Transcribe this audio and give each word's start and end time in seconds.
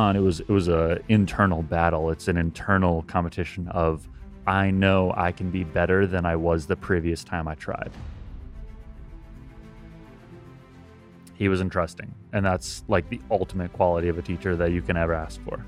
on, 0.00 0.16
it 0.16 0.20
was 0.20 0.40
it 0.40 0.48
was 0.48 0.68
a 0.68 0.98
internal 1.08 1.62
battle. 1.62 2.10
It's 2.10 2.26
an 2.26 2.36
internal 2.36 3.02
competition 3.02 3.68
of 3.68 4.08
I 4.46 4.70
know 4.70 5.12
I 5.16 5.30
can 5.30 5.50
be 5.50 5.62
better 5.62 6.06
than 6.06 6.24
I 6.26 6.34
was 6.34 6.66
the 6.66 6.76
previous 6.76 7.22
time 7.22 7.46
I 7.46 7.54
tried. 7.54 7.92
He 11.34 11.48
was 11.48 11.60
entrusting, 11.60 12.12
and 12.32 12.44
that's 12.44 12.82
like 12.88 13.08
the 13.08 13.20
ultimate 13.30 13.72
quality 13.72 14.08
of 14.08 14.18
a 14.18 14.22
teacher 14.22 14.56
that 14.56 14.72
you 14.72 14.82
can 14.82 14.96
ever 14.96 15.14
ask 15.14 15.40
for. 15.44 15.64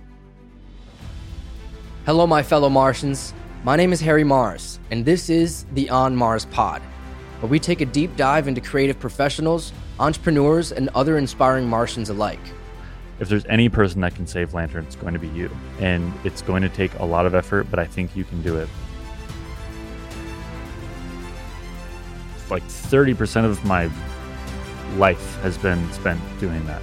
Hello, 2.05 2.27
my 2.27 2.43
fellow 2.43 2.69
Martians. 2.69 3.33
My 3.65 3.77
name 3.77 3.93
is 3.93 4.01
Harry 4.01 4.25
Mars, 4.25 4.81
and 4.91 5.05
this 5.05 5.31
is 5.31 5.65
the 5.75 5.89
On 5.89 6.17
Mars 6.17 6.47
Pod, 6.47 6.83
where 7.41 7.49
we 7.49 7.61
take 7.61 7.81
a 7.81 7.87
deep 7.87 8.17
dive 8.17 8.49
into 8.49 8.61
creative 8.61 8.99
professionals, 8.99 9.73
entrepreneurs, 10.01 10.73
and 10.73 10.89
other 10.91 11.17
inspiring 11.17 11.69
Martians 11.69 12.11
alike. 12.11 12.41
If 13.23 13.29
there's 13.29 13.47
any 13.47 13.69
person 13.69 14.01
that 14.01 14.17
can 14.17 14.27
save 14.27 14.53
Lantern, 14.53 14.85
it's 14.85 14.97
going 14.97 15.13
to 15.13 15.21
be 15.21 15.29
you. 15.29 15.49
And 15.79 16.13
it's 16.25 16.43
going 16.43 16.61
to 16.63 16.69
take 16.69 16.93
a 16.99 17.05
lot 17.05 17.25
of 17.25 17.37
effort, 17.37 17.71
but 17.71 17.79
I 17.79 17.85
think 17.85 18.17
you 18.17 18.25
can 18.25 18.43
do 18.43 18.57
it. 18.57 18.69
Like 22.51 22.65
30% 22.65 23.45
of 23.45 23.65
my 23.65 23.89
life 24.97 25.41
has 25.43 25.57
been 25.57 25.93
spent 25.93 26.21
doing 26.41 26.67
that. 26.67 26.83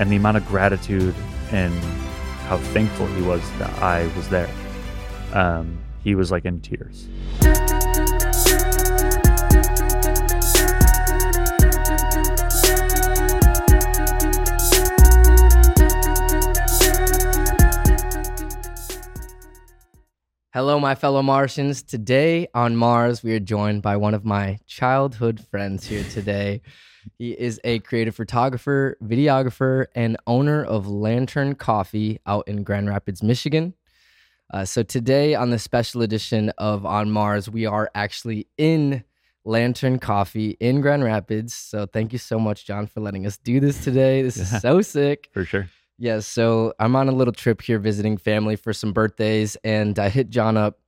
And 0.00 0.10
the 0.10 0.16
amount 0.16 0.36
of 0.36 0.48
gratitude 0.48 1.14
and 1.52 1.72
how 2.48 2.58
thankful 2.58 3.06
he 3.06 3.22
was 3.22 3.48
that 3.58 3.80
I 3.80 4.08
was 4.16 4.28
there. 4.28 4.50
Um, 5.32 5.78
he 6.02 6.16
was 6.16 6.32
like 6.32 6.44
in 6.44 6.60
tears. 6.62 7.06
Hello, 20.56 20.80
my 20.80 20.94
fellow 20.94 21.20
Martians. 21.20 21.82
Today 21.82 22.48
on 22.54 22.76
Mars, 22.76 23.22
we 23.22 23.34
are 23.34 23.38
joined 23.38 23.82
by 23.82 23.98
one 23.98 24.14
of 24.14 24.24
my 24.24 24.58
childhood 24.66 25.38
friends 25.50 25.86
here 25.86 26.02
today. 26.04 26.62
he 27.18 27.32
is 27.32 27.60
a 27.62 27.80
creative 27.80 28.16
photographer, 28.16 28.96
videographer, 29.04 29.84
and 29.94 30.16
owner 30.26 30.64
of 30.64 30.88
Lantern 30.88 31.56
Coffee 31.56 32.20
out 32.24 32.48
in 32.48 32.62
Grand 32.62 32.88
Rapids, 32.88 33.22
Michigan. 33.22 33.74
Uh, 34.50 34.64
so, 34.64 34.82
today 34.82 35.34
on 35.34 35.50
the 35.50 35.58
special 35.58 36.00
edition 36.00 36.48
of 36.56 36.86
On 36.86 37.10
Mars, 37.10 37.50
we 37.50 37.66
are 37.66 37.90
actually 37.94 38.46
in 38.56 39.04
Lantern 39.44 39.98
Coffee 39.98 40.56
in 40.58 40.80
Grand 40.80 41.04
Rapids. 41.04 41.52
So, 41.52 41.84
thank 41.84 42.14
you 42.14 42.18
so 42.18 42.38
much, 42.38 42.64
Jon, 42.64 42.86
for 42.86 43.00
letting 43.00 43.26
us 43.26 43.36
do 43.36 43.60
this 43.60 43.84
today. 43.84 44.22
This 44.22 44.38
is 44.38 44.58
so 44.62 44.80
sick. 44.80 45.28
For 45.34 45.44
sure. 45.44 45.68
Yeah, 45.98 46.20
so 46.20 46.74
I'm 46.78 46.94
on 46.94 47.08
a 47.08 47.12
little 47.12 47.32
trip 47.32 47.62
here 47.62 47.78
visiting 47.78 48.18
family 48.18 48.56
for 48.56 48.72
some 48.72 48.92
birthdays, 48.92 49.56
and 49.64 49.98
I 49.98 50.10
hit 50.10 50.28
Jon 50.28 50.56
up 50.56 50.78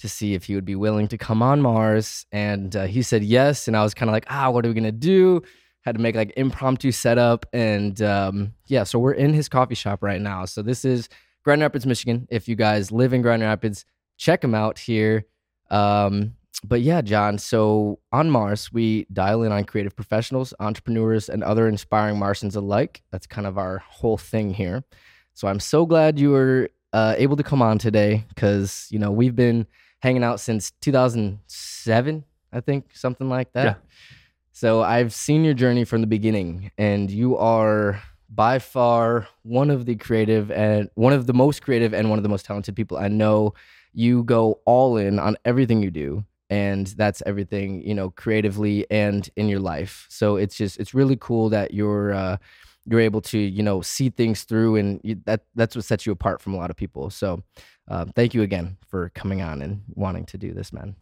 to 0.00 0.08
see 0.08 0.34
if 0.34 0.44
he 0.44 0.54
would 0.54 0.64
be 0.64 0.76
willing 0.76 1.08
to 1.08 1.18
come 1.18 1.42
on 1.42 1.62
Mars, 1.62 2.26
and 2.30 2.74
uh, 2.76 2.84
he 2.84 3.02
said 3.02 3.22
yes. 3.24 3.68
And 3.68 3.76
I 3.76 3.82
was 3.82 3.94
kind 3.94 4.08
of 4.08 4.12
like, 4.12 4.26
ah, 4.28 4.50
what 4.50 4.64
are 4.64 4.68
we 4.68 4.74
gonna 4.74 4.92
do? 4.92 5.42
Had 5.82 5.94
to 5.94 6.00
make 6.00 6.14
like 6.14 6.32
impromptu 6.36 6.92
setup, 6.92 7.46
and 7.54 8.00
um, 8.02 8.52
yeah, 8.66 8.84
so 8.84 8.98
we're 8.98 9.12
in 9.12 9.32
his 9.32 9.48
coffee 9.48 9.74
shop 9.74 10.02
right 10.02 10.20
now. 10.20 10.44
So 10.44 10.60
this 10.60 10.84
is 10.84 11.08
Grand 11.42 11.62
Rapids, 11.62 11.86
Michigan. 11.86 12.28
If 12.30 12.46
you 12.46 12.54
guys 12.54 12.92
live 12.92 13.14
in 13.14 13.22
Grand 13.22 13.42
Rapids, 13.42 13.86
check 14.18 14.44
him 14.44 14.54
out 14.54 14.78
here. 14.78 15.24
Um, 15.70 16.34
but 16.64 16.82
yeah, 16.82 17.00
Jon, 17.00 17.38
so 17.38 17.98
on 18.12 18.30
Mars, 18.30 18.72
we 18.72 19.06
dial 19.12 19.42
in 19.42 19.52
on 19.52 19.64
creative 19.64 19.96
professionals, 19.96 20.52
entrepreneurs, 20.60 21.28
and 21.28 21.42
other 21.42 21.66
inspiring 21.66 22.18
Martians 22.18 22.54
alike. 22.54 23.02
That's 23.10 23.26
kind 23.26 23.46
of 23.46 23.56
our 23.56 23.78
whole 23.78 24.18
thing 24.18 24.52
here. 24.52 24.84
So 25.32 25.48
I'm 25.48 25.60
so 25.60 25.86
glad 25.86 26.18
you 26.18 26.30
were 26.30 26.68
uh, 26.92 27.14
able 27.16 27.36
to 27.36 27.42
come 27.42 27.62
on 27.62 27.78
today 27.78 28.24
because, 28.28 28.88
you 28.90 28.98
know, 28.98 29.10
we've 29.10 29.36
been 29.36 29.66
hanging 30.00 30.22
out 30.22 30.40
since 30.40 30.72
2007, 30.82 32.24
I 32.52 32.60
think, 32.60 32.90
something 32.94 33.28
like 33.28 33.52
that. 33.54 33.64
Yeah. 33.64 33.74
So 34.52 34.82
I've 34.82 35.14
seen 35.14 35.44
your 35.44 35.54
journey 35.54 35.84
from 35.84 36.02
the 36.02 36.06
beginning, 36.06 36.70
and 36.76 37.10
you 37.10 37.36
are 37.38 38.02
by 38.28 38.58
far 38.58 39.26
one 39.42 39.70
of 39.70 39.86
the 39.86 39.96
creative 39.96 40.50
and 40.50 40.90
one 40.94 41.12
of 41.12 41.26
the 41.26 41.32
most 41.32 41.62
creative 41.62 41.94
and 41.94 42.10
one 42.10 42.18
of 42.18 42.22
the 42.22 42.28
most 42.28 42.44
talented 42.44 42.76
people 42.76 42.98
I 42.98 43.08
know. 43.08 43.54
You 43.92 44.22
go 44.22 44.60
all 44.66 44.98
in 44.98 45.18
on 45.18 45.36
everything 45.44 45.82
you 45.82 45.90
do 45.90 46.24
and 46.50 46.88
that's 46.88 47.22
everything 47.24 47.82
you 47.82 47.94
know 47.94 48.10
creatively 48.10 48.86
and 48.90 49.30
in 49.36 49.48
your 49.48 49.60
life 49.60 50.06
so 50.10 50.36
it's 50.36 50.56
just 50.56 50.78
it's 50.78 50.92
really 50.92 51.16
cool 51.16 51.48
that 51.48 51.72
you're 51.72 52.12
uh 52.12 52.36
you're 52.86 53.00
able 53.00 53.20
to 53.20 53.38
you 53.38 53.62
know 53.62 53.80
see 53.80 54.10
things 54.10 54.42
through 54.42 54.76
and 54.76 55.00
you, 55.02 55.16
that 55.24 55.42
that's 55.54 55.76
what 55.76 55.84
sets 55.84 56.04
you 56.04 56.12
apart 56.12 56.40
from 56.40 56.52
a 56.54 56.56
lot 56.56 56.70
of 56.70 56.76
people 56.76 57.08
so 57.08 57.42
uh, 57.88 58.04
thank 58.14 58.34
you 58.34 58.42
again 58.42 58.76
for 58.88 59.10
coming 59.14 59.40
on 59.40 59.62
and 59.62 59.82
wanting 59.94 60.26
to 60.26 60.36
do 60.36 60.52
this 60.52 60.72
man 60.72 60.94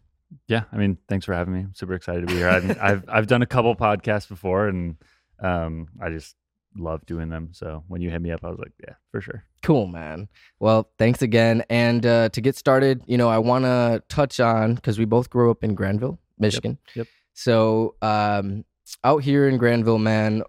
Yeah, 0.47 0.65
I 0.71 0.77
mean, 0.77 0.97
thanks 1.07 1.25
for 1.25 1.33
having 1.33 1.53
me. 1.55 1.61
I'm 1.61 1.73
super 1.73 1.95
excited 1.95 2.21
to 2.21 2.27
be 2.27 2.35
here. 2.35 2.49
I've 2.49 2.77
I've, 2.79 3.03
I've 3.07 3.27
done 3.27 3.41
a 3.41 3.47
couple 3.47 3.75
podcasts 3.75 4.29
before, 4.29 4.67
and 4.67 4.95
um, 5.41 5.87
I 5.99 6.09
just 6.09 6.35
love 6.75 7.05
doing 7.05 7.29
them. 7.29 7.49
So 7.51 7.83
when 7.87 8.01
you 8.01 8.09
hit 8.09 8.21
me 8.21 8.31
up, 8.31 8.43
I 8.43 8.49
was 8.49 8.59
like, 8.59 8.73
yeah, 8.81 8.95
for 9.11 9.21
sure. 9.21 9.43
Cool, 9.63 9.87
man. 9.87 10.27
Well, 10.59 10.89
thanks 10.97 11.21
again. 11.21 11.63
And 11.69 12.05
uh, 12.05 12.29
to 12.29 12.41
get 12.41 12.55
started, 12.55 13.01
you 13.07 13.17
know, 13.17 13.29
I 13.29 13.37
want 13.39 13.65
to 13.65 14.03
touch 14.09 14.39
on 14.39 14.75
because 14.75 14.97
we 14.99 15.05
both 15.05 15.29
grew 15.29 15.51
up 15.51 15.63
in 15.63 15.75
Grandville, 15.75 16.19
Michigan. 16.37 16.77
yep. 16.93 17.07
So 17.33 17.95
um, 18.01 18.65
out 19.03 19.23
here 19.23 19.47
in 19.47 19.57
Grandville, 19.57 19.99
man, 19.99 20.43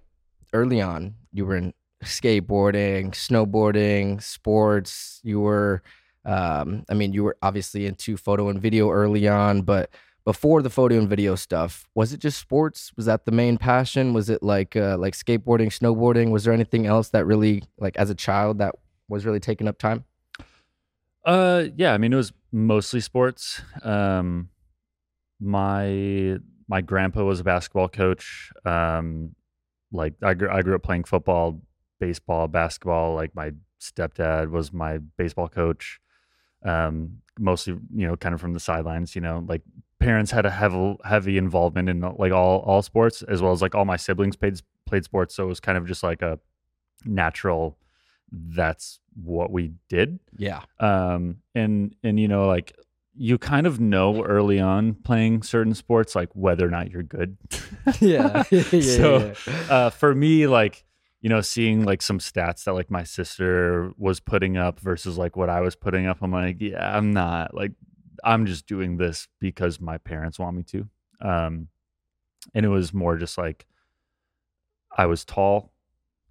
early 0.53 0.81
on, 0.81 1.14
you 1.32 1.47
were 1.47 1.56
in 1.56 1.72
skateboarding, 2.04 3.12
snowboarding, 3.12 4.22
sports. 4.22 5.20
You 5.22 5.41
were, 5.41 5.82
um, 6.25 6.84
I 6.88 6.94
mean, 6.94 7.12
you 7.12 7.25
were 7.25 7.37
obviously 7.42 7.87
into 7.87 8.16
photo 8.16 8.48
and 8.48 8.60
video 8.60 8.91
early 8.91 9.28
on, 9.28 9.62
but 9.62 9.91
before 10.25 10.62
the 10.62 10.70
photo 10.70 10.98
and 10.98 11.08
video 11.08 11.34
stuff, 11.34 11.88
was 11.94 12.12
it 12.12 12.20
just 12.20 12.38
sports? 12.38 12.92
Was 12.97 13.06
that 13.06 13.25
the 13.25 13.32
main 13.32 13.58
passion? 13.58 14.12
Was 14.12 14.31
it 14.31 14.42
like 14.42 14.76
uh, 14.76 14.97
like 14.98 15.14
skateboarding, 15.14 15.69
snowboarding? 15.69 16.31
Was 16.31 16.44
there 16.44 16.53
anything 16.53 16.86
else 16.86 17.08
that 17.10 17.26
really, 17.26 17.62
like, 17.78 17.97
as 17.97 18.10
a 18.10 18.14
child, 18.14 18.58
that 18.58 18.75
was 19.08 19.25
really 19.25 19.41
taking 19.41 19.69
up 19.69 19.78
time? 19.78 20.04
Uh, 21.25 21.64
yeah. 21.76 21.92
I 21.92 21.98
mean, 21.98 22.12
it 22.12 22.16
was 22.16 22.32
mostly 22.53 23.00
sports. 23.00 23.62
Um, 23.82 24.48
my 25.41 26.38
my 26.69 26.81
grandpa 26.81 27.25
was 27.25 27.41
a 27.41 27.44
basketball 27.44 27.88
coach. 27.88 28.52
Um, 28.64 29.34
like 29.92 30.14
I 30.22 30.34
grew 30.34 30.50
I 30.50 30.62
grew 30.62 30.75
up 30.75 30.82
playing 30.82 31.04
football, 31.04 31.60
baseball, 31.98 32.47
basketball. 32.48 33.14
Like 33.14 33.34
my 33.34 33.52
stepdad 33.81 34.50
was 34.50 34.72
my 34.72 34.99
baseball 34.99 35.49
coach. 35.49 35.99
Um, 36.64 37.19
mostly, 37.38 37.75
you 37.94 38.06
know, 38.06 38.17
kind 38.17 38.34
of 38.34 38.40
from 38.40 38.52
the 38.52 38.61
sidelines. 38.61 39.14
You 39.14 39.22
know, 39.22 39.44
like 39.49 39.62
parents 40.00 40.31
had 40.32 40.44
a 40.47 40.50
heavy 40.50 40.97
heavy 41.05 41.38
involvement 41.38 41.88
in 41.88 42.00
like 42.00 42.32
all 42.32 42.58
all 42.61 42.82
sports, 42.82 43.23
as 43.23 43.41
well 43.41 43.52
as 43.52 43.62
like 43.62 43.75
all 43.76 43.85
my 43.85 43.97
siblings 43.97 44.35
played 44.37 44.61
played 44.87 45.05
sports. 45.05 45.35
So 45.37 45.44
it 45.44 45.47
was 45.47 45.61
kind 45.61 45.79
of 45.79 45.87
just 45.87 46.02
like 46.02 46.23
a 46.23 46.38
natural. 47.05 47.76
That's 48.32 49.00
what 49.25 49.50
we 49.50 49.73
did 49.88 50.20
Yeah. 50.38 50.61
um 50.79 51.38
and 51.56 51.97
and 52.05 52.19
you 52.20 52.29
know 52.29 52.47
like 52.47 52.73
you 53.17 53.38
kind 53.38 53.67
of 53.67 53.81
know 53.81 54.23
early 54.25 54.61
on 54.61 54.94
playing 54.94 55.43
certain 55.43 55.75
sports 55.75 56.14
like 56.14 56.29
whether 56.35 56.64
or 56.64 56.70
not 56.70 56.93
you're 56.93 57.03
good 57.03 57.37
yeah. 58.00 58.44
yeah, 58.50 58.62
yeah, 58.70 58.81
so 58.81 59.35
yeah. 59.49 59.53
uh 59.69 59.91
for 59.91 60.14
me 60.14 60.46
like 60.46 60.85
you 61.20 61.29
know 61.29 61.41
seeing 61.41 61.85
like 61.85 62.00
some 62.03 62.20
stats 62.20 62.62
that 62.64 62.73
like 62.73 62.88
my 62.88 63.03
sister 63.03 63.91
was 63.99 64.20
putting 64.20 64.56
up 64.56 64.79
versus 64.79 65.19
like 65.19 65.37
what 65.37 65.50
i 65.50 65.61
was 65.61 65.75
putting 65.75 66.06
up 66.06 66.19
i'm 66.23 66.31
like 66.31 66.58
yeah 66.61 66.96
i'm 66.96 67.11
not 67.12 67.53
like 67.53 67.73
i'm 68.25 68.46
just 68.46 68.67
doing 68.67 68.96
this 68.96 69.28
because 69.40 69.81
my 69.81 69.99
parents 69.99 70.38
want 70.38 70.56
me 70.56 70.62
to 70.62 70.88
um 71.20 71.69
and 72.55 72.64
it 72.64 72.69
was 72.69 72.93
more 72.94 73.17
just 73.17 73.37
like 73.38 73.67
i 74.96 75.06
was 75.06 75.25
tall 75.25 75.72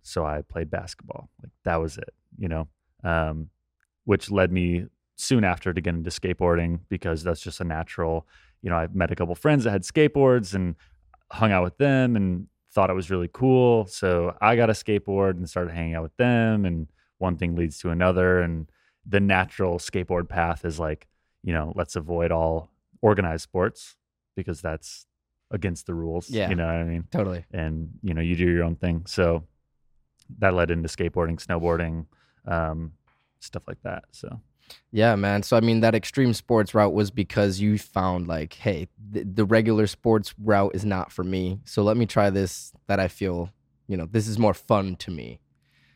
so 0.02 0.26
i 0.26 0.42
played 0.42 0.70
basketball 0.70 1.30
like 1.42 1.52
that 1.64 1.78
was 1.78 1.98
it 1.98 2.14
you 2.38 2.48
know 2.48 2.68
um 3.04 3.50
which 4.06 4.32
led 4.32 4.52
me 4.52 4.86
soon 5.16 5.44
after 5.44 5.74
to 5.74 5.82
get 5.82 5.94
into 5.94 6.10
skateboarding 6.10 6.80
because 6.90 7.24
that's 7.24 7.42
just 7.42 7.60
a 7.60 7.64
natural 7.64 8.28
you 8.62 8.70
know 8.70 8.76
i 8.76 8.88
met 8.94 9.12
a 9.12 9.16
couple 9.16 9.36
friends 9.36 9.64
that 9.64 9.72
had 9.72 9.84
skateboards 9.84 10.54
and 10.54 10.76
hung 11.32 11.52
out 11.52 11.64
with 11.64 11.78
them 11.78 12.16
and 12.16 12.48
thought 12.72 12.90
it 12.90 12.94
was 12.96 13.10
really 13.12 13.30
cool 13.34 13.86
so 13.86 14.36
i 14.42 14.56
got 14.56 14.70
a 14.70 14.74
skateboard 14.74 15.32
and 15.32 15.50
started 15.50 15.74
hanging 15.74 15.96
out 15.96 16.04
with 16.04 16.16
them 16.18 16.66
and 16.66 16.88
one 17.18 17.36
thing 17.36 17.56
leads 17.56 17.80
to 17.80 17.90
another 17.90 18.40
and 18.40 18.70
the 19.06 19.20
natural 19.20 19.78
skateboard 19.78 20.30
path 20.30 20.66
is 20.66 20.80
like 20.80 21.08
you 21.44 21.54
know 21.54 21.72
let's 21.76 21.96
avoid 21.96 22.32
all 22.32 22.70
organized 23.02 23.44
sports 23.44 23.96
because 24.36 24.62
that's 24.62 25.06
against 25.52 25.86
the 25.88 25.94
rules 25.94 26.30
Yeah. 26.30 26.50
you 26.50 26.56
know 26.56 26.66
what 26.66 26.76
i 26.76 26.84
mean 26.84 27.08
Totally. 27.12 27.46
and 27.52 27.92
you 28.04 28.14
know 28.14 28.22
you 28.22 28.36
do 28.36 28.46
your 28.50 28.64
own 28.64 28.76
thing 28.76 29.04
so 29.08 29.44
that 30.40 30.54
led 30.54 30.70
into 30.72 30.88
skateboarding 30.90 31.44
snowboarding 31.44 32.06
um, 32.46 32.94
stuff 33.40 33.64
like 33.68 33.82
that 33.84 34.04
so 34.12 34.40
Yeah, 34.92 35.16
man. 35.16 35.42
So 35.44 35.58
I 35.58 35.62
mean, 35.62 35.80
that 35.82 35.96
extreme 35.96 36.34
sports 36.34 36.76
route 36.76 36.94
was 36.94 37.10
because 37.10 37.60
you 37.60 37.80
found 37.80 38.28
like, 38.28 38.54
hey, 38.54 38.88
the, 39.12 39.24
the 39.24 39.44
regular 39.46 39.88
sports 39.88 40.36
route 40.38 40.76
is 40.76 40.86
not 40.86 41.12
for 41.12 41.24
me. 41.24 41.60
So 41.66 41.82
let 41.82 41.98
me 41.98 42.06
try 42.06 42.30
this 42.30 42.72
that 42.88 43.00
I 43.00 43.08
feel 43.08 43.50
you 43.88 43.98
know, 43.98 44.06
this 44.12 44.28
is 44.28 44.38
more 44.38 44.54
fun 44.54 44.96
to 44.98 45.10
me. 45.12 45.40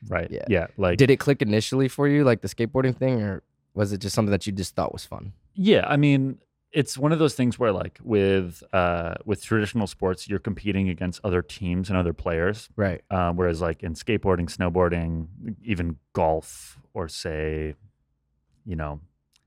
right. 0.10 0.28
Yeah. 0.31 0.45
Yeah. 0.50 0.68
Like 0.78 0.98
Did 0.98 1.12
it 1.12 1.19
click 1.19 1.44
initially 1.44 1.88
for 1.88 2.07
you, 2.07 2.24
like 2.24 2.42
the 2.42 2.48
skateboarding 2.48 2.98
thing, 2.98 3.22
or 3.22 3.44
was 3.74 3.92
it 3.94 4.00
just 4.00 4.16
something 4.16 4.31
that 4.31 4.46
you 4.46 4.54
just 4.54 4.75
thought 4.75 4.94
was 4.94 5.06
fun? 5.06 5.34
Yeah, 5.56 5.86
I 5.88 5.98
mean, 5.98 6.40
it's 6.72 6.98
one 6.98 7.12
of 7.12 7.20
those 7.20 7.36
things 7.36 7.60
where 7.60 7.72
like 7.72 8.00
with 8.04 8.64
uh 8.74 9.16
with 9.25 9.44
traditional 9.44 9.88
sports, 9.88 10.28
you're 10.28 10.40
competing 10.40 10.90
against 10.90 11.22
other 11.24 11.42
teams 11.42 11.90
and 11.90 11.98
other 11.98 12.14
players. 12.14 12.70
Right. 12.75 13.02
Um, 13.12 13.36
whereas 13.36 13.62
like 13.62 13.84
in 13.84 13.94
skateboarding, 13.94 14.50
snowboarding, 14.50 15.28
even 15.64 15.98
golf, 16.14 16.80
or 16.94 17.08
say, 17.08 17.75
you 18.66 18.75
know, 18.75 19.00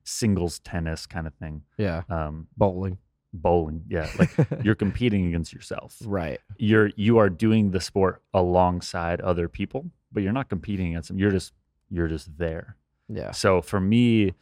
singles 0.05 0.61
tennis 0.61 1.07
kind 1.07 1.27
of 1.27 1.35
thing. 1.35 1.63
Yeah. 1.79 2.03
Um, 2.09 2.47
Bowling. 2.57 2.99
bowling, 3.33 3.83
yeah, 3.89 4.09
like 4.19 4.31
you're 4.65 4.77
competing 4.77 5.27
against 5.27 5.53
yourself. 5.53 5.97
right. 6.07 6.41
You're 6.59 6.91
you 6.97 7.19
are 7.19 7.29
doing 7.29 7.73
the 7.73 7.81
sport 7.81 8.23
alongside 8.33 9.21
other 9.21 9.49
people, 9.49 9.91
but 10.13 10.23
you're 10.23 10.33
not 10.33 10.49
competing 10.49 10.89
against 10.89 11.09
them. 11.09 11.19
You're 11.19 11.33
just 11.33 11.53
you're 11.91 12.09
just 12.09 12.39
there. 12.39 12.77
Yeah. 13.09 13.31
So 13.33 13.61
for 13.61 13.81
me, 13.81 14.35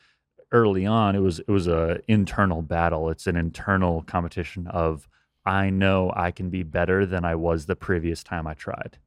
early 0.52 0.86
on, 0.86 1.16
it 1.16 1.20
was 1.20 1.40
it 1.40 1.48
was 1.48 1.66
a 1.66 2.00
internal 2.08 2.62
battle. 2.62 3.10
It's 3.10 3.26
an 3.26 3.36
internal 3.36 4.02
competition 4.02 4.66
of 4.68 5.08
I 5.44 5.70
know 5.70 6.12
I 6.16 6.30
can 6.30 6.48
be 6.48 6.62
better 6.62 7.04
than 7.04 7.24
I 7.24 7.34
was 7.34 7.66
the 7.66 7.76
previous 7.76 8.22
time 8.22 8.46
I 8.46 8.54
tried. 8.54 8.98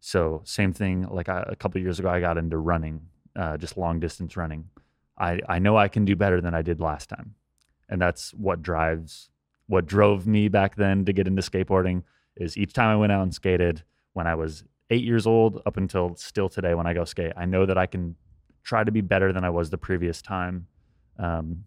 So 0.00 0.42
same 0.44 0.72
thing. 0.72 1.06
Like 1.08 1.28
I, 1.28 1.44
a 1.48 1.56
couple 1.56 1.80
years 1.80 1.98
ago, 1.98 2.10
I 2.10 2.20
got 2.20 2.36
into 2.36 2.58
running, 2.58 3.00
uh, 3.34 3.56
just 3.56 3.76
long 3.76 3.98
distance 4.00 4.36
running. 4.36 4.68
I 5.18 5.40
I 5.48 5.58
know 5.58 5.76
I 5.76 5.88
can 5.88 6.04
do 6.04 6.16
better 6.16 6.40
than 6.40 6.54
I 6.54 6.62
did 6.62 6.80
last 6.80 7.08
time, 7.08 7.34
and 7.88 8.00
that's 8.00 8.34
what 8.34 8.62
drives 8.62 9.30
what 9.68 9.86
drove 9.86 10.26
me 10.26 10.48
back 10.48 10.76
then 10.76 11.04
to 11.06 11.12
get 11.12 11.26
into 11.26 11.42
skateboarding. 11.42 12.02
Is 12.36 12.58
each 12.58 12.74
time 12.74 12.88
I 12.88 12.96
went 12.96 13.12
out 13.12 13.22
and 13.22 13.34
skated 13.34 13.82
when 14.12 14.26
I 14.26 14.34
was 14.34 14.64
eight 14.90 15.04
years 15.04 15.26
old 15.26 15.62
up 15.66 15.76
until 15.76 16.14
still 16.16 16.48
today 16.48 16.74
when 16.74 16.86
I 16.86 16.92
go 16.92 17.04
skate, 17.04 17.32
I 17.36 17.46
know 17.46 17.66
that 17.66 17.78
I 17.78 17.86
can 17.86 18.14
try 18.66 18.82
to 18.82 18.90
be 18.90 19.00
better 19.00 19.32
than 19.32 19.44
I 19.44 19.50
was 19.50 19.70
the 19.70 19.78
previous 19.78 20.20
time, 20.20 20.66
um, 21.18 21.64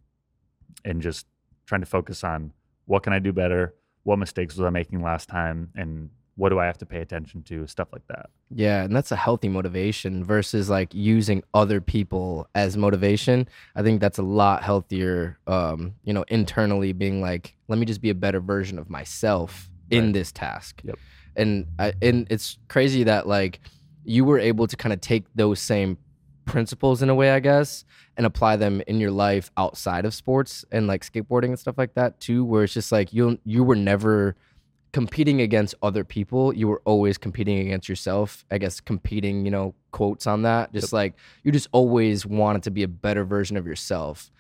and 0.84 1.02
just 1.02 1.26
trying 1.66 1.82
to 1.82 1.88
focus 1.88 2.24
on 2.24 2.52
what 2.86 3.04
can 3.04 3.14
I 3.14 3.20
do 3.20 3.32
better, 3.32 3.74
what 4.04 4.18
mistakes 4.18 4.56
was 4.58 4.66
I 4.66 4.70
making 4.70 5.02
last 5.02 5.30
time, 5.30 5.70
and 5.76 6.10
what 6.36 6.50
do 6.50 6.60
I 6.60 6.66
have 6.66 6.78
to 6.80 6.86
pay 6.86 7.00
attention 7.02 7.42
to, 7.44 7.68
stuff 7.68 7.88
like 7.94 8.06
that. 8.08 8.30
Yeah, 8.54 8.84
and 8.84 8.96
that's 8.96 9.12
a 9.12 9.16
healthy 9.16 9.50
motivation 9.50 10.24
versus 10.24 10.70
like 10.70 10.94
using 10.94 11.44
other 11.54 11.80
people 11.82 12.48
as 12.56 12.76
motivation. 12.78 13.48
I 13.76 13.82
think 13.84 14.00
that's 14.02 14.18
a 14.20 14.24
lot 14.24 14.64
healthier. 14.64 15.38
Um, 15.48 15.96
you 16.04 16.14
know, 16.14 16.24
internally 16.30 16.94
being 16.94 17.22
like, 17.22 17.56
let 17.68 17.80
me 17.80 17.86
just 17.86 18.02
be 18.02 18.10
a 18.10 18.16
better 18.16 18.40
version 18.42 18.78
of 18.80 18.90
myself 18.90 19.70
in 19.90 20.06
Right. 20.06 20.14
this 20.14 20.32
task. 20.32 20.82
Yep. 20.84 20.98
And 21.36 21.66
I, 21.78 21.94
and 22.02 22.28
it's 22.30 22.58
crazy 22.68 23.04
that 23.04 23.28
like 23.28 23.60
you 24.06 24.24
were 24.26 24.40
able 24.40 24.68
to 24.68 24.76
kind 24.78 24.94
of 24.94 25.02
take 25.02 25.26
those 25.36 25.60
same 25.60 25.98
principles 26.50 27.02
in 27.02 27.10
a 27.10 27.16
way, 27.16 27.32
I 27.32 27.40
guess, 27.40 27.86
and 28.18 28.26
apply 28.26 28.58
them 28.58 28.82
in 28.88 29.00
your 29.00 29.12
life 29.12 29.52
outside 29.56 30.04
of 30.04 30.14
sports 30.14 30.66
and 30.72 30.88
like 30.88 31.04
skateboarding 31.04 31.50
and 31.50 31.60
stuff 31.60 31.78
like 31.78 31.94
that 31.94 32.20
too. 32.20 32.44
Where 32.44 32.64
it's 32.64 32.74
just 32.74 32.92
like 32.92 33.14
you 33.14 33.40
you 33.46 33.64
were 33.64 33.76
never 33.76 34.36
competing 34.92 35.42
against 35.42 35.76
other 35.84 36.04
people. 36.04 36.54
You 36.54 36.68
were 36.68 36.82
always 36.86 37.18
competing 37.18 37.60
against 37.60 37.88
yourself. 37.88 38.44
I 38.52 38.58
guess 38.58 38.82
competing 38.82 39.46
you 39.46 39.52
know 39.52 39.76
quotes 39.92 40.28
on 40.28 40.42
that. 40.42 40.74
Just 40.74 40.92
like 40.92 41.14
you 41.44 41.52
just 41.52 41.70
always 41.72 42.26
wanted 42.26 42.64
to 42.64 42.72
be 42.72 42.84
a 42.84 42.88
better 42.88 43.24
version 43.24 43.56
of 43.56 43.66
yourself. 43.66 44.32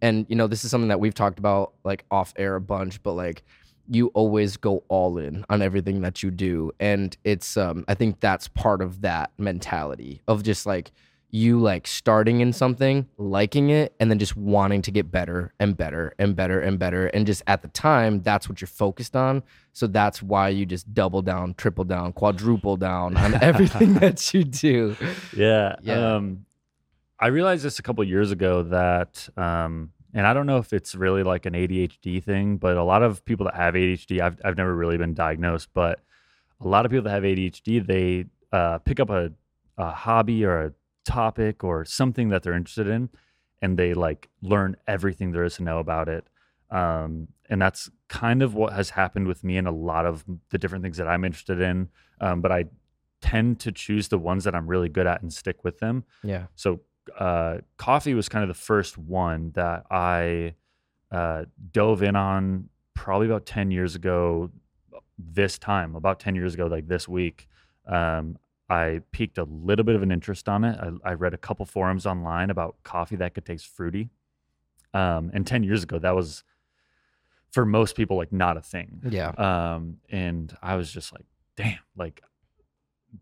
And 0.00 0.26
you 0.28 0.36
know 0.36 0.46
this 0.46 0.64
is 0.64 0.70
something 0.70 0.88
that 0.88 1.00
we've 1.00 1.14
talked 1.14 1.38
about 1.38 1.74
like 1.84 2.04
off 2.10 2.32
air 2.36 2.56
a 2.56 2.60
bunch 2.60 3.02
but 3.02 3.12
like 3.12 3.42
you 3.90 4.08
always 4.08 4.58
go 4.58 4.84
all 4.88 5.16
in 5.16 5.46
on 5.48 5.62
everything 5.62 6.02
that 6.02 6.22
you 6.22 6.30
do. 6.30 6.72
And 6.80 7.16
it's 7.24 7.56
um 7.56 7.84
i 7.88 7.94
think 7.94 8.20
that's 8.20 8.48
part 8.48 8.80
of 8.80 9.02
that 9.02 9.32
mentality 9.38 10.22
of 10.26 10.42
just 10.42 10.64
like 10.66 10.92
you 11.30 11.60
like 11.60 11.86
starting 11.86 12.40
in 12.40 12.52
something, 12.52 13.06
liking 13.18 13.70
it, 13.70 13.94
and 14.00 14.10
then 14.10 14.18
just 14.18 14.36
wanting 14.36 14.80
to 14.82 14.90
get 14.90 15.10
better 15.10 15.52
and 15.60 15.76
better 15.76 16.14
and 16.18 16.34
better 16.34 16.60
and 16.60 16.78
better. 16.78 17.08
And 17.08 17.26
just 17.26 17.42
at 17.46 17.60
the 17.60 17.68
time, 17.68 18.22
that's 18.22 18.48
what 18.48 18.60
you're 18.60 18.68
focused 18.68 19.14
on. 19.14 19.42
So 19.72 19.86
that's 19.86 20.22
why 20.22 20.48
you 20.48 20.64
just 20.64 20.92
double 20.94 21.20
down, 21.20 21.54
triple 21.54 21.84
down, 21.84 22.12
quadruple 22.14 22.76
down 22.76 23.16
on 23.16 23.34
everything 23.42 23.94
that 23.94 24.32
you 24.32 24.44
do. 24.44 24.96
Yeah. 25.36 25.76
Yeah. 25.82 26.14
Um, 26.14 26.46
I 27.20 27.26
realized 27.28 27.64
this 27.64 27.78
a 27.78 27.82
couple 27.82 28.04
years 28.04 28.30
ago 28.30 28.62
that, 28.64 29.28
um, 29.36 29.92
and 30.14 30.26
I 30.26 30.32
don't 30.32 30.46
know 30.46 30.58
if 30.58 30.72
it's 30.72 30.94
really 30.94 31.22
like 31.22 31.44
an 31.44 31.52
ADHD 31.52 32.22
thing, 32.22 32.56
but 32.56 32.76
a 32.76 32.84
lot 32.84 33.02
of 33.02 33.24
people 33.24 33.44
that 33.44 33.54
have 33.54 33.74
ADHD, 33.74 34.20
I've, 34.20 34.40
I've 34.44 34.56
never 34.56 34.74
really 34.74 34.96
been 34.96 35.14
diagnosed, 35.14 35.68
but 35.74 36.00
a 36.60 36.66
lot 36.66 36.86
of 36.86 36.90
people 36.90 37.04
that 37.04 37.10
have 37.10 37.24
ADHD, 37.24 37.86
they 37.86 38.24
uh, 38.50 38.78
pick 38.78 38.98
up 38.98 39.10
a, 39.10 39.32
a 39.76 39.90
hobby 39.90 40.44
or 40.44 40.64
a 40.64 40.72
topic 41.08 41.64
or 41.64 41.84
something 41.84 42.28
that 42.28 42.42
they're 42.42 42.54
interested 42.54 42.86
in, 42.86 43.08
and 43.62 43.78
they 43.78 43.94
like 43.94 44.28
learn 44.42 44.76
everything 44.86 45.32
there 45.32 45.44
is 45.44 45.56
to 45.56 45.62
know 45.62 45.78
about 45.78 46.08
it. 46.08 46.26
Um, 46.70 47.28
and 47.48 47.60
that's 47.62 47.90
kind 48.08 48.42
of 48.42 48.54
what 48.54 48.74
has 48.74 48.90
happened 48.90 49.26
with 49.26 49.42
me 49.42 49.56
and 49.56 49.66
a 49.66 49.72
lot 49.72 50.04
of 50.04 50.24
the 50.50 50.58
different 50.58 50.84
things 50.84 50.98
that 50.98 51.08
I'm 51.08 51.24
interested 51.24 51.60
in. 51.60 51.88
Um, 52.20 52.42
but 52.42 52.52
I 52.52 52.66
tend 53.22 53.58
to 53.60 53.72
choose 53.72 54.08
the 54.08 54.18
ones 54.18 54.44
that 54.44 54.54
I'm 54.54 54.66
really 54.66 54.90
good 54.90 55.06
at 55.06 55.22
and 55.22 55.32
stick 55.32 55.64
with 55.64 55.78
them. 55.78 56.04
Yeah. 56.22 56.46
So 56.56 56.80
uh, 57.18 57.58
coffee 57.78 58.12
was 58.12 58.28
kind 58.28 58.42
of 58.42 58.48
the 58.48 58.62
first 58.62 58.98
one 58.98 59.52
that 59.54 59.86
I 59.90 60.54
uh, 61.10 61.44
dove 61.72 62.02
in 62.02 62.16
on 62.16 62.68
probably 62.94 63.26
about 63.26 63.46
10 63.46 63.70
years 63.70 63.94
ago 63.94 64.50
this 65.18 65.58
time 65.58 65.96
about 65.96 66.20
10 66.20 66.36
years 66.36 66.54
ago 66.54 66.66
like 66.66 66.86
this 66.86 67.08
week 67.08 67.48
um, 67.88 68.38
i 68.70 69.00
piqued 69.12 69.38
a 69.38 69.44
little 69.44 69.84
bit 69.84 69.94
of 69.96 70.02
an 70.02 70.10
interest 70.12 70.48
on 70.48 70.64
it 70.64 70.78
I, 70.80 71.10
I 71.10 71.12
read 71.14 71.34
a 71.34 71.38
couple 71.38 71.64
forums 71.66 72.06
online 72.06 72.50
about 72.50 72.76
coffee 72.84 73.16
that 73.16 73.34
could 73.34 73.44
taste 73.46 73.66
fruity 73.66 74.10
um, 74.94 75.30
and 75.34 75.46
10 75.46 75.62
years 75.62 75.82
ago 75.82 75.98
that 75.98 76.14
was 76.14 76.44
for 77.50 77.64
most 77.64 77.96
people 77.96 78.16
like 78.16 78.32
not 78.32 78.56
a 78.56 78.60
thing 78.62 79.00
Yeah. 79.08 79.30
um, 79.30 79.98
and 80.10 80.56
i 80.62 80.76
was 80.76 80.90
just 80.92 81.12
like 81.12 81.24
damn 81.56 81.78
like 81.96 82.22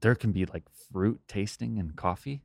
there 0.01 0.15
can 0.17 0.33
be 0.33 0.45
like 0.47 0.65
fruit 0.93 1.21
tasting 1.29 1.77
in 1.77 1.91
coffee 1.93 2.43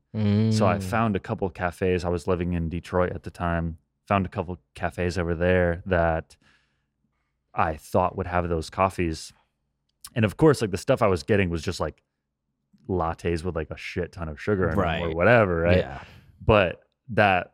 so 0.50 0.68
I 0.68 0.78
Mm. 0.78 0.84
found 0.84 1.16
a 1.16 1.20
couple 1.20 1.50
cafes. 1.50 2.04
I 2.04 2.10
was 2.10 2.28
living 2.28 2.52
in 2.54 2.68
Detroit 2.68 3.14
at 3.14 3.24
the 3.24 3.32
time. 3.32 3.78
Found 4.08 4.26
a 4.26 4.30
couple 4.30 4.60
cafes 4.76 5.18
over 5.18 5.34
there 5.34 5.82
that 5.86 6.36
I 7.54 7.76
thought 7.78 8.18
would 8.18 8.28
have 8.28 8.48
those 8.50 8.70
coffees. 8.70 9.34
And 10.14 10.26
of 10.26 10.36
course, 10.38 10.62
like 10.62 10.72
the 10.72 10.78
stuff 10.78 11.02
I 11.02 11.08
was 11.08 11.24
getting 11.24 11.50
was 11.50 11.62
just 11.62 11.80
like 11.80 12.04
lattes 12.90 13.44
with 13.44 13.56
like 13.56 13.72
a 13.72 13.78
shit 13.78 14.12
ton 14.12 14.28
of 14.30 14.42
sugar 14.42 14.70
in 14.70 14.78
them 14.78 15.04
or 15.04 15.16
whatever, 15.16 15.62
right? 15.62 15.78
Yeah. 15.78 16.02
But 16.46 16.82
that, 17.10 17.54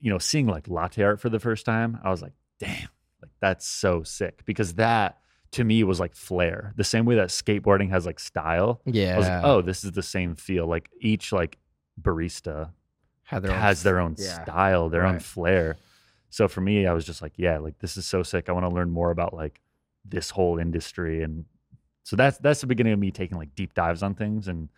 you 0.00 0.10
know, 0.10 0.18
seeing 0.18 0.46
like 0.46 0.68
latte 0.68 1.02
art 1.02 1.20
for 1.20 1.28
the 1.28 1.40
first 1.40 1.64
time, 1.64 1.98
I 2.04 2.10
was 2.10 2.22
like, 2.22 2.32
damn, 2.58 2.88
like 3.22 3.30
that's 3.40 3.66
so 3.66 4.02
sick 4.02 4.44
because 4.44 4.74
that 4.74 5.18
to 5.52 5.64
me 5.64 5.84
was 5.84 6.00
like 6.00 6.14
flair. 6.14 6.72
The 6.76 6.84
same 6.84 7.04
way 7.04 7.14
that 7.16 7.28
skateboarding 7.28 7.90
has 7.90 8.06
like 8.06 8.18
style. 8.18 8.80
Yeah. 8.84 9.18
Like, 9.18 9.44
oh, 9.44 9.62
this 9.62 9.84
is 9.84 9.92
the 9.92 10.02
same 10.02 10.34
feel. 10.34 10.66
Like 10.66 10.90
each 11.00 11.32
like 11.32 11.58
barista 12.00 12.70
their 13.30 13.52
own 13.52 13.58
has 13.58 13.82
their 13.82 14.00
own 14.00 14.16
yeah. 14.18 14.42
style, 14.42 14.88
their 14.88 15.06
own 15.06 15.14
Right. 15.14 15.22
flair. 15.22 15.76
So 16.30 16.48
for 16.48 16.60
me, 16.60 16.86
I 16.86 16.92
was 16.92 17.04
just 17.04 17.22
like, 17.22 17.34
yeah, 17.36 17.58
like 17.58 17.78
this 17.78 17.96
is 17.96 18.06
so 18.06 18.22
sick. 18.22 18.48
I 18.48 18.52
want 18.52 18.64
to 18.64 18.74
learn 18.74 18.90
more 18.90 19.10
about 19.10 19.32
like 19.34 19.60
this 20.04 20.30
whole 20.30 20.58
industry, 20.58 21.22
and 21.22 21.44
so 22.04 22.16
that's 22.16 22.38
that's 22.38 22.60
the 22.60 22.66
beginning 22.66 22.92
of 22.92 22.98
me 22.98 23.10
taking 23.10 23.38
like 23.38 23.54
deep 23.56 23.74
dives 23.74 24.02
on 24.02 24.14
things. 24.14 24.46
And 24.46 24.68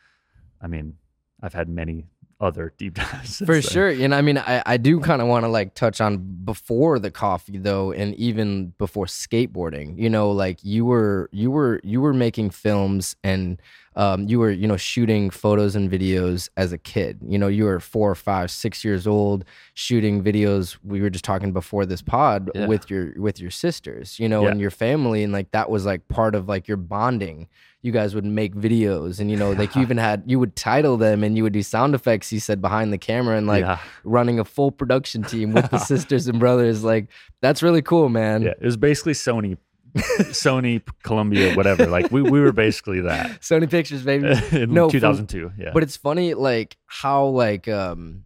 I 0.63 0.69
mean, 0.69 0.97
I've 1.43 1.53
had 1.53 1.69
many 1.69 2.07
other 2.41 2.73
deep 2.77 2.95
dives 2.95 3.39
For 3.39 3.55
then. 3.55 3.63
sure. 3.63 3.95
Know, 4.09 4.17
I 4.17 4.21
mean, 4.23 4.37
I, 4.39 4.63
I 4.67 4.77
do 4.77 5.01
kind 5.01 5.23
of 5.23 5.29
want 5.29 5.45
to 5.45 5.49
like 5.49 5.75
touch 5.75 6.01
on 6.01 6.19
before 6.45 6.99
the 6.99 7.11
coffee 7.11 7.59
though, 7.59 7.93
and 7.93 8.15
even 8.17 8.75
before 8.79 9.07
skateboarding. 9.07 9.99
You 9.99 10.11
know, 10.11 10.31
like 10.31 10.63
you 10.63 10.85
were 10.85 11.29
you 11.33 11.51
were 11.51 11.81
you 11.83 12.01
were 12.01 12.13
making 12.15 12.51
films 12.51 13.17
and 13.25 13.61
um, 13.97 14.29
you 14.29 14.39
were 14.39 14.51
you 14.51 14.67
know 14.69 14.77
shooting 14.77 15.31
photos 15.31 15.75
and 15.75 15.91
videos 15.91 16.51
as 16.59 16.73
a 16.73 16.79
kid. 16.79 17.19
You 17.27 17.39
know, 17.39 17.49
you 17.49 17.65
were 17.65 17.81
four 17.81 18.11
or 18.11 18.15
five, 18.15 18.51
six 18.51 18.85
years 18.85 19.07
old 19.07 19.45
shooting 19.73 20.23
videos. 20.23 20.77
We 20.85 21.01
were 21.01 21.09
just 21.11 21.25
talking 21.25 21.53
before 21.53 21.87
this 21.87 22.03
pod 22.03 22.51
Yeah. 22.55 22.67
with 22.67 22.91
your 22.91 23.13
with 23.17 23.41
your 23.41 23.51
sisters. 23.51 24.19
You 24.21 24.29
know, 24.29 24.43
Yeah. 24.43 24.51
and 24.51 24.61
your 24.61 24.71
family, 24.71 25.23
and 25.25 25.33
like 25.33 25.53
that 25.53 25.71
was 25.71 25.87
like 25.87 26.07
part 26.09 26.35
of 26.35 26.49
like 26.49 26.69
your 26.69 26.77
bonding 26.77 27.49
you 27.87 27.93
guys 27.93 28.15
would 28.15 28.25
make 28.25 28.55
videos 28.55 29.21
and 29.21 29.31
you 29.31 29.37
know 29.37 29.53
like 29.53 29.77
you 29.77 29.81
even 29.81 29.97
had 29.97 30.25
you 30.27 30.39
would 30.41 30.57
title 30.57 30.97
them 30.97 31.23
and 31.23 31.37
you 31.37 31.45
would 31.45 31.53
do 31.53 31.63
sound 31.63 31.95
effects 31.95 32.33
you 32.33 32.41
said 32.41 32.61
behind 32.61 32.93
the 32.93 32.99
camera 32.99 33.39
and 33.39 33.47
like 33.47 33.63
yeah, 33.63 33.79
running 34.03 34.41
a 34.41 34.45
full 34.45 34.73
production 34.73 35.23
team 35.23 35.53
with 35.53 35.71
the 35.71 35.79
sisters 35.93 36.27
and 36.27 36.41
brothers. 36.41 36.83
Like 36.83 37.07
that's 37.41 37.63
really 37.63 37.83
cool 37.83 38.09
man. 38.09 38.43
Yeah, 38.43 38.51
it 38.61 38.65
was 38.65 38.77
basically 38.77 39.13
Sony, 39.13 39.57
Sony, 39.97 40.83
Columbia, 41.05 41.55
whatever. 41.55 41.87
Like 41.87 42.11
we 42.11 42.23
we 42.23 42.41
were 42.41 42.53
basically 42.53 43.01
that. 43.03 43.27
Sony 43.41 43.71
pictures 43.71 44.03
baby. 44.03 44.27
In 44.53 44.75
No, 44.75 44.91
2002. 44.91 45.53
Yeah, 45.57 45.71
but 45.73 45.83
it's 45.85 45.97
funny 45.97 46.35
like 46.35 46.77
how 46.87 47.27
like 47.27 47.69
um 47.69 48.25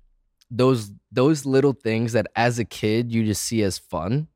those 0.50 0.90
those 1.12 1.44
little 1.44 1.74
things 1.74 2.14
that 2.14 2.26
as 2.34 2.58
a 2.58 2.64
kid 2.64 3.12
you 3.12 3.24
just 3.24 3.42
see 3.42 3.62
as 3.62 3.78
fun 3.78 4.28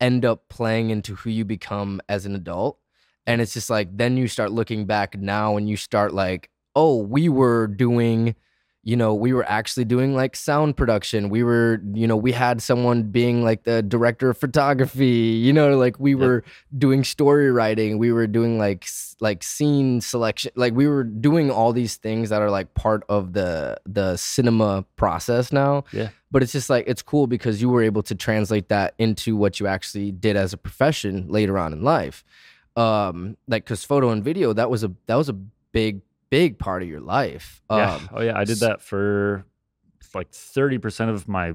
end 0.00 0.24
up 0.24 0.48
playing 0.48 0.90
into 0.90 1.14
who 1.16 1.28
you 1.28 1.44
become 1.44 2.00
as 2.08 2.24
an 2.24 2.34
adult 2.34 2.78
And 3.26 3.40
it's 3.40 3.54
just 3.54 3.70
like 3.70 3.96
then 3.96 4.16
you 4.16 4.28
start 4.28 4.50
looking 4.50 4.86
back 4.86 5.16
now 5.18 5.56
and 5.56 5.68
you 5.68 5.76
start 5.76 6.12
like, 6.12 6.50
oh, 6.74 6.96
we 6.96 7.28
were 7.28 7.66
doing 7.66 8.34
you 8.82 8.96
know, 8.96 9.12
we 9.12 9.34
were 9.34 9.44
actually 9.44 9.84
doing 9.84 10.14
like 10.14 10.34
sound 10.34 10.74
production. 10.74 11.28
We 11.28 11.42
were, 11.42 11.82
you 11.92 12.06
know, 12.06 12.16
we 12.16 12.32
had 12.32 12.62
someone 12.62 13.02
being 13.04 13.44
like 13.44 13.64
the 13.64 13.82
director 13.82 14.30
of 14.30 14.38
photography, 14.38 15.06
you 15.06 15.52
know, 15.52 15.76
like 15.76 16.00
we 16.00 16.14
were 16.14 16.44
doing 16.78 17.04
story 17.04 17.50
writing. 17.52 17.98
We 17.98 18.10
were 18.10 18.26
doing 18.26 18.58
like 18.58 18.86
like 19.20 19.42
scene 19.42 20.00
selection. 20.00 20.52
Like 20.54 20.72
we 20.72 20.86
were 20.86 21.04
doing 21.04 21.50
all 21.50 21.74
these 21.74 21.96
things 21.96 22.30
that 22.30 22.40
are 22.40 22.50
like 22.50 22.72
part 22.72 23.04
of 23.10 23.34
the 23.34 23.78
the 23.84 24.16
cinema 24.16 24.86
process 24.96 25.52
now. 25.52 25.84
Yeah. 25.92 26.08
But 26.30 26.42
it's 26.42 26.52
just 26.52 26.70
like 26.70 26.84
it's 26.86 27.02
cool 27.02 27.26
because 27.26 27.60
you 27.60 27.68
were 27.68 27.82
able 27.82 28.02
to 28.04 28.14
translate 28.14 28.70
that 28.70 28.94
into 28.98 29.36
what 29.36 29.60
you 29.60 29.66
actually 29.66 30.10
did 30.10 30.36
as 30.36 30.54
a 30.54 30.56
profession 30.56 31.26
later 31.28 31.58
on 31.58 31.74
in 31.74 31.82
life. 31.82 32.24
Um 32.76 33.36
like 33.48 33.66
cuz 33.66 33.84
photo 33.84 34.10
and 34.10 34.22
video 34.22 34.52
that 34.52 34.70
was 34.70 34.84
a 34.84 34.92
that 35.06 35.16
was 35.16 35.28
a 35.28 35.34
big 35.72 36.02
big 36.30 36.58
part 36.58 36.82
of 36.82 36.88
your 36.88 37.00
life. 37.00 37.62
Yeah. 37.70 37.94
Um, 37.94 38.08
oh 38.14 38.22
yeah, 38.22 38.38
I 38.38 38.44
did 38.44 38.58
that 38.58 38.80
for 38.80 39.44
like 40.14 40.30
thirty 40.30 40.78
percent 40.78 41.10
of 41.10 41.28
my 41.28 41.54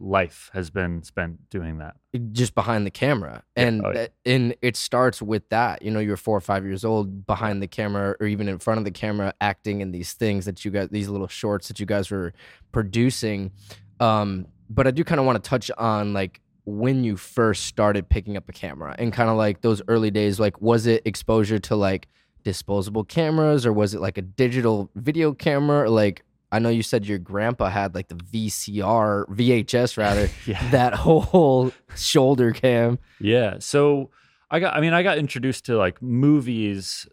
life 0.00 0.50
has 0.52 0.70
been 0.70 1.02
spent 1.02 1.50
doing 1.50 1.78
that. 1.78 1.96
just 2.30 2.54
behind 2.54 2.86
the 2.86 2.90
camera 2.90 3.42
Yeah, 3.56 3.66
and 3.66 3.84
oh, 3.84 3.92
yeah. 3.92 4.06
and 4.24 4.54
it 4.62 4.76
starts 4.76 5.20
with 5.20 5.48
that 5.48 5.82
you 5.82 5.90
know 5.90 5.98
you're 5.98 6.16
four 6.16 6.36
or 6.36 6.40
five 6.40 6.64
years 6.64 6.84
old 6.84 7.26
behind 7.26 7.60
the 7.60 7.66
camera 7.66 8.14
or 8.20 8.26
even 8.26 8.48
in 8.48 8.58
front 8.58 8.78
of 8.78 8.84
the 8.84 8.92
camera 8.92 9.34
acting 9.40 9.80
in 9.80 9.90
these 9.90 10.12
things 10.12 10.44
that 10.44 10.64
you 10.64 10.70
guys 10.70 10.88
these 10.90 11.08
little 11.08 11.26
shorts 11.26 11.66
that 11.66 11.80
you 11.80 11.86
guys 11.86 12.12
were 12.12 12.32
producing 12.70 13.50
um 13.98 14.46
but 14.70 14.86
i 14.86 14.92
do 14.92 15.02
kind 15.02 15.18
of 15.18 15.26
want 15.26 15.42
to 15.42 15.48
touch 15.48 15.68
on 15.78 16.12
like 16.12 16.40
when 16.68 17.02
you 17.04 17.16
first 17.16 17.64
started 17.64 18.08
picking 18.08 18.36
up 18.36 18.48
a 18.48 18.52
camera 18.52 18.94
and 18.98 19.12
kind 19.12 19.30
of 19.30 19.36
like 19.36 19.62
those 19.62 19.80
early 19.88 20.10
days 20.10 20.38
like 20.38 20.60
was 20.60 20.86
it 20.86 21.00
exposure 21.06 21.58
to 21.58 21.74
like 21.74 22.08
disposable 22.44 23.04
cameras 23.04 23.64
or 23.64 23.72
was 23.72 23.94
it 23.94 24.00
like 24.00 24.18
a 24.18 24.22
digital 24.22 24.90
video 24.94 25.32
camera 25.32 25.90
like 25.90 26.22
i 26.52 26.58
know 26.58 26.68
you 26.68 26.82
said 26.82 27.06
your 27.06 27.18
grandpa 27.18 27.68
had 27.68 27.94
like 27.94 28.08
the 28.08 28.14
vcr 28.16 29.26
vhs 29.28 29.96
rather 29.96 30.28
Yeah. 30.46 30.70
that 30.70 30.94
whole 30.94 31.72
shoulder 31.96 32.52
cam. 32.52 32.98
Yeah. 33.20 33.56
So 33.60 34.10
I 34.50 34.60
got 34.60 34.74
I 34.76 34.80
mean 34.80 34.92
I 34.92 35.02
got 35.02 35.18
introduced 35.18 35.66
to 35.66 35.76
like 35.76 36.00
movies 36.02 37.06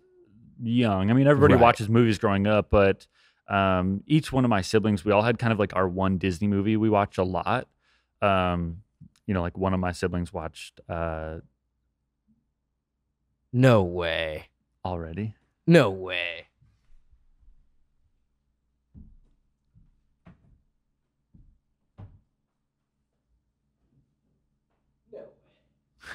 young. 0.62 1.10
I 1.10 1.14
mean 1.14 1.28
everybody 1.28 1.54
Right. 1.56 1.62
watches 1.64 1.90
movies 1.90 2.18
growing 2.18 2.46
up, 2.48 2.70
but 2.70 3.08
um 3.50 4.04
each 4.08 4.32
one 4.34 4.44
of 4.46 4.50
my 4.50 4.62
siblings 4.62 5.04
we 5.06 5.12
all 5.12 5.22
had 5.22 5.38
kind 5.40 5.54
of 5.54 5.60
like 5.60 5.76
our 5.76 5.88
one 5.88 6.18
Disney 6.18 6.48
movie 6.48 6.78
we 6.78 6.90
watched 6.90 7.18
a 7.18 7.24
lot. 7.24 7.68
Um 8.22 8.78
you 9.28 9.34
know 9.34 9.42
like 9.42 9.58
one 9.58 9.74
of 9.74 9.80
my 9.80 9.92
siblings 9.92 10.32
watched 10.34 10.80
uh 10.90 11.38
No 13.54 13.84
way. 13.84 14.50
already. 14.84 15.36
No 15.68 15.90
way. 15.90 16.48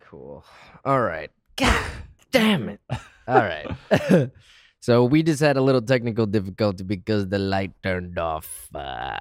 Cool. 0.00 0.44
All 0.84 1.00
right. 1.00 1.30
God 1.56 1.84
damn 2.30 2.68
it. 2.68 2.80
All 3.28 3.42
right. 3.42 3.66
so 4.80 5.04
we 5.04 5.22
just 5.22 5.40
had 5.40 5.56
a 5.56 5.60
little 5.60 5.82
technical 5.82 6.26
difficulty 6.26 6.84
because 6.84 7.28
the 7.28 7.38
light 7.38 7.72
turned 7.82 8.18
off. 8.18 8.68
Uh, 8.74 9.16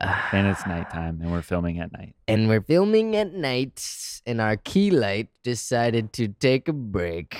And 0.00 0.46
it's 0.46 0.66
nighttime 0.66 1.20
and 1.22 1.32
we're 1.32 1.42
filming 1.42 1.78
at 1.80 1.92
night. 1.92 2.14
and 2.28 2.48
we're 2.48 2.60
filming 2.60 3.16
at 3.16 3.32
night, 3.32 3.82
and 4.26 4.40
our 4.40 4.56
key 4.56 4.90
light 4.90 5.28
decided 5.42 6.12
to 6.14 6.28
take 6.28 6.68
a 6.68 6.72
break. 6.72 7.38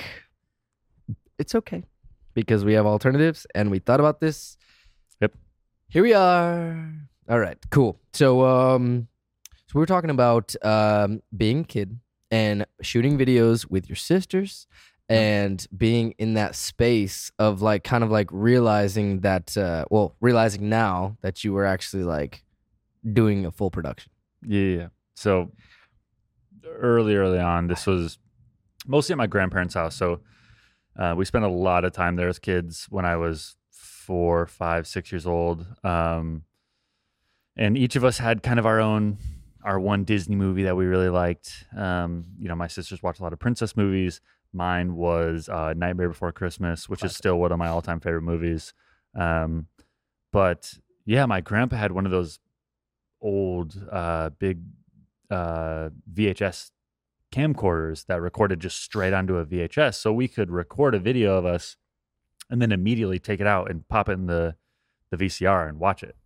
It's 1.39 1.55
okay 1.55 1.85
because 2.33 2.65
we 2.65 2.73
have 2.75 2.87
alternatives, 2.87 3.47
and 3.55 3.71
we 3.71 3.79
thought 3.79 4.01
about 4.01 4.21
this. 4.21 4.57
Yep. 5.21 5.35
Here 5.89 6.03
we 6.03 6.15
are. 6.15 6.93
All 7.29 7.39
right, 7.39 7.59
cool. 7.71 8.01
So, 8.15 8.47
um, 8.47 9.09
so 9.51 9.73
we 9.75 9.81
were 9.81 9.87
talking 9.87 10.11
about 10.11 10.55
um 10.65 11.23
being 11.37 11.61
a 11.61 11.65
kid 11.65 12.01
and 12.31 12.65
shooting 12.81 13.19
videos 13.19 13.71
with 13.71 13.89
your 13.89 13.97
sisters. 13.97 14.67
And 15.09 15.65
being 15.77 16.17
in 16.19 16.35
that 16.35 16.57
space 16.57 17.31
of 17.39 17.63
like 17.63 17.85
kind 17.85 18.03
of 18.03 18.11
like 18.11 18.29
realizing 18.33 19.21
that, 19.21 19.57
uh, 19.57 19.85
well, 19.89 20.17
realizing 20.21 20.69
now 20.69 21.17
that 21.21 21.45
you 21.45 21.53
were 21.53 21.65
actually 21.65 22.03
like 22.03 22.43
doing 23.13 23.47
a 23.47 23.51
full 23.51 23.71
production. 23.71 24.13
Yeah. 24.43 24.89
So 25.15 25.53
early, 26.67 27.17
early 27.17 27.39
on, 27.39 27.69
this 27.69 27.87
was 27.87 28.19
mostly 28.87 29.13
at 29.13 29.19
my 29.19 29.27
grandparents' 29.27 29.75
house. 29.75 29.97
So 29.97 30.21
uh, 30.99 31.15
we 31.17 31.25
spent 31.25 31.45
a 31.45 31.49
lot 31.49 31.85
of 31.85 31.93
time 31.93 32.17
there 32.17 32.29
as 32.29 32.39
kids 32.39 32.87
when 32.91 33.05
I 33.05 33.17
was 33.17 33.57
four, 33.71 34.47
five, 34.47 34.87
six 34.87 35.11
years 35.11 35.27
old. 35.27 35.67
Um, 35.85 36.45
and 37.57 37.77
each 37.77 37.97
of 37.97 38.05
us 38.05 38.19
had 38.19 38.43
kind 38.43 38.59
of 38.59 38.67
our 38.67 38.81
own, 38.81 39.19
our 39.65 39.81
one 39.81 40.05
Disney 40.05 40.37
movie 40.37 40.65
that 40.65 40.77
we 40.77 40.85
really 40.85 41.09
liked. 41.09 41.65
Um, 41.77 42.27
you 42.39 42.49
know, 42.49 42.55
my 42.55 42.69
sisters 42.69 43.03
watched 43.03 43.21
a 43.21 43.23
lot 43.23 43.33
of 43.33 43.39
princess 43.39 43.77
movies. 43.77 44.21
Mine 44.53 44.95
was 44.95 45.49
uh, 45.49 45.75
Nightmare 45.77 46.09
Before 46.09 46.33
Christmas, 46.33 46.89
which 46.89 47.05
is 47.05 47.17
still 47.17 47.39
one 47.39 47.53
of 47.53 47.59
my 47.59 47.69
all-time 47.69 48.01
favorite 48.01 48.23
movies. 48.23 48.73
Um, 49.15 49.67
but 50.33 50.75
yeah, 51.05 51.27
my 51.27 51.41
grandpa 51.41 51.77
had 51.77 51.93
one 51.93 52.07
of 52.07 52.13
those 52.13 52.39
old 53.21 53.75
uh 53.91 54.31
big 54.39 54.61
uh 55.31 55.89
VHS 56.13 56.71
camcorders 57.33 58.07
that 58.07 58.21
recorded 58.21 58.61
just 58.61 58.81
straight 58.83 59.13
onto 59.13 59.37
a 59.37 59.45
VHS 59.45 59.95
so 59.95 60.13
we 60.13 60.29
could 60.29 60.51
record 60.51 60.95
a 60.95 60.99
video 60.99 61.37
of 61.37 61.45
us 61.45 61.77
and 62.51 62.63
then 62.63 62.71
immediately 62.73 63.19
take 63.19 63.41
it 63.41 63.47
out 63.47 63.71
and 63.71 63.87
pop 63.89 64.09
it 64.09 64.13
in 64.13 64.27
the 64.27 64.55
the 65.11 65.17
VCR 65.17 65.69
and 65.69 65.79
watch 65.79 66.03
it. 66.03 66.17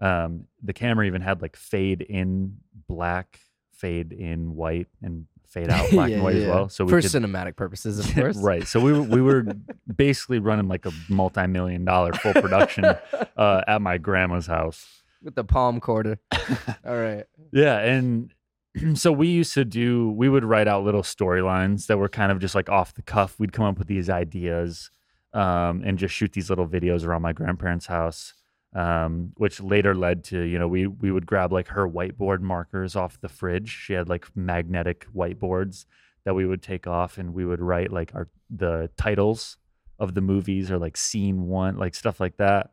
Um 0.00 0.46
the 0.62 0.72
camera 0.72 1.06
even 1.06 1.22
had 1.22 1.40
like 1.42 1.56
fade 1.56 2.02
in 2.02 2.56
black, 2.88 3.40
fade 3.72 4.12
in 4.12 4.56
white 4.56 4.88
and 5.02 5.26
fade 5.46 5.70
out 5.70 5.88
black 5.92 6.08
Yeah, 6.10 6.16
and 6.16 6.24
white 6.24 6.36
as 6.36 6.46
well 6.48 6.68
so 6.68 6.84
we 6.84 6.90
for 6.90 7.00
could 7.00 7.10
cinematic 7.10 7.54
purposes, 7.54 8.00
of 8.00 8.12
course. 8.14 8.36
right. 8.38 8.66
So 8.66 8.80
we 8.80 8.92
were, 8.92 9.02
we 9.02 9.22
were 9.22 9.46
basically 9.94 10.40
running 10.40 10.66
like 10.66 10.84
a 10.84 10.92
multi-million 11.08 11.84
dollar 11.84 12.12
full 12.12 12.32
production 12.32 12.84
uh, 13.36 13.62
at 13.68 13.80
my 13.80 13.98
grandma's 13.98 14.46
house. 14.46 15.02
With 15.24 15.34
the 15.34 15.44
Palmcorder. 15.44 16.18
All 16.86 16.96
right. 16.96 17.24
Yeah, 17.50 17.78
and 17.78 18.32
so 18.94 19.10
we 19.10 19.28
used 19.28 19.54
to 19.54 19.64
do. 19.64 20.10
We 20.10 20.28
would 20.28 20.44
write 20.44 20.68
out 20.68 20.84
little 20.84 21.02
storylines 21.02 21.86
that 21.86 21.96
were 21.96 22.08
kind 22.08 22.30
of 22.30 22.38
just 22.38 22.54
like 22.54 22.68
off 22.68 22.94
the 22.94 23.02
cuff. 23.02 23.38
We'd 23.38 23.52
come 23.52 23.64
up 23.64 23.78
with 23.78 23.88
these 23.88 24.10
ideas 24.10 24.90
um, 25.32 25.82
and 25.84 25.98
just 25.98 26.14
shoot 26.14 26.32
these 26.32 26.50
little 26.50 26.68
videos 26.68 27.06
around 27.06 27.22
my 27.22 27.32
grandparents' 27.32 27.86
house. 27.86 28.34
Um, 28.76 29.32
which 29.36 29.60
later 29.60 29.94
led 29.94 30.24
to 30.24 30.40
you 30.42 30.58
know 30.58 30.66
we 30.66 30.88
we 30.88 31.12
would 31.12 31.26
grab 31.26 31.52
like 31.52 31.68
her 31.68 31.88
whiteboard 31.88 32.40
markers 32.40 32.96
off 32.96 33.20
the 33.20 33.28
fridge. 33.28 33.70
She 33.70 33.92
had 33.92 34.08
like 34.08 34.26
magnetic 34.36 35.06
whiteboards 35.14 35.86
that 36.24 36.34
we 36.34 36.44
would 36.44 36.62
take 36.62 36.86
off 36.86 37.16
and 37.16 37.32
we 37.32 37.44
would 37.44 37.60
write 37.60 37.92
like 37.92 38.12
our 38.14 38.28
the 38.50 38.90
titles 38.96 39.56
of 39.98 40.14
the 40.14 40.20
movies 40.20 40.70
or 40.70 40.78
like 40.78 40.96
scene 40.96 41.46
one 41.46 41.76
like 41.76 41.94
stuff 41.94 42.18
like 42.18 42.36
that 42.38 42.70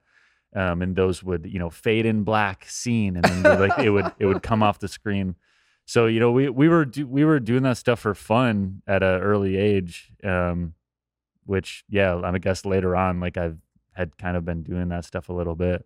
um, 0.55 0.81
and 0.81 0.95
those 0.95 1.23
would 1.23 1.45
you 1.45 1.59
know 1.59 1.69
fade 1.69 2.05
in 2.05 2.23
black 2.23 2.65
scene 2.67 3.15
and 3.15 3.25
then 3.25 3.59
like 3.59 3.79
it 3.79 3.89
would 3.89 4.11
it 4.19 4.25
would 4.25 4.43
come 4.49 4.61
off 4.63 4.79
the 4.79 4.87
screen 4.87 5.35
so 5.85 6.05
you 6.05 6.19
know 6.19 6.31
we 6.31 6.49
we 6.49 6.67
were 6.67 6.85
do, 6.85 7.07
we 7.07 7.23
were 7.25 7.39
doing 7.39 7.63
that 7.63 7.77
stuff 7.77 7.99
for 7.99 8.13
fun 8.13 8.81
at 8.87 9.01
an 9.03 9.21
early 9.21 9.57
age 9.57 10.11
um, 10.23 10.73
which 11.45 11.83
yeah 11.89 12.15
i 12.23 12.37
guess 12.37 12.65
later 12.65 12.95
on 12.95 13.19
like 13.19 13.37
i've 13.37 13.57
had 13.93 14.17
kind 14.17 14.37
of 14.37 14.45
been 14.45 14.63
doing 14.63 14.89
that 14.89 15.05
stuff 15.05 15.29
a 15.29 15.33
little 15.33 15.55
bit 15.55 15.85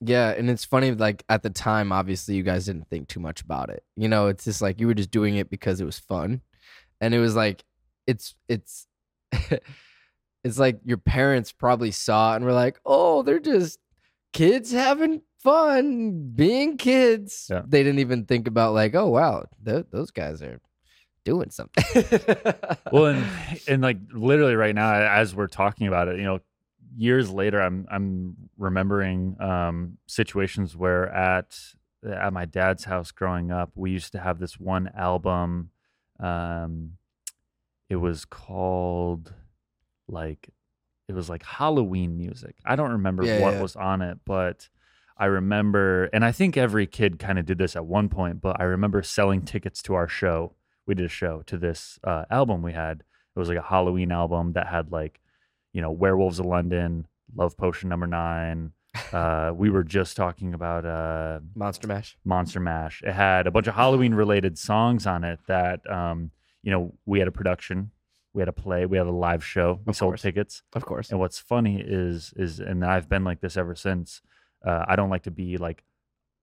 Yeah, 0.00 0.30
and 0.30 0.50
it's 0.50 0.64
funny. 0.66 0.92
Like 0.92 1.24
at 1.28 1.42
the 1.42 1.50
time, 1.50 1.92
obviously, 1.92 2.34
you 2.34 2.42
guys 2.42 2.66
didn't 2.66 2.88
think 2.90 3.08
too 3.08 3.20
much 3.20 3.40
about 3.40 3.70
it. 3.70 3.82
You 3.96 4.08
know, 4.08 4.26
it's 4.28 4.44
just 4.44 4.60
like 4.60 4.78
you 4.80 4.86
were 4.86 4.94
just 4.94 5.10
doing 5.10 5.36
it 5.36 5.48
because 5.48 5.80
it 5.80 5.84
was 5.86 5.98
fun, 5.98 6.42
and 7.00 7.14
it 7.14 7.20
was 7.20 7.34
like 7.34 7.64
it's 8.06 8.34
it's 8.48 8.86
it's 10.44 10.58
like 10.58 10.80
your 10.84 10.98
parents 10.98 11.52
probably 11.52 11.90
saw 11.90 12.32
it 12.32 12.36
and 12.36 12.44
were 12.44 12.52
like, 12.52 12.78
"Oh, 12.84 13.22
they're 13.22 13.40
just 13.40 13.78
kids 14.34 14.70
having 14.70 15.22
fun 15.38 16.32
being 16.34 16.76
kids." 16.76 17.46
Yeah. 17.50 17.62
They 17.66 17.82
didn't 17.82 18.00
even 18.00 18.26
think 18.26 18.46
about 18.46 18.74
like, 18.74 18.94
"Oh, 18.94 19.08
wow, 19.08 19.46
th- 19.64 19.86
those 19.90 20.10
guys 20.10 20.42
are 20.42 20.60
doing 21.24 21.50
something." 21.50 21.82
well 22.92 23.06
and 23.06 23.24
and 23.66 23.82
like 23.82 23.96
literally 24.12 24.56
right 24.56 24.74
now 24.74 24.92
as 24.92 25.34
we're 25.34 25.46
talking 25.46 25.86
about 25.86 26.08
it 26.08 26.18
you 26.18 26.24
know 26.24 26.38
years 26.96 27.30
later 27.30 27.60
i'm 27.60 27.86
i'm 27.90 28.36
remembering 28.56 29.36
um 29.40 29.98
situations 30.06 30.76
where 30.76 31.08
at 31.08 31.58
at 32.08 32.32
my 32.32 32.44
dad's 32.44 32.84
house 32.84 33.10
growing 33.10 33.50
up 33.50 33.70
we 33.74 33.90
used 33.90 34.12
to 34.12 34.18
have 34.18 34.38
this 34.38 34.60
one 34.60 34.88
album 34.96 35.70
um 36.20 36.92
it 37.88 37.96
was 37.96 38.24
called 38.24 39.32
like 40.08 40.50
it 41.08 41.14
was 41.14 41.28
like 41.28 41.42
halloween 41.44 42.16
music 42.16 42.56
i 42.64 42.76
don't 42.76 42.92
remember 42.92 43.24
Yeah, 43.24 43.40
what 43.40 43.54
yeah. 43.54 43.62
was 43.62 43.76
on 43.76 44.02
it 44.02 44.18
but 44.24 44.68
I 45.16 45.26
remember, 45.26 46.06
and 46.12 46.24
I 46.24 46.32
think 46.32 46.56
every 46.56 46.88
kid 46.88 47.20
kind 47.20 47.38
of 47.38 47.46
did 47.46 47.56
this 47.56 47.76
at 47.76 47.86
one 47.86 48.08
point, 48.08 48.40
but 48.40 48.60
I 48.60 48.64
remember 48.64 49.00
selling 49.04 49.42
tickets 49.42 49.80
to 49.82 49.94
our 49.94 50.08
show 50.08 50.54
we 50.86 50.94
did 50.96 51.06
a 51.06 51.08
show 51.08 51.42
to 51.46 51.56
this 51.56 52.00
uh, 52.04 52.24
album 52.30 52.62
we 52.62 52.72
had. 52.72 53.04
It 53.34 53.38
was 53.38 53.48
like 53.48 53.56
a 53.56 53.62
Halloween 53.62 54.10
album 54.10 54.54
that 54.54 54.66
had 54.66 54.90
like, 54.90 55.20
you 55.72 55.80
know, 55.80 55.92
Werewolves 55.92 56.40
of 56.40 56.46
London, 56.46 57.06
Love 57.34 57.56
Potion 57.56 57.88
Number 57.88 58.08
Nine. 58.08 58.72
Uh, 59.12 59.52
we 59.56 59.70
were 59.70 59.84
just 59.84 60.16
talking 60.16 60.52
about 60.52 60.84
uh, 60.84 61.38
Monster 61.54 61.86
Mash. 61.86 62.16
Monster 62.24 62.58
Mash. 62.60 63.00
It 63.02 63.12
had 63.12 63.46
a 63.46 63.50
bunch 63.50 63.66
of 63.66 63.74
Halloween 63.74 64.14
related 64.14 64.58
songs 64.58 65.06
on 65.06 65.22
it 65.24 65.38
that, 65.46 65.88
um, 65.90 66.32
you 66.64 66.72
know, 66.72 66.92
we 67.06 67.20
had 67.20 67.28
a 67.28 67.32
production, 67.32 67.92
we 68.34 68.40
had 68.42 68.48
a 68.48 68.52
play, 68.52 68.84
we 68.84 68.98
had 68.98 69.06
a 69.06 69.10
live 69.12 69.44
show, 69.44 69.80
we 69.86 69.90
Of 69.90 69.96
sold 69.96 70.10
course. 70.10 70.22
tickets. 70.22 70.62
Of 70.74 70.84
course. 70.84 71.10
And 71.10 71.18
what's 71.20 71.38
funny 71.38 71.80
is, 71.80 72.32
is, 72.36 72.58
and 72.60 72.84
I've 72.84 73.08
been 73.08 73.24
like 73.24 73.40
this 73.40 73.56
ever 73.56 73.74
since. 73.74 74.20
Uh, 74.66 74.84
I 74.88 74.96
don't 74.96 75.08
like 75.10 75.22
to 75.22 75.30
be 75.30 75.56
like 75.56 75.84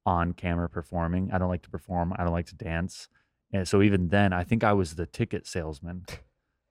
on 0.05 0.33
camera 0.33 0.69
performing. 0.69 1.31
I 1.33 1.37
don't 1.37 1.49
like 1.49 1.63
to 1.63 1.69
perform. 1.69 2.13
I 2.17 2.23
don't 2.23 2.31
like 2.33 2.47
to 2.47 2.55
dance. 2.55 3.07
And 3.53 3.67
so 3.67 3.81
even 3.81 4.07
then, 4.07 4.31
I 4.33 4.43
think 4.45 4.63
I 4.63 4.73
was 4.73 4.95
the 4.95 5.05
ticket 5.05 5.45
salesman. 5.45 6.05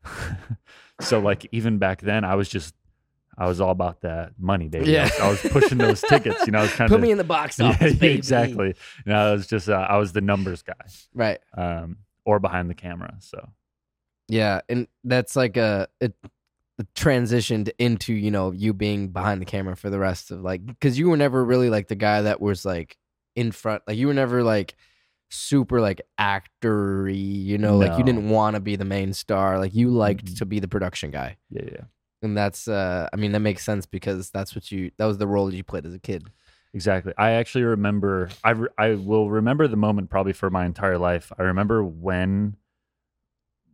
so 1.00 1.18
like 1.20 1.46
even 1.52 1.78
back 1.78 2.00
then, 2.00 2.24
I 2.24 2.34
was 2.34 2.48
just, 2.48 2.74
I 3.38 3.46
was 3.46 3.60
all 3.60 3.70
about 3.70 4.00
that 4.02 4.32
money, 4.38 4.68
baby. 4.68 4.98
I 4.98 5.02
Yeah. 5.02 5.04
was, 5.04 5.20
I 5.20 5.28
was 5.30 5.40
pushing 5.52 5.78
those 5.78 6.00
tickets. 6.00 6.46
You 6.46 6.52
know, 6.52 6.58
I 6.60 6.62
was 6.62 6.70
trying 6.76 6.88
Put 6.88 6.96
to 6.96 7.02
me 7.02 7.10
in 7.10 7.18
the 7.18 7.24
box 7.24 7.58
yeah, 7.60 7.76
baby. 7.78 8.08
exactly. 8.08 8.74
You 9.06 9.12
know, 9.12 9.28
I 9.30 9.32
was 9.32 9.46
just, 9.46 9.68
uh, 9.68 9.86
I 9.88 9.96
was 9.98 10.12
the 10.12 10.20
numbers 10.20 10.62
guy, 10.62 10.74
Right. 11.14 11.38
um, 11.56 11.98
or 12.24 12.38
behind 12.38 12.68
the 12.70 12.74
camera. 12.74 13.14
So 13.20 13.48
Yeah, 14.30 14.60
and 14.68 14.86
that's 15.04 15.36
like 15.36 15.56
a 15.56 15.88
it 16.00 16.14
it 16.78 16.86
transitioned 16.94 17.70
into 17.78 18.14
you 18.14 18.30
know 18.30 18.52
you 18.52 18.72
being 18.72 19.08
behind 19.08 19.40
the 19.42 19.44
camera 19.46 19.76
for 19.76 19.90
the 19.90 19.98
rest 19.98 20.30
of 20.30 20.40
like 20.40 20.64
because 20.64 20.98
you 20.98 21.10
were 21.10 21.16
never 21.16 21.44
really 21.44 21.68
like 21.68 21.88
the 21.88 21.94
guy 21.94 22.22
that 22.22 22.40
was 22.40 22.64
like 22.64 22.96
in 23.36 23.52
front 23.52 23.82
like 23.86 23.98
you 23.98 24.06
were 24.06 24.14
never 24.14 24.42
like 24.42 24.74
super 25.28 25.80
like 25.80 26.00
actory 26.18 27.44
you 27.44 27.58
know 27.58 27.76
like 27.76 27.92
you 27.92 27.98
No. 28.04 28.06
didn't 28.06 28.28
want 28.30 28.54
to 28.56 28.60
be 28.60 28.76
the 28.76 28.84
main 28.84 29.12
star 29.12 29.58
like 29.58 29.74
you 29.74 29.90
liked 29.90 30.26
Mhm. 30.26 30.38
to 30.38 30.46
be 30.46 30.58
the 30.58 30.68
production 30.68 31.10
guy 31.10 31.36
yeah, 31.50 31.62
yeah, 31.70 31.84
and 32.22 32.36
that's 32.36 32.66
uh 32.66 33.08
I 33.12 33.16
mean 33.16 33.32
that 33.32 33.40
makes 33.40 33.62
sense 33.64 33.86
because 33.86 34.30
that's 34.30 34.54
what 34.54 34.72
you 34.72 34.90
that 34.96 35.04
was 35.06 35.18
the 35.18 35.26
role 35.26 35.52
you 35.52 35.62
played 35.62 35.86
as 35.86 35.94
a 35.94 35.98
kid 35.98 36.28
exactly. 36.72 37.12
I 37.18 37.32
actually 37.32 37.64
remember. 37.64 38.30
I 38.44 38.50
re- 38.52 38.68
I 38.78 38.94
will 38.94 39.28
remember 39.28 39.66
the 39.68 39.76
moment 39.76 40.08
probably 40.08 40.32
for 40.32 40.50
my 40.50 40.64
entire 40.66 40.98
life. 40.98 41.32
I 41.38 41.42
remember 41.42 41.82
when 41.84 42.56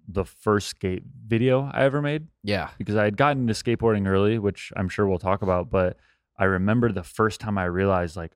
the 0.08 0.24
first 0.24 0.68
skate 0.68 1.02
video 1.26 1.70
I 1.72 1.82
ever 1.84 2.00
made 2.00 2.28
yeah 2.42 2.70
because 2.78 2.96
I 2.96 3.04
had 3.04 3.16
gotten 3.16 3.42
into 3.42 3.54
skateboarding 3.54 4.06
early, 4.06 4.38
which 4.38 4.72
I'm 4.76 4.88
sure 4.88 5.06
we'll 5.06 5.18
talk 5.18 5.42
about. 5.42 5.70
But 5.70 5.96
I 6.38 6.44
remember 6.44 6.92
the 6.92 7.02
first 7.02 7.40
time 7.40 7.58
I 7.58 7.64
realized 7.64 8.16
like, 8.16 8.32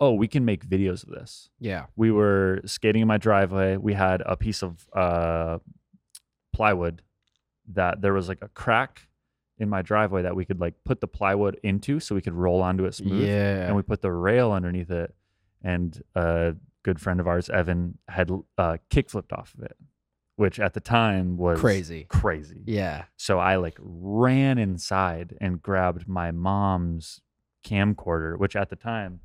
oh, 0.00 0.14
we 0.14 0.28
can 0.28 0.44
make 0.44 0.64
videos 0.66 1.02
of 1.02 1.10
this. 1.10 1.50
yeah 1.60 1.86
we 1.96 2.10
were 2.10 2.60
skating 2.64 3.02
in 3.02 3.08
my 3.08 3.18
driveway. 3.18 3.76
We 3.76 3.94
had 3.94 4.22
a 4.24 4.36
piece 4.36 4.62
of 4.62 4.86
uh, 4.94 5.58
plywood 6.52 7.02
that 7.72 8.00
there 8.00 8.12
was 8.14 8.28
like 8.28 8.38
a 8.42 8.48
crack 8.48 9.06
in 9.58 9.68
my 9.68 9.82
driveway 9.82 10.22
that 10.22 10.34
we 10.36 10.44
could 10.44 10.60
like 10.60 10.74
put 10.84 11.00
the 11.00 11.08
plywood 11.08 11.58
into 11.62 12.00
so 12.00 12.14
we 12.14 12.22
could 12.22 12.32
roll 12.32 12.62
onto 12.62 12.84
it 12.84 12.94
smooth. 12.94 13.26
yeah 13.28 13.66
And 13.66 13.76
we 13.76 13.82
put 13.82 14.00
the 14.02 14.12
rail 14.12 14.52
underneath 14.52 14.90
it. 14.90 15.14
And 15.62 16.00
a 16.14 16.54
good 16.84 17.00
friend 17.00 17.18
of 17.18 17.26
ours, 17.26 17.50
Evan, 17.50 17.98
had 18.08 18.30
uh, 18.56 18.76
kick 18.90 19.10
flipped 19.10 19.32
off 19.32 19.52
of 19.58 19.64
it, 19.64 19.76
which 20.38 20.58
at 20.60 20.72
the 20.72 20.80
time 20.80 21.36
was 21.36 21.58
crazy 21.60 22.06
Crazy. 22.08 22.62
yeah 22.64 23.04
So 23.16 23.38
I 23.38 23.56
like 23.56 23.76
ran 23.80 24.56
inside 24.58 25.36
and 25.40 25.60
grabbed 25.60 26.06
my 26.08 26.30
mom's 26.30 27.20
camcorder, 27.66 28.38
which 28.38 28.54
at 28.56 28.70
the 28.70 28.76
time, 28.76 29.20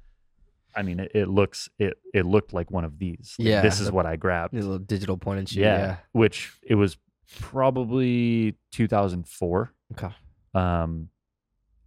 I 0.75 0.81
mean, 0.81 0.99
it, 0.99 1.11
it 1.13 1.27
looks 1.29 1.69
it 1.77 1.93
it 2.13 2.25
looked 2.25 2.51
like 2.51 2.71
one 2.71 2.83
of 2.83 2.97
these. 2.97 3.35
Like, 3.37 3.47
Yeah, 3.47 3.61
this 3.61 3.79
is 3.79 3.91
what 3.91 4.05
I 4.07 4.15
grabbed. 4.15 4.53
a 4.55 4.57
little 4.57 4.79
digital 4.79 5.15
point 5.17 5.39
and 5.39 5.47
shoot 5.49 5.61
Yeah, 5.61 5.77
yeah 5.77 5.95
which 6.13 6.51
it 6.63 6.75
was 6.75 6.97
probably 7.39 8.55
2004. 8.71 9.71
okay 9.93 10.13
Um, 10.55 11.09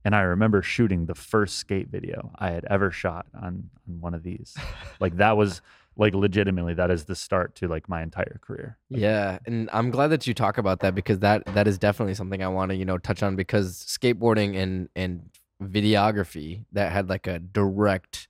and 0.05 0.15
I 0.15 0.21
remember 0.21 0.63
shooting 0.63 1.07
the 1.07 1.17
first 1.17 1.59
skate 1.59 1.89
video 1.89 2.31
I 2.39 2.51
had 2.51 2.65
ever 2.71 2.93
shot 2.93 3.27
on 3.35 3.71
on 3.89 4.01
one 4.01 4.15
of 4.15 4.23
these. 4.23 4.55
like 5.01 5.17
that 5.17 5.37
was 5.37 5.61
like 5.97 6.15
legitimately 6.15 6.75
that 6.75 6.91
is 6.91 7.05
the 7.05 7.15
start 7.15 7.55
to 7.57 7.69
like 7.69 7.89
my 7.89 8.03
entire 8.03 8.39
career. 8.43 8.79
Yeah, 8.91 9.39
and 9.47 9.71
I'm 9.73 9.91
glad 9.91 10.09
that 10.09 10.27
you 10.27 10.35
talk 10.35 10.59
about 10.59 10.81
that 10.81 10.95
because 10.95 11.21
that 11.21 11.45
that 11.55 11.67
is 11.67 11.79
definitely 11.79 12.15
something 12.15 12.43
I 12.43 12.49
want 12.49 12.71
to 12.71 12.77
you 12.77 12.85
know 12.85 12.99
touch 12.99 13.23
on 13.23 13.37
because 13.37 13.85
skateboarding 13.85 14.57
and 14.57 14.89
and 14.95 15.31
videography 15.63 16.65
that 16.73 16.93
had 16.93 17.09
like 17.09 17.27
a 17.27 17.39
direct 17.39 18.29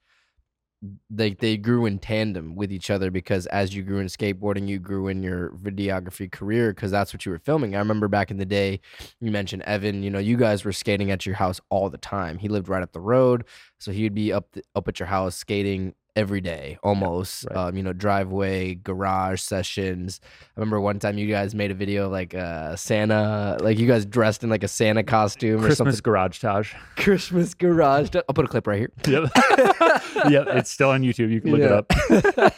they 1.10 1.32
they 1.32 1.56
grew 1.56 1.86
in 1.86 1.98
tandem 1.98 2.54
with 2.54 2.70
each 2.70 2.90
other 2.90 3.10
because 3.10 3.46
as 3.46 3.74
you 3.74 3.82
grew 3.82 3.98
in 3.98 4.06
skateboarding 4.06 4.68
you 4.68 4.78
grew 4.78 5.08
in 5.08 5.22
your 5.22 5.50
videography 5.62 6.30
career 6.30 6.72
because 6.72 6.90
that's 6.90 7.12
what 7.12 7.24
you 7.24 7.32
were 7.32 7.38
filming. 7.38 7.74
I 7.74 7.78
remember 7.78 8.08
back 8.08 8.30
in 8.30 8.36
the 8.36 8.44
day 8.44 8.80
you 9.20 9.30
mentioned 9.30 9.62
Evan, 9.62 10.02
you 10.02 10.10
know, 10.10 10.18
you 10.18 10.36
guys 10.36 10.64
were 10.64 10.72
skating 10.72 11.10
at 11.10 11.26
your 11.26 11.34
house 11.34 11.60
all 11.70 11.90
the 11.90 11.98
time. 11.98 12.38
He 12.38 12.48
lived 12.48 12.68
right 12.68 12.82
up 12.82 12.92
the 12.92 13.00
road, 13.00 13.44
so 13.78 13.90
he 13.90 14.04
would 14.04 14.14
be 14.14 14.32
up 14.32 14.52
the, 14.52 14.62
up 14.74 14.86
at 14.86 15.00
your 15.00 15.08
house 15.08 15.34
skating 15.34 15.94
every 16.16 16.40
day 16.40 16.78
almost 16.82 17.44
right. 17.50 17.56
um, 17.68 17.76
you 17.76 17.82
know 17.82 17.92
driveway 17.92 18.74
garage 18.74 19.40
sessions 19.40 20.20
i 20.24 20.60
remember 20.60 20.80
one 20.80 20.98
time 20.98 21.18
you 21.18 21.26
guys 21.28 21.54
made 21.54 21.70
a 21.70 21.74
video 21.74 22.06
of, 22.06 22.12
like 22.12 22.34
uh 22.34 22.74
santa 22.74 23.56
like 23.60 23.78
you 23.78 23.86
guys 23.86 24.04
dressed 24.06 24.42
in 24.42 24.48
like 24.50 24.64
a 24.64 24.68
santa 24.68 25.02
costume 25.02 25.56
or 25.58 25.66
Christmas 25.66 25.76
something 25.78 26.00
garage 26.02 26.40
Taj. 26.40 26.72
christmas 26.96 27.52
garage 27.54 28.08
i'll 28.14 28.34
put 28.34 28.46
a 28.46 28.48
clip 28.48 28.66
right 28.66 28.78
here 28.78 28.92
Yep. 29.06 29.30
yep. 30.30 30.46
It's 30.48 30.70
still 30.70 30.90
on 30.90 31.02
YouTube. 31.02 31.30
You 31.30 31.40
can 31.40 31.50
look 31.52 31.60
it 31.60 31.70
up. 31.72 31.86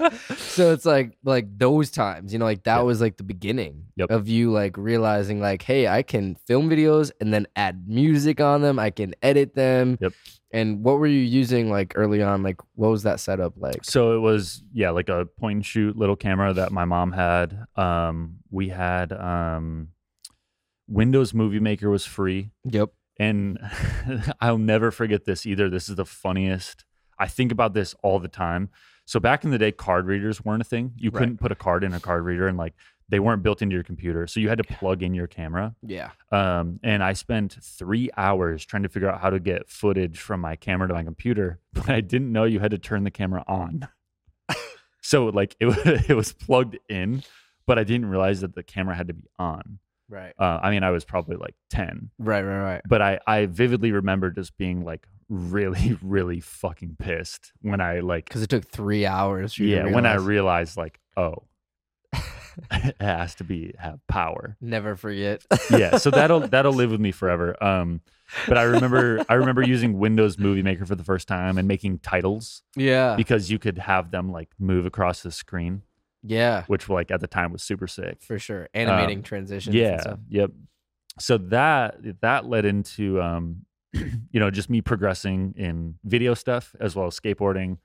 up 0.00 0.14
so 0.38 0.72
it's 0.72 0.84
like 0.86 1.16
like 1.24 1.46
those 1.58 1.90
times 1.90 2.32
you 2.32 2.38
know 2.38 2.44
like 2.44 2.62
that 2.64 2.76
Yep. 2.78 2.84
was 2.86 3.00
like 3.00 3.16
the 3.16 3.22
beginning 3.24 3.84
Yep. 3.96 4.10
of 4.10 4.28
you 4.28 4.52
like 4.52 4.76
realizing 4.76 5.40
like 5.40 5.62
hey 5.62 5.88
i 5.88 6.02
can 6.02 6.36
film 6.46 6.70
videos 6.70 7.10
and 7.20 7.34
then 7.34 7.46
add 7.56 7.88
music 7.88 8.40
on 8.40 8.62
them 8.62 8.78
i 8.78 8.90
can 8.90 9.14
edit 9.22 9.54
them 9.54 9.98
Yep. 10.00 10.12
And 10.50 10.82
what 10.82 10.98
were 10.98 11.06
you 11.06 11.20
using 11.20 11.70
like 11.70 11.92
early 11.96 12.22
on 12.22 12.42
like 12.42 12.60
what 12.74 12.88
was 12.88 13.02
that 13.02 13.20
setup 13.20 13.52
like 13.56 13.84
So 13.84 14.16
it 14.16 14.20
was 14.20 14.62
yeah, 14.72 14.90
like 14.90 15.08
a 15.08 15.26
point 15.26 15.56
and 15.56 15.66
shoot 15.66 15.96
little 15.96 16.16
camera 16.16 16.52
that 16.54 16.72
my 16.72 16.84
mom 16.84 17.12
had. 17.12 17.66
Um, 17.76 18.38
we 18.50 18.68
had 18.70 19.12
um, 19.12 19.88
Windows 20.88 21.34
Movie 21.34 21.60
Maker 21.60 21.90
was 21.90 22.06
free, 22.06 22.50
yep 22.64 22.90
and 23.18 23.58
I'll 24.40 24.58
never 24.58 24.90
forget 24.90 25.24
this 25.24 25.44
either. 25.44 25.68
This 25.68 25.88
is 25.88 25.96
the 25.96 26.06
funniest. 26.06 26.84
I 27.18 27.26
think 27.26 27.50
about 27.52 27.74
this 27.74 27.94
all 28.02 28.18
the 28.20 28.28
time. 28.28 28.70
So 29.04 29.18
back 29.18 29.42
in 29.42 29.50
the 29.50 29.58
day, 29.58 29.72
card 29.72 30.06
readers 30.06 30.44
weren't 30.44 30.60
a 30.62 30.64
thing. 30.64 30.92
You 30.96 31.10
Right. 31.10 31.18
couldn't 31.20 31.38
put 31.38 31.50
a 31.50 31.56
card 31.56 31.82
in 31.82 31.92
a 31.94 32.00
card 32.00 32.24
reader, 32.24 32.46
and 32.46 32.56
like 32.56 32.74
they 33.08 33.20
weren't 33.20 33.42
built 33.42 33.62
into 33.62 33.74
your 33.74 33.84
computer, 33.84 34.26
so 34.26 34.40
you 34.40 34.48
had 34.48 34.58
to 34.58 34.64
plug 34.64 35.02
in 35.02 35.14
your 35.14 35.26
camera. 35.26 35.74
yeah 35.82 36.10
Um, 36.30 36.78
and 36.82 37.02
I 37.02 37.14
spent 37.14 37.56
three 37.62 38.10
hours 38.16 38.64
trying 38.64 38.82
to 38.82 38.88
figure 38.88 39.10
out 39.10 39.20
how 39.20 39.30
to 39.30 39.40
get 39.40 39.68
footage 39.68 40.18
from 40.18 40.40
my 40.40 40.56
camera 40.56 40.88
to 40.88 40.94
my 40.94 41.04
computer, 41.04 41.60
but 41.72 41.88
I 41.88 42.00
didn't 42.00 42.32
know 42.32 42.44
you 42.44 42.60
had 42.60 42.70
to 42.72 42.78
turn 42.78 43.04
the 43.04 43.10
camera 43.10 43.44
on. 43.46 43.88
so 45.02 45.26
like 45.26 45.56
it, 45.60 45.66
it 46.10 46.14
was 46.14 46.32
plugged 46.32 46.78
in, 46.88 47.22
but 47.66 47.78
I 47.78 47.84
didn't 47.84 48.06
realize 48.06 48.40
that 48.42 48.54
the 48.54 48.62
camera 48.62 48.94
had 48.94 49.08
to 49.08 49.14
be 49.14 49.28
on. 49.38 49.78
right 50.08 50.34
Uh, 50.38 50.58
I 50.62 50.70
mean, 50.70 50.82
I 50.82 50.90
was 50.90 51.04
probably 51.04 51.36
like 51.36 51.54
10, 51.70 52.10
right 52.18 52.42
right 52.42 52.62
right 52.62 52.82
but 52.88 53.00
I, 53.02 53.20
I 53.26 53.46
vividly 53.46 53.92
remember 53.92 54.30
just 54.30 54.56
being 54.58 54.84
like 54.84 55.06
really, 55.30 55.98
really 56.02 56.40
fucking 56.40 56.96
pissed 56.98 57.52
when 57.62 57.80
I 57.80 58.00
like, 58.00 58.26
because 58.26 58.42
it 58.42 58.50
took 58.50 58.66
three 58.66 59.06
hours. 59.06 59.54
for 59.54 59.62
you 59.62 59.76
to 59.76 59.88
yeah, 59.88 59.94
when 59.94 60.06
I 60.06 60.14
realized 60.16 60.76
like, 60.76 61.00
oh, 61.16 61.44
it 62.70 62.96
has 63.00 63.34
to 63.36 63.44
be 63.44 63.74
have 63.78 63.98
power. 64.08 64.56
never 64.60 64.96
forget. 64.96 65.44
yeah 65.70 65.96
so 65.98 66.10
that'll 66.10 66.40
that'll 66.48 66.72
live 66.72 66.90
with 66.90 67.00
me 67.00 67.12
forever 67.12 67.62
um 67.62 68.00
but 68.46 68.58
i 68.58 68.62
remember 68.62 69.24
i 69.28 69.34
remember 69.34 69.62
using 69.62 69.98
windows 69.98 70.38
movie 70.38 70.62
maker 70.62 70.84
for 70.84 70.94
the 70.94 71.04
first 71.04 71.26
time 71.28 71.56
and 71.58 71.66
making 71.66 71.98
titles 72.00 72.62
yeah, 72.76 73.14
because 73.16 73.50
you 73.50 73.58
could 73.58 73.78
have 73.78 74.10
them 74.10 74.30
like 74.30 74.48
move 74.58 74.84
across 74.86 75.22
the 75.22 75.30
screen 75.32 75.82
yeah, 76.24 76.64
which 76.66 76.88
like 76.88 77.10
at 77.12 77.20
the 77.20 77.28
time 77.28 77.52
was 77.52 77.62
super 77.62 77.86
sick 77.86 78.20
for 78.20 78.38
sure. 78.40 78.68
Animating 78.74 79.22
transitions. 79.22 79.74
and 79.74 79.84
Um, 79.84 79.90
yeah 79.92 80.00
stuff. 80.00 80.18
yep 80.28 80.50
so 81.20 81.38
that 81.38 82.20
that 82.20 82.44
led 82.46 82.64
into 82.64 83.20
um 83.22 83.64
you 83.92 84.40
know 84.40 84.50
just 84.50 84.68
me 84.68 84.80
progressing 84.80 85.54
in 85.56 85.94
video 86.04 86.34
stuff 86.34 86.74
as 86.80 86.94
well 86.96 87.06
as 87.06 87.18
skateboarding 87.18 87.78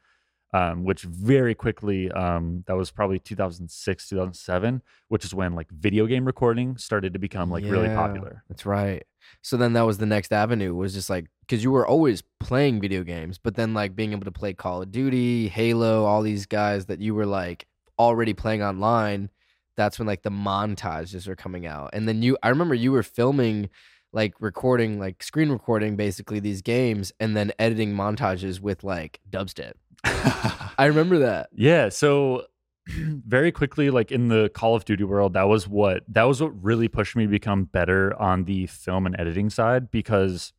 um, 0.54 0.84
which 0.84 1.02
very 1.04 1.56
quickly 1.56 2.12
um, 2.12 2.64
that 2.68 2.76
was 2.76 2.92
probably 2.92 3.20
2006 3.20 4.10
2007 4.10 4.82
which 5.08 5.26
is 5.26 5.34
when 5.34 5.54
like 5.56 5.70
video 5.72 6.06
game 6.06 6.26
recording 6.26 6.78
started 6.78 7.14
to 7.14 7.20
become 7.20 7.50
like 7.50 7.64
really 7.66 7.90
popular 7.90 8.44
That's 8.50 8.66
right. 8.66 9.04
So 9.42 9.58
then 9.58 9.74
that 9.74 9.84
was 9.84 9.98
the 9.98 10.06
next 10.06 10.32
avenue 10.32 10.76
was 10.76 10.94
just 10.94 11.10
like 11.10 11.28
because 11.42 11.64
you 11.64 11.72
were 11.72 11.86
always 11.86 12.24
playing 12.40 12.82
video 12.82 13.04
games, 13.04 13.38
but 13.38 13.56
then 13.56 13.74
like 13.74 13.96
being 13.96 14.12
able 14.12 14.26
to 14.26 14.32
play 14.32 14.54
Call 14.54 14.82
of 14.82 14.92
Duty, 14.92 15.48
Halo, 15.48 16.06
all 16.06 16.22
these 16.22 16.46
guys 16.46 16.86
that 16.86 17.00
you 17.00 17.16
were 17.16 17.26
like 17.26 17.68
already 18.00 18.34
playing 18.34 18.64
online. 18.64 19.30
That's 19.76 19.98
when 19.98 20.08
like 20.08 20.24
the 20.24 20.30
montages 20.30 21.28
are 21.28 21.36
coming 21.36 21.66
out, 21.66 21.92
and 21.94 22.08
then 22.08 22.22
you. 22.22 22.38
I 22.44 22.50
remember 22.50 22.76
you 22.76 22.92
were 22.92 23.04
filming, 23.04 23.70
like 24.12 24.36
recording, 24.40 25.00
like 25.00 25.24
screen 25.24 25.50
recording, 25.50 25.96
basically 25.96 26.40
these 26.40 26.62
games, 26.62 27.12
and 27.20 27.36
then 27.36 27.52
editing 27.58 27.94
montages 27.96 28.60
with 28.60 28.84
like 28.84 29.20
dubstep. 29.30 29.74
I 30.78 30.86
remember 30.86 31.20
that. 31.20 31.50
Yeah. 31.54 31.90
So 31.90 32.46
very 32.88 33.52
quickly, 33.52 33.90
like 33.90 34.12
in 34.12 34.28
the 34.28 34.50
Call 34.54 34.76
of 34.76 34.86
Duty 34.86 35.04
world, 35.04 35.34
that 35.34 35.48
was 35.48 35.68
what 35.68 36.04
that 36.10 36.24
was 36.24 36.42
what 36.42 36.50
really 36.64 36.88
pushed 36.88 37.16
me 37.16 37.24
to 37.24 37.30
become 37.30 37.66
better 37.66 38.20
on 38.22 38.44
the 38.46 38.68
film 38.68 39.06
and 39.06 39.16
editing 39.20 39.50
side 39.50 39.92
because 39.92 40.54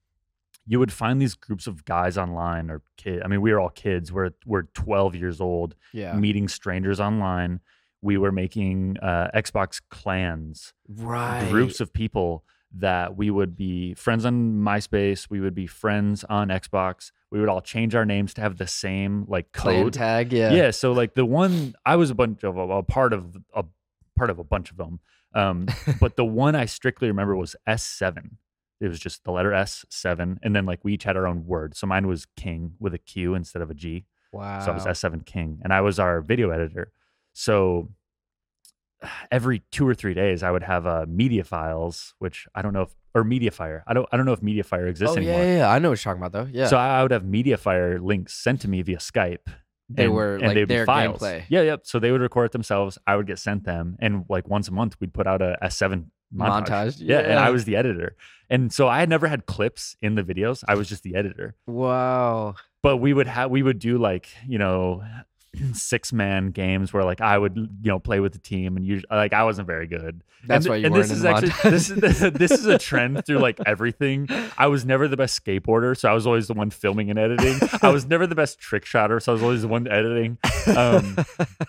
you 0.67 0.79
would 0.79 0.93
find 0.93 1.21
these 1.21 1.35
groups 1.35 1.67
of 1.67 1.85
guys 1.85 2.17
online 2.17 2.71
or 2.71 2.81
kid. 2.97 3.23
I 3.23 3.29
mean, 3.29 3.43
we 3.43 3.53
were 3.53 3.61
all 3.61 3.69
kids. 3.71 4.11
We're 4.13 4.31
we're 4.47 4.63
12 4.75 5.15
years 5.15 5.41
old, 5.41 5.75
Yeah. 5.93 6.15
meeting 6.15 6.49
strangers 6.49 7.01
online. 7.01 7.61
We 8.01 8.17
were 8.19 8.33
making 8.33 8.97
uh, 9.03 9.29
Xbox 9.35 9.81
clans, 9.91 10.73
Right. 10.89 11.49
groups 11.51 11.81
of 11.81 11.93
people 11.93 12.45
that 12.79 13.17
we 13.17 13.31
would 13.31 13.57
be 13.57 13.95
friends 13.95 14.25
on 14.25 14.55
MySpace. 14.57 15.29
We 15.31 15.41
would 15.41 15.55
be 15.55 15.67
friends 15.67 16.25
on 16.25 16.49
Xbox. 16.49 17.13
We 17.31 17.41
would 17.41 17.49
all 17.49 17.61
change 17.61 17.95
our 17.95 18.05
names 18.05 18.35
to 18.35 18.41
have 18.41 18.57
the 18.57 18.67
same 18.67 19.25
like 19.29 19.53
Clan 19.53 19.85
code. 19.85 19.93
tag. 19.93 20.33
Yeah. 20.33 20.53
Yeah. 20.53 20.71
So 20.71 20.93
like 20.93 21.15
the 21.15 21.25
one 21.25 21.75
I 21.87 21.97
was 21.97 22.11
a 22.11 22.15
bunch 22.15 22.45
of 22.45 22.57
a, 22.57 22.61
a 22.61 22.83
part 22.83 23.13
of 23.13 23.37
a 23.55 23.65
part 24.17 24.31
of 24.31 24.39
a 24.39 24.45
bunch 24.45 24.71
of 24.71 24.77
them. 24.77 25.01
Um, 25.35 25.67
but 26.01 26.17
the 26.17 26.25
one 26.25 26.55
I 26.55 26.67
strictly 26.67 27.09
remember 27.09 27.37
was 27.37 27.57
S 27.67 27.83
seven. 27.83 28.39
It 28.81 28.89
was 28.89 28.99
just 28.99 29.25
the 29.25 29.31
letter 29.31 29.53
S 29.53 29.85
seven, 29.89 30.39
and 30.43 30.55
then 30.55 30.67
like 30.67 30.81
we 30.85 30.95
each 30.95 31.05
had 31.05 31.17
our 31.17 31.27
own 31.27 31.47
word. 31.47 31.77
So 31.77 31.87
mine 31.87 32.07
was 32.07 32.27
King 32.37 32.75
with 32.81 32.95
a 32.95 32.99
Q 32.99 33.35
instead 33.35 33.63
of 33.63 33.71
a 33.71 33.75
G. 33.75 34.05
Wow. 34.33 34.61
So 34.61 34.73
I 34.73 34.75
was 34.75 34.87
S 34.87 34.99
seven 34.99 35.21
King, 35.21 35.61
and 35.63 35.73
I 35.73 35.81
was 35.81 35.99
our 35.99 36.21
video 36.21 36.51
editor. 36.51 36.93
So 37.33 37.89
every 39.31 39.63
two 39.73 39.87
or 39.87 39.95
three 39.95 40.15
days, 40.15 40.43
I 40.43 40.51
would 40.51 40.63
have 40.63 40.87
uh, 40.87 41.07
media 41.09 41.45
files, 41.45 42.15
which 42.19 42.47
I 42.55 42.63
don't 42.63 42.73
know 42.73 42.83
if 42.83 42.95
or 43.15 43.23
MediaFire. 43.25 43.83
I 43.87 43.95
don't 43.95 44.09
I 44.11 44.17
don't 44.17 44.27
know 44.27 44.33
if 44.33 44.41
MediaFire 44.41 44.89
exists 44.89 45.15
Oh 45.15 45.19
anymore. 45.19 45.39
yeah, 45.41 45.45
yeah, 45.45 45.57
yeah. 45.59 45.71
I 45.71 45.79
know 45.79 45.91
what 45.91 46.05
you're 46.05 46.13
talking 46.15 46.23
about 46.25 46.33
though. 46.33 46.49
Yeah. 46.51 46.67
So 46.67 46.77
I 46.77 46.99
I 46.99 47.03
would 47.03 47.13
have 47.13 47.23
MediaFire 47.23 48.03
links 48.03 48.35
sent 48.35 48.61
to 48.63 48.69
me 48.69 48.83
via 48.83 48.99
Skype. 48.99 49.47
they 49.89 50.05
and- 50.07 50.15
were 50.15 50.35
and 50.35 50.43
like 50.49 50.55
they'd 50.55 50.65
be 50.65 50.75
their 50.75 50.87
files. 50.87 51.21
gameplay. 51.21 51.45
Yeah, 51.49 51.63
yep. 51.63 51.81
So 51.85 51.99
they 52.01 52.11
would 52.11 52.21
record 52.21 52.47
it 52.47 52.53
themselves. 52.53 52.99
I 53.07 53.15
would 53.17 53.27
get 53.27 53.39
sent 53.39 53.65
them, 53.65 53.97
and 54.01 54.25
like 54.29 54.49
once 54.49 54.67
a 54.69 54.73
month, 54.73 54.97
we'd 55.01 55.13
put 55.15 55.27
out 55.27 55.43
a 55.43 55.57
S7 55.63 56.07
montage. 56.35 56.67
Montage, 56.67 56.97
Yeah, 57.01 57.19
and. 57.21 57.39
I 57.39 57.51
was 57.51 57.65
the 57.65 57.77
editor, 57.77 58.17
and 58.51 58.73
so 58.73 58.89
I 58.89 58.99
had 58.99 59.09
never 59.09 59.29
had 59.29 59.47
clips 59.47 59.97
in 60.03 60.17
the 60.17 60.23
videos. 60.25 60.65
I 60.67 60.75
was 60.75 60.89
just 60.89 61.03
the 61.05 61.15
editor. 61.15 61.55
Wow. 61.67 62.55
But 62.83 62.97
we 62.97 63.13
would 63.15 63.27
have 63.29 63.51
we 63.51 63.63
would 63.63 63.79
do 63.79 63.97
like 63.99 64.29
you 64.49 64.59
know 64.59 65.03
six 65.73 66.13
man 66.13 66.51
games 66.51 66.93
where 66.93 67.05
like 67.05 67.21
I 67.21 67.39
would 67.39 67.57
you 67.57 67.89
know 67.91 67.99
play 67.99 68.21
with 68.21 68.33
the 68.33 68.39
team, 68.39 68.77
and 68.77 68.85
usually 68.85 69.09
like 69.11 69.33
I 69.33 69.45
wasn't 69.45 69.67
very 69.67 69.87
good. 69.87 70.23
That's 70.47 70.67
and, 70.67 70.71
why 70.71 70.77
you 70.77 70.87
and 70.87 70.95
weren't 70.95 71.09
this 71.09 71.17
is 71.19 71.25
actually 71.25 71.71
this 71.71 71.91
is 71.91 72.33
this 72.33 72.51
is 72.51 72.67
a 72.67 72.77
trend 72.79 73.25
through 73.25 73.39
like 73.39 73.59
everything. 73.67 74.29
I 74.59 74.67
was 74.67 74.85
never 74.85 75.09
the 75.09 75.17
best 75.17 75.43
skateboarder, 75.43 75.97
so 75.97 76.11
I 76.11 76.13
was 76.13 76.27
always 76.27 76.49
the 76.49 76.55
one 76.55 76.71
filming 76.71 77.09
and 77.11 77.19
editing. 77.19 77.57
I 77.83 77.89
was 77.91 78.07
never 78.07 78.27
the 78.27 78.35
best 78.35 78.59
trick 78.59 78.85
shotter, 78.85 79.21
so 79.21 79.33
I 79.33 79.35
was 79.35 79.43
always 79.43 79.63
the 79.63 79.69
one 79.69 79.89
editing. 79.89 80.39
Um, 80.77 81.17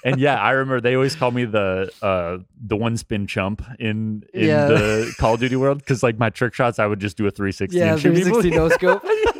and 0.03 0.19
yeah, 0.19 0.35
I 0.41 0.51
remember 0.51 0.81
they 0.81 0.95
always 0.95 1.15
called 1.15 1.33
me 1.35 1.45
the 1.45 1.91
uh, 2.01 2.39
the 2.59 2.75
one 2.75 2.97
spin 2.97 3.27
chump 3.27 3.63
in 3.79 4.23
in 4.33 4.47
Yeah. 4.47 4.67
the 4.67 5.13
Call 5.19 5.35
of 5.35 5.39
Duty 5.39 5.55
world 5.55 5.79
because 5.79 6.03
like 6.03 6.19
my 6.19 6.29
trick 6.29 6.53
shots, 6.53 6.79
I 6.79 6.85
would 6.85 6.99
just 6.99 7.17
do 7.17 7.25
a 7.27 7.31
360 7.31 7.77
yeah, 7.77 7.93
and 7.93 8.01
shoot 8.01 8.15
people. 8.15 8.41
360 8.41 8.57
no 8.57 8.69
scope. 8.69 9.03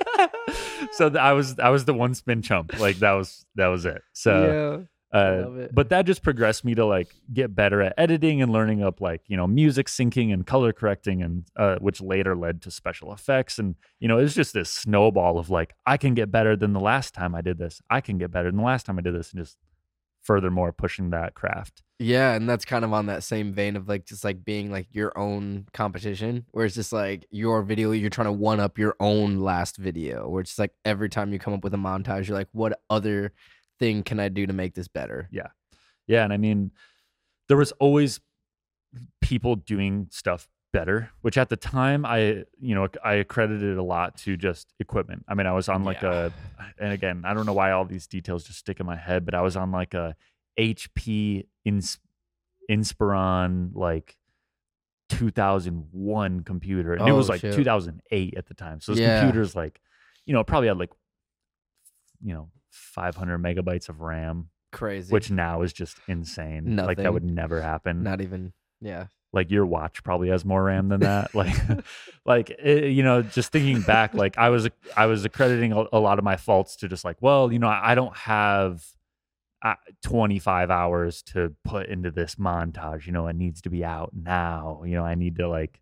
so 0.93 1.13
I 1.15 1.33
was 1.33 1.59
I 1.59 1.69
was 1.69 1.85
the 1.85 1.93
one 1.93 2.13
spin 2.13 2.41
chump. 2.41 2.79
Like 2.79 2.97
that 2.97 3.13
was 3.13 3.45
that 3.55 3.67
was 3.67 3.85
it. 3.85 4.01
So 4.13 4.87
yeah. 5.13 5.19
uh, 5.19 5.51
it. 5.51 5.75
but 5.75 5.89
that 5.89 6.05
just 6.05 6.23
progressed 6.23 6.65
me 6.65 6.75
to 6.75 6.85
like 6.85 7.13
get 7.33 7.55
better 7.55 7.81
at 7.81 7.93
editing 7.97 8.41
and 8.41 8.51
learning 8.51 8.83
up 8.83 9.01
like 9.01 9.21
you 9.27 9.37
know 9.37 9.47
music 9.47 9.87
syncing 9.87 10.33
and 10.33 10.45
color 10.45 10.73
correcting 10.73 11.21
and 11.21 11.45
uh, 11.55 11.77
which 11.79 12.01
later 12.01 12.35
led 12.35 12.61
to 12.63 12.71
special 12.71 13.13
effects 13.13 13.59
and 13.59 13.75
you 13.99 14.07
know 14.07 14.19
it 14.19 14.23
was 14.23 14.35
just 14.35 14.53
this 14.53 14.69
snowball 14.69 15.37
of 15.37 15.49
like 15.49 15.73
I 15.85 15.97
can 15.97 16.13
get 16.13 16.31
better 16.31 16.55
than 16.55 16.73
the 16.73 16.79
last 16.79 17.13
time 17.13 17.35
I 17.35 17.41
did 17.41 17.57
this. 17.57 17.81
I 17.89 18.01
can 18.01 18.17
get 18.17 18.31
better 18.31 18.49
than 18.49 18.57
the 18.57 18.65
last 18.65 18.85
time 18.85 18.97
I 18.97 19.01
did 19.01 19.15
this, 19.15 19.31
and 19.31 19.43
just 19.43 19.57
furthermore 20.21 20.73
pushing 20.73 21.11
that 21.11 21.35
craft. 21.35 21.83
Yeah, 21.97 22.34
and 22.34 22.49
that's 22.49 22.65
kind 22.65 22.84
of 22.84 22.91
on 22.91 23.05
that 23.05 23.23
same 23.23 23.53
vein 23.53 23.77
of 23.77 23.88
like 23.88 24.05
just 24.05 24.25
like 24.25 24.43
being 24.43 24.69
like 24.69 24.88
your 24.91 25.17
own 25.17 25.65
competition, 25.73 26.45
where 26.51 26.65
it's 26.65 26.75
just 26.75 26.91
like 26.91 27.25
your 27.31 27.62
video, 27.63 27.91
you're 27.91 28.10
trying 28.10 28.25
to 28.27 28.34
one 28.34 28.60
up 28.60 28.77
your 28.77 28.95
own 28.99 29.38
last 29.39 29.77
video, 29.77 30.27
where 30.27 30.41
it's 30.41 30.51
just 30.51 30.60
like 30.60 30.73
every 30.84 31.08
time 31.10 31.31
you 31.31 31.39
come 31.39 31.53
up 31.53 31.63
with 31.63 31.73
a 31.73 31.77
montage, 31.77 32.27
you're 32.27 32.38
like, 32.38 32.49
what 32.51 32.81
other 32.89 33.31
thing 33.79 34.03
can 34.03 34.19
I 34.19 34.27
do 34.27 34.45
to 34.45 34.51
make 34.51 34.73
this 34.73 34.89
better? 34.89 35.29
Yeah, 35.31 35.47
Yeah. 36.05 36.25
and 36.25 36.34
I 36.34 36.38
mean, 36.38 36.71
there 37.47 37.55
was 37.58 37.71
always 37.73 38.19
people 39.21 39.55
doing 39.55 40.08
stuff 40.12 40.49
better, 40.73 41.10
which 41.21 41.38
at 41.38 41.47
the 41.47 41.55
time 41.55 42.05
I, 42.05 42.43
you 42.60 42.75
know, 42.75 42.89
I 43.05 43.13
accredited 43.13 43.77
a 43.77 43.84
lot 43.84 44.17
to 44.19 44.36
just 44.36 44.73
equipment. 44.81 45.23
I 45.29 45.34
mean, 45.34 45.47
I 45.47 45.53
was 45.53 45.69
on 45.69 45.86
like 45.86 46.01
Yeah. 46.01 46.29
a, 46.58 46.73
and 46.84 46.91
again, 46.91 47.23
I 47.25 47.34
don't 47.34 47.45
know 47.45 47.53
why 47.53 47.71
all 47.71 47.86
these 47.86 48.08
details 48.08 48.43
just 48.43 48.60
stick 48.60 48.81
in 48.81 48.86
my 48.86 48.97
head, 48.97 49.23
but 49.25 49.34
I 49.34 49.41
was 49.41 49.55
on 49.55 49.71
like 49.71 49.93
a 49.93 50.15
HP 50.60 51.45
Ins- 51.65 51.99
Inspiron 52.69 53.71
like 53.75 54.15
2001 55.10 56.41
computer, 56.41 56.93
and 56.93 57.08
it 57.08 57.12
Oh, 57.12 57.15
was 57.15 57.30
like 57.30 57.41
shit. 57.41 57.54
2008 57.54 58.34
at 58.38 58.47
the 58.47 58.54
time. 58.54 58.80
So 58.82 58.93
this 58.93 59.01
Yeah. 59.01 59.21
computer's 59.21 59.56
like, 59.56 59.82
you 60.25 60.34
know, 60.34 60.39
it 60.39 60.47
probably 60.47 60.67
had 60.67 60.78
like, 60.78 60.91
you 62.23 62.34
know, 62.34 62.49
500 62.71 63.38
megabytes 63.41 63.89
of 63.89 64.01
RAM 64.01 64.49
Crazy. 64.71 65.12
which 65.12 65.30
now 65.32 65.62
is 65.62 65.71
just 65.73 65.97
insane. 66.08 66.75
Like 66.75 66.97
that 66.97 67.13
would 67.13 67.23
never 67.23 67.62
happen. 67.62 68.04
not 68.04 68.21
even. 68.21 68.54
Yeah. 68.82 69.08
like 69.34 69.51
your 69.51 69.65
watch 69.65 70.01
probably 70.04 70.30
has 70.30 70.45
more 70.45 70.63
RAM 70.63 70.88
than 70.89 71.01
that. 71.01 71.34
like, 71.36 71.56
like 72.25 72.49
it, 72.51 72.91
you 72.91 73.04
know, 73.04 73.21
just 73.21 73.51
thinking 73.51 73.82
back, 73.82 74.13
like 74.13 74.38
I 74.38 74.49
was 74.49 74.69
I 74.95 75.06
was 75.08 75.25
accrediting 75.25 75.71
a, 75.73 75.86
a 75.91 75.99
lot 75.99 76.19
of 76.19 76.23
my 76.25 76.38
faults 76.38 76.78
to 76.78 76.88
just 76.88 77.04
like, 77.04 77.17
well, 77.21 77.51
you 77.51 77.60
know, 77.60 77.67
I, 77.67 77.91
I 77.91 77.95
don't 77.95 78.15
have 78.15 78.86
Uh, 79.65 79.73
25 80.04 80.69
hours 80.69 81.23
to 81.23 81.51
put 81.63 81.88
into 81.88 82.12
this 82.12 82.36
montage. 82.36 83.08
You 83.08 83.13
know, 83.13 83.25
it 83.25 83.36
needs 83.36 83.63
to 83.63 83.71
be 83.71 83.84
out 83.84 84.12
now. 84.13 84.84
You 84.86 84.93
know, 84.93 85.04
I 85.04 85.15
need 85.15 85.38
to 85.38 85.49
like 85.49 85.82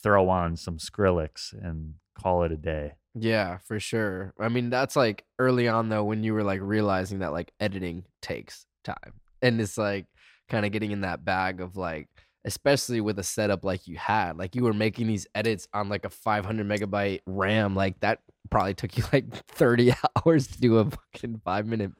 throw 0.00 0.28
on 0.28 0.56
some 0.56 0.78
Skrillex 0.78 1.52
and 1.52 1.94
call 2.16 2.44
it 2.44 2.52
a 2.52 2.56
day. 2.56 2.92
Yeah, 3.16 3.58
for 3.66 3.80
sure. 3.80 4.32
I 4.38 4.48
mean, 4.48 4.70
that's 4.70 4.94
like 4.94 5.24
early 5.40 5.66
on 5.66 5.88
though, 5.88 6.04
when 6.04 6.22
you 6.22 6.34
were 6.34 6.44
like 6.44 6.60
realizing 6.62 7.18
that 7.18 7.32
like 7.32 7.52
editing 7.58 8.04
takes 8.22 8.64
time. 8.84 9.14
And 9.42 9.60
it's 9.60 9.76
like 9.76 10.06
kind 10.48 10.64
of 10.64 10.70
getting 10.70 10.92
in 10.92 11.00
that 11.00 11.24
bag 11.24 11.60
of 11.60 11.76
like, 11.76 12.06
especially 12.44 13.00
with 13.00 13.18
a 13.18 13.24
setup 13.24 13.64
like 13.64 13.88
you 13.88 13.96
had, 13.96 14.38
like 14.38 14.54
you 14.54 14.62
were 14.62 14.72
making 14.72 15.08
these 15.08 15.26
edits 15.34 15.66
on 15.74 15.88
like 15.88 16.04
a 16.04 16.10
500 16.10 16.64
megabyte 16.64 17.22
RAM. 17.26 17.74
Like 17.74 17.98
that 18.00 18.20
probably 18.50 18.74
took 18.74 18.96
you 18.96 19.02
like 19.12 19.34
30 19.48 19.94
hours 20.24 20.46
to 20.46 20.60
do 20.60 20.78
a 20.78 20.84
fucking 20.84 21.40
five 21.44 21.66
minute 21.66 21.90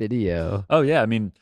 video. 0.00 0.64
Oh 0.70 0.80
yeah, 0.80 1.02
I 1.02 1.06
mean 1.06 1.32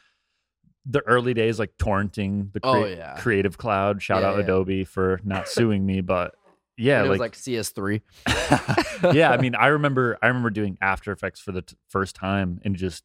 the 0.85 1.01
early 1.03 1.33
days 1.35 1.59
like 1.59 1.77
torrenting 1.79 2.53
the 2.53 2.61
Oh, 2.63 2.85
yeah. 2.87 3.17
Creative 3.19 3.57
Cloud. 3.59 4.03
Shout 4.03 4.23
Yeah, 4.23 4.29
out 4.31 4.37
yeah. 4.37 4.45
Adobe 4.45 4.85
for 4.85 5.21
not 5.23 5.47
suing 5.49 5.85
me, 5.87 6.01
but 6.01 6.35
yeah, 6.79 6.99
And 6.99 7.07
it 7.07 7.11
was 7.11 7.19
like, 7.21 7.37
like 7.37 7.37
CS3. 7.37 8.01
yeah, 9.15 9.31
I 9.31 9.37
mean 9.39 9.55
I 9.55 9.67
remember 9.69 10.19
I 10.23 10.29
remember 10.29 10.51
doing 10.51 10.77
After 10.81 11.13
Effects 11.13 11.41
for 11.41 11.53
the 11.53 11.63
t- 11.63 11.77
first 11.89 12.15
time 12.17 12.61
and 12.65 12.75
just 12.77 13.05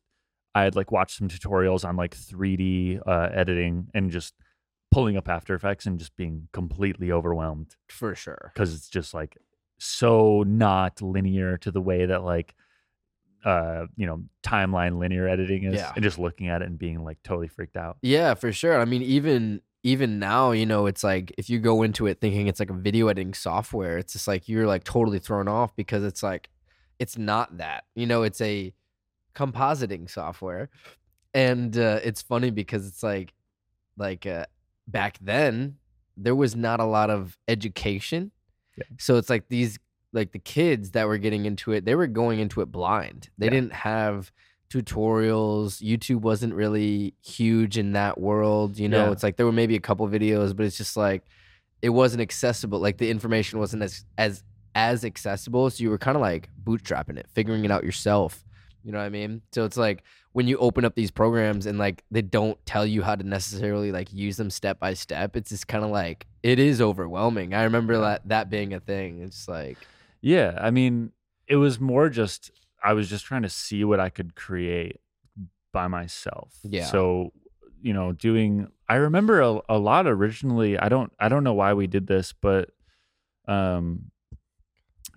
I 0.55 0.63
had 0.63 0.75
like 0.75 0.91
watched 0.91 1.17
some 1.17 1.27
tutorials 1.27 1.83
on 1.87 1.95
like 1.95 2.15
3D 2.15 3.01
uh, 3.05 3.29
editing 3.33 3.87
and 3.93 4.11
just 4.11 4.33
pulling 4.91 5.17
up 5.17 5.27
After 5.27 5.53
Effects 5.55 5.85
and 5.85 5.97
just 5.99 6.15
being 6.15 6.47
completely 6.53 7.11
overwhelmed 7.11 7.75
For 7.89 8.15
sure. 8.15 8.51
because 8.53 8.73
it's 8.73 8.87
just 8.87 9.13
like 9.13 9.37
so 9.79 10.43
not 10.47 11.01
linear 11.01 11.57
to 11.57 11.71
the 11.71 11.81
way 11.81 12.05
that 12.05 12.23
like 12.23 12.55
uh 13.45 13.85
you 13.97 14.05
know 14.05 14.23
timeline 14.41 14.97
linear 14.99 15.27
editing 15.27 15.63
is 15.65 15.75
Yeah. 15.75 15.91
and 15.95 16.03
just 16.03 16.17
looking 16.19 16.47
at 16.47 16.61
it 16.61 16.67
and 16.67 16.77
being 16.79 17.03
like 17.03 17.17
totally 17.23 17.47
freaked 17.47 17.77
out 17.77 17.97
Yeah, 18.01 18.33
for 18.35 18.51
sure. 18.51 18.79
I 18.79 18.85
mean, 18.85 19.01
even 19.01 19.61
even 19.85 20.17
now, 20.17 20.51
you 20.51 20.65
know, 20.65 20.85
it's 20.85 21.03
like 21.03 21.33
if 21.37 21.49
you 21.49 21.59
go 21.59 21.83
into 21.83 22.07
it 22.07 22.21
thinking 22.21 22.47
it's 22.47 22.59
like 22.61 22.69
a 22.69 22.73
video 22.73 23.09
editing 23.09 23.33
software, 23.33 23.97
it's 23.97 24.13
just 24.13 24.27
like 24.29 24.47
you're 24.47 24.65
like 24.65 24.85
totally 24.85 25.19
thrown 25.19 25.47
off 25.49 25.75
because 25.75 26.03
it's 26.05 26.23
like 26.23 26.49
it's 26.99 27.17
not 27.17 27.57
that. 27.57 27.83
You 27.95 28.05
know, 28.07 28.23
it's 28.23 28.39
a 28.39 28.73
compositing 29.35 30.09
software. 30.09 30.69
And 31.33 31.75
uh, 31.77 31.99
it's 32.03 32.21
funny 32.21 32.51
because 32.51 32.87
it's 32.87 33.03
like 33.03 33.33
like 33.97 34.25
uh, 34.25 34.45
back 34.87 35.17
then 35.21 35.77
there 36.15 36.35
was 36.35 36.55
not 36.55 36.79
a 36.79 36.85
lot 36.85 37.09
of 37.09 37.37
education. 37.47 38.31
Yeah. 38.77 38.83
So 38.99 39.17
it's 39.17 39.29
like 39.29 39.49
these 39.49 39.79
like 40.13 40.31
the 40.31 40.39
kids 40.39 40.91
that 40.91 41.07
were 41.07 41.17
getting 41.17 41.45
into 41.45 41.71
it, 41.73 41.85
they 41.85 41.95
were 41.95 42.07
going 42.07 42.39
into 42.39 42.61
it 42.61 42.71
blind. 42.71 43.29
They 43.37 43.47
Yeah. 43.47 43.51
didn't 43.51 43.73
have 43.73 44.31
tutorials. 44.69 45.81
YouTube 45.81 46.21
wasn't 46.21 46.53
really 46.53 47.13
huge 47.23 47.77
in 47.77 47.93
that 47.93 48.19
world. 48.19 48.77
You 48.77 48.89
know, 48.89 49.05
Yeah. 49.05 49.11
it's 49.11 49.23
like 49.23 49.37
there 49.37 49.45
were 49.45 49.51
maybe 49.51 49.75
a 49.75 49.79
couple 49.79 50.07
videos, 50.07 50.55
but 50.55 50.65
it's 50.65 50.77
just 50.77 50.97
like 50.97 51.23
it 51.81 51.89
wasn't 51.89 52.21
accessible. 52.21 52.79
Like 52.79 52.97
the 52.97 53.09
information 53.09 53.59
wasn't 53.59 53.83
as 53.83 54.05
as 54.17 54.43
as 54.75 55.05
accessible. 55.05 55.69
So 55.69 55.83
you 55.83 55.89
were 55.89 55.97
kind 55.99 56.15
of 56.15 56.21
like 56.21 56.49
bootstrapping 56.63 57.17
it, 57.17 57.27
figuring 57.33 57.63
it 57.65 57.71
out 57.71 57.83
yourself. 57.83 58.43
You 58.83 58.91
know 58.91 58.97
what 58.97 59.05
I 59.05 59.09
mean? 59.09 59.41
So 59.51 59.65
it's 59.65 59.77
like 59.77 60.03
when 60.31 60.47
you 60.47 60.57
open 60.57 60.83
up 60.83 60.95
these 60.95 61.11
programs 61.11 61.65
and 61.67 61.77
like 61.77 62.03
they 62.09 62.21
don't 62.23 62.57
tell 62.65 62.85
you 62.85 63.03
how 63.03 63.15
to 63.15 63.23
necessarily 63.23 63.91
like 63.91 64.11
use 64.11 64.37
them 64.37 64.49
step 64.49 64.79
by 64.79 64.93
step, 64.95 65.35
it's 65.37 65.49
just 65.49 65.67
kind 65.67 65.83
of 65.85 65.91
like 65.91 66.25
it 66.41 66.57
is 66.59 66.81
overwhelming. 66.81 67.53
I 67.53 67.63
remember 67.63 67.99
that 67.99 68.27
that 68.29 68.49
being 68.49 68.73
a 68.73 68.79
thing. 68.79 69.21
It's 69.21 69.47
like 69.47 69.77
yeah 70.23 70.57
i 70.59 70.71
mean 70.71 71.11
it 71.47 71.57
was 71.57 71.79
more 71.79 72.09
just 72.09 72.49
i 72.83 72.93
was 72.93 73.07
just 73.07 73.25
trying 73.25 73.43
to 73.43 73.49
see 73.49 73.83
what 73.83 73.99
i 73.99 74.09
could 74.09 74.33
create 74.33 74.99
by 75.71 75.87
myself 75.87 76.57
Yeah. 76.63 76.85
so 76.85 77.31
you 77.83 77.93
know, 77.93 78.13
doing. 78.13 78.69
I 78.87 78.95
remember 78.95 79.41
a, 79.41 79.59
a 79.67 79.77
lot 79.77 80.07
originally. 80.07 80.79
I 80.79 80.87
don't. 80.87 81.11
I 81.19 81.27
don't 81.27 81.43
know 81.43 81.53
why 81.53 81.73
we 81.73 81.85
did 81.85 82.07
this, 82.07 82.33
but 82.33 82.69
um, 83.45 84.11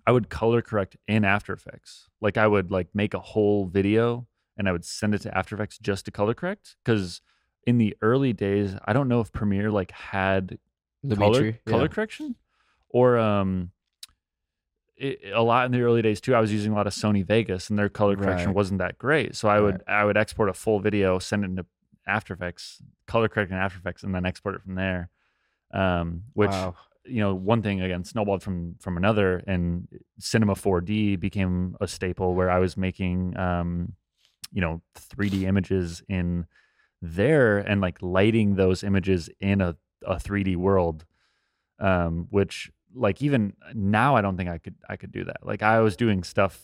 I 0.04 0.10
would 0.10 0.28
color 0.28 0.60
correct 0.62 0.96
in 1.06 1.24
After 1.24 1.52
Effects. 1.52 2.08
Like 2.20 2.36
I 2.36 2.46
would 2.46 2.72
like 2.72 2.88
make 2.92 3.14
a 3.14 3.20
whole 3.20 3.66
video 3.66 4.26
and 4.58 4.68
I 4.68 4.72
would 4.72 4.84
send 4.84 5.14
it 5.14 5.20
to 5.22 5.38
After 5.38 5.54
Effects 5.54 5.78
just 5.78 6.06
to 6.06 6.10
color 6.10 6.34
correct 6.34 6.74
because 6.84 7.20
in 7.66 7.78
the 7.78 7.96
early 8.02 8.32
days, 8.32 8.74
I 8.84 8.92
don't 8.92 9.08
know 9.08 9.20
if 9.20 9.30
Premiere 9.32 9.70
like 9.70 9.92
had 9.92 10.58
color 11.08 11.42
Lumetri, 11.42 11.58
color 11.66 11.82
yeah. 11.82 11.88
correction 11.88 12.34
or 12.88 13.16
um 13.16 13.70
it, 14.96 15.20
a 15.34 15.42
lot 15.42 15.66
in 15.66 15.72
the 15.72 15.80
early 15.82 16.02
days 16.02 16.20
too 16.20 16.34
i 16.34 16.40
was 16.40 16.52
using 16.52 16.72
a 16.72 16.74
lot 16.74 16.86
of 16.86 16.92
sony 16.92 17.24
vegas 17.24 17.68
and 17.70 17.78
their 17.78 17.88
color 17.88 18.16
correction 18.16 18.48
Right. 18.48 18.56
wasn't 18.56 18.78
that 18.78 18.98
great 18.98 19.34
so 19.36 19.48
i 19.48 19.60
would 19.60 19.82
i 19.88 20.04
would 20.04 20.16
export 20.16 20.48
a 20.48 20.52
full 20.54 20.80
video 20.80 21.18
send 21.18 21.44
it 21.44 21.46
into 21.50 21.66
after 22.06 22.34
effects 22.34 22.80
color 23.06 23.28
correct 23.28 23.50
in 23.50 23.56
after 23.56 23.78
effects 23.78 24.02
and 24.02 24.14
then 24.14 24.24
export 24.26 24.54
it 24.54 24.62
from 24.62 24.74
there 24.74 25.10
um 25.74 26.22
which 26.34 26.50
Wow. 26.50 26.74
you 27.04 27.20
know 27.20 27.34
one 27.34 27.62
thing 27.62 27.80
again 27.80 28.04
snowballed 28.04 28.42
from 28.42 28.76
from 28.80 28.96
another 28.96 29.42
and 29.46 29.86
cinema 30.18 30.54
4d 30.54 31.18
became 31.20 31.76
a 31.80 31.86
staple 31.86 32.34
where 32.34 32.50
i 32.50 32.58
was 32.58 32.76
making 32.76 33.36
um 33.36 33.92
you 34.52 34.60
know 34.60 34.80
3d 34.96 35.42
images 35.46 36.02
in 36.08 36.46
there 37.02 37.58
and 37.58 37.80
like 37.80 37.98
lighting 38.00 38.54
those 38.54 38.82
images 38.82 39.28
in 39.40 39.60
a, 39.60 39.76
a 40.06 40.14
3d 40.16 40.56
world 40.56 41.04
um 41.78 42.26
which 42.30 42.70
like 42.96 43.22
even 43.22 43.52
now 43.74 44.16
i 44.16 44.20
don't 44.20 44.36
think 44.36 44.48
i 44.48 44.58
could 44.58 44.74
i 44.88 44.96
could 44.96 45.12
do 45.12 45.24
that 45.24 45.36
like 45.42 45.62
i 45.62 45.80
was 45.80 45.96
doing 45.96 46.24
stuff 46.24 46.60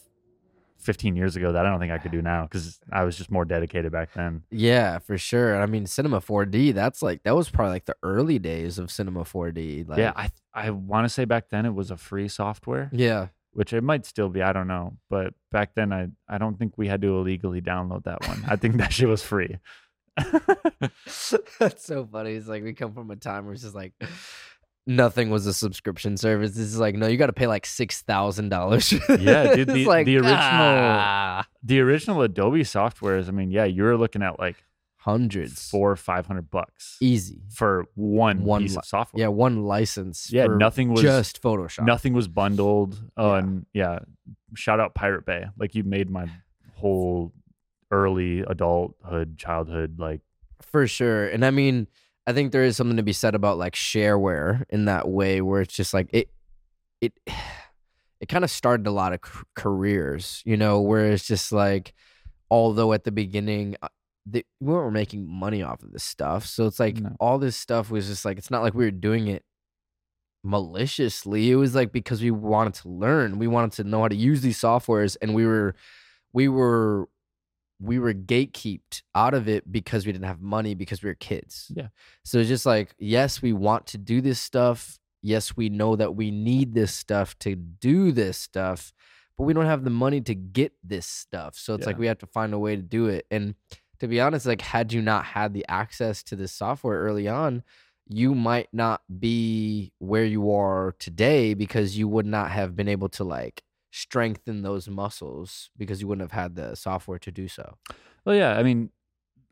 15 0.79 1.15
years 1.15 1.37
ago 1.37 1.53
that 1.53 1.65
i 1.65 1.71
don't 1.71 1.79
think 1.79 1.93
i 1.93 1.99
could 1.99 2.11
do 2.11 2.23
now 2.33 2.43
because 2.43 2.81
i 2.91 3.05
was 3.05 3.17
just 3.17 3.31
more 3.31 3.45
dedicated 3.45 3.93
back 3.93 4.13
then 4.15 4.43
Yeah, 4.51 4.99
for 4.99 5.17
sure. 5.19 5.61
I 5.61 5.67
mean, 5.67 5.87
Cinema 5.87 6.21
4D. 6.21 6.75
That's 6.75 7.03
like 7.03 7.23
that 7.23 7.37
was 7.37 7.49
probably 7.49 7.73
like 7.75 7.85
the 7.85 7.97
early 8.03 8.39
days 8.39 8.79
of 8.79 8.91
Cinema 8.91 9.25
4D. 9.25 9.89
Like, 9.89 9.99
yeah 9.99 10.13
i 10.17 10.31
i 10.55 10.71
want 10.71 11.05
to 11.05 11.09
say 11.09 11.25
back 11.25 11.51
then 11.51 11.67
it 11.67 11.75
was 11.75 11.91
a 11.91 11.97
free 11.97 12.29
software 12.29 12.91
yeah. 12.93 13.29
which 13.53 13.73
it 13.73 13.83
might 13.83 14.07
still 14.07 14.29
be. 14.29 14.43
I 14.43 14.53
don't 14.53 14.69
know, 14.69 14.97
but 15.09 15.35
back 15.51 15.75
then 15.75 15.93
I 15.93 16.09
I 16.29 16.39
don't 16.39 16.59
think 16.59 16.77
we 16.77 16.89
had 16.89 17.03
to 17.03 17.17
illegally 17.17 17.61
download 17.61 18.05
that 18.05 18.27
one. 18.27 18.45
I 18.49 18.57
think 18.57 18.77
that 18.79 18.93
shit 18.93 19.09
was 19.09 19.23
free. 19.23 19.59
That's 21.59 21.85
so 21.85 22.07
funny. 22.11 22.33
It's 22.33 22.49
like 22.49 22.63
we 22.63 22.73
come 22.73 22.93
from 22.93 23.11
a 23.11 23.17
time 23.17 23.45
where 23.45 23.55
it's 23.55 23.63
just 23.63 23.75
like 23.75 23.93
nothing 24.87 25.31
was 25.31 25.47
a 25.47 25.53
subscription 25.53 26.17
service. 26.17 26.51
This 26.53 26.67
is 26.67 26.79
like, 26.79 26.95
no, 26.95 27.07
you 27.07 27.17
got 27.17 27.27
to 27.27 27.33
pay 27.33 27.47
like 27.47 27.67
six 27.67 28.03
thousand 28.03 28.49
dollars. 28.49 28.93
Yeah, 29.09 29.55
dude, 29.55 29.69
the- 29.69 29.85
the 30.05 30.17
original- 30.17 30.27
ah, 30.37 31.47
the 31.63 31.81
original 31.81 32.23
Adobe 32.23 32.63
softwares. 32.63 33.29
I 33.29 33.31
mean, 33.33 33.51
yeah, 33.51 33.65
you're 33.65 33.97
looking 33.97 34.23
at 34.23 34.39
like 34.39 34.57
hundreds, 34.97 35.69
four 35.69 35.91
or 35.91 35.97
five 35.97 36.27
hundred 36.27 36.49
bucks 36.51 36.97
easy. 37.01 37.41
for 37.53 37.87
one, 37.95 38.45
One 38.45 38.63
piece 38.63 38.73
li- 38.73 38.79
of 38.79 38.85
software. 38.85 39.21
Yeah, 39.21 39.29
one 39.29 39.65
license. 39.65 40.33
Yeah, 40.33 40.47
nothing 40.47 40.91
was- 40.91 41.03
just 41.03 41.43
Photoshop. 41.43 41.85
nothing 41.85 42.13
was 42.13 42.29
bundled. 42.29 42.99
Oh, 43.17 43.33
Yeah. 43.33 43.39
and 43.39 43.67
yeah, 43.73 43.99
shout 44.55 44.79
out 44.81 44.95
Pirate 44.95 45.25
Bay. 45.27 45.47
Like 45.59 45.75
you 45.75 45.83
made 45.85 46.09
my 46.11 46.27
whole 46.77 47.33
early 47.91 48.41
adulthood, 48.41 49.37
childhood. 49.39 49.99
Like 49.99 50.21
For 50.61 50.87
sure. 50.87 51.27
And 51.27 51.45
I 51.45 51.51
mean, 51.51 51.89
I 52.27 52.33
think 52.33 52.53
there 52.53 52.65
is 52.65 52.77
something 52.77 52.97
to 52.97 53.03
be 53.03 53.13
said 53.13 53.35
about 53.35 53.59
like 53.59 53.75
shareware 53.75 54.65
in 54.71 54.85
that 54.85 55.09
way 55.09 55.41
where 55.41 55.61
it's 55.61 55.75
just 55.75 55.93
like 55.93 56.09
it 56.13 56.31
it 57.01 57.13
it 58.21 58.29
kind 58.29 58.45
of 58.45 58.51
started 58.51 58.87
a 58.87 58.93
lot 58.93 59.13
of 59.13 59.21
c- 59.25 59.41
careers, 59.57 60.43
you 60.45 60.57
know, 60.57 60.81
where 60.81 61.11
it's 61.11 61.27
just 61.27 61.51
like 61.53 61.93
although 62.51 62.93
at 62.93 63.03
the 63.05 63.11
beginning 63.11 63.77
uh, 63.83 63.89
they, 64.25 64.45
we 64.61 64.73
weren't 64.73 64.93
making 64.93 65.27
money 65.29 65.63
off 65.63 65.83
of 65.83 65.91
this 65.93 66.05
stuff. 66.05 66.47
So 66.47 66.67
it's 66.67 66.79
like 66.79 66.99
No. 67.01 67.17
all 67.19 67.39
this 67.39 67.57
stuff 67.57 67.91
was 67.91 68.07
just 68.07 68.25
like 68.25 68.39
it's 68.39 68.51
not 68.51 68.63
like 68.63 68.75
we 68.75 68.85
were 68.85 68.91
doing 68.93 69.27
it 69.27 69.43
maliciously. 70.45 71.51
It 71.51 71.57
was 71.57 71.75
like 71.75 71.93
because 71.93 72.23
we 72.23 72.31
wanted 72.31 72.75
to 72.75 72.89
learn. 72.89 73.39
We 73.39 73.49
wanted 73.49 73.73
to 73.73 73.85
know 73.85 74.03
how 74.03 74.09
to 74.09 74.17
use 74.17 74.41
these 74.43 74.59
softwares 74.61 75.17
and 75.21 75.35
we 75.35 75.47
were 75.47 75.75
we 76.33 76.49
were 76.49 77.09
we 77.83 77.99
were 77.99 78.15
gatekeeped 78.15 79.03
out 79.15 79.35
of 79.35 79.49
it 79.49 79.71
because 79.71 80.07
we 80.07 80.13
didn't 80.13 80.27
have 80.27 80.41
money 80.41 80.75
because 80.75 81.03
we 81.03 81.09
were 81.09 81.15
kids. 81.15 81.71
Yeah. 81.75 81.89
So 82.25 82.39
it's 82.39 82.49
just 82.49 82.65
like, 82.65 82.95
yes, 82.99 83.43
we 83.43 83.53
want 83.53 83.87
to 83.89 83.99
do 83.99 84.21
this 84.21 84.41
stuff. 84.41 84.99
Yes, 85.21 85.57
we 85.57 85.69
know 85.69 85.97
that 85.97 86.15
we 86.15 86.31
need 86.31 86.75
this 86.75 86.95
stuff 86.95 87.37
to 87.41 87.57
do 87.57 88.13
this 88.13 88.39
stuff, 88.39 88.93
but 89.37 89.45
we 89.45 89.53
don't 89.53 89.67
have 89.67 89.85
the 89.85 89.91
money 89.91 90.21
to 90.23 90.35
get 90.35 90.73
this 90.85 91.07
stuff. 91.07 91.57
So 91.57 91.75
it's 91.75 91.87
like 91.87 91.99
we 91.99 92.07
have 92.07 92.19
to 92.19 92.27
find 92.27 92.55
a 92.55 92.59
way 92.59 92.77
to 92.77 92.83
do 92.83 93.07
it. 93.07 93.27
And 93.31 93.57
to 93.99 94.07
be 94.07 94.21
honest, 94.21 94.47
like 94.47 94.61
had 94.61 94.93
you 94.93 95.03
not 95.03 95.25
had 95.25 95.53
the 95.53 95.65
access 95.69 96.23
to 96.25 96.37
this 96.37 96.53
software 96.53 97.01
early 97.01 97.29
on, 97.29 97.63
you 98.09 98.35
might 98.35 98.69
not 98.73 99.03
be 99.21 99.93
where 99.99 100.25
you 100.25 100.53
are 100.53 100.95
today 100.99 101.55
because 101.55 101.97
you 101.97 102.07
would 102.09 102.27
not 102.27 102.51
have 102.51 102.77
been 102.77 102.89
able 102.89 103.09
to 103.11 103.25
like 103.25 103.63
strengthen 103.93 104.63
those 104.63 104.89
muscles 104.89 105.71
because 105.77 106.01
you 106.01 106.09
wouldn't 106.09 106.23
have 106.29 106.39
had 106.39 106.57
the 106.57 106.75
software 106.75 107.19
to 107.19 107.31
do 107.31 107.47
so. 107.47 107.77
Well, 108.25 108.35
yeah. 108.35 108.57
I 108.59 108.63
mean, 108.63 108.91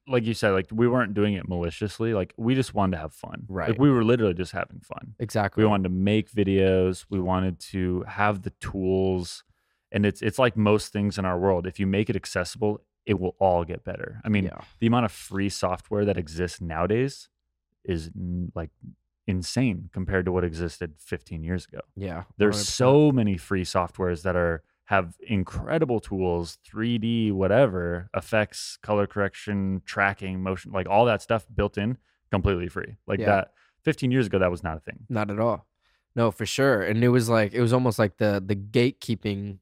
like 0.09 0.25
you 0.25 0.35
said, 0.35 0.51
like 0.51 0.67
we 0.73 0.89
weren't 0.89 1.15
doing 1.15 1.35
it 1.35 1.49
maliciously. 1.49 2.15
Like 2.15 2.33
we 2.37 2.55
just 2.55 2.75
wanted 2.75 2.97
to 2.97 3.03
have 3.03 3.13
fun. 3.13 3.45
Right. 3.49 3.69
Like 3.69 3.79
we 3.79 3.91
were 3.91 4.03
literally 4.03 4.35
just 4.35 4.53
having 4.53 4.81
fun. 4.81 5.15
Exactly. 5.21 5.63
We 5.63 5.69
wanted 5.69 5.85
to 5.85 5.91
make 5.91 6.33
videos. 6.33 7.05
We 7.11 7.21
wanted 7.21 7.61
to 7.71 8.03
have 8.09 8.43
the 8.43 8.51
tools. 8.61 9.45
And 9.93 10.07
it's 10.07 10.23
it's 10.23 10.39
like 10.39 10.57
most 10.57 10.93
things 10.93 11.19
in 11.19 11.25
our 11.25 11.39
world. 11.39 11.67
If 11.67 11.79
you 11.79 11.87
make 11.87 12.09
it 12.09 12.17
accessible, 12.17 12.81
it 13.05 13.21
will 13.21 13.37
all 13.39 13.65
get 13.65 13.85
better. 13.85 14.21
I 14.25 14.31
mean, 14.31 14.45
yeah. 14.45 14.61
the 14.79 14.87
amount 14.87 15.05
of 15.05 15.13
free 15.13 15.51
software 15.51 16.05
that 16.07 16.17
exists 16.17 16.61
nowadays 16.61 17.29
is 17.85 18.11
like 18.55 18.71
insane 19.31 19.89
compared 19.93 20.25
to 20.27 20.33
what 20.33 20.45
existed 20.45 20.95
15 20.99 21.43
years 21.43 21.65
ago. 21.67 21.81
Yeah. 21.97 22.25
There's 22.37 22.57
100%. 22.57 22.65
so 22.67 23.13
many 23.13 23.37
free 23.39 23.65
softwares 23.65 24.23
that 24.23 24.37
are 24.37 24.63
have 24.87 25.15
incredible 25.27 26.01
tools, 26.01 26.59
3D, 26.69 27.33
whatever, 27.33 28.11
effects, 28.15 28.77
color 28.83 29.07
correction, 29.07 29.81
tracking, 29.87 30.43
motion, 30.43 30.73
like 30.73 30.89
all 30.89 31.05
that 31.05 31.23
stuff 31.23 31.47
built 31.55 31.79
in 31.79 31.97
completely 32.33 32.69
free. 32.69 32.97
Like 33.07 33.21
Yeah. 33.21 33.27
that 33.27 33.53
15 33.85 34.11
years 34.11 34.27
ago 34.27 34.39
that 34.41 34.51
was 34.51 34.63
not 34.65 34.77
a 34.77 34.81
thing. 34.81 35.07
Not 35.09 35.31
at 35.31 35.39
all. 35.39 35.67
No, 36.17 36.31
for 36.33 36.45
sure. 36.45 36.83
And 36.83 37.05
it 37.05 37.09
was 37.09 37.29
like 37.29 37.55
it 37.55 37.61
was 37.63 37.73
almost 37.73 37.99
like 38.01 38.17
the 38.19 38.43
the 38.45 38.57
gatekeeping 38.57 39.59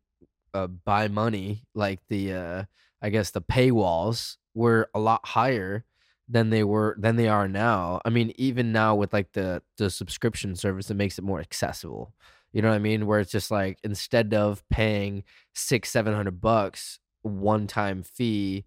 uh 0.55 0.67
by 0.67 1.09
money, 1.09 1.65
like 1.75 2.01
the 2.09 2.33
uh 2.33 2.65
I 3.03 3.11
guess 3.11 3.31
the 3.31 3.43
paywalls 3.43 4.39
were 4.55 4.89
a 4.95 4.99
lot 4.99 5.27
higher 5.27 5.85
than 6.29 6.51
they 6.51 6.63
were 6.63 6.97
than 6.99 7.17
they 7.17 7.29
are 7.29 7.49
now. 7.49 8.01
I 8.05 8.11
mean, 8.11 8.33
even 8.37 8.73
now 8.73 8.95
with 8.95 9.13
like 9.13 9.33
the 9.33 9.63
the 9.77 9.91
subscription 9.91 10.55
service 10.57 10.91
it 10.91 10.95
makes 10.95 11.19
it 11.19 11.25
more 11.25 11.41
accessible. 11.41 12.15
You 12.53 12.63
know 12.63 12.69
what 12.69 12.77
I 12.77 12.81
mean? 12.81 13.07
Where 13.07 13.21
it's 13.21 13.33
just 13.33 13.51
like 13.51 13.79
instead 13.85 14.33
of 14.35 14.67
paying 14.69 15.25
six, 15.55 15.91
seven 15.91 16.15
hundred 16.15 16.41
bucks 16.41 16.99
one 17.23 17.67
time 17.67 18.03
fee, 18.03 18.65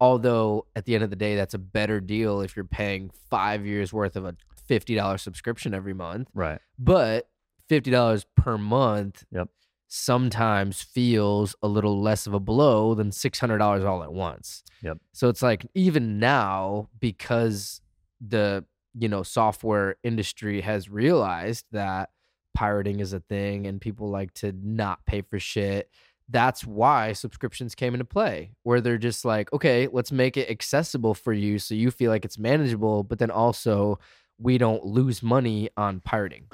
although 0.00 0.66
at 0.76 0.84
the 0.84 0.94
end 0.94 1.04
of 1.04 1.10
the 1.10 1.16
day 1.16 1.36
that's 1.36 1.54
a 1.54 1.58
better 1.58 2.00
deal 2.00 2.40
if 2.40 2.56
you're 2.56 2.64
paying 2.64 3.10
five 3.30 3.66
years 3.66 3.92
worth 3.92 4.16
of 4.16 4.24
a 4.24 4.36
fifty 4.66 4.94
dollar 4.94 5.18
subscription 5.18 5.74
every 5.74 5.94
month. 5.94 6.28
Right. 6.34 6.60
But 6.78 7.28
fifty 7.68 7.90
dollars 7.90 8.26
per 8.36 8.58
month 8.58 9.24
Yep. 9.30 9.48
Sometimes 9.88 10.82
feels 10.82 11.54
a 11.62 11.68
little 11.68 12.00
less 12.00 12.26
of 12.26 12.34
a 12.34 12.40
blow 12.40 12.94
than 12.94 13.12
six 13.12 13.38
hundred 13.38 13.58
dollars 13.58 13.84
all 13.84 14.02
at 14.02 14.12
once. 14.12 14.64
Yep. 14.82 14.98
So 15.12 15.28
it's 15.28 15.42
like 15.42 15.66
even 15.74 16.18
now, 16.18 16.88
because 17.00 17.80
the 18.20 18.64
you 18.98 19.08
know 19.08 19.22
software 19.22 19.96
industry 20.02 20.60
has 20.60 20.88
realized 20.88 21.66
that 21.72 22.10
pirating 22.54 23.00
is 23.00 23.12
a 23.12 23.20
thing 23.20 23.66
and 23.66 23.80
people 23.80 24.08
like 24.08 24.32
to 24.34 24.52
not 24.62 25.04
pay 25.06 25.22
for 25.22 25.38
shit. 25.38 25.90
That's 26.30 26.64
why 26.64 27.12
subscriptions 27.12 27.74
came 27.74 27.92
into 27.94 28.06
play, 28.06 28.52
where 28.62 28.80
they're 28.80 28.96
just 28.96 29.26
like, 29.26 29.52
okay, 29.52 29.88
let's 29.92 30.10
make 30.10 30.38
it 30.38 30.48
accessible 30.48 31.12
for 31.12 31.34
you 31.34 31.58
so 31.58 31.74
you 31.74 31.90
feel 31.90 32.10
like 32.10 32.24
it's 32.24 32.38
manageable, 32.38 33.02
but 33.02 33.18
then 33.18 33.30
also 33.30 33.98
we 34.38 34.56
don't 34.56 34.84
lose 34.84 35.22
money 35.22 35.68
on 35.76 36.00
pirating. 36.00 36.46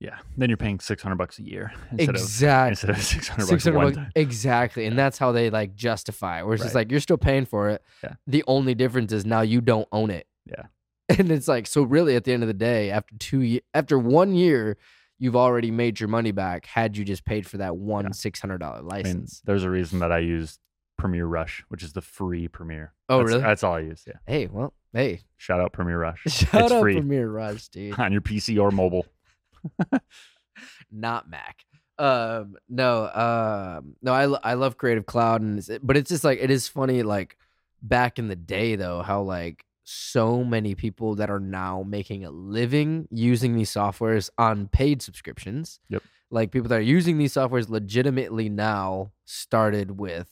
Yeah. 0.00 0.18
Then 0.36 0.48
you're 0.48 0.56
paying 0.56 0.78
600 0.80 1.16
bucks 1.16 1.38
a 1.38 1.42
year 1.42 1.72
instead 1.90 2.14
exactly. 2.14 2.66
of 2.68 2.70
instead 2.70 2.90
of 2.90 3.02
600 3.02 3.38
bucks 3.38 3.48
600 3.50 3.76
one 3.76 3.84
bucks- 3.86 3.96
time. 3.96 4.12
exactly 4.14 4.86
and 4.86 4.98
that's 4.98 5.18
how 5.18 5.32
they 5.32 5.50
like 5.50 5.74
justify 5.74 6.38
it, 6.40 6.44
where 6.44 6.54
it's 6.54 6.62
just 6.62 6.74
like 6.74 6.90
you're 6.90 7.00
still 7.00 7.18
paying 7.18 7.44
for 7.46 7.68
it 7.70 7.82
Yeah. 8.04 8.14
the 8.26 8.44
only 8.46 8.74
difference 8.74 9.12
is 9.12 9.26
now 9.26 9.40
you 9.40 9.60
don't 9.60 9.88
own 9.90 10.10
it 10.10 10.26
Yeah. 10.46 10.66
and 11.18 11.32
it's 11.32 11.48
like 11.48 11.66
so 11.66 11.82
really 11.82 12.14
at 12.14 12.22
the 12.24 12.32
end 12.32 12.42
of 12.44 12.46
the 12.46 12.54
day 12.54 12.90
after 12.90 13.16
two 13.18 13.40
ye- 13.40 13.62
after 13.74 13.98
one 13.98 14.34
year 14.34 14.76
you've 15.18 15.34
already 15.34 15.72
made 15.72 15.98
your 15.98 16.08
money 16.08 16.30
back 16.30 16.66
had 16.66 16.96
you 16.96 17.04
just 17.04 17.24
paid 17.24 17.44
for 17.44 17.56
that 17.56 17.76
one 17.76 18.04
Yeah. 18.04 18.10
$600 18.10 18.62
I 18.62 18.76
mean, 18.76 18.86
license 18.88 19.42
there's 19.44 19.64
a 19.64 19.70
reason 19.70 19.98
that 19.98 20.12
I 20.12 20.18
use 20.20 20.58
Premiere 20.96 21.26
Rush, 21.26 21.64
which 21.68 21.82
is 21.84 21.92
the 21.92 22.00
free 22.02 22.46
Premiere. 22.48 22.92
Oh, 23.08 23.18
That's- 23.18 23.28
really? 23.34 23.42
That's 23.42 23.64
all 23.64 23.74
I 23.74 23.80
use. 23.80 24.04
Yeah. 24.06 24.14
hey 24.28 24.46
well 24.46 24.74
hey 24.92 25.22
Shout 25.38 25.60
out 25.60 25.72
Premiere 25.72 25.98
Rush. 25.98 26.20
shout 26.28 26.62
it's 26.62 26.72
out 26.72 26.80
free 26.82 26.94
Premiere 26.94 27.28
Rush 27.30 27.68
dude 27.68 27.98
on 27.98 28.12
your 28.12 28.20
PC 28.20 28.60
or 28.62 28.70
mobile. 28.70 29.04
not 30.90 31.28
Mac. 31.28 31.64
Um, 31.98 32.56
no, 32.68 33.08
um, 33.08 33.96
no, 34.02 34.12
I, 34.12 34.50
I 34.50 34.54
love 34.54 34.78
Creative 34.78 35.04
Cloud, 35.04 35.42
and 35.42 35.58
it's, 35.58 35.70
but 35.82 35.96
it's 35.96 36.10
just 36.10 36.24
like 36.24 36.38
it 36.40 36.50
is 36.50 36.68
funny, 36.68 37.02
like 37.02 37.36
back 37.82 38.18
in 38.18 38.28
the 38.28 38.36
day 38.36 38.76
though, 38.76 39.02
how 39.02 39.22
like 39.22 39.64
so 39.84 40.44
many 40.44 40.74
people 40.74 41.14
that 41.14 41.30
are 41.30 41.40
now 41.40 41.82
making 41.86 42.24
a 42.24 42.30
living 42.30 43.08
using 43.10 43.56
these 43.56 43.72
softwares 43.72 44.28
on 44.36 44.68
paid 44.68 45.00
subscriptions. 45.02 45.80
Yep. 45.88 46.02
Like 46.30 46.50
people 46.50 46.68
that 46.68 46.78
are 46.78 46.82
using 46.82 47.16
these 47.16 47.32
softwares 47.32 47.70
legitimately 47.70 48.50
now 48.50 49.12
started 49.24 49.98
with 49.98 50.28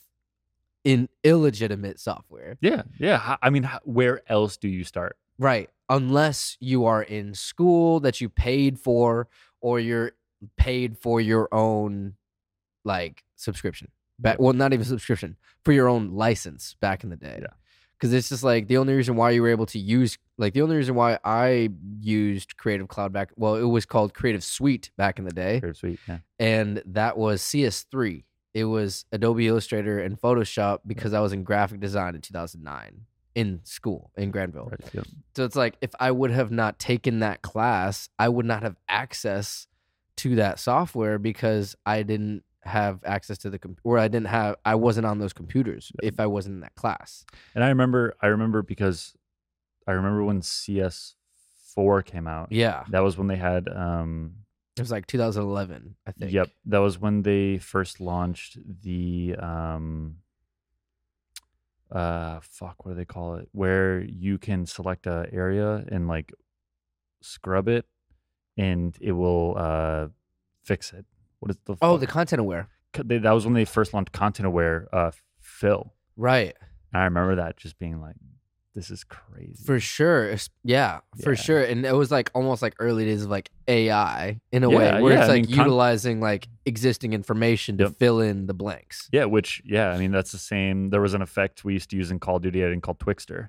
in 0.84 1.08
illegitimate 1.24 1.98
software. 1.98 2.58
Yeah, 2.60 2.82
yeah. 2.98 3.36
I 3.40 3.50
mean, 3.50 3.68
where 3.84 4.20
else 4.30 4.56
do 4.58 4.68
you 4.68 4.84
start? 4.84 5.16
Right. 5.38 5.70
Unless 5.88 6.56
you 6.60 6.84
are 6.86 7.02
in 7.02 7.34
school 7.34 8.00
that 8.00 8.20
you 8.20 8.28
paid 8.28 8.78
for 8.78 9.28
or 9.60 9.78
you're 9.78 10.12
paid 10.56 10.98
for 10.98 11.20
your 11.20 11.48
own 11.52 12.14
like 12.84 13.24
subscription. 13.36 13.88
Back 14.18 14.40
well, 14.40 14.54
not 14.54 14.72
even 14.72 14.84
subscription, 14.84 15.36
for 15.64 15.72
your 15.72 15.88
own 15.88 16.12
license 16.12 16.74
back 16.80 17.04
in 17.04 17.10
the 17.10 17.16
day. 17.16 17.38
Yeah. 17.42 17.48
Cause 17.98 18.12
it's 18.12 18.28
just 18.28 18.44
like 18.44 18.68
the 18.68 18.76
only 18.76 18.94
reason 18.94 19.16
why 19.16 19.30
you 19.30 19.40
were 19.40 19.48
able 19.48 19.64
to 19.66 19.78
use 19.78 20.18
like 20.36 20.52
the 20.52 20.60
only 20.60 20.76
reason 20.76 20.94
why 20.94 21.18
I 21.24 21.70
used 22.00 22.56
Creative 22.58 22.86
Cloud 22.88 23.12
back 23.12 23.30
well, 23.36 23.56
it 23.56 23.62
was 23.62 23.86
called 23.86 24.12
Creative 24.12 24.44
Suite 24.44 24.90
back 24.98 25.18
in 25.18 25.24
the 25.24 25.32
day. 25.32 25.60
Very 25.60 25.74
sweet. 25.74 25.98
Yeah. 26.06 26.18
And 26.38 26.82
that 26.86 27.16
was 27.16 27.40
CS3. 27.42 28.24
It 28.52 28.64
was 28.64 29.06
Adobe 29.12 29.46
Illustrator 29.46 29.98
and 29.98 30.20
Photoshop 30.20 30.80
because 30.86 31.14
I 31.14 31.20
was 31.20 31.32
in 31.32 31.42
graphic 31.42 31.80
design 31.80 32.14
in 32.14 32.20
2009 32.20 33.06
in 33.36 33.60
school 33.64 34.10
in 34.16 34.30
Grandville. 34.32 34.70
Right. 34.70 35.04
So 35.36 35.44
it's 35.44 35.54
like 35.54 35.76
if 35.82 35.90
I 36.00 36.10
would 36.10 36.30
have 36.32 36.50
not 36.50 36.78
taken 36.80 37.20
that 37.20 37.42
class, 37.42 38.08
I 38.18 38.28
would 38.30 38.46
not 38.46 38.62
have 38.62 38.76
access 38.88 39.68
to 40.16 40.36
that 40.36 40.58
software 40.58 41.18
because 41.18 41.76
I 41.84 42.02
didn't 42.02 42.42
have 42.62 43.00
access 43.04 43.36
to 43.38 43.50
the 43.50 43.58
comp- 43.58 43.78
or 43.84 43.98
I 43.98 44.08
didn't 44.08 44.28
have 44.28 44.56
I 44.64 44.74
wasn't 44.74 45.06
on 45.06 45.18
those 45.18 45.34
computers 45.34 45.92
if 46.02 46.18
I 46.18 46.26
wasn't 46.26 46.54
in 46.54 46.60
that 46.62 46.74
class. 46.76 47.26
And 47.54 47.62
I 47.62 47.68
remember, 47.68 48.14
I 48.22 48.28
remember 48.28 48.62
because 48.62 49.14
I 49.86 49.92
remember 49.92 50.24
when 50.24 50.40
CS4 50.40 52.04
came 52.06 52.26
out. 52.26 52.50
Yeah. 52.50 52.84
That 52.88 53.00
was 53.04 53.18
when 53.18 53.26
they 53.28 53.36
had. 53.36 53.68
um 53.68 54.32
It 54.78 54.80
was 54.80 54.90
like 54.90 55.06
2011, 55.06 55.94
I 56.06 56.12
think. 56.12 56.32
Yep, 56.32 56.48
that 56.66 56.78
was 56.78 56.98
when 56.98 57.20
they 57.22 57.58
first 57.58 58.00
launched 58.00 58.58
the 58.82 59.36
um 59.38 60.16
uh 61.90 62.40
fuck 62.42 62.84
what 62.84 62.92
do 62.92 62.96
they 62.96 63.04
call 63.04 63.36
it? 63.36 63.48
Where 63.52 64.00
you 64.00 64.38
can 64.38 64.66
select 64.66 65.06
a 65.06 65.26
area 65.32 65.84
and 65.88 66.08
like 66.08 66.32
scrub 67.22 67.68
it 67.68 67.86
and 68.56 68.96
it 69.00 69.12
will 69.12 69.54
uh 69.56 70.08
fix 70.64 70.92
it. 70.92 71.04
What 71.40 71.50
is 71.50 71.58
the 71.64 71.76
Oh, 71.82 71.92
fuck? 71.92 72.00
the 72.00 72.06
content 72.06 72.40
aware. 72.40 72.68
They, 72.92 73.18
that 73.18 73.32
was 73.32 73.44
when 73.44 73.54
they 73.54 73.64
first 73.66 73.92
launched 73.94 74.12
content 74.12 74.46
aware 74.46 74.88
uh 74.92 75.10
fill. 75.40 75.94
Right. 76.16 76.54
I 76.94 77.04
remember 77.04 77.36
that 77.36 77.56
just 77.58 77.78
being 77.78 78.00
like 78.00 78.16
this 78.76 78.90
is 78.90 79.02
crazy. 79.02 79.64
For 79.64 79.80
sure. 79.80 80.36
Yeah, 80.62 81.00
for 81.24 81.30
Yeah. 81.32 81.36
sure. 81.36 81.62
And 81.64 81.84
it 81.84 81.94
was 81.96 82.10
like 82.12 82.30
almost 82.34 82.60
like 82.62 82.74
early 82.78 83.04
days 83.06 83.24
of 83.24 83.30
like 83.30 83.50
AI 83.66 84.38
in 84.52 84.62
a 84.62 84.70
Yeah, 84.70 84.76
way 84.76 85.02
where 85.02 85.12
yeah, 85.14 85.20
it's 85.22 85.28
I 85.30 85.32
like 85.32 85.46
mean, 85.46 85.56
con- 85.56 85.64
utilizing 85.66 86.20
like 86.20 86.46
existing 86.66 87.12
information 87.14 87.78
to 87.78 87.84
Yep. 87.84 87.92
fill 87.96 88.20
in 88.20 88.46
the 88.46 88.54
blanks. 88.54 89.08
yeah, 89.12 89.24
which 89.24 89.62
yeah, 89.64 89.90
I 89.90 89.98
mean 89.98 90.12
that's 90.12 90.30
the 90.30 90.38
same. 90.38 90.90
There 90.90 91.00
was 91.00 91.14
an 91.14 91.22
effect 91.22 91.64
we 91.64 91.72
used 91.72 91.90
to 91.90 91.96
use 91.96 92.10
in 92.12 92.20
Call 92.20 92.36
of 92.36 92.42
Duty 92.42 92.62
I 92.62 92.68
didn't 92.68 92.82
call 92.82 92.94
Twixtor. 92.94 93.48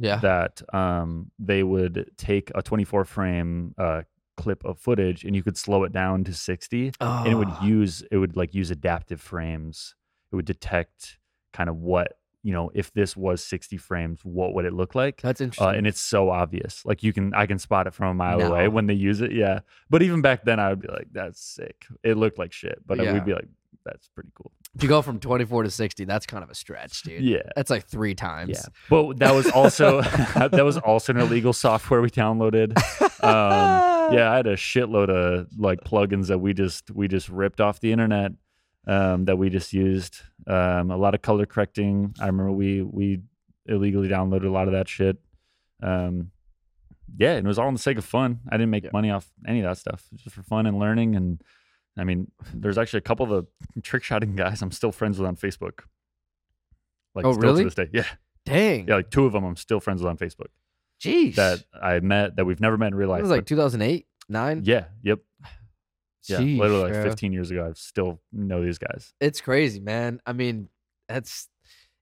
Yeah. 0.00 0.18
that 0.20 0.62
um, 0.72 1.32
they 1.40 1.64
would 1.64 2.12
take 2.16 2.52
a 2.54 2.62
24 2.62 3.04
frame 3.04 3.74
uh, 3.76 4.02
clip 4.36 4.64
of 4.64 4.78
footage 4.78 5.24
and 5.24 5.34
you 5.34 5.42
could 5.42 5.56
slow 5.58 5.82
it 5.82 5.90
down 5.90 6.22
to 6.22 6.32
60 6.32 6.92
and 7.00 7.26
it 7.26 7.34
would 7.34 7.48
Oh. 7.50 7.64
use 7.64 8.04
it 8.12 8.16
would 8.18 8.36
like 8.36 8.54
use 8.54 8.70
adaptive 8.70 9.20
frames 9.20 9.96
it 10.30 10.36
would 10.36 10.44
detect 10.44 11.18
kind 11.52 11.68
of 11.68 11.78
what 11.78 12.17
you 12.48 12.54
know 12.54 12.70
if 12.74 12.86
this 12.94 13.14
was 13.16 13.44
60 13.44 13.76
frames 13.76 14.20
what 14.24 14.54
would 14.54 14.64
it 14.64 14.72
look 14.72 14.94
like 14.94 15.20
That's 15.20 15.40
uh, 15.42 15.44
interesting. 15.44 15.74
and 15.76 15.86
it's 15.86 16.00
so 16.00 16.30
obvious 16.30 16.82
like 16.86 17.02
you 17.02 17.12
can 17.12 17.34
i 17.34 17.44
can 17.46 17.58
spot 17.58 17.86
it 17.86 17.92
from 17.94 18.06
a 18.08 18.14
mile 18.14 18.40
away 18.40 18.68
when 18.68 18.86
they 18.86 18.94
use 18.94 19.20
it 19.20 19.32
yeah 19.32 19.60
but 19.90 20.02
even 20.02 20.22
back 20.22 20.44
then 20.44 20.58
i 20.58 20.70
would 20.70 20.80
be 20.80 20.88
like 20.88 21.08
that's 21.12 21.40
sick 21.40 21.84
it 22.02 22.16
looked 22.16 22.38
like 22.38 22.52
shit 22.52 22.78
but 22.86 22.96
Yeah. 22.98 23.12
we'd 23.12 23.24
be 23.26 23.34
like 23.34 23.48
that's 23.84 24.08
pretty 24.08 24.30
cool 24.34 24.50
to 24.80 24.86
go 24.86 25.00
from 25.02 25.18
24 25.18 25.62
to 25.64 25.70
60, 25.70 26.04
that's 26.04 26.26
kind 26.26 26.44
of 26.44 26.50
a 26.50 26.54
stretch, 26.54 27.02
dude. 27.02 27.22
yeah 27.22 27.38
That's 27.56 27.70
like 27.70 27.86
three 27.86 28.14
times. 28.14 28.50
Yeah, 28.50 28.66
but 28.90 29.18
that 29.18 29.34
was 29.34 29.50
also 29.50 30.02
that 30.36 30.62
was 30.64 30.76
also 30.76 31.12
an 31.14 31.18
illegal 31.18 31.52
software 31.54 32.00
we 32.02 32.10
downloaded. 32.10 32.76
Um, 33.24 34.12
yeah, 34.14 34.30
I 34.30 34.36
had 34.36 34.46
a 34.46 34.56
shitload 34.56 35.08
of 35.08 35.48
like 35.58 35.80
plugins 35.80 36.26
that 36.28 36.38
we 36.38 36.52
just 36.52 36.90
we 36.90 37.08
just 37.08 37.28
ripped 37.30 37.60
off 37.62 37.80
the 37.80 37.90
internet 37.92 38.32
um, 38.88 39.26
that 39.26 39.36
we 39.36 39.48
just 39.50 39.72
used. 39.72 40.20
Um, 40.46 40.90
a 40.90 40.96
lot 40.96 41.14
of 41.14 41.22
color 41.22 41.46
correcting. 41.46 42.14
I 42.20 42.26
remember 42.26 42.50
we 42.52 42.82
we 42.82 43.20
illegally 43.66 44.08
downloaded 44.08 44.46
a 44.46 44.50
lot 44.50 44.66
of 44.66 44.72
that 44.72 44.88
shit. 44.88 45.18
Um, 45.82 46.30
yeah, 47.16 47.34
and 47.36 47.46
it 47.46 47.48
was 47.48 47.58
all 47.58 47.68
in 47.68 47.74
the 47.74 47.80
sake 47.80 47.98
of 47.98 48.04
fun. 48.04 48.40
I 48.50 48.56
didn't 48.56 48.70
make 48.70 48.84
Yeah. 48.84 48.90
money 48.92 49.10
off 49.10 49.30
any 49.46 49.60
of 49.60 49.64
that 49.64 49.78
stuff. 49.78 50.04
It 50.10 50.14
was 50.14 50.22
just 50.22 50.34
for 50.36 50.42
fun 50.42 50.66
and 50.66 50.78
learning. 50.78 51.14
And 51.16 51.40
I 51.96 52.04
mean, 52.04 52.30
there's 52.54 52.78
actually 52.78 52.98
a 52.98 53.02
couple 53.02 53.32
of 53.32 53.46
the 53.74 53.80
trick 53.82 54.02
shotting 54.04 54.34
guys 54.36 54.62
I'm 54.62 54.70
still 54.72 54.92
friends 54.92 55.18
with 55.18 55.28
on 55.28 55.36
Facebook. 55.36 55.80
Like 57.14 57.24
Oh, 57.24 57.32
still 57.32 57.42
really? 57.42 57.60
to 57.62 57.64
this 57.66 57.74
day. 57.74 57.88
Yeah. 57.92 58.04
Dang. 58.44 58.88
Yeah, 58.88 58.96
like 58.96 59.10
two 59.10 59.26
of 59.26 59.32
them 59.32 59.44
I'm 59.44 59.56
still 59.56 59.80
friends 59.80 60.02
with 60.02 60.08
on 60.10 60.16
Facebook 60.16 60.48
Jeez. 61.02 61.34
that 61.34 61.64
I 61.74 62.00
met 62.00 62.36
that 62.36 62.44
we've 62.46 62.60
never 62.60 62.78
met 62.78 62.88
in 62.88 62.94
real 62.94 63.08
life. 63.10 63.20
was 63.20 63.30
like 63.30 63.44
2008, 63.46 64.06
9. 64.28 64.62
yeah, 64.64 64.86
yep. 65.02 65.18
Yeah, 66.28 66.38
Jeez, 66.38 66.58
literally 66.58 66.82
like 66.84 66.92
bro. 66.92 67.04
15 67.04 67.32
years 67.32 67.50
ago, 67.50 67.66
I 67.68 67.72
still 67.74 68.20
know 68.32 68.64
these 68.64 68.78
guys. 68.78 69.12
It's 69.20 69.40
crazy, 69.40 69.80
man. 69.80 70.20
I 70.26 70.32
mean, 70.32 70.68
that's 71.08 71.48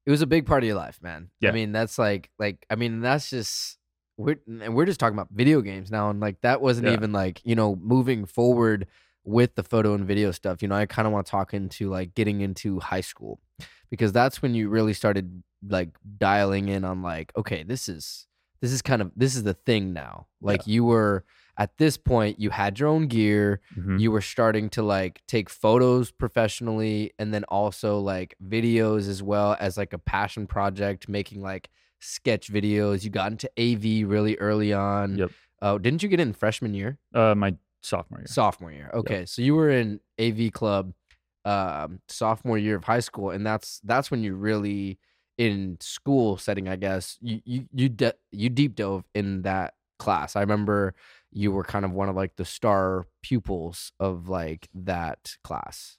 it 0.04 0.10
was 0.10 0.22
a 0.22 0.26
big 0.26 0.46
part 0.46 0.62
of 0.62 0.66
your 0.66 0.76
life, 0.76 0.98
man. 1.02 1.30
Yeah. 1.40 1.50
I 1.50 1.52
mean, 1.52 1.72
that's 1.72 1.98
like 1.98 2.30
like 2.38 2.64
I 2.70 2.76
mean, 2.76 3.00
that's 3.00 3.30
just 3.30 3.78
we're 4.16 4.36
and 4.46 4.74
we're 4.74 4.86
just 4.86 4.98
talking 5.00 5.16
about 5.16 5.28
video 5.30 5.60
games 5.60 5.90
now 5.90 6.10
and 6.10 6.20
like 6.20 6.40
that 6.42 6.60
wasn't 6.60 6.86
Yeah. 6.86 6.94
even 6.94 7.12
like, 7.12 7.40
you 7.44 7.54
know, 7.54 7.76
moving 7.76 8.24
forward 8.24 8.86
with 9.24 9.54
the 9.56 9.62
photo 9.62 9.94
and 9.94 10.06
video 10.06 10.30
stuff. 10.30 10.62
You 10.62 10.68
know, 10.68 10.76
I 10.76 10.86
kind 10.86 11.06
of 11.06 11.12
want 11.12 11.26
to 11.26 11.30
talk 11.30 11.52
into 11.52 11.90
like 11.90 12.14
getting 12.14 12.40
into 12.40 12.78
high 12.80 13.00
school 13.00 13.40
because 13.90 14.12
that's 14.12 14.40
when 14.40 14.54
you 14.54 14.68
really 14.68 14.92
started 14.94 15.42
like 15.68 15.90
dialing 16.18 16.68
in 16.68 16.84
on 16.84 17.02
like, 17.02 17.32
okay, 17.36 17.62
this 17.62 17.88
is 17.88 18.26
this 18.62 18.72
is 18.72 18.80
kind 18.82 19.02
of 19.02 19.10
this 19.16 19.34
is 19.36 19.42
the 19.42 19.54
thing 19.54 19.92
now. 19.92 20.28
Like 20.40 20.66
you 20.66 20.84
were 20.84 21.24
at 21.58 21.78
this 21.78 21.96
point 21.96 22.38
you 22.38 22.50
had 22.50 22.78
your 22.78 22.88
own 22.88 23.06
gear, 23.06 23.60
Mhm. 23.78 23.98
you 24.00 24.10
were 24.10 24.20
starting 24.20 24.68
to 24.70 24.82
like 24.82 25.22
take 25.26 25.48
photos 25.48 26.10
professionally 26.10 27.12
and 27.18 27.32
then 27.32 27.44
also 27.44 27.98
like 27.98 28.36
videos 28.46 29.08
as 29.08 29.22
well 29.22 29.56
as 29.58 29.76
like 29.76 29.92
a 29.92 29.98
passion 29.98 30.46
project 30.46 31.08
making 31.08 31.40
like 31.40 31.70
sketch 32.00 32.52
videos. 32.52 33.04
You 33.04 33.10
got 33.10 33.32
into 33.32 33.48
av 33.58 33.82
really 34.10 34.36
early 34.38 34.72
on. 34.72 35.16
Yep. 35.18 35.30
oh 35.62 35.78
didn't 35.78 36.02
you 36.02 36.08
get 36.10 36.20
in 36.20 36.32
freshman 36.34 36.74
year? 36.74 36.98
Uh, 37.14 37.34
my 37.34 37.56
sophomore 37.82 38.20
year. 38.20 38.26
sophomore 38.26 38.72
year. 38.72 38.90
Okay 38.92 39.24
so 39.24 39.40
you 39.42 39.54
were 39.54 39.70
in 39.70 40.00
av 40.20 40.38
club 40.52 40.92
um 41.44 42.00
sophomore 42.08 42.58
year 42.58 42.76
of 42.76 42.84
high 42.84 43.00
school 43.00 43.30
and 43.30 43.46
that's 43.46 43.80
that's 43.84 44.10
when 44.10 44.22
you 44.24 44.34
really 44.34 44.98
in 45.38 45.76
school 45.80 46.36
setting 46.38 46.66
i 46.68 46.74
guess 46.76 47.18
you 47.20 47.40
you 47.44 47.68
you, 47.72 47.88
de- 47.88 48.14
you 48.32 48.48
deep 48.50 48.74
dove 48.74 49.04
in 49.14 49.42
that 49.42 49.74
class. 49.98 50.34
I 50.36 50.40
remember 50.40 50.94
you 51.30 51.52
were 51.52 51.64
kind 51.64 51.84
of 51.84 51.92
one 51.92 52.08
of 52.08 52.16
like 52.16 52.36
the 52.36 52.44
star 52.44 53.06
pupils 53.22 53.92
of 54.00 54.28
like 54.28 54.68
that 54.74 55.36
class 55.44 55.98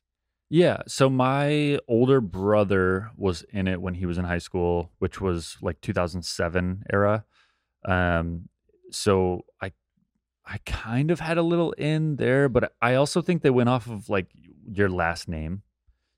Yeah. 0.50 0.84
So 0.88 1.10
my 1.10 1.80
older 1.88 2.22
brother 2.22 3.12
was 3.18 3.44
in 3.52 3.68
it 3.68 3.82
when 3.82 3.96
he 3.96 4.06
was 4.06 4.18
in 4.18 4.24
high 4.24 4.38
school, 4.38 4.92
which 5.00 5.20
was 5.20 5.58
like 5.62 5.82
2007 5.82 6.84
era. 6.92 7.26
Um, 7.86 8.48
so 8.90 9.42
I, 9.62 9.74
I 10.46 10.60
kind 10.66 11.12
of 11.12 11.20
had 11.20 11.38
a 11.38 11.42
little 11.42 11.74
in 11.74 12.16
there, 12.16 12.48
but 12.48 12.74
I 12.82 12.96
also 12.96 13.22
think 13.22 13.42
they 13.42 13.50
went 13.50 13.68
off 13.68 13.90
of 13.90 14.08
like 14.08 14.28
your 14.72 14.90
last 14.90 15.28
name. 15.28 15.64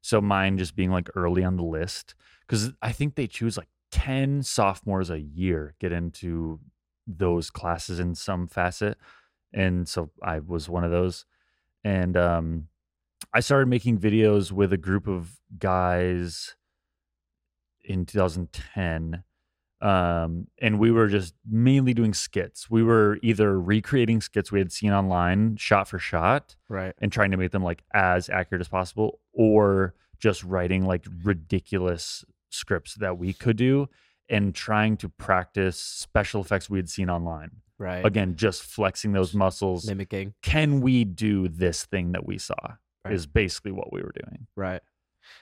So 0.02 0.22
mine 0.22 0.58
just 0.60 0.76
being 0.76 0.92
like 0.92 1.10
early 1.16 1.44
on 1.44 1.58
the 1.58 1.64
list 1.64 2.14
because 2.42 2.72
I 2.82 2.92
think 2.92 3.16
they 3.16 3.28
choose 3.28 3.58
like 3.58 3.68
10 3.92 4.44
sophomores 4.44 5.10
a 5.10 5.20
year 5.20 5.74
get 5.80 5.92
into 5.92 6.60
those 7.18 7.50
classes 7.50 8.00
in 8.00 8.16
some 8.16 8.48
facet. 8.48 8.98
And 9.54 9.88
so 9.88 10.12
I 10.22 10.40
was 10.40 10.70
one 10.70 10.84
of 10.84 10.92
those. 10.92 11.26
And 11.84 12.16
um, 12.16 12.68
I 13.34 13.40
started 13.40 13.68
making 13.68 14.00
videos 14.00 14.52
with 14.52 14.72
a 14.74 14.78
group 14.78 15.08
of 15.08 15.40
guys 15.58 16.56
in 17.84 18.06
2010. 18.06 19.24
Um, 19.82 20.48
and 20.62 20.78
we 20.78 20.92
were 20.92 21.08
just 21.08 21.34
mainly 21.50 21.94
doing 21.94 22.14
skits. 22.14 22.70
We 22.70 22.84
were 22.84 23.18
either 23.24 23.60
recreating 23.60 24.20
skits 24.20 24.52
we 24.52 24.60
had 24.60 24.74
seen 24.74 24.92
online, 24.92 25.56
shot 25.56 25.88
for 25.88 26.00
shot, 26.00 26.58
right 26.68 26.94
and 27.00 27.12
trying 27.12 27.32
to 27.32 27.38
make 27.38 27.52
them 27.52 27.64
like 27.64 27.84
as 27.94 28.30
accurate 28.30 28.60
as 28.60 28.68
possible, 28.68 29.20
or 29.32 29.94
just 30.20 30.44
writing 30.44 30.86
like 30.86 31.06
ridiculous 31.24 32.26
scripts 32.50 32.96
that 32.96 33.18
we 33.18 33.32
could 33.32 33.56
do 33.56 33.88
and 34.30 34.54
trying 34.54 34.98
to 34.98 35.10
practice 35.10 35.80
special 35.80 36.42
effects 36.42 36.70
we 36.70 36.78
had 36.78 36.90
seen 36.90 37.10
online. 37.10 37.52
right 37.78 38.06
Again, 38.06 38.36
just 38.36 38.64
flexing 38.64 39.14
those 39.14 39.34
muscles. 39.34 39.88
mimicking 39.88 40.34
Can 40.42 40.82
we 40.82 41.04
do 41.04 41.48
this 41.48 41.86
thing 41.86 42.12
that 42.14 42.26
we 42.26 42.38
saw? 42.38 42.56
Right. 43.06 43.14
Is 43.14 43.26
basically 43.26 43.72
what 43.72 43.94
we 43.94 44.02
were 44.02 44.14
doing. 44.14 44.48
right 44.56 44.82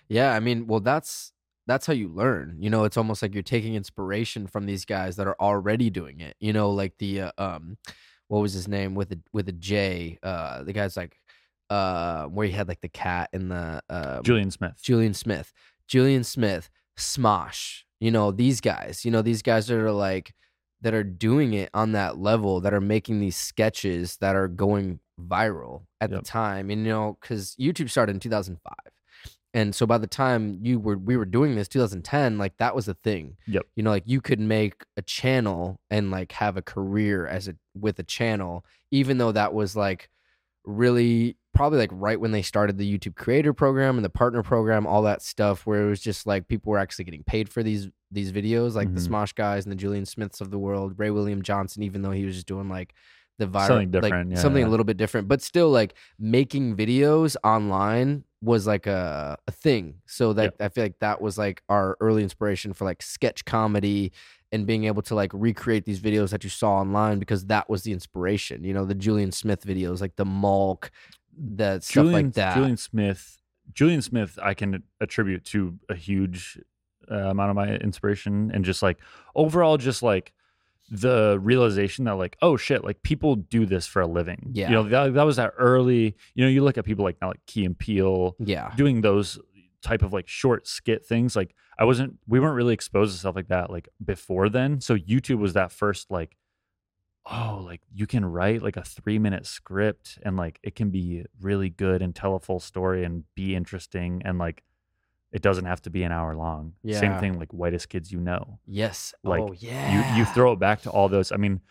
yeah 0.09 0.33
i 0.33 0.39
mean 0.39 0.67
well 0.67 0.81
that's 0.81 1.31
that's 1.67 1.85
how 1.85 1.93
you 1.93 2.07
learn. 2.07 2.55
You 2.59 2.69
know, 2.69 2.85
it's 2.85 2.97
almost 2.97 3.21
like 3.21 3.33
you're 3.33 3.43
taking 3.43 3.75
inspiration 3.75 4.47
from 4.47 4.65
these 4.65 4.85
guys 4.85 5.17
that 5.17 5.27
are 5.27 5.35
already 5.39 5.89
doing 5.89 6.21
it. 6.21 6.35
You 6.39 6.53
know, 6.53 6.71
like 6.71 6.97
the 6.97 7.21
uh, 7.21 7.31
um, 7.37 7.77
what 8.29 8.39
was 8.39 8.53
his 8.53 8.67
name 8.67 8.95
with 8.95 9.11
a 9.11 9.19
with 9.33 9.47
a 9.49 9.51
J? 9.51 10.17
Uh, 10.23 10.63
the 10.63 10.73
guy's 10.73 10.97
like 10.97 11.19
uh, 11.69 12.25
where 12.25 12.47
he 12.47 12.53
had 12.53 12.67
like 12.67 12.81
the 12.81 12.89
cat 12.89 13.29
in 13.33 13.49
the 13.49 13.83
uh, 13.89 14.21
Julian 14.21 14.49
Smith. 14.49 14.81
Julian 14.81 15.13
Smith, 15.13 15.53
Julian 15.87 16.23
Smith, 16.23 16.69
Smosh. 16.97 17.83
You 17.99 18.11
know 18.11 18.31
these 18.31 18.61
guys. 18.61 19.03
You 19.05 19.11
know 19.11 19.21
these 19.21 19.41
guys 19.41 19.67
that 19.67 19.77
are 19.79 19.91
like 19.91 20.33
that 20.81 20.93
are 20.93 21.03
doing 21.03 21.53
it 21.53 21.69
on 21.73 21.93
that 21.93 22.17
level 22.19 22.61
that 22.61 22.73
are 22.73 22.81
making 22.81 23.19
these 23.19 23.35
sketches 23.35 24.17
that 24.17 24.35
are 24.35 24.47
going 24.47 24.99
viral 25.19 25.81
at 25.99 26.11
Yep. 26.11 26.19
the 26.19 26.25
time. 26.25 26.69
And 26.69 26.85
you 26.85 26.89
know 26.91 27.17
because 27.19 27.55
YouTube 27.59 27.89
started 27.89 28.13
in 28.15 28.19
2005, 28.19 28.73
and 29.53 29.73
so 29.73 29.87
by 29.87 29.97
the 29.97 30.05
time 30.07 30.59
you 30.61 30.79
were 30.79 30.97
we 30.97 31.17
were 31.17 31.25
doing 31.25 31.55
this 31.55 31.67
2010, 31.67 32.37
like 32.37 32.57
that 32.57 32.75
was 32.75 32.87
a 32.87 32.93
thing. 32.93 33.37
Yep. 33.47 33.65
You 33.75 33.83
know, 33.83 33.89
like 33.89 34.03
you 34.05 34.21
could 34.21 34.39
make 34.39 34.83
a 34.97 35.01
channel 35.01 35.79
and 35.89 36.11
like 36.11 36.31
have 36.33 36.57
a 36.57 36.61
career 36.61 37.25
as 37.25 37.47
a 37.47 37.55
with 37.73 37.97
a 37.97 38.03
channel, 38.03 38.63
even 38.91 39.17
though 39.17 39.31
that 39.31 39.53
was 39.55 39.75
like 39.75 40.09
really 40.65 41.37
probably 41.57 41.79
like 41.79 41.89
right 41.91 42.19
when 42.19 42.31
they 42.31 42.41
started 42.41 42.77
the 42.77 42.97
YouTube 42.97 43.15
creator 43.15 43.51
program 43.51 43.97
and 43.97 44.05
the 44.05 44.09
partner 44.09 44.43
program, 44.43 44.87
all 44.87 45.01
that 45.01 45.21
stuff 45.21 45.65
where 45.65 45.83
it 45.85 45.89
was 45.89 45.99
just 45.99 46.25
like 46.25 46.47
people 46.47 46.71
were 46.71 46.77
actually 46.79 47.05
getting 47.05 47.23
paid 47.23 47.49
for 47.49 47.63
these 47.63 47.89
these 48.11 48.31
videos, 48.31 48.73
like 48.75 48.93
the 48.93 49.01
Mhm. 49.01 49.09
Smosh 49.09 49.35
guys 49.35 49.65
and 49.65 49.71
the 49.71 49.75
Julian 49.75 50.05
Smiths 50.05 50.39
of 50.39 50.49
the 50.51 50.57
world, 50.59 50.93
Ray 50.97 51.09
William 51.11 51.41
Johnson, 51.41 51.83
even 51.83 52.01
though 52.03 52.11
he 52.11 52.23
was 52.23 52.35
just 52.35 52.47
doing 52.47 52.69
like 52.69 52.93
the 53.37 53.45
viral 53.47 53.67
Something 53.67 53.91
like 53.91 54.03
different, 54.03 54.31
yeah, 54.31 54.37
something 54.37 54.61
yeah. 54.61 54.67
a 54.67 54.71
little 54.71 54.85
bit 54.85 54.97
different, 54.97 55.27
but 55.27 55.41
still 55.41 55.69
like 55.69 55.93
making 56.17 56.75
videos 56.77 57.35
online 57.43 58.23
was 58.41 58.65
like 58.65 58.87
a, 58.87 59.37
a 59.47 59.51
thing. 59.51 59.95
So 60.05 60.31
that 60.33 60.55
I 60.59 60.69
feel 60.69 60.83
like 60.85 60.99
that 60.99 61.21
was 61.21 61.37
like 61.37 61.61
our 61.69 61.97
early 61.99 62.23
inspiration 62.23 62.71
for 62.73 62.85
like 62.85 63.01
sketch 63.03 63.43
comedy 63.45 64.11
and 64.51 64.65
being 64.65 64.85
able 64.85 65.01
to 65.01 65.13
like 65.13 65.31
recreate 65.33 65.83
these 65.85 65.99
videos 65.99 66.29
that 66.29 66.43
you 66.43 66.49
saw 66.49 66.77
online 66.77 67.19
because 67.19 67.45
that 67.47 67.69
was 67.69 67.83
the 67.83 67.91
inspiration. 67.91 68.63
You 68.63 68.73
know, 68.73 68.85
the 68.85 68.95
Julian 68.95 69.31
Smith 69.31 69.65
videos, 69.65 69.99
like 70.01 70.15
the 70.15 70.25
Malk, 70.25 70.89
the 71.37 71.79
stuff 71.79 71.93
Julian, 71.93 72.25
like 72.27 72.33
that. 72.33 72.55
Julian 72.55 72.77
Smith. 72.77 73.37
Julian 73.73 74.01
Smith, 74.01 74.39
I 74.41 74.53
can 74.53 74.83
attribute 75.01 75.43
to 75.45 75.77
a 75.89 75.95
huge 75.95 76.59
uh, 77.11 77.15
amount 77.15 77.49
of 77.49 77.55
my 77.55 77.75
inspiration 77.75 78.51
and 78.53 78.63
just 78.63 78.81
like 78.81 78.97
overall, 79.35 79.77
just 79.77 80.01
like 80.01 80.33
the 80.89 81.37
realization 81.41 82.05
that 82.05 82.15
like, 82.15 82.37
oh 82.41 82.55
shit, 82.57 82.83
like 82.83 83.03
people 83.03 83.35
do 83.35 83.65
this 83.65 83.85
for 83.85 84.01
a 84.01 84.07
living. 84.07 84.51
Yeah. 84.53 84.69
you 84.69 84.75
know 84.75 84.83
that 84.83 85.13
that 85.13 85.23
was 85.23 85.35
that 85.35 85.53
early. 85.57 86.15
You 86.33 86.45
know, 86.45 86.49
you 86.49 86.63
look 86.63 86.77
at 86.77 86.85
people 86.85 87.03
like 87.03 87.17
now, 87.21 87.29
like 87.29 87.45
Key 87.45 87.65
and 87.65 87.77
Peele 87.77 88.35
yeah. 88.39 88.73
doing 88.75 89.01
those 89.01 89.37
type 89.81 90.01
of 90.01 90.13
like 90.13 90.27
short 90.27 90.67
skit 90.67 91.05
things. 91.05 91.35
Like 91.35 91.53
I 91.77 91.85
wasn't, 91.85 92.17
we 92.27 92.39
weren't 92.39 92.55
really 92.55 92.73
exposed 92.73 93.13
to 93.13 93.19
stuff 93.19 93.35
like 93.35 93.49
that 93.49 93.69
like 93.69 93.89
before 94.03 94.49
then. 94.49 94.81
So 94.81 94.95
YouTube 94.95 95.39
was 95.39 95.53
that 95.53 95.71
first 95.71 96.09
like 96.09 96.37
oh, 97.29 97.61
like 97.65 97.81
you 97.93 98.07
can 98.07 98.25
write 98.25 98.61
like 98.61 98.77
a 98.77 98.83
three 98.83 99.19
minute 99.19 99.45
script 99.45 100.17
and 100.23 100.37
like 100.37 100.59
it 100.63 100.75
can 100.75 100.89
be 100.89 101.25
really 101.41 101.69
good 101.69 102.01
and 102.01 102.15
tell 102.15 102.35
a 102.35 102.39
full 102.39 102.59
story 102.59 103.03
and 103.03 103.23
be 103.35 103.55
interesting 103.55 104.21
and 104.25 104.37
like 104.37 104.63
it 105.31 105.41
doesn't 105.41 105.65
have 105.65 105.81
to 105.81 105.89
be 105.89 106.03
an 106.03 106.11
hour 106.11 106.35
long. 106.35 106.73
Same 106.89 107.19
thing 107.19 107.37
like 107.37 107.51
whitest 107.51 107.89
kids 107.89 108.11
you 108.11 108.19
know. 108.19 108.59
Yes. 108.65 109.13
Oh, 109.25 109.29
like, 109.29 109.41
oh 109.41 109.53
yeah. 109.57 110.13
You 110.13 110.19
you 110.19 110.25
throw 110.25 110.53
it 110.53 110.59
back 110.59 110.81
to 110.83 110.89
all 110.89 111.09
those. 111.09 111.31
I 111.31 111.37
mean, 111.37 111.61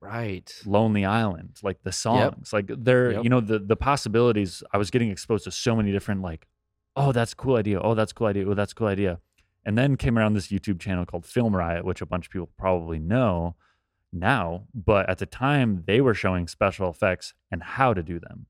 right. 0.00 0.50
Lonely 0.64 1.04
Island, 1.04 1.58
like 1.62 1.82
the 1.82 1.92
songs, 1.92 2.52
like 2.52 2.70
they're 2.78 3.12
Yep. 3.12 3.24
you 3.24 3.30
know 3.30 3.40
the 3.40 3.58
the 3.58 3.76
possibilities. 3.76 4.62
I 4.72 4.78
was 4.78 4.90
getting 4.90 5.10
exposed 5.10 5.44
to 5.44 5.50
so 5.50 5.76
many 5.76 5.92
different 5.92 6.22
like, 6.22 6.46
oh 6.96 7.12
that's 7.12 7.34
a 7.34 7.36
cool 7.36 7.56
idea. 7.56 7.78
Oh 7.80 7.94
that's 7.94 8.12
a 8.12 8.14
cool 8.14 8.28
idea. 8.28 8.48
Oh 8.48 8.54
that's 8.54 8.72
a 8.72 8.74
cool 8.74 8.88
idea. 8.88 9.20
And 9.66 9.76
then 9.76 9.96
came 9.96 10.18
around 10.18 10.32
this 10.32 10.48
YouTube 10.48 10.80
channel 10.80 11.04
called 11.04 11.26
Film 11.26 11.54
Riot, 11.54 11.84
which 11.84 12.00
a 12.00 12.06
bunch 12.06 12.26
of 12.26 12.32
people 12.32 12.48
probably 12.56 12.98
know 12.98 13.54
now, 14.12 14.64
but 14.74 15.08
at 15.08 15.18
the 15.18 15.26
time 15.26 15.84
they 15.86 16.00
were 16.00 16.14
showing 16.14 16.48
special 16.48 16.88
effects 16.90 17.34
and 17.50 17.62
how 17.62 17.94
to 17.94 18.02
do 18.02 18.18
them. 18.18 18.46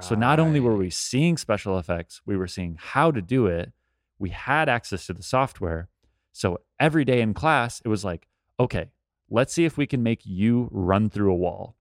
So 0.00 0.14
not 0.14 0.38
only 0.40 0.60
were 0.60 0.76
we 0.76 0.90
seeing 0.90 1.36
special 1.36 1.78
effects, 1.78 2.22
we 2.26 2.36
were 2.36 2.46
seeing 2.46 2.76
how 2.80 3.10
to 3.10 3.20
do 3.20 3.46
it. 3.46 3.72
We 4.18 4.30
had 4.30 4.68
access 4.68 5.06
to 5.06 5.12
the 5.12 5.22
software. 5.22 5.88
So 6.32 6.60
every 6.80 7.04
day 7.04 7.20
in 7.20 7.34
class, 7.34 7.80
it 7.84 7.88
was 7.88 8.04
like, 8.04 8.26
okay, 8.58 8.86
let's 9.30 9.52
see 9.52 9.64
if 9.64 9.76
we 9.76 9.86
can 9.86 10.02
make 10.02 10.24
you 10.24 10.68
run 10.70 11.10
through 11.10 11.32
a 11.32 11.36
wall. 11.36 11.76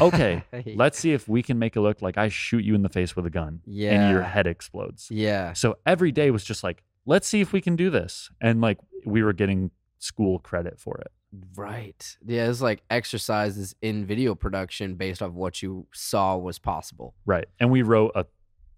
Okay, 0.00 0.42
Let's 0.76 0.98
see 0.98 1.12
if 1.12 1.28
we 1.28 1.42
can 1.42 1.58
make 1.58 1.76
it 1.76 1.80
look 1.80 2.02
like 2.02 2.18
I 2.18 2.28
shoot 2.28 2.64
you 2.64 2.74
in 2.74 2.82
the 2.82 2.88
face 2.88 3.14
with 3.14 3.26
a 3.26 3.30
gun 3.30 3.60
and 4.00 4.10
your 4.10 4.22
head 4.22 4.46
explodes. 4.46 5.08
Yeah. 5.10 5.52
So 5.52 5.78
every 5.86 6.10
day 6.12 6.30
was 6.30 6.44
just 6.44 6.64
like, 6.64 6.82
let's 7.06 7.28
see 7.28 7.40
if 7.40 7.52
we 7.52 7.60
can 7.60 7.76
do 7.76 7.90
this. 7.90 8.30
And 8.40 8.60
like 8.60 8.78
we 9.04 9.22
were 9.22 9.32
getting 9.32 9.70
school 9.98 10.38
credit 10.38 10.80
for 10.80 10.98
it. 10.98 11.12
Right. 11.56 12.16
Yeah, 12.26 12.48
it's 12.48 12.60
like 12.60 12.82
exercises 12.90 13.74
in 13.82 14.04
video 14.06 14.34
production 14.34 14.94
based 14.96 15.22
off 15.22 15.32
what 15.32 15.62
you 15.62 15.86
saw 15.92 16.36
was 16.36 16.58
possible. 16.58 17.14
Right. 17.24 17.46
And 17.60 17.70
we 17.70 17.82
wrote 17.82 18.12
a 18.14 18.26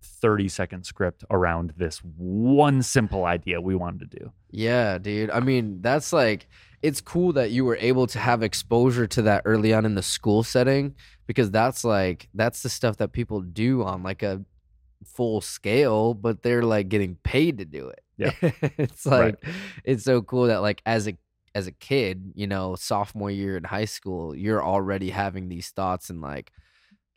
30 0.04 0.48
second 0.48 0.84
script 0.84 1.24
around 1.30 1.72
this 1.76 1.98
one 2.16 2.82
simple 2.82 3.24
idea 3.24 3.60
we 3.60 3.74
wanted 3.74 4.10
to 4.10 4.18
do. 4.18 4.32
Yeah, 4.50 4.98
dude. 4.98 5.30
I 5.30 5.40
mean, 5.40 5.80
that's 5.80 6.12
like 6.12 6.48
it's 6.82 7.00
cool 7.00 7.32
that 7.34 7.52
you 7.52 7.64
were 7.64 7.76
able 7.76 8.06
to 8.08 8.18
have 8.18 8.42
exposure 8.42 9.06
to 9.06 9.22
that 9.22 9.42
early 9.44 9.72
on 9.72 9.84
in 9.86 9.94
the 9.94 10.02
school 10.02 10.42
setting 10.42 10.94
because 11.26 11.50
that's 11.50 11.84
like 11.84 12.28
that's 12.34 12.62
the 12.62 12.68
stuff 12.68 12.96
that 12.98 13.12
people 13.12 13.40
do 13.40 13.82
on 13.84 14.02
like 14.02 14.22
a 14.22 14.44
full 15.04 15.40
scale, 15.40 16.14
but 16.14 16.42
they're 16.42 16.62
like 16.62 16.88
getting 16.88 17.16
paid 17.22 17.58
to 17.58 17.64
do 17.64 17.88
it. 17.88 18.00
Yeah. 18.18 18.32
it's 18.78 19.06
Right. 19.06 19.36
like 19.42 19.44
it's 19.84 20.04
so 20.04 20.20
cool 20.22 20.46
that 20.48 20.58
like 20.62 20.82
as 20.84 21.06
a 21.08 21.16
as 21.54 21.66
a 21.66 21.72
kid, 21.72 22.32
you 22.34 22.46
know, 22.46 22.74
sophomore 22.74 23.30
year 23.30 23.56
in 23.56 23.64
high 23.64 23.84
school, 23.84 24.34
you're 24.34 24.64
already 24.64 25.10
having 25.10 25.48
these 25.48 25.70
thoughts 25.70 26.10
and 26.10 26.20
like 26.20 26.52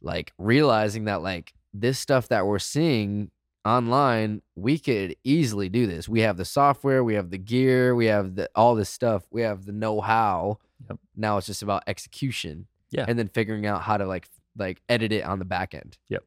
like 0.01 0.33
realizing 0.38 1.05
that 1.05 1.21
like 1.21 1.53
this 1.73 1.99
stuff 1.99 2.27
that 2.29 2.45
we're 2.45 2.59
seeing 2.59 3.31
online, 3.65 4.41
we 4.55 4.77
could 4.77 5.15
easily 5.23 5.69
do 5.69 5.88
this. 5.88 6.07
We 6.07 6.21
have 6.21 6.38
the 6.38 6.45
software, 6.45 7.03
we 7.03 7.15
have 7.15 7.31
the 7.31 7.38
gear, 7.38 7.95
we 7.95 8.05
have 8.05 8.36
the 8.36 8.49
all 8.55 8.75
this 8.75 8.89
stuff, 8.89 9.23
we 9.31 9.41
have 9.41 9.65
the 9.65 9.71
know-how. 9.71 10.59
Yep. 10.89 10.99
Now 11.15 11.38
it's 11.38 11.47
just 11.47 11.63
about 11.63 11.83
execution. 11.88 12.67
Yeah. 12.91 13.05
And 13.07 13.17
then 13.17 13.27
figuring 13.27 13.65
out 13.65 13.81
how 13.81 13.97
to 13.97 14.05
like 14.05 14.27
like 14.57 14.81
edit 14.88 15.11
it 15.11 15.25
on 15.25 15.39
the 15.39 15.45
back 15.45 15.73
end. 15.73 15.97
Yep. 16.09 16.23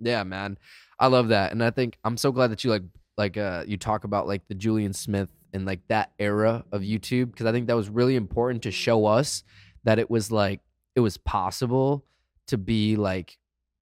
Yeah, 0.00 0.22
man. 0.22 0.58
I 0.98 1.08
love 1.08 1.28
that. 1.28 1.52
And 1.52 1.62
I 1.62 1.70
think 1.70 1.98
I'm 2.04 2.16
so 2.16 2.32
glad 2.32 2.50
that 2.50 2.64
you 2.64 2.70
like 2.70 2.82
like 3.16 3.36
uh 3.36 3.64
you 3.66 3.76
talk 3.76 4.04
about 4.04 4.26
like 4.26 4.46
the 4.48 4.54
Julian 4.54 4.92
Smith 4.92 5.28
and 5.54 5.64
like 5.64 5.80
that 5.88 6.12
era 6.18 6.64
of 6.72 6.82
YouTube 6.82 7.30
because 7.30 7.46
I 7.46 7.52
think 7.52 7.68
that 7.68 7.76
was 7.76 7.88
really 7.88 8.16
important 8.16 8.62
to 8.64 8.70
show 8.70 9.06
us 9.06 9.44
that 9.84 9.98
it 9.98 10.10
was 10.10 10.30
like 10.30 10.60
it 10.94 11.00
was 11.00 11.16
possible 11.16 12.04
to 12.48 12.58
be 12.58 12.96
like 12.96 13.38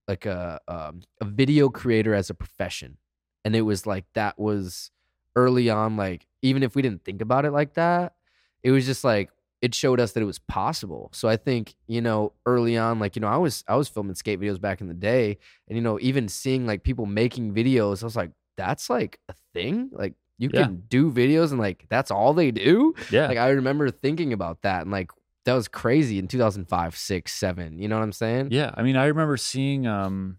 like 0.07 0.27
a 0.27 0.61
um, 0.69 1.03
a 1.21 1.25
video 1.25 1.69
creator 1.69 2.15
as 2.15 2.31
a 2.31 2.35
profession. 2.35 2.99
And 3.45 3.57
it 3.57 3.63
was 3.63 3.87
like 3.87 4.05
that 4.15 4.39
was 4.39 4.91
early 5.35 5.71
on 5.71 5.97
like 5.97 6.27
even 6.43 6.63
if 6.63 6.77
we 6.77 6.83
didn't 6.83 7.05
think 7.05 7.23
about 7.23 7.45
it 7.45 7.51
like 7.51 7.75
that 7.75 8.15
it 8.63 8.71
was 8.71 8.85
just 8.85 9.03
like 9.03 9.31
it 9.63 9.75
showed 9.75 9.99
us 9.99 10.13
that 10.13 10.21
it 10.21 10.27
was 10.27 10.39
possible. 10.39 11.09
So 11.15 11.27
i 11.29 11.37
think 11.37 11.75
you 11.87 12.01
know 12.01 12.35
early 12.47 12.77
on 12.77 12.99
like 12.99 13.17
you 13.17 13.21
know 13.21 13.29
i 13.29 13.39
was 13.39 13.65
i 13.67 13.75
was 13.75 13.89
filming 13.89 14.15
skate 14.15 14.41
videos 14.41 14.61
back 14.61 14.83
in 14.83 14.89
the 14.89 14.95
day 14.95 15.39
and 15.69 15.77
you 15.77 15.83
know 15.83 15.99
even 16.01 16.29
seeing 16.29 16.67
like 16.67 16.83
people 16.83 17.07
making 17.07 17.55
videos 17.55 18.03
i 18.03 18.07
was 18.07 18.15
like 18.15 18.33
that's 18.57 18.91
like 18.91 19.19
a 19.29 19.35
thing? 19.55 19.91
Like 19.93 20.15
you 20.43 20.51
Yeah. 20.53 20.65
can 20.65 20.83
do 20.89 21.11
videos 21.11 21.51
and 21.53 21.61
like 21.61 21.87
that's 21.89 22.11
all 22.11 22.33
they 22.35 22.51
do 22.51 22.95
Yeah. 23.11 23.29
like 23.29 23.39
i 23.39 23.49
remember 23.51 23.91
thinking 23.91 24.33
about 24.33 24.63
that 24.63 24.83
and 24.83 24.91
like 24.91 25.11
that 25.45 25.55
was 25.55 25.69
crazy 25.69 26.19
in 26.19 26.27
2005 26.29 26.97
6 26.97 27.33
7 27.33 27.79
you 27.79 27.89
know 27.89 27.97
what 27.97 28.03
i'm 28.05 28.13
saying 28.13 28.49
Yeah, 28.51 28.71
I 28.75 28.83
mean, 28.83 28.97
I 28.97 29.07
remember 29.07 29.37
seeing 29.37 29.87
um 29.87 30.39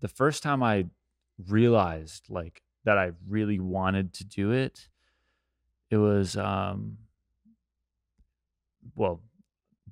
the 0.00 0.08
first 0.08 0.42
time 0.42 0.62
I 0.62 0.86
realized 1.48 2.26
like 2.30 2.62
that 2.84 2.98
I 2.98 3.12
really 3.28 3.58
wanted 3.58 4.12
to 4.14 4.24
do 4.24 4.52
it. 4.52 4.88
It 5.90 5.96
was 5.96 6.36
um 6.36 6.98
well, 8.94 9.20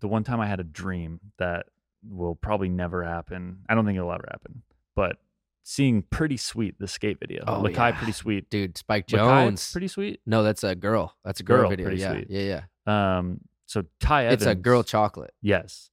the 0.01 0.09
one 0.09 0.24
time 0.24 0.40
I 0.40 0.47
had 0.47 0.61
a 0.61 0.64
dream 0.64 1.20
that 1.38 1.66
will 2.09 2.34
probably 2.34 2.68
never 2.68 3.03
happen. 3.03 3.61
I 3.68 3.74
don't 3.74 3.84
think 3.86 3.97
it'll 3.97 4.12
ever 4.12 4.28
happen. 4.30 4.62
But 4.95 5.16
seeing 5.64 6.02
Pretty 6.02 6.36
Sweet, 6.36 6.78
the 6.78 6.86
skate 6.86 7.18
video, 7.18 7.42
Oh, 7.46 7.62
Lakai 7.62 7.74
yeah. 7.90 7.98
Pretty 7.98 8.12
Sweet, 8.12 8.48
dude 8.50 8.76
spike 8.78 9.06
Lakai 9.08 9.48
jonze 9.48 9.72
Pretty 9.72 9.88
Sweet. 9.88 10.20
no 10.26 10.42
that's 10.42 10.62
a 10.62 10.74
girl 10.74 11.16
that's 11.24 11.40
a 11.40 11.42
girl, 11.42 11.62
Girl, 11.62 11.70
video 11.70 11.86
pretty 11.86 12.00
yeah 12.02 12.12
sweet. 12.12 12.26
yeah 12.30 12.62
yeah 12.86 13.18
Um, 13.18 13.40
so 13.66 13.82
Ty 13.98 14.26
Evans, 14.26 14.42
it's 14.42 14.46
a 14.50 14.54
girl 14.54 14.82
chocolate 14.82 15.32
Yes, 15.42 15.90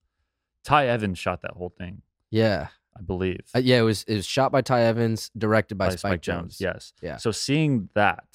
Ty 0.63 0.87
Evans 0.87 1.17
shot 1.17 1.41
that 1.41 1.51
whole 1.51 1.73
thing, 1.75 2.01
yeah 2.29 2.67
I 2.97 3.01
believe. 3.01 3.39
Uh, 3.55 3.59
yeah 3.59 3.79
it 3.79 3.83
was 3.83 4.03
it 4.03 4.15
was 4.15 4.25
shot 4.25 4.51
by 4.51 4.61
ty 4.61 4.81
evans 4.81 5.31
directed 5.37 5.77
by, 5.77 5.95
spike, 5.95 6.21
jonze, 6.21 6.59
Yes. 6.59 6.91
Yeah. 7.01 7.15
So 7.17 7.31
seeing 7.31 7.87
that, 7.95 8.25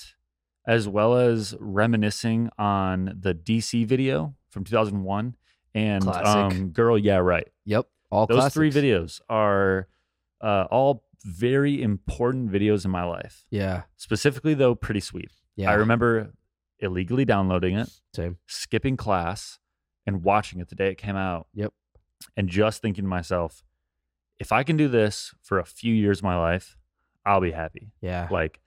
as 0.66 0.89
well 0.89 1.14
as 1.18 1.55
reminiscing 1.61 2.49
on 2.59 3.14
the 3.20 3.34
DC 3.34 3.84
video 3.87 4.34
from 4.49 4.64
2001 4.64 5.37
and 5.74 6.09
um, 6.09 6.70
Girl, 6.70 6.97
Yeah, 6.97 7.18
Right. 7.18 7.47
yep 7.66 7.87
all 8.11 8.26
Those 8.26 8.55
three 8.55 8.70
videos 8.70 9.20
are 9.28 9.89
Uh, 10.41 10.66
all 10.70 11.05
very 11.27 11.83
important 11.83 12.51
videos 12.51 12.85
in 12.85 12.91
my 12.91 13.05
life. 13.05 13.45
Yeah. 13.51 13.83
Specifically, 13.97 14.55
though, 14.55 14.74
pretty 14.74 15.01
sweet. 15.01 15.31
Yeah. 15.57 15.70
I 15.70 15.74
remember 15.74 16.33
illegally 16.79 17.24
downloading 17.24 17.77
it, 17.77 17.91
Same. 18.14 18.39
skipping 18.47 18.97
class, 18.97 19.59
and 20.07 20.22
watching 20.22 20.61
it 20.61 20.68
the 20.68 20.74
day 20.74 20.89
it 20.89 20.99
came 20.99 21.16
out. 21.16 21.49
Yep. 21.55 21.72
And 22.37 22.49
just 22.49 22.81
thinking 22.81 23.05
to 23.05 23.09
myself, 23.09 23.64
if 24.39 24.53
I 24.53 24.62
can 24.62 24.77
do 24.77 24.89
this 24.89 25.35
for 25.43 25.59
a 25.59 25.64
few 25.64 25.93
years 25.93 26.18
of 26.18 26.24
my 26.24 26.39
life, 26.39 26.77
I'll 27.24 27.41
be 27.41 27.51
happy. 27.51 27.91
Yeah. 28.01 28.29
Like 28.31 28.61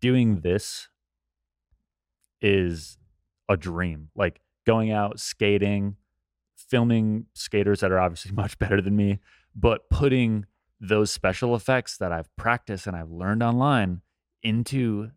doing 0.00 0.40
this 0.40 0.88
is 2.40 2.98
a 3.48 3.56
dream. 3.56 4.10
Like 4.14 4.40
going 4.66 4.90
out 4.90 5.18
skating, 5.20 5.96
filming 6.56 7.26
skaters 7.34 7.80
that 7.80 7.92
are 7.92 7.98
obviously 7.98 8.32
much 8.34 8.58
better 8.58 8.82
than 8.82 8.96
me, 8.96 9.20
but 9.54 9.88
putting 9.88 10.44
those 10.80 11.10
special 11.10 11.54
effects 11.54 11.96
that 11.98 12.12
I've 12.12 12.34
practiced 12.36 12.86
and 12.86 12.96
I've 12.96 13.10
learned 13.10 13.42
online 13.42 14.02
into 14.42 15.10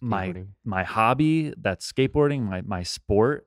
my 0.00 0.44
my 0.64 0.84
hobby 0.84 1.52
that's 1.60 1.90
skateboarding 1.90 2.42
my 2.42 2.60
my 2.60 2.84
sport 2.84 3.46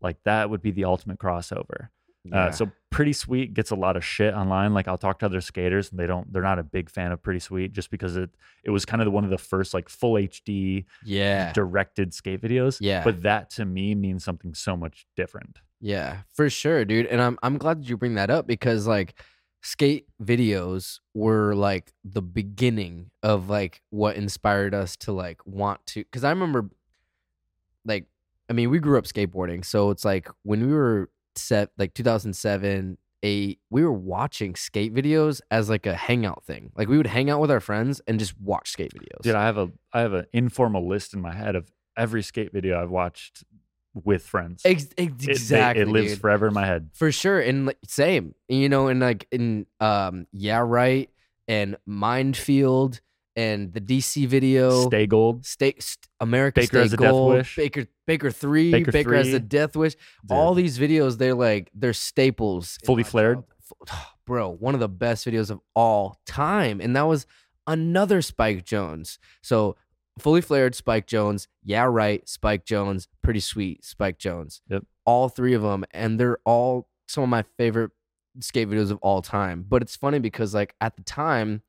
like 0.00 0.16
that 0.24 0.50
would 0.50 0.60
be 0.60 0.72
the 0.72 0.84
ultimate 0.84 1.18
crossover 1.18 1.90
Yeah. 2.24 2.46
uh, 2.46 2.50
so 2.50 2.72
pretty 2.90 3.12
sweet 3.12 3.54
gets 3.54 3.70
a 3.70 3.76
lot 3.76 3.96
of 3.96 4.04
shit 4.04 4.34
online 4.34 4.74
like 4.74 4.88
i'll 4.88 4.98
talk 4.98 5.20
to 5.20 5.26
other 5.26 5.40
skaters 5.40 5.90
and 5.90 6.00
they 6.00 6.06
don't 6.08 6.32
they're 6.32 6.42
not 6.42 6.58
a 6.58 6.64
big 6.64 6.90
fan 6.90 7.12
of 7.12 7.22
pretty 7.22 7.38
sweet 7.38 7.72
just 7.72 7.88
because 7.92 8.16
it 8.16 8.30
it 8.64 8.70
was 8.70 8.84
kind 8.84 9.00
of 9.00 9.12
one 9.12 9.22
of 9.22 9.30
the 9.30 9.38
first 9.38 9.74
like 9.74 9.88
full 9.88 10.14
hd 10.14 10.84
yeah. 11.04 11.52
directed 11.52 12.12
skate 12.12 12.40
videos 12.42 12.78
Yeah. 12.80 13.04
but 13.04 13.22
that 13.22 13.50
to 13.50 13.64
me 13.64 13.94
means 13.94 14.24
something 14.24 14.54
so 14.54 14.76
much 14.76 15.06
different 15.16 15.60
Yeah, 15.80 16.18
for 16.34 16.50
sure, 16.50 16.84
dude. 16.84 17.06
And 17.06 17.20
I'm 17.22 17.38
I'm 17.44 17.58
glad 17.58 17.78
that 17.82 17.88
you 17.88 17.96
bring 17.96 18.14
that 18.16 18.30
up 18.30 18.46
because 18.48 18.88
like 18.88 19.14
skate 19.62 20.06
videos 20.22 20.98
were 21.14 21.54
like 21.54 21.92
the 22.04 22.22
beginning 22.22 23.10
of 23.22 23.48
like 23.48 23.80
what 23.90 24.16
inspired 24.16 24.74
us 24.74 24.96
to 24.96 25.12
like 25.12 25.40
want 25.46 25.84
to 25.86 26.04
cuz 26.04 26.24
I 26.24 26.30
remember 26.30 26.68
like 27.84 28.06
I 28.48 28.54
mean, 28.54 28.70
we 28.70 28.80
grew 28.80 28.98
up 28.98 29.04
skateboarding, 29.04 29.64
so 29.64 29.90
it's 29.90 30.04
like 30.04 30.28
when 30.42 30.66
we 30.66 30.74
were 30.74 31.10
set 31.36 31.70
like 31.78 31.94
2007 31.94 32.98
8 33.22 33.60
we 33.70 33.84
were 33.84 33.92
watching 33.92 34.54
skate 34.56 34.92
videos 34.92 35.40
as 35.50 35.70
like 35.70 35.86
a 35.86 35.94
hangout 35.94 36.44
thing. 36.44 36.72
Like 36.76 36.88
we 36.88 36.96
would 36.96 37.06
hang 37.06 37.30
out 37.30 37.40
with 37.40 37.50
our 37.50 37.60
friends 37.60 38.00
and 38.06 38.18
just 38.18 38.38
watch 38.40 38.70
skate 38.70 38.92
videos. 38.92 39.22
dude 39.22 39.34
i 39.36 39.44
have 39.44 39.56
a 39.56 39.70
i 39.92 40.00
have 40.00 40.12
an 40.12 40.26
informal 40.32 40.86
list 40.88 41.14
in 41.14 41.20
my 41.20 41.32
head 41.32 41.54
of 41.54 41.70
every 41.96 42.22
skate 42.22 42.52
video 42.52 42.82
i've 42.82 42.90
watched 42.90 43.44
with 43.94 44.24
friends 44.24 44.62
Ex- 44.64 44.88
ex- 44.96 45.24
It- 45.24 45.28
exactly. 45.30 45.82
it, 45.82 45.88
lives 45.88 46.12
dude. 46.12 46.20
forever 46.20 46.46
in 46.48 46.54
my 46.54 46.66
head 46.66 46.90
for 46.94 47.12
sure 47.12 47.38
and 47.40 47.66
like, 47.66 47.78
same 47.86 48.34
you 48.48 48.68
know 48.68 48.88
and 48.88 49.00
like 49.00 49.26
in 49.30 49.66
um 49.80 50.26
yeah 50.32 50.60
right 50.64 51.10
and 51.48 51.76
minefield 51.86 53.00
and 53.36 53.72
the 53.72 53.80
dc 53.80 54.26
video 54.28 54.86
stay 54.86 55.06
gold 55.06 55.44
Stay, 55.44 55.74
st- 55.78 56.06
Emerica 56.22 56.54
Baker 56.54 56.66
Stay 56.66 56.78
Has 56.80 56.92
a 56.92 56.96
Death 56.96 57.10
Gold. 57.10 57.46
Baker 57.56 57.86
Baker 58.06 58.30
three, 58.30 58.70
Baker 58.70 58.92
Baker, 58.92 59.14
has 59.14 59.32
a 59.32 59.40
Death 59.40 59.74
Wish. 59.74 59.94
Dude. 59.94 60.30
All 60.36 60.54
these 60.54 60.78
videos, 60.78 61.18
they're 61.18 61.34
like 61.34 61.68
they're 61.74 61.92
staples. 61.92 62.78
Fully 62.84 63.02
Flared? 63.02 63.42
bro. 64.26 64.50
One 64.50 64.74
of 64.74 64.80
the 64.80 64.88
best 64.88 65.26
videos 65.26 65.50
of 65.50 65.60
all 65.74 66.20
time, 66.26 66.80
and 66.80 66.94
that 66.94 67.02
was 67.08 67.26
another 67.66 68.22
Spike 68.22 68.64
Jonze. 68.64 69.18
So 69.42 69.74
fully 70.18 70.40
flared, 70.40 70.74
Spike 70.74 71.06
Jonze. 71.06 71.46
Yeah, 71.62 71.84
right, 71.84 72.26
Spike 72.28 72.64
Jonze. 72.64 73.06
Pretty 73.22 73.40
sweet, 73.40 73.84
Spike 73.84 74.18
Jonze. 74.18 74.60
Yep. 74.68 74.84
All 75.04 75.28
three 75.28 75.54
of 75.54 75.62
them, 75.62 75.84
and 75.90 76.18
they're 76.18 76.38
all 76.44 76.88
some 77.08 77.24
of 77.24 77.30
my 77.30 77.42
favorite 77.56 77.90
skate 78.40 78.68
videos 78.68 78.90
of 78.90 78.98
all 79.02 79.22
time. 79.22 79.64
But 79.68 79.82
it's 79.82 79.96
funny 79.96 80.18
because 80.18 80.54
like 80.54 80.74
at 80.80 80.96
the 80.96 81.02
time, 81.02 81.62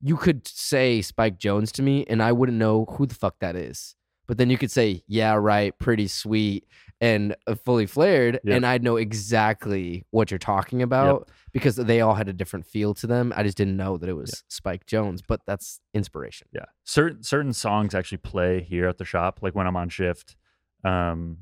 you 0.00 0.16
could 0.16 0.46
say 0.48 1.00
Spike 1.00 1.38
Jonze 1.38 1.72
to 1.72 1.82
me, 1.82 2.04
and 2.08 2.22
I 2.22 2.32
wouldn't 2.32 2.58
know 2.58 2.86
who 2.86 3.06
the 3.06 3.14
fuck 3.14 3.38
that 3.40 3.56
is. 3.56 3.94
But 4.26 4.38
then 4.38 4.50
you 4.50 4.58
could 4.58 4.70
say, 4.70 5.02
yeah, 5.06 5.34
right, 5.34 5.76
pretty 5.78 6.08
sweet, 6.08 6.66
and 7.02 7.36
uh, 7.46 7.54
fully 7.56 7.84
flared, 7.86 8.40
Yep. 8.44 8.56
and 8.56 8.64
I'd 8.64 8.82
know 8.82 8.96
exactly 8.96 10.06
what 10.10 10.30
you're 10.30 10.38
talking 10.38 10.80
about 10.82 11.28
because 11.52 11.76
they 11.76 12.00
all 12.00 12.14
had 12.14 12.28
a 12.28 12.32
different 12.32 12.64
feel 12.64 12.94
to 12.94 13.06
them. 13.06 13.32
I 13.36 13.42
just 13.42 13.56
didn't 13.58 13.76
know 13.76 13.96
that 13.98 14.08
it 14.08 14.12
was 14.14 14.44
Spike 14.48 14.86
Jonze, 14.86 15.20
but 15.26 15.40
that's 15.46 15.80
inspiration. 15.92 16.46
Yeah. 16.54 16.64
Certain 16.84 17.22
certain 17.22 17.52
songs 17.52 17.94
actually 17.94 18.18
play 18.18 18.62
here 18.62 18.86
at 18.88 18.98
the 18.98 19.04
shop, 19.04 19.40
like 19.42 19.54
when 19.54 19.66
I'm 19.66 19.76
on 19.76 19.88
shift. 19.90 20.36
Um 20.84 21.38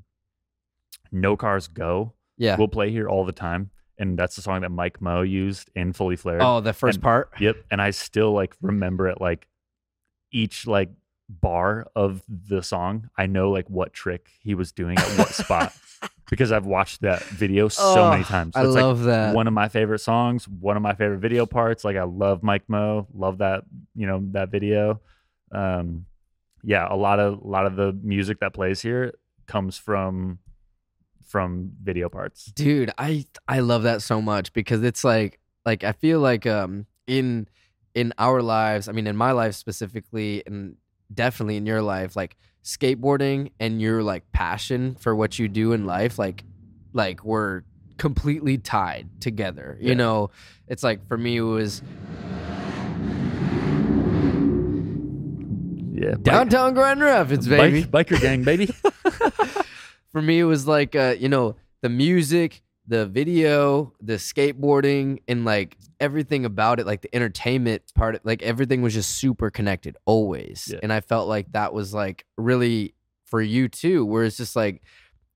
No 1.13 1.37
Cars 1.37 1.69
Go 1.69 2.15
Yeah. 2.39 2.57
we'll 2.57 2.69
play 2.69 2.91
here 2.91 3.09
all 3.09 3.25
the 3.25 3.33
time. 3.33 3.71
And 3.99 4.19
that's 4.19 4.35
the 4.37 4.43
song 4.43 4.63
that 4.63 4.71
Mike 4.71 5.03
Mo 5.03 5.21
used 5.21 5.71
in 5.75 5.93
Fully 5.93 6.17
Flared. 6.17 6.41
oh, 6.43 6.61
the 6.61 6.73
first 6.73 6.97
and- 6.97 7.03
part. 7.03 7.31
Yep. 7.39 7.57
And 7.71 7.83
I 7.83 7.91
still 7.91 8.33
like 8.33 8.55
remember 8.63 9.09
it 9.09 9.21
like 9.21 9.47
each 10.33 10.67
like 10.67 10.89
bar 11.41 11.87
of 11.95 12.23
the 12.29 12.63
song. 12.63 13.09
I 13.17 13.27
know 13.27 13.51
like 13.51 13.71
what 13.71 13.93
trick 13.93 14.29
he 14.41 14.55
was 14.55 14.73
doing 14.73 14.99
at 14.99 15.07
what 15.19 15.29
spot 15.29 15.73
because 16.31 16.51
I've 16.53 16.67
watched 16.67 17.03
that 17.03 17.23
video 17.23 17.69
so 17.69 18.11
many 18.11 18.23
Oh, 18.23 18.25
times. 18.25 18.57
I 18.57 18.65
it's 18.65 18.75
love 18.75 18.99
like 19.01 19.07
that. 19.07 19.35
one 19.35 19.47
of 19.47 19.53
my 19.53 19.69
favorite 19.69 20.01
songs, 20.01 20.49
one 20.49 20.77
of 20.77 20.83
my 20.83 20.95
favorite 20.95 21.19
video 21.21 21.47
parts. 21.47 21.85
Like 21.85 21.97
I 21.97 22.03
love 22.05 22.43
Mike 22.43 22.65
Mo, 22.69 23.07
love 23.15 23.39
that, 23.39 23.63
you 23.95 24.07
know, 24.07 24.23
that 24.33 24.51
video. 24.51 25.01
Um 25.53 26.07
yeah, 26.63 26.87
a 26.91 26.97
lot 26.97 27.21
of 27.21 27.41
a 27.43 27.47
lot 27.47 27.65
of 27.67 27.77
the 27.77 27.93
music 28.03 28.41
that 28.41 28.53
plays 28.53 28.83
here 28.83 29.15
comes 29.47 29.79
from 29.79 30.39
from 31.27 31.71
video 31.83 32.09
parts. 32.09 32.47
dude 32.47 32.91
i 32.99 33.25
i 33.47 33.61
love 33.61 33.85
that 33.85 34.03
so 34.03 34.21
much 34.21 34.53
because 34.53 34.83
it's 34.83 35.05
like 35.05 35.39
like 35.65 35.85
i 35.85 35.93
feel 35.93 36.19
like 36.19 36.45
um 36.45 36.87
in 37.07 37.47
in 37.95 38.13
our 38.19 38.43
lives 38.43 38.89
i 38.89 38.93
mean 38.93 39.07
in 39.07 39.17
my 39.17 39.31
life 39.31 39.55
specifically 39.55 40.43
and 40.47 40.75
definitely 41.13 41.57
in 41.57 41.67
your 41.67 41.83
life 41.83 42.15
like 42.17 42.37
skateboarding 42.65 43.51
and 43.59 43.81
your 43.81 44.03
like 44.03 44.31
passion 44.33 44.95
for 44.97 45.15
what 45.15 45.39
you 45.39 45.49
do 45.49 45.73
in 45.73 45.87
life 45.87 46.19
like 46.19 46.45
like 46.93 47.25
we're 47.25 47.63
completely 47.99 48.57
tied 48.59 49.09
together 49.21 49.77
you 49.81 49.89
Yeah. 49.91 49.95
know 49.95 50.31
it's 50.69 50.83
like 50.83 51.07
for 51.09 51.17
me 51.19 51.37
it 51.37 51.41
was 51.43 51.83
Yeah. 55.93 56.13
bike- 56.13 56.23
downtown 56.23 56.75
grand 56.75 57.01
rapids 57.01 57.47
baby 57.47 57.85
bike- 57.85 58.09
biker 58.09 58.21
gang, 58.21 58.43
baby. 58.43 58.67
for 60.13 60.23
me 60.23 60.39
it 60.41 60.45
was 60.45 60.67
like 60.67 60.95
uh 60.97 61.15
you 61.19 61.29
know 61.29 61.57
the 61.83 61.89
music 61.89 62.63
the 62.91 63.07
video 63.07 63.93
the 64.03 64.15
skateboarding 64.15 65.21
and 65.29 65.45
like 65.45 65.77
everything 66.01 66.45
about 66.45 66.81
it 66.81 66.87
like 66.87 67.03
the 67.03 67.15
entertainment 67.15 67.83
part 67.95 68.21
like 68.25 68.43
everything 68.43 68.83
was 68.83 68.93
just 68.93 69.11
super 69.17 69.49
connected 69.49 69.97
always 70.07 70.69
Yeah. 70.73 70.81
and 70.83 70.93
i 70.93 71.01
felt 71.01 71.29
like 71.29 71.53
that 71.53 71.73
was 71.73 71.95
like 71.95 72.25
really 72.37 72.95
for 73.27 73.41
you 73.41 73.69
too 73.69 74.05
where 74.05 74.25
it's 74.25 74.37
just 74.37 74.57
like 74.57 74.83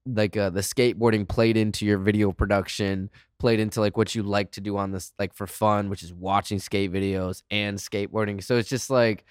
like 0.04 0.36
uh, 0.36 0.50
the 0.50 0.60
skateboarding 0.62 1.26
played 1.28 1.56
into 1.56 1.86
your 1.86 1.98
video 1.98 2.32
production 2.32 3.08
played 3.38 3.60
into 3.60 3.80
like 3.80 3.96
what 3.96 4.14
you 4.16 4.22
like 4.24 4.50
to 4.52 4.60
do 4.60 4.76
on 4.76 4.90
this 4.90 5.12
like 5.18 5.32
for 5.32 5.46
fun 5.46 5.88
which 5.90 6.02
is 6.02 6.12
watching 6.12 6.58
skate 6.58 6.92
videos 6.92 7.42
and 7.52 7.78
skateboarding 7.78 8.42
so 8.42 8.56
it's 8.56 8.68
just 8.68 8.90
like 8.90 9.24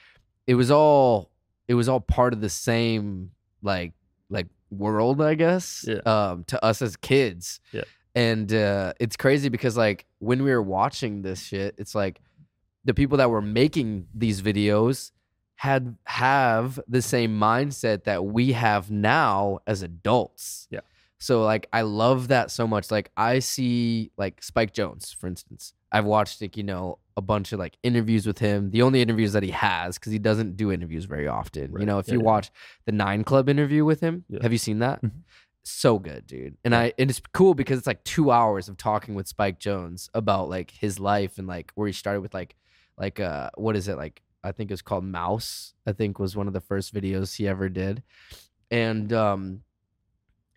it 0.48 0.56
was 0.56 0.72
all 0.72 1.30
it 1.68 1.74
was 1.74 1.90
all 1.90 2.00
part 2.00 2.32
of 2.32 2.40
the 2.40 2.50
same 2.50 3.32
like 3.62 3.92
like 4.30 4.48
world 4.72 5.22
i 5.22 5.36
guess 5.36 5.84
Yeah. 5.88 6.00
um 6.06 6.46
to 6.46 6.64
us 6.64 6.82
as 6.82 6.96
kids 6.96 7.60
Yeah. 7.74 7.84
And 8.16 8.54
uh 8.54 8.94
it's 9.00 9.16
crazy 9.18 9.50
because 9.50 9.76
like 9.78 10.06
when 10.20 10.44
we 10.44 10.52
were 10.52 10.62
watching 10.62 11.22
this 11.24 11.42
shit 11.44 11.76
it's 11.78 11.96
like 11.96 12.22
the 12.86 12.94
people 12.94 13.18
that 13.18 13.30
were 13.30 13.42
making 13.42 14.08
these 14.14 14.42
videos 14.42 15.12
had 15.56 15.96
have 16.06 16.80
the 16.88 17.02
same 17.02 17.40
mindset 17.40 18.04
that 18.04 18.26
we 18.26 18.52
have 18.52 18.92
now 18.92 19.60
as 19.66 19.82
adults 19.82 20.68
Yeah. 20.70 20.82
so 21.20 21.44
like 21.44 21.68
i 21.74 21.82
love 21.82 22.28
that 22.28 22.52
so 22.52 22.68
much 22.68 22.92
like 22.92 23.10
i 23.18 23.40
see 23.40 24.12
like 24.18 24.44
spike 24.44 24.74
jonze 24.74 25.16
for 25.16 25.28
instance 25.28 25.74
i've 25.92 26.06
watched 26.06 26.42
like 26.42 26.58
you 26.58 26.64
know 26.64 26.98
a 27.16 27.22
bunch 27.22 27.52
of 27.54 27.60
like 27.60 27.78
interviews 27.84 28.26
with 28.28 28.40
him 28.40 28.72
the 28.72 28.82
only 28.82 29.02
interviews 29.02 29.34
that 29.34 29.44
he 29.44 29.52
has 29.52 29.98
because 29.98 30.12
he 30.12 30.20
doesn't 30.20 30.58
do 30.58 30.72
interviews 30.72 31.06
very 31.06 31.28
often 31.28 31.74
you 31.80 31.86
know 31.86 32.00
if 32.00 32.08
Yeah, 32.08 32.16
you 32.16 32.20
yeah. 32.20 32.26
watch 32.26 32.52
the 32.86 32.92
nine 32.92 33.24
club 33.24 33.48
interview 33.50 33.86
with 33.86 34.02
him 34.02 34.26
Yeah. 34.30 34.40
have 34.42 34.52
you 34.52 34.58
seen 34.58 34.80
that 34.80 35.02
Mhm. 35.02 35.12
So 35.64 35.98
good 35.98 36.28
dude. 36.28 36.58
And 36.66 36.76
i 36.76 36.94
and 37.00 37.10
it's 37.10 37.22
cool 37.34 37.54
because 37.54 37.78
it's 37.78 37.88
like 37.88 38.04
two 38.04 38.32
hours 38.32 38.68
of 38.68 38.78
talking 38.78 39.16
with 39.16 39.28
spike 39.28 39.60
jonze 39.60 40.10
about 40.14 40.50
like 40.50 40.72
his 40.72 41.00
life 41.00 41.38
and 41.38 41.48
like 41.48 41.72
where 41.76 41.88
he 41.88 41.94
started 41.94 42.22
with 42.22 42.34
like 42.34 42.56
like 42.98 43.20
uh 43.20 43.50
what 43.56 43.76
is 43.76 43.88
it 43.88 43.96
like 43.96 44.22
i 44.44 44.52
think 44.52 44.70
it 44.70 44.74
was 44.74 44.82
called 44.82 45.06
mouse 45.06 45.74
i 45.88 45.94
think 45.94 46.20
was 46.20 46.36
one 46.36 46.48
of 46.48 46.54
the 46.54 46.62
first 46.62 46.94
videos 46.94 47.36
he 47.36 47.48
ever 47.48 47.70
did. 47.70 48.04
And 48.70 49.14
um 49.14 49.64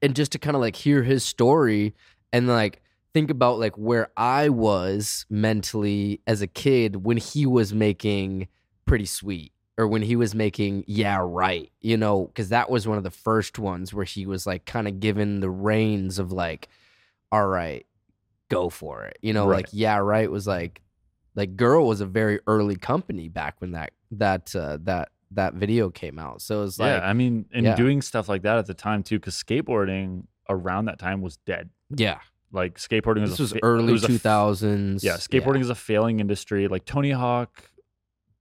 and 0.03 0.15
just 0.17 0.33
to 0.33 0.39
kind 0.39 0.57
of 0.57 0.61
like 0.61 0.77
hear 0.77 1.03
his 1.03 1.25
story 1.25 1.95
and 2.33 2.49
like 2.49 2.83
think 3.15 3.31
about 3.31 3.59
like 3.61 3.77
where 3.77 4.09
i 4.17 4.49
was 4.49 5.25
mentally 5.31 6.21
as 6.27 6.43
a 6.43 6.47
kid 6.47 7.05
when 7.05 7.17
he 7.17 7.47
was 7.47 7.73
making 7.73 8.49
pretty 8.87 9.07
sweet 9.07 9.53
or 9.79 9.87
when 9.87 10.03
he 10.03 10.17
was 10.17 10.35
making 10.35 10.85
yeah 10.87 11.19
right 11.23 11.71
you 11.81 11.97
know 11.97 12.27
because 12.27 12.49
that 12.51 12.71
was 12.71 12.87
one 12.89 12.97
of 12.99 13.05
the 13.05 13.11
first 13.11 13.59
ones 13.59 13.93
where 13.93 14.05
he 14.05 14.27
was 14.27 14.47
like 14.47 14.65
kind 14.65 14.89
of 14.89 15.01
given 15.01 15.41
the 15.41 15.51
reins 15.51 16.19
of 16.19 16.33
like 16.33 16.69
all 17.33 17.47
right 17.47 17.87
go 18.49 18.71
for 18.71 19.05
it 19.05 19.19
you 19.23 19.33
know 19.33 19.47
Right. 19.47 19.57
like 19.57 19.67
yeah 19.73 19.99
right 19.99 20.31
was 20.31 20.47
like 20.47 20.81
like 21.35 21.57
Girl 21.57 21.87
was 21.87 22.01
a 22.01 22.07
very 22.07 22.41
early 22.47 22.77
company 22.77 23.29
back 23.29 23.57
when 23.61 23.73
that 23.73 23.91
that 24.13 24.57
uh, 24.57 24.79
that 24.85 25.11
that 25.33 25.53
video 25.55 25.91
came 25.91 26.19
out. 26.19 26.41
So 26.41 26.63
it's 26.63 26.79
like 26.79 26.99
yeah, 27.03 27.07
I 27.07 27.13
mean, 27.13 27.45
and 27.53 27.67
yeah. 27.67 27.75
doing 27.75 28.01
stuff 28.01 28.27
like 28.29 28.43
that 28.43 28.57
at 28.57 28.67
the 28.67 28.73
time 28.73 29.03
too, 29.03 29.19
because 29.19 29.35
skateboarding 29.35 30.23
around 30.49 30.87
that 30.87 30.99
time 30.99 31.21
was 31.21 31.37
dead. 31.39 31.69
yeah, 31.91 32.21
Like 32.53 32.79
skateboarding 32.79 33.21
was 33.23 33.31
this 33.33 33.41
a 33.41 33.43
was 33.43 33.53
fa- 33.53 33.59
early 33.63 33.93
was 33.93 34.05
a 34.05 34.07
f- 34.07 34.11
two 34.13 34.19
thousands. 34.19 35.05
Yeah, 35.05 35.17
skateboarding 35.17 35.61
is 35.61 35.69
a 35.69 35.75
failing 35.75 36.21
industry. 36.21 36.69
Like 36.69 36.87
Tony 36.87 37.11
Hawk, 37.11 37.63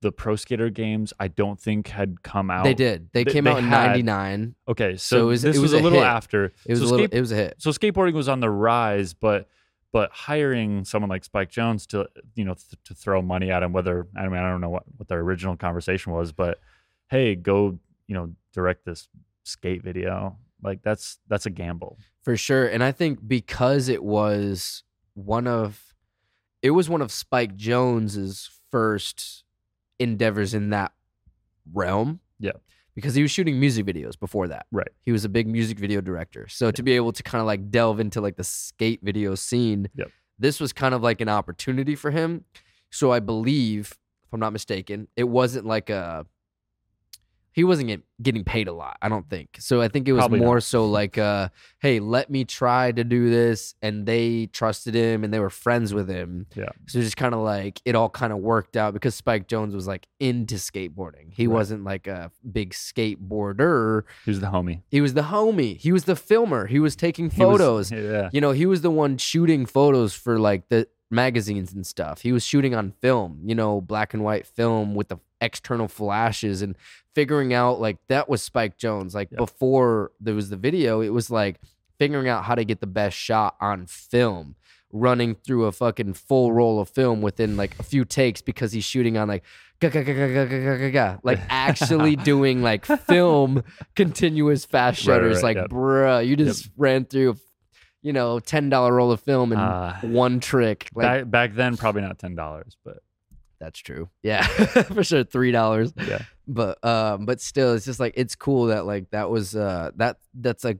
the 0.02 0.12
Pro 0.12 0.36
Skater 0.36 0.70
games, 0.70 1.14
I 1.20 1.28
don't 1.30 1.60
think 1.60 1.88
had 1.88 2.22
come 2.22 2.52
out. 2.52 2.64
They 2.66 2.74
did. 2.74 3.10
They, 3.14 3.24
They- 3.24 3.32
came 3.32 3.46
they 3.46 3.52
out 3.52 3.58
in 3.60 3.64
had- 3.66 3.88
'99. 3.88 4.56
Okay, 4.68 4.98
so, 4.98 5.18
So 5.18 5.24
it 5.24 5.26
was- 5.30 5.42
this 5.42 5.56
it 5.58 5.60
was, 5.60 5.72
was 5.72 5.82
a 5.82 5.82
a 5.82 5.84
little 5.84 6.00
hit. 6.00 6.06
after. 6.08 6.46
It 6.66 6.72
was 6.72 6.80
so 6.80 6.86
a 6.86 6.88
little. 6.90 7.06
skate- 7.08 7.14
it 7.18 7.22
was 7.22 7.32
a 7.32 7.36
hit. 7.36 7.56
so 7.60 7.70
skateboarding 7.72 8.14
was 8.14 8.30
on 8.30 8.40
the 8.40 8.50
rise, 8.50 9.14
but 9.14 9.48
but 9.92 10.12
hiring 10.12 10.84
someone 10.84 11.10
like 11.10 11.24
Spike 11.24 11.50
Jonze 11.50 11.88
to 11.88 12.08
you 12.36 12.44
know 12.46 12.54
th- 12.54 12.84
to 12.84 12.94
throw 12.94 13.22
money 13.22 13.50
at 13.52 13.64
him, 13.64 13.72
whether 13.74 14.08
I 14.16 14.24
mean 14.28 14.40
I 14.40 14.50
don't 14.50 14.62
know 14.62 14.70
what 14.70 14.84
what 14.98 15.08
their 15.08 15.20
original 15.20 15.56
conversation 15.56 16.12
was, 16.12 16.32
but 16.34 16.60
hey, 17.10 17.36
go 17.36 17.80
you 18.08 18.14
know 18.16 18.32
direct 18.54 18.84
this 18.86 19.08
skate 19.44 19.82
video. 19.84 20.38
Like 20.62 20.82
that's 20.84 21.20
that's 21.28 21.46
a 21.46 21.50
gamble. 21.50 21.98
for 22.24 22.36
sure 22.36 22.66
and 22.66 22.84
i 22.84 22.92
think 22.92 23.20
because 23.28 23.88
it 23.88 24.04
was 24.04 24.84
one 25.14 25.46
of 25.48 25.94
it 26.64 26.72
was 26.72 26.90
one 26.90 27.02
of 27.04 27.12
spike 27.12 27.56
jonze's 27.56 28.50
first 28.72 29.44
endeavors 30.00 30.54
in 30.54 30.70
that 30.72 30.92
realm 31.74 32.20
Yeah. 32.40 32.52
because 32.96 33.16
he 33.16 33.22
was 33.22 33.32
shooting 33.32 33.60
music 33.60 33.86
videos 33.86 34.20
before 34.20 34.48
that 34.50 34.66
Right. 34.72 34.90
he 35.04 35.12
was 35.12 35.26
a 35.26 35.30
big 35.30 35.48
music 35.48 35.80
video 35.80 36.02
director 36.02 36.48
so 36.48 36.72
to 36.72 36.84
be 36.84 36.94
able 36.94 37.12
to 37.14 37.24
kind 37.24 37.40
of 37.42 37.46
like 37.48 37.72
delve 37.72 38.00
into 38.00 38.22
like 38.22 38.36
the 38.36 38.44
skate 38.44 39.00
video 39.04 39.36
scene 39.36 39.90
Yep. 39.96 40.10
this 40.40 40.60
was 40.60 40.74
kind 40.74 40.94
of 40.94 41.02
like 41.02 41.22
an 41.22 41.30
opportunity 41.30 41.96
for 41.96 42.12
him 42.12 42.46
so 42.92 43.12
i 43.12 43.20
believe 43.20 43.98
if 44.26 44.34
i'm 44.34 44.40
not 44.40 44.54
mistaken 44.54 45.08
it 45.16 45.24
wasn't 45.26 45.66
like 45.66 45.90
a 45.90 46.26
he 47.56 47.64
wasn't 47.64 47.88
get, 47.88 48.02
getting 48.22 48.44
paid 48.44 48.68
a 48.68 48.74
lot 48.74 48.98
i 49.02 49.10
don't 49.10 49.30
think 49.30 49.48
so 49.60 49.82
i 49.82 49.88
think 49.88 50.08
it 50.08 50.12
was 50.14 50.20
Probably 50.22 50.40
more 50.42 50.56
not. 50.58 50.64
so 50.64 50.86
like 50.86 51.18
uh 51.18 51.50
hey 51.80 52.00
let 52.00 52.30
me 52.30 52.44
try 52.46 52.92
to 52.92 53.04
do 53.04 53.30
this 53.30 53.74
and 53.82 54.06
they 54.06 54.48
trusted 54.48 54.94
him 54.94 55.24
and 55.24 55.34
they 55.34 55.40
were 55.40 55.50
friends 55.50 55.94
with 55.94 56.08
him 56.10 56.46
Yeah. 56.56 56.70
so 56.88 57.00
just 57.02 57.18
kind 57.18 57.34
of 57.34 57.40
like 57.42 57.82
it 57.86 57.96
all 57.96 58.10
kind 58.10 58.32
of 58.34 58.40
worked 58.40 58.76
out 58.78 58.94
because 58.94 59.16
spike 59.16 59.48
jonze 59.48 59.74
was 59.74 59.88
like 59.88 60.08
into 60.20 60.56
skateboarding 60.56 61.32
he 61.32 61.48
Right. 61.48 61.54
wasn't 61.56 61.84
like 61.84 62.08
a 62.08 62.30
big 62.52 62.74
skateboarder 62.74 64.04
Who's 64.26 64.40
the 64.40 64.48
homie? 64.48 64.82
he 64.90 65.02
was 65.02 65.14
the 65.14 65.24
homie 65.24 65.78
he 65.78 65.92
was 65.92 66.04
the 66.06 66.16
filmer 66.16 66.68
he 66.68 66.80
was 66.80 66.96
taking 66.96 67.30
He 67.30 67.44
was- 67.44 67.58
photos 67.60 67.92
yeah. 67.92 68.30
you 68.32 68.42
know, 68.42 68.52
he 68.52 68.66
was 68.66 68.82
the 68.82 68.92
one 68.92 69.18
shooting 69.18 69.66
photos 69.66 70.14
for 70.14 70.38
like 70.40 70.70
the 70.70 70.88
magazines 71.12 71.72
and 71.72 71.86
stuff. 71.86 72.22
He 72.22 72.32
was 72.32 72.44
shooting 72.44 72.74
on 72.74 72.92
film, 73.00 73.40
you 73.46 73.54
know, 73.56 73.80
black 73.80 74.14
and 74.14 74.24
white 74.24 74.46
film 74.48 74.96
with 74.96 75.08
the 75.10 75.18
external 75.40 75.88
flashes 75.88 76.62
and 76.62 76.76
figuring 77.16 77.54
out 77.54 77.80
like 77.80 77.98
that 78.10 78.30
was 78.30 78.42
Spike 78.42 78.78
Jonze. 78.78 79.16
Like 79.16 79.32
before 79.32 80.12
there 80.20 80.36
was 80.36 80.50
the 80.50 80.58
video, 80.58 81.02
it 81.02 81.10
was 81.10 81.32
like 81.32 81.60
figuring 81.98 82.28
out 82.28 82.44
how 82.44 82.54
to 82.56 82.64
get 82.64 82.82
the 82.82 82.88
best 82.88 83.18
shot 83.18 83.56
on 83.60 83.88
film, 83.88 84.56
running 84.92 85.34
through 85.34 85.66
a 85.66 85.72
fucking 85.72 86.14
full 86.14 86.52
roll 86.54 86.80
of 86.80 86.90
film 86.90 87.22
within 87.22 87.58
like 87.58 87.80
a 87.80 87.84
few 87.84 88.06
takes 88.06 88.42
because 88.42 88.72
he's 88.72 88.84
shooting 88.84 89.18
on 89.18 89.28
like 89.28 89.44
like 91.24 91.40
actually 91.50 92.16
doing 92.16 92.62
like 92.62 92.86
film 92.86 93.64
continuous 93.96 94.66
fast 94.66 95.02
shutters. 95.02 95.42
Right, 95.42 95.56
right, 95.56 95.56
like, 95.56 95.58
yep. 95.58 95.70
bruh, 95.70 96.28
you 96.28 96.36
just 96.36 96.66
yep. 96.66 96.74
ran 96.78 97.06
through 97.06 97.38
you 98.06 98.14
know, 98.14 98.40
ten 98.40 98.70
dollar 98.70 98.94
roll 98.94 99.12
of 99.12 99.20
film 99.20 99.52
in 99.52 99.58
uh, 99.58 100.00
one 100.02 100.40
trick. 100.40 100.90
Like, 100.94 101.06
back, 101.06 101.32
back 101.32 101.54
then, 101.56 101.76
probably 101.76 102.04
not 102.04 102.20
ten 102.20 102.36
dollars, 102.36 102.78
but 102.86 103.00
that's 103.60 103.80
true. 103.80 104.10
Yeah, 104.22 104.46
for 104.84 105.04
sure, 105.04 105.24
three 105.24 105.52
dollars. 105.52 105.92
Yeah, 105.98 106.22
but 106.48 106.84
um, 106.86 107.26
but 107.26 107.42
still, 107.42 107.74
it's 107.74 107.86
just 107.86 108.00
like 108.00 108.14
it's 108.16 108.36
cool 108.36 108.66
that 108.68 108.86
like 108.86 109.10
that 109.12 109.30
was 109.30 109.56
uh 109.56 109.92
that 109.96 110.18
that's 110.34 110.64
like 110.64 110.80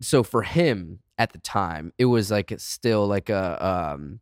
so 0.00 0.22
for 0.22 0.42
him 0.42 1.00
at 1.16 1.32
the 1.32 1.38
time 1.38 1.92
it 1.96 2.06
was 2.06 2.30
like 2.30 2.50
it's 2.50 2.64
still 2.64 3.06
like 3.06 3.30
a 3.30 3.64
um 3.64 4.18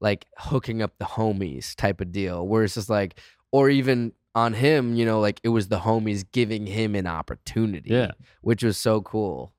like 0.00 0.26
hooking 0.36 0.82
up 0.82 0.92
the 0.98 1.04
homies 1.04 1.74
type 1.76 2.00
of 2.00 2.10
deal 2.10 2.46
where 2.46 2.64
it's 2.64 2.74
just 2.74 2.90
like 2.90 3.20
or 3.52 3.70
even 3.70 4.12
on 4.34 4.52
him 4.52 4.96
you 4.96 5.04
know 5.06 5.20
like 5.20 5.40
it 5.44 5.50
was 5.50 5.68
the 5.68 5.78
homies 5.78 6.24
giving 6.32 6.66
him 6.66 6.96
an 6.96 7.06
opportunity 7.06 7.90
yeah. 7.90 8.10
which 8.42 8.64
was 8.64 8.76
so 8.76 9.00
cool 9.00 9.54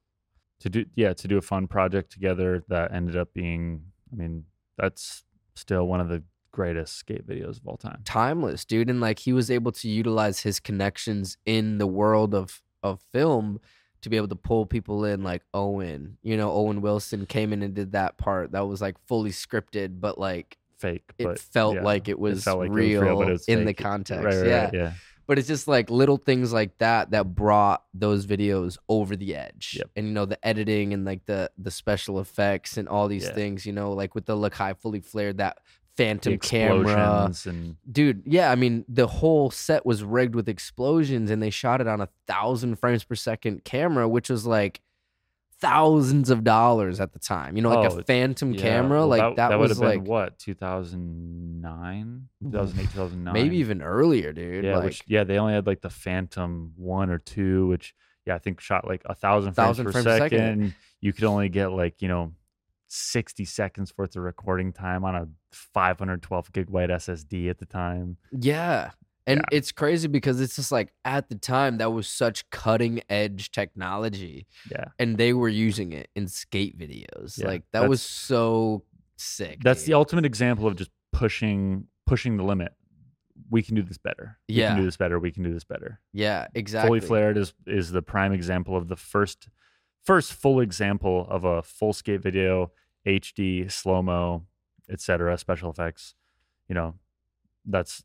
To 0.61 0.69
do 0.69 0.85
yeah 0.95 1.13
to 1.13 1.27
do 1.27 1.37
a 1.37 1.41
fun 1.41 1.67
project 1.67 2.11
together 2.11 2.63
that 2.69 2.93
ended 2.93 3.15
up 3.15 3.33
being. 3.33 3.83
I 4.11 4.15
mean, 4.15 4.45
that's 4.77 5.23
still 5.55 5.85
one 5.85 5.99
of 5.99 6.09
the 6.09 6.23
greatest 6.55 6.95
skate 6.95 7.27
videos 7.27 7.57
of 7.59 7.67
all 7.67 7.77
time. 7.77 8.01
timeless, 8.05 8.63
dude. 8.65 8.89
And 8.89 9.01
like 9.01 9.19
he 9.19 9.33
was 9.33 9.51
able 9.51 9.71
to 9.73 9.87
utilize 9.89 10.39
his 10.39 10.59
connections 10.59 11.37
in 11.45 11.77
the 11.77 11.87
world 11.87 12.33
of 12.33 12.61
of 12.81 13.01
film 13.11 13.59
to 14.01 14.09
be 14.09 14.17
able 14.17 14.27
to 14.27 14.35
pull 14.35 14.65
people 14.65 15.03
in 15.05 15.23
like 15.23 15.41
Owen. 15.53 16.17
You 16.21 16.37
know, 16.37 16.51
Owen 16.51 16.81
Wilson 16.81 17.25
came 17.25 17.51
in 17.53 17.61
and 17.63 17.73
did 17.73 17.91
that 17.93 18.17
part 18.17 18.51
that 18.53 18.67
was 18.67 18.79
like 18.81 18.95
fully 19.07 19.31
scripted, 19.31 19.99
but 19.99 20.17
like 20.17 20.57
Fake, 20.77 21.03
it 21.17 21.23
but 21.23 21.39
felt 21.39 21.75
yeah, 21.75 21.83
like 21.83 22.07
it 22.07 22.19
was, 22.19 22.43
felt 22.43 22.59
like 22.59 22.67
it 22.67 22.71
was 22.71 22.77
real, 22.77 23.01
real, 23.01 23.21
it 23.21 23.31
was 23.31 23.45
in 23.47 23.65
the 23.65 23.73
context. 23.73 24.23
Right, 24.25 24.35
right, 24.35 24.47
yeah. 24.47 24.63
right, 24.65 24.73
yeah. 24.73 24.93
But 25.27 25.39
it's 25.39 25.47
just 25.47 25.67
like 25.67 25.89
little 25.89 26.17
things 26.17 26.53
like 26.53 26.77
that 26.77 27.09
that 27.11 27.33
brought 27.33 27.83
those 27.95 28.27
videos 28.27 28.77
over 28.87 29.15
the 29.15 29.35
edge. 29.35 29.75
Yep. 29.79 29.89
And 29.95 30.05
you 30.07 30.13
know, 30.13 30.25
the 30.25 30.37
editing 30.45 30.93
and 30.93 31.03
like 31.03 31.25
the 31.25 31.49
the 31.57 31.71
special 31.71 32.19
effects 32.19 32.77
and 32.77 32.87
all 32.87 33.07
these 33.07 33.23
Yeah. 33.23 33.33
things, 33.33 33.65
you 33.65 33.73
know, 33.73 33.93
like 33.93 34.13
with 34.13 34.25
the 34.25 34.35
Lakai 34.35 34.77
fully 34.77 34.99
flared 34.99 35.37
that 35.37 35.57
phantom 35.97 36.37
camera. 36.37 37.31
and 37.45 37.77
dude 37.89 38.21
yeah 38.25 38.51
i 38.51 38.55
mean 38.55 38.83
the 38.89 39.07
whole 39.07 39.49
set 39.49 39.85
was 39.85 40.03
rigged 40.03 40.35
with 40.35 40.49
explosions 40.49 41.31
and 41.31 41.41
they 41.41 41.49
shot 41.49 41.79
it 41.79 41.87
on 41.87 42.01
a 42.01 42.09
thousand 42.27 42.75
frames 42.75 43.03
per 43.03 43.15
second 43.15 43.63
camera 43.63 44.07
which 44.07 44.29
was 44.29 44.45
like 44.45 44.81
thousands 45.59 46.29
of 46.29 46.43
dollars 46.43 46.99
at 46.99 47.13
the 47.13 47.19
time. 47.19 47.55
You 47.55 47.63
know 47.63 47.69
like 47.69 47.91
Oh, 47.91 47.99
a 47.99 48.03
phantom 48.03 48.53
yeah, 48.53 48.61
camera 48.61 48.99
well, 48.99 49.07
like 49.07 49.35
that, 49.37 49.51
would 49.51 49.69
was 49.69 49.77
have 49.77 49.79
been 49.79 49.99
like 49.99 50.07
what 50.07 50.37
2009, 50.39 52.27
mm-hmm. 52.43 52.51
2008, 52.51 52.83
2009, 52.91 53.33
maybe 53.33 53.57
even 53.57 53.81
earlier 53.81 54.33
dude 54.33 54.63
yeah, 54.65 54.75
like 54.75 54.85
which 54.85 55.03
yeah, 55.07 55.23
they 55.23 55.37
only 55.37 55.53
had 55.53 55.67
like 55.67 55.81
the 55.81 55.89
Phantom 55.89 56.73
one 56.75 57.09
or 57.09 57.19
two, 57.19 57.67
which 57.67 57.93
yeah, 58.25 58.35
I 58.35 58.39
think 58.39 58.59
shot 58.59 58.87
like 58.87 59.01
a 59.05 59.15
thousand 59.15 59.53
frames 59.53 59.77
per 59.77 59.91
frames 59.91 60.05
second. 60.05 60.29
second. 60.29 60.75
You 61.01 61.13
could 61.13 61.25
only 61.25 61.49
get 61.49 61.71
like 61.71 62.01
you 62.01 62.07
know 62.07 62.33
sixty 62.87 63.45
seconds 63.45 63.93
worth 63.97 64.15
of 64.15 64.23
recording 64.23 64.73
time 64.73 65.05
on 65.05 65.15
a 65.15 65.27
512 65.55 66.51
gigabyte 66.51 66.89
SSD 66.89 67.49
at 67.49 67.57
the 67.59 67.65
time. 67.65 68.17
yeah 68.31 68.91
and 69.27 69.39
Yeah. 69.39 69.57
it's 69.57 69.71
crazy 69.71 70.07
because 70.07 70.39
it's 70.39 70.55
just 70.55 70.71
like 70.71 70.93
at 71.03 71.29
the 71.29 71.35
time 71.35 71.79
that 71.79 71.91
was 71.91 72.07
such 72.07 72.47
cutting 72.51 73.01
edge 73.09 73.51
technology 73.51 74.45
Yeah, 74.69 74.85
and 74.99 75.17
they 75.17 75.33
were 75.33 75.49
using 75.49 75.93
it 75.93 76.09
in 76.15 76.27
skate 76.27 76.77
videos 76.77 77.37
Yeah, 77.39 77.47
like 77.47 77.63
that 77.71 77.89
was 77.89 78.01
so 78.01 78.83
sick 79.17 79.59
that's 79.63 79.83
the 79.83 79.93
ultimate 79.95 80.25
example 80.25 80.67
of 80.67 80.75
just 80.75 80.91
pushing 81.11 81.87
pushing 82.05 82.37
the 82.37 82.43
limit. 82.43 82.73
We 83.49 83.61
can 83.63 83.75
do 83.75 83.81
this 83.83 83.97
better. 83.97 84.37
We 84.47 84.55
Yeah. 84.55 84.69
can 84.69 84.77
do 84.77 84.85
this 84.85 84.95
better. 84.97 85.17
We 85.19 85.31
can 85.31 85.43
do 85.43 85.53
this 85.53 85.63
better. 85.63 85.99
yeah 86.13 86.47
exactly 86.53 86.99
Fully 86.99 87.07
flared 87.07 87.37
is 87.37 87.53
is 87.65 87.91
the 87.91 88.01
prime 88.03 88.31
example 88.33 88.77
of 88.77 88.87
the 88.89 88.95
first 88.95 89.49
first 90.03 90.33
full 90.33 90.59
example 90.59 91.25
of 91.31 91.43
a 91.45 91.63
full 91.63 91.91
skate 91.93 92.21
video, 92.21 92.71
HD, 93.07 93.67
slow 93.71 94.03
mo, 94.03 94.45
etc. 94.89 95.37
Special 95.37 95.69
effects. 95.71 96.15
You 96.67 96.75
know, 96.75 96.95
that's 97.65 98.03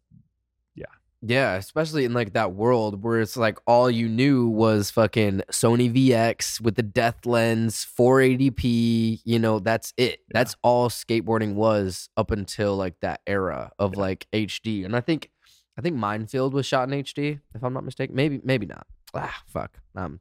Yeah, 0.75 0.87
Yeah, 1.23 1.55
especially 1.55 2.05
in 2.05 2.13
like 2.13 2.33
that 2.35 2.53
world 2.53 3.03
where 3.03 3.21
it's 3.21 3.37
like 3.37 3.59
all 3.67 3.91
you 3.91 4.09
knew 4.09 4.49
was 4.49 4.91
fucking 4.91 5.43
Sony 5.51 5.91
VX 5.93 6.61
with 6.61 6.75
the 6.77 6.83
death 6.83 7.25
lens, 7.27 7.87
480p, 7.99 9.21
you 9.25 9.39
know, 9.39 9.59
that's 9.59 9.93
it. 9.97 10.21
That's 10.31 10.57
all 10.63 10.89
skateboarding 10.89 11.55
was 11.55 12.09
up 12.17 12.31
until 12.31 12.77
like 12.77 12.99
that 13.01 13.21
era 13.27 13.73
of 13.79 13.95
Yeah. 13.95 14.01
like 14.01 14.27
HD. 14.33 14.85
And 14.85 14.95
I 14.97 15.01
think 15.01 15.31
I 15.79 15.83
think 15.83 15.97
Minefield 15.97 16.53
was 16.53 16.67
shot 16.67 16.91
in 16.93 17.03
HD, 17.03 17.41
if 17.55 17.63
I'm 17.63 17.73
not 17.73 17.85
mistaken. 17.85 18.15
Maybe 18.15 18.41
maybe 18.45 18.67
not. 18.67 18.87
Ah, 19.15 19.43
fuck. 19.47 19.79
Um 19.97 20.21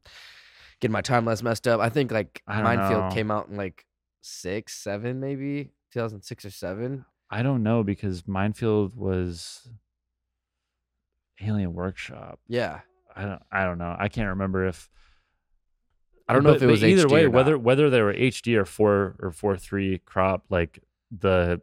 getting 0.80 0.93
my 0.93 1.01
timelines 1.01 1.43
messed 1.43 1.68
up. 1.68 1.82
I 1.82 1.89
think 1.89 2.12
like 2.12 2.41
I 2.47 2.62
Minefield 2.62 3.05
know. 3.05 3.10
came 3.12 3.32
out 3.32 3.49
in 3.49 3.57
like 3.57 3.86
6, 4.22 4.74
7 4.74 5.20
maybe, 5.20 5.72
2006 5.93 6.45
or 6.45 6.51
7. 6.51 7.05
I 7.31 7.41
don't 7.43 7.63
know 7.63 7.83
because 7.83 8.27
Minefield 8.27 8.95
was 8.95 9.67
Alien 11.41 11.73
Workshop. 11.73 12.39
Yeah. 12.47 12.81
I 13.15 13.23
don't 13.23 13.41
I 13.51 13.63
don't 13.65 13.77
know. 13.77 13.95
I 13.97 14.07
can't 14.07 14.29
remember 14.29 14.67
if 14.67 14.89
I 16.27 16.33
don't 16.33 16.43
know 16.43 16.51
but- 16.51 16.57
if 16.57 16.63
it 16.63 16.67
was 16.67 16.83
either 16.83 17.07
HD 17.07 17.11
way, 17.13 17.27
whether 17.27 17.57
whether 17.57 17.89
they 17.89 18.01
were 18.01 18.13
HD 18.13 18.55
or 18.55 18.65
four 18.65 19.15
or 19.19 19.31
four 19.31 19.57
three 19.57 19.99
crop, 19.99 20.45
like 20.49 20.83
the 21.11 21.61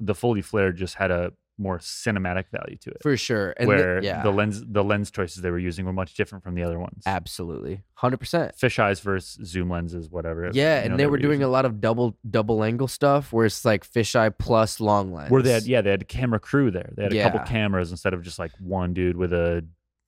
the 0.00 0.14
fully 0.14 0.42
flared 0.42 0.76
just 0.76 0.96
had 0.96 1.10
a 1.10 1.32
more 1.62 1.78
cinematic 1.78 2.44
value 2.50 2.76
to 2.78 2.90
it. 2.90 2.98
for 3.02 3.16
sure. 3.16 3.54
And 3.56 3.68
the- 3.68 3.74
where 3.74 4.02
yeah, 4.02 4.22
the 4.22 4.30
lens 4.30 4.62
the 4.66 4.82
lens 4.84 5.10
choices 5.10 5.42
they 5.42 5.50
were 5.50 5.58
using 5.58 5.84
were 5.86 5.92
much 5.92 6.14
different 6.14 6.44
from 6.44 6.54
the 6.54 6.62
other 6.62 6.78
ones. 6.78 7.02
absolutely, 7.06 7.82
hundred 7.94 8.18
percent. 8.18 8.54
Fisheyes 8.56 9.00
versus 9.00 9.46
zoom 9.46 9.70
lenses, 9.70 10.10
whatever. 10.10 10.50
Yeah, 10.52 10.78
you 10.78 10.82
and 10.84 10.90
know, 10.90 10.96
they 10.96 11.06
were 11.06 11.18
doing 11.18 11.40
using. 11.40 11.44
a 11.44 11.48
lot 11.48 11.64
of 11.64 11.80
double 11.80 12.16
double 12.28 12.62
angle 12.64 12.88
stuff 12.88 13.32
where 13.32 13.46
it's 13.46 13.64
like 13.64 13.88
fisheye 13.88 14.34
plus 14.38 14.80
long 14.80 15.12
lens. 15.12 15.30
where 15.30 15.42
they 15.42 15.52
had 15.52 15.64
yeah 15.64 15.80
they 15.80 15.90
had 15.90 16.02
a 16.02 16.06
camera 16.06 16.40
crew 16.40 16.70
there. 16.70 16.90
They 16.96 17.04
had 17.04 17.12
a 17.12 17.22
couple 17.22 17.40
cameras 17.40 17.90
instead 17.90 18.12
of 18.14 18.22
just 18.22 18.38
like 18.38 18.52
one 18.60 18.92
dude 18.94 19.16
with 19.16 19.32
a 19.32 19.64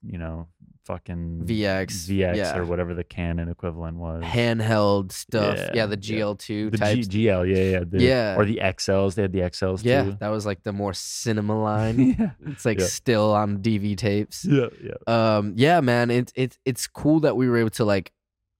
you 0.06 0.18
know 0.18 0.48
fucking 0.84 1.42
VX, 1.46 1.86
VX 2.10 2.36
yeah. 2.36 2.56
or 2.58 2.66
whatever 2.66 2.92
the 2.92 3.04
Canon 3.04 3.48
equivalent 3.48 3.96
was. 3.96 4.22
handheld 4.22 5.12
stuff. 5.12 5.56
Yeah, 5.56 5.70
Yeah, 5.74 5.86
the. 5.86 5.96
GL2 5.96 6.70
the 6.72 6.76
types. 6.78 7.06
G- 7.08 7.26
GL, 7.26 7.48
yeah, 7.56 7.70
yeah, 7.78 7.84
the, 7.88 8.02
Yeah. 8.02 8.36
or 8.36 8.44
the 8.44 8.60
XLs. 8.62 9.14
They 9.14 9.22
had 9.22 9.32
the 9.32 9.40
XLs 9.40 9.82
yeah, 9.82 10.04
too. 10.04 10.16
that 10.20 10.28
was 10.28 10.44
like 10.44 10.62
the 10.62 10.72
more 10.74 10.92
cinema 10.92 11.58
line. 11.62 12.16
yeah, 12.18 12.30
it's 12.46 12.66
like 12.66 12.80
Yeah. 12.80 12.86
still 12.86 13.32
on 13.32 13.58
DV 13.62 13.96
tapes. 13.96 14.44
yeah, 14.44 14.66
yeah. 14.82 15.36
Um, 15.36 15.54
yeah, 15.56 15.80
man, 15.80 16.10
it's 16.10 16.32
it's 16.36 16.58
it's 16.66 16.86
cool 16.86 17.20
that 17.20 17.34
we 17.36 17.48
were 17.48 17.56
able 17.56 17.70
to 17.70 17.84
like 17.86 18.12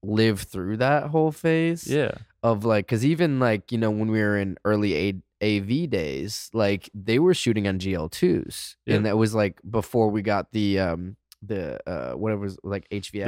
live 0.03 0.41
through 0.41 0.79
that 0.79 1.09
whole 1.09 1.31
phase. 1.33 1.87
Yeah, 1.87 2.13
of 2.43 2.65
like 2.65 2.87
because 2.87 3.05
even 3.05 3.39
like 3.39 3.71
you 3.71 3.77
know 3.79 3.91
when 3.91 4.11
we 4.11 4.21
were 4.21 4.39
in 4.39 4.57
early 4.65 4.95
A- 4.95 5.23
AV 5.59 5.91
days, 5.91 6.49
like 6.55 6.89
they 6.95 7.19
were 7.19 7.35
shooting 7.35 7.69
on 7.69 7.79
GL2s, 7.79 8.77
Yeah. 8.87 8.97
and 8.97 9.05
that 9.07 9.19
was 9.19 9.35
like 9.35 9.61
before 9.69 10.09
we 10.09 10.23
got 10.23 10.53
the 10.53 10.79
um 10.79 11.17
the 11.47 11.79
uh 11.91 12.13
whatever 12.15 12.43
was 12.43 12.59
like 12.63 12.89
the 12.91 13.01
T 13.01 13.23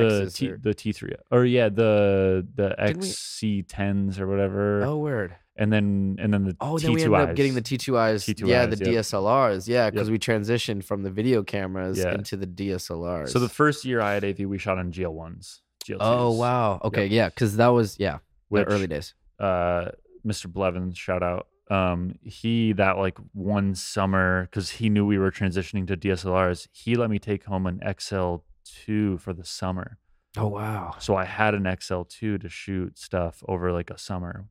or- 0.50 0.58
the 0.58 0.74
T 0.74 0.92
three 0.92 1.12
or 1.30 1.44
yeah 1.44 1.68
the 1.68 2.46
the 2.54 2.68
Didn't 2.78 3.00
we- 3.02 3.08
XC 3.08 3.62
tens 3.62 4.18
or 4.20 4.26
whatever, 4.26 4.82
oh 4.84 4.96
word. 4.98 5.34
and 5.56 5.72
then 5.72 6.16
and 6.18 6.32
then 6.34 6.44
the 6.44 6.56
Oh, 6.60 6.78
T 6.78 6.84
then 6.86 6.94
we 6.94 7.02
ended 7.04 7.18
up 7.20 7.34
getting 7.36 7.54
the 7.54 7.62
T2Is. 7.62 8.24
T2Is, 8.24 8.48
yeah, 8.48 8.66
the 8.66 8.76
yep. 8.76 9.04
DSLRs. 9.04 9.66
Yeah, 9.68 9.90
because 9.90 10.08
Yep. 10.08 10.12
we 10.12 10.18
transitioned 10.18 10.84
from 10.84 11.02
the 11.02 11.10
video 11.10 11.42
cameras 11.42 11.98
Yeah. 11.98 12.14
into 12.14 12.36
the 12.36 12.46
DSLRs. 12.46 13.28
So 13.30 13.38
the 13.38 13.48
first 13.48 13.84
year 13.84 14.00
I 14.00 14.14
had 14.14 14.24
AV, 14.24 14.46
we 14.46 14.58
shot 14.58 14.78
on 14.78 14.92
GL 14.92 15.12
ones. 15.12 15.62
GL 15.84 15.98
oh 16.00 16.32
wow. 16.32 16.80
Okay, 16.84 17.06
yeah, 17.06 17.28
because 17.28 17.56
that 17.56 17.68
was 17.68 17.96
yeah 17.98 18.18
Which, 18.48 18.66
the 18.66 18.72
early 18.74 18.86
days. 18.86 19.14
uh, 19.38 19.90
Mr. 20.26 20.46
Blevins, 20.52 20.98
shout 20.98 21.22
out. 21.22 21.46
Um, 21.68 22.18
he 22.22 22.72
that 22.74 22.96
like 22.96 23.18
one 23.32 23.74
summer 23.74 24.42
because 24.42 24.70
he 24.70 24.88
knew 24.88 25.04
we 25.04 25.18
were 25.18 25.32
transitioning 25.32 25.86
to 25.88 25.96
DSLRs. 25.96 26.68
He 26.72 26.94
let 26.94 27.10
me 27.10 27.18
take 27.18 27.44
home 27.44 27.66
an 27.66 27.80
XL 27.98 28.36
two 28.64 29.18
for 29.18 29.32
the 29.32 29.44
summer. 29.44 29.98
Oh 30.36 30.48
wow. 30.48 30.94
So 30.98 31.16
I 31.16 31.24
had 31.24 31.54
an 31.54 31.76
XL 31.80 32.02
two 32.02 32.38
to 32.38 32.48
shoot 32.48 32.98
stuff 32.98 33.42
over 33.48 33.72
like 33.72 33.90
a 33.90 33.98
summer, 33.98 34.46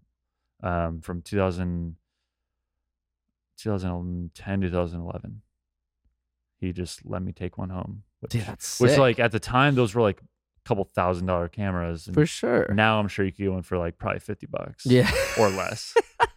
um, 0.61 0.99
from 1.01 1.22
2000, 1.22 1.95
2010 3.57 4.61
2011. 4.61 5.41
He 6.57 6.74
just 6.74 7.05
let 7.05 7.22
me 7.22 7.32
take 7.32 7.57
one 7.57 7.70
home, 7.70 8.03
which, 8.20 8.32
Dude, 8.32 8.41
that's 8.41 8.80
which 8.80 8.97
like 8.97 9.20
at 9.20 9.32
the 9.32 9.39
time 9.39 9.76
those 9.76 9.93
were 9.93 10.01
like 10.01 10.20
a 10.20 10.68
couple 10.68 10.84
thousand 10.84 11.28
dollar 11.28 11.47
cameras. 11.47 12.07
And 12.07 12.13
for 12.13 12.26
sure. 12.26 12.74
now 12.74 12.99
I'm 12.99 13.07
sure 13.07 13.24
you 13.24 13.32
could 13.32 13.45
go 13.45 13.55
in 13.55 13.63
for 13.63 13.78
like 13.78 13.97
probably 13.97 14.20
fifty 14.20 14.47
bucks, 14.47 14.86
yeah. 14.86 15.09
or 15.39 15.49
less. 15.49 15.93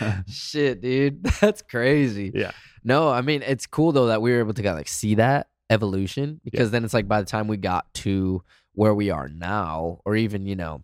Shit, 0.28 0.80
dude, 0.80 1.22
that's 1.40 1.62
crazy. 1.62 2.30
yeah, 2.34 2.52
No, 2.84 3.08
I 3.10 3.20
mean 3.22 3.42
it's 3.42 3.66
cool 3.66 3.92
though 3.92 4.06
that 4.06 4.22
we 4.22 4.32
were 4.32 4.38
able 4.40 4.54
to 4.54 4.62
kind 4.62 4.72
of 4.72 4.76
like 4.78 4.88
see 4.88 5.14
that 5.16 5.48
evolution 5.70 6.40
because 6.44 6.70
then 6.70 6.84
it's 6.84 6.94
like 6.94 7.06
by 7.08 7.20
the 7.20 7.26
time 7.26 7.46
we 7.48 7.56
got 7.56 7.92
to 7.94 8.42
where 8.74 8.94
we 8.94 9.10
are 9.10 9.28
now, 9.28 10.00
or 10.04 10.14
even 10.16 10.46
you 10.46 10.56
know 10.56 10.82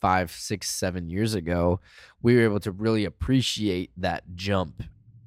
five, 0.00 0.30
six, 0.30 0.68
seven 0.68 1.08
years 1.08 1.34
ago, 1.34 1.80
we 2.22 2.36
were 2.36 2.42
able 2.42 2.60
to 2.60 2.70
really 2.70 3.04
appreciate 3.06 3.90
that 3.96 4.22
jump, 4.34 4.82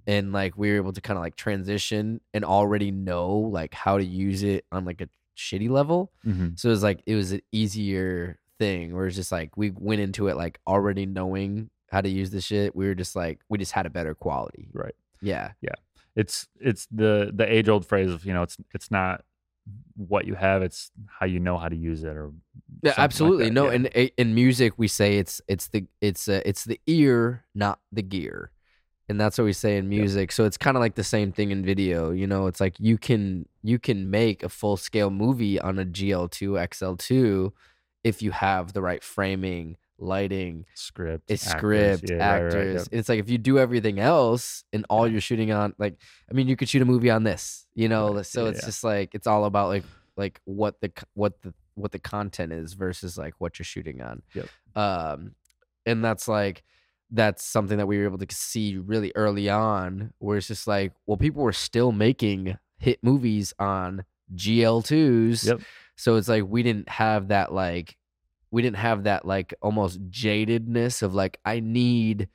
and 0.05 0.31
like 0.31 0.55
we 0.57 0.69
were 0.69 0.75
able 0.77 0.93
to 0.93 1.01
kind 1.01 1.17
of 1.17 1.23
like 1.23 1.35
transition 1.35 2.21
and 2.33 2.45
already 2.45 2.91
know 2.91 3.29
like 3.35 3.73
how 3.73 3.97
to 3.97 4.05
use 4.05 4.43
it 4.43 4.65
on 4.71 4.85
like 4.85 5.01
a 5.01 5.09
shitty 5.35 5.69
level. 5.69 6.11
hmm 6.23 6.49
So 6.55 6.69
it 6.69 6.71
was 6.71 6.83
like 6.83 7.01
it 7.05 7.15
was 7.15 7.31
an 7.31 7.41
easier 7.51 8.39
thing 8.59 8.95
where 8.95 9.05
it's 9.07 9.15
just 9.15 9.31
like 9.31 9.55
we 9.57 9.69
went 9.71 10.01
into 10.01 10.27
it 10.27 10.37
like 10.37 10.59
already 10.67 11.05
knowing 11.05 11.69
how 11.91 12.01
to 12.01 12.09
use 12.09 12.31
the 12.31 12.41
shit. 12.41 12.75
We 12.75 12.87
were 12.87 12.95
just 12.95 13.15
like 13.15 13.39
we 13.49 13.57
just 13.57 13.71
had 13.71 13.85
a 13.85 13.89
better 13.89 14.13
quality. 14.13 14.69
right. 14.73 14.95
Yeah. 15.21 15.51
Yeah. 15.61 15.75
It's 16.15 16.47
it's 16.59 16.87
the 16.91 17.31
the 17.33 17.51
age 17.51 17.69
old 17.69 17.85
phrase 17.85 18.09
of 18.09 18.25
you 18.25 18.33
know 18.33 18.43
it's 18.43 18.57
it's 18.73 18.89
not 18.91 19.23
what 19.95 20.25
you 20.25 20.35
have, 20.35 20.61
it's 20.61 20.91
how 21.19 21.25
you 21.25 21.39
know 21.39 21.57
how 21.57 21.67
to 21.67 21.75
use 21.75 22.03
it, 22.03 22.15
or 22.15 22.31
Yeah, 22.83 22.91
like 22.91 22.99
absolutely. 22.99 23.45
that, 23.45 23.51
no, 23.53 23.65
yeah. 23.69 23.73
in 23.73 23.85
in 24.17 24.35
music 24.35 24.73
we 24.77 24.87
say 24.87 25.17
it's 25.17 25.41
it's 25.47 25.67
the 25.67 25.85
it's 26.01 26.27
uh, 26.27 26.41
it's 26.45 26.63
the 26.65 26.79
ear, 26.87 27.43
not 27.53 27.79
the 27.91 28.01
gear. 28.01 28.51
And 29.09 29.19
that's 29.21 29.37
what 29.37 29.45
we 29.45 29.53
say 29.53 29.77
in 29.77 29.87
music. 29.87 30.33
So 30.33 30.43
it's 30.43 30.57
kind 30.57 30.75
of 30.75 30.81
like 30.81 30.95
the 30.95 31.03
same 31.03 31.31
thing 31.31 31.51
in 31.51 31.63
video, 31.63 32.11
you 32.11 32.27
know, 32.27 32.47
it's 32.47 32.59
like 32.59 32.75
you 32.79 32.97
can 32.97 33.47
you 33.63 33.79
can 33.79 34.09
make 34.09 34.43
a 34.43 34.49
full-scale 34.49 35.09
movie 35.11 35.59
on 35.61 35.79
a 35.79 35.85
GL2 35.85 36.67
XL2 36.69 37.51
if 38.03 38.21
you 38.21 38.31
have 38.31 38.73
the 38.73 38.81
right 38.81 39.03
framing, 39.03 39.77
lighting, 39.99 40.65
script, 40.73 41.29
it's 41.29 41.45
actors. 41.47 41.59
script, 41.99 42.09
Yeah, 42.09 42.15
right, 42.17 42.41
right, 42.43 42.45
actors. 42.45 42.75
yep. 42.91 42.99
It's 42.99 43.09
like 43.09 43.19
if 43.19 43.29
you 43.29 43.37
do 43.37 43.57
everything 43.59 43.99
else 43.99 44.63
and 44.73 44.85
all 44.89 45.07
you're 45.07 45.21
shooting 45.21 45.51
on, 45.51 45.73
like, 45.77 45.95
I 46.29 46.33
mean, 46.33 46.47
you 46.47 46.55
could 46.55 46.69
shoot 46.69 46.81
a 46.81 46.85
movie 46.85 47.09
on 47.09 47.23
this, 47.23 47.65
you 47.75 47.89
know. 47.89 48.15
Right, 48.15 48.25
So 48.25 48.43
yeah, 48.45 48.51
it's 48.51 48.61
yeah. 48.61 48.65
just 48.67 48.83
like 48.83 49.13
it's 49.15 49.27
all 49.27 49.45
about 49.45 49.69
like 49.69 49.83
like 50.15 50.39
what 50.45 50.79
the 50.81 50.91
what 51.13 51.41
the 51.41 51.53
what 51.75 51.91
the 51.91 51.99
content 51.99 52.51
is 52.53 52.73
versus 52.73 53.17
like 53.17 53.35
what 53.37 53.59
you're 53.59 53.65
shooting 53.65 54.01
on. 54.01 54.21
Yep. 54.33 54.47
Um, 54.75 55.35
and 55.85 56.03
that's 56.03 56.27
like 56.27 56.63
that's 57.11 57.45
something 57.45 57.77
that 57.77 57.87
we 57.87 57.97
were 57.97 58.03
able 58.05 58.17
to 58.17 58.35
see 58.35 58.77
really 58.77 59.11
early 59.15 59.49
on, 59.49 60.11
where 60.19 60.37
it's 60.37 60.47
just 60.47 60.67
like, 60.67 60.91
well, 61.05 61.17
people 61.17 61.41
were 61.43 61.53
still 61.53 61.91
making 61.91 62.57
hit 62.79 62.99
movies 63.03 63.53
on 63.59 64.03
GL2s. 64.35 65.45
Yep. 65.45 65.61
So 65.95 66.15
it's 66.15 66.27
like 66.27 66.43
we 66.47 66.63
didn't 66.63 66.89
have 66.89 67.29
that 67.29 67.53
like 67.53 67.95
we 68.51 68.61
didn't 68.61 68.77
have 68.77 69.03
that 69.03 69.25
like 69.25 69.53
almost 69.61 70.09
jadedness 70.09 71.01
of 71.01 71.13
like 71.13 71.39
I 71.45 71.59
need 71.59 72.29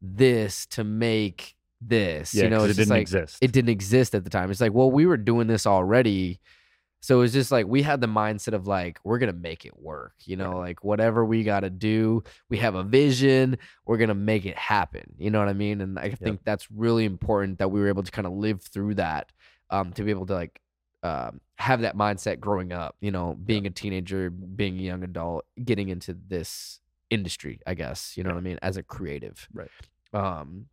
this 0.00 0.66
to 0.66 0.84
make 0.84 1.54
this. 1.80 2.34
Yeah, 2.34 2.44
you 2.44 2.50
know, 2.50 2.64
it 2.64 2.68
didn't 2.68 2.88
like 2.88 3.02
exist. 3.02 3.38
it 3.40 3.52
didn't 3.52 3.70
exist 3.70 4.14
at 4.14 4.24
the 4.24 4.30
time. 4.30 4.50
It's 4.50 4.60
like, 4.60 4.72
well, 4.72 4.90
we 4.90 5.06
were 5.06 5.16
doing 5.16 5.46
this 5.46 5.66
already. 5.66 6.40
So 7.00 7.22
it's 7.22 7.32
just 7.32 7.50
like 7.50 7.66
we 7.66 7.82
had 7.82 8.00
the 8.00 8.06
mindset 8.06 8.52
of 8.52 8.68
like 8.68 9.00
we're 9.02 9.18
gonna 9.18 9.32
make 9.32 9.64
it 9.64 9.76
work, 9.78 10.14
you 10.24 10.36
know, 10.36 10.58
like 10.58 10.84
whatever 10.84 11.24
we 11.24 11.42
gotta 11.42 11.70
do, 11.70 12.22
we 12.48 12.58
have 12.58 12.76
a 12.76 12.84
vision, 12.84 13.58
we're 13.86 13.96
gonna 13.96 14.14
make 14.14 14.46
it 14.46 14.56
happen. 14.56 15.14
You 15.18 15.30
know 15.30 15.40
what 15.40 15.48
I 15.48 15.52
mean? 15.52 15.80
And 15.80 15.98
I 15.98 16.10
think 16.10 16.40
that's 16.44 16.70
really 16.70 17.04
important 17.04 17.58
that 17.58 17.72
we 17.72 17.80
were 17.80 17.88
able 17.88 18.04
to 18.04 18.10
kind 18.12 18.26
of 18.26 18.32
live 18.34 18.62
through 18.62 18.94
that, 18.96 19.32
um, 19.70 19.92
to 19.94 20.04
be 20.04 20.10
able 20.12 20.26
to 20.26 20.34
like 20.34 20.60
um, 21.02 21.40
have 21.62 21.82
that 21.82 21.96
mindset 21.96 22.40
growing 22.40 22.72
up. 22.72 22.96
You 23.00 23.10
know, 23.10 23.34
being 23.44 23.66
a 23.66 23.70
teenager, 23.70 24.30
being 24.30 24.78
a 24.78 24.82
young 24.82 25.04
adult, 25.04 25.44
getting 25.64 25.88
into 25.88 26.14
this 26.28 26.80
industry. 27.10 27.60
I 27.66 27.74
guess 27.74 28.16
you 28.16 28.24
know 28.24 28.30
what 28.30 28.38
I 28.38 28.42
mean 28.42 28.58
as 28.62 28.76
a 28.76 28.82
creative. 28.82 29.48
Right. 29.52 29.70
Um. 30.12 30.66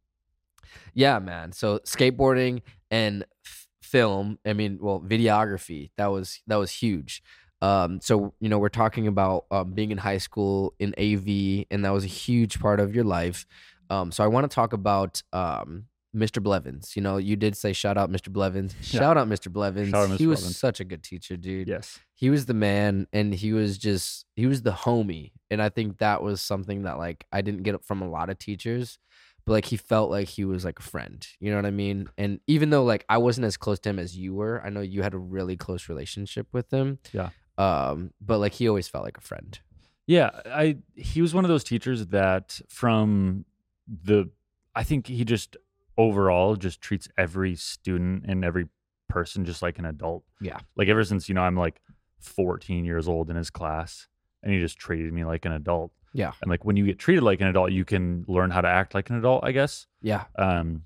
Yeah, 0.94 1.20
man. 1.20 1.52
So 1.52 1.80
skateboarding 1.80 2.62
and 2.92 3.26
f- 3.46 3.68
film. 3.82 4.40
I 4.46 4.54
mean, 4.54 4.80
well, 4.82 5.00
videography. 5.00 5.92
That 5.98 6.08
was 6.08 6.42
that 6.48 6.58
was 6.58 6.72
huge. 6.72 7.24
Um, 7.62 8.00
so 8.02 8.34
you 8.40 8.50
know, 8.50 8.58
we're 8.60 8.70
talking 8.70 9.08
about 9.08 9.46
um, 9.52 9.74
being 9.74 9.92
in 9.92 9.98
high 9.98 10.18
school 10.18 10.74
in 10.80 10.94
AV, 10.98 11.66
and 11.72 11.84
that 11.86 11.92
was 11.92 12.04
a 12.04 12.08
huge 12.08 12.60
part 12.60 12.80
of 12.80 12.96
your 12.96 13.04
life. 13.04 13.46
Um, 13.90 14.12
so 14.12 14.24
I 14.24 14.28
want 14.28 14.50
to 14.50 14.54
talk 14.54 14.74
about 14.74 15.22
um, 15.34 15.86
Mr. 16.16 16.42
Blevins. 16.42 16.96
You 16.96 17.02
know, 17.04 17.18
you 17.18 17.36
did 17.36 17.56
say 17.56 17.72
shout 17.74 17.98
out 17.98 18.10
Mr. 18.12 18.30
Blevins. 18.32 18.74
Yeah. 18.82 19.00
Shout 19.00 19.18
out 19.18 19.28
Mr. 19.30 19.52
Blevins. 19.52 19.94
Out 19.94 20.10
He 20.18 20.26
Mr. 20.26 20.30
was 20.30 20.40
Blevins. 20.40 20.58
such 20.58 20.80
a 20.80 20.84
good 20.84 21.04
teacher, 21.04 21.38
dude 21.38 21.68
yes, 21.68 22.00
he 22.16 22.30
was 22.30 22.46
the 22.48 22.54
man 22.54 23.08
and 23.14 23.34
he 23.34 23.54
was 23.54 23.78
just 23.78 24.26
he 24.36 24.46
was 24.48 24.62
the 24.64 24.72
homie 24.72 25.32
and 25.52 25.62
i 25.62 25.70
think 25.70 25.98
that 26.00 26.22
was 26.24 26.42
something 26.42 26.84
that 26.84 26.98
like 26.98 27.26
i 27.32 27.42
didn't 27.42 27.64
get 27.64 27.84
from 27.86 28.02
a 28.02 28.10
lot 28.10 28.30
of 28.30 28.38
teachers 28.40 28.98
but 29.46 29.54
like 29.54 29.66
he 29.66 29.78
felt 29.78 30.10
like 30.12 30.28
he 30.28 30.44
was 30.46 30.66
like 30.66 30.80
a 30.80 30.84
friend 30.84 31.26
you 31.40 31.50
know 31.50 31.56
what 31.58 31.66
i 31.66 31.72
mean 31.72 32.10
and 32.18 32.40
even 32.48 32.70
though 32.72 32.84
like 32.84 33.06
i 33.08 33.18
wasn't 33.18 33.46
as 33.46 33.56
close 33.58 33.80
to 33.80 33.90
him 33.90 34.00
as 34.00 34.18
you 34.18 34.34
were 34.34 34.62
i 34.66 34.70
know 34.70 34.82
you 34.82 35.02
had 35.02 35.14
a 35.14 35.18
really 35.18 35.56
close 35.56 35.88
relationship 35.90 36.48
with 36.52 36.70
him 36.72 37.00
Yeah. 37.14 37.30
um 37.58 38.12
but 38.20 38.40
like 38.40 38.54
he 38.54 38.68
always 38.68 38.88
felt 38.88 39.04
like 39.06 39.18
a 39.18 39.22
friend 39.22 39.60
yeah. 40.08 40.32
I 40.48 40.78
he 40.96 41.22
was 41.22 41.36
one 41.36 41.46
of 41.46 41.50
those 41.50 41.64
teachers 41.64 42.08
that 42.08 42.60
from 42.68 43.46
the 43.88 44.32
I 44.74 44.84
think 44.84 45.06
he 45.06 45.24
just 45.24 45.56
overall 46.00 46.56
just 46.56 46.82
treats 46.82 47.08
every 47.18 47.56
student 47.56 48.24
and 48.26 48.44
every 48.44 48.66
person 49.10 49.44
just 49.44 49.62
like 49.62 49.78
an 49.78 49.86
adult. 49.86 50.24
Yeah. 50.42 50.60
Like 50.76 50.88
ever 50.88 51.04
since 51.04 51.28
you 51.28 51.36
know 51.36 51.42
I'm 51.42 51.58
like 51.58 51.82
14 52.22 52.86
years 52.86 53.08
old 53.08 53.30
in 53.30 53.36
his 53.36 53.50
class, 53.50 54.08
and 54.42 54.54
he 54.54 54.60
just 54.60 54.80
treated 54.80 55.12
me 55.14 55.26
like 55.26 55.46
an 55.46 55.52
adult. 55.52 55.92
Yeah. 56.14 56.32
And 56.42 56.50
like 56.50 56.64
when 56.66 56.78
you 56.78 56.86
get 56.86 56.98
treated 56.98 57.24
like 57.24 57.42
an 57.42 57.48
adult, 57.48 57.72
you 57.72 57.86
can 57.86 58.24
learn 58.28 58.50
how 58.50 58.62
to 58.62 58.68
act 58.68 58.94
like 58.96 59.10
an 59.10 59.18
adult, 59.18 59.44
I 59.44 59.52
guess. 59.52 59.86
yeah 60.02 60.24
Um, 60.38 60.84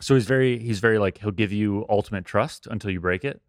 so 0.00 0.14
he's 0.14 0.26
very 0.26 0.58
he's 0.58 0.80
very 0.80 0.98
like 0.98 1.18
he'll 1.18 1.30
give 1.30 1.52
you 1.52 1.84
ultimate 1.88 2.24
trust 2.24 2.66
until 2.70 2.90
you 2.90 3.00
break 3.00 3.24
it, 3.24 3.42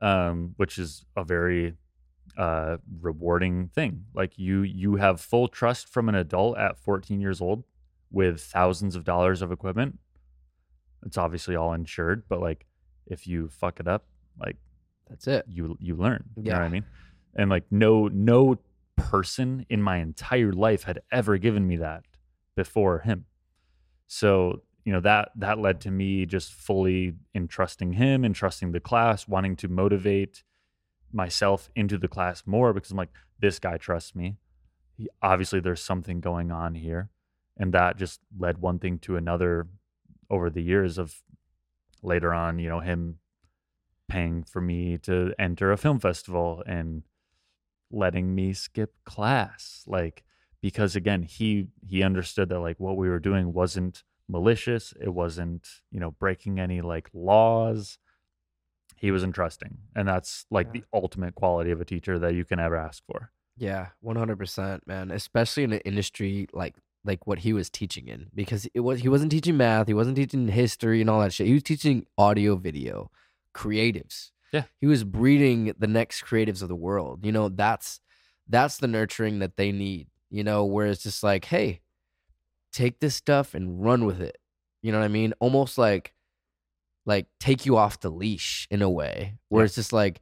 um, 0.00 0.54
which 0.56 0.78
is 0.78 1.04
a 1.16 1.24
very 1.24 1.74
uh 2.36 2.76
rewarding 3.00 3.68
thing. 3.74 4.04
Like 4.14 4.38
you 4.38 4.62
you 4.62 4.96
have 4.96 5.20
full 5.20 5.48
trust 5.48 5.88
from 5.88 6.08
an 6.08 6.14
adult 6.14 6.56
at 6.58 6.78
14 6.78 7.20
years 7.20 7.40
old 7.40 7.64
with 8.10 8.40
thousands 8.40 8.96
of 8.96 9.04
dollars 9.04 9.42
of 9.42 9.52
equipment. 9.52 9.98
It's 11.04 11.18
obviously 11.18 11.56
all 11.56 11.72
insured, 11.72 12.24
but 12.28 12.40
like 12.40 12.66
if 13.06 13.26
you 13.26 13.48
fuck 13.48 13.80
it 13.80 13.88
up, 13.88 14.06
like 14.38 14.56
That's 15.08 15.26
it. 15.26 15.44
you 15.48 15.76
you 15.80 15.94
learn. 15.96 16.24
You 16.36 16.44
know 16.44 16.52
what 16.52 16.60
Yeah. 16.60 16.64
I 16.64 16.68
mean? 16.68 16.84
And 17.36 17.50
like 17.50 17.64
no 17.70 18.08
no 18.08 18.58
person 18.96 19.64
in 19.70 19.80
my 19.82 19.96
entire 19.98 20.52
life 20.52 20.82
had 20.84 21.00
ever 21.10 21.38
given 21.38 21.66
me 21.66 21.76
that 21.76 22.04
before 22.54 22.98
him. 23.00 23.24
So, 24.06 24.62
you 24.84 24.92
know, 24.92 25.00
that 25.00 25.30
that 25.36 25.58
led 25.58 25.80
to 25.82 25.90
me 25.90 26.26
just 26.26 26.52
fully 26.52 27.14
entrusting 27.34 27.94
him, 27.94 28.24
entrusting 28.24 28.72
the 28.72 28.80
class, 28.80 29.26
wanting 29.28 29.56
to 29.56 29.68
motivate 29.68 30.42
myself 31.12 31.68
into 31.74 31.98
the 31.98 32.08
class 32.08 32.42
more 32.46 32.72
because 32.72 32.90
I'm 32.90 32.96
like, 32.96 33.10
this 33.40 33.58
guy 33.58 33.78
trusts 33.78 34.14
me. 34.14 34.36
He, 34.96 35.08
obviously 35.22 35.60
there's 35.60 35.82
something 35.82 36.20
going 36.20 36.50
on 36.52 36.74
here. 36.74 37.10
And 37.56 37.72
that 37.74 37.96
just 37.96 38.20
led 38.38 38.58
one 38.58 38.78
thing 38.78 38.98
to 39.00 39.16
another 39.16 39.66
over 40.30 40.48
the 40.50 40.62
years 40.62 40.98
of 40.98 41.22
later 42.02 42.32
on, 42.32 42.58
you 42.58 42.68
know, 42.68 42.80
him 42.80 43.18
paying 44.08 44.42
for 44.44 44.60
me 44.60 44.98
to 44.98 45.32
enter 45.38 45.70
a 45.72 45.76
film 45.76 45.98
festival 46.00 46.62
and 46.66 47.02
letting 47.92 48.34
me 48.34 48.52
skip 48.52 48.94
class 49.04 49.82
like 49.86 50.22
because 50.60 50.94
again 50.96 51.22
he 51.22 51.68
he 51.86 52.02
understood 52.02 52.48
that 52.48 52.60
like 52.60 52.78
what 52.78 52.96
we 52.96 53.08
were 53.08 53.18
doing 53.18 53.52
wasn't 53.52 54.04
malicious 54.28 54.94
it 55.00 55.08
wasn't 55.08 55.66
you 55.90 55.98
know 55.98 56.12
breaking 56.12 56.60
any 56.60 56.80
like 56.80 57.10
laws 57.12 57.98
he 58.96 59.10
was 59.10 59.24
entrusting 59.24 59.78
and 59.96 60.06
that's 60.06 60.46
like 60.50 60.68
Yeah. 60.68 60.80
the 60.80 60.84
ultimate 60.92 61.34
quality 61.34 61.70
of 61.72 61.80
a 61.80 61.84
teacher 61.84 62.18
that 62.18 62.34
you 62.34 62.44
can 62.44 62.60
ever 62.60 62.76
ask 62.76 63.02
for 63.06 63.32
Yeah, 63.56 63.88
one 64.00 64.16
hundred 64.16 64.38
percent, 64.38 64.86
man. 64.86 65.10
Especially 65.10 65.64
in 65.64 65.72
an 65.72 65.80
industry 65.84 66.48
like 66.52 66.76
like 67.04 67.26
what 67.26 67.40
he 67.40 67.52
was 67.52 67.70
teaching 67.70 68.08
in, 68.08 68.26
because 68.34 68.66
it 68.74 68.80
was 68.80 69.00
he 69.00 69.08
wasn't 69.08 69.30
teaching 69.30 69.56
math, 69.56 69.86
he 69.88 69.94
wasn't 69.94 70.16
teaching 70.16 70.48
history 70.48 71.00
and 71.00 71.08
all 71.08 71.20
that 71.20 71.32
shit. 71.32 71.46
He 71.46 71.54
was 71.54 71.62
teaching 71.62 72.06
audio, 72.18 72.56
video, 72.56 73.10
creatives. 73.54 74.30
Yeah. 74.52 74.64
he 74.80 74.88
was 74.88 75.04
breeding 75.04 75.72
the 75.78 75.86
next 75.86 76.24
creatives 76.24 76.60
of 76.60 76.68
the 76.68 76.74
world. 76.74 77.24
You 77.24 77.30
know, 77.30 77.48
that's 77.48 78.00
that's 78.48 78.78
the 78.78 78.88
nurturing 78.88 79.38
that 79.38 79.56
they 79.56 79.70
need. 79.72 80.08
You 80.28 80.42
know, 80.44 80.64
where 80.64 80.86
it's 80.86 81.02
just 81.04 81.22
like, 81.22 81.44
hey, 81.46 81.80
take 82.72 83.00
this 83.00 83.14
stuff 83.14 83.54
and 83.54 83.82
run 83.84 84.04
with 84.06 84.20
it. 84.20 84.38
You 84.82 84.92
know 84.92 84.98
what 84.98 85.04
I 85.04 85.08
mean? 85.08 85.34
Almost 85.40 85.78
like 85.78 86.14
like 87.06 87.26
take 87.38 87.64
you 87.64 87.76
off 87.76 88.00
the 88.00 88.10
leash 88.10 88.66
in 88.70 88.82
a 88.82 88.90
way, 88.90 89.38
where 89.48 89.62
Yeah. 89.62 89.66
it's 89.66 89.74
just 89.76 89.92
like 89.92 90.20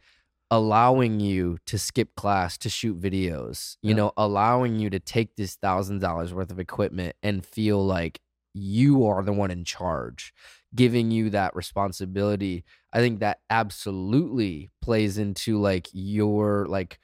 allowing 0.51 1.21
you 1.21 1.59
to 1.67 1.79
skip 1.79 2.15
class 2.17 2.57
to 2.59 2.69
shoot 2.71 3.01
videos, 3.01 3.77
you 3.83 3.91
Yeah. 3.91 3.95
know, 3.95 4.13
allowing 4.17 4.77
you 4.79 4.91
to 4.91 4.99
take 5.01 5.37
this 5.37 5.57
thousand 5.57 6.01
dollars 6.01 6.33
worth 6.33 6.51
of 6.51 6.59
equipment 6.59 7.17
and 7.23 7.45
feel 7.45 7.85
like 7.85 8.21
you 8.55 9.07
are 9.07 9.23
the 9.23 9.33
one 9.33 9.51
in 9.51 9.65
charge, 9.65 10.33
giving 10.75 11.11
you 11.11 11.31
that 11.31 11.55
responsibility. 11.55 12.65
I 12.93 13.01
think 13.01 13.21
that 13.21 13.41
absolutely 13.51 14.71
plays 14.81 15.19
into 15.19 15.61
like 15.61 15.89
your 15.93 16.67
like 16.67 16.99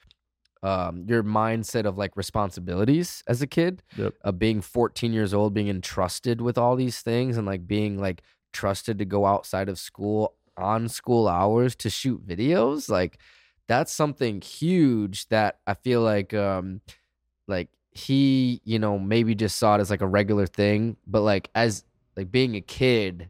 um 0.63 1.05
your 1.09 1.23
mindset 1.23 1.85
of 1.85 1.99
like 1.99 2.17
responsibilities 2.17 3.23
as 3.27 3.43
a 3.43 3.47
kid 3.47 3.83
Yep. 3.97 4.15
of 4.23 4.39
being 4.39 4.61
14 4.61 5.13
years 5.13 5.35
old 5.35 5.53
being 5.55 5.69
entrusted 5.69 6.41
with 6.41 6.57
all 6.57 6.77
these 6.77 7.01
things 7.03 7.37
and 7.37 7.47
like 7.47 7.67
being 7.67 7.99
like 8.01 8.23
trusted 8.53 8.99
to 8.99 9.05
go 9.05 9.27
outside 9.27 9.69
of 9.69 9.79
school 9.79 10.37
on 10.57 10.89
school 10.89 11.29
hours 11.29 11.75
to 11.75 11.91
shoot 11.91 12.27
videos 12.27 12.89
like 12.89 13.19
that's 13.67 13.93
something 13.93 14.41
huge 14.41 15.27
that 15.29 15.59
i 15.67 15.75
feel 15.75 16.01
like 16.01 16.33
um 16.35 16.81
like 17.49 17.69
he 17.91 18.61
you 18.65 18.79
know 18.79 18.99
maybe 18.99 19.35
just 19.35 19.57
saw 19.59 19.77
it 19.77 19.81
as 19.81 19.91
like 19.91 20.01
a 20.03 20.07
regular 20.07 20.47
thing 20.47 20.97
but 21.07 21.21
like 21.23 21.51
as 21.55 21.85
like 22.17 22.31
being 22.31 22.57
a 22.57 22.61
kid 22.61 23.29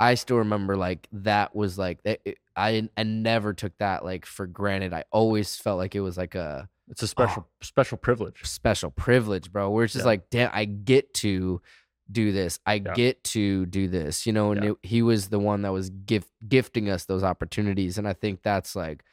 i 0.00 0.14
still 0.14 0.38
remember 0.38 0.76
like 0.76 1.06
that 1.12 1.54
was 1.54 1.78
like 1.78 1.98
it, 2.04 2.38
i 2.56 2.88
i 2.96 3.02
never 3.02 3.52
took 3.52 3.76
that 3.78 4.04
like 4.04 4.26
for 4.26 4.46
granted 4.46 4.92
i 4.92 5.04
always 5.12 5.56
felt 5.56 5.78
like 5.78 5.94
it 5.94 6.00
was 6.00 6.16
like 6.16 6.34
a 6.34 6.68
it's 6.88 7.02
a 7.02 7.08
special 7.08 7.48
special 7.62 7.96
privilege 7.96 8.42
special 8.44 8.90
privilege, 8.90 9.50
bro. 9.50 9.70
Where 9.70 9.84
it's 9.84 9.94
just 9.94 10.02
Yeah. 10.02 10.08
like, 10.08 10.28
damn, 10.28 10.50
I 10.52 10.66
get 10.66 11.14
to 11.14 11.62
do 12.10 12.32
this. 12.32 12.58
I 12.66 12.74
Yeah. 12.74 12.94
get 12.94 13.24
to 13.24 13.66
do 13.66 13.88
this. 13.88 14.26
You 14.26 14.32
know, 14.32 14.52
and 14.52 14.62
Yeah. 14.64 14.70
it, 14.72 14.76
he 14.82 15.02
was 15.02 15.28
the 15.28 15.38
one 15.38 15.62
that 15.62 15.72
was 15.72 15.90
gift 15.90 16.30
gifting 16.48 16.88
us 16.90 17.04
those 17.06 17.22
opportunities, 17.24 17.98
and 17.98 18.06
I 18.08 18.12
think 18.12 18.42
that's 18.42 18.76
like, 18.76 19.04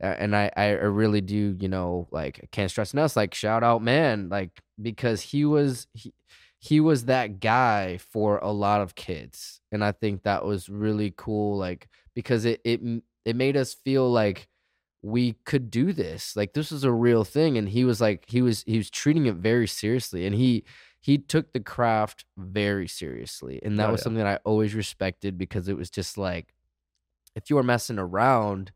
and 0.00 0.34
I 0.36 0.50
I 0.56 0.68
really 0.70 1.20
do, 1.20 1.56
you 1.60 1.68
know, 1.68 2.08
like 2.10 2.40
I 2.42 2.46
can't 2.52 2.70
stress 2.70 2.92
enough, 2.94 3.16
like 3.16 3.34
shout 3.34 3.62
out, 3.64 3.82
man, 3.82 4.28
like 4.28 4.60
because 4.80 5.20
he 5.22 5.44
was 5.44 5.86
he. 5.94 6.12
He 6.60 6.80
was 6.80 7.04
that 7.04 7.38
guy 7.38 7.98
for 7.98 8.38
a 8.38 8.50
lot 8.50 8.80
of 8.80 8.96
kids, 8.96 9.60
and 9.70 9.84
I 9.84 9.92
think 9.92 10.24
that 10.24 10.44
was 10.44 10.68
really 10.68 11.14
cool. 11.16 11.56
Like 11.56 11.88
because 12.16 12.44
it 12.44 12.60
it 12.64 12.80
it 13.24 13.36
made 13.36 13.56
us 13.56 13.74
feel 13.74 14.10
like 14.10 14.48
we 15.02 15.34
could 15.44 15.70
do 15.70 15.92
this 15.92 16.34
like 16.34 16.54
this 16.54 16.72
was 16.72 16.82
a 16.82 16.90
real 16.92 17.22
thing 17.22 17.56
and 17.56 17.68
he 17.68 17.84
was 17.84 18.00
like 18.00 18.24
he 18.28 18.42
was 18.42 18.64
he 18.66 18.76
was 18.76 18.90
treating 18.90 19.26
it 19.26 19.36
very 19.36 19.68
seriously 19.68 20.26
and 20.26 20.34
he 20.34 20.64
he 21.00 21.16
took 21.18 21.52
the 21.52 21.60
craft 21.60 22.24
very 22.36 22.88
seriously 22.88 23.60
and 23.62 23.78
that 23.78 23.88
Oh, 23.88 23.92
was 23.92 24.00
yeah. 24.00 24.04
something 24.04 24.26
i 24.26 24.36
always 24.44 24.74
respected 24.74 25.38
because 25.38 25.68
it 25.68 25.76
was 25.76 25.90
just 25.90 26.18
like 26.18 26.54
if 27.34 27.48
you 27.50 27.56
were 27.56 27.62
messing 27.62 27.98
around 27.98 28.72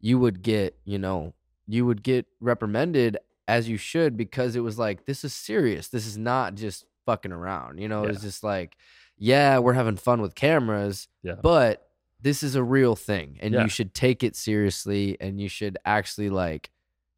you 0.00 0.18
would 0.18 0.42
get 0.42 0.78
you 0.84 0.98
know 0.98 1.34
you 1.66 1.84
would 1.86 2.02
get 2.02 2.26
reprimanded 2.40 3.18
as 3.46 3.68
you 3.68 3.76
should 3.76 4.16
because 4.16 4.56
it 4.56 4.60
was 4.60 4.78
like 4.78 5.04
this 5.06 5.24
is 5.24 5.34
serious 5.34 5.88
this 5.88 6.06
is 6.06 6.16
not 6.18 6.54
just 6.54 6.84
fucking 7.06 7.32
around 7.32 7.78
you 7.78 7.88
know 7.88 8.04
it's 8.04 8.22
just 8.22 8.42
like 8.44 8.76
yeah 9.16 9.58
we're 9.58 9.72
having 9.72 9.96
fun 9.96 10.20
with 10.20 10.34
cameras 10.34 11.08
yeah 11.22 11.34
but 11.42 11.88
this 12.20 12.42
is 12.42 12.54
a 12.54 12.62
real 12.62 12.96
thing 12.96 13.38
and 13.40 13.54
Yeah. 13.54 13.62
you 13.62 13.68
should 13.68 13.94
take 13.94 14.22
it 14.24 14.34
seriously 14.36 15.16
and 15.20 15.40
you 15.40 15.48
should 15.48 15.78
actually 15.84 16.30
like 16.30 16.70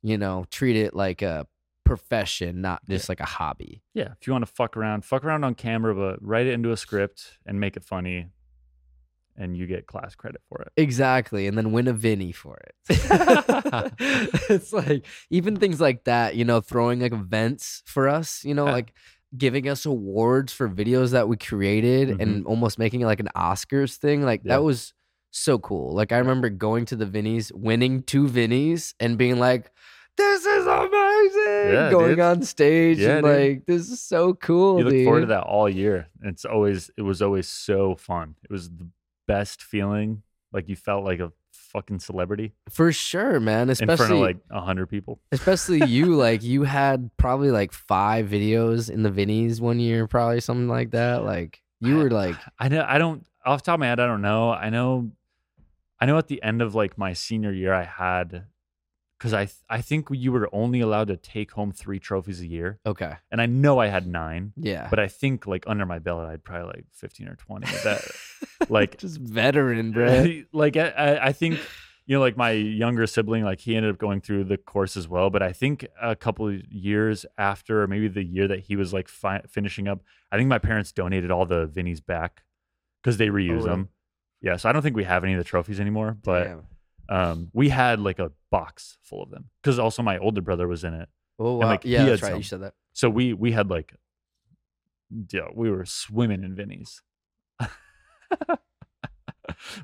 you 0.02 0.16
know 0.18 0.44
treat 0.50 0.76
it 0.76 0.94
like 0.94 1.22
a 1.22 1.46
profession 1.90 2.60
not 2.60 2.80
just 2.88 3.08
like 3.08 3.20
a 3.20 3.24
hobby 3.26 3.82
yeah 3.94 4.08
if 4.20 4.26
you 4.26 4.32
want 4.32 4.44
to 4.46 4.52
fuck 4.52 4.76
around 4.76 5.04
fuck 5.04 5.24
around 5.24 5.42
on 5.44 5.54
camera 5.54 5.94
but 5.94 6.22
write 6.24 6.46
it 6.46 6.52
into 6.52 6.70
a 6.72 6.76
script 6.76 7.38
and 7.46 7.58
make 7.58 7.76
it 7.76 7.82
funny 7.84 8.28
and 9.36 9.56
you 9.56 9.66
get 9.66 9.86
class 9.86 10.14
credit 10.14 10.40
for 10.48 10.60
it 10.62 10.68
exactly 10.76 11.46
and 11.46 11.56
then 11.58 11.72
win 11.72 11.88
a 11.88 11.92
vinny 11.92 12.30
for 12.32 12.58
it 12.58 12.74
it's 14.50 14.72
like 14.72 15.06
even 15.30 15.56
things 15.56 15.80
like 15.80 16.04
that 16.04 16.34
you 16.36 16.44
know 16.44 16.60
throwing 16.60 17.00
like 17.00 17.12
events 17.12 17.82
for 17.86 18.08
us 18.08 18.44
you 18.44 18.54
know 18.54 18.66
Yeah. 18.66 18.72
like 18.72 18.92
giving 19.36 19.68
us 19.68 19.86
awards 19.86 20.52
for 20.52 20.68
videos 20.68 21.12
that 21.12 21.28
we 21.28 21.36
created 21.36 22.20
and 22.20 22.44
almost 22.46 22.78
making 22.78 23.00
it 23.02 23.06
like 23.06 23.20
an 23.20 23.28
oscars 23.36 23.96
thing 23.96 24.22
like 24.22 24.40
Mm-hmm. 24.40 24.48
Yeah. 24.48 24.56
that 24.56 24.62
was 24.62 24.92
so 25.32 25.58
cool 25.58 25.94
like 25.94 26.10
i 26.12 26.18
remember 26.18 26.48
going 26.50 26.84
to 26.86 26.96
the 26.96 27.06
vinnies 27.06 27.52
winning 27.54 28.02
two 28.02 28.26
vinnies 28.26 28.94
and 28.98 29.16
being 29.16 29.38
like 29.38 29.70
this 30.16 30.44
is 30.44 30.66
amazing 30.66 31.72
Yeah, 31.74 31.90
going 31.90 32.10
dude. 32.10 32.20
on 32.20 32.42
stage 32.42 32.98
Yeah, 32.98 33.16
and 33.18 33.24
dude. 33.26 33.36
like 33.56 33.66
this 33.66 33.88
is 33.90 34.00
so 34.00 34.34
cool 34.34 34.78
you 34.78 34.84
look 34.84 34.92
dude. 34.92 35.04
forward 35.04 35.20
to 35.22 35.26
that 35.26 35.44
all 35.44 35.68
year. 35.68 36.08
It's 36.22 36.44
always 36.44 36.90
it 36.96 37.02
was 37.02 37.22
always 37.22 37.48
so 37.48 37.94
fun. 37.96 38.34
It 38.44 38.50
was 38.50 38.68
the 38.70 38.86
best 39.26 39.62
feeling. 39.62 40.22
Like 40.52 40.68
you 40.68 40.76
felt 40.76 41.04
like 41.04 41.20
a 41.20 41.32
fucking 41.52 42.00
celebrity 42.00 42.52
for 42.68 42.90
sure 42.90 43.38
man 43.38 43.62
in 43.62 43.70
especially 43.70 43.96
front 43.96 44.12
of 44.12 44.18
like 44.18 44.36
a 44.50 44.60
hundred 44.60 44.86
people. 44.88 45.20
especially 45.30 45.84
you 45.84 46.16
like 46.16 46.42
you 46.42 46.64
had 46.64 47.08
probably 47.16 47.52
like 47.52 47.72
five 47.72 48.26
videos 48.26 48.90
in 48.90 49.04
the 49.04 49.10
Vinnies 49.10 49.60
one 49.60 49.78
year 49.78 50.08
probably 50.08 50.40
something 50.40 50.66
like 50.66 50.90
that 50.90 51.22
like 51.24 51.62
you 51.80 51.96
were 51.98 52.10
like 52.10 52.34
I 52.58 52.68
know 52.68 52.84
I 52.88 52.98
don't 52.98 53.24
off 53.44 53.62
the 53.62 53.66
top 53.66 53.74
of 53.74 53.80
my 53.80 53.86
head, 53.86 54.00
I 54.00 54.06
don't 54.08 54.20
know. 54.20 54.50
I 54.50 54.68
know 54.68 55.12
I 56.00 56.06
know 56.06 56.18
at 56.18 56.26
the 56.26 56.42
end 56.42 56.60
of 56.60 56.74
like 56.74 56.98
my 56.98 57.12
senior 57.12 57.52
year 57.52 57.72
I 57.72 57.84
had 57.84 58.46
because 59.20 59.34
I 59.34 59.44
th- 59.44 59.58
I 59.68 59.82
think 59.82 60.08
you 60.10 60.32
were 60.32 60.48
only 60.50 60.80
allowed 60.80 61.08
to 61.08 61.16
take 61.18 61.52
home 61.52 61.72
three 61.72 61.98
trophies 61.98 62.40
a 62.40 62.46
year. 62.46 62.80
okay 62.86 63.16
And 63.30 63.40
I 63.40 63.46
know 63.46 63.78
I 63.78 63.88
had 63.88 64.06
nine, 64.06 64.52
yeah 64.56 64.88
but 64.88 64.98
I 64.98 65.08
think 65.08 65.46
like 65.46 65.64
under 65.66 65.84
my 65.84 65.98
belt 65.98 66.24
I 66.24 66.30
had 66.30 66.42
probably 66.42 66.68
like 66.68 66.86
fifteen 66.92 67.28
or 67.28 67.36
twenty. 67.36 67.66
That 67.84 68.02
like 68.70 68.96
just 68.98 69.18
veteran 69.18 69.92
bro 69.96 70.42
like 70.52 70.76
I, 70.76 70.88
I 70.88 71.26
I 71.26 71.32
think 71.32 71.60
you 72.06 72.16
know 72.16 72.20
like 72.20 72.36
my 72.36 72.50
younger 72.52 73.06
sibling 73.06 73.44
like 73.44 73.60
he 73.60 73.76
ended 73.76 73.92
up 73.92 73.98
going 73.98 74.20
through 74.20 74.44
the 74.44 74.56
course 74.56 74.96
as 74.96 75.06
well 75.06 75.30
but 75.30 75.42
i 75.42 75.52
think 75.52 75.86
a 76.02 76.16
couple 76.16 76.48
of 76.48 76.54
years 76.68 77.24
after 77.38 77.82
or 77.82 77.86
maybe 77.86 78.08
the 78.08 78.24
year 78.24 78.48
that 78.48 78.60
he 78.60 78.74
was 78.74 78.92
like 78.92 79.06
fi- 79.08 79.42
finishing 79.48 79.86
up 79.86 80.00
i 80.32 80.36
think 80.36 80.48
my 80.48 80.58
parents 80.58 80.90
donated 80.90 81.30
all 81.30 81.46
the 81.46 81.68
vinnies 81.68 82.04
back 82.04 82.42
because 83.00 83.16
they 83.18 83.28
reuse 83.28 83.50
really? 83.50 83.64
them 83.64 83.88
yeah 84.42 84.56
so 84.56 84.68
i 84.68 84.72
don't 84.72 84.82
think 84.82 84.96
we 84.96 85.04
have 85.04 85.22
any 85.22 85.34
of 85.34 85.38
the 85.38 85.44
trophies 85.44 85.78
anymore 85.78 86.16
but 86.24 86.44
Damn. 86.44 86.66
um 87.08 87.50
we 87.52 87.68
had 87.68 88.00
like 88.00 88.18
a 88.18 88.32
box 88.50 88.98
full 89.02 89.22
of 89.22 89.30
them 89.30 89.50
because 89.62 89.78
also 89.78 90.02
my 90.02 90.18
older 90.18 90.40
brother 90.40 90.66
was 90.66 90.84
in 90.84 90.94
it 90.94 91.08
oh 91.38 91.56
wow 91.56 91.66
like, 91.66 91.84
yeah 91.84 92.04
that's 92.04 92.22
right 92.22 92.36
you 92.36 92.42
said 92.42 92.60
that 92.62 92.74
so 92.92 93.08
we 93.08 93.32
we 93.32 93.52
had 93.52 93.70
like 93.70 93.94
yeah 95.32 95.48
we 95.54 95.70
were 95.70 95.84
swimming 95.84 96.42
in 96.42 96.54
vinnies 96.54 97.00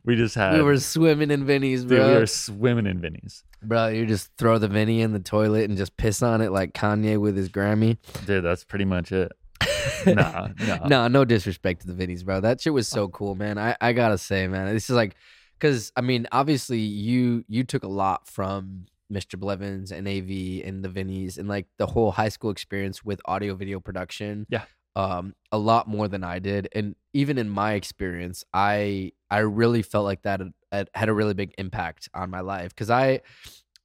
we 0.05 0.17
just 0.17 0.35
had 0.35 0.55
we 0.55 0.63
were 0.63 0.79
swimming 0.79 1.31
in 1.31 1.45
Vinnies 1.45 1.81
dude, 1.81 1.89
bro 1.89 2.09
we 2.09 2.15
were 2.15 2.27
swimming 2.27 2.87
in 2.87 3.01
vinnies 3.01 3.43
bro 3.63 3.89
you 3.89 4.07
just 4.07 4.31
throw 4.39 4.59
the 4.59 4.69
Vinny 4.69 5.01
in 5.03 5.13
the 5.13 5.19
toilet 5.19 5.69
and 5.69 5.77
just 5.77 5.97
piss 5.97 6.23
on 6.23 6.41
it 6.41 6.51
like 6.53 6.73
Kanye 6.73 7.19
with 7.21 7.37
his 7.37 7.49
Grammy 7.49 7.99
Dude, 8.27 8.45
that's 8.45 8.65
pretty 8.65 8.85
much 8.85 9.13
it. 9.13 9.33
nah, 10.07 10.49
nah. 10.67 10.87
no, 10.87 11.09
no 11.09 11.25
disrespect 11.25 11.83
to 11.83 11.93
the 11.93 12.07
Vinnies, 12.07 12.25
bro. 12.25 12.41
That 12.41 12.61
shit 12.61 12.73
was 12.73 12.89
so 12.89 13.05
uh, 13.05 13.09
cool, 13.09 13.35
man. 13.35 13.59
I, 13.59 13.77
I 13.81 13.93
gotta 13.93 14.19
say, 14.19 14.47
man, 14.47 14.73
this 14.73 14.91
is 14.91 14.97
like, 14.97 15.17
cause 15.61 15.93
I 15.97 16.01
mean, 16.01 16.27
obviously 16.33 16.81
you 16.81 17.45
you 17.49 17.65
took 17.65 17.83
a 17.83 17.89
lot 17.89 18.29
from 18.29 18.87
Mr. 19.13 19.39
Blevins 19.39 19.93
and 19.93 20.09
AV 20.09 20.67
and 20.67 20.85
the 20.85 20.89
Vinnies 20.89 21.39
and 21.39 21.49
like 21.49 21.67
the 21.79 21.87
whole 21.87 22.11
high 22.13 22.29
school 22.29 22.51
experience 22.51 23.05
with 23.05 23.21
audio 23.25 23.55
video 23.55 23.81
production. 23.81 24.47
Yeah. 24.49 24.65
Um, 24.97 25.35
a 25.53 25.59
lot 25.59 25.87
more 25.87 26.09
than 26.09 26.25
I 26.25 26.39
did, 26.39 26.71
and 26.73 26.97
even 27.13 27.37
in 27.37 27.51
my 27.51 27.75
experience, 27.75 28.45
I 28.55 29.13
I 29.31 29.41
really 29.41 29.83
felt 29.83 30.07
like 30.07 30.23
that 30.23 30.41
had- 30.41 30.55
had, 30.73 30.91
had 30.95 31.09
a 31.11 31.13
really 31.13 31.35
big 31.35 31.53
impact 31.59 32.09
on 32.15 32.31
my 32.31 32.41
life 32.41 32.71
because 32.71 32.89
I 32.89 33.21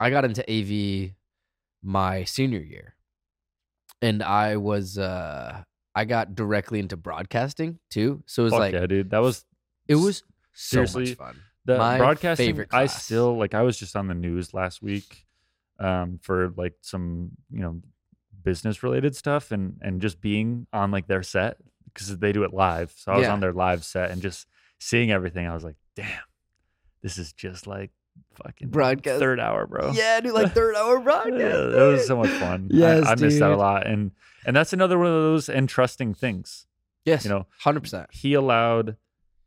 I 0.00 0.08
got 0.08 0.24
into 0.24 0.42
AV 0.50 1.12
my 1.82 2.24
senior 2.24 2.60
year, 2.60 2.94
and 4.00 4.22
I 4.22 4.56
was 4.56 4.96
uh 4.96 5.64
I 5.94 6.04
got 6.06 6.34
directly 6.34 6.78
into 6.78 6.96
broadcasting 6.96 7.78
too. 7.90 8.22
So 8.26 8.42
it 8.42 8.44
was 8.44 8.52
Fuck 8.52 8.60
like 8.60 8.74
yeah, 8.74 8.86
dude. 8.86 9.10
That 9.10 9.18
was 9.20 9.44
it 9.88 9.96
was 9.96 10.22
so 10.54 10.84
seriously, 10.86 11.04
much 11.10 11.18
fun. 11.18 11.40
The 11.64 11.78
my 11.78 11.98
broadcasting. 11.98 12.46
favorite 12.46 12.68
I 12.72 12.86
still 12.86 13.36
like. 13.36 13.54
I 13.54 13.62
was 13.62 13.78
just 13.78 13.94
on 13.96 14.08
the 14.08 14.14
news 14.14 14.52
last 14.54 14.82
week, 14.82 15.26
um, 15.78 16.18
for 16.22 16.52
like 16.56 16.74
some 16.80 17.30
you 17.50 17.60
know 17.60 17.80
business 18.42 18.82
related 18.82 19.14
stuff, 19.16 19.52
and 19.52 19.78
and 19.82 20.00
just 20.00 20.20
being 20.20 20.66
on 20.72 20.90
like 20.90 21.06
their 21.06 21.22
set 21.22 21.56
because 21.92 22.16
they 22.18 22.32
do 22.32 22.42
it 22.44 22.52
live. 22.52 22.92
So 22.96 23.12
I 23.12 23.16
was 23.16 23.24
Yeah. 23.26 23.32
on 23.32 23.40
their 23.40 23.52
live 23.52 23.84
set 23.84 24.10
and 24.10 24.20
just 24.22 24.46
seeing 24.80 25.10
everything. 25.10 25.46
I 25.46 25.54
was 25.54 25.62
like, 25.64 25.76
damn, 25.94 26.06
this 27.02 27.18
is 27.18 27.32
just 27.32 27.66
like 27.66 27.90
fucking 28.42 28.68
Broadcast- 28.70 29.20
third 29.20 29.38
hour, 29.40 29.66
bro. 29.66 29.92
Yeah, 29.92 30.20
dude, 30.20 30.32
like 30.34 30.52
third 30.52 30.74
hour 30.74 30.98
broadcast. 31.04 31.38
Yeah, 31.40 31.82
it 31.82 31.92
was 31.92 32.06
so 32.06 32.16
much 32.16 32.30
fun. 32.30 32.68
I- 32.72 32.76
Yes, 32.76 33.06
I, 33.06 33.14
missed 33.14 33.38
that 33.38 33.50
a 33.50 33.56
lot, 33.56 33.86
and 33.86 34.10
and 34.44 34.56
that's 34.56 34.72
another 34.72 34.98
one 34.98 35.06
of 35.06 35.12
those 35.12 35.48
entrusting 35.48 36.14
things. 36.14 36.66
Yes, 37.04 37.24
You 37.24 37.30
know, 37.30 37.46
hundred 37.60 37.80
percent. 37.80 38.08
he 38.12 38.34
allowed 38.34 38.96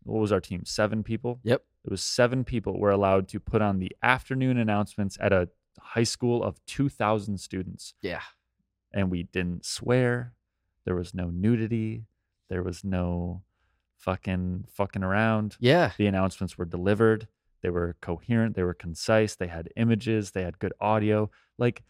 what 0.03 0.19
was 0.21 0.31
our 0.31 0.39
team? 0.41 0.63
Seven 0.65 1.03
people. 1.03 1.39
Yep. 1.43 1.63
It 1.85 1.91
was 1.91 2.03
seven 2.03 2.43
people 2.43 2.79
were 2.79 2.89
allowed 2.89 3.27
to 3.29 3.39
put 3.39 3.61
on 3.61 3.77
the 3.79 3.91
afternoon 4.01 4.57
announcements 4.57 5.17
at 5.21 5.31
a 5.31 5.49
high 5.79 6.03
school 6.03 6.43
of 6.43 6.59
two 6.65 6.89
thousand 6.89 7.39
students, 7.39 7.93
Yeah, 8.01 8.21
and 8.91 9.11
we 9.11 9.23
didn't 9.23 9.65
swear. 9.65 10.33
There 10.85 10.95
was 10.95 11.13
no 11.13 11.29
nudity. 11.29 12.05
There 12.49 12.63
was 12.63 12.83
no 12.83 13.43
fucking 13.97 14.65
fucking 14.69 15.03
around. 15.03 15.57
yeah, 15.59 15.91
The 15.97 16.07
announcements 16.07 16.57
were 16.57 16.65
delivered. 16.65 17.27
They 17.61 17.69
were 17.71 17.95
coherent. 18.01 18.55
They 18.55 18.63
were 18.63 18.73
concise. 18.75 19.35
They 19.35 19.47
had 19.47 19.69
images. 19.75 20.31
They 20.31 20.43
had 20.43 20.59
good 20.59 20.73
audio. 20.79 21.31
Like, 21.57 21.83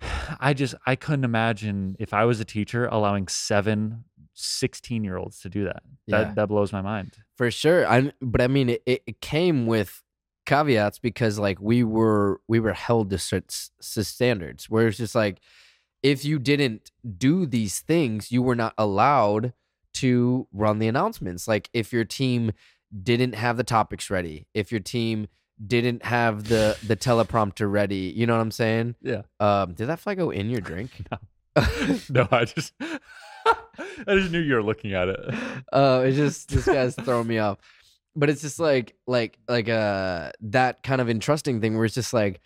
I 0.40 0.52
just, 0.54 0.74
I 0.86 0.96
couldn't 0.96 1.24
imagine 1.24 1.96
if 2.00 2.12
I 2.12 2.24
was 2.24 2.40
a 2.40 2.44
teacher 2.44 2.86
allowing 2.86 3.28
seven 3.28 4.04
16 4.34 5.04
year 5.04 5.16
olds 5.16 5.40
to 5.40 5.48
do 5.48 5.64
that. 5.64 5.82
Yeah. 6.06 6.24
That, 6.24 6.34
that 6.36 6.46
blows 6.48 6.72
my 6.72 6.82
mind. 6.82 7.16
for 7.36 7.50
sure. 7.50 7.86
I 7.86 8.12
but 8.20 8.40
I 8.40 8.48
mean, 8.48 8.70
it, 8.70 8.82
it 8.86 9.20
came 9.20 9.66
with 9.66 10.02
caveats 10.44 10.98
because 10.98 11.38
like 11.38 11.60
we 11.60 11.84
were 11.84 12.40
we 12.48 12.58
were 12.58 12.72
held 12.72 13.10
to 13.10 13.18
certain 13.18 13.48
standards 13.80 14.68
where 14.68 14.88
it's 14.88 14.98
just 14.98 15.14
like 15.14 15.38
if 16.02 16.24
you 16.24 16.38
didn't 16.38 16.90
do 17.18 17.46
these 17.46 17.80
things, 17.80 18.32
you 18.32 18.42
were 18.42 18.56
not 18.56 18.74
allowed 18.76 19.52
to 19.94 20.48
run 20.52 20.78
the 20.78 20.88
announcements. 20.88 21.46
Like 21.46 21.70
if 21.72 21.92
your 21.92 22.04
team 22.04 22.52
didn't 23.02 23.34
have 23.34 23.56
the 23.56 23.64
topics 23.64 24.10
ready, 24.10 24.46
if 24.52 24.72
your 24.72 24.80
team 24.80 25.28
didn't 25.64 26.04
have 26.04 26.48
the 26.48 26.76
the 26.84 26.96
teleprompter 26.96 27.70
ready, 27.70 28.12
you 28.16 28.26
know 28.26 28.34
what 28.34 28.42
I'm 28.42 28.50
saying? 28.50 28.96
Yeah. 29.00 29.22
Um, 29.38 29.74
did 29.74 29.86
that 29.86 30.00
fly 30.00 30.14
go 30.14 30.30
in 30.30 30.50
your 30.50 30.60
drink? 30.70 30.90
No. 31.10 31.18
no, 32.08 32.28
I 32.30 32.46
just, 32.46 32.72
I 34.06 34.14
just 34.16 34.30
knew 34.32 34.40
you 34.40 34.54
were 34.54 34.62
looking 34.62 34.94
at 34.94 35.08
it. 35.08 35.18
uh 35.72 36.02
it's 36.04 36.16
just 36.16 36.48
this 36.54 36.66
guy's 36.66 36.94
throwing 36.94 37.26
me 37.26 37.38
off 37.38 37.58
but 38.14 38.28
it's 38.30 38.42
just 38.42 38.58
like 38.60 38.94
like 39.06 39.38
like 39.48 39.68
uh 39.68 40.30
that 40.40 40.82
kind 40.82 41.00
of 41.00 41.08
entrusting 41.08 41.60
thing 41.60 41.76
where 41.76 41.84
it's 41.86 41.94
just 41.94 42.12
like 42.12 42.40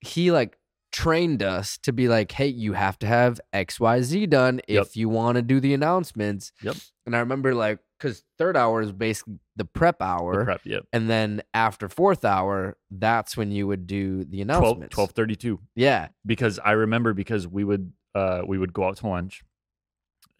he 0.00 0.32
like 0.32 0.58
trained 0.92 1.42
us 1.42 1.78
to 1.78 1.92
be 1.92 2.08
like 2.08 2.32
hey 2.32 2.46
you 2.46 2.74
have 2.74 2.98
to 2.98 3.06
have 3.06 3.40
xyz 3.54 4.28
done 4.28 4.60
Yep. 4.68 4.86
if 4.86 4.96
you 4.96 5.08
want 5.08 5.36
to 5.36 5.42
do 5.42 5.58
the 5.60 5.72
announcements 5.74 6.52
Yep. 6.62 6.76
and 7.06 7.16
i 7.16 7.20
remember 7.20 7.54
like 7.54 7.78
because 7.98 8.22
third 8.36 8.56
hour 8.56 8.82
is 8.82 8.92
basically 8.92 9.34
the 9.56 9.64
prep 9.64 9.98
The 10.00 10.04
hour 10.04 10.44
prep, 10.44 10.60
yep. 10.64 10.84
and 10.92 11.08
then 11.08 11.42
after 11.54 11.88
fourth 11.88 12.24
hour 12.26 12.76
that's 12.90 13.36
when 13.36 13.50
you 13.52 13.66
would 13.68 13.86
do 13.86 14.24
the 14.24 14.42
12, 14.44 14.48
announcements 14.60 14.96
1232. 14.96 15.60
yeah 15.76 16.08
because 16.26 16.58
I 16.58 16.72
remember 16.72 17.14
because 17.14 17.46
we 17.46 17.62
would 17.64 17.92
uh 18.14 18.42
we 18.46 18.58
would 18.58 18.72
go 18.74 18.84
out 18.88 18.96
to 18.98 19.06
lunch, 19.06 19.42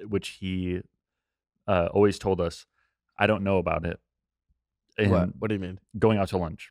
which 0.09 0.29
he 0.41 0.81
uh 1.69 1.89
always 1.93 2.19
told 2.19 2.41
us, 2.41 2.67
I 3.19 3.27
don't 3.27 3.43
know 3.45 3.59
about 3.59 3.85
it. 3.87 3.99
And 4.99 5.11
what 5.11 5.29
what 5.39 5.49
do 5.49 5.55
you 5.55 5.61
mean 5.61 5.79
going 5.99 6.19
out 6.19 6.29
to 6.29 6.37
lunch 6.39 6.71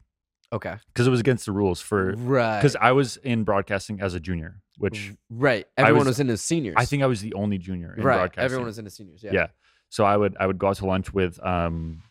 okay 0.54 0.76
because 0.88 1.08
it 1.08 1.10
was 1.10 1.20
against 1.22 1.46
the 1.46 1.52
rules 1.52 1.80
for 1.82 2.12
right 2.18 2.60
because 2.60 2.76
I 2.76 2.92
was 2.92 3.18
in 3.18 3.44
broadcasting 3.46 4.02
as 4.02 4.14
a 4.14 4.20
junior, 4.20 4.62
which 4.78 5.14
right 5.30 5.66
everyone 5.78 6.00
was- 6.02 6.08
was, 6.08 6.20
in 6.20 6.28
his 6.28 6.42
seniors 6.42 6.76
I 6.78 6.86
think 6.86 7.02
I 7.04 7.08
was 7.08 7.22
the 7.22 7.34
only 7.34 7.58
junior 7.58 7.96
in 7.98 8.04
right 8.04 8.18
broadcasting. 8.18 8.44
everyone 8.44 8.66
was 8.68 8.78
in 8.78 8.86
his 8.86 8.94
seniors 8.96 9.24
yeah 9.24 9.32
yeah. 9.34 9.48
So 9.90 10.04
I 10.06 10.16
would 10.18 10.36
I 10.40 10.46
would 10.48 10.58
go 10.60 10.68
out 10.68 10.76
to 10.78 10.86
lunch 10.86 11.12
with 11.14 11.40
um 11.44 12.04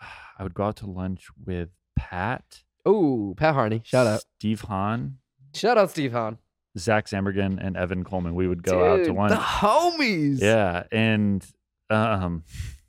I 0.38 0.42
would 0.42 0.54
go 0.54 0.64
out 0.64 0.76
to 0.76 0.86
lunch 0.86 1.28
with 1.44 1.70
Pat, 1.96 2.62
Oh, 2.84 3.34
Pat 3.36 3.54
Harney. 3.54 3.80
Shout 3.84 4.06
out. 4.06 4.22
Steve 4.38 4.60
Hahn, 4.62 5.18
Shout 5.54 5.78
out 5.78 5.90
Steve 5.90 6.12
Hahn. 6.12 6.38
Zach 6.78 7.06
Zambergen, 7.06 7.58
and 7.60 7.76
Evan 7.76 8.04
Coleman. 8.04 8.34
We 8.34 8.46
would 8.48 8.62
go 8.62 8.92
out 8.92 8.96
to 8.98 9.04
Dude, 9.04 9.14
lunch. 9.16 9.30
The 9.30 9.36
homies. 9.36 10.40
Yeah, 10.40 10.84
and 10.92 11.44
um, 11.90 12.44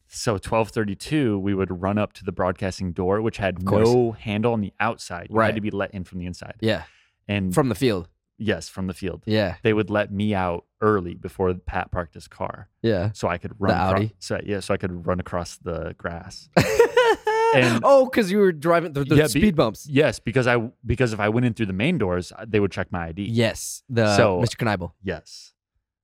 so 0.07 0.37
twelve 0.37 0.69
thirty 0.69 0.95
two, 0.95 1.37
we 1.39 1.53
would 1.53 1.81
run 1.81 1.97
up 1.97 2.13
to 2.13 2.23
the 2.25 2.31
broadcasting 2.31 2.91
door, 2.93 3.21
which 3.21 3.37
had 3.37 3.61
no 3.63 4.11
handle 4.13 4.53
on 4.53 4.61
the 4.61 4.73
outside. 4.79 5.27
You 5.29 5.35
Right. 5.35 5.45
had 5.47 5.55
to 5.55 5.61
be 5.61 5.71
let 5.71 5.93
in 5.93 6.03
from 6.03 6.19
the 6.19 6.25
inside. 6.25 6.55
Yeah. 6.59 6.83
And 7.27 7.53
From 7.53 7.67
the 7.69 7.75
field. 7.75 8.07
yes, 8.37 8.69
from 8.69 8.87
the 8.87 8.93
field, 8.93 9.23
Yeah. 9.25 9.55
they 9.63 9.73
would 9.73 9.89
let 9.89 10.11
me 10.13 10.33
out 10.33 10.65
early 10.79 11.13
before 11.15 11.53
Pat 11.55 11.91
parked 11.91 12.13
his 12.13 12.27
car, 12.27 12.69
Yeah. 12.81 13.11
so 13.13 13.27
I 13.27 13.37
could 13.37 13.51
run. 13.59 13.71
acro- 13.75 13.95
Audi? 13.97 14.15
So 14.19 14.39
yeah, 14.45 14.61
so 14.61 14.73
I 14.73 14.77
could 14.77 15.05
run 15.05 15.19
across 15.19 15.57
the 15.57 15.93
grass. 15.97 16.47
And- 17.55 17.81
oh, 17.83 18.05
because 18.05 18.31
you 18.31 18.37
were 18.39 18.51
driving 18.51 18.93
through 18.93 19.05
the 19.05 19.15
Yeah, 19.15 19.23
be- 19.23 19.29
speed 19.29 19.55
bumps. 19.55 19.87
yes, 19.89 20.19
because 20.19 20.47
I 20.47 20.69
because 20.85 21.13
if 21.13 21.19
I 21.19 21.29
went 21.29 21.45
in 21.45 21.53
through 21.53 21.67
the 21.67 21.73
main 21.73 21.97
doors, 21.97 22.31
uh, 22.37 22.45
they 22.47 22.59
would 22.59 22.71
check 22.71 22.91
my 22.91 23.07
ID. 23.07 23.23
Yes. 23.29 23.83
The 23.89 24.15
So- 24.15 24.41
Mr. 24.41 24.55
Knievel. 24.57 24.91
Yes. 25.03 25.53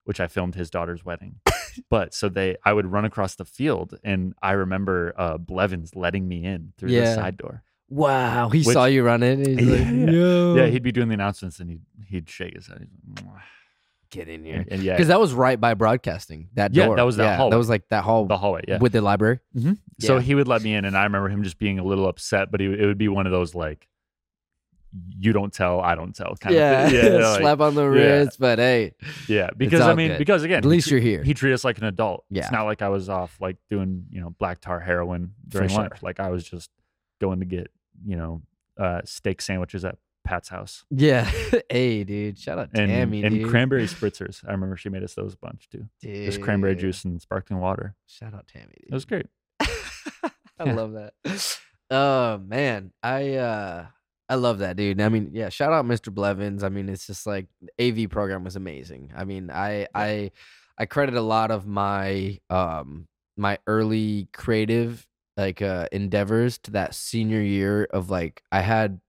Which 0.06 0.20
I 0.20 0.28
filmed 0.28 0.56
his 0.56 0.70
daughter's 0.70 1.06
wedding. 1.06 1.36
but 1.90 2.14
so 2.14 2.30
they 2.30 2.56
I 2.64 2.74
would 2.74 2.86
run 2.92 3.06
across 3.06 3.36
the 3.36 3.46
field 3.46 3.98
and 4.04 4.34
I 4.44 4.52
remember 4.52 5.14
uh 5.18 5.38
Blevins 5.38 5.96
letting 5.96 6.28
me 6.28 6.44
in 6.46 6.74
through 6.78 6.92
the 6.92 7.14
side 7.16 7.38
door. 7.38 7.64
Wow. 7.90 8.50
He 8.50 8.60
Which- 8.64 8.74
saw 8.74 8.86
you 8.86 9.04
running. 9.04 9.40
He's 9.46 9.68
like, 9.70 9.88
Yeah. 10.16 10.56
Yeah, 10.56 10.66
he'd 10.68 10.84
be 10.84 10.92
doing 10.92 11.08
the 11.08 11.14
announcements 11.16 11.60
and 11.60 11.70
he'd 11.70 11.82
he'd 12.08 12.30
shake 12.30 12.56
his 12.56 12.68
head. 12.68 12.88
He's 12.90 13.24
like, 13.24 13.26
"Mwah." 13.26 13.42
Get 14.14 14.30
in 14.30 14.44
here. 14.46 14.66
and, 14.70 14.82
yeah, 14.84 14.94
Because 14.94 15.08
that 15.08 15.20
was 15.20 15.34
right 15.34 15.60
by 15.60 15.74
broadcasting. 15.74 16.50
That 16.54 16.74
Yeah, 16.74 16.86
door. 16.88 16.96
that 16.96 17.04
was 17.04 17.18
that 17.18 17.24
yeah, 17.24 17.36
hallway. 17.38 17.52
That 17.52 17.58
was 17.58 17.70
like 17.70 17.88
that 17.90 18.04
hall 18.04 18.26
the 18.26 18.38
hallway, 18.38 18.62
yeah. 18.68 18.78
with 18.80 18.92
the 18.94 19.02
library. 19.02 19.40
So 20.00 20.16
yeah. 20.16 20.22
he 20.22 20.36
would 20.36 20.48
let 20.48 20.62
me 20.62 20.74
in 20.76 20.86
and 20.86 20.96
I 20.98 21.04
remember 21.04 21.30
him 21.30 21.44
just 21.44 21.58
being 21.60 21.80
a 21.80 21.84
little 21.84 22.08
upset, 22.08 22.52
but 22.52 22.60
he, 22.60 22.68
it 22.68 22.86
would 22.86 22.98
be 22.98 23.08
one 23.08 23.26
of 23.26 23.32
those 23.32 23.54
like 23.56 23.88
you 25.18 25.34
don't 25.34 25.52
tell, 25.52 25.80
I 25.82 25.96
don't 25.96 26.16
tell 26.16 26.36
kind 26.40 26.54
Yeah. 26.56 26.86
of 26.86 26.92
thing. 26.92 27.04
Yeah, 27.20 27.28
like- 27.30 27.40
Slap 27.42 27.60
on 27.62 27.74
the 27.76 27.90
wrist. 27.90 28.38
But 28.40 28.60
hey, 28.60 28.94
yeah. 29.28 29.50
Because 29.58 29.82
I 29.82 29.96
mean, 29.96 30.10
good. 30.10 30.18
because 30.20 30.44
again, 30.44 30.60
at 30.60 30.66
least 30.66 30.92
you're 30.92 31.00
here. 31.00 31.24
he 31.24 31.34
treated 31.34 31.56
us 31.56 31.64
like 31.64 31.80
an 31.80 31.86
adult. 31.86 32.26
Yeah. 32.30 32.44
It's 32.44 32.52
not 32.52 32.66
like 32.66 32.82
I 32.84 32.90
was 32.90 33.10
off 33.10 33.36
like 33.42 33.58
doing, 33.72 34.06
you 34.12 34.22
know, 34.22 34.30
black 34.38 34.62
tar 34.62 34.80
heroin 34.80 35.34
For 35.46 35.58
during 35.58 35.70
sure. 35.70 35.80
lunch. 35.80 36.04
Like 36.04 36.20
I 36.20 36.30
was 36.30 36.44
just 36.48 36.70
going 37.20 37.40
to 37.40 37.46
get, 37.46 37.72
you 38.06 38.16
know, 38.18 38.42
uh, 38.78 39.02
steak 39.06 39.42
sandwiches 39.42 39.84
at 39.84 39.98
Pat's 40.24 40.50
house. 40.50 40.86
yeah. 40.90 41.30
hey, 41.70 42.04
dude. 42.04 42.38
Shout 42.40 42.58
out 42.60 42.70
And, 42.74 42.90
Tammy, 42.90 43.24
and 43.24 43.36
dude. 43.36 43.50
cranberry 43.50 43.84
spritzers. 43.88 44.44
I 44.48 44.52
remember 44.52 44.76
she 44.78 44.90
made 44.90 45.04
us 45.04 45.14
those 45.16 45.34
a 45.34 45.38
bunch 45.38 45.70
too. 45.70 45.86
Just 46.02 46.42
cranberry 46.42 46.76
juice 46.76 47.04
and 47.06 47.22
sparkling 47.22 47.60
water. 47.60 47.96
Shout 48.08 48.34
out 48.34 48.48
Tammy. 48.48 48.74
Dude. 48.82 48.90
It 48.90 48.94
was 48.94 49.06
great. 49.06 49.28
I 49.60 50.66
Yeah. 50.66 50.74
love 50.74 50.94
that. 50.94 51.14
Oh 51.90 52.38
man, 52.40 52.92
I 53.04 53.36
uh 53.36 53.86
I 54.30 54.36
love 54.36 54.60
that 54.60 54.78
dude. 54.78 55.02
I 55.02 55.10
mean, 55.10 55.32
yeah, 55.34 55.50
shout 55.50 55.74
out 55.74 55.86
Mr. 55.86 56.12
Blevins. 56.14 56.64
I 56.64 56.70
mean, 56.70 56.90
it's 56.90 57.06
just 57.08 57.28
like 57.28 57.48
AV 57.80 58.10
program 58.10 58.44
was 58.44 58.56
amazing. 58.56 59.12
I 59.16 59.26
mean, 59.26 59.52
I 59.52 59.88
I 59.94 60.32
I 60.78 60.86
credit 60.86 61.16
a 61.16 61.22
lot 61.22 61.52
of 61.52 61.68
my 61.68 62.40
um 62.50 63.08
my 63.38 63.58
early 63.68 64.30
creative 64.34 65.06
like 65.38 65.62
uh 65.62 65.88
endeavors 65.92 66.58
to 66.60 66.72
that 66.72 66.96
senior 66.96 67.42
year 67.42 67.84
of 67.86 68.10
like 68.10 68.42
I 68.52 68.62
had 68.62 69.02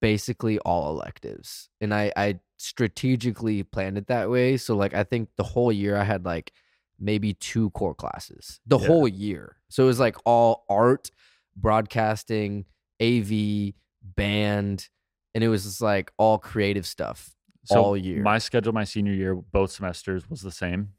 basically 0.00 0.58
all 0.60 0.90
electives 0.90 1.68
and 1.80 1.94
I 1.94 2.12
I 2.16 2.40
strategically 2.58 3.62
planned 3.62 3.98
it 3.98 4.06
that 4.08 4.30
way. 4.30 4.56
So 4.56 4.76
like 4.76 4.94
I 4.94 5.04
think 5.04 5.30
the 5.36 5.42
whole 5.44 5.72
year 5.72 5.96
I 5.96 6.04
had 6.04 6.24
like 6.24 6.52
maybe 6.98 7.32
two 7.34 7.70
core 7.70 7.94
classes 7.94 8.60
the 8.66 8.78
Yeah. 8.78 8.86
whole 8.86 9.08
year. 9.08 9.56
So 9.68 9.84
it 9.84 9.86
was 9.86 10.00
like 10.00 10.16
all 10.24 10.64
art, 10.68 11.10
broadcasting, 11.56 12.66
AV, 13.00 13.74
band, 14.02 14.88
and 15.34 15.44
it 15.44 15.48
was 15.48 15.64
just 15.64 15.80
like 15.80 16.12
all 16.18 16.38
creative 16.38 16.86
stuff 16.86 17.34
So 17.64 17.80
all 17.80 17.96
year. 17.96 18.22
My 18.22 18.38
schedule 18.38 18.72
my 18.72 18.84
senior 18.84 19.12
year, 19.14 19.34
both 19.34 19.70
semesters 19.70 20.28
was 20.28 20.42
the 20.42 20.50
same. 20.50 20.94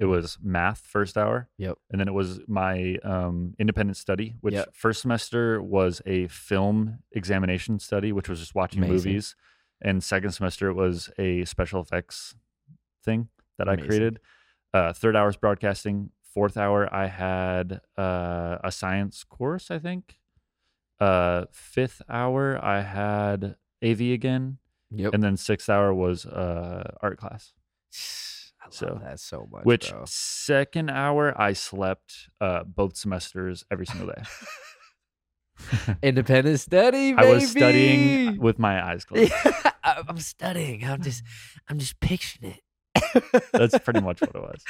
It 0.00 0.06
was 0.06 0.38
math 0.42 0.80
first 0.86 1.16
hour. 1.18 1.48
Yep. 1.58 1.78
And 1.90 2.00
then 2.00 2.08
it 2.08 2.14
was 2.14 2.40
my 2.48 2.96
um, 3.04 3.54
independent 3.58 3.96
study, 3.96 4.34
which 4.40 4.54
Yep. 4.54 4.74
first 4.74 5.02
semester 5.02 5.60
was 5.62 6.00
a 6.06 6.26
film 6.28 6.98
examination 7.12 7.78
study, 7.78 8.12
which 8.12 8.28
was 8.28 8.40
just 8.40 8.54
watching 8.54 8.82
Amazing. 8.82 9.10
movies. 9.12 9.36
And 9.80 10.02
second 10.02 10.30
semester 10.32 10.68
it 10.68 10.74
was 10.74 11.10
a 11.18 11.44
special 11.44 11.80
effects 11.80 12.34
thing 13.04 13.28
that 13.58 13.68
I 13.68 13.76
created. 13.76 14.20
Uh, 14.72 14.92
third 14.92 15.16
hour 15.16 15.28
is 15.28 15.36
broadcasting. 15.36 16.10
Fourth 16.32 16.56
hour 16.56 16.88
I 16.94 17.06
had 17.08 17.80
uh, 17.98 18.58
a 18.64 18.70
science 18.72 19.22
course, 19.24 19.70
I 19.70 19.78
think. 19.78 20.18
Uh, 21.00 21.46
fifth 21.50 22.00
hour 22.08 22.58
I 22.64 22.80
had 22.82 23.56
AV 23.84 24.00
again, 24.12 24.58
Yep. 24.92 25.14
and 25.14 25.22
then 25.22 25.36
sixth 25.36 25.68
hour 25.68 25.92
was 25.92 26.24
uh, 26.24 26.94
art 27.02 27.18
class. 27.18 27.52
I 28.62 28.66
love 28.66 28.74
so- 28.74 29.00
that 29.02 29.20
so 29.20 29.48
much. 29.50 29.64
Which 29.64 29.90
bro. 29.90 30.04
second 30.06 30.90
hour 30.90 31.34
I 31.40 31.52
slept 31.52 32.28
uh, 32.40 32.62
both 32.64 32.96
semesters 32.96 33.64
every 33.70 33.86
single 33.86 34.06
day. 34.08 34.22
independent 36.02 36.60
study, 36.60 37.14
I 37.16 37.24
was 37.32 37.50
studying 37.50 38.38
with 38.40 38.58
my 38.58 38.84
eyes 38.84 39.04
closed. 39.06 39.32
I'm 39.84 40.18
studying. 40.18 40.84
I'm 40.84 41.02
just, 41.02 41.22
I'm 41.68 41.78
just 41.78 41.98
picturing 42.00 42.52
it. 42.54 42.60
That's 43.52 43.78
pretty 43.80 44.00
much 44.00 44.20
what 44.20 44.30
it 44.34 44.34
was. 44.40 44.62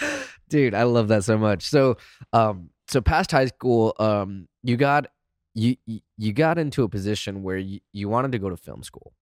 dude 0.48 0.74
i 0.74 0.82
love 0.84 1.08
that 1.08 1.22
so 1.24 1.36
much 1.36 1.62
so 1.64 1.96
um 2.32 2.70
so 2.88 3.00
past 3.00 3.30
high 3.30 3.46
school 3.46 3.94
um 3.98 4.48
you 4.62 4.76
got 4.76 5.06
you 5.54 5.76
you- 5.86 6.00
you 6.18 6.32
got 6.32 6.56
into 6.58 6.82
a 6.84 6.88
position 6.88 7.42
where 7.42 7.56
you, 7.58 7.80
you 7.92 8.08
wanted 8.08 8.32
to 8.32 8.38
go 8.38 8.48
to 8.48 8.56
film 8.56 8.82
school 8.82 9.12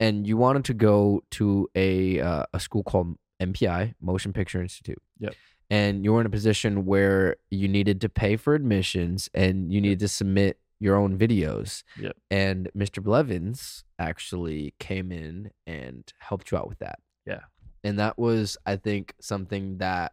and 0.00 0.26
you 0.26 0.36
wanted 0.36 0.64
to 0.66 0.74
go 0.74 1.22
to 1.30 1.68
a 1.74 2.20
uh, 2.20 2.44
a 2.54 2.60
school 2.60 2.82
called 2.82 3.16
mpi 3.40 3.94
motion 4.00 4.32
picture 4.32 4.60
institute 4.62 5.00
Yep. 5.18 5.34
and 5.70 6.04
you 6.04 6.12
were 6.12 6.20
in 6.20 6.26
a 6.26 6.30
position 6.30 6.84
where 6.86 7.36
you 7.50 7.68
needed 7.68 8.00
to 8.02 8.08
pay 8.08 8.36
for 8.36 8.54
admissions 8.54 9.28
and 9.34 9.72
you 9.72 9.80
needed 9.80 9.98
to 10.00 10.08
submit 10.08 10.58
your 10.78 10.96
own 10.96 11.18
videos 11.18 11.82
Yep. 12.00 12.16
and 12.30 12.70
mr 12.76 13.02
blevins 13.02 13.84
actually 13.98 14.74
came 14.78 15.10
in 15.12 15.50
and 15.66 16.12
helped 16.18 16.50
you 16.50 16.58
out 16.58 16.68
with 16.68 16.78
that 16.78 16.98
Yeah. 17.26 17.40
and 17.84 17.98
that 17.98 18.18
was 18.18 18.56
i 18.66 18.76
think 18.76 19.14
something 19.20 19.78
that 19.78 20.12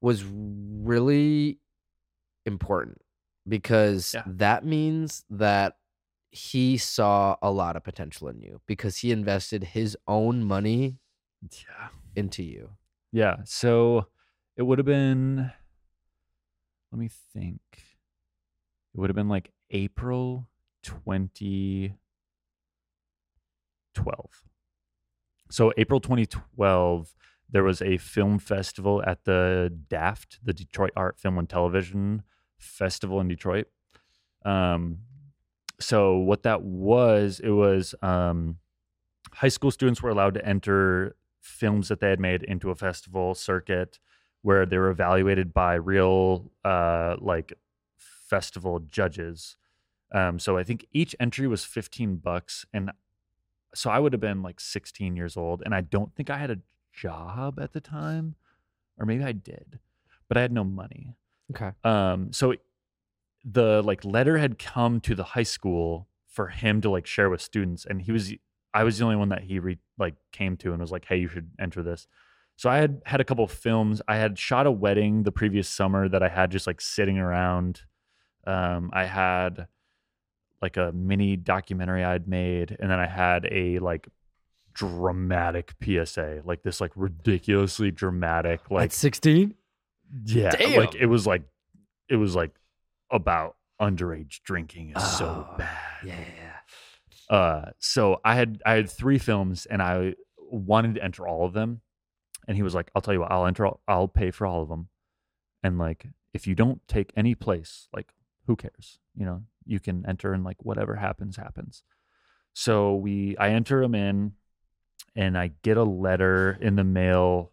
was 0.00 0.24
really 0.24 1.58
important 2.46 3.00
because 3.46 4.14
Yeah. 4.14 4.22
that 4.26 4.64
means 4.64 5.24
that 5.30 5.76
he 6.30 6.76
saw 6.76 7.36
a 7.42 7.50
lot 7.50 7.74
of 7.76 7.82
potential 7.82 8.28
in 8.28 8.40
you 8.40 8.60
because 8.66 8.98
he 8.98 9.10
invested 9.10 9.64
his 9.64 9.96
own 10.06 10.44
money 10.44 10.98
Yeah. 11.42 11.88
into 12.16 12.42
you 12.42 12.70
Yeah. 13.12 13.36
So 13.44 14.06
it 14.56 14.62
would 14.62 14.78
have 14.78 14.86
been, 14.86 15.52
let 16.92 16.98
me 16.98 17.08
think. 17.32 17.60
It 17.72 19.00
would 19.00 19.08
have 19.10 19.16
been 19.16 19.28
like 19.28 19.52
April 19.70 20.48
2012. 20.82 21.94
So 25.50 25.72
April 25.76 26.00
2012, 26.00 27.14
there 27.50 27.64
was 27.64 27.80
a 27.80 27.96
film 27.98 28.38
festival 28.38 29.02
at 29.06 29.24
the 29.24 29.72
DAFT, 29.88 30.40
the 30.42 30.52
Detroit 30.52 30.90
Art 30.96 31.18
Film 31.18 31.38
and 31.38 31.48
Television 31.48 32.22
Festival 32.58 33.20
in 33.20 33.28
Detroit. 33.28 33.66
Um, 34.44 34.98
so 35.80 36.16
what 36.18 36.42
that 36.42 36.62
was, 36.62 37.40
it 37.42 37.50
was 37.50 37.94
um, 38.02 38.56
high 39.32 39.48
school 39.48 39.70
students 39.70 40.02
were 40.02 40.10
allowed 40.10 40.34
to 40.34 40.44
enter 40.44 41.16
films 41.48 41.88
that 41.88 42.00
they 42.00 42.10
had 42.10 42.20
made 42.20 42.42
into 42.42 42.70
a 42.70 42.74
festival 42.74 43.34
circuit 43.34 43.98
where 44.42 44.64
they 44.66 44.78
were 44.78 44.90
evaluated 44.90 45.52
by 45.52 45.74
real 45.74 46.50
uh, 46.64 47.16
like 47.20 47.52
festival 47.96 48.78
judges. 48.80 49.56
Um, 50.12 50.38
so 50.38 50.56
I 50.56 50.64
think 50.64 50.86
each 50.92 51.14
entry 51.18 51.46
was 51.46 51.64
15 51.64 52.16
bucks. 52.16 52.64
And 52.72 52.92
so 53.74 53.90
I 53.90 53.98
would 53.98 54.12
have 54.12 54.20
been 54.20 54.42
like 54.42 54.60
16 54.60 55.16
years 55.16 55.36
old. 55.36 55.62
And 55.64 55.74
I 55.74 55.80
don't 55.80 56.14
think 56.14 56.30
I 56.30 56.38
had 56.38 56.50
a 56.50 56.58
job 56.92 57.58
at 57.60 57.72
the 57.72 57.80
time, 57.80 58.36
or 58.98 59.06
maybe 59.06 59.24
I 59.24 59.32
did, 59.32 59.78
but 60.28 60.36
I 60.36 60.42
had 60.42 60.52
no 60.52 60.64
money. 60.64 61.14
okay 61.50 61.72
Um, 61.84 62.32
so 62.32 62.54
the 63.44 63.82
like 63.82 64.04
letter 64.04 64.38
had 64.38 64.58
come 64.58 65.00
to 65.00 65.14
the 65.14 65.24
high 65.24 65.42
school 65.42 66.08
for 66.26 66.48
him 66.48 66.80
to 66.82 66.90
like 66.90 67.06
share 67.06 67.30
with 67.30 67.40
students, 67.40 67.84
and 67.84 68.02
he 68.02 68.12
was 68.12 68.32
I 68.78 68.84
was 68.84 68.98
the 68.98 69.04
only 69.04 69.16
one 69.16 69.30
that 69.30 69.42
he 69.42 69.58
re, 69.58 69.78
like 69.98 70.14
came 70.32 70.56
to 70.58 70.72
and 70.72 70.80
was 70.80 70.90
like, 70.92 71.04
"Hey, 71.04 71.16
you 71.18 71.28
should 71.28 71.50
enter 71.58 71.82
this." 71.82 72.06
So 72.56 72.68
I 72.70 72.78
had 72.78 73.00
had 73.06 73.20
a 73.20 73.24
couple 73.24 73.44
of 73.44 73.50
films. 73.50 74.00
I 74.08 74.16
had 74.16 74.38
shot 74.38 74.66
a 74.66 74.70
wedding 74.70 75.22
the 75.22 75.32
previous 75.32 75.68
summer 75.68 76.08
that 76.08 76.22
I 76.22 76.28
had 76.28 76.50
just 76.50 76.66
like 76.66 76.80
sitting 76.80 77.18
around. 77.18 77.82
Um, 78.46 78.90
I 78.92 79.04
had 79.04 79.66
like 80.60 80.76
a 80.76 80.90
mini 80.92 81.36
documentary 81.36 82.02
I'd 82.04 82.26
made, 82.28 82.76
and 82.80 82.90
then 82.90 82.98
I 82.98 83.06
had 83.06 83.46
a 83.50 83.78
like 83.78 84.08
dramatic 84.74 85.74
PSA, 85.82 86.42
like 86.44 86.62
this 86.62 86.80
like 86.80 86.92
ridiculously 86.94 87.90
dramatic 87.90 88.70
like 88.70 88.92
16 88.92 89.54
yeah, 90.24 90.50
Damn. 90.50 90.78
like 90.80 90.94
it 90.94 91.06
was 91.06 91.26
like 91.26 91.42
it 92.08 92.16
was 92.16 92.34
like 92.36 92.52
about 93.10 93.56
underage 93.80 94.40
drinking 94.44 94.92
is 94.96 95.02
so 95.18 95.46
Oh, 95.50 95.56
bad. 95.58 95.76
yeah 96.04 96.14
Uh 97.28 97.70
so 97.78 98.20
I 98.24 98.34
had 98.34 98.60
I 98.64 98.72
had 98.72 98.90
three 98.90 99.18
films 99.18 99.66
and 99.66 99.82
I 99.82 100.14
wanted 100.38 100.94
to 100.94 101.04
enter 101.04 101.26
all 101.26 101.44
of 101.44 101.52
them. 101.52 101.80
And 102.46 102.56
he 102.56 102.62
was 102.62 102.74
like, 102.74 102.90
I'll 102.94 103.02
tell 103.02 103.12
you 103.12 103.20
what, 103.20 103.30
I'll 103.30 103.46
enter 103.46 103.66
all, 103.66 103.80
I'll 103.86 104.08
pay 104.08 104.30
for 104.30 104.46
all 104.46 104.62
of 104.62 104.68
them. 104.68 104.88
And 105.62 105.78
like 105.78 106.06
if 106.32 106.46
you 106.46 106.54
don't 106.54 106.80
take 106.88 107.12
any 107.16 107.34
place, 107.34 107.88
like 107.92 108.14
who 108.46 108.56
cares? 108.56 108.98
You 109.14 109.26
know, 109.26 109.42
you 109.66 109.80
can 109.80 110.06
enter 110.06 110.32
and 110.32 110.44
like 110.44 110.56
whatever 110.64 110.96
happens, 110.96 111.36
happens. 111.36 111.82
So 112.54 112.94
we 112.94 113.36
I 113.36 113.50
enter 113.50 113.80
them 113.80 113.94
in 113.94 114.32
and 115.14 115.36
I 115.36 115.52
get 115.62 115.76
a 115.76 115.84
letter 115.84 116.56
in 116.60 116.76
the 116.76 116.84
mail 116.84 117.52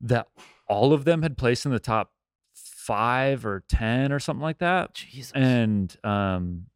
that 0.00 0.28
all 0.68 0.92
of 0.92 1.04
them 1.04 1.22
had 1.22 1.36
placed 1.38 1.66
in 1.66 1.72
the 1.72 1.80
top 1.80 2.12
five 2.52 3.44
or 3.46 3.64
ten 3.68 4.12
or 4.12 4.18
something 4.18 4.42
like 4.42 4.58
that 4.58 4.92
jesus 4.92 5.32
and 5.32 5.96
um, 6.04 6.66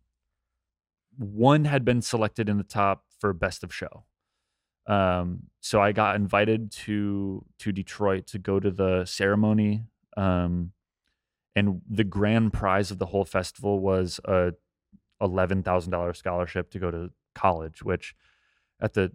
one 1.19 1.65
had 1.65 1.85
been 1.85 2.01
selected 2.01 2.49
in 2.49 2.59
the 2.59 2.65
top 2.65 3.05
for 3.19 3.33
best 3.33 3.65
of 3.65 3.75
show. 3.75 4.05
Um, 4.87 5.49
so 5.61 5.83
I 5.83 5.93
got 5.93 6.17
invited 6.17 6.71
to 6.73 7.45
to 7.59 7.73
Detroit 7.73 8.27
to 8.29 8.39
go 8.39 8.59
to 8.59 8.71
the 8.71 9.05
ceremony, 9.05 9.83
um, 10.17 10.73
and 11.55 11.83
the 11.91 12.05
grand 12.05 12.53
prize 12.55 12.91
of 12.91 12.99
the 12.99 13.07
whole 13.07 13.27
festival 13.27 13.81
was 13.81 14.19
a 14.25 14.53
eleven 15.21 15.63
thousand 15.63 15.91
dollars 15.91 16.19
scholarship 16.19 16.71
to 16.71 16.79
go 16.79 16.91
to 16.91 17.11
college. 17.35 17.83
Which, 17.83 18.15
at 18.81 18.95
the 18.95 19.13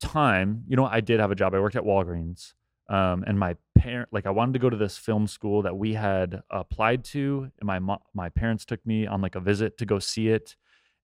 time, 0.00 0.64
you 0.66 0.76
know, 0.76 0.86
I 0.86 1.00
did 1.00 1.20
have 1.20 1.30
a 1.30 1.34
job. 1.34 1.54
I 1.54 1.60
worked 1.60 1.76
at 1.76 1.84
Walgreens, 1.84 2.54
um, 2.88 3.22
and 3.26 3.38
my 3.38 3.56
parent, 3.76 4.08
like, 4.12 4.26
I 4.26 4.30
wanted 4.30 4.52
to 4.54 4.60
go 4.60 4.70
to 4.70 4.76
this 4.76 4.96
film 4.96 5.26
school 5.26 5.62
that 5.62 5.76
we 5.76 5.94
had 5.94 6.42
applied 6.50 7.04
to, 7.06 7.50
and 7.60 7.66
my 7.66 7.80
mo- 7.80 8.02
my 8.14 8.30
parents 8.30 8.64
took 8.64 8.86
me 8.86 9.06
on 9.06 9.20
like 9.20 9.34
a 9.34 9.40
visit 9.40 9.76
to 9.78 9.84
go 9.84 9.98
see 9.98 10.28
it, 10.28 10.56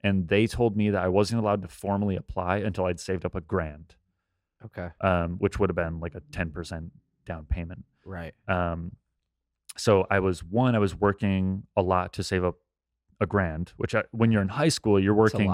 and 0.02 0.28
they 0.28 0.46
told 0.46 0.76
me 0.76 0.90
that 0.90 1.02
I 1.02 1.08
wasn't 1.08 1.40
allowed 1.40 1.62
to 1.62 1.68
formally 1.68 2.16
apply 2.16 2.58
until 2.58 2.84
I'd 2.86 3.00
saved 3.00 3.24
up 3.24 3.34
a 3.34 3.40
grand, 3.40 3.94
okay 4.64 4.90
um, 5.00 5.36
which 5.38 5.58
would 5.58 5.70
have 5.70 5.76
been 5.76 6.00
like 6.00 6.14
a 6.14 6.20
ten 6.32 6.50
percent 6.50 6.92
down 7.26 7.46
payment. 7.46 7.84
right 8.04 8.34
Um, 8.46 8.92
so 9.76 10.06
I 10.10 10.18
was 10.20 10.42
one, 10.42 10.74
I 10.74 10.78
was 10.78 10.94
working 10.94 11.64
a 11.76 11.82
lot 11.82 12.12
to 12.14 12.22
save 12.24 12.42
up 12.44 12.56
a 13.20 13.26
grand, 13.26 13.72
which 13.76 13.94
I, 13.94 14.04
when 14.12 14.30
you're 14.32 14.42
in 14.42 14.48
high 14.48 14.68
school, 14.70 14.98
you're 14.98 15.14
working 15.14 15.50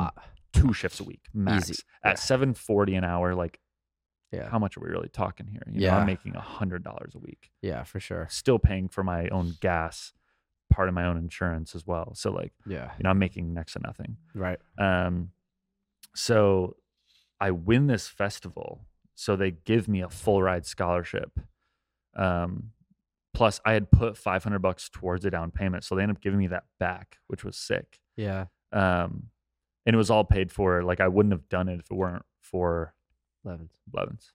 two 0.53 0.73
shifts 0.73 1.01
a 1.01 1.05
week 1.05 1.23
max 1.35 1.71
Easy, 1.71 1.83
at 2.03 2.11
yeah. 2.11 2.15
seven 2.15 2.55
forty 2.55 2.95
an 2.95 3.05
hour. 3.05 3.35
Like, 3.35 3.59
yeah 4.33 4.49
how 4.49 4.59
much 4.59 4.77
are 4.77 4.81
we 4.81 4.89
really 4.89 5.09
talking 5.09 5.47
here? 5.47 5.63
You 5.67 5.81
know, 5.81 5.87
Yeah. 5.87 5.99
I'm 5.99 6.07
making 6.07 6.37
a 6.37 6.41
hundred 6.41 6.85
dollars 6.85 7.15
a 7.15 7.19
week, 7.19 7.51
yeah 7.61 7.83
for 7.85 7.99
sure 8.01 8.29
still 8.31 8.59
paying 8.59 8.89
for 8.89 9.03
my 9.03 9.29
own 9.29 9.55
gas, 9.61 10.13
part 10.71 10.89
of 10.89 10.95
my 10.95 11.07
own 11.07 11.17
insurance 11.17 11.75
as 11.75 11.87
well. 11.87 12.15
So 12.15 12.31
like, 12.31 12.53
yeah 12.67 12.91
you 12.99 13.05
know, 13.05 13.11
I'm 13.11 13.19
making 13.19 13.55
next 13.55 13.75
to 13.75 13.81
nothing. 13.81 14.17
right 14.35 14.59
Um, 14.79 15.31
so 16.15 16.77
I 17.41 17.51
win 17.51 17.87
this 17.87 18.09
festival. 18.09 18.87
So 19.15 19.37
they 19.37 19.53
give 19.53 19.87
me 19.89 20.01
a 20.01 20.09
full 20.09 20.43
ride 20.43 20.67
scholarship. 20.67 21.39
Um, 22.17 22.71
plus 23.33 23.61
I 23.65 23.73
had 23.73 23.91
put 23.91 24.17
500 24.17 24.59
bucks 24.61 24.89
towards 24.89 25.25
a 25.25 25.31
down 25.31 25.51
payment. 25.51 25.85
So 25.85 25.95
they 25.95 26.03
ended 26.03 26.17
up 26.17 26.23
giving 26.23 26.39
me 26.39 26.47
that 26.49 26.65
back, 26.79 27.19
which 27.29 27.45
was 27.45 27.57
sick. 27.57 28.01
yeah 28.17 28.47
Um, 28.73 29.31
and 29.87 29.95
it 29.95 29.97
was 29.97 30.11
all 30.11 30.25
paid 30.25 30.51
for. 30.51 30.83
Like 30.83 31.01
I 31.01 31.09
wouldn't 31.09 31.33
have 31.33 31.49
done 31.49 31.69
it 31.69 31.79
if 31.81 31.91
it 31.91 31.95
weren't 31.95 32.25
for 32.41 32.95
Levins. 33.45 33.73
Blevins. 33.87 34.33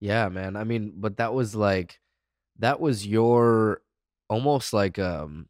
Yeah, 0.00 0.28
man. 0.28 0.56
I 0.56 0.64
mean, 0.64 0.92
but 0.96 1.16
that 1.18 1.34
was 1.34 1.54
like 1.54 2.00
that 2.58 2.80
was 2.80 3.06
your 3.06 3.82
almost 4.28 4.72
like 4.72 4.98
um 4.98 5.48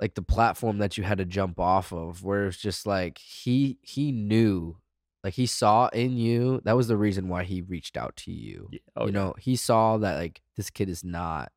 like 0.00 0.14
the 0.14 0.22
platform 0.22 0.78
that 0.78 0.98
you 0.98 1.04
had 1.04 1.18
to 1.18 1.24
jump 1.24 1.58
off 1.58 1.92
of 1.92 2.22
where 2.22 2.46
it's 2.48 2.58
just 2.58 2.86
like 2.86 3.18
he 3.18 3.78
he 3.82 4.12
knew 4.12 4.76
Like 5.24 5.34
he 5.34 5.46
saw 5.46 5.88
in 5.88 6.16
you. 6.16 6.60
That 6.64 6.76
was 6.76 6.88
the 6.88 6.96
reason 6.96 7.28
why 7.28 7.44
he 7.44 7.62
reached 7.62 7.96
out 7.96 8.14
to 8.16 8.32
you. 8.32 8.68
Yeah. 8.72 8.78
Oh, 8.96 9.06
you 9.06 9.12
yeah. 9.12 9.12
know, 9.12 9.34
he 9.38 9.56
saw 9.56 9.98
that 9.98 10.16
like 10.18 10.42
this 10.56 10.70
kid 10.70 10.88
is 10.88 11.02
not 11.04 11.50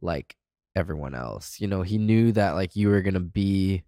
like 0.00 0.36
everyone 0.74 1.14
else. 1.14 1.60
You 1.60 1.68
know, 1.68 1.82
he 1.82 1.98
knew 1.98 2.32
that 2.32 2.52
like 2.52 2.74
you 2.76 2.88
were 2.88 3.02
gonna 3.02 3.20
be 3.20 3.84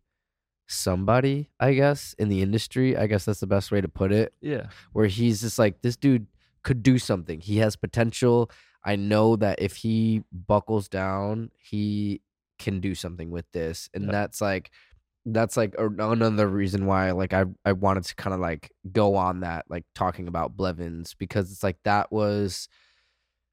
somebody, 0.68 1.50
I 1.58 1.74
guess, 1.74 2.14
in 2.18 2.28
the 2.28 2.42
industry. 2.42 2.96
I 2.96 3.06
guess 3.06 3.24
that's 3.24 3.40
the 3.40 3.46
best 3.46 3.72
way 3.72 3.80
to 3.80 3.88
put 3.88 4.12
it. 4.12 4.32
Yeah. 4.40 4.66
Where 4.92 5.06
he's 5.06 5.40
just 5.40 5.58
like, 5.58 5.82
this 5.82 5.96
dude 5.96 6.26
could 6.62 6.82
do 6.82 6.98
something. 6.98 7.40
He 7.40 7.58
has 7.58 7.76
potential. 7.76 8.50
I 8.84 8.96
know 8.96 9.36
that 9.36 9.60
if 9.60 9.76
he 9.76 10.22
buckles 10.32 10.88
down, 10.88 11.50
he 11.58 12.22
can 12.58 12.80
do 12.80 12.94
something 12.94 13.30
with 13.30 13.50
this. 13.52 13.88
And 13.94 14.04
Yep. 14.04 14.12
that's 14.12 14.40
like 14.40 14.70
that's 15.26 15.56
like 15.56 15.74
another 15.78 16.48
reason 16.48 16.86
why 16.86 17.10
like 17.10 17.34
I 17.34 17.44
I 17.64 17.72
wanted 17.72 18.04
to 18.04 18.14
kind 18.14 18.32
of 18.32 18.40
like 18.40 18.72
go 18.90 19.16
on 19.16 19.40
that 19.40 19.66
like 19.68 19.84
talking 19.94 20.28
about 20.28 20.56
Blevins 20.56 21.14
because 21.14 21.52
it's 21.52 21.62
like 21.62 21.76
that 21.84 22.10
was 22.10 22.68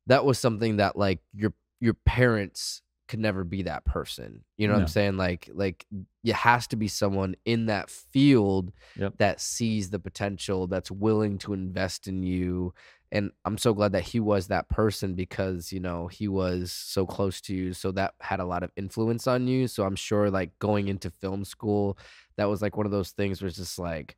that 0.08 0.26
was 0.26 0.40
something 0.40 0.78
that 0.78 0.96
like 0.98 1.20
your 1.34 1.54
your 1.80 1.94
parents 1.94 2.82
could 3.08 3.20
never 3.20 3.44
be 3.46 3.62
that 3.64 3.86
person. 3.86 4.44
You 4.58 4.68
know 4.68 4.74
what 4.74 4.82
I'm 4.82 4.88
saying? 4.88 5.18
Like 5.18 5.50
like 5.54 5.86
it 6.24 6.36
has 6.36 6.68
to 6.68 6.76
be 6.76 6.88
someone 6.88 7.36
in 7.46 7.68
that 7.68 7.90
field 7.90 8.72
Yep. 8.98 9.14
that 9.18 9.42
sees 9.42 9.90
the 9.90 10.00
potential, 10.00 10.68
that's 10.68 10.92
willing 10.92 11.38
to 11.40 11.54
invest 11.54 12.08
in 12.08 12.24
you. 12.24 12.74
And 13.12 13.32
I'm 13.46 13.58
so 13.58 13.74
glad 13.74 13.94
that 13.94 14.04
he 14.04 14.20
was 14.20 14.48
that 14.48 14.68
person 14.68 15.14
because, 15.14 15.72
you 15.72 15.80
know, 15.80 16.08
he 16.08 16.28
was 16.28 16.72
so 16.72 17.06
close 17.06 17.40
to 17.42 17.56
you. 17.56 17.74
So 17.74 17.92
that 17.94 18.16
had 18.20 18.40
a 18.42 18.46
lot 18.46 18.64
of 18.64 18.72
influence 18.76 19.28
on 19.28 19.48
you. 19.48 19.68
So 19.68 19.86
I'm 19.86 19.96
sure 19.96 20.30
like 20.30 20.58
going 20.60 20.90
into 20.90 21.10
film 21.10 21.46
school, 21.46 21.98
that 22.36 22.50
was 22.50 22.62
like 22.62 22.76
one 22.76 22.86
of 22.86 22.92
those 22.92 23.12
things 23.12 23.42
where 23.42 23.48
it's 23.48 23.58
just 23.58 23.80
like, 23.80 24.18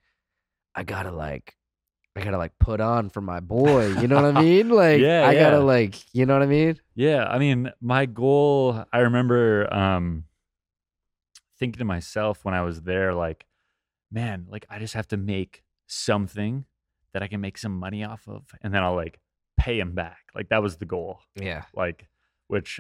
I 0.76 0.84
gotta 0.84 1.12
like 1.12 1.56
I 2.16 2.24
gotta 2.24 2.38
like 2.38 2.58
put 2.60 2.82
on 2.82 3.10
for 3.10 3.22
my 3.22 3.40
boy. 3.40 3.88
You 4.02 4.08
know 4.08 4.16
what 4.16 4.36
I 4.38 4.42
mean? 4.42 4.70
Like 4.80 5.02
Yeah, 5.02 5.28
I 5.28 5.36
gotta 5.36 5.60
like 5.60 5.96
you 6.14 6.26
know 6.26 6.34
what 6.34 6.44
I 6.44 6.48
mean? 6.48 6.80
Yeah, 6.96 7.26
I 7.26 7.38
mean, 7.38 7.72
my 7.82 8.06
goal, 8.06 8.84
I 8.92 9.00
remember 9.00 9.72
um 9.74 10.26
thinking 11.60 11.80
to 11.80 11.86
myself 11.86 12.46
when 12.46 12.54
I 12.54 12.62
was 12.62 12.82
there 12.82 13.14
like, 13.14 13.46
man, 14.12 14.48
like 14.50 14.66
I 14.70 14.80
just 14.80 14.94
have 14.94 15.08
to 15.10 15.18
make 15.18 15.64
something 15.88 16.66
that 17.14 17.24
I 17.24 17.28
can 17.28 17.42
make 17.42 17.58
some 17.58 17.78
money 17.78 18.04
off 18.04 18.28
of 18.28 18.44
and 18.62 18.74
then 18.74 18.84
I'll 18.84 18.96
like 18.96 19.20
pay 19.58 19.80
him 19.80 19.94
back. 19.94 20.20
Like 20.36 20.50
that 20.50 20.62
was 20.62 20.78
the 20.78 20.86
goal. 20.86 21.20
Yeah. 21.36 21.64
Like 21.76 22.08
which 22.48 22.80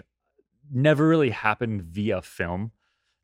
never 0.72 1.08
really 1.08 1.30
happened 1.30 1.84
via 1.84 2.22
film. 2.22 2.72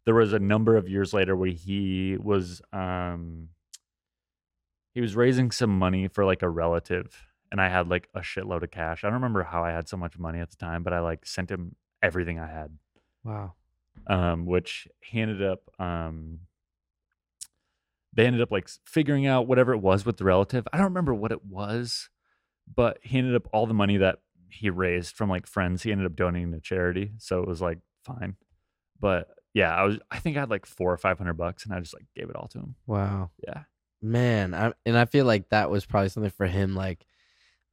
There 0.05 0.15
was 0.15 0.33
a 0.33 0.39
number 0.39 0.75
of 0.75 0.87
years 0.87 1.13
later 1.13 1.35
where 1.35 1.49
he 1.49 2.17
was 2.19 2.61
um 2.73 3.49
he 4.93 5.01
was 5.01 5.15
raising 5.15 5.51
some 5.51 5.77
money 5.77 6.07
for 6.07 6.25
like 6.25 6.41
a 6.41 6.49
relative 6.49 7.25
and 7.51 7.61
I 7.61 7.69
had 7.69 7.89
like 7.89 8.09
a 8.13 8.19
shitload 8.19 8.63
of 8.63 8.71
cash. 8.71 9.03
I 9.03 9.07
don't 9.07 9.15
remember 9.15 9.43
how 9.43 9.63
I 9.63 9.71
had 9.71 9.87
so 9.87 9.97
much 9.97 10.17
money 10.17 10.39
at 10.39 10.49
the 10.49 10.57
time, 10.57 10.83
but 10.83 10.93
I 10.93 10.99
like 10.99 11.25
sent 11.25 11.49
him 11.49 11.75
everything 12.01 12.39
I 12.39 12.47
had. 12.47 12.77
Wow. 13.23 13.53
Um, 14.07 14.45
which 14.45 14.87
he 15.01 15.21
ended 15.21 15.43
up 15.43 15.61
um 15.79 16.39
they 18.15 18.25
ended 18.25 18.41
up 18.41 18.51
like 18.51 18.69
figuring 18.85 19.27
out 19.27 19.47
whatever 19.47 19.73
it 19.73 19.79
was 19.79 20.05
with 20.05 20.17
the 20.17 20.23
relative. 20.23 20.67
I 20.71 20.77
don't 20.77 20.85
remember 20.85 21.13
what 21.13 21.31
it 21.31 21.45
was, 21.45 22.09
but 22.73 22.97
he 23.01 23.17
ended 23.17 23.35
up 23.35 23.47
all 23.53 23.67
the 23.67 23.73
money 23.73 23.97
that 23.97 24.19
he 24.49 24.69
raised 24.69 25.15
from 25.15 25.29
like 25.29 25.47
friends, 25.47 25.83
he 25.83 25.91
ended 25.91 26.05
up 26.05 26.15
donating 26.15 26.51
to 26.53 26.59
charity. 26.59 27.11
So 27.17 27.41
it 27.41 27.47
was 27.47 27.61
like 27.61 27.79
fine. 28.05 28.35
But 28.99 29.27
yeah, 29.53 29.75
I 29.75 29.83
was 29.83 29.99
I 30.09 30.19
think 30.19 30.37
I 30.37 30.41
had 30.41 30.49
like 30.49 30.65
four 30.65 30.91
or 30.91 30.97
five 30.97 31.17
hundred 31.17 31.33
bucks 31.33 31.65
and 31.65 31.73
I 31.73 31.79
just 31.79 31.93
like 31.93 32.05
gave 32.15 32.29
it 32.29 32.35
all 32.35 32.47
to 32.49 32.59
him. 32.59 32.75
Wow. 32.87 33.31
Yeah. 33.45 33.63
Man, 34.01 34.53
I, 34.53 34.73
and 34.85 34.97
I 34.97 35.05
feel 35.05 35.25
like 35.25 35.49
that 35.49 35.69
was 35.69 35.85
probably 35.85 36.09
something 36.09 36.31
for 36.31 36.45
him. 36.45 36.75
Like, 36.75 37.05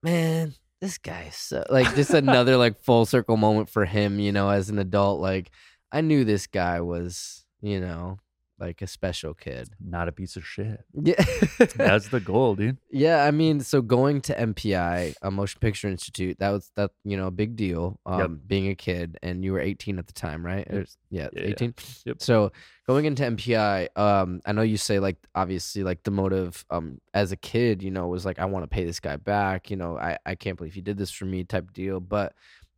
man, 0.03 0.55
this 0.81 0.99
guy 0.99 1.29
so 1.31 1.65
like 1.71 1.95
just 1.95 2.11
another 2.15 2.57
like 2.57 2.81
full 2.81 3.07
circle 3.07 3.37
moment 3.37 3.69
for 3.69 3.85
him. 3.85 4.19
You 4.19 4.33
know, 4.33 4.49
as 4.49 4.71
an 4.71 4.79
adult, 4.79 5.21
like 5.21 5.51
I 5.93 6.01
knew 6.01 6.25
this 6.25 6.47
guy 6.47 6.81
was, 6.81 7.45
you 7.61 7.81
know, 7.81 8.19
like 8.63 8.81
a 8.81 8.87
special 8.87 9.35
kid. 9.35 9.69
Not 9.85 10.09
a 10.09 10.13
piece 10.13 10.37
of 10.37 10.47
shit. 10.47 10.81
Yeah, 10.95 11.15
That's 11.77 12.09
the 12.09 12.21
goal, 12.21 12.55
dude. 12.55 12.79
yeah. 12.91 13.25
I 13.25 13.31
mean, 13.33 13.61
so 13.61 13.83
going 13.83 14.21
to 14.23 14.35
MPI, 14.35 15.15
a 15.21 15.31
Motion 15.31 15.59
Picture 15.61 15.89
Institute, 15.89 16.39
that 16.39 16.51
was 16.51 16.71
that 16.77 16.93
you 17.05 17.17
know 17.19 17.27
a 17.27 17.31
big 17.31 17.57
deal. 17.57 17.99
Um, 18.07 18.21
Yep. 18.21 18.31
being 18.47 18.69
a 18.69 18.75
kid, 18.75 19.19
and 19.23 19.45
you 19.45 19.53
were 19.53 19.61
18 19.61 19.99
at 19.99 20.07
the 20.07 20.13
time, 20.13 20.47
right? 20.47 20.67
Yep. 20.71 20.83
Or- 20.83 20.87
yeah, 21.11 21.29
Yeah, 21.35 21.43
yeah. 21.43 21.49
18. 21.49 21.75
Yep. 22.07 22.23
So 22.23 22.53
going 22.87 23.05
into 23.05 23.25
MPI, 23.25 23.89
um, 23.97 24.41
I 24.47 24.53
know 24.53 24.63
you 24.63 24.77
say 24.77 24.99
like 25.01 25.17
obviously 25.35 25.83
like 25.83 26.05
the 26.05 26.11
motive 26.11 26.65
um 26.71 27.01
as 27.13 27.33
a 27.33 27.37
kid, 27.37 27.83
you 27.83 27.91
know, 27.91 28.07
was 28.07 28.25
like 28.25 28.39
I 28.39 28.45
want 28.47 28.63
to 28.63 28.69
pay 28.69 28.85
this 28.85 29.01
guy 29.01 29.17
back. 29.17 29.71
You 29.71 29.77
know, 29.77 29.99
I 29.99 30.17
I 30.25 30.35
can't 30.37 30.57
believe 30.57 30.75
he 30.75 30.81
did 30.81 30.97
this 30.99 31.11
for 31.11 31.25
me 31.27 31.45
type 31.45 31.73
deal. 31.73 32.01
But 32.01 32.33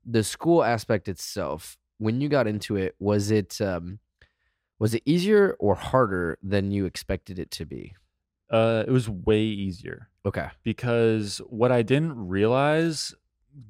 the 0.06 0.24
school 0.24 0.62
aspect 0.65 1.09
itself, 1.09 1.77
when 1.98 2.20
you 2.20 2.28
got 2.28 2.47
into 2.47 2.77
it, 2.77 2.94
was 2.98 3.31
it 3.31 3.61
um 3.61 3.98
was 4.79 4.95
it 4.95 5.03
easier 5.05 5.57
or 5.59 5.75
harder 5.75 6.39
than 6.43 6.71
you 6.71 6.85
expected 6.85 7.39
it 7.39 7.51
to 7.53 7.65
be? 7.65 7.95
Uh 8.51 8.85
it 8.87 8.91
was 8.91 9.09
way 9.09 9.43
easier. 9.43 10.09
Okay. 10.27 10.49
because 10.63 11.39
what 11.49 11.71
I 11.71 11.83
didn't 11.83 12.17
realize 12.29 13.15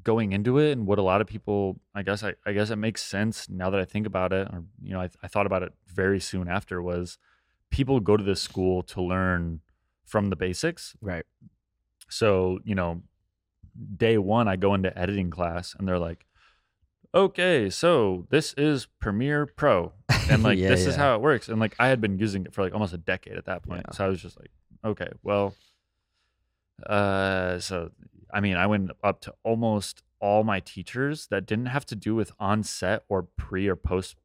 going 0.02 0.32
into 0.32 0.58
it 0.58 0.72
and 0.72 0.86
what 0.86 0.98
a 0.98 1.02
lot 1.02 1.20
of 1.20 1.26
people 1.26 1.78
I 1.94 2.02
guess 2.02 2.22
I, 2.22 2.34
I 2.46 2.52
guess 2.52 2.70
it 2.70 2.76
makes 2.76 3.02
sense 3.04 3.48
now 3.48 3.68
that 3.70 3.80
I 3.80 3.84
think 3.84 4.06
about 4.06 4.32
it 4.32 4.48
or 4.52 4.64
you 4.82 4.92
know 4.92 5.00
I, 5.00 5.10
I 5.22 5.28
thought 5.28 5.46
about 5.46 5.62
it 5.62 5.72
very 5.86 6.20
soon 6.20 6.48
after 6.48 6.80
was 6.80 7.18
people 7.70 8.00
go 8.00 8.16
to 8.16 8.24
this 8.24 8.40
school 8.40 8.82
to 8.84 9.02
learn 9.02 9.60
from 10.06 10.30
the 10.30 10.36
basics 10.36 10.96
Right. 11.02 11.24
so 12.08 12.60
you 12.64 12.74
know 12.74 13.02
day 13.96 14.16
one 14.18 14.46
I 14.48 14.56
go 14.56 14.74
into 14.74 14.96
editing 14.98 15.30
class 15.30 15.74
and 15.78 15.86
they're 15.86 15.98
like 15.98 16.24
okay 17.14 17.70
so 17.70 18.26
this 18.30 18.52
is 18.54 18.86
Premiere 19.00 19.46
Pro 19.46 19.92
and 20.28 20.42
like 20.48 20.58
Yeah, 20.58 20.68
this 20.68 20.86
is 20.86 20.96
how 20.96 21.14
it 21.14 21.20
works 21.20 21.48
and 21.48 21.60
like 21.60 21.74
I 21.78 21.88
had 21.88 22.00
been 22.00 22.18
using 22.18 22.44
it 22.44 22.52
for 22.54 22.62
like 22.62 22.72
almost 22.74 22.92
a 22.92 22.98
decade 22.98 23.34
at 23.36 23.46
that 23.46 23.62
point 23.62 23.84
Yeah. 23.88 23.94
so 23.96 24.04
I 24.04 24.08
was 24.08 24.20
just 24.20 24.38
like 24.38 24.50
okay 24.84 25.08
well 25.22 25.54
uh 26.86 27.58
so 27.60 27.90
I 28.32 28.40
mean 28.40 28.56
I 28.56 28.66
went 28.66 28.90
up 29.02 29.20
to 29.22 29.34
almost 29.44 30.02
all 30.20 30.42
my 30.44 30.60
teachers 30.60 31.26
that 31.28 31.46
didn't 31.46 31.66
have 31.66 31.86
to 31.86 31.94
do 31.96 32.14
with 32.14 32.32
on 32.40 32.62
set 32.62 33.04
or 33.08 33.28
pre 33.36 33.68
or 33.68 33.76
post 33.76 34.16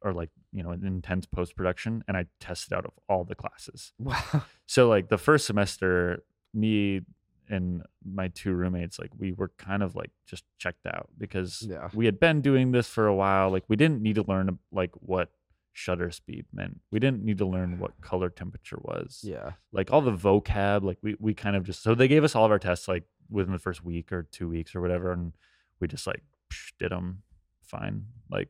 or 0.00 0.12
like 0.12 0.30
you 0.52 0.62
know 0.62 0.70
intense 0.72 1.26
post 1.26 1.54
production 1.56 2.02
and 2.08 2.16
I 2.16 2.26
tested 2.40 2.72
out 2.72 2.84
of 2.86 2.92
all 3.08 3.24
the 3.24 3.34
classes 3.34 3.92
Wow. 3.98 4.44
so 4.66 4.88
like 4.88 5.08
the 5.08 5.18
first 5.18 5.46
semester 5.46 6.22
me 6.54 7.02
and 7.48 7.82
my 8.04 8.28
two 8.28 8.52
roommates 8.52 8.98
like 8.98 9.10
we 9.18 9.32
were 9.32 9.50
kind 9.58 9.82
of 9.82 9.94
like 9.96 10.10
just 10.26 10.44
checked 10.58 10.86
out 10.86 11.08
because 11.16 11.66
Yeah. 11.68 11.88
we 11.94 12.06
had 12.06 12.20
been 12.20 12.40
doing 12.40 12.72
this 12.72 12.88
for 12.88 13.06
a 13.06 13.14
while 13.14 13.50
like 13.50 13.64
we 13.68 13.76
didn't 13.76 14.02
need 14.02 14.16
to 14.16 14.22
learn 14.22 14.58
like 14.72 14.90
what 14.94 15.30
shutter 15.72 16.10
speed 16.10 16.44
meant 16.52 16.80
we 16.90 16.98
didn't 16.98 17.22
need 17.24 17.38
to 17.38 17.46
learn 17.46 17.78
what 17.78 18.00
color 18.00 18.28
temperature 18.30 18.78
was 18.82 19.20
Yeah. 19.24 19.52
like 19.72 19.92
all 19.92 20.00
the 20.00 20.12
vocab 20.12 20.82
like 20.82 20.98
we, 21.02 21.16
we 21.20 21.34
kind 21.34 21.54
of 21.56 21.64
just 21.64 21.82
so 21.82 21.94
they 21.94 22.08
gave 22.08 22.24
us 22.24 22.34
all 22.34 22.44
of 22.44 22.50
our 22.50 22.58
tests 22.58 22.88
like 22.88 23.04
within 23.30 23.52
the 23.52 23.58
first 23.58 23.84
week 23.84 24.10
or 24.12 24.22
two 24.24 24.48
weeks 24.48 24.74
or 24.74 24.80
whatever 24.80 25.12
and 25.12 25.32
we 25.80 25.86
just 25.88 26.06
like 26.06 26.22
psh, 26.52 26.72
did 26.78 26.90
them 26.90 27.22
fine 27.62 28.06
like 28.30 28.48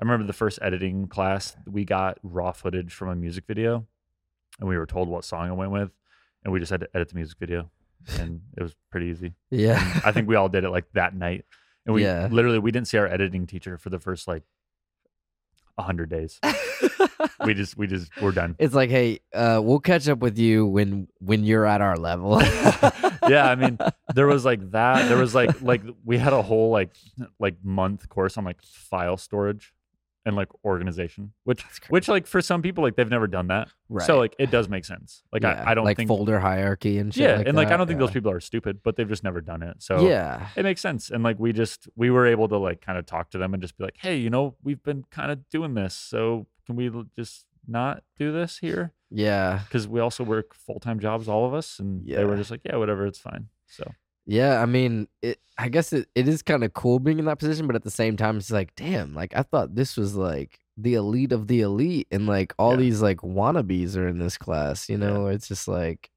i 0.00 0.02
remember 0.02 0.26
the 0.26 0.32
first 0.32 0.58
editing 0.62 1.06
class 1.06 1.56
we 1.66 1.84
got 1.84 2.18
raw 2.22 2.50
footage 2.50 2.92
from 2.92 3.08
a 3.08 3.14
music 3.14 3.44
video 3.46 3.86
and 4.58 4.68
we 4.68 4.76
were 4.76 4.86
told 4.86 5.08
what 5.08 5.24
song 5.24 5.50
it 5.50 5.54
went 5.54 5.70
with 5.70 5.90
and 6.42 6.52
we 6.52 6.58
just 6.58 6.70
had 6.70 6.80
to 6.80 6.88
edit 6.94 7.08
the 7.10 7.14
music 7.14 7.38
video 7.38 7.70
and 8.18 8.40
it 8.56 8.62
was 8.62 8.74
pretty 8.90 9.06
easy 9.06 9.34
Yeah. 9.50 10.00
i 10.04 10.12
think 10.12 10.28
we 10.28 10.36
all 10.36 10.48
did 10.48 10.64
it 10.64 10.70
like 10.70 10.84
that 10.94 11.14
night 11.14 11.44
and 11.86 11.94
we 11.94 12.02
Yeah. 12.04 12.28
literally 12.30 12.58
we 12.58 12.70
didn't 12.70 12.88
see 12.88 12.98
our 12.98 13.06
editing 13.06 13.46
teacher 13.46 13.78
for 13.78 13.90
the 13.90 13.98
first 13.98 14.26
like 14.28 14.42
100 15.76 16.08
days 16.08 16.38
we 17.44 17.52
just 17.54 17.76
we 17.76 17.86
just 17.88 18.10
we're 18.22 18.30
done 18.30 18.54
it's 18.60 18.74
like, 18.74 18.90
hey, 18.90 19.18
uh, 19.34 19.60
we'll 19.62 19.80
catch 19.80 20.08
up 20.08 20.20
with 20.20 20.38
you 20.38 20.66
when 20.66 21.08
when 21.18 21.42
you're 21.42 21.66
at 21.66 21.80
our 21.80 21.96
level. 21.96 22.40
yeah 23.28 23.50
i 23.50 23.54
mean 23.56 23.76
there 24.14 24.26
was 24.28 24.44
like 24.44 24.70
that 24.70 25.08
there 25.08 25.16
was 25.16 25.34
like 25.34 25.60
like 25.62 25.82
we 26.04 26.16
had 26.18 26.32
a 26.32 26.42
whole 26.42 26.70
like 26.70 26.90
like 27.40 27.56
month 27.64 28.08
course 28.08 28.36
on 28.38 28.44
like 28.44 28.62
file 28.62 29.16
storage 29.16 29.72
and 30.26 30.36
like 30.36 30.48
organization 30.64 31.32
which 31.44 31.62
which 31.88 32.08
like 32.08 32.26
for 32.26 32.40
some 32.40 32.62
people 32.62 32.82
like 32.82 32.96
they've 32.96 33.10
never 33.10 33.26
done 33.26 33.48
that 33.48 33.68
right. 33.88 34.06
so 34.06 34.18
like 34.18 34.34
it 34.38 34.50
does 34.50 34.68
make 34.68 34.84
sense 34.84 35.22
like 35.32 35.42
Yeah, 35.42 35.62
I, 35.66 35.72
I 35.72 35.74
don't 35.74 35.84
like 35.84 35.96
think 35.96 36.08
folder 36.08 36.40
hierarchy 36.40 36.98
and 36.98 37.12
shit. 37.12 37.22
yeah 37.28 37.36
like 37.36 37.46
and 37.48 37.56
like 37.56 37.68
i 37.68 37.76
don't 37.76 37.86
think 37.86 37.98
yeah. 38.00 38.06
those 38.06 38.12
people 38.14 38.30
are 38.30 38.40
stupid 38.40 38.80
but 38.82 38.96
they've 38.96 39.08
just 39.08 39.22
never 39.24 39.40
done 39.40 39.62
it 39.62 39.82
so 39.82 40.06
Yeah. 40.08 40.48
it 40.56 40.62
makes 40.62 40.80
sense 40.80 41.10
and 41.10 41.22
like 41.22 41.38
we 41.38 41.52
just 41.52 41.88
we 41.96 42.10
were 42.10 42.26
able 42.26 42.48
to 42.48 42.56
like 42.56 42.80
kind 42.80 42.98
of 42.98 43.04
talk 43.06 43.30
to 43.30 43.38
them 43.38 43.52
and 43.54 43.62
just 43.62 43.76
be 43.76 43.84
like 43.84 43.96
hey 43.98 44.16
you 44.16 44.30
know 44.30 44.54
we've 44.62 44.82
been 44.82 45.04
kind 45.10 45.30
of 45.30 45.48
doing 45.50 45.74
this 45.74 45.94
so 45.94 46.46
can 46.66 46.76
we 46.76 46.90
just 47.16 47.44
not 47.66 48.02
do 48.18 48.32
this 48.32 48.58
here 48.58 48.92
Yeah. 49.10 49.60
because 49.66 49.86
we 49.88 50.00
also 50.00 50.24
work 50.24 50.54
full-time 50.54 51.00
jobs 51.00 51.28
all 51.28 51.46
of 51.46 51.52
us 51.54 51.78
and 51.78 52.06
they 52.06 52.24
were 52.24 52.36
just 52.36 52.50
like 52.50 52.60
yeah 52.64 52.76
whatever 52.76 53.06
it's 53.06 53.18
fine 53.18 53.48
so 53.66 53.90
Yeah. 54.26 54.60
I 54.62 54.66
mean, 54.66 55.08
it 55.22 55.38
I 55.56 55.68
guess 55.68 55.92
it, 55.92 56.08
it 56.14 56.26
is 56.26 56.42
kind 56.42 56.64
of 56.64 56.72
cool 56.74 56.98
being 56.98 57.18
in 57.20 57.26
that 57.26 57.38
position, 57.38 57.66
but 57.66 57.76
at 57.76 57.82
the 57.84 57.90
same 57.90 58.16
time, 58.16 58.38
it's 58.38 58.50
like, 58.50 58.74
damn, 58.74 59.14
like 59.14 59.34
I 59.36 59.42
thought 59.42 59.74
this 59.76 59.96
was 59.96 60.14
like 60.16 60.58
the 60.76 60.94
elite 60.94 61.30
of 61.30 61.46
the 61.46 61.60
elite, 61.60 62.08
and 62.10 62.26
like 62.26 62.52
all 62.58 62.72
Yeah. 62.72 62.78
these 62.78 63.00
like 63.02 63.18
wannabes 63.18 63.96
are 63.96 64.08
in 64.08 64.18
this 64.18 64.36
class, 64.36 64.88
you 64.88 64.98
know? 64.98 65.28
It's 65.28 65.46
just 65.46 65.68
like, 65.68 66.10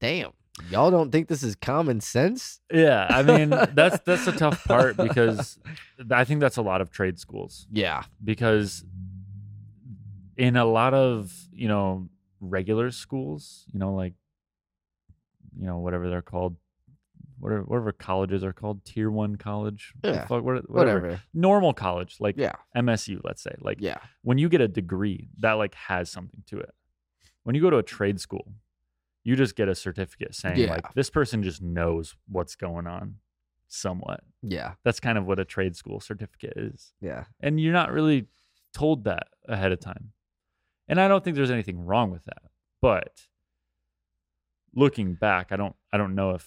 damn. 0.00 0.30
Y'all 0.70 0.90
don't 0.90 1.10
think 1.12 1.28
this 1.28 1.44
is 1.44 1.54
common 1.54 2.00
sense? 2.00 2.60
Yeah, 2.72 3.06
I 3.10 3.22
mean 3.22 3.50
that's 3.50 3.98
that's 4.04 4.26
a 4.26 4.32
tough 4.32 4.64
part 4.64 4.96
because 4.96 5.56
I 6.10 6.24
think 6.24 6.40
that's 6.40 6.56
a 6.56 6.62
lot 6.62 6.80
of 6.80 6.90
trade 6.90 7.18
schools 7.20 7.66
Yeah. 7.72 8.02
because 8.24 8.84
in 10.36 10.56
a 10.56 10.64
lot 10.64 10.94
of 10.94 11.32
you 11.52 11.68
know 11.68 12.08
regular 12.40 12.90
schools, 12.90 13.66
you 13.72 13.78
know 13.78 13.94
like 13.94 14.14
you 15.58 15.66
know 15.66 15.78
whatever 15.78 16.08
they're 16.08 16.22
called, 16.22 16.56
whatever, 17.40 17.62
whatever 17.62 17.92
colleges 17.92 18.42
are 18.44 18.52
called, 18.52 18.84
tier 18.84 19.10
one 19.10 19.36
college, 19.36 19.92
Yeah, 20.04 20.26
fuck, 20.26 20.42
Whatever. 20.44 20.66
whatever, 20.68 21.20
normal 21.34 21.72
college 21.72 22.16
like 22.20 22.36
Yeah. 22.36 22.52
MSU, 22.76 23.20
let's 23.24 23.42
say, 23.42 23.54
like 23.60 23.78
Yeah. 23.80 23.98
when 24.22 24.38
you 24.38 24.48
get 24.48 24.60
a 24.60 24.68
degree 24.68 25.28
that 25.38 25.52
like 25.52 25.74
has 25.74 26.10
something 26.10 26.42
to 26.46 26.58
it 26.58 26.74
when 27.44 27.54
you 27.54 27.62
go 27.62 27.70
to 27.70 27.78
a 27.78 27.82
trade 27.82 28.20
school 28.20 28.52
you 29.24 29.36
just 29.36 29.56
get 29.56 29.68
a 29.68 29.74
certificate 29.74 30.34
saying 30.34 30.58
Yeah. 30.58 30.70
like 30.70 30.94
this 30.94 31.10
person 31.10 31.42
just 31.42 31.60
knows 31.62 32.14
what's 32.28 32.56
going 32.56 32.86
on 32.86 33.16
somewhat 33.68 34.22
Yeah. 34.42 34.74
that's 34.84 35.00
kind 35.00 35.16
of 35.18 35.26
what 35.26 35.38
a 35.38 35.44
trade 35.44 35.76
school 35.76 36.00
certificate 36.00 36.54
is 36.56 36.92
Yeah. 37.00 37.24
and 37.40 37.60
you're 37.60 37.72
not 37.72 37.92
really 37.92 38.26
told 38.72 39.04
that 39.04 39.28
ahead 39.48 39.72
of 39.72 39.80
time 39.80 40.12
and 40.88 41.00
i 41.00 41.08
don't 41.08 41.24
think 41.24 41.36
there's 41.36 41.50
anything 41.50 41.80
wrong 41.84 42.10
with 42.10 42.24
that 42.24 42.42
but 42.82 43.26
looking 44.74 45.14
back 45.14 45.48
i 45.50 45.56
don't 45.56 45.74
i 45.92 45.96
don't 45.96 46.14
know 46.14 46.30
if 46.32 46.46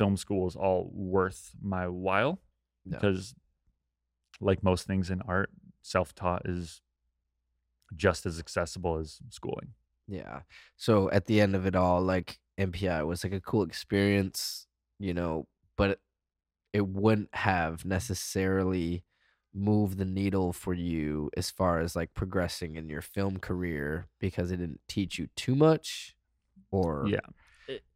film 0.00 0.16
school 0.16 0.48
is 0.48 0.56
all 0.56 0.90
worth 0.94 1.50
my 1.62 1.86
while 1.88 2.40
No. 2.86 2.96
because 2.96 3.34
like 4.40 4.62
most 4.62 4.86
things 4.86 5.10
in 5.10 5.20
art 5.22 5.50
self-taught 5.82 6.42
is 6.46 6.80
just 7.94 8.24
as 8.24 8.38
accessible 8.38 8.98
as 8.98 9.18
schooling 9.28 9.74
Yeah. 10.08 10.40
So 10.76 11.10
at 11.10 11.26
the 11.26 11.40
end 11.44 11.54
of 11.54 11.66
it 11.66 11.76
all, 11.76 12.00
like 12.02 12.38
MPI 12.58 13.06
was 13.06 13.22
like 13.24 13.32
a 13.34 13.40
cool 13.40 13.62
experience, 13.62 14.66
you 14.98 15.12
know, 15.14 15.46
but 15.76 15.98
it 16.72 16.86
wouldn't 16.86 17.34
have 17.34 17.84
necessarily 17.84 19.04
moved 19.52 19.98
the 19.98 20.04
needle 20.04 20.52
for 20.52 20.72
you 20.74 21.30
as 21.36 21.50
far 21.50 21.80
as 21.80 21.94
like 21.96 22.14
progressing 22.14 22.76
in 22.76 22.88
your 22.88 23.02
film 23.02 23.38
career 23.38 24.06
because 24.20 24.50
it 24.50 24.56
didn't 24.58 24.80
teach 24.88 25.18
you 25.18 25.26
too 25.36 25.54
much 25.54 26.14
or 26.70 27.04
yeah 27.08 27.26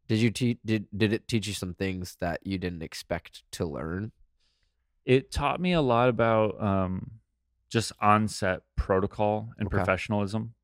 did 0.07 0.19
you 0.19 0.31
te- 0.31 0.59
did 0.65 0.87
did 0.95 1.13
it 1.13 1.27
teach 1.27 1.47
you 1.47 1.53
some 1.53 1.73
things 1.73 2.17
that 2.19 2.39
you 2.45 2.57
didn't 2.57 2.83
expect 2.83 3.43
to 3.51 3.65
learn? 3.65 4.11
it 5.05 5.31
taught 5.31 5.61
me 5.61 5.71
a 5.73 5.81
lot 5.81 6.09
about 6.09 6.59
um, 6.61 7.11
just 7.69 7.91
on-set 8.01 8.61
protocol 8.75 9.51
and 9.59 9.67
Okay. 9.67 9.77
professionalism. 9.77 10.55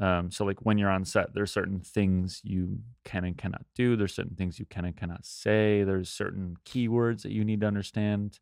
Um, 0.00 0.30
so, 0.30 0.44
like 0.44 0.58
when 0.66 0.76
you're 0.76 0.90
on 0.90 1.04
set, 1.04 1.32
there's 1.34 1.52
certain 1.52 1.80
things 1.80 2.40
you 2.44 2.80
can 3.04 3.24
and 3.24 3.38
cannot 3.38 3.64
do. 3.74 3.96
There's 3.96 4.14
certain 4.14 4.34
things 4.36 4.58
you 4.58 4.66
can 4.66 4.84
and 4.84 4.96
cannot 4.96 5.24
say. 5.24 5.84
There's 5.84 6.10
certain 6.10 6.56
keywords 6.66 7.22
that 7.22 7.32
you 7.32 7.44
need 7.44 7.60
to 7.60 7.66
understand. 7.66 8.40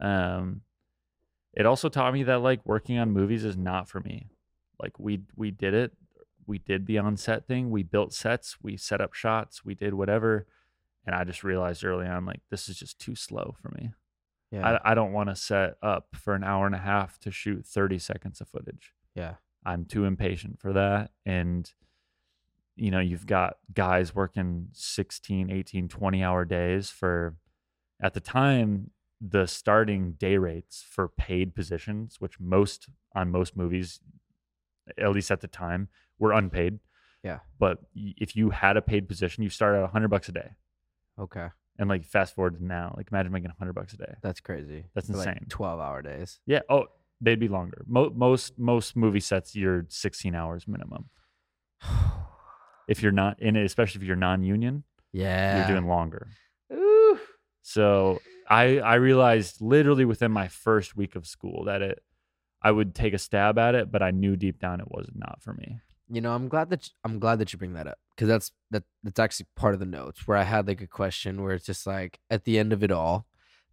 Um, 0.00 0.62
it 1.52 1.66
also 1.66 1.88
taught 1.88 2.14
me 2.14 2.22
that 2.22 2.40
like 2.40 2.64
working 2.64 2.98
on 2.98 3.10
movies 3.10 3.44
is 3.44 3.56
not 3.56 3.88
for 3.88 4.00
me. 4.00 4.28
Like 4.80 4.98
we 4.98 5.20
we 5.36 5.50
did 5.50 5.74
it. 5.74 5.92
We 6.46 6.58
did 6.58 6.86
the 6.86 6.98
on-set 6.98 7.46
thing. 7.46 7.70
We 7.70 7.82
built 7.82 8.12
sets. 8.12 8.56
We 8.62 8.76
set 8.76 9.00
up 9.00 9.14
shots. 9.14 9.64
We 9.64 9.74
did 9.74 9.94
whatever. 9.94 10.46
And 11.06 11.14
I 11.14 11.24
just 11.24 11.44
realized 11.44 11.84
early 11.84 12.06
on, 12.06 12.24
like 12.24 12.40
this 12.50 12.68
is 12.68 12.78
just 12.78 12.98
too 12.98 13.14
slow 13.14 13.54
for 13.60 13.70
me. 13.76 13.92
Yeah. 14.50 14.78
I, 14.84 14.92
I 14.92 14.94
don't 14.94 15.12
want 15.12 15.28
to 15.30 15.36
set 15.36 15.76
up 15.82 16.08
for 16.14 16.34
an 16.34 16.44
hour 16.44 16.66
and 16.66 16.74
a 16.74 16.78
half 16.78 17.18
to 17.20 17.30
shoot 17.30 17.66
30 17.66 17.98
seconds 17.98 18.40
of 18.40 18.48
footage. 18.48 18.92
yeah. 19.14 19.34
I'm 19.66 19.86
too 19.86 20.04
impatient 20.04 20.60
for 20.60 20.74
that. 20.74 21.12
And, 21.24 21.72
you 22.76 22.90
know, 22.90 23.00
you've 23.00 23.26
got 23.26 23.56
guys 23.72 24.14
working 24.14 24.68
16, 24.72 25.50
18, 25.50 25.88
20 25.88 26.22
hour 26.22 26.44
days 26.44 26.90
for, 26.90 27.36
at 28.02 28.12
the 28.12 28.20
time, 28.20 28.90
the 29.20 29.46
starting 29.46 30.12
day 30.12 30.36
rates 30.36 30.84
for 30.86 31.08
paid 31.08 31.54
positions, 31.54 32.16
which 32.18 32.38
most 32.38 32.88
on 33.14 33.30
most 33.30 33.56
movies, 33.56 34.00
at 34.98 35.12
least 35.12 35.30
at 35.30 35.40
the 35.40 35.48
time, 35.48 35.88
were 36.18 36.32
unpaid. 36.32 36.78
Yeah. 37.22 37.38
But 37.58 37.78
if 37.94 38.36
you 38.36 38.50
had 38.50 38.76
a 38.76 38.82
paid 38.82 39.08
position, 39.08 39.42
you 39.42 39.50
start 39.50 39.74
at 39.74 39.80
100 39.82 40.08
bucks 40.08 40.28
a 40.28 40.32
day. 40.32 40.50
Okay. 41.18 41.48
And 41.78 41.88
like 41.88 42.04
fast 42.04 42.34
forward 42.34 42.58
to 42.58 42.64
now, 42.64 42.94
like 42.96 43.08
imagine 43.10 43.32
making 43.32 43.48
100 43.48 43.72
bucks 43.72 43.94
a 43.94 43.96
day. 43.96 44.14
That's 44.22 44.40
crazy. 44.40 44.84
That's 44.94 45.08
For, 45.08 45.16
like, 45.16 45.28
insane. 45.28 45.46
12 45.48 45.80
hour 45.80 46.02
days. 46.02 46.38
Yeah. 46.46 46.60
Oh, 46.68 46.86
they'd 47.20 47.40
be 47.40 47.48
longer. 47.48 47.84
Mo- 47.86 48.12
most 48.14 48.58
most 48.58 48.96
movie 48.96 49.20
sets, 49.20 49.56
you're 49.56 49.86
16 49.88 50.34
hours 50.34 50.68
minimum. 50.68 51.08
If 52.86 53.02
you're 53.02 53.12
not 53.12 53.40
in 53.40 53.56
it, 53.56 53.64
especially 53.64 54.02
if 54.02 54.06
you're 54.06 54.14
non-union, 54.14 54.84
yeah. 55.10 55.56
you're 55.56 55.74
doing 55.74 55.88
longer. 55.88 56.28
Ooh. 56.70 57.18
So 57.62 58.20
I 58.46 58.78
I 58.78 58.96
realized 58.96 59.62
literally 59.62 60.04
within 60.04 60.30
my 60.30 60.48
first 60.48 60.94
week 60.94 61.16
of 61.16 61.26
school 61.26 61.64
that 61.64 61.80
it 61.80 62.02
I 62.60 62.70
would 62.70 62.94
take 62.94 63.14
a 63.14 63.18
stab 63.18 63.58
at 63.58 63.74
it, 63.74 63.90
but 63.90 64.02
I 64.02 64.10
knew 64.10 64.36
deep 64.36 64.60
down 64.60 64.80
it 64.80 64.90
was 64.90 65.08
not 65.14 65.42
for 65.42 65.54
me. 65.54 65.80
You 66.08 66.20
know, 66.20 66.32
I'm 66.34 66.48
glad 66.48 66.70
that 66.70 66.90
I'm 67.04 67.18
glad 67.18 67.38
that 67.38 67.52
you 67.52 67.58
bring 67.58 67.74
that 67.74 67.86
up 67.86 67.98
because 68.14 68.28
that's 68.28 68.52
that 68.70 68.84
that's 69.02 69.18
actually 69.18 69.46
part 69.56 69.74
of 69.74 69.80
the 69.80 69.86
notes 69.86 70.26
where 70.26 70.36
I 70.36 70.42
had 70.44 70.66
like 70.68 70.80
a 70.82 70.86
question 70.86 71.42
where 71.42 71.54
it's 71.54 71.64
just 71.66 71.86
like 71.86 72.20
at 72.30 72.44
the 72.44 72.58
end 72.58 72.72
of 72.72 72.82
it 72.84 72.90
all, 72.90 73.26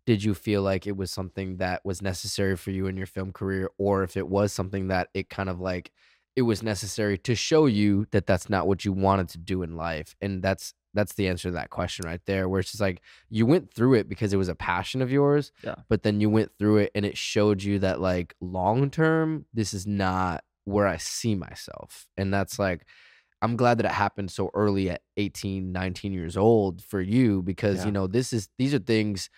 did 0.06 0.24
you 0.24 0.34
feel 0.34 0.62
like 0.62 0.88
it 0.88 0.96
was 0.96 1.12
something 1.12 1.58
that 1.58 1.84
was 1.86 2.02
necessary 2.02 2.56
for 2.56 2.72
you 2.72 2.88
in 2.88 2.96
your 2.98 3.06
film 3.06 3.34
career, 3.34 3.70
or 3.78 4.04
if 4.04 4.16
it 4.16 4.28
was 4.30 4.54
something 4.54 4.88
that 4.88 5.10
it 5.14 5.30
kind 5.30 5.50
of 5.50 5.60
like 5.60 5.92
it 6.36 6.44
was 6.44 6.64
necessary 6.64 7.18
to 7.18 7.36
show 7.36 7.66
you 7.66 8.08
that 8.12 8.26
that's 8.26 8.50
not 8.50 8.66
what 8.66 8.86
you 8.86 8.94
wanted 8.94 9.28
to 9.30 9.38
do 9.38 9.62
in 9.64 9.76
life, 9.76 10.16
and 10.22 10.42
that's 10.42 10.74
that's 10.94 11.14
the 11.14 11.28
answer 11.28 11.50
to 11.50 11.54
that 11.54 11.70
question 11.70 12.06
right 12.06 12.22
there, 12.26 12.48
where 12.50 12.60
it's 12.62 12.72
just 12.72 12.82
like 12.82 13.02
you 13.30 13.46
went 13.46 13.74
through 13.74 13.94
it 13.96 14.08
because 14.10 14.34
it 14.34 14.38
was 14.38 14.50
a 14.50 14.56
passion 14.56 15.02
of 15.02 15.12
yours, 15.12 15.52
Yeah. 15.64 15.76
but 15.90 16.04
then 16.04 16.20
you 16.22 16.30
went 16.30 16.52
through 16.58 16.78
it 16.78 16.92
and 16.96 17.06
it 17.06 17.18
showed 17.18 17.62
you 17.64 17.80
that 17.80 18.00
like 18.02 18.36
long 18.42 18.90
term, 18.90 19.46
this 19.54 19.74
is 19.74 19.86
not 19.88 20.44
where 20.66 20.88
I 20.88 20.98
see 20.98 21.36
myself. 21.36 22.08
And 22.18 22.34
that's 22.34 22.60
like, 22.60 22.86
I'm 23.42 23.56
glad 23.56 23.80
that 23.80 23.86
it 23.86 23.92
happened 23.92 24.30
so 24.32 24.52
early 24.54 24.90
at 24.90 25.02
18, 25.18 25.72
19 25.72 26.14
years 26.14 26.38
old 26.38 26.84
for 26.84 27.02
you 27.02 27.42
because, 27.42 27.80
Yeah. 27.80 27.86
you 27.86 27.92
know, 27.92 28.08
this 28.08 28.34
is, 28.34 28.50
these 28.58 28.74
are 28.74 28.80
things 28.80 29.30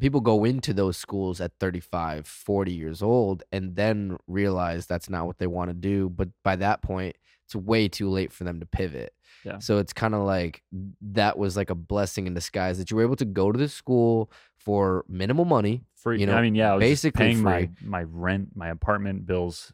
people 0.00 0.20
go 0.20 0.44
into 0.44 0.74
those 0.74 0.96
schools 0.96 1.40
at 1.40 1.52
35, 1.60 2.26
40 2.26 2.72
years 2.72 3.00
old 3.00 3.44
and 3.52 3.76
then 3.76 4.16
realize 4.26 4.86
that's 4.86 5.08
not 5.08 5.26
what 5.26 5.38
they 5.38 5.46
want 5.46 5.70
to 5.70 5.74
do. 5.74 6.08
But 6.10 6.30
by 6.42 6.56
that 6.56 6.82
point, 6.82 7.16
it's 7.44 7.54
way 7.54 7.86
too 7.86 8.08
late 8.10 8.32
for 8.32 8.42
them 8.42 8.58
to 8.58 8.66
pivot. 8.66 9.12
Yeah. 9.44 9.58
So 9.60 9.78
it's 9.78 9.92
kind 9.92 10.14
of 10.14 10.22
like 10.22 10.62
that 11.12 11.38
was 11.38 11.56
like 11.56 11.70
a 11.70 11.74
blessing 11.74 12.26
in 12.26 12.34
disguise 12.34 12.78
that 12.78 12.90
you 12.90 12.96
were 12.96 13.02
able 13.02 13.16
to 13.16 13.24
go 13.24 13.52
to 13.52 13.58
this 13.58 13.74
school 13.74 14.32
for 14.56 15.04
minimal 15.08 15.44
money. 15.44 15.84
Free. 15.94 16.18
You 16.18 16.26
know, 16.26 16.34
I 16.34 16.42
mean, 16.42 16.54
yeah, 16.54 16.74
I 16.74 16.78
basically 16.78 17.18
paying 17.18 17.42
my 17.42 17.70
my 17.82 18.04
rent, 18.08 18.48
my 18.54 18.70
apartment 18.70 19.26
bills. 19.26 19.72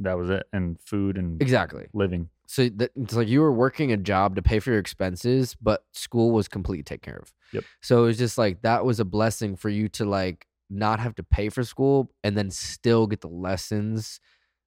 That 0.00 0.16
was 0.18 0.30
it, 0.30 0.46
and 0.52 0.78
food 0.80 1.16
and 1.16 1.40
Exactly. 1.40 1.86
living. 1.92 2.28
So 2.46 2.68
that, 2.68 2.90
it's 2.96 3.14
like 3.14 3.28
you 3.28 3.40
were 3.40 3.52
working 3.52 3.92
a 3.92 3.96
job 3.96 4.36
to 4.36 4.42
pay 4.42 4.58
for 4.60 4.70
your 4.70 4.78
expenses, 4.78 5.56
but 5.60 5.84
school 5.92 6.30
was 6.30 6.46
completely 6.48 6.82
taken 6.82 7.12
care 7.12 7.20
of. 7.20 7.32
Yep. 7.52 7.64
So 7.80 8.02
it 8.02 8.06
was 8.06 8.18
just 8.18 8.36
like 8.38 8.62
that 8.62 8.84
was 8.84 9.00
a 9.00 9.04
blessing 9.04 9.56
for 9.56 9.68
you 9.70 9.88
to 9.90 10.04
like 10.04 10.46
not 10.68 11.00
have 11.00 11.14
to 11.16 11.22
pay 11.22 11.48
for 11.48 11.62
school 11.64 12.10
and 12.22 12.36
then 12.36 12.50
still 12.50 13.06
get 13.06 13.20
the 13.20 13.28
lessons 13.28 14.20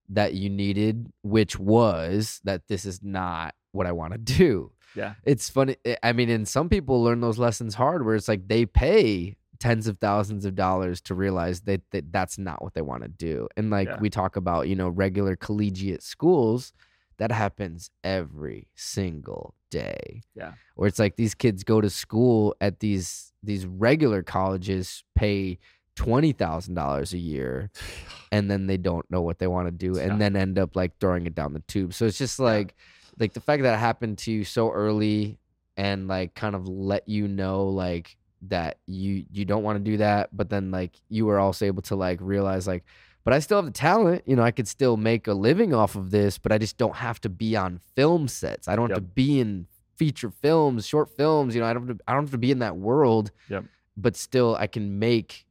that 0.09 0.33
you 0.33 0.49
needed, 0.49 1.11
which 1.23 1.59
was 1.59 2.39
that 2.45 2.67
this 2.67 2.85
is 2.85 3.03
not 3.03 3.53
what 3.73 3.85
I 3.85 3.91
want 3.91 4.13
to 4.13 4.17
do. 4.17 4.71
Yeah. 4.95 5.15
It's 5.25 5.49
funny. 5.49 5.75
I- 5.85 5.97
I 6.01 6.13
mean, 6.13 6.29
and 6.29 6.47
some 6.47 6.69
people 6.69 7.03
learn 7.03 7.19
those 7.21 7.37
lessons 7.37 7.75
hard 7.75 8.05
where 8.05 8.15
it's 8.15 8.27
like 8.29 8.47
they 8.47 8.65
pay 8.65 9.35
tens 9.59 9.87
of 9.87 9.97
thousands 9.99 10.45
of 10.45 10.55
dollars 10.55 11.01
to 11.01 11.15
realize 11.15 11.61
that, 11.61 11.81
that 11.91 12.11
that's 12.11 12.37
not 12.37 12.61
what 12.63 12.73
they 12.73 12.81
want 12.81 13.03
to 13.03 13.09
do. 13.09 13.47
And 13.57 13.69
like 13.69 13.87
Yeah. 13.87 13.97
we 13.99 14.09
talk 14.09 14.35
about, 14.35 14.67
you 14.67 14.75
know, 14.75 14.89
regular 14.89 15.35
collegiate 15.35 16.03
schools, 16.03 16.73
that 17.17 17.31
happens 17.31 17.89
every 18.03 18.67
single 18.75 19.55
day. 19.71 20.21
Yeah. 20.35 20.53
Where 20.75 20.87
it's 20.87 20.99
like 20.99 21.15
these 21.15 21.33
kids 21.33 21.63
go 21.63 21.81
to 21.81 21.89
school 21.89 22.55
at 22.61 22.79
these 22.79 23.33
these 23.43 23.65
regular 23.65 24.21
colleges, 24.23 25.03
pay 25.15 25.57
twenty 25.95 26.31
thousand 26.31 26.75
dollars 26.75 27.13
a 27.13 27.17
year, 27.17 27.71
and 28.31 28.51
then 28.51 28.67
they 28.67 28.77
don't 28.77 29.09
know 29.09 29.21
what 29.21 29.39
they 29.39 29.47
want 29.47 29.67
to 29.67 29.71
do, 29.71 29.97
Yeah. 29.97 30.03
and 30.03 30.21
then 30.21 30.35
end 30.35 30.59
up 30.59 30.75
like 30.75 30.99
throwing 30.99 31.25
it 31.25 31.33
down 31.33 31.53
the 31.53 31.61
tube. 31.61 31.93
So 31.95 32.05
it's 32.05 32.17
just 32.19 32.39
like 32.39 32.75
like 33.19 33.33
the 33.33 33.39
fact 33.41 33.63
that 33.63 33.73
it 33.73 33.79
happened 33.79 34.19
to 34.19 34.31
you 34.31 34.43
so 34.43 34.71
early 34.71 35.39
and 35.75 36.07
like 36.07 36.35
kind 36.35 36.55
of 36.55 36.67
let 36.67 37.09
you 37.09 37.27
know 37.27 37.65
like 37.67 38.15
that 38.43 38.77
you 38.85 39.25
you 39.31 39.45
don't 39.45 39.63
want 39.63 39.77
to 39.77 39.91
do 39.91 39.97
that 39.97 40.29
but 40.35 40.49
then 40.49 40.69
like 40.71 40.91
you 41.09 41.25
were 41.25 41.39
also 41.39 41.65
able 41.65 41.81
to 41.81 41.95
like 41.95 42.19
realize 42.21 42.67
like 42.67 42.83
but 43.23 43.33
I 43.33 43.39
still 43.39 43.57
have 43.57 43.65
the 43.65 43.71
talent 43.71 44.21
you 44.25 44.35
know 44.35 44.43
I 44.43 44.51
could 44.51 44.67
still 44.67 44.95
make 44.97 45.27
a 45.27 45.33
living 45.33 45.73
off 45.73 45.95
of 45.95 46.11
this 46.11 46.37
but 46.37 46.51
I 46.51 46.57
just 46.59 46.77
don't 46.77 46.95
have 46.95 47.19
to 47.21 47.29
be 47.29 47.55
on 47.55 47.79
film 47.95 48.27
sets 48.27 48.67
I 48.67 48.75
don't 48.75 48.89
have 48.91 48.97
Yep. 48.97 49.07
to 49.09 49.13
be 49.15 49.39
in 49.39 49.65
feature 49.95 50.29
films 50.29 50.85
short 50.85 51.09
films 51.09 51.55
you 51.55 51.61
know 51.61 51.67
I 51.67 51.73
don't 51.73 51.87
have 51.87 51.97
to, 51.97 52.03
I 52.07 52.13
don't 52.13 52.23
have 52.23 52.31
to 52.31 52.37
be 52.37 52.51
in 52.51 52.59
that 52.59 52.77
world 52.77 53.31
Yep. 53.49 53.63
but 53.97 54.15
still 54.15 54.55
I 54.55 54.67
can 54.67 54.99
make 54.99 55.45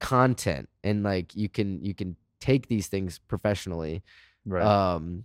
content 0.00 0.68
and 0.82 1.04
like 1.04 1.36
you 1.36 1.48
can 1.48 1.80
you 1.84 1.94
can 1.94 2.16
take 2.40 2.66
these 2.66 2.88
things 2.88 3.20
professionally 3.28 4.02
Right. 4.44 4.64
um 4.64 5.24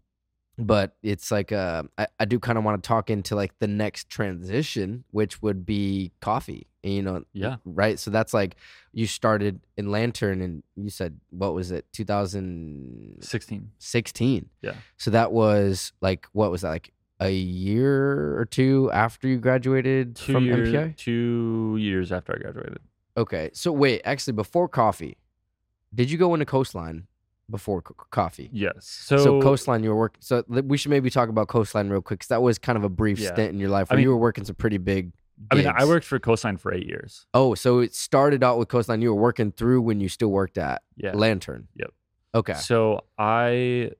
but 0.58 0.96
it's 1.04 1.30
like 1.32 1.52
uh, 1.52 1.84
I, 1.98 2.08
I 2.20 2.26
do 2.26 2.40
kind 2.40 2.58
of 2.58 2.64
want 2.64 2.82
to 2.82 2.88
talk 2.88 3.10
into 3.10 3.36
like 3.36 3.58
the 3.60 3.68
next 3.68 4.10
transition, 4.10 5.04
which 5.12 5.42
would 5.42 5.66
be 5.66 6.12
coffee. 6.22 6.68
And, 6.84 6.94
you 6.94 7.02
know, 7.02 7.24
Yeah. 7.34 7.58
right. 7.66 8.00
So 8.00 8.12
that's 8.12 8.34
like 8.34 8.56
you 8.94 9.08
started 9.08 9.60
in 9.78 9.92
Lantern, 9.92 10.42
and 10.42 10.64
you 10.76 10.90
said 10.90 11.20
what 11.30 11.54
was 11.54 11.72
it, 11.72 11.86
2016? 11.94 13.72
16. 13.78 14.50
Yeah. 14.62 14.74
So 14.98 15.12
that 15.12 15.32
was 15.32 15.94
like 16.02 16.28
what 16.34 16.52
was 16.52 16.62
that 16.62 16.70
like 16.70 16.94
a 17.20 17.32
year 17.32 18.38
or 18.40 18.46
two 18.46 18.92
after 18.94 19.28
you 19.28 19.38
graduated 19.38 20.16
Two 20.16 20.34
from 20.34 20.46
years, 20.46 20.70
MPI? 20.70 20.96
two 20.98 21.78
years 21.80 22.12
after 22.12 22.34
I 22.36 22.40
graduated. 22.40 22.80
Okay. 23.16 23.50
So 23.54 23.72
wait, 23.72 24.02
actually, 24.06 24.34
before 24.34 24.68
coffee, 24.68 25.18
did 25.94 26.12
you 26.12 26.18
go 26.18 26.34
into 26.34 26.46
Coastline 26.46 27.08
before 27.50 27.82
co- 27.82 27.96
coffee? 28.12 28.50
Yes. 28.52 28.86
So, 28.86 29.18
So, 29.18 29.42
Coastline, 29.42 29.84
you 29.84 29.90
were 29.90 29.96
working. 29.98 30.22
So 30.22 30.44
we 30.48 30.78
should 30.78 30.92
maybe 30.92 31.10
talk 31.10 31.30
about 31.30 31.48
Coastline 31.48 31.90
real 31.90 32.02
quick, 32.02 32.20
because 32.20 32.28
that 32.30 32.42
was 32.42 32.58
kind 32.60 32.78
of 32.78 32.84
a 32.84 32.90
brief 32.90 33.20
Yeah. 33.20 33.34
stint 33.34 33.52
in 33.54 33.60
your 33.60 33.70
life 33.70 33.88
I 33.92 33.96
where 33.96 34.02
you 34.02 34.10
were 34.10 34.18
working 34.18 34.44
some 34.46 34.56
pretty 34.56 34.78
big. 34.78 35.12
I 35.52 35.56
mean, 35.56 35.68
I 35.68 35.86
worked 35.86 36.06
for 36.06 36.18
Coastline 36.20 36.58
for 36.58 36.74
eight 36.74 36.88
years. 36.88 37.28
Oh, 37.34 37.54
so 37.54 37.80
it 37.80 37.94
started 37.94 38.44
out 38.44 38.58
with 38.58 38.70
Coastline. 38.70 39.02
You 39.04 39.14
were 39.14 39.22
working 39.22 39.52
through 39.52 39.82
when 39.82 40.00
you 40.00 40.10
still 40.10 40.30
worked 40.32 40.58
at 40.58 40.82
Yeah. 40.96 41.12
Lantern. 41.14 41.68
Yep. 41.76 41.92
Okay. 42.36 42.54
So 42.56 43.02
I, 43.20 43.92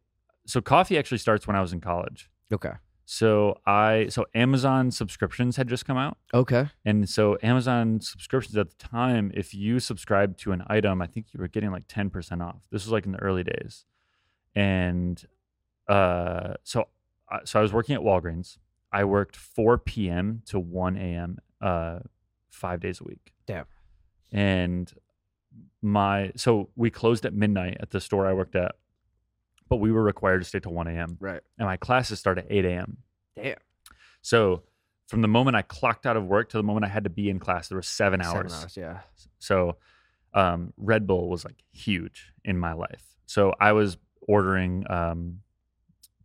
so 0.48 0.62
coffee 0.62 0.98
actually 0.98 1.20
starts 1.20 1.46
when 1.46 1.56
I 1.56 1.62
was 1.62 1.74
in 1.74 1.80
college. 1.82 2.30
Okay. 2.52 2.72
So 3.10 3.58
I, 3.66 4.08
so 4.10 4.26
Amazon 4.36 4.92
subscriptions 4.92 5.56
had 5.56 5.70
just 5.70 5.86
come 5.86 5.96
out. 5.96 6.18
Okay. 6.34 6.68
And 6.84 7.08
so 7.08 7.38
Amazon 7.42 8.02
subscriptions 8.02 8.58
at 8.58 8.70
the 8.70 8.76
time, 8.76 9.32
if 9.34 9.54
you 9.54 9.80
subscribed 9.80 10.38
to 10.42 10.52
an 10.52 10.62
item, 10.68 11.02
I 11.02 11.08
think 11.08 11.28
you 11.34 11.40
were 11.40 11.48
getting 11.48 11.72
like 11.72 11.88
10% 11.88 12.42
off. 12.46 12.64
This 12.70 12.84
was 12.84 12.92
like 12.92 13.06
in 13.06 13.14
the 13.14 13.20
early 13.22 13.46
days. 13.46 13.86
And 14.56 15.24
uh, 15.88 16.56
so, 16.64 16.90
I- 17.32 17.40
so 17.46 17.60
I 17.60 17.62
was 17.62 17.72
working 17.72 17.96
at 17.96 18.02
Walgreens. 18.02 18.58
I 18.92 19.06
worked 19.06 19.38
4 19.38 19.78
p.m. 19.78 20.42
to 20.48 20.60
1 20.60 20.98
a.m. 20.98 21.38
Uh, 21.62 22.00
five 22.50 22.82
days 22.82 23.00
a 23.00 23.06
week. 23.06 23.32
Damn. 23.46 23.66
And 24.34 24.92
my, 25.82 26.34
so 26.36 26.72
we 26.76 26.90
closed 26.90 27.26
at 27.26 27.34
midnight 27.34 27.78
at 27.80 27.92
the 27.92 28.02
store 28.02 28.28
I 28.28 28.34
worked 28.34 28.56
at, 28.58 28.76
but 29.70 29.78
we 29.78 29.92
were 29.92 30.04
required 30.04 30.40
to 30.40 30.46
stay 30.46 30.60
till 30.60 30.74
1 30.74 30.88
a.m. 30.88 31.18
Right. 31.20 31.42
And 31.58 31.68
my 31.68 31.78
classes 31.78 32.20
start 32.20 32.38
at 32.38 32.46
8 32.50 32.66
a.m. 32.66 32.98
Damn. 33.36 33.58
So 34.22 34.64
from 35.08 35.22
the 35.22 35.28
moment 35.28 35.56
I 35.56 35.62
clocked 35.62 36.06
out 36.06 36.18
of 36.18 36.26
work 36.26 36.50
to 36.50 36.58
the 36.58 36.64
moment 36.64 36.86
I 36.86 36.90
had 36.90 37.04
to 37.06 37.10
be 37.10 37.30
in 37.30 37.40
class, 37.40 37.70
there 37.70 37.78
were 37.78 37.82
seven 37.82 38.22
hours. 38.22 38.54
Seven 38.54 38.64
hours. 38.64 38.78
Yeah. 38.78 39.00
So 39.40 39.78
um, 40.34 40.74
Red 40.78 41.08
Bull 41.08 41.30
was 41.30 41.46
like 41.46 41.64
huge 41.72 42.34
in 42.44 42.58
my 42.58 42.74
life. 42.74 43.04
So 43.26 43.54
I 43.60 43.72
was 43.72 43.98
ordering 44.28 44.86
um, 44.90 45.40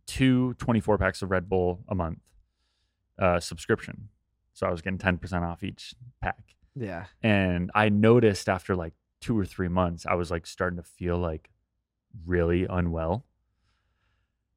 two 0.05 0.53
24 0.55 0.97
packs 0.97 1.21
of 1.21 1.31
Red 1.31 1.49
Bull 1.49 1.83
a 1.87 1.95
month 1.95 2.19
uh, 3.19 3.39
subscription. 3.39 4.09
So 4.53 4.67
I 4.67 4.71
was 4.71 4.81
getting 4.81 4.99
10% 4.99 5.41
off 5.41 5.63
each 5.63 5.95
pack. 6.21 6.55
Yeah. 6.75 7.05
And 7.21 7.71
I 7.73 7.89
noticed 7.89 8.49
after 8.49 8.75
like 8.75 8.93
two 9.21 9.37
or 9.37 9.45
three 9.45 9.67
months, 9.67 10.05
I 10.05 10.15
was 10.15 10.29
like 10.29 10.45
starting 10.45 10.77
to 10.77 10.83
feel 10.83 11.17
like 11.17 11.49
really 12.25 12.65
unwell. 12.69 13.25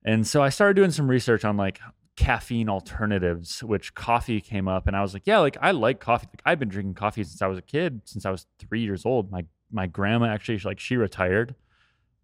And 0.07 0.27
so 0.27 0.41
I 0.43 0.49
started 0.51 0.75
doing 0.75 0.93
some 0.93 1.09
research 1.09 1.45
on 1.45 1.57
like 1.57 1.81
caffeine 2.17 2.69
alternatives, 2.69 3.63
which 3.63 3.95
coffee 3.95 4.41
came 4.41 4.69
up. 4.69 4.87
And 4.87 4.97
I 4.97 5.03
was 5.03 5.13
like, 5.13 5.27
yeah, 5.27 5.39
like 5.39 5.57
I 5.61 5.73
like 5.73 6.01
coffee. 6.01 6.29
Like 6.31 6.43
I've 6.47 6.59
been 6.59 6.69
drinking 6.69 6.95
coffee 6.95 7.25
since 7.25 7.43
I 7.43 7.47
was 7.49 7.59
a 7.59 7.63
kid, 7.63 8.01
since 8.05 8.25
I 8.25 8.31
was 8.31 8.47
three 8.59 8.81
years 8.81 9.05
old. 9.05 9.31
My 9.31 9.45
my 9.71 9.87
grandma 9.87 10.27
actually 10.29 10.59
like 10.61 10.79
she 10.79 10.97
retired 10.97 11.57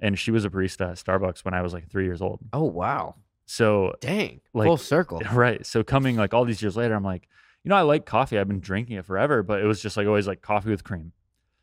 and 0.01 0.17
she 0.19 0.31
was 0.31 0.45
a 0.45 0.51
barista 0.51 0.91
at 0.93 0.97
Starbucks 0.97 1.45
when 1.45 1.55
I 1.55 1.61
was 1.63 1.73
like 1.73 1.91
three 1.91 2.05
years 2.05 2.23
old. 2.23 2.39
Oh 2.53 2.65
wow. 2.65 3.17
So 3.47 3.95
Dang. 4.01 4.41
Like- 4.55 4.67
Full 4.67 4.77
circle. 4.77 5.21
Right. 5.33 5.67
So 5.67 5.83
coming 5.83 6.17
like 6.17 6.33
all 6.33 6.45
these 6.45 6.63
years 6.63 6.77
later, 6.77 6.95
I'm 6.95 7.05
like, 7.05 7.29
you 7.65 7.69
know, 7.69 7.77
I 7.77 7.83
like 7.83 8.07
coffee. 8.07 8.39
I've 8.39 8.49
been 8.49 8.61
drinking 8.61 8.97
it 8.97 9.05
forever, 9.05 9.43
but 9.43 9.61
it 9.61 9.67
was 9.67 9.83
just 9.83 9.97
like 9.97 10.07
always 10.07 10.27
like 10.29 10.41
coffee 10.41 10.71
with 10.71 10.85
cream. 10.85 11.13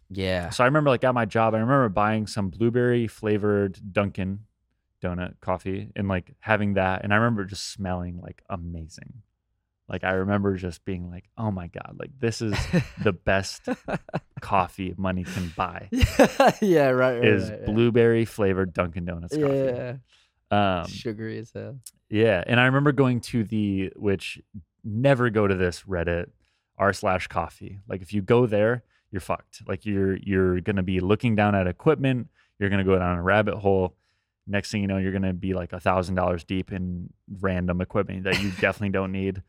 Yeah. 0.10 0.50
So 0.50 0.64
I 0.64 0.68
remember 0.68 0.90
like 0.90 1.04
at 1.04 1.14
my 1.14 1.26
job, 1.26 1.54
I 1.56 1.60
remember 1.60 1.88
buying 1.90 2.28
some 2.28 2.50
blueberry 2.50 3.08
flavored 3.08 3.80
Dunkin' 3.94 4.40
donut 5.02 5.36
coffee 5.42 5.92
and 5.96 6.08
like 6.08 6.34
having 6.40 6.74
that. 6.74 7.04
And 7.04 7.14
I 7.14 7.18
remember 7.18 7.46
just 7.46 7.72
smelling 7.72 8.20
like 8.22 8.44
amazing. 8.50 9.22
Like 9.88 10.04
I 10.04 10.12
remember 10.12 10.56
just 10.56 10.86
being 10.86 11.10
like, 11.10 11.26
oh 11.38 11.50
my 11.52 11.68
God, 11.68 11.96
like 12.00 12.12
this 12.20 12.42
is 12.42 12.54
the 13.04 13.14
best 13.14 13.68
coffee 14.42 14.94
money 14.98 15.24
can 15.24 15.52
buy 15.56 15.90
yeah. 16.62 16.90
Right. 16.90 17.16
right 17.16 17.26
is 17.26 17.50
right, 17.50 17.60
yeah. 17.62 17.66
blueberry 17.66 18.26
flavored 18.26 18.74
Dunkin' 18.74 19.06
Donuts 19.06 19.36
coffee. 19.36 19.56
Yeah. 19.56 19.94
Um, 20.52 20.88
Sugary 20.88 21.40
as 21.40 21.52
hell. 21.54 21.80
Yeah, 22.10 22.44
and 22.48 22.60
I 22.60 22.66
remember 22.66 22.92
going 22.92 23.20
to 23.22 23.44
the 23.44 23.92
which 23.96 24.42
never 24.84 25.30
go 25.30 25.48
to 25.48 25.56
this 25.56 25.84
Reddit 25.84 26.28
r 26.78 26.94
slash 26.94 27.28
coffee. 27.28 27.80
Like 27.88 28.02
if 28.02 28.14
you 28.14 28.22
go 28.22 28.46
there, 28.46 28.84
you're 29.12 29.22
fucked. 29.22 29.62
Like 29.68 29.86
you're 29.86 30.18
you're 30.18 30.62
gonna 30.62 30.84
be 30.84 31.00
looking 31.00 31.36
down 31.36 31.56
at 31.56 31.68
equipment. 31.68 32.30
You're 32.58 32.70
gonna 32.70 32.84
go 32.84 32.98
down 32.98 33.18
a 33.18 33.24
rabbit 33.24 33.56
hole. 33.56 33.96
Next 34.50 34.72
thing 34.72 34.82
you 34.82 34.88
know, 34.88 34.98
you're 34.98 35.12
gonna 35.14 35.34
be 35.34 35.54
like 35.54 35.72
a 35.74 35.80
thousand 35.80 36.16
dollars 36.16 36.44
deep 36.44 36.72
in 36.72 37.14
random 37.40 37.80
equipment 37.82 38.24
that 38.24 38.42
you 38.42 38.50
definitely 38.60 38.90
don't 38.90 39.12
need. 39.12 39.44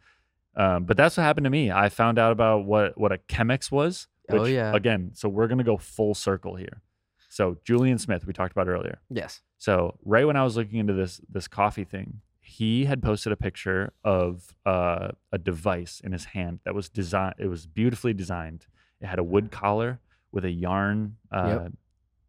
Um, 0.56 0.84
but 0.84 0.96
that's 0.96 1.16
what 1.16 1.22
happened 1.22 1.44
to 1.44 1.50
me. 1.50 1.70
I 1.70 1.88
found 1.88 2.18
out 2.18 2.32
about 2.32 2.64
what 2.66 2.98
what 2.98 3.12
a 3.12 3.18
Chemex 3.18 3.70
was. 3.72 4.06
Oh, 4.32 4.44
yeah. 4.44 4.72
Again, 4.74 5.10
so 5.14 5.28
we're 5.28 5.48
gonna 5.48 5.64
go 5.64 5.76
full 5.76 6.14
circle 6.14 6.54
here. 6.54 6.82
So 7.30 7.58
Julian 7.64 7.98
Smith, 7.98 8.26
we 8.26 8.32
talked 8.32 8.52
about 8.52 8.68
earlier. 8.68 9.00
Yes. 9.08 9.40
So 9.58 9.98
right 10.04 10.26
when 10.26 10.36
I 10.36 10.44
was 10.44 10.56
looking 10.56 10.78
into 10.78 10.92
this 10.92 11.20
this 11.28 11.48
coffee 11.48 11.84
thing, 11.84 12.20
he 12.40 12.84
had 12.84 13.02
posted 13.02 13.32
a 13.32 13.36
picture 13.36 13.92
of 14.04 14.54
uh, 14.66 15.08
a 15.32 15.38
device 15.38 16.00
in 16.04 16.12
his 16.12 16.26
hand 16.26 16.60
that 16.64 16.74
was 16.74 16.88
designed. 16.88 17.36
It 17.38 17.46
was 17.46 17.66
beautifully 17.66 18.12
designed. 18.12 18.66
It 19.00 19.06
had 19.06 19.18
a 19.18 19.24
wood 19.24 19.50
collar 19.50 20.00
with 20.32 20.44
a 20.44 20.50
yarn 20.50 21.16
uh, 21.32 21.60
Yep. 21.62 21.72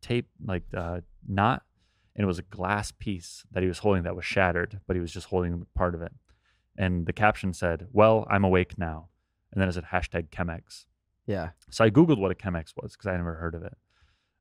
tape 0.02 0.27
like 0.45 0.64
uh, 0.76 1.02
knot, 1.27 1.64
and 2.15 2.23
it 2.23 2.27
was 2.27 2.39
a 2.39 2.43
glass 2.43 2.91
piece 2.91 3.43
that 3.51 3.63
he 3.63 3.67
was 3.69 3.79
holding 3.79 4.03
that 4.03 4.15
was 4.15 4.25
shattered, 4.25 4.79
but 4.88 4.95
he 4.95 4.99
was 5.01 5.11
just 5.13 5.27
holding 5.27 5.65
part 5.75 5.95
of 5.95 6.01
it. 6.01 6.11
And 6.77 7.05
the 7.05 7.13
caption 7.13 7.53
said, 7.53 7.88
"Well, 7.91 8.25
I'm 8.29 8.43
awake 8.43 8.77
now," 8.77 9.09
and 9.51 9.61
then 9.61 9.67
it 9.69 9.73
said 9.73 9.85
hashtag 9.91 10.29
Chemex. 10.29 10.85
Yeah. 11.25 11.49
So 11.69 11.83
I 11.83 11.89
googled 11.89 12.17
what 12.19 12.31
a 12.31 12.35
Chemex 12.35 12.73
was 12.75 12.93
because 12.93 13.07
I 13.07 13.15
never 13.15 13.35
heard 13.35 13.55
of 13.55 13.63
it. 13.63 13.77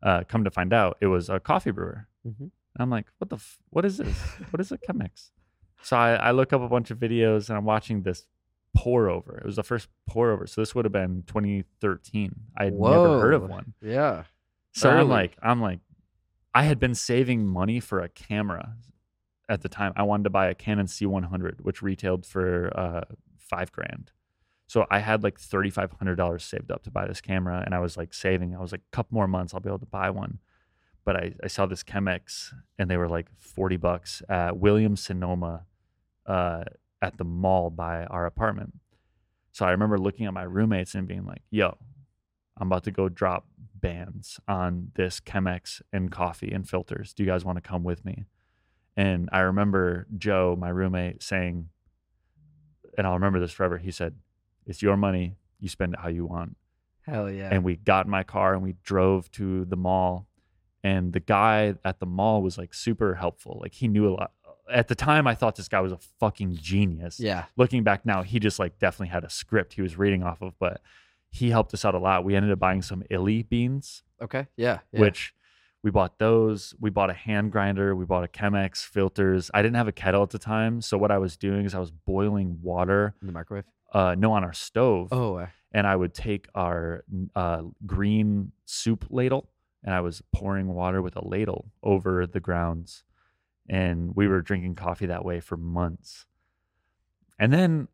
Uh, 0.03 0.25
come 0.27 0.45
to 0.45 0.51
find 0.51 0.73
out, 0.73 0.97
it 1.01 1.07
was 1.09 1.29
a 1.29 1.39
coffee 1.39 1.71
brewer. 1.73 2.09
Mhm. 2.27 2.41
And 2.41 2.51
I'm 2.79 2.91
like, 2.91 3.07
what 3.19 3.29
the, 3.29 3.37
f- 3.37 3.59
what 3.69 3.85
is 3.85 3.99
this? 3.99 4.17
what 4.51 4.61
is 4.61 4.73
a 4.73 4.79
Chemex? 4.79 5.31
So 5.83 5.97
I, 5.97 6.15
I 6.15 6.31
look 6.31 6.53
up 6.53 6.63
a 6.63 6.69
bunch 6.69 6.91
of 6.91 6.99
videos 6.99 7.49
and 7.49 7.59
I'm 7.59 7.65
watching 7.65 8.03
this 8.03 8.27
pour 8.77 9.09
over. 9.11 9.37
It 9.39 9.45
was 9.45 9.57
the 9.57 9.63
first 9.63 9.89
pour 10.09 10.31
over. 10.31 10.47
So 10.47 10.61
this 10.63 10.75
would 10.75 10.85
have 10.85 10.93
been 10.93 11.25
2013. 11.27 12.33
I 12.57 12.65
had 12.65 12.75
never 12.75 13.21
heard 13.21 13.35
of 13.35 13.49
one. 13.49 13.75
Yeah. 13.83 14.25
So 14.73 14.89
I'm 14.91 15.09
like, 15.09 15.37
I'm 15.43 15.61
like, 15.61 15.81
I 16.55 16.65
had 16.65 16.79
been 16.79 16.95
saving 16.95 17.47
money 17.47 17.81
for 17.81 18.01
a 18.01 18.09
camera 18.09 18.75
at 19.49 19.63
the 19.63 19.69
time. 19.69 19.93
I 19.97 20.03
wanted 20.03 20.25
to 20.25 20.31
buy 20.31 20.49
a 20.49 20.55
Canon 20.55 20.87
C100, 20.87 21.61
which 21.61 21.83
retailed 21.83 22.27
for 22.27 22.77
uh, 22.77 23.03
five 23.39 23.71
grand. 23.73 24.13
So 24.67 24.87
I 24.91 25.01
had 25.01 25.23
like 25.23 25.39
thirty 25.39 25.71
five 25.71 25.93
hundred 25.93 26.17
dollars 26.17 26.45
saved 26.45 26.71
up 26.71 26.85
to 26.85 26.91
buy 26.91 27.07
this 27.07 27.21
camera, 27.21 27.63
and 27.65 27.75
I 27.75 27.81
was 27.81 27.97
like 27.97 28.15
saving. 28.15 28.55
I 28.55 28.61
was 28.61 28.73
like, 28.73 28.83
a 28.93 28.97
couple 28.97 29.17
more 29.17 29.27
months, 29.27 29.53
I'll 29.53 29.61
be 29.61 29.69
able 29.69 29.81
to 29.81 29.87
buy 29.87 30.11
one. 30.11 30.39
But 31.05 31.17
I, 31.17 31.33
I 31.43 31.49
saw 31.49 31.67
this 31.67 31.83
Chemex, 31.83 32.53
and 32.79 32.89
they 32.89 32.97
were 32.97 33.09
like 33.09 33.27
forty 33.37 33.77
bucks 33.77 34.23
at 34.29 34.59
Williams 34.59 35.03
Sonoma, 35.03 35.67
uh, 36.27 36.65
at 37.03 37.19
the 37.19 37.25
mall 37.25 37.71
by 37.71 38.05
our 38.05 38.27
apartment. 38.27 38.75
So 39.51 39.67
I 39.67 39.73
remember 39.73 39.99
looking 39.99 40.27
at 40.27 40.33
my 40.33 40.45
roommates 40.45 40.95
and 40.95 41.09
being 41.09 41.27
like, 41.27 41.43
"Yo, 41.51 41.77
I'm 42.61 42.67
about 42.67 42.85
to 42.85 42.91
go 42.91 43.09
drop 43.09 43.47
bands 43.75 44.39
on 44.47 44.93
this 44.95 45.21
Chemex 45.21 45.81
and 45.93 46.13
coffee 46.13 46.53
and 46.53 46.69
filters. 46.69 47.15
Do 47.15 47.23
you 47.23 47.29
guys 47.29 47.45
want 47.45 47.57
to 47.57 47.63
come 47.63 47.83
with 47.83 48.05
me? 48.05 48.27
And 48.97 49.31
I 49.33 49.41
remember 49.41 50.07
Joe, 50.19 50.57
my 50.59 50.69
roommate, 50.69 51.23
saying, 51.23 51.71
and 52.99 53.07
I'll 53.07 53.15
remember 53.15 53.41
this 53.41 53.53
forever. 53.53 53.79
He 53.79 53.91
said, 53.91 54.17
It's 54.67 54.83
your 54.83 54.97
money. 54.97 55.37
You 55.59 55.69
spend 55.69 55.95
it 55.95 56.01
how 56.01 56.09
you 56.09 56.27
want. 56.27 56.57
Hell 57.07 57.31
yeah. 57.31 57.49
And 57.51 57.65
we 57.65 57.77
got 57.77 58.05
in 58.05 58.11
my 58.11 58.25
car 58.25 58.53
and 58.53 58.63
we 58.63 58.75
drove 58.85 59.31
to 59.33 59.65
the 59.65 59.77
mall. 59.77 60.27
And 60.83 61.13
the 61.13 61.21
guy 61.21 61.75
at 61.85 61.99
the 61.99 62.07
mall 62.07 62.43
was 62.43 62.59
like 62.59 62.75
super 62.75 63.15
helpful. 63.15 63.59
Like 63.63 63.75
he 63.75 63.89
knew 63.89 64.09
a 64.09 64.13
lot. 64.13 64.33
At 64.71 64.89
the 64.89 64.95
time, 64.95 65.27
I 65.27 65.35
thought 65.35 65.57
this 65.57 65.69
guy 65.69 65.81
was 65.81 65.93
a 65.93 65.99
fucking 66.21 66.57
genius 66.57 67.19
yeah. 67.19 67.47
looking 67.57 67.83
back 67.83 68.07
now, 68.07 68.23
he 68.23 68.39
just 68.39 68.59
like 68.59 68.79
definitely 68.79 69.09
had 69.09 69.25
a 69.25 69.31
script 69.31 69.73
he 69.73 69.83
was 69.83 69.99
reading 69.99 70.23
off 70.23 70.43
of, 70.43 70.57
but 70.61 70.81
he 71.31 71.51
helped 71.51 71.73
us 71.75 71.85
out 71.85 71.95
a 71.95 71.99
lot. 71.99 72.25
We 72.25 72.35
ended 72.37 72.51
up 72.53 72.59
buying 72.59 72.83
some 72.83 73.03
illy 73.11 73.43
beans, 73.43 74.03
Okay. 74.23 74.47
Yeah. 74.57 74.79
yeah. 74.93 75.01
which 75.01 75.33
we 75.83 75.91
bought 75.91 76.19
those. 76.19 76.75
We 76.81 76.91
bought 76.91 77.09
a 77.11 77.15
hand 77.15 77.53
grinder. 77.53 77.95
We 77.97 78.05
bought 78.05 78.25
a 78.25 78.29
Chemex 78.29 78.85
filters. 78.85 79.51
I 79.55 79.63
didn't 79.63 79.77
have 79.77 79.89
a 79.89 79.93
kettle 79.93 80.23
at 80.23 80.31
the 80.31 80.39
time, 80.39 80.81
so 80.83 80.99
what 80.99 81.11
I 81.11 81.19
was 81.19 81.37
doing 81.37 81.65
is 81.65 81.75
I 81.75 81.79
was 81.79 81.91
boiling 81.91 82.59
water. 82.63 83.15
in 83.21 83.27
the 83.27 83.33
microwave. 83.33 83.65
Uh, 83.93 84.15
no, 84.19 84.33
on 84.33 84.45
our 84.45 84.53
stove, 84.53 85.09
Oh. 85.13 85.37
uh, 85.37 85.47
and 85.73 85.87
I 85.87 85.97
would 85.97 86.13
take 86.15 86.49
our 86.55 87.05
uh, 87.35 87.63
green 87.87 88.53
soup 88.67 89.07
ladle 89.11 89.49
and 89.83 89.95
I 89.95 90.01
was 90.01 90.21
pouring 90.33 90.67
water 90.69 91.01
with 91.01 91.17
a 91.17 91.27
ladle 91.27 91.71
over 91.83 92.27
the 92.27 92.41
grounds. 92.41 93.03
and 93.69 94.15
we 94.17 94.27
were 94.29 94.43
drinking 94.43 94.75
coffee 94.75 95.07
that 95.07 95.25
way 95.25 95.39
for 95.41 95.57
months. 95.57 96.27
And 97.39 97.53
then 97.53 97.87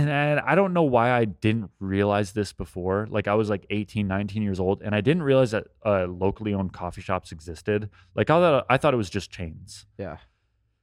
and 0.00 0.40
I, 0.40 0.54
don't 0.54 0.72
know 0.72 0.82
why 0.82 1.12
I 1.12 1.24
didn't 1.24 1.70
realize 1.78 2.32
this 2.32 2.52
before. 2.52 3.06
Like 3.10 3.28
I 3.28 3.34
was 3.34 3.48
like 3.48 3.64
18, 3.70 4.06
19 4.08 4.42
years 4.42 4.58
old, 4.58 4.82
and 4.82 4.94
I 4.94 5.00
didn't 5.00 5.22
realize 5.22 5.52
that 5.52 5.68
uh, 5.84 6.06
locally 6.06 6.52
owned 6.52 6.72
coffee 6.72 7.00
shops 7.00 7.32
existed. 7.32 7.90
Like 8.14 8.28
I 8.28 8.40
thought, 8.40 8.66
I 8.68 8.76
thought 8.76 8.94
it 8.94 8.98
was 8.98 9.10
just 9.10 9.30
chains. 9.30 9.86
Yeah. 9.96 10.18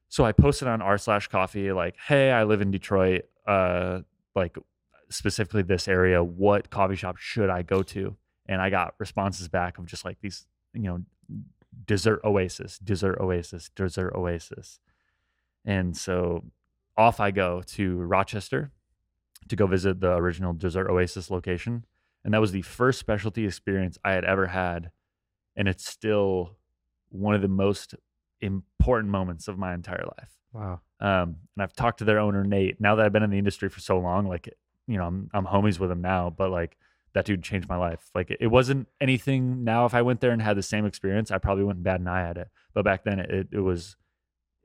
So 0.07 0.23
I 0.23 0.31
posted 0.31 0.67
on 0.67 0.81
r 0.81 0.97
slash 0.97 1.27
coffee 1.27 1.71
like, 1.71 1.95
"Hey, 2.07 2.31
I 2.31 2.43
live 2.43 2.61
in 2.61 2.71
Detroit. 2.71 3.23
Uh, 3.45 4.01
like 4.35 4.57
specifically 5.09 5.63
this 5.63 5.87
area. 5.87 6.23
What 6.23 6.69
coffee 6.69 6.95
shop 6.95 7.17
should 7.17 7.49
I 7.49 7.63
go 7.63 7.83
to?" 7.83 8.15
And 8.47 8.61
I 8.61 8.69
got 8.69 8.95
responses 8.97 9.47
back 9.47 9.77
of 9.77 9.85
just 9.85 10.05
like 10.05 10.17
these, 10.21 10.45
you 10.73 10.83
know, 10.83 11.03
Desert 11.85 12.21
Oasis, 12.23 12.77
Desert 12.79 13.19
Oasis, 13.19 13.69
Desert 13.75 14.13
Oasis. 14.15 14.79
And 15.65 15.95
so 15.95 16.43
off 16.97 17.19
I 17.19 17.31
go 17.31 17.61
to 17.61 17.97
Rochester 17.97 18.71
to 19.47 19.55
go 19.55 19.67
visit 19.67 19.99
the 19.99 20.13
original 20.15 20.53
Desert 20.53 20.89
Oasis 20.89 21.29
location. 21.29 21.85
And 22.23 22.33
that 22.33 22.41
was 22.41 22.51
the 22.51 22.61
first 22.61 22.99
specialty 22.99 23.45
experience 23.45 23.97
I 24.03 24.13
had 24.13 24.25
ever 24.25 24.47
had. 24.47 24.91
And 25.55 25.67
it's 25.67 25.85
still 25.85 26.57
one 27.09 27.35
of 27.35 27.41
the 27.41 27.47
most 27.47 27.95
important 28.39 29.11
moments 29.11 29.47
of 29.47 29.57
my 29.57 29.73
entire 29.73 30.05
life. 30.17 30.31
Wow. 30.53 30.81
Um, 30.99 31.37
and 31.55 31.63
I've 31.63 31.73
talked 31.73 31.99
to 31.99 32.05
their 32.05 32.19
owner, 32.19 32.43
Nate. 32.43 32.79
Now 32.79 32.95
that 32.95 33.05
I've 33.05 33.13
been 33.13 33.23
in 33.23 33.29
the 33.29 33.37
industry 33.37 33.69
for 33.69 33.79
so 33.79 33.99
long, 33.99 34.27
like, 34.27 34.49
you 34.87 34.97
know, 34.97 35.05
I'm, 35.05 35.29
I'm 35.33 35.45
homies 35.45 35.79
with 35.79 35.91
him 35.91 36.01
now, 36.01 36.29
but 36.29 36.51
like 36.51 36.77
that 37.13 37.25
dude 37.25 37.43
changed 37.43 37.67
my 37.67 37.77
life. 37.77 38.09
Like 38.13 38.31
it, 38.31 38.37
it 38.41 38.47
wasn't 38.47 38.87
anything 38.99 39.63
now. 39.63 39.85
If 39.85 39.93
I 39.93 40.01
went 40.01 40.21
there 40.21 40.31
and 40.31 40.41
had 40.41 40.57
the 40.57 40.63
same 40.63 40.85
experience, 40.85 41.31
I 41.31 41.37
probably 41.37 41.63
wouldn't 41.63 41.83
bat 41.83 41.99
an 41.99 42.07
eye 42.07 42.29
at 42.29 42.37
it. 42.37 42.49
But 42.73 42.85
back 42.85 43.03
then 43.03 43.19
it, 43.19 43.47
it 43.51 43.59
was 43.59 43.95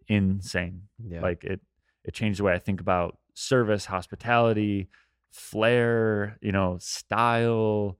insane. 0.09 0.83
Yeah. 1.05 1.21
Like 1.21 1.45
it, 1.45 1.61
it 2.05 2.15
changed 2.15 2.39
the 2.39 2.45
way 2.45 2.53
I 2.53 2.59
think 2.59 2.81
about 2.81 3.19
service, 3.37 3.85
hospitality, 3.85 4.89
flair, 5.31 6.39
you 6.41 6.53
know, 6.53 6.79
style, 6.81 7.99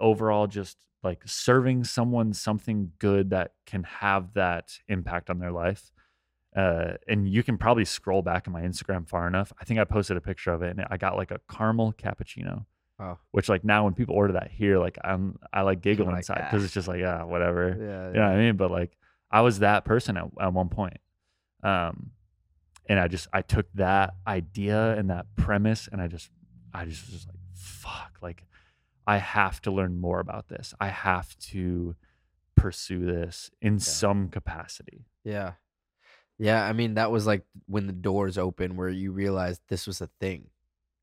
overall 0.00 0.46
just 0.46 0.76
like 1.02 1.22
serving 1.26 1.84
someone 1.84 2.32
something 2.32 2.90
good 2.98 3.30
that 3.30 3.52
can 3.66 3.84
have 3.84 4.32
that 4.34 4.78
impact 4.88 5.30
on 5.30 5.38
their 5.38 5.52
life. 5.52 5.92
Uh, 6.56 6.94
and 7.06 7.28
you 7.28 7.42
can 7.42 7.58
probably 7.58 7.84
scroll 7.84 8.22
back 8.22 8.46
in 8.46 8.52
my 8.52 8.62
Instagram 8.62 9.06
far 9.06 9.28
enough. 9.28 9.52
I 9.60 9.64
think 9.64 9.78
I 9.78 9.84
posted 9.84 10.16
a 10.16 10.20
picture 10.20 10.52
of 10.52 10.62
it 10.62 10.76
and 10.76 10.86
I 10.90 10.96
got 10.96 11.16
like 11.16 11.30
a 11.30 11.40
caramel 11.50 11.92
cappuccino. 11.92 12.64
Wow. 12.98 13.18
Which 13.30 13.48
like 13.48 13.62
now 13.62 13.84
when 13.84 13.94
people 13.94 14.16
order 14.16 14.32
that 14.32 14.50
here, 14.50 14.78
like 14.78 14.98
I'm 15.04 15.38
I 15.52 15.60
like 15.62 15.82
giggle 15.82 16.06
like, 16.06 16.16
inside 16.16 16.40
"Ah." 16.40 16.48
because 16.50 16.64
it's 16.64 16.74
just 16.74 16.88
like, 16.88 16.98
yeah, 16.98 17.22
whatever. 17.22 17.76
Yeah. 17.78 18.08
You 18.08 18.14
know 18.14 18.26
what 18.26 18.36
I 18.36 18.36
mean? 18.38 18.56
But 18.56 18.70
like 18.72 18.96
I 19.30 19.42
was 19.42 19.60
that 19.60 19.84
person 19.84 20.16
at, 20.16 20.24
at 20.40 20.52
one 20.52 20.68
point. 20.68 20.96
Um 21.62 22.10
and 22.88 22.98
I 22.98 23.08
just 23.08 23.28
I 23.32 23.42
took 23.42 23.66
that 23.74 24.14
idea 24.26 24.96
and 24.96 25.10
that 25.10 25.26
premise 25.36 25.88
and 25.90 26.00
I 26.00 26.08
just 26.08 26.30
I 26.72 26.84
just 26.84 27.06
was 27.06 27.14
just 27.14 27.28
like, 27.28 27.36
fuck, 27.54 28.18
like 28.22 28.44
I 29.06 29.18
have 29.18 29.60
to 29.62 29.70
learn 29.70 30.00
more 30.00 30.20
about 30.20 30.48
this. 30.48 30.74
I 30.80 30.88
have 30.88 31.38
to 31.50 31.96
pursue 32.56 33.06
this 33.06 33.50
in 33.60 33.78
some 33.78 34.28
capacity. 34.28 35.06
Yeah. 35.24 35.52
Yeah. 36.38 36.64
I 36.64 36.72
mean, 36.72 36.94
that 36.94 37.10
was 37.10 37.26
like 37.26 37.44
when 37.66 37.86
the 37.86 37.92
doors 37.92 38.38
open 38.38 38.76
where 38.76 38.88
you 38.88 39.12
realized 39.12 39.62
this 39.68 39.86
was 39.86 40.00
a 40.00 40.10
thing. 40.20 40.48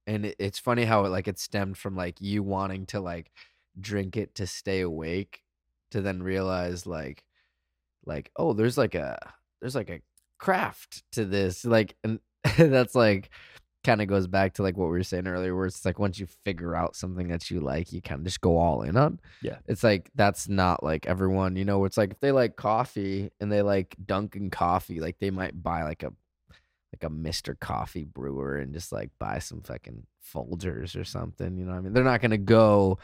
And 0.07 0.26
it, 0.26 0.36
it's 0.38 0.60
funny 0.60 0.86
how 0.86 1.06
it 1.06 1.10
like 1.10 1.28
it 1.28 1.40
stemmed 1.40 1.78
from 1.78 1.95
like 1.95 2.22
you 2.22 2.44
wanting 2.44 2.86
to 2.88 2.99
like 2.99 3.32
drink 3.80 4.18
it 4.18 4.36
to 4.36 4.48
stay 4.48 4.82
awake 4.82 5.41
to 5.91 6.02
then 6.02 6.22
realize 6.22 6.86
like 6.86 7.24
like 8.06 8.32
oh 8.36 8.53
there's 8.53 8.78
like 8.78 8.95
a 8.95 9.18
there's 9.60 9.76
like 9.76 9.90
a 9.90 10.02
craft 10.38 11.03
to 11.14 11.26
this 11.26 11.66
like 11.66 11.95
and 12.03 12.20
that's 12.57 12.95
like 12.95 13.30
kind 13.84 14.02
of 14.02 14.07
goes 14.07 14.26
back 14.26 14.53
to 14.53 14.64
like 14.64 14.76
what 14.76 14.86
we 14.86 14.98
were 14.98 15.03
saying 15.03 15.28
earlier 15.28 15.56
where 15.56 15.68
it's 15.68 15.86
like 15.86 15.99
once 15.99 16.18
you 16.20 16.28
figure 16.44 16.76
out 16.76 16.95
something 16.95 17.28
that 17.28 17.52
you 17.52 17.60
like 17.60 17.94
you 17.94 18.02
kind 18.02 18.20
of 18.20 18.26
just 18.26 18.41
go 18.41 18.57
all 18.57 18.82
in 18.82 18.98
on 18.98 19.20
Yeah. 19.44 19.57
it's 19.68 19.84
like 19.84 20.10
that's 20.16 20.49
not 20.49 20.84
like 20.84 21.06
everyone 21.06 21.56
you 21.56 21.66
know 21.66 21.86
it's 21.86 21.98
like 21.98 22.12
if 22.12 22.20
they 22.20 22.32
like 22.32 22.56
coffee 22.56 23.30
and 23.40 23.52
they 23.52 23.62
like 23.62 23.95
dunkin 24.03 24.49
coffee 24.49 24.99
like 24.99 25.18
they 25.20 25.30
might 25.30 25.62
buy 25.62 25.84
like 25.84 26.02
a 26.02 26.12
like 26.94 27.03
a 27.03 27.14
mr 27.14 27.60
coffee 27.60 28.06
brewer 28.06 28.57
and 28.57 28.74
just 28.74 28.91
like 28.91 29.12
buy 29.20 29.38
some 29.38 29.62
fucking 29.62 30.07
folgers 30.34 30.99
or 30.99 31.03
something 31.03 31.56
you 31.57 31.66
know 31.66 31.72
what 31.74 31.78
i 31.78 31.82
mean 31.82 31.94
they're 31.94 32.03
not 32.03 32.22
gonna 32.22 32.38
go 32.40 32.98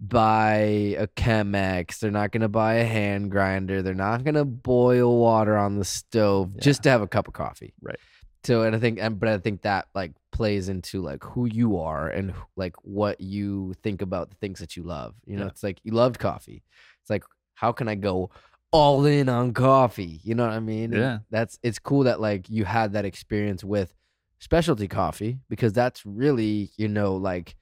buy 0.00 0.54
a 0.98 1.06
chemex 1.08 1.98
they're 1.98 2.10
not 2.10 2.30
gonna 2.32 2.48
buy 2.48 2.74
a 2.74 2.84
hand 2.84 3.30
grinder 3.30 3.82
they're 3.82 3.94
not 3.94 4.24
gonna 4.24 4.44
boil 4.44 5.18
water 5.18 5.56
on 5.56 5.76
the 5.78 5.84
stove 5.84 6.52
Yeah. 6.54 6.60
just 6.62 6.82
to 6.84 6.90
have 6.90 7.02
a 7.02 7.08
cup 7.08 7.26
of 7.28 7.34
coffee 7.34 7.74
Right. 7.82 7.98
so 8.44 8.62
and 8.62 8.76
i 8.76 8.78
think 8.78 8.98
and 9.00 9.18
but 9.18 9.28
i 9.28 9.38
think 9.38 9.62
that 9.62 9.86
like 9.94 10.12
plays 10.30 10.68
into 10.68 11.02
like 11.02 11.24
who 11.24 11.46
you 11.46 11.78
are 11.78 12.08
and 12.08 12.32
like 12.56 12.76
what 12.82 13.20
you 13.20 13.74
think 13.82 14.00
about 14.00 14.30
the 14.30 14.36
things 14.36 14.60
that 14.60 14.76
you 14.76 14.84
love 14.84 15.14
you 15.26 15.36
know 15.36 15.42
Yeah. 15.44 15.48
it's 15.48 15.62
like 15.64 15.78
you 15.82 15.92
loved 15.92 16.18
coffee 16.20 16.62
it's 17.02 17.10
like 17.10 17.24
how 17.54 17.72
can 17.72 17.88
i 17.88 17.96
go 17.96 18.30
all 18.70 19.04
in 19.06 19.28
on 19.28 19.52
coffee 19.52 20.20
you 20.22 20.34
know 20.34 20.44
what 20.46 20.52
i 20.52 20.60
mean 20.60 20.92
And 20.92 21.02
Yeah. 21.02 21.18
that's 21.30 21.58
it's 21.62 21.78
cool 21.80 22.04
that 22.04 22.20
like 22.20 22.48
you 22.48 22.64
had 22.64 22.92
that 22.92 23.04
experience 23.04 23.64
with 23.64 23.94
specialty 24.38 24.86
coffee 24.86 25.40
because 25.48 25.72
that's 25.72 26.06
really 26.06 26.70
you 26.76 26.86
know 26.86 27.16
like 27.16 27.56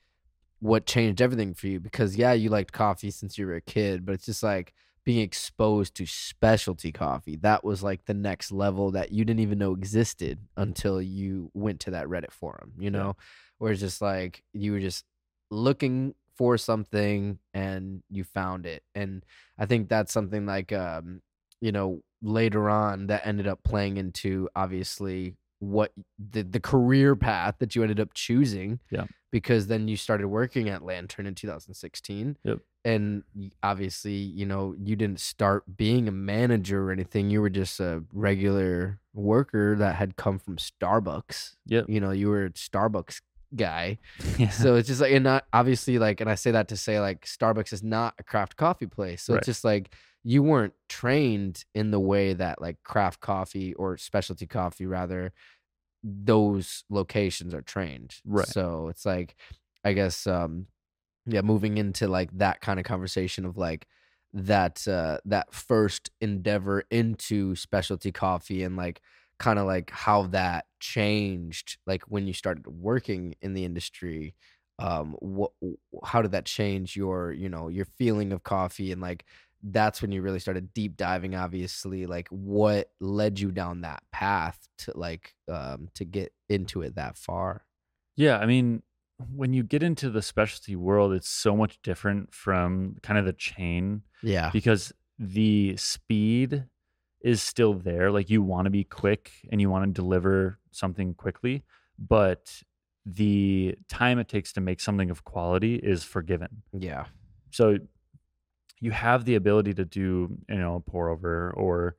what 0.60 0.86
changed 0.86 1.20
everything 1.20 1.52
for 1.54 1.66
you 1.66 1.78
because 1.80 2.16
yeah 2.16 2.32
you 2.32 2.48
liked 2.48 2.72
coffee 2.72 3.10
since 3.10 3.36
you 3.36 3.46
were 3.46 3.56
a 3.56 3.60
kid 3.60 4.04
but 4.06 4.12
it's 4.12 4.26
just 4.26 4.42
like 4.42 4.72
being 5.04 5.20
exposed 5.20 5.94
to 5.94 6.06
specialty 6.06 6.90
coffee 6.90 7.36
that 7.36 7.62
was 7.62 7.82
like 7.82 8.04
the 8.06 8.14
next 8.14 8.50
level 8.50 8.90
that 8.90 9.12
you 9.12 9.24
didn't 9.24 9.40
even 9.40 9.58
know 9.58 9.72
existed 9.72 10.38
until 10.56 11.00
you 11.00 11.50
went 11.54 11.78
to 11.80 11.90
that 11.90 12.06
reddit 12.06 12.32
forum 12.32 12.72
you 12.78 12.84
Yeah. 12.84 12.90
know 12.90 13.16
where 13.58 13.70
it's 13.72 13.80
just 13.80 14.00
like 14.00 14.42
you 14.52 14.72
were 14.72 14.80
just 14.80 15.04
looking 15.50 16.14
for 16.36 16.58
something 16.58 17.38
and 17.54 18.02
you 18.10 18.24
found 18.24 18.66
it 18.66 18.82
and 18.94 19.24
i 19.58 19.66
think 19.66 19.88
that's 19.88 20.12
something 20.12 20.44
like 20.46 20.72
um 20.72 21.22
you 21.60 21.72
know 21.72 22.02
later 22.22 22.68
on 22.68 23.06
that 23.06 23.26
ended 23.26 23.46
up 23.46 23.62
playing 23.62 23.96
into 23.96 24.48
obviously 24.56 25.36
what 25.58 25.92
the 26.18 26.42
the 26.42 26.60
career 26.60 27.16
path 27.16 27.54
that 27.58 27.74
you 27.74 27.82
ended 27.82 27.98
up 28.00 28.12
choosing 28.14 28.78
Yeah. 28.90 29.06
because 29.32 29.66
then 29.68 29.88
you 29.88 29.96
started 29.96 30.28
working 30.28 30.68
at 30.68 30.82
lantern 30.82 31.26
in 31.26 31.34
2016 31.34 32.36
Yep. 32.44 32.58
and 32.84 33.22
obviously 33.62 34.12
you 34.14 34.44
know 34.46 34.74
you 34.78 34.96
didn't 34.96 35.20
start 35.20 35.64
being 35.76 36.08
a 36.08 36.12
manager 36.12 36.88
or 36.88 36.92
anything 36.92 37.30
you 37.30 37.40
were 37.40 37.50
just 37.50 37.80
a 37.80 38.02
regular 38.12 39.00
worker 39.14 39.76
that 39.76 39.96
had 39.96 40.16
come 40.16 40.38
from 40.38 40.56
starbucks 40.56 41.56
Yep. 41.66 41.86
you 41.88 42.00
know 42.00 42.10
you 42.10 42.28
were 42.28 42.44
a 42.46 42.50
starbucks 42.50 43.22
guy 43.54 43.98
Yeah. 44.38 44.50
so 44.50 44.74
it's 44.74 44.88
just 44.88 45.00
like 45.00 45.12
and 45.12 45.24
not 45.24 45.44
obviously 45.52 45.98
like 45.98 46.20
and 46.20 46.28
i 46.28 46.34
say 46.34 46.50
that 46.50 46.68
to 46.68 46.76
say 46.76 47.00
like 47.00 47.24
starbucks 47.24 47.72
is 47.72 47.82
not 47.82 48.14
a 48.18 48.22
craft 48.22 48.56
coffee 48.56 48.86
place 48.86 49.22
so 49.22 49.32
Right. 49.32 49.38
it's 49.38 49.46
just 49.46 49.64
like 49.64 49.94
you 50.26 50.42
weren't 50.42 50.74
trained 50.88 51.64
in 51.74 51.92
the 51.92 52.00
way 52.00 52.34
that 52.34 52.60
like 52.60 52.82
craft 52.82 53.20
coffee 53.20 53.74
or 53.74 53.96
specialty 53.96 54.46
coffee 54.46 54.86
rather 54.86 55.32
those 56.02 56.84
locations 56.90 57.54
are 57.54 57.62
trained 57.62 58.16
Right. 58.24 58.46
so 58.46 58.88
it's 58.88 59.04
like 59.04 59.36
i 59.84 59.92
guess 59.92 60.26
um 60.26 60.66
yeah 61.26 61.40
moving 61.42 61.78
into 61.78 62.08
like 62.08 62.30
that 62.38 62.60
kind 62.60 62.78
of 62.80 62.86
conversation 62.86 63.44
of 63.44 63.56
like 63.56 63.88
that 64.32 64.86
uh 64.88 65.18
that 65.24 65.52
first 65.54 66.10
endeavor 66.20 66.84
into 66.90 67.56
specialty 67.56 68.12
coffee 68.12 68.62
and 68.62 68.76
like 68.76 69.02
kind 69.38 69.58
of 69.58 69.66
like 69.66 69.90
how 69.90 70.22
that 70.24 70.66
changed 70.80 71.78
like 71.86 72.02
when 72.04 72.26
you 72.26 72.32
started 72.32 72.66
working 72.66 73.34
in 73.42 73.54
the 73.54 73.64
industry 73.64 74.34
um 74.78 75.16
what 75.20 75.52
how 76.04 76.20
did 76.22 76.32
that 76.32 76.44
change 76.44 76.96
your 76.96 77.32
you 77.32 77.48
know 77.48 77.68
your 77.68 77.86
feeling 77.98 78.32
of 78.32 78.42
coffee 78.42 78.92
and 78.92 79.00
like 79.00 79.24
that's 79.62 80.00
when 80.02 80.12
you 80.12 80.22
really 80.22 80.38
started 80.38 80.72
deep 80.74 80.96
diving 80.96 81.34
obviously 81.34 82.06
like 82.06 82.28
what 82.28 82.90
led 83.00 83.40
you 83.40 83.50
down 83.50 83.80
that 83.80 84.02
path 84.12 84.68
to 84.78 84.92
like 84.96 85.34
um 85.50 85.88
to 85.94 86.04
get 86.04 86.32
into 86.48 86.82
it 86.82 86.94
that 86.94 87.16
far 87.16 87.64
Yeah, 88.16 88.38
I 88.38 88.46
mean, 88.46 88.82
when 89.34 89.52
you 89.52 89.62
get 89.62 89.82
into 89.82 90.10
the 90.10 90.22
specialty 90.22 90.76
world, 90.76 91.12
it's 91.12 91.28
so 91.28 91.56
much 91.56 91.80
different 91.82 92.32
from 92.34 92.96
kind 93.02 93.18
of 93.18 93.24
the 93.24 93.32
chain 93.32 94.02
yeah 94.22 94.50
because 94.52 94.92
the 95.18 95.76
speed 95.76 96.64
is 97.22 97.42
still 97.42 97.74
there. 97.74 98.10
Like 98.10 98.30
you 98.30 98.42
want 98.42 98.66
to 98.66 98.70
be 98.70 98.84
quick 98.84 99.32
and 99.50 99.60
you 99.60 99.70
want 99.70 99.84
to 99.86 99.92
deliver 100.02 100.58
something 100.70 101.14
quickly, 101.14 101.64
but 101.98 102.62
the 103.04 103.74
time 103.88 104.18
it 104.18 104.28
takes 104.28 104.52
to 104.52 104.60
make 104.60 104.80
something 104.80 105.10
of 105.10 105.24
quality 105.24 105.76
is 105.76 106.04
forgiven. 106.04 106.62
yeah 106.72 107.06
So 107.52 107.78
you 108.80 108.90
have 108.90 109.24
the 109.24 109.34
ability 109.34 109.74
to 109.74 109.84
do, 109.84 110.36
you 110.48 110.56
know, 110.56 110.82
pour 110.86 111.08
over 111.08 111.52
or 111.56 111.96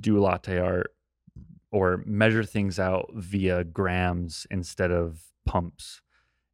do 0.00 0.18
latte 0.18 0.58
art 0.58 0.94
or 1.72 2.02
measure 2.06 2.44
things 2.44 2.78
out 2.78 3.10
via 3.14 3.64
grams 3.64 4.46
instead 4.50 4.90
of 4.90 5.20
pumps. 5.46 6.00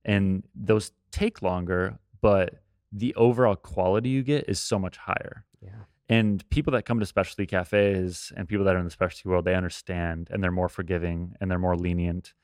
And 0.05 0.45
those 0.55 0.93
take 1.11 1.43
longer, 1.43 1.99
but 2.21 2.63
the 2.93 3.15
overall 3.15 3.57
quality 3.57 4.09
you 4.09 4.23
get 4.23 4.49
is 4.49 4.59
so 4.61 4.79
much 4.79 4.97
higher. 4.97 5.45
yeah 5.61 5.85
And 6.09 6.49
people 6.51 6.73
that 6.73 6.85
come 6.85 7.01
to 7.01 7.07
specialty 7.07 7.47
cafes 7.47 8.33
and 8.37 8.49
people 8.49 8.65
that 8.65 8.77
are 8.77 8.79
in 8.79 8.85
the 8.85 8.91
specialty 8.91 9.29
world, 9.29 9.45
they 9.45 9.55
understand 9.55 10.29
and 10.31 10.43
they're 10.43 10.51
more 10.51 10.69
forgiving 10.69 11.35
and 11.41 11.51
they're 11.51 11.59
more 11.59 11.77
lenient 11.77 12.35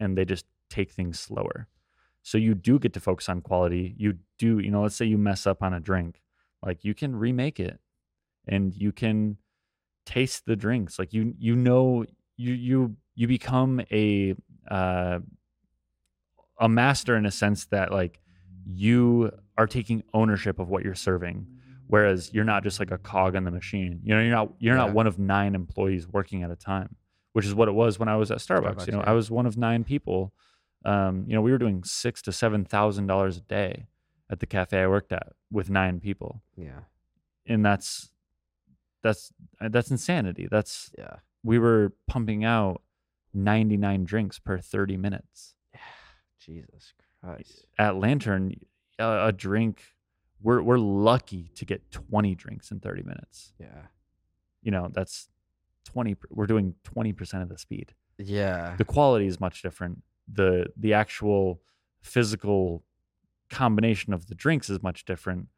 and 0.00 0.16
they 0.16 0.24
just 0.24 0.46
take 0.70 0.92
things 0.92 1.18
slower. 1.18 1.68
So 2.22 2.38
you 2.38 2.54
do 2.54 2.78
get 2.78 2.92
to 2.92 3.00
focus 3.00 3.28
on 3.28 3.40
quality. 3.40 3.94
You 3.96 4.18
do, 4.38 4.58
you 4.58 4.70
know, 4.70 4.82
let's 4.82 4.96
say 4.96 5.06
you 5.06 5.18
mess 5.18 5.46
up 5.46 5.62
on 5.62 5.72
a 5.72 5.80
drink, 5.80 6.20
like 6.62 6.84
you 6.84 6.94
can 6.94 7.14
remake 7.16 7.60
it 7.60 7.78
and 8.46 8.74
you 8.74 8.92
can 8.92 9.36
taste 10.06 10.44
the 10.46 10.56
drinks. 10.56 10.98
Like 10.98 11.12
you 11.12 11.34
you 11.38 11.54
know 11.56 12.04
you 12.36 12.52
you 12.54 12.96
you 13.14 13.26
become 13.28 13.80
a 13.90 14.34
uh 14.70 15.20
a 16.60 16.68
master 16.68 17.16
in 17.16 17.26
a 17.26 17.30
sense 17.30 17.66
that 17.66 17.92
like 17.92 18.20
you 18.66 19.30
are 19.56 19.66
taking 19.66 20.02
ownership 20.12 20.58
of 20.58 20.68
what 20.68 20.84
you're 20.84 20.94
serving 20.94 21.46
whereas 21.86 22.32
you're 22.34 22.44
not 22.44 22.62
just 22.62 22.78
like 22.80 22.90
a 22.90 22.98
cog 22.98 23.34
in 23.34 23.44
the 23.44 23.50
machine 23.50 24.00
you 24.02 24.14
know 24.14 24.20
you're 24.20 24.30
not 24.30 24.52
you're 24.58 24.74
Yeah. 24.76 24.86
not 24.86 24.92
one 24.92 25.06
of 25.06 25.18
nine 25.18 25.54
employees 25.54 26.06
working 26.06 26.42
at 26.42 26.50
a 26.50 26.56
time 26.56 26.96
which 27.32 27.46
is 27.46 27.54
what 27.54 27.68
it 27.68 27.72
was 27.72 27.98
when 27.98 28.08
i 28.08 28.16
was 28.16 28.30
at 28.30 28.38
starbucks, 28.38 28.74
Starbucks, 28.74 28.86
you 28.86 28.92
know 28.92 28.98
yeah. 28.98 29.10
i 29.10 29.12
was 29.12 29.30
one 29.30 29.46
of 29.46 29.56
nine 29.56 29.84
people 29.84 30.32
um, 30.84 31.24
you 31.26 31.34
know 31.34 31.40
we 31.40 31.50
were 31.50 31.58
doing 31.58 31.82
six 31.84 32.20
to 32.22 32.32
seven 32.32 32.64
thousand 32.64 33.06
dollars 33.06 33.36
a 33.38 33.40
day 33.42 33.86
at 34.30 34.40
the 34.40 34.46
cafe 34.46 34.80
i 34.82 34.86
worked 34.86 35.12
at 35.12 35.32
with 35.50 35.70
nine 35.70 36.00
people 36.00 36.42
Yeah. 36.56 36.80
and 37.46 37.64
that's 37.64 38.10
that's 39.02 39.32
uh, 39.60 39.68
that's 39.68 39.90
insanity 39.90 40.48
that's 40.50 40.90
Yeah. 40.98 41.16
we 41.42 41.58
were 41.58 41.92
pumping 42.06 42.44
out 42.44 42.82
99 43.34 44.04
drinks 44.04 44.38
per 44.38 44.58
30 44.58 44.96
minutes 44.96 45.54
Yeah. 45.72 45.80
Jesus 46.40 46.94
Christ. 47.22 47.66
at 47.78 47.96
Lantern, 47.96 48.54
a, 48.98 49.04
uh, 49.04 49.26
a 49.28 49.32
drink, 49.32 49.82
we're 50.40 50.62
we're 50.62 50.78
lucky 50.78 51.50
to 51.56 51.64
get 51.64 51.90
20 51.90 52.34
drinks 52.36 52.70
in 52.70 52.80
30 52.80 53.02
minutes. 53.02 53.52
Yeah. 53.58 53.82
You 54.62 54.70
know, 54.70 54.88
that's 54.92 55.28
20 55.86 56.16
we're 56.30 56.46
doing 56.46 56.74
20% 56.84 57.42
of 57.42 57.48
the 57.48 57.58
speed. 57.58 57.94
Yeah. 58.18 58.76
The 58.76 58.84
quality 58.84 59.26
is 59.26 59.40
much 59.40 59.62
different. 59.62 60.02
The 60.32 60.66
the 60.76 60.94
actual 60.94 61.60
physical 62.02 62.82
combination 63.50 64.12
of 64.12 64.26
the 64.26 64.34
drinks 64.34 64.70
is 64.70 64.82
much 64.82 65.04
different. 65.04 65.48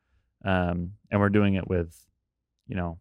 Um, 0.45 0.93
and 1.11 1.21
we're 1.21 1.29
doing 1.29 1.55
it 1.55 1.69
with, 1.69 1.95
you 2.67 2.77
know, 2.77 2.99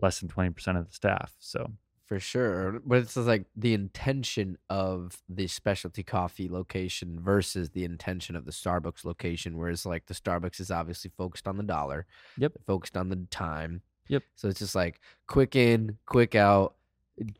less 0.00 0.20
than 0.20 0.28
20% 0.28 0.78
of 0.78 0.88
the 0.88 0.94
staff. 0.94 1.34
So, 1.38 1.72
For 2.06 2.20
sure. 2.20 2.80
But 2.84 2.98
it's 2.98 3.16
like 3.16 3.46
the 3.56 3.74
intention 3.74 4.58
of 4.70 5.22
the 5.28 5.46
specialty 5.46 6.02
coffee 6.02 6.48
location 6.48 7.18
versus 7.20 7.70
the 7.70 7.84
intention 7.84 8.36
of 8.36 8.44
the 8.44 8.52
Starbucks 8.52 9.04
location, 9.04 9.56
whereas 9.56 9.86
like 9.86 10.06
the 10.06 10.14
Starbucks 10.14 10.60
is 10.60 10.70
obviously 10.70 11.10
focused 11.16 11.48
on 11.48 11.56
the 11.56 11.62
dollar. 11.62 12.06
Yep. 12.38 12.52
Focused 12.66 12.96
on 12.96 13.08
the 13.08 13.26
time. 13.30 13.82
Yep. 14.08 14.22
So 14.34 14.48
it's 14.48 14.58
just 14.58 14.74
like 14.74 15.00
quick 15.26 15.56
in, 15.56 15.98
quick 16.06 16.34
out, 16.34 16.74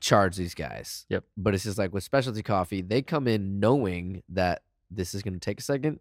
charge 0.01 0.37
these 0.37 0.55
guys. 0.55 1.07
Yep. 1.09 1.25
But 1.37 1.55
it's 1.55 1.65
just 1.65 1.79
like 1.79 1.93
with 1.93 2.05
specialty 2.05 2.43
coffee, 2.43 2.83
they 2.83 3.03
come 3.03 3.29
in 3.29 3.61
knowing 3.61 4.23
that 4.31 4.63
this 4.91 5.15
is 5.15 5.23
going 5.23 5.35
to 5.35 5.41
take 5.41 5.61
a 5.61 5.63
second. 5.63 6.01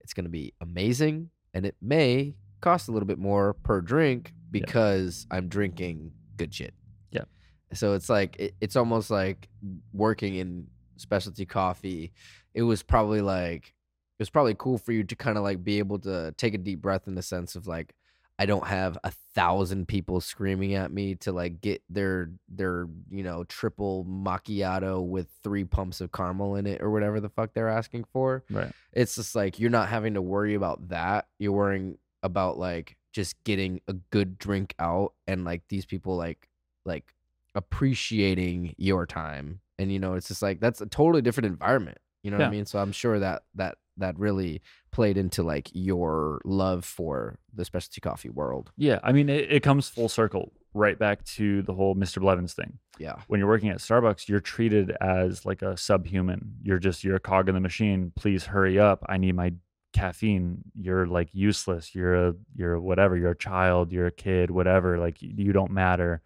It's 0.00 0.12
going 0.12 0.24
to 0.24 0.30
be 0.30 0.52
amazing. 0.60 1.30
And 1.54 1.66
it 1.66 1.76
may 1.80 2.34
cost 2.60 2.88
a 2.88 2.92
little 2.92 3.06
bit 3.06 3.18
more 3.18 3.54
per 3.54 3.80
drink 3.80 4.32
because 4.50 5.26
I'm 5.30 5.48
drinking 5.48 6.12
good 6.36 6.54
shit. 6.54 6.74
Yeah. 7.10 7.24
So 7.72 7.94
it's 7.94 8.08
like 8.08 8.36
it, 8.38 8.54
it's 8.60 8.76
almost 8.76 9.10
like 9.10 9.48
working 9.92 10.36
in 10.36 10.66
specialty 10.96 11.46
coffee. 11.46 12.12
It 12.54 12.62
was 12.62 12.82
probably 12.82 13.20
like 13.20 13.66
it 13.66 14.22
was 14.22 14.30
probably 14.30 14.54
cool 14.58 14.78
for 14.78 14.92
you 14.92 15.04
to 15.04 15.16
kind 15.16 15.38
of 15.38 15.44
like 15.44 15.64
be 15.64 15.78
able 15.78 15.98
to 16.00 16.32
take 16.36 16.54
a 16.54 16.58
deep 16.58 16.82
breath 16.82 17.06
in 17.06 17.14
the 17.14 17.22
sense 17.22 17.56
of 17.56 17.66
like 17.66 17.94
I 18.40 18.46
don't 18.46 18.66
have 18.66 18.96
a 19.04 19.12
thousand 19.34 19.86
people 19.86 20.22
screaming 20.22 20.74
at 20.74 20.90
me 20.90 21.14
to 21.16 21.30
like 21.30 21.60
get 21.60 21.82
their 21.90 22.30
their 22.48 22.88
you 23.10 23.22
know 23.22 23.44
triple 23.44 24.06
macchiato 24.08 25.06
with 25.06 25.28
three 25.44 25.64
pumps 25.64 26.00
of 26.00 26.10
caramel 26.10 26.56
in 26.56 26.66
it 26.66 26.80
or 26.80 26.90
whatever 26.90 27.20
the 27.20 27.28
fuck 27.28 27.52
they're 27.52 27.68
asking 27.68 28.04
for 28.04 28.42
right. 28.50 28.72
it's 28.94 29.16
just 29.16 29.36
like 29.36 29.60
you're 29.60 29.68
not 29.68 29.90
having 29.90 30.14
to 30.14 30.22
worry 30.22 30.54
about 30.54 30.88
that. 30.88 31.28
You're 31.38 31.52
worrying 31.52 31.98
about 32.22 32.58
like 32.58 32.96
just 33.12 33.42
getting 33.44 33.82
a 33.88 33.92
good 33.92 34.38
drink 34.38 34.74
out 34.78 35.12
and 35.26 35.44
like 35.44 35.62
these 35.68 35.84
people 35.84 36.16
like 36.16 36.48
like 36.86 37.12
appreciating 37.54 38.74
your 38.78 39.04
time. 39.04 39.60
And 39.78 39.92
you 39.92 39.98
know, 39.98 40.14
it's 40.14 40.28
just 40.28 40.40
like 40.40 40.60
that's 40.60 40.80
a 40.80 40.86
totally 40.86 41.20
different 41.20 41.48
environment. 41.48 41.98
You 42.22 42.30
know 42.30 42.38
what 42.38 42.46
I 42.46 42.50
mean? 42.50 42.64
So 42.64 42.78
I'm 42.78 42.92
sure 42.92 43.18
that 43.18 43.42
that 43.56 43.76
that 44.00 44.18
really 44.18 44.60
played 44.90 45.16
into 45.16 45.42
like 45.42 45.70
your 45.72 46.40
love 46.44 46.84
for 46.84 47.38
the 47.54 47.64
specialty 47.64 48.00
coffee 48.00 48.30
world. 48.30 48.72
Yeah. 48.76 48.98
I 49.02 49.12
mean, 49.12 49.28
it, 49.28 49.50
it 49.50 49.62
comes 49.62 49.88
full 49.88 50.08
circle 50.08 50.52
right 50.74 50.98
back 50.98 51.24
to 51.24 51.62
the 51.62 51.74
whole 51.74 51.94
Mr. 51.94 52.20
Blevins 52.20 52.54
thing. 52.54 52.78
Yeah. 52.98 53.16
when 53.28 53.40
you're 53.40 53.48
working 53.48 53.70
at 53.70 53.78
Starbucks, 53.78 54.28
you're 54.28 54.40
treated 54.40 54.94
as 55.00 55.46
like 55.46 55.62
a 55.62 55.76
subhuman. 55.76 56.56
You're 56.62 56.78
just 56.78 57.02
you're 57.02 57.16
a 57.16 57.20
cog 57.20 57.48
in 57.48 57.54
the 57.54 57.60
machine. 57.60 58.12
Please 58.14 58.44
hurry 58.44 58.78
up. 58.78 59.04
I 59.08 59.16
need 59.16 59.34
my 59.34 59.54
caffeine. 59.92 60.62
You're 60.74 61.06
like 61.06 61.30
useless. 61.32 61.94
You're 61.94 62.28
a 62.28 62.34
you're 62.54 62.78
whatever. 62.78 63.16
You're 63.16 63.30
a 63.30 63.36
child. 63.36 63.90
You're 63.90 64.08
a 64.08 64.12
kid. 64.12 64.50
Whatever. 64.50 64.98
Like 64.98 65.22
you, 65.22 65.32
you 65.34 65.52
don't 65.52 65.70
matter. 65.70 66.20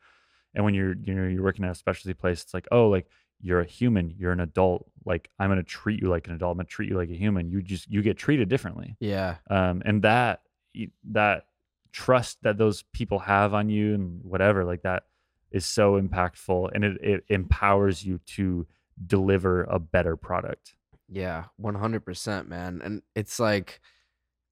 And 0.55 0.64
when 0.64 0.74
you're 0.74 0.94
you 0.94 1.14
know 1.14 1.28
you're 1.28 1.44
working 1.44 1.64
at 1.64 1.70
a 1.70 1.74
specialty 1.76 2.14
place, 2.14 2.42
it's 2.42 2.55
like 2.55 2.66
oh 2.72 2.88
like 2.88 3.06
you're 3.44 3.60
a 3.60 3.66
human. 3.66 4.14
You're 4.18 4.32
an 4.32 4.40
adult. 4.40 4.90
Like 5.04 5.28
I'm 5.38 5.50
gonna 5.50 5.62
treat 5.62 6.00
you 6.00 6.08
like 6.08 6.26
an 6.28 6.34
adult. 6.34 6.52
I'm 6.52 6.56
gonna 6.56 6.66
treat 6.66 6.88
you 6.88 6.96
like 6.96 7.10
a 7.10 7.16
human. 7.16 7.50
You 7.50 7.62
just 7.62 7.90
you 7.90 8.02
get 8.02 8.16
treated 8.16 8.48
differently. 8.48 8.96
Yeah. 8.98 9.36
Um, 9.50 9.82
and 9.84 10.02
that 10.02 10.40
that 11.12 11.46
trust 11.92 12.38
that 12.42 12.58
those 12.58 12.82
people 12.92 13.20
have 13.20 13.54
on 13.54 13.68
you 13.68 13.94
and 13.94 14.24
whatever 14.24 14.64
like 14.64 14.82
that 14.82 15.04
is 15.52 15.64
so 15.64 16.00
impactful 16.00 16.70
and 16.74 16.84
it, 16.84 16.98
it 17.00 17.24
empowers 17.28 18.04
you 18.04 18.18
to 18.26 18.66
deliver 19.06 19.62
a 19.64 19.78
better 19.78 20.16
product 20.16 20.74
Yeah, 21.08 21.44
one 21.56 21.74
hundred 21.74 22.04
percent, 22.04 22.48
man. 22.48 22.80
And 22.82 23.02
it's 23.14 23.38
like, 23.38 23.80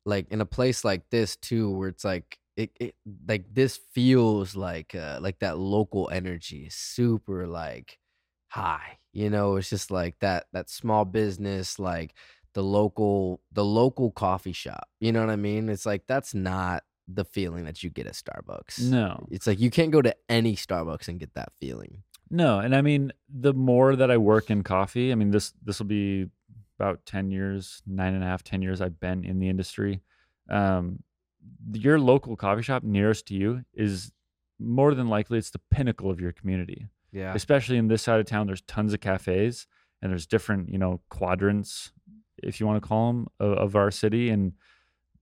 like 0.05 0.31
in 0.31 0.40
a 0.40 0.47
place 0.47 0.85
like 0.85 1.09
this 1.10 1.36
too, 1.36 1.70
where 1.70 1.89
it's 1.89 2.05
like, 2.05 2.39
it, 2.56 2.70
it 2.78 2.94
like 3.27 3.47
this 3.52 3.81
feels 3.93 4.55
like, 4.55 4.94
uh, 4.94 5.19
like 5.23 5.39
that 5.40 5.59
local 5.59 6.10
energy 6.12 6.69
super 6.70 7.47
like 7.47 7.98
high. 8.53 8.99
You 9.12 9.29
know, 9.31 9.57
it's 9.57 9.70
just 9.70 9.91
like 9.91 10.19
that 10.20 10.47
that 10.53 10.70
small 10.70 11.05
business, 11.05 11.79
like 11.79 12.15
the 12.55 12.62
local 12.62 13.41
the 13.53 13.65
local 13.65 14.11
coffee 14.11 14.53
shop. 14.53 14.89
You 15.01 15.12
know 15.12 15.20
what 15.20 15.31
I 15.31 15.37
mean? 15.37 15.69
It's 15.69 15.87
like 15.87 16.07
that's 16.07 16.35
not 16.35 16.85
the 17.09 17.24
feeling 17.24 17.65
that 17.65 17.83
you 17.83 17.91
get 17.91 18.07
at 18.07 18.15
Starbucks. 18.15 18.81
no 18.89 19.27
It's 19.31 19.47
like 19.47 19.59
you 19.59 19.70
can't 19.70 19.91
go 19.91 20.01
to 20.03 20.15
any 20.29 20.55
Starbucks 20.55 21.09
and 21.09 21.19
get 21.19 21.35
that 21.35 21.53
feeling. 21.61 22.03
no 22.31 22.61
and 22.61 22.74
i 22.77 22.81
mean 22.81 23.12
the 23.29 23.53
more 23.53 23.97
that 23.97 24.11
i 24.11 24.16
work 24.16 24.51
in 24.51 24.62
coffee 24.62 25.11
i 25.12 25.15
mean 25.15 25.31
this 25.33 25.53
this 25.65 25.79
will 25.81 25.87
be 25.87 26.29
about 26.79 27.05
10 27.05 27.31
years 27.31 27.83
nine 27.87 28.15
and 28.15 28.23
a 28.23 28.27
half 28.27 28.43
10 28.45 28.62
years 28.62 28.81
i've 28.81 28.99
been 29.01 29.24
in 29.24 29.41
the 29.41 29.49
industry 29.49 30.01
um 30.49 31.03
your 31.73 31.99
local 31.99 32.37
coffee 32.37 32.62
shop 32.62 32.83
nearest 32.85 33.27
to 33.27 33.35
you 33.35 33.65
is 33.74 34.12
more 34.59 34.95
than 34.95 35.09
likely 35.09 35.37
it's 35.39 35.51
the 35.51 35.61
pinnacle 35.70 36.09
of 36.11 36.20
your 36.20 36.33
community 36.33 36.87
Yeah. 37.12 37.34
especially 37.34 37.76
in 37.76 37.89
this 37.89 38.02
side 38.02 38.20
of 38.20 38.26
town 38.26 38.47
there's 38.47 38.62
tons 38.62 38.94
of 38.94 39.01
cafes 39.01 39.66
and 40.01 40.10
there's 40.10 40.26
different 40.26 40.68
you 40.70 40.78
know 40.78 41.01
quadrants 41.09 41.93
if 42.43 42.60
you 42.60 42.66
want 42.66 42.82
to 42.82 42.86
call 42.86 43.06
them 43.09 43.28
of, 43.40 43.52
of 43.59 43.76
our 43.76 43.90
city. 43.90 44.28
And 44.28 44.52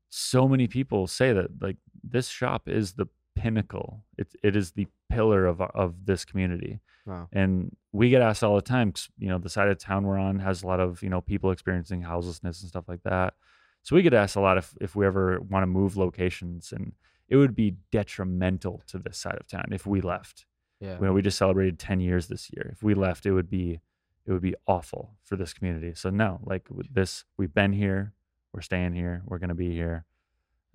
so 0.09 0.49
many 0.49 0.67
people 0.67 1.07
say 1.07 1.33
that 1.33 1.61
like 1.61 1.77
this 2.03 2.29
shop 2.29 2.69
is 2.69 2.95
the 2.95 3.07
pinnacle. 3.37 4.03
It, 4.19 4.29
it 4.43 4.57
is 4.57 4.73
the 4.73 4.87
pillar 5.11 5.47
of 5.47 5.61
of 5.61 6.07
this 6.07 6.25
community. 6.25 6.81
Wow. 7.07 7.29
and 7.33 7.75
we 7.93 8.11
get 8.11 8.21
asked 8.21 8.45
all 8.45 8.55
the 8.55 8.63
time 8.63 8.93
you 9.19 9.29
know 9.29 9.39
the 9.39 9.49
side 9.49 9.69
of 9.69 9.79
town 9.79 10.07
we're 10.07 10.19
on 10.19 10.39
has 10.39 10.63
a 10.63 10.67
lot 10.67 10.81
of 10.81 11.03
you 11.03 11.09
know 11.09 11.23
people 11.23 11.51
experiencing 11.51 12.03
houselessness 12.03 12.61
and 12.61 12.69
stuff 12.69 12.89
like 12.89 13.03
that. 13.05 13.35
So 13.83 13.97
we 13.97 14.03
get 14.03 14.15
asked 14.15 14.37
a 14.37 14.41
lot 14.41 14.59
if 14.59 14.75
if 14.81 14.97
we 14.97 15.07
ever 15.07 15.41
want 15.41 15.63
to 15.63 15.67
move 15.67 15.97
locations. 15.97 16.73
And 16.73 16.93
it 17.29 17.37
would 17.37 17.55
be 17.55 17.77
detrimental 17.93 18.83
to 18.89 18.99
this 18.99 19.17
side 19.17 19.37
of 19.39 19.47
town 19.47 19.67
if 19.71 19.87
we 19.87 20.01
left 20.01 20.47
Yeah. 20.81 20.95
you 20.99 21.05
know, 21.07 21.13
we 21.13 21.23
just 21.23 21.39
celebrated 21.39 21.79
10 21.79 22.01
years 22.01 22.29
this 22.29 22.51
year. 22.53 22.71
If 22.73 22.83
we 22.83 22.95
left, 22.95 23.27
it 23.27 23.33
would 23.33 23.51
be 23.51 23.81
it 24.27 24.33
would 24.33 24.43
be 24.43 24.55
awful 24.67 25.17
for 25.23 25.37
this 25.37 25.53
community. 25.53 25.93
So 25.95 26.11
no, 26.11 26.41
like 26.45 26.69
this, 26.93 27.25
we've 27.37 27.53
been 27.55 27.73
here, 27.73 28.13
we're 28.53 28.61
staying 28.61 28.95
here, 28.95 29.23
we're 29.27 29.39
gonna 29.39 29.55
be 29.55 29.73
here, 29.73 30.05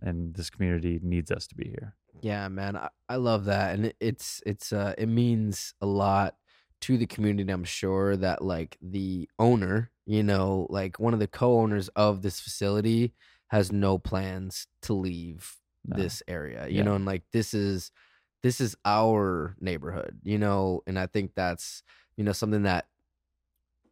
and 0.02 0.34
this 0.36 0.49
community 0.49 0.99
needs 1.02 1.32
us 1.32 1.48
to 1.48 1.56
be 1.56 1.65
here. 1.69 1.95
Yeah, 2.22 2.48
man, 2.48 2.76
I, 2.76 2.90
I 3.10 3.15
love 3.18 3.45
that, 3.45 3.76
and 3.76 3.88
it, 3.88 3.95
it's 3.99 4.41
it's 4.45 4.73
uh 4.73 4.94
it 4.98 5.07
means 5.07 5.73
a 5.82 5.86
lot 5.86 6.36
to 6.82 6.98
the 6.98 7.06
community. 7.06 7.52
I'm 7.52 7.64
sure 7.64 8.15
that 8.18 8.44
like 8.44 8.77
the 8.82 9.30
owner, 9.40 9.91
you 10.06 10.23
know, 10.23 10.68
like 10.69 10.99
one 10.99 11.14
of 11.14 11.19
the 11.19 11.27
co-owners 11.27 11.88
of 11.90 12.22
this 12.22 12.40
facility 12.40 13.14
has 13.48 13.72
no 13.72 13.98
plans 13.98 14.68
to 14.82 14.94
leave 14.94 15.56
No. 15.88 15.98
this 15.98 16.22
area, 16.27 16.68
you 16.68 16.77
Yeah. 16.77 16.84
know, 16.84 16.95
and 16.95 17.06
like 17.06 17.23
this 17.32 17.53
is 17.53 17.91
this 18.44 18.62
is 18.62 18.76
our 18.86 19.56
neighborhood, 19.60 20.20
you 20.24 20.38
know, 20.38 20.82
and 20.88 20.98
I 20.99 21.07
think 21.07 21.34
that's 21.36 21.84
you 22.18 22.24
know 22.24 22.32
something 22.34 22.64
that 22.64 22.86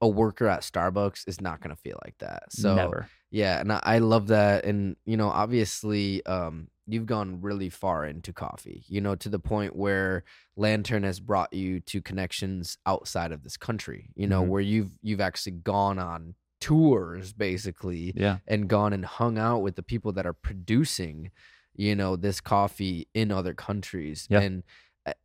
a 0.01 0.07
worker 0.07 0.47
at 0.47 0.61
Starbucks 0.61 1.27
is 1.27 1.39
not 1.39 1.61
gonna 1.61 1.75
feel 1.75 1.99
like 2.03 2.17
that. 2.19 2.51
So 2.51 2.75
never. 2.75 3.07
yeah, 3.31 3.59
and 3.59 3.71
I, 3.71 3.79
I 3.83 3.97
love 3.99 4.27
that, 4.27 4.65
and 4.65 4.95
you 5.05 5.15
know, 5.17 5.29
obviously, 5.29 6.25
um, 6.25 6.67
you've 6.85 7.05
gone 7.05 7.39
really 7.41 7.69
far 7.69 8.05
into 8.05 8.33
coffee. 8.33 8.83
You 8.87 8.99
know, 9.01 9.15
to 9.15 9.29
the 9.29 9.39
point 9.39 9.75
where 9.75 10.23
Lantern 10.57 11.03
has 11.03 11.19
brought 11.21 11.53
you 11.53 11.79
to 11.81 12.01
connections 12.01 12.77
outside 12.85 13.31
of 13.31 13.43
this 13.43 13.55
country. 13.55 14.09
You 14.15 14.27
know, 14.27 14.43
Mhm. 14.43 14.47
where 14.49 14.61
you've 14.61 14.91
you've 15.01 15.21
actually 15.21 15.53
gone 15.53 15.99
on 15.99 16.35
tours 16.59 17.33
basically 17.33 18.13
Yeah. 18.15 18.37
and 18.47 18.69
gone 18.69 18.93
and 18.93 19.03
hung 19.05 19.37
out 19.37 19.59
with 19.61 19.75
the 19.75 19.83
people 19.83 20.13
that 20.13 20.25
are 20.25 20.33
producing, 20.33 21.31
you 21.75 21.95
know, 21.95 22.15
this 22.15 22.41
coffee 22.41 23.07
in 23.13 23.31
other 23.31 23.53
countries. 23.53 24.27
Yeah. 24.29 24.41
And 24.41 24.63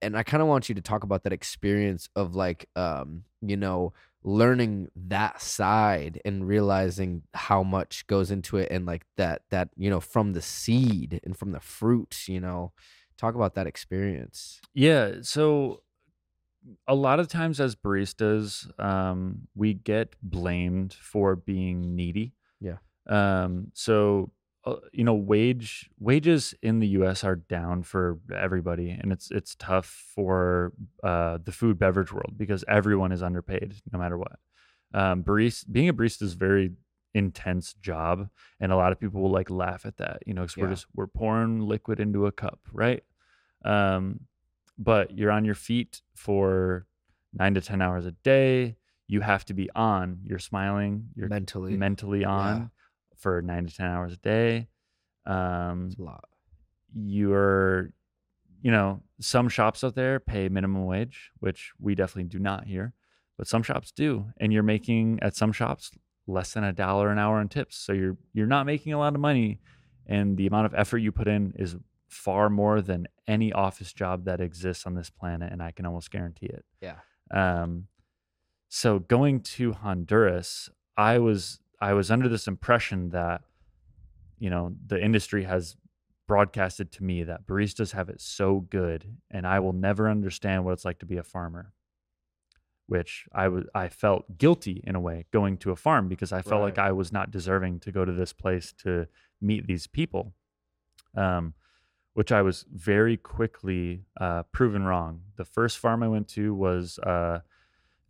and 0.03 0.17
I 0.17 0.23
kind 0.25 0.43
of 0.43 0.49
want 0.49 0.69
you 0.69 0.75
to 0.75 0.81
talk 0.81 1.05
about 1.05 1.23
that 1.23 1.33
experience 1.33 2.09
of 2.17 2.35
like 2.35 2.69
um, 2.75 3.25
you 3.41 3.57
know, 3.57 3.93
learning 4.25 4.89
that 4.97 5.41
side 5.41 6.21
and 6.25 6.47
realizing 6.47 7.23
how 7.35 7.63
much 7.63 8.07
goes 8.07 8.31
into 8.31 8.57
it 8.57 8.69
and 8.71 8.87
like 8.87 9.05
that 9.17 9.43
that, 9.51 9.69
you 9.77 9.89
know, 9.89 10.01
from 10.01 10.33
the 10.33 10.43
seed 10.43 11.21
and 11.25 11.37
from 11.37 11.53
the 11.53 11.61
fruit, 11.61 12.25
you 12.27 12.41
know. 12.41 12.73
Talk 13.17 13.35
about 13.35 13.55
that 13.57 13.67
experience. 13.67 14.61
Yeah. 14.75 15.15
So 15.23 15.83
a 16.87 16.95
lot 16.95 17.19
of 17.19 17.27
times 17.27 17.61
as 17.61 17.75
baristas, 17.75 18.69
um, 18.81 19.49
we 19.57 19.75
get 19.75 20.15
blamed 20.23 20.95
for 20.95 21.35
being 21.35 21.97
needy. 21.97 22.35
Yeah. 22.61 22.77
Um, 23.09 23.73
so 23.75 24.31
uh, 24.65 24.77
you 24.93 25.05
know, 25.05 25.15
wage 25.15 25.89
wages 25.99 26.55
in 26.63 26.81
the 26.81 26.89
U.S. 26.89 27.23
are 27.25 27.37
down 27.37 27.83
for 27.83 28.19
everybody, 28.35 28.91
and 28.91 29.13
it's 29.13 29.31
it's 29.31 29.55
tough 29.55 29.87
for 30.15 30.73
uh, 31.03 31.39
the 31.43 31.53
food 31.53 31.79
beverage 31.79 32.13
world 32.13 32.35
because 32.37 32.65
everyone 32.69 33.13
is 33.13 33.23
underpaid 33.23 33.77
no 33.93 33.99
matter 33.99 34.19
what. 34.19 34.39
Um, 34.93 35.23
barista, 35.23 35.71
being 35.71 35.89
a 35.89 35.95
barista 35.95 36.23
is 36.23 36.35
a 36.35 36.39
very 36.39 36.73
intense 37.15 37.75
job, 37.75 38.29
and 38.59 38.73
a 38.73 38.77
lot 38.77 38.91
of 38.91 38.99
people 38.99 39.23
will 39.23 39.31
like 39.31 39.49
laugh 39.49 39.87
at 39.87 39.97
that, 39.99 40.23
you 40.27 40.35
know, 40.35 40.43
because 40.43 40.57
we're 40.57 40.71
just 40.71 40.87
we're 40.95 41.07
pouring 41.07 41.61
liquid 41.61 42.01
into 42.01 42.27
a 42.27 42.33
cup, 42.33 42.59
right? 42.73 43.05
Um, 43.65 44.21
but 44.77 45.17
you're 45.17 45.31
on 45.31 45.45
your 45.45 45.55
feet 45.55 46.03
for 46.15 46.87
nine 47.33 47.55
to 47.55 47.61
ten 47.61 47.81
hours 47.81 48.07
a 48.07 48.13
day. 48.13 48.77
You 49.07 49.21
have 49.21 49.45
to 49.47 49.55
be 49.55 49.71
on. 49.75 50.19
You're 50.25 50.39
smiling. 50.41 51.11
You're 51.15 51.29
mentally. 51.29 51.77
mentally 51.77 52.25
on 52.25 52.71
for 53.19 53.43
nine 53.43 53.67
to 53.67 53.75
ten 53.75 53.87
hours 53.87 54.13
a 54.13 54.17
day. 54.17 54.69
Um, 55.27 55.89
It's 55.91 55.99
a 55.99 56.03
lot. 56.03 56.25
you're, 56.95 57.93
you 58.63 58.71
know, 58.71 59.03
some 59.21 59.49
shops 59.49 59.85
out 59.85 59.95
there 59.95 60.21
pay 60.21 60.49
minimum 60.49 60.85
wage, 60.87 61.31
which 61.41 61.73
we 61.79 61.95
definitely 61.95 62.29
do 62.29 62.39
not 62.39 62.65
here, 62.67 62.95
but 63.37 63.47
some 63.47 63.63
shops 63.63 63.91
do, 63.93 64.27
and 64.39 64.53
you're 64.53 64.63
making 64.63 65.19
at 65.23 65.37
some 65.37 65.53
shops 65.53 65.91
less 66.27 66.53
than 66.53 66.65
a 66.65 66.73
dollar 66.73 67.11
an 67.11 67.19
hour 67.19 67.41
in 67.41 67.49
tips. 67.49 67.77
So 67.77 67.93
you're 67.93 68.17
you're 68.33 68.47
not 68.47 68.67
making 68.67 68.93
a 68.93 68.99
lot 68.99 69.15
of 69.15 69.21
money, 69.21 69.61
and 70.07 70.37
the 70.37 70.47
amount 70.47 70.67
of 70.67 70.75
effort 70.75 70.99
you 70.99 71.13
put 71.13 71.29
in 71.29 71.53
is 71.57 71.77
far 72.09 72.49
more 72.49 72.81
than 72.81 73.07
any 73.27 73.53
office 73.53 73.93
job 73.93 74.25
that 74.25 74.41
exists 74.41 74.87
on 74.87 74.95
this 74.95 75.11
planet, 75.11 75.53
and 75.53 75.63
I 75.63 75.73
can 75.73 75.85
almost 75.85 76.11
guarantee 76.11 76.47
it. 76.47 76.65
Yeah. 76.81 76.97
Um, 77.31 77.89
so 78.71 78.99
going 78.99 79.41
to 79.41 79.73
Honduras, 79.73 80.71
I 80.97 81.19
was 81.19 81.61
I 81.81 81.93
was 81.93 82.11
under 82.11 82.29
this 82.29 82.47
impression 82.47 83.11
that, 83.11 83.43
you 84.39 84.51
know, 84.51 84.75
the 84.87 85.03
industry 85.03 85.45
has 85.45 85.77
broadcasted 86.27 86.93
to 86.93 87.05
me 87.05 87.25
that 87.25 87.47
baristas 87.47 87.93
have 87.93 88.09
it 88.09 88.21
so 88.21 88.61
good, 88.61 89.17
and 89.31 89.47
I 89.47 89.61
will 89.61 89.73
never 89.73 90.09
understand 90.09 90.65
what 90.65 90.73
it's 90.73 90.85
like 90.85 90.99
to 91.01 91.07
be 91.07 91.17
a 91.17 91.23
farmer. 91.23 91.73
Which 92.87 93.27
I 93.35 93.49
was 93.49 93.65
I 93.75 93.89
felt 93.89 94.39
guilty 94.39 94.83
in 94.87 94.95
a 94.97 95.01
way 95.01 95.27
going 95.31 95.59
to 95.59 95.73
a 95.73 95.77
farm 95.77 96.09
because 96.09 96.33
I 96.33 96.41
felt 96.41 96.63
like 96.63 96.79
I 96.79 96.91
was 96.93 97.13
not 97.13 97.31
deserving 97.31 97.81
to 97.81 97.93
go 97.93 98.07
to 98.07 98.13
this 98.13 98.33
place 98.33 98.73
to 98.85 99.07
meet 99.43 99.67
these 99.67 99.87
people. 99.87 100.33
Um, 101.15 101.53
which 102.19 102.33
I 102.33 102.43
was 102.43 102.65
very 102.75 103.17
quickly 103.17 104.03
uh, 104.21 104.43
proven 104.51 104.83
wrong. 104.83 105.21
The 105.37 105.45
first 105.45 105.79
farm 105.79 106.03
I 106.03 106.09
went 106.09 106.27
to 106.31 106.53
was 106.53 106.99
uh, 106.99 107.43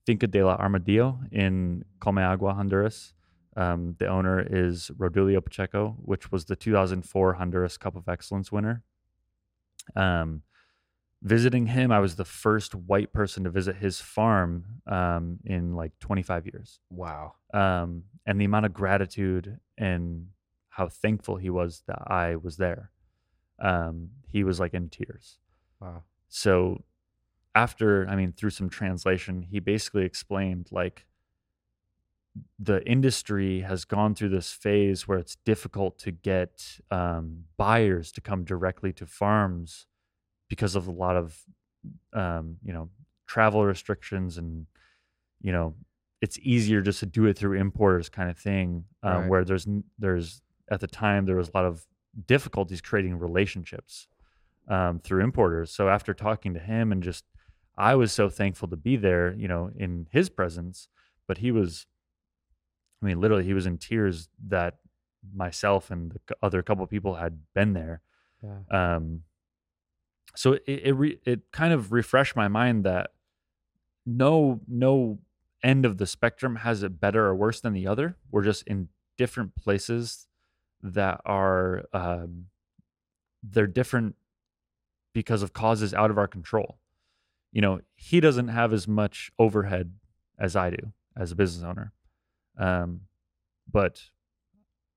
Finca 0.07 0.27
de 0.27 0.43
la 0.43 0.55
Armadillo 0.55 1.19
in 1.31 1.85
Comayagua, 2.01 2.55
Honduras. 2.55 3.12
Um, 3.59 3.97
the 3.99 4.07
owner 4.07 4.41
is 4.41 4.89
Rodulio 4.97 5.41
Pacheco, 5.41 5.97
which 5.99 6.31
was 6.31 6.45
the 6.45 6.55
2004 6.55 7.35
Honduras 7.35 7.77
Cup 7.77 7.97
of 7.97 8.09
Excellence 8.09 8.53
winner. 8.53 8.85
Um, 9.97 10.43
visiting 11.23 11.67
him, 11.67 11.91
I 11.91 11.99
was 11.99 12.15
the 12.15 12.25
first 12.25 12.77
white 12.77 13.13
person 13.13 13.43
to 13.43 13.51
visit 13.51 13.75
his 13.75 14.01
farm 14.01 14.65
um, 14.87 15.39
in 15.45 15.75
like 15.75 15.91
25 15.99 16.47
years. 16.47 16.79
Wow. 16.89 17.35
Um, 17.53 18.05
and 18.25 18.41
the 18.41 18.45
amount 18.45 18.67
of 18.67 18.73
gratitude 18.73 19.59
and 19.77 20.29
how 20.69 20.89
thankful 20.89 21.37
he 21.37 21.51
was 21.51 21.83
that 21.89 22.03
I 22.07 22.37
was 22.37 22.59
there. 22.59 22.93
Um, 23.59 24.11
he 24.29 24.45
was 24.45 24.61
like 24.61 24.73
in 24.73 24.89
tears. 24.89 25.39
Wow. 25.81 26.05
So 26.29 26.85
after, 27.57 28.07
I 28.09 28.15
mean, 28.15 28.31
through 28.31 28.51
some 28.51 28.69
translation, 28.69 29.43
he 29.43 29.59
basically 29.59 30.05
explained 30.05 30.69
like 30.71 31.07
the 32.59 32.86
industry 32.86 33.60
has 33.60 33.85
gone 33.85 34.15
through 34.15 34.31
this 34.31 34.52
phase 34.52 35.06
where 35.06 35.19
it's 35.19 35.36
difficult 35.44 35.98
to 36.01 36.10
get 36.10 36.78
um, 36.90 37.44
buyers 37.56 38.12
to 38.12 38.20
come 38.20 38.44
directly 38.44 38.93
to 38.94 39.06
farms 39.06 39.86
because 40.48 40.77
of 40.77 40.86
a 40.86 40.90
lot 40.90 41.16
of, 41.16 41.39
um, 42.12 42.56
you 42.62 42.73
know, 42.73 42.90
travel 43.27 43.65
restrictions 43.65 44.39
and, 44.39 44.66
you 45.40 45.52
know, 45.52 45.74
it's 46.20 46.39
easier 46.40 46.81
just 46.81 47.01
to 47.01 47.06
do 47.06 47.27
it 47.27 47.39
through 47.39 47.59
importers 47.59 48.09
kind 48.09 48.28
of 48.31 48.36
thing. 48.39 48.85
Um, 49.02 49.12
Right. 49.12 49.28
Where 49.31 49.44
there's 49.44 49.66
there's 49.98 50.43
at 50.70 50.81
the 50.81 50.86
time 50.86 51.27
there 51.27 51.36
was 51.36 51.48
a 51.48 51.56
lot 51.56 51.65
of 51.65 51.86
difficulties 52.27 52.81
creating 52.81 53.19
relationships 53.19 54.09
um, 54.69 54.98
through 54.98 55.23
importers. 55.23 55.70
So 55.70 55.89
after 55.89 56.12
talking 56.15 56.55
to 56.55 56.60
him 56.60 56.93
and 56.93 57.02
just, 57.02 57.24
I 57.77 57.94
was 57.94 58.12
so 58.12 58.28
thankful 58.28 58.69
to 58.69 58.77
be 58.77 58.97
there, 58.97 59.32
you 59.35 59.47
know, 59.48 59.70
in 59.77 60.09
his 60.10 60.28
presence. 60.28 60.89
But 61.28 61.39
he 61.39 61.52
was, 61.52 61.86
I 63.03 63.07
mean, 63.07 63.20
literally, 63.20 63.45
he 63.45 63.55
was 63.55 63.66
in 63.66 63.79
tears 63.79 64.29
that 64.49 64.79
myself 65.35 65.91
and 65.91 66.12
the 66.12 66.37
other 66.43 66.62
couple 66.62 66.85
of 66.85 66.91
people 66.91 67.15
had 67.16 67.41
been 67.55 67.73
there. 67.73 68.03
Yeah. 68.43 68.97
Um, 68.97 69.23
so 70.35 70.53
it 70.53 70.62
it, 70.66 70.93
re, 70.93 71.19
it 71.25 71.51
kind 71.53 71.73
of 71.73 71.93
refreshed 71.93 72.37
my 72.37 72.49
mind 72.49 72.85
that 72.85 73.11
no 74.07 74.61
no 74.69 75.19
end 75.62 75.85
of 75.85 75.99
the 75.99 76.07
spectrum 76.07 76.57
has 76.57 76.83
it 76.83 77.01
better 77.01 77.27
or 77.27 77.35
worse 77.35 77.61
than 77.61 77.73
the 77.73 77.87
other. 77.87 78.16
We're 78.31 78.45
just 78.45 78.62
in 78.65 78.89
different 79.16 79.57
places 79.57 80.29
that 80.83 81.20
are 81.25 81.85
um, 81.93 82.47
they're 83.43 83.66
different 83.66 84.15
because 85.12 85.43
of 85.43 85.53
causes 85.53 85.93
out 85.93 86.11
of 86.11 86.19
our 86.19 86.29
control. 86.29 86.79
You 87.53 87.62
know, 87.62 87.81
he 87.97 88.20
doesn't 88.20 88.49
have 88.49 88.73
as 88.73 88.87
much 88.87 89.33
overhead 89.39 89.95
as 90.39 90.55
I 90.55 90.70
do 90.70 90.93
as 91.16 91.33
a 91.33 91.35
business 91.35 91.65
owner, 91.65 91.93
um, 92.59 93.03
but 93.71 94.03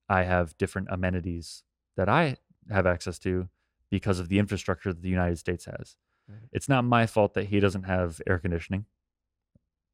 I 0.10 0.24
have 0.24 0.58
different 0.58 0.90
amenities 0.92 1.64
that 1.96 2.10
I 2.10 2.38
have 2.70 2.86
access 2.86 3.20
to 3.20 3.50
because 3.90 4.20
of 4.20 4.30
the 4.30 4.40
infrastructure 4.40 4.94
that 4.94 5.02
the 5.02 5.10
United 5.10 5.38
States 5.38 5.66
has. 5.66 5.96
Right. 6.28 6.40
It's 6.52 6.70
not 6.70 6.86
my 6.86 7.06
fault 7.06 7.34
that 7.36 7.46
he 7.46 7.60
doesn't 7.60 7.84
have 7.84 8.22
air 8.28 8.40
conditioning. 8.40 8.86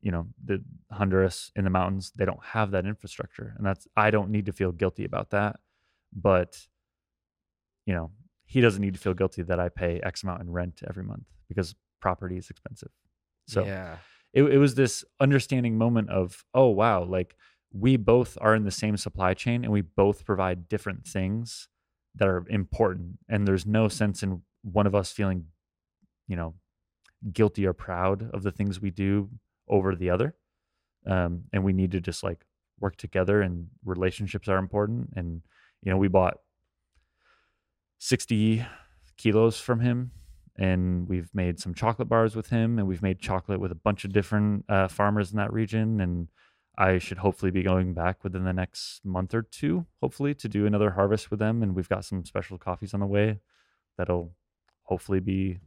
You 0.01 0.11
know, 0.11 0.27
the 0.43 0.63
Honduras 0.91 1.51
in 1.55 1.63
the 1.63 1.69
mountains, 1.69 2.11
they 2.15 2.25
don't 2.25 2.43
have 2.43 2.71
that 2.71 2.85
infrastructure. 2.85 3.53
And 3.57 3.65
that's 3.65 3.87
I 3.95 4.11
don't 4.11 4.29
need 4.29 4.45
to 4.45 4.53
feel 4.53 4.71
guilty 4.71 5.05
about 5.05 5.31
that. 5.31 5.59
But 6.13 6.59
you 7.85 7.93
know, 7.93 8.11
he 8.45 8.61
doesn't 8.61 8.81
need 8.81 8.93
to 8.93 8.99
feel 8.99 9.13
guilty 9.13 9.41
that 9.43 9.59
I 9.59 9.69
pay 9.69 9.99
X 10.01 10.23
amount 10.23 10.41
in 10.41 10.51
rent 10.51 10.81
every 10.87 11.03
month 11.03 11.25
because 11.47 11.75
property 11.99 12.37
is 12.37 12.49
expensive. 12.49 12.91
So 13.47 13.65
yeah. 13.65 13.97
it, 14.33 14.43
it 14.43 14.57
was 14.57 14.75
this 14.75 15.03
understanding 15.19 15.77
moment 15.77 16.09
of 16.09 16.43
oh 16.53 16.67
wow 16.67 17.03
like 17.03 17.35
we 17.79 17.97
both 17.97 18.37
are 18.41 18.55
in 18.55 18.63
the 18.63 18.71
same 18.71 18.97
supply 18.97 19.33
chain 19.33 19.63
and 19.63 19.71
we 19.71 19.81
both 19.81 20.25
provide 20.25 20.67
different 20.67 21.05
things 21.05 21.67
that 22.15 22.27
are 22.27 22.45
important. 22.49 23.19
And 23.29 23.47
there's 23.47 23.65
no 23.65 23.87
sense 23.87 24.23
in 24.23 24.41
one 24.63 24.87
of 24.87 24.95
us 24.95 25.11
feeling 25.11 25.45
you 26.27 26.35
know 26.35 26.55
guilty 27.31 27.65
or 27.65 27.73
proud 27.73 28.29
of 28.33 28.43
the 28.43 28.51
things 28.51 28.81
we 28.81 28.91
do 28.91 29.29
over 29.67 29.95
the 29.95 30.09
other. 30.09 30.35
Um, 31.05 31.43
and 31.53 31.63
we 31.63 31.73
need 31.73 31.91
to 31.91 32.01
just 32.01 32.23
like 32.23 32.45
work 32.79 32.95
together 32.97 33.41
and 33.41 33.67
relationships 33.85 34.47
are 34.47 34.57
important. 34.57 35.09
And 35.15 35.41
you 35.83 35.91
know 35.91 35.97
we 35.97 36.07
bought 36.07 36.37
60 37.99 38.65
kilos 39.17 39.59
from 39.59 39.79
him 39.79 40.11
and 40.57 41.07
we've 41.07 41.29
made 41.33 41.59
some 41.59 41.73
chocolate 41.73 42.09
bars 42.09 42.35
with 42.35 42.49
him 42.49 42.79
and 42.79 42.87
we've 42.87 43.01
made 43.01 43.19
chocolate 43.19 43.59
with 43.59 43.71
a 43.71 43.75
bunch 43.75 44.05
of 44.05 44.13
different 44.13 44.65
uh, 44.69 44.87
farmers 44.87 45.31
in 45.31 45.37
that 45.37 45.53
region. 45.53 46.01
And 46.01 46.27
i 46.77 46.97
should 46.97 47.17
hopefully 47.19 47.51
be 47.51 47.63
going 47.63 47.93
back 47.93 48.23
within 48.23 48.43
the 48.43 48.53
next 48.53 49.03
month 49.05 49.33
or 49.33 49.41
two 49.41 49.85
hopefully 50.01 50.33
to 50.33 50.47
do 50.47 50.65
another 50.65 50.91
harvest 50.91 51.31
with 51.31 51.39
them 51.39 51.63
and 51.63 51.75
we've 51.75 51.89
got 51.89 52.05
some 52.05 52.23
special 52.25 52.57
coffees 52.57 52.93
on 52.93 52.99
the 52.99 53.05
way 53.07 53.39
that'll 53.97 54.33
hopefully 54.83 55.19
be 55.19 55.59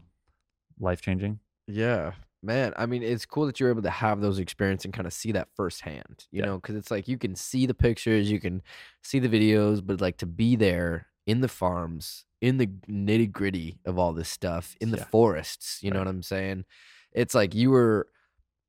life 0.79 1.01
changing 1.03 1.39
Yeah, 1.67 2.13
man. 2.43 2.73
I 2.77 2.87
mean, 2.87 3.03
it's 3.03 3.27
cool 3.27 3.47
that 3.47 3.61
you're 3.61 3.71
able 3.71 3.83
to 3.83 3.91
have 3.91 4.21
those 4.21 4.39
experiences 4.39 4.87
and 4.87 4.95
kind 4.95 5.07
of 5.07 5.13
see 5.13 5.33
that 5.33 5.49
firsthand. 5.55 6.27
You 6.33 6.41
Yeah. 6.41 6.47
know, 6.47 6.57
because 6.57 6.77
it's 6.77 6.91
like 6.91 7.07
you 7.07 7.19
can 7.19 7.35
see 7.37 7.67
the 7.67 7.75
pictures, 7.75 8.31
you 8.31 8.41
can 8.41 8.63
see 9.03 9.19
the 9.19 9.29
videos, 9.29 9.85
but 9.85 10.01
like 10.01 10.17
to 10.19 10.27
be 10.27 10.57
there 10.57 11.09
in 11.27 11.41
the 11.43 11.49
farms, 11.49 12.25
in 12.41 12.57
the 12.57 12.67
nitty 12.89 13.31
gritty 13.31 13.79
of 13.85 13.99
all 13.99 14.13
this 14.13 14.29
stuff, 14.29 14.75
in 14.81 14.91
the 14.91 14.97
Yeah. 14.99 15.05
forests. 15.05 15.83
You 15.83 15.91
know 15.91 15.99
what 15.99 16.09
I'm 16.09 16.23
saying? 16.23 16.65
It's 17.13 17.35
like 17.35 17.55
you 17.55 17.71
were, 17.71 18.09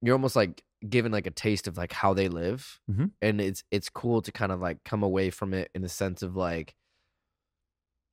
you're 0.02 0.16
almost 0.16 0.36
like 0.36 0.64
given 0.90 1.12
like 1.12 1.28
a 1.28 1.32
taste 1.32 1.68
of 1.68 1.78
like 1.78 1.94
how 1.94 2.14
they 2.14 2.28
live, 2.30 2.80
Mhm. 2.90 3.12
and 3.22 3.42
it's 3.42 3.64
it's 3.72 3.90
cool 3.90 4.22
to 4.24 4.32
kind 4.32 4.52
of 4.52 4.60
like 4.62 4.84
come 4.86 5.04
away 5.04 5.30
from 5.30 5.54
it 5.54 5.72
in 5.76 5.82
the 5.82 5.90
sense 5.90 6.22
of 6.24 6.36
like, 6.36 6.76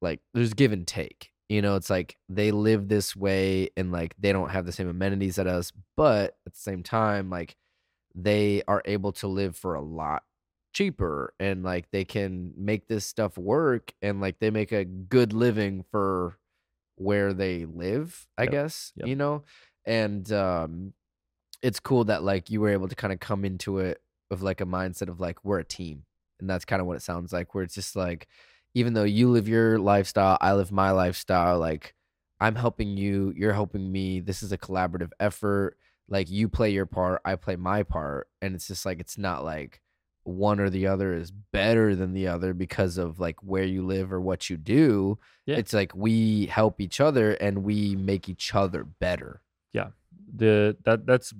like 0.01 0.21
there's 0.35 0.55
give 0.55 0.73
and 0.73 0.87
take. 0.87 1.31
You 1.49 1.63
know, 1.63 1.77
it's 1.77 1.89
like 1.89 2.19
they 2.29 2.51
live 2.51 2.89
this 2.89 3.17
way 3.17 3.71
and 3.77 3.91
like 3.91 4.15
they 4.19 4.33
don't 4.33 4.51
have 4.51 4.67
the 4.67 4.73
same 4.73 4.89
amenities 4.89 5.37
that 5.37 5.47
us, 5.47 5.73
but 5.97 6.37
at 6.47 6.53
the 6.53 6.59
same 6.61 6.83
time, 6.83 7.31
like 7.31 7.57
they 8.15 8.63
are 8.69 8.83
able 8.87 9.13
to 9.13 9.29
live 9.29 9.57
for 9.57 9.75
a 9.75 9.83
lot 9.83 10.25
cheaper 10.75 11.35
and 11.41 11.63
like 11.65 11.91
they 11.91 12.05
can 12.05 12.53
make 12.57 12.89
this 12.89 13.07
stuff 13.07 13.39
work 13.39 13.93
and 14.03 14.21
like 14.21 14.41
they 14.41 14.51
make 14.51 14.73
a 14.73 14.85
good 14.85 15.33
living 15.33 15.85
for 15.91 16.39
where 16.97 17.33
they 17.33 17.65
live, 17.67 18.27
I 18.39 18.47
Yep, 18.47 18.53
guess, 18.53 18.93
yep. 18.97 19.09
you 19.09 19.17
know? 19.17 19.45
And 19.87 20.31
um 20.33 20.95
it's 21.63 21.81
cool 21.81 22.05
that 22.05 22.23
like 22.23 22.51
you 22.51 22.61
were 22.61 22.71
able 22.71 22.89
to 22.89 22.95
kind 22.95 23.13
of 23.13 23.21
come 23.21 23.45
into 23.45 23.79
it 23.79 24.01
with 24.31 24.43
like 24.43 24.61
a 24.61 24.67
mindset 24.67 25.09
of 25.09 25.21
like 25.21 25.45
we're 25.45 25.59
a 25.59 25.65
team. 25.65 26.05
And 26.41 26.49
that's 26.49 26.65
kind 26.65 26.81
of 26.81 26.87
what 26.87 26.97
it 26.97 27.03
sounds 27.03 27.33
like 27.33 27.55
where 27.55 27.65
it's 27.65 27.75
just 27.75 27.97
like 27.97 28.29
even 28.75 28.95
though 28.95 29.05
you 29.05 29.31
live 29.31 29.49
your 29.49 29.79
lifestyle, 29.79 30.39
I 30.41 30.55
live 30.55 30.71
my 30.71 30.91
lifestyle, 30.91 31.59
like 31.59 31.95
I'm 32.41 32.55
helping 32.55 32.97
you, 32.97 33.33
you're 33.37 33.53
helping 33.53 33.91
me. 33.91 34.21
This 34.21 34.43
is 34.43 34.53
a 34.53 34.59
collaborative 34.59 35.11
effort. 35.19 35.77
Like 36.09 36.31
you 36.31 36.49
play 36.49 36.71
your 36.71 36.87
part, 36.87 37.21
I 37.25 37.37
play 37.37 37.57
my 37.57 37.83
part. 37.83 38.29
And 38.41 38.55
it's 38.55 38.69
just 38.69 38.87
like, 38.87 39.01
it's 39.01 39.19
not 39.19 39.45
like 39.45 39.81
one 40.23 40.61
or 40.61 40.71
the 40.71 40.87
other 40.87 41.15
is 41.15 41.31
better 41.31 41.97
than 41.97 42.13
the 42.13 42.29
other 42.29 42.53
because 42.53 42.99
of 42.99 43.19
like 43.19 43.43
where 43.43 43.65
you 43.65 43.85
live 43.85 44.13
or 44.13 44.21
what 44.21 44.49
you 44.49 44.57
do. 44.57 45.19
Yeah. 45.47 45.57
It's 45.57 45.73
like 45.73 45.95
we 45.95 46.47
help 46.47 46.81
each 46.81 47.01
other 47.01 47.33
and 47.33 47.65
we 47.65 47.97
make 47.97 48.29
each 48.29 48.55
other 48.55 48.85
better. 48.85 49.41
The 50.35 50.77
that 50.85 51.07
that's 51.07 51.33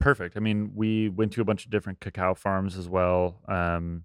perfect. 0.00 0.36
I 0.36 0.40
mean, 0.40 0.72
we 0.74 1.08
went 1.08 1.32
to 1.32 1.40
a 1.40 1.44
bunch 1.44 1.64
of 1.64 1.70
different 1.70 2.00
cacao 2.00 2.34
farms 2.34 2.76
as 2.76 2.88
well. 2.88 3.40
Um, 3.48 4.04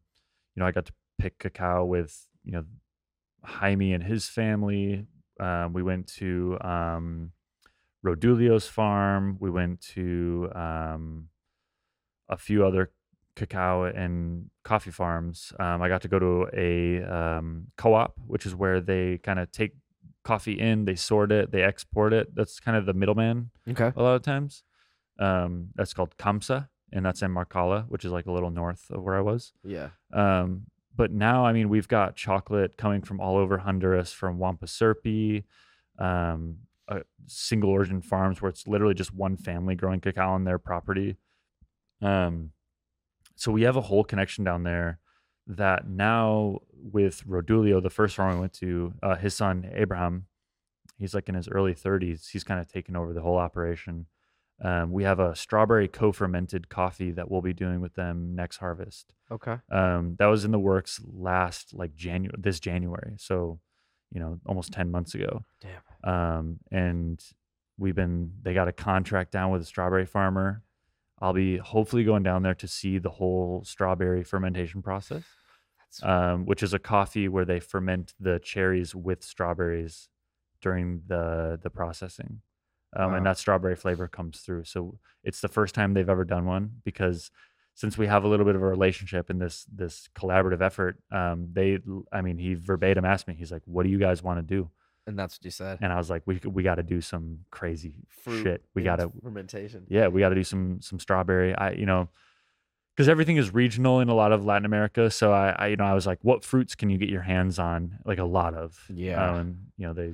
you 0.55 0.59
know, 0.61 0.67
I 0.67 0.71
got 0.71 0.85
to 0.85 0.93
pick 1.19 1.39
cacao 1.39 1.85
with 1.85 2.27
you 2.43 2.51
know 2.53 2.63
Jaime 3.43 3.93
and 3.93 4.03
his 4.03 4.27
family. 4.27 5.05
Um, 5.39 5.73
we 5.73 5.83
went 5.83 6.07
to 6.15 6.57
um, 6.61 7.31
Rodulio's 8.03 8.67
farm. 8.67 9.37
We 9.39 9.49
went 9.49 9.81
to 9.93 10.49
um, 10.55 11.29
a 12.29 12.37
few 12.37 12.65
other 12.65 12.91
cacao 13.35 13.83
and 13.83 14.49
coffee 14.63 14.91
farms. 14.91 15.53
Um, 15.59 15.81
I 15.81 15.89
got 15.89 16.01
to 16.01 16.07
go 16.07 16.19
to 16.19 16.49
a 16.53 17.03
um, 17.03 17.67
co-op, 17.77 18.15
which 18.25 18.45
is 18.45 18.55
where 18.55 18.81
they 18.81 19.19
kind 19.19 19.39
of 19.39 19.51
take 19.51 19.73
coffee 20.27 20.59
in, 20.59 20.85
they 20.85 20.95
sort 20.95 21.31
it, 21.31 21.51
they 21.51 21.63
export 21.63 22.11
it. 22.13 22.35
That's 22.35 22.59
kind 22.59 22.75
of 22.77 22.85
the 22.85 22.93
middleman 22.93 23.49
Okay. 23.69 23.91
a 23.95 24.03
lot 24.03 24.15
of 24.15 24.21
times. 24.23 24.63
Um, 25.19 25.69
that's 25.75 25.93
called 25.93 26.15
COMSA, 26.17 26.67
and 26.91 27.05
that's 27.05 27.21
in 27.21 27.31
Marcala, 27.33 27.85
which 27.87 28.03
is 28.05 28.11
like 28.11 28.25
a 28.27 28.31
little 28.31 28.51
north 28.51 28.83
of 28.91 29.01
where 29.03 29.15
I 29.15 29.21
was. 29.21 29.53
Yeah. 29.63 29.89
Um, 30.13 30.67
but 30.95 31.11
now, 31.11 31.45
I 31.45 31.53
mean, 31.53 31.69
we've 31.69 31.87
got 31.87 32.15
chocolate 32.15 32.77
coming 32.77 33.01
from 33.01 33.19
all 33.21 33.37
over 33.37 33.57
Honduras, 33.59 34.11
from 34.11 34.37
Wampusirpi, 34.37 35.43
um, 35.99 36.57
uh, 36.89 36.99
single 37.27 37.69
origin 37.69 38.01
farms 38.01 38.41
where 38.41 38.49
it's 38.49 38.67
literally 38.67 38.93
just 38.95 39.13
one 39.13 39.37
family 39.37 39.75
growing 39.75 39.99
cacao 40.01 40.29
on 40.31 40.43
their 40.43 40.57
property. 40.59 41.17
Um, 42.01 42.51
so 43.35 43.51
we 43.51 43.63
have 43.63 43.75
a 43.75 43.81
whole 43.81 44.03
connection 44.03 44.43
down 44.43 44.63
there 44.63 44.99
that 45.47 45.87
now 45.87 46.59
with 46.73 47.25
Rodulio, 47.25 47.81
the 47.81 47.89
first 47.89 48.15
farm 48.15 48.35
we 48.35 48.39
went 48.41 48.53
to, 48.53 48.93
uh, 49.01 49.15
his 49.15 49.33
son 49.33 49.69
Abraham, 49.73 50.25
he's 50.97 51.13
like 51.13 51.29
in 51.29 51.35
his 51.35 51.47
early 51.47 51.73
30s. 51.73 52.29
He's 52.29 52.43
kind 52.43 52.59
of 52.59 52.67
taken 52.67 52.95
over 52.95 53.13
the 53.13 53.21
whole 53.21 53.37
operation. 53.37 54.07
Um, 54.63 54.91
we 54.91 55.03
have 55.03 55.19
a 55.19 55.35
strawberry 55.35 55.87
co-fermented 55.87 56.67
coffee 56.67 57.11
that 57.11 57.29
we'll 57.29 57.41
be 57.41 57.53
doing 57.53 57.79
with 57.79 57.93
them 57.93 58.35
next 58.35 58.57
harvest. 58.57 59.13
Okay. 59.31 59.57
Um, 59.71 60.15
that 60.17 60.25
was 60.25 60.45
in 60.45 60.51
the 60.51 60.59
works 60.59 60.99
last 61.05 61.73
like 61.73 61.95
January, 61.95 62.35
this 62.39 62.59
January. 62.59 63.15
So, 63.17 63.59
you 64.11 64.19
know, 64.19 64.39
almost 64.47 64.73
10 64.73 64.89
months 64.89 65.13
ago. 65.13 65.43
Damn. 65.61 66.11
Um, 66.11 66.59
and 66.71 67.23
we've 67.77 67.95
been, 67.95 68.31
they 68.41 68.53
got 68.53 68.67
a 68.67 68.73
contract 68.73 69.31
down 69.31 69.51
with 69.51 69.61
a 69.61 69.65
strawberry 69.65 70.05
farmer. 70.05 70.63
I'll 71.19 71.33
be 71.33 71.57
hopefully 71.57 72.03
going 72.03 72.23
down 72.23 72.43
there 72.43 72.53
to 72.55 72.67
see 72.67 72.99
the 72.99 73.09
whole 73.09 73.63
strawberry 73.65 74.23
fermentation 74.23 74.81
process, 74.81 75.23
um, 76.03 76.45
which 76.45 76.61
is 76.63 76.73
a 76.73 76.79
coffee 76.79 77.27
where 77.27 77.45
they 77.45 77.59
ferment 77.59 78.13
the 78.19 78.39
cherries 78.39 78.93
with 78.93 79.23
strawberries 79.23 80.09
during 80.61 81.01
the 81.07 81.59
the 81.61 81.69
processing, 81.69 82.41
um, 82.95 83.11
Wow. 83.11 83.17
and 83.17 83.25
that 83.25 83.37
strawberry 83.37 83.75
flavor 83.75 84.07
comes 84.07 84.41
through. 84.41 84.63
So 84.65 84.99
it's 85.23 85.41
the 85.41 85.47
first 85.47 85.73
time 85.75 85.93
they've 85.93 86.09
ever 86.09 86.25
done 86.25 86.45
one 86.45 86.81
because 86.83 87.31
since 87.73 87.97
we 87.97 88.07
have 88.07 88.23
a 88.23 88.27
little 88.27 88.45
bit 88.45 88.55
of 88.55 88.61
a 88.63 88.65
relationship 88.67 89.29
in 89.29 89.37
this 89.39 89.65
this 89.65 90.09
collaborative 90.15 90.61
effort, 90.61 90.99
um, 91.11 91.49
they, 91.53 91.79
I 92.11 92.21
mean, 92.21 92.37
he 92.39 92.55
verbatim 92.55 93.05
asked 93.05 93.27
me, 93.27 93.35
he's 93.35 93.51
like, 93.51 93.61
"What 93.65 93.83
do 93.83 93.89
you 93.89 93.99
guys 93.99 94.23
want 94.23 94.39
to 94.39 94.43
do?" 94.55 94.69
And 95.07 95.17
that's 95.17 95.39
what 95.39 95.45
you 95.45 95.51
said. 95.51 95.79
And 95.81 95.91
I 95.91 95.97
was 95.97 96.09
like, 96.09 96.21
"We 96.25 96.39
we 96.45 96.61
got 96.61 96.75
to 96.75 96.83
do 96.83 97.01
some 97.01 97.39
crazy 97.49 97.95
Fruit 98.09 98.43
shit. 98.43 98.65
We 98.75 98.83
got 98.83 98.97
to 98.97 99.11
fermentation. 99.23 99.85
yeah, 99.87 100.07
we 100.07 100.19
got 100.19 100.29
to 100.29 100.35
do 100.35 100.43
some 100.43 100.79
some 100.81 100.99
strawberry. 100.99 101.55
I 101.55 101.71
you 101.71 101.85
know, 101.85 102.09
because 102.95 103.07
everything 103.09 103.37
is 103.37 103.53
regional 103.53 104.01
in 104.01 104.09
a 104.09 104.13
lot 104.13 104.31
of 104.31 104.45
Latin 104.45 104.65
America. 104.65 105.09
So 105.09 105.31
I, 105.31 105.55
I 105.57 105.67
you 105.67 105.77
know 105.77 105.85
I 105.85 105.93
was 105.93 106.05
like, 106.05 106.19
what 106.21 106.43
fruits 106.43 106.75
can 106.75 106.89
you 106.89 106.97
get 106.97 107.09
your 107.09 107.21
hands 107.21 107.57
on? 107.57 107.99
Like 108.05 108.19
a 108.19 108.25
lot 108.25 108.53
of 108.53 108.77
Yeah. 108.93 109.31
Um, 109.31 109.35
and 109.37 109.57
you 109.77 109.87
know 109.87 109.93
they 109.93 110.13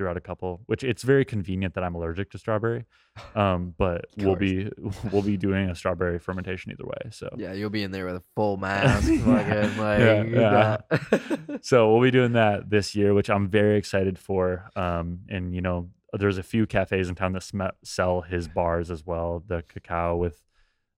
threw 0.00 0.08
out 0.08 0.16
a 0.16 0.20
couple, 0.20 0.62
which 0.64 0.82
it's 0.82 1.02
very 1.02 1.26
convenient 1.26 1.74
that 1.74 1.84
I'm 1.84 1.94
allergic 1.94 2.30
to 2.30 2.38
strawberry. 2.38 2.86
Um, 3.34 3.74
but 3.76 4.06
we'll 4.16 4.34
be 4.36 4.70
we'll 5.12 5.20
be 5.20 5.36
doing 5.36 5.68
a 5.68 5.74
strawberry 5.74 6.18
fermentation 6.18 6.72
either 6.72 6.86
way. 6.86 7.10
So 7.10 7.28
Yeah, 7.36 7.52
you'll 7.52 7.68
be 7.68 7.82
in 7.82 7.90
there 7.90 8.06
with 8.06 8.16
a 8.16 8.22
full 8.34 8.56
mask. 8.66 9.10
Yeah. 9.10 9.26
like, 9.26 10.00
Yeah, 10.00 10.22
yeah. 10.22 11.36
so 11.60 11.92
we'll 11.92 12.00
be 12.02 12.10
doing 12.10 12.32
that 12.32 12.70
this 12.70 12.94
year, 12.94 13.12
which 13.12 13.28
I'm 13.28 13.48
very 13.48 13.76
excited 13.76 14.18
for. 14.18 14.70
Um, 14.74 15.20
and 15.28 15.54
you 15.54 15.60
know, 15.60 15.90
there's 16.14 16.38
a 16.38 16.42
few 16.42 16.66
cafes 16.66 17.08
in 17.10 17.14
town 17.14 17.32
that 17.34 17.42
sm- 17.42 17.76
sell 17.84 18.22
his 18.22 18.48
bars 18.48 18.90
as 18.90 19.04
well, 19.04 19.44
the 19.46 19.62
cacao 19.68 20.16
with, 20.16 20.40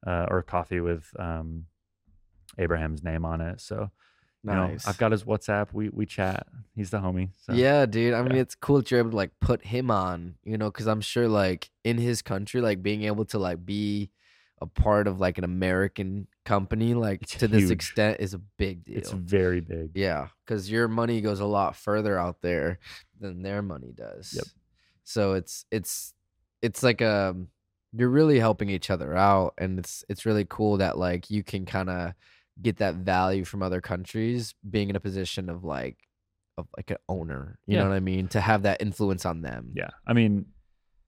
uh, 0.06 0.26
or 0.30 0.42
coffee 0.42 0.80
with 0.80 1.10
um, 1.18 1.64
Abraham's 2.58 3.02
name 3.02 3.24
on 3.24 3.40
it. 3.40 3.60
So 3.60 3.90
you 4.44 4.51
know. 4.52 4.77
I've 4.86 4.98
got 4.98 5.12
his 5.12 5.24
WhatsApp. 5.24 5.69
We 5.73 5.89
we 5.89 6.06
chat. 6.06 6.47
He's 6.74 6.90
the 6.90 6.98
homie. 6.98 7.31
So. 7.47 7.52
Yeah, 7.52 7.86
dude. 7.86 8.14
I 8.14 8.23
mean, 8.23 8.35
yeah. 8.35 8.43
it's 8.43 8.55
cool 8.55 8.77
that 8.77 8.90
you're 8.90 9.01
able 9.01 9.10
to 9.10 9.16
like 9.16 9.31
put 9.40 9.64
him 9.64 9.90
on, 9.90 10.36
you 10.44 10.59
know, 10.59 10.70
because 10.70 10.86
I'm 10.86 11.01
sure 11.01 11.28
like 11.28 11.70
in 11.85 11.98
his 11.98 12.23
country, 12.23 12.60
like 12.60 12.82
being 12.82 13.05
able 13.05 13.24
to 13.27 13.39
like 13.39 13.64
be 13.64 14.10
a 14.60 14.66
part 14.66 15.09
of 15.09 15.20
like 15.20 15.39
an 15.39 15.44
American 15.44 16.28
company, 16.44 16.94
like 16.94 17.23
It's 17.23 17.35
to 17.36 17.48
this 17.48 17.70
extent, 17.70 18.20
is 18.20 18.32
a 18.32 18.39
big 18.39 18.85
deal. 18.85 18.97
it's 18.97 19.10
very 19.10 19.60
big. 19.60 19.90
Yeah, 19.94 20.28
because 20.47 20.70
your 20.70 20.89
money 20.89 21.20
goes 21.20 21.40
a 21.40 21.47
lot 21.47 21.77
further 21.77 22.19
out 22.19 22.43
there 22.43 22.78
than 23.20 23.43
their 23.43 23.60
money 23.60 23.93
does. 23.94 24.32
Yep. 24.35 24.44
So 25.05 25.35
it's 25.35 25.66
it's 25.70 26.14
it's 26.62 26.82
like 26.82 27.02
um 27.02 27.48
you're 27.93 28.09
really 28.09 28.39
helping 28.39 28.70
each 28.70 28.89
other 28.89 29.14
out, 29.14 29.55
and 29.59 29.78
it's 29.78 30.05
it's 30.09 30.24
really 30.24 30.47
cool 30.48 30.78
that 30.78 30.97
like 30.97 31.28
you 31.31 31.43
can 31.43 31.66
kind 31.66 31.90
of 31.90 32.14
get 32.60 32.78
that 32.78 32.96
value 32.96 33.44
from 33.44 33.62
other 33.62 33.80
countries, 33.80 34.54
being 34.68 34.90
in 34.90 34.96
a 34.96 35.00
position 35.00 35.48
of 35.48 35.64
like 35.64 35.98
of 36.58 36.66
like 36.76 36.90
an 36.90 36.98
owner. 37.08 37.58
You 37.66 37.76
Yeah. 37.76 37.84
know 37.84 37.90
what 37.90 37.96
I 37.96 38.00
mean? 38.00 38.28
To 38.28 38.40
have 38.40 38.62
that 38.62 38.82
influence 38.82 39.24
on 39.24 39.40
them. 39.42 39.72
Yeah. 39.74 39.90
I 40.06 40.12
mean, 40.12 40.46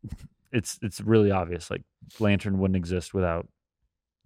it's 0.52 0.78
it's 0.82 1.00
really 1.00 1.30
obvious. 1.30 1.70
Like 1.70 1.82
Lantern 2.18 2.58
wouldn't 2.58 2.76
exist 2.76 3.12
without 3.14 3.48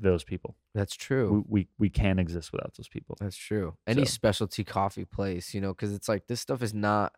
those 0.01 0.23
people. 0.23 0.55
that's 0.75 0.95
true. 0.95 1.45
We 1.49 1.63
we, 1.63 1.69
we 1.79 1.91
can't 1.91 2.21
exist 2.21 2.53
without 2.53 2.73
those 2.77 2.87
people. 2.89 3.17
That's 3.21 3.37
true. 3.37 3.77
Any 3.87 4.05
So- 4.05 4.11
specialty 4.13 4.63
coffee 4.63 5.05
place, 5.05 5.55
you 5.55 5.61
know, 5.61 5.75
because 5.75 5.93
it's 5.93 6.09
like 6.09 6.27
this 6.29 6.41
stuff 6.41 6.63
is 6.63 6.73
not 6.73 7.15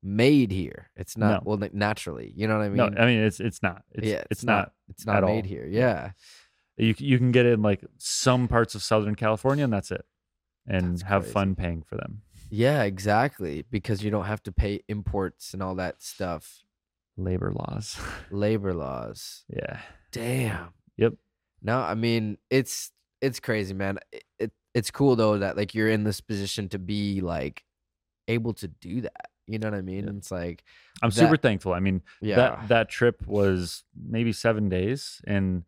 made 0.00 0.52
here. 0.52 0.90
It's 0.94 1.16
not 1.16 1.44
No. 1.44 1.56
well 1.56 1.68
naturally. 1.72 2.32
You 2.36 2.46
know 2.46 2.58
what 2.58 2.64
I 2.64 2.68
mean? 2.68 2.76
no, 2.76 3.02
I 3.02 3.06
mean 3.06 3.18
it's 3.20 3.40
it's 3.40 3.62
not. 3.62 3.82
It's, 3.92 4.06
yeah, 4.06 4.22
it's, 4.30 4.44
not. 4.44 4.72
It's 4.88 5.04
not 5.06 5.24
made 5.24 5.42
all. 5.44 5.48
here. 5.48 5.66
Yeah. 5.66 6.10
You 6.76 6.94
you 6.98 7.18
can 7.18 7.30
get 7.32 7.46
it 7.46 7.52
in 7.54 7.62
like 7.62 7.84
some 7.98 8.48
parts 8.48 8.74
of 8.74 8.82
Southern 8.82 9.14
California, 9.14 9.64
and 9.64 9.72
that's 9.72 9.90
it, 9.90 10.04
and 10.66 10.92
That's 10.94 11.02
have 11.02 11.22
crazy. 11.22 11.32
fun 11.32 11.54
paying 11.54 11.82
for 11.82 11.96
them. 11.96 12.22
Yeah, 12.50 12.82
exactly. 12.82 13.64
Because 13.70 14.02
you 14.04 14.10
don't 14.10 14.24
have 14.26 14.42
to 14.44 14.52
pay 14.52 14.80
imports 14.88 15.54
and 15.54 15.62
all 15.62 15.74
that 15.76 16.02
stuff. 16.02 16.62
Labor 17.16 17.52
laws. 17.52 17.98
Labor 18.30 18.74
laws. 18.74 19.44
yeah. 19.48 19.78
Damn. 20.12 20.68
Yep. 20.96 21.14
No, 21.62 21.80
I 21.80 21.94
mean 21.94 22.38
it's 22.50 22.90
it's 23.20 23.40
crazy, 23.40 23.74
man. 23.74 23.98
It, 24.12 24.24
it 24.38 24.52
it's 24.74 24.90
cool 24.90 25.16
though 25.16 25.38
that 25.38 25.56
like 25.56 25.74
you're 25.74 25.88
in 25.88 26.04
this 26.04 26.20
position 26.20 26.68
to 26.70 26.78
be 26.78 27.20
like 27.20 27.62
able 28.28 28.52
to 28.54 28.68
do 28.68 29.00
that. 29.02 29.30
You 29.46 29.58
know 29.58 29.68
what 29.70 29.76
I 29.78 29.82
mean? 29.82 30.04
Yeah. 30.04 30.10
And 30.10 30.18
it's 30.18 30.30
like 30.30 30.64
I'm 31.02 31.10
That- 31.10 31.14
super 31.16 31.36
thankful. 31.36 31.72
I 31.72 31.80
mean, 31.80 32.02
yeah. 32.20 32.36
that 32.36 32.68
that 32.68 32.88
trip 32.88 33.26
was 33.26 33.84
maybe 33.96 34.32
seven 34.32 34.68
days, 34.68 35.20
and 35.26 35.64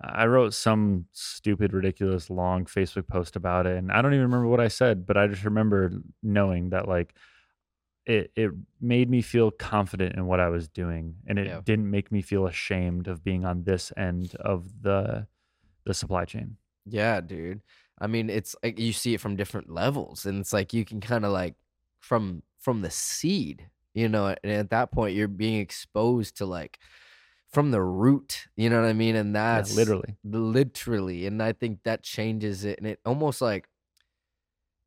I 0.00 0.26
wrote 0.26 0.54
some 0.54 1.06
stupid, 1.12 1.72
ridiculous, 1.74 2.30
long 2.30 2.64
Facebook 2.64 3.06
post 3.08 3.36
about 3.36 3.66
it, 3.66 3.76
and 3.76 3.92
I 3.92 4.00
don't 4.02 4.14
even 4.14 4.24
remember 4.24 4.48
what 4.48 4.60
I 4.60 4.68
said, 4.68 5.06
but 5.06 5.16
I 5.16 5.26
just 5.26 5.44
remember 5.44 5.92
knowing 6.22 6.70
that 6.70 6.88
like 6.88 7.14
it 8.06 8.32
it 8.36 8.50
made 8.80 9.10
me 9.10 9.22
feel 9.22 9.50
confident 9.50 10.16
in 10.16 10.26
what 10.26 10.40
I 10.40 10.48
was 10.48 10.68
doing, 10.68 11.16
and 11.26 11.38
it 11.38 11.52
Yeah. 11.52 11.62
didn't 11.64 11.90
make 11.90 12.12
me 12.12 12.22
feel 12.22 12.46
ashamed 12.46 13.08
of 13.08 13.24
being 13.24 13.44
on 13.44 13.64
this 13.64 13.92
end 13.96 14.34
of 14.36 14.82
the 14.82 15.28
the 15.84 15.94
supply 15.94 16.24
chain. 16.26 16.58
Yeah, 16.86 17.20
dude. 17.20 17.62
I 17.98 18.06
mean, 18.06 18.30
it's 18.30 18.56
like 18.62 18.78
you 18.78 18.92
see 18.92 19.14
it 19.14 19.20
from 19.20 19.36
different 19.36 19.70
levels, 19.70 20.26
and 20.26 20.40
it's 20.40 20.52
like 20.52 20.72
you 20.72 20.84
can 20.84 21.00
kind 21.00 21.24
of 21.24 21.32
like 21.32 21.56
from 22.00 22.42
from 22.58 22.80
the 22.82 22.90
seed, 22.90 23.70
you 23.94 24.08
know, 24.08 24.34
and 24.42 24.52
at 24.52 24.70
that 24.70 24.90
point 24.92 25.14
you're 25.14 25.28
being 25.28 25.60
exposed 25.60 26.36
to 26.38 26.46
like 26.46 26.78
from 27.52 27.70
the 27.70 27.82
root, 27.82 28.46
you 28.56 28.70
know 28.70 28.80
what 28.80 28.88
I 28.88 28.92
mean? 28.92 29.16
And 29.16 29.34
Yeah, 29.50 29.64
that's 29.64 29.68
literally. 29.68 30.16
literally, 30.22 31.26
and 31.26 31.42
I 31.42 31.52
think 31.52 31.82
that 31.84 32.02
changes 32.02 32.64
it, 32.64 32.78
and 32.78 32.86
it 32.86 33.00
almost 33.04 33.40
like, 33.40 33.68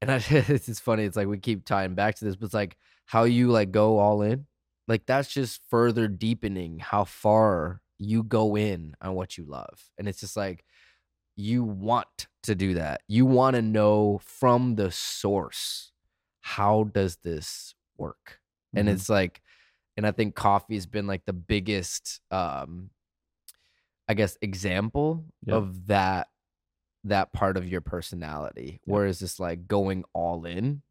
and 0.01 0.11
I, 0.11 0.21
it's 0.29 0.79
funny. 0.79 1.03
It's 1.03 1.15
like 1.17 1.27
we 1.27 1.37
keep 1.39 1.65
tying 1.65 1.95
back 1.95 2.15
to 2.15 2.25
this, 2.25 2.35
but 2.35 2.45
it's 2.45 2.53
like 2.53 2.77
how 3.05 3.23
you 3.23 3.49
like 3.49 3.71
go 3.71 3.99
all 3.99 4.21
in, 4.21 4.47
like 4.87 5.05
that's 5.05 5.31
just 5.31 5.61
further 5.69 6.07
deepening 6.07 6.79
how 6.79 7.03
far 7.05 7.81
you 7.99 8.23
go 8.23 8.57
in 8.57 8.95
on 9.01 9.13
what 9.15 9.37
you 9.37 9.45
love, 9.45 9.91
and 9.97 10.07
it's 10.07 10.19
just 10.19 10.37
like 10.37 10.65
you 11.37 11.63
want 11.65 12.27
to 12.43 12.55
do 12.55 12.75
that. 12.75 13.03
You 13.09 13.27
want 13.27 13.55
to 13.57 13.63
know 13.63 14.19
from 14.23 14.75
the 14.75 14.91
source 14.91 15.93
how 16.41 16.85
does 16.85 17.17
this 17.17 17.75
work? 17.97 18.41
And 18.75 18.89
Mhm. 18.89 18.89
it's 18.89 19.09
like 19.09 19.42
and 19.97 20.05
I 20.07 20.11
think 20.11 20.35
coffee 20.35 20.75
has 20.75 20.85
been 20.85 21.07
like 21.07 21.25
the 21.25 21.33
biggest 21.33 22.21
um 22.31 22.89
I 24.07 24.13
guess 24.13 24.37
example 24.41 25.25
Yeah. 25.45 25.55
of 25.55 25.87
that 25.87 26.27
that 27.05 27.33
part 27.33 27.57
of 27.57 27.67
your 27.67 27.81
personality. 27.81 28.79
Yeah. 28.85 28.93
Whereas 28.93 29.21
it's 29.21 29.39
like 29.39 29.67
going 29.67 30.03
all 30.13 30.45
in 30.45 30.81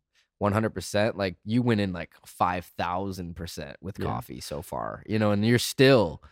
100% 0.42 1.16
like 1.16 1.36
you 1.44 1.62
went 1.62 1.80
in 1.80 1.92
like 1.92 2.12
5000% 2.26 3.76
with 3.80 3.98
Yeah. 3.98 4.06
coffee 4.06 4.40
so 4.40 4.60
far. 4.62 5.02
You 5.06 5.18
know, 5.18 5.30
and 5.30 5.44
you're 5.46 5.58
still 5.58 6.22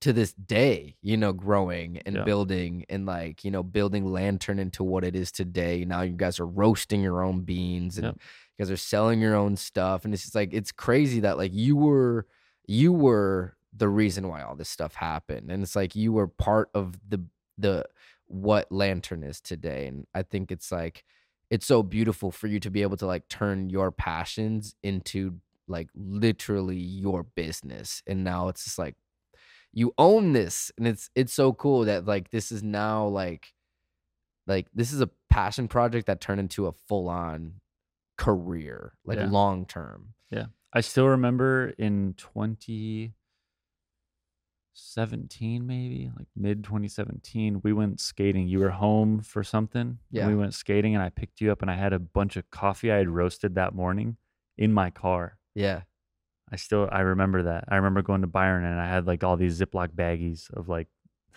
to 0.00 0.12
this 0.14 0.32
day, 0.32 0.96
you 1.02 1.16
know, 1.16 1.32
growing 1.32 1.98
and 2.06 2.16
Yeah. 2.16 2.24
building 2.24 2.86
and 2.88 3.04
like, 3.06 3.44
you 3.44 3.50
know, 3.50 3.62
building 3.62 4.10
Lantern 4.10 4.58
into 4.58 4.82
what 4.82 5.04
it 5.04 5.14
is 5.14 5.30
today. 5.30 5.84
Now 5.84 6.00
you 6.02 6.16
guys 6.16 6.40
are 6.40 6.46
roasting 6.46 7.02
your 7.02 7.22
own 7.22 7.42
beans 7.42 7.98
and 7.98 8.06
Yep. 8.06 8.18
You 8.60 8.66
guys 8.66 8.70
are 8.70 8.76
selling 8.76 9.20
your 9.20 9.34
own 9.34 9.56
stuff. 9.56 10.04
And 10.04 10.12
it's 10.12 10.22
just 10.22 10.34
like 10.34 10.52
it's 10.52 10.70
crazy 10.70 11.20
that 11.20 11.38
like 11.38 11.52
you 11.54 11.76
were 11.76 12.26
you 12.66 12.92
were 12.92 13.56
the 13.74 13.88
reason 13.88 14.28
why 14.28 14.42
all 14.42 14.54
this 14.54 14.68
stuff 14.68 14.94
happened. 14.94 15.50
And 15.50 15.62
it's 15.62 15.74
like 15.74 15.96
you 15.96 16.12
were 16.12 16.28
part 16.28 16.68
of 16.74 16.98
the 17.08 17.24
the 17.56 17.86
what 18.26 18.70
Lantern 18.70 19.22
is 19.22 19.40
today. 19.40 19.86
And 19.86 20.06
I 20.14 20.22
think 20.22 20.52
it's 20.52 20.70
like 20.70 21.04
it's 21.48 21.66
so 21.66 21.82
beautiful 21.82 22.30
for 22.30 22.48
you 22.48 22.60
to 22.60 22.70
be 22.70 22.82
able 22.82 22.98
to 22.98 23.06
like 23.06 23.28
turn 23.28 23.70
your 23.70 23.90
passions 23.90 24.74
into 24.82 25.40
like 25.66 25.88
literally 25.94 26.76
your 26.76 27.22
business. 27.22 28.02
And 28.06 28.24
now 28.24 28.48
it's 28.48 28.64
just 28.64 28.78
like 28.78 28.96
you 29.72 29.94
own 29.96 30.32
this 30.32 30.70
and 30.76 30.86
it's 30.86 31.08
it's 31.14 31.32
so 31.32 31.54
cool 31.54 31.86
that 31.86 32.04
like 32.04 32.30
this 32.30 32.52
is 32.52 32.62
now 32.62 33.06
like 33.06 33.54
like 34.46 34.66
this 34.74 34.92
is 34.92 35.00
a 35.00 35.08
passion 35.30 35.66
project 35.66 36.08
that 36.08 36.20
turned 36.20 36.40
into 36.40 36.66
a 36.66 36.72
full 36.72 37.08
on 37.08 37.54
career 38.24 38.92
like 39.04 39.18
Yeah. 39.18 39.28
long 39.30 39.64
term 39.66 40.14
Yeah. 40.30 40.46
I 40.72 40.80
still 40.82 41.08
remember 41.08 41.70
in 41.78 42.14
2017, 44.74 45.66
maybe 45.66 46.10
like 46.16 46.28
mid 46.36 46.62
2017, 46.64 47.60
we 47.64 47.72
went 47.72 47.98
skating. 48.00 48.46
You 48.48 48.60
were 48.60 48.70
home 48.70 49.20
for 49.20 49.42
something. 49.42 49.98
Yeah. 50.10 50.26
We 50.28 50.36
went 50.36 50.54
skating 50.54 50.94
and 50.94 51.02
I 51.02 51.08
picked 51.10 51.40
you 51.40 51.50
up 51.50 51.62
and 51.62 51.70
I 51.70 51.74
had 51.74 51.92
a 51.92 51.98
bunch 51.98 52.36
of 52.36 52.48
coffee 52.50 52.92
I 52.92 52.96
had 52.98 53.08
roasted 53.08 53.54
that 53.56 53.74
morning 53.74 54.16
in 54.56 54.72
my 54.72 54.90
car. 54.90 55.38
yeah 55.54 55.82
I 56.52 56.56
still 56.56 56.88
I 56.90 57.00
remember 57.00 57.44
that. 57.44 57.64
I 57.68 57.76
remember 57.76 58.02
going 58.02 58.22
to 58.22 58.26
Byron 58.26 58.64
and 58.64 58.80
I 58.80 58.88
had 58.88 59.06
like 59.06 59.22
all 59.24 59.36
these 59.36 59.60
Ziploc 59.60 59.90
baggies 59.94 60.50
of 60.52 60.68
like 60.68 60.88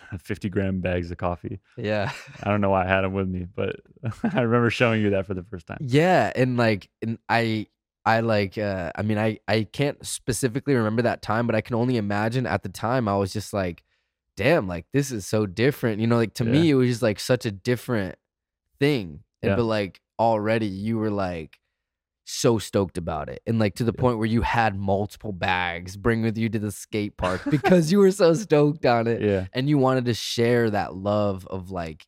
50 0.20 0.48
gram 0.48 0.80
bags 0.80 1.10
of 1.10 1.18
coffee. 1.18 1.60
yeah 1.76 2.10
I 2.42 2.50
don't 2.50 2.60
know 2.60 2.70
why 2.70 2.84
I 2.84 2.88
had 2.88 3.02
them 3.02 3.12
with 3.12 3.28
me, 3.28 3.46
but 3.54 3.76
I 4.32 4.40
remember 4.42 4.70
showing 4.70 5.02
you 5.02 5.10
that 5.10 5.26
for 5.26 5.34
the 5.34 5.42
first 5.44 5.66
time. 5.66 5.78
yeah 5.80 6.32
and 6.36 6.56
like 6.56 6.88
and 7.02 7.18
i 7.28 7.66
i 8.06 8.20
like 8.20 8.58
uh 8.58 8.92
i 8.96 9.02
mean 9.02 9.16
i 9.18 9.38
i 9.48 9.62
can't 9.64 10.04
specifically 10.06 10.74
remember 10.74 11.00
that 11.02 11.22
time 11.22 11.46
but 11.46 11.54
i 11.56 11.60
can 11.62 11.74
only 11.74 11.96
imagine 11.96 12.46
at 12.46 12.62
the 12.62 12.68
time 12.68 13.08
i 13.08 13.16
was 13.16 13.32
just 13.32 13.54
like 13.54 13.82
damn 14.36 14.68
like 14.68 14.84
this 14.92 15.10
is 15.10 15.26
so 15.26 15.46
different 15.46 16.00
you 16.00 16.06
know 16.06 16.16
like 16.16 16.34
to 16.34 16.44
me 16.44 16.68
it 16.70 16.74
was 16.74 16.88
just 16.90 17.02
like 17.02 17.18
such 17.18 17.46
a 17.46 17.50
different 17.50 18.16
thing 18.78 19.20
and 19.42 19.50
Yeah. 19.50 19.56
but 19.56 19.64
like 19.64 20.00
already 20.18 20.66
you 20.66 20.98
were 20.98 21.10
like 21.10 21.58
so 22.26 22.58
stoked 22.58 22.96
about 22.96 23.28
it 23.28 23.42
and 23.46 23.58
like 23.58 23.74
to 23.74 23.84
the 23.84 23.92
Yeah. 23.94 24.00
point 24.00 24.18
where 24.18 24.26
you 24.26 24.40
had 24.42 24.74
multiple 24.78 25.32
bags 25.32 25.96
bring 25.96 26.22
with 26.22 26.38
you 26.38 26.48
to 26.48 26.58
the 26.58 26.72
skate 26.72 27.16
park 27.18 27.42
because 27.50 27.92
you 27.92 27.98
were 27.98 28.10
so 28.10 28.32
stoked 28.34 28.86
on 28.86 29.06
it 29.06 29.20
Yeah. 29.22 29.46
and 29.52 29.68
you 29.68 29.76
wanted 29.78 30.06
to 30.06 30.14
share 30.14 30.70
that 30.70 30.94
love 30.94 31.46
of 31.48 31.70
like 31.70 32.06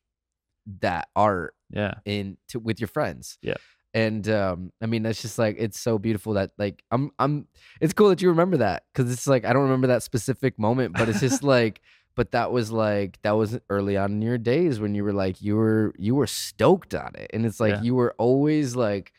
that 0.81 1.07
art 1.15 1.53
Yeah. 1.69 1.95
in 2.05 2.37
to 2.49 2.59
with 2.59 2.79
your 2.79 2.87
friends. 2.87 3.37
Yeah. 3.41 3.55
And 3.93 4.27
um 4.29 4.71
I 4.81 4.85
mean 4.85 5.03
that's 5.03 5.21
just 5.21 5.37
like 5.39 5.55
it's 5.59 5.79
so 5.79 5.97
beautiful 5.97 6.33
that 6.33 6.51
like 6.57 6.83
I'm 6.91 7.11
I'm 7.19 7.47
it's 7.79 7.93
cool 7.93 8.09
that 8.09 8.21
you 8.21 8.29
remember 8.29 8.57
that 8.57 8.83
cuz 8.93 9.11
it's 9.11 9.27
like 9.27 9.45
I 9.45 9.53
don't 9.53 9.63
remember 9.63 9.87
that 9.87 10.03
specific 10.03 10.59
moment 10.59 10.93
but 10.93 11.07
it's 11.09 11.19
just 11.21 11.43
like 11.55 11.81
but 12.15 12.31
that 12.31 12.51
was 12.51 12.71
like 12.71 13.19
that 13.21 13.31
was 13.33 13.59
early 13.69 13.95
on 13.97 14.11
in 14.13 14.21
your 14.21 14.37
days 14.39 14.79
when 14.79 14.93
you 14.95 15.03
were 15.03 15.13
like 15.13 15.41
you 15.41 15.55
were 15.55 15.93
you 15.97 16.15
were 16.15 16.27
stoked 16.27 16.93
on 16.95 17.11
it 17.15 17.29
and 17.33 17.45
it's 17.45 17.59
like 17.59 17.75
Yeah. 17.75 17.81
you 17.83 17.95
were 17.95 18.13
always 18.17 18.75
like 18.75 19.13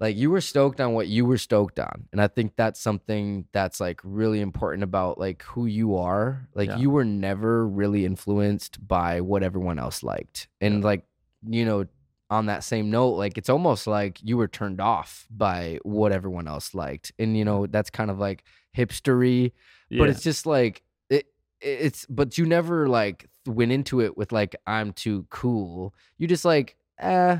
like 0.00 0.16
you 0.16 0.30
were 0.30 0.40
stoked 0.40 0.80
on 0.80 0.94
what 0.94 1.06
you 1.08 1.24
were 1.24 1.38
stoked 1.38 1.78
on 1.78 2.08
and 2.12 2.20
i 2.20 2.26
think 2.26 2.52
that's 2.56 2.80
something 2.80 3.44
that's 3.52 3.78
like 3.80 4.00
really 4.02 4.40
important 4.40 4.82
about 4.82 5.18
like 5.18 5.42
who 5.42 5.66
you 5.66 5.96
are 5.96 6.48
like 6.54 6.68
Yeah. 6.70 6.78
you 6.78 6.90
were 6.90 7.04
never 7.04 7.66
really 7.68 8.04
influenced 8.04 8.86
by 8.86 9.20
what 9.20 9.42
everyone 9.42 9.78
else 9.78 10.02
liked 10.02 10.48
and 10.60 10.82
like 10.82 11.04
you 11.46 11.64
know 11.64 11.84
on 12.30 12.46
that 12.46 12.62
same 12.64 12.90
note 12.90 13.14
like 13.14 13.36
it's 13.36 13.48
almost 13.48 13.86
like 13.86 14.18
you 14.22 14.36
were 14.36 14.48
turned 14.48 14.80
off 14.80 15.26
by 15.30 15.78
what 15.82 16.12
everyone 16.12 16.46
else 16.48 16.74
liked 16.74 17.12
and 17.18 17.36
you 17.36 17.44
know 17.44 17.66
that's 17.66 17.90
kind 17.90 18.10
of 18.10 18.18
like 18.18 18.44
hipstery 18.76 19.52
yeah. 19.88 19.98
but 19.98 20.08
it's 20.08 20.22
just 20.22 20.46
like 20.46 20.82
it 21.08 21.26
it's 21.60 22.06
but 22.08 22.38
you 22.38 22.46
never 22.46 22.88
like 22.88 23.28
went 23.46 23.72
into 23.72 24.00
it 24.00 24.16
with 24.16 24.30
like 24.32 24.54
i'm 24.66 24.92
too 24.92 25.26
cool 25.30 25.92
you 26.18 26.28
just 26.28 26.44
like 26.44 26.76
eh 27.00 27.38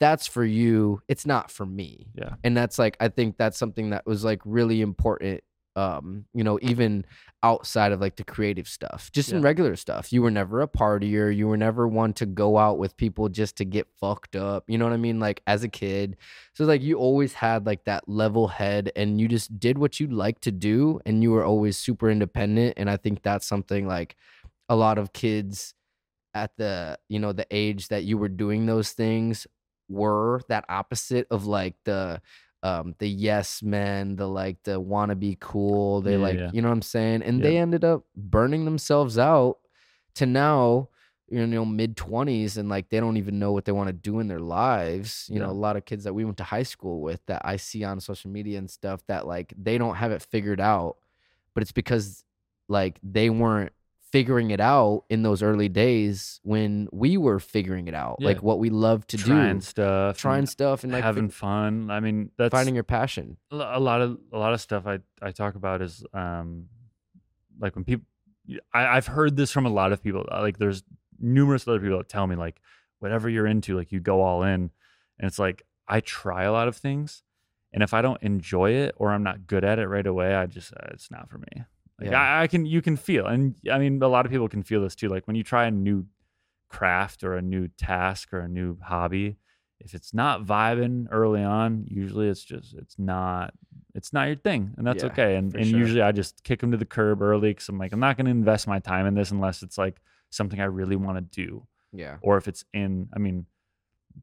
that's 0.00 0.26
for 0.26 0.44
you 0.44 1.00
it's 1.08 1.26
not 1.26 1.50
for 1.50 1.66
me. 1.66 2.06
Yeah. 2.14 2.34
and 2.44 2.56
that's 2.56 2.78
like 2.78 2.96
i 3.00 3.08
think 3.08 3.36
that's 3.36 3.58
something 3.58 3.90
that 3.90 4.06
was 4.06 4.24
like 4.24 4.40
really 4.44 4.80
important 4.80 5.42
um 5.76 6.24
you 6.34 6.42
know 6.42 6.58
even 6.62 7.04
outside 7.44 7.92
of 7.92 8.00
like 8.00 8.16
the 8.16 8.24
creative 8.24 8.66
stuff 8.66 9.10
just 9.12 9.30
in 9.30 9.40
regular 9.42 9.76
stuff. 9.76 10.12
You 10.12 10.22
were 10.22 10.30
never 10.30 10.60
a 10.60 10.66
partier 10.66 11.34
you 11.34 11.46
were 11.46 11.56
never 11.56 11.86
one 11.86 12.12
to 12.14 12.26
go 12.26 12.58
out 12.58 12.78
with 12.78 12.96
people 12.96 13.28
just 13.28 13.56
to 13.58 13.64
get 13.64 13.86
fucked 14.00 14.34
up 14.34 14.64
you 14.66 14.76
know 14.76 14.84
what 14.86 14.92
i 14.92 14.96
mean? 14.96 15.20
Like 15.20 15.40
as 15.46 15.62
a 15.62 15.68
kid. 15.68 16.16
So 16.54 16.64
like 16.64 16.82
you 16.82 16.98
always 16.98 17.32
had 17.34 17.64
like 17.64 17.84
that 17.84 18.08
level 18.08 18.48
head 18.48 18.90
and 18.96 19.20
you 19.20 19.28
just 19.28 19.60
did 19.60 19.78
what 19.78 20.00
you 20.00 20.08
like 20.08 20.40
to 20.40 20.50
do 20.50 21.00
and 21.06 21.22
you 21.22 21.30
were 21.30 21.44
always 21.44 21.76
super 21.76 22.10
independent 22.10 22.74
and 22.76 22.90
i 22.90 22.96
think 22.96 23.22
that's 23.22 23.46
something 23.46 23.86
like 23.86 24.16
a 24.68 24.74
lot 24.74 24.98
of 24.98 25.12
kids 25.12 25.74
at 26.34 26.50
the 26.56 26.98
you 27.08 27.20
know 27.20 27.32
the 27.32 27.46
age 27.52 27.86
that 27.88 28.02
you 28.02 28.18
were 28.18 28.28
doing 28.28 28.66
those 28.66 28.90
things 28.90 29.46
were 29.88 30.40
that 30.48 30.64
opposite 30.68 31.26
of 31.30 31.46
like 31.46 31.74
the 31.84 32.20
um 32.62 32.94
the 32.98 33.08
yes 33.08 33.62
men 33.62 34.16
the 34.16 34.26
like 34.26 34.62
the 34.64 34.78
wanna 34.80 35.14
be 35.14 35.36
cool 35.40 36.00
they 36.00 36.12
Yeah, 36.16 36.18
like 36.18 36.38
yeah. 36.38 36.50
you 36.52 36.60
know 36.62 36.68
what 36.68 36.74
i'm 36.74 36.82
saying 36.82 37.22
and 37.22 37.38
Yeah. 37.40 37.50
they 37.50 37.56
ended 37.58 37.84
up 37.84 38.04
burning 38.16 38.64
themselves 38.64 39.16
out 39.18 39.58
to 40.16 40.26
now 40.26 40.88
you 41.30 41.46
know 41.46 41.64
mid 41.64 41.96
20s 41.96 42.56
and 42.56 42.68
like 42.68 42.88
they 42.88 42.98
don't 43.00 43.16
even 43.16 43.38
know 43.38 43.52
what 43.52 43.64
they 43.64 43.72
want 43.72 43.86
to 43.88 43.92
do 43.92 44.18
in 44.18 44.26
their 44.28 44.40
lives 44.40 45.28
you 45.30 45.38
know 45.38 45.50
a 45.50 45.52
lot 45.52 45.76
of 45.76 45.84
kids 45.84 46.04
that 46.04 46.14
we 46.14 46.24
went 46.24 46.36
to 46.38 46.44
high 46.44 46.62
school 46.62 47.00
with 47.00 47.24
that 47.26 47.40
i 47.44 47.56
see 47.56 47.84
on 47.84 48.00
social 48.00 48.30
media 48.30 48.58
and 48.58 48.70
stuff 48.70 49.02
that 49.06 49.26
like 49.26 49.52
they 49.56 49.78
don't 49.78 49.94
have 49.96 50.10
it 50.10 50.22
figured 50.22 50.60
out 50.60 50.96
but 51.54 51.62
it's 51.62 51.72
because 51.72 52.24
like 52.68 52.98
they 53.02 53.30
weren't 53.30 53.72
figuring 54.10 54.50
it 54.50 54.60
out 54.60 55.04
in 55.10 55.22
those 55.22 55.42
early 55.42 55.68
days 55.68 56.40
when 56.42 56.88
we 56.92 57.16
were 57.16 57.38
figuring 57.38 57.88
it 57.88 57.94
out 57.94 58.16
Yeah. 58.20 58.28
like 58.28 58.42
what 58.42 58.58
we 58.58 58.70
love 58.70 59.06
to 59.08 59.16
trying 59.16 59.28
do 59.28 59.34
trying 59.34 59.60
stuff, 59.60 60.16
trying 60.18 60.46
stuff 60.46 60.82
and 60.84 60.92
like 60.92 61.02
having 61.04 61.28
fig- 61.28 61.34
fun. 61.34 61.90
I 61.90 62.00
mean, 62.00 62.30
that's 62.38 62.52
finding 62.52 62.74
your 62.74 62.84
passion 62.84 63.36
a 63.50 63.78
lot 63.80 64.00
of 64.00 64.18
a 64.32 64.38
lot 64.38 64.52
of 64.54 64.60
stuff 64.60 64.86
I 64.86 65.00
I 65.20 65.32
talk 65.32 65.54
about 65.56 65.82
is 65.82 66.04
um 66.14 66.66
like 67.60 67.74
when 67.74 67.84
people 67.84 68.06
I, 68.72 68.86
I've 68.96 69.06
heard 69.06 69.36
this 69.36 69.50
from 69.52 69.66
a 69.66 69.70
lot 69.70 69.92
of 69.92 70.02
people. 70.02 70.24
uh, 70.32 70.40
Like 70.40 70.58
there's 70.58 70.82
numerous 71.20 71.68
other 71.68 71.80
people 71.80 71.98
that 71.98 72.08
tell 72.08 72.26
me 72.26 72.34
like 72.36 72.60
whatever 73.00 73.28
you're 73.28 73.46
into, 73.46 73.76
like 73.76 73.92
you 73.92 74.00
go 74.00 74.22
all 74.22 74.42
in, 74.42 74.70
and 75.18 75.26
it's 75.28 75.38
like 75.38 75.64
I 75.86 76.00
try 76.00 76.44
a 76.44 76.52
lot 76.52 76.66
of 76.68 76.76
things, 76.76 77.22
and 77.74 77.82
if 77.82 77.92
I 77.92 78.00
don't 78.00 78.22
enjoy 78.22 78.70
it 78.70 78.94
or 78.96 79.10
I'm 79.12 79.22
not 79.22 79.46
good 79.46 79.64
at 79.64 79.78
it 79.78 79.86
right 79.86 80.06
away, 80.06 80.34
I 80.34 80.46
just 80.46 80.72
uh, 80.72 80.86
it's 80.92 81.10
not 81.10 81.28
for 81.28 81.36
me. 81.38 81.64
Like 82.00 82.10
Yeah. 82.10 82.20
I, 82.20 82.42
I 82.42 82.46
can 82.46 82.64
you 82.66 82.80
can 82.82 82.96
feel, 82.96 83.26
and 83.26 83.54
I 83.70 83.78
mean 83.78 84.02
a 84.02 84.08
lot 84.08 84.24
of 84.26 84.32
people 84.32 84.48
can 84.48 84.62
feel 84.62 84.82
this 84.82 84.94
too. 84.94 85.08
Like 85.08 85.26
when 85.26 85.36
you 85.36 85.42
try 85.42 85.66
a 85.66 85.70
new 85.70 86.06
craft 86.68 87.24
or 87.24 87.34
a 87.34 87.42
new 87.42 87.68
task 87.68 88.32
or 88.32 88.40
a 88.40 88.48
new 88.48 88.78
hobby, 88.82 89.36
if 89.80 89.94
it's 89.94 90.12
not 90.12 90.44
vibing 90.44 91.06
early 91.10 91.42
on, 91.42 91.84
usually 91.88 92.28
it's 92.28 92.44
just 92.44 92.74
it's 92.74 92.98
not 92.98 93.52
it's 93.94 94.12
not 94.12 94.26
your 94.28 94.36
thing, 94.36 94.74
and 94.76 94.86
that's 94.86 95.02
Yeah, 95.02 95.10
okay. 95.10 95.36
And 95.36 95.54
and 95.54 95.66
sure. 95.66 95.78
usually 95.78 96.02
I 96.02 96.12
just 96.12 96.44
kick 96.44 96.60
them 96.60 96.70
to 96.72 96.76
the 96.76 96.84
curb 96.84 97.22
early 97.22 97.50
because 97.50 97.68
I'm 97.68 97.78
like 97.78 97.92
I'm 97.92 98.00
not 98.00 98.16
going 98.16 98.26
to 98.26 98.30
invest 98.30 98.66
my 98.68 98.78
time 98.78 99.06
in 99.06 99.14
this 99.14 99.30
unless 99.30 99.62
it's 99.62 99.78
like 99.78 100.00
something 100.30 100.60
I 100.60 100.64
really 100.66 100.96
want 100.96 101.16
to 101.16 101.22
do, 101.22 101.66
Yeah. 101.92 102.16
or 102.20 102.36
if 102.36 102.46
it's 102.48 102.64
in. 102.72 103.08
I 103.14 103.18
mean, 103.18 103.46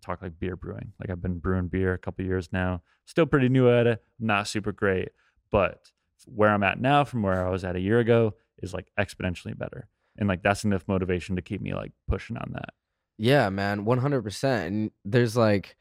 talk 0.01 0.21
like 0.21 0.39
beer 0.39 0.55
brewing. 0.55 0.93
Like 0.99 1.09
I've 1.09 1.21
been 1.21 1.39
brewing 1.39 1.67
beer 1.67 1.93
a 1.93 1.97
couple 1.97 2.23
years 2.25 2.49
now, 2.51 2.83
still 3.05 3.25
pretty 3.25 3.49
new 3.49 3.69
at 3.69 3.87
it, 3.87 4.03
not 4.19 4.47
super 4.47 4.71
great, 4.71 5.09
but 5.51 5.91
where 6.25 6.49
I'm 6.49 6.63
at 6.63 6.79
now 6.79 7.03
from 7.03 7.21
where 7.23 7.45
I 7.45 7.49
was 7.49 7.63
at 7.63 7.75
a 7.75 7.79
year 7.79 7.99
ago 7.99 8.33
is 8.59 8.73
like 8.73 8.87
exponentially 8.99 9.57
better. 9.57 9.87
And 10.17 10.29
like 10.29 10.41
that's 10.43 10.63
enough 10.63 10.85
motivation 10.87 11.35
to 11.35 11.41
keep 11.41 11.61
me 11.61 11.73
like 11.73 11.91
pushing 12.07 12.37
on 12.37 12.51
that. 12.53 12.69
Yeah, 13.17 13.49
man, 13.49 13.85
one 13.85 13.97
hundred 13.99 14.21
percent. 14.23 14.67
And 14.73 14.91
there's 15.03 15.35
like, 15.35 15.75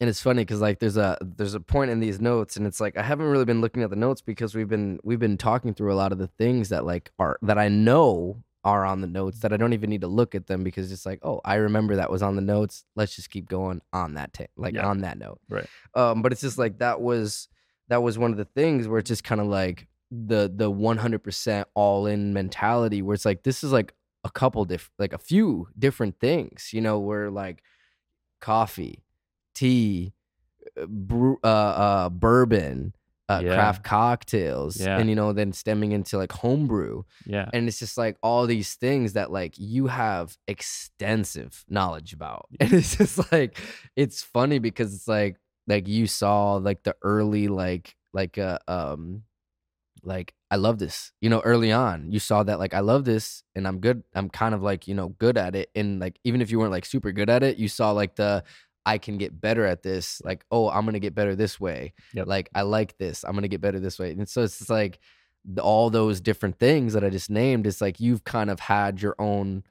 and 0.00 0.10
it's 0.10 0.20
funny 0.20 0.42
because 0.42 0.60
like 0.60 0.80
there's 0.80 0.96
a 0.96 1.16
there's 1.20 1.54
a 1.54 1.60
point 1.60 1.90
in 1.92 2.00
these 2.00 2.20
notes, 2.20 2.56
and 2.56 2.66
it's 2.66 2.80
like 2.80 2.96
I 2.98 3.02
haven't 3.02 3.26
really 3.26 3.44
been 3.44 3.60
looking 3.60 3.82
at 3.84 3.90
the 3.90 3.96
notes 3.96 4.20
because 4.20 4.54
we've 4.54 4.68
been 4.68 4.98
we've 5.04 5.18
been 5.20 5.38
talking 5.38 5.72
through 5.74 5.92
a 5.92 5.94
lot 5.96 6.10
of 6.12 6.18
the 6.18 6.26
things 6.26 6.68
that 6.70 6.84
like 6.84 7.12
are 7.18 7.38
that 7.42 7.58
I 7.58 7.68
know 7.68 8.42
are 8.64 8.84
on 8.84 9.00
the 9.00 9.06
notes 9.06 9.38
that 9.40 9.52
I 9.52 9.56
don't 9.56 9.72
even 9.72 9.88
need 9.90 10.00
to 10.00 10.08
look 10.08 10.34
at 10.34 10.48
them 10.48 10.64
because 10.64 10.90
it's 10.90 11.06
like 11.06 11.20
oh 11.22 11.40
I 11.44 11.54
remember 11.54 11.94
that 11.96 12.10
was 12.10 12.22
on 12.22 12.34
the 12.34 12.42
notes. 12.42 12.84
Let's 12.96 13.14
just 13.14 13.30
keep 13.30 13.48
going 13.48 13.80
on 13.92 14.14
that 14.14 14.32
ta- 14.32 14.46
like 14.56 14.74
Yeah. 14.74 14.86
on 14.88 15.02
that 15.02 15.18
note. 15.18 15.38
Right. 15.48 15.66
Um, 15.94 16.22
but 16.22 16.32
it's 16.32 16.40
just 16.40 16.58
like 16.58 16.78
that 16.78 17.00
was 17.00 17.46
that 17.88 18.02
was 18.02 18.18
one 18.18 18.30
of 18.30 18.36
the 18.36 18.44
things 18.44 18.88
where 18.88 18.98
it's 18.98 19.08
just 19.08 19.24
kind 19.24 19.40
of 19.40 19.46
like 19.46 19.86
the 20.10 20.52
the 20.54 20.70
one 20.70 20.98
hundred 20.98 21.22
percent 21.22 21.66
all 21.74 22.06
in 22.06 22.32
mentality 22.32 23.02
where 23.02 23.14
it's 23.14 23.24
like 23.24 23.42
this 23.42 23.64
is 23.64 23.72
like 23.72 23.92
a 24.24 24.30
couple 24.30 24.64
different 24.64 24.92
like 24.98 25.12
a 25.12 25.18
few 25.18 25.68
different 25.78 26.18
things 26.20 26.70
you 26.72 26.80
know 26.80 26.98
where 26.98 27.30
like 27.30 27.62
coffee 28.40 29.02
tea 29.54 30.12
uh, 30.80 30.86
brew, 30.86 31.38
uh, 31.42 31.46
uh 31.46 32.08
bourbon 32.08 32.94
uh, 33.28 33.40
Yeah. 33.44 33.54
craft 33.54 33.82
cocktails 33.82 34.80
Yeah. 34.80 34.98
and 35.00 35.08
you 35.08 35.16
know 35.16 35.32
then 35.32 35.52
stemming 35.52 35.90
into 35.92 36.16
like 36.16 36.30
homebrew 36.30 37.02
Yeah. 37.24 37.50
and 37.52 37.66
it's 37.66 37.80
just 37.80 37.98
like 37.98 38.16
all 38.22 38.46
these 38.46 38.74
things 38.74 39.14
that 39.14 39.32
like 39.32 39.54
you 39.58 39.88
have 39.88 40.36
extensive 40.46 41.64
knowledge 41.68 42.12
about 42.12 42.46
and 42.60 42.72
it's 42.72 42.96
just 42.96 43.32
like 43.32 43.58
it's 43.96 44.22
funny 44.22 44.60
because 44.60 44.94
it's 44.94 45.08
like 45.08 45.36
like 45.66 45.88
you 45.88 46.06
saw 46.06 46.54
like 46.54 46.82
the 46.82 46.94
early 47.02 47.48
like 47.48 47.96
like 48.12 48.38
uh 48.38 48.58
um 48.68 49.22
like 50.02 50.34
i 50.50 50.56
love 50.56 50.78
this 50.78 51.12
you 51.20 51.28
know 51.28 51.40
early 51.40 51.72
on 51.72 52.10
you 52.12 52.18
saw 52.18 52.42
that 52.42 52.58
like 52.58 52.74
i 52.74 52.80
love 52.80 53.04
this 53.04 53.42
and 53.54 53.66
i'm 53.66 53.80
good 53.80 54.02
i'm 54.14 54.28
kind 54.28 54.54
of 54.54 54.62
like 54.62 54.86
you 54.86 54.94
know 54.94 55.08
good 55.08 55.36
at 55.36 55.56
it 55.56 55.70
and 55.74 55.98
like 56.00 56.18
even 56.24 56.40
if 56.40 56.50
you 56.50 56.58
weren't 56.58 56.70
like 56.72 56.84
super 56.84 57.12
good 57.12 57.28
at 57.30 57.42
it 57.42 57.56
you 57.56 57.68
saw 57.68 57.90
like 57.90 58.14
the 58.16 58.44
i 58.84 58.98
can 58.98 59.18
get 59.18 59.40
better 59.40 59.64
at 59.64 59.82
this 59.82 60.20
like 60.24 60.44
oh 60.50 60.68
i'm 60.70 60.84
gonna 60.84 61.00
get 61.00 61.14
better 61.14 61.34
this 61.34 61.58
way 61.58 61.92
Yep. 62.14 62.26
like 62.28 62.48
i 62.54 62.62
like 62.62 62.96
this 62.98 63.24
i'm 63.24 63.34
gonna 63.34 63.48
get 63.48 63.60
better 63.60 63.80
this 63.80 63.98
way 63.98 64.12
and 64.12 64.28
so 64.28 64.42
it's 64.42 64.58
just 64.58 64.70
like 64.70 65.00
all 65.60 65.90
those 65.90 66.20
different 66.20 66.58
things 66.58 66.92
that 66.94 67.04
I 67.04 67.08
just 67.10 67.30
named, 67.30 67.68
it's 67.68 67.80
like 67.80 68.00
you've 68.00 68.24
kind 68.24 68.50
of 68.50 68.58
had 68.58 69.00
your 69.00 69.14
own 69.18 69.62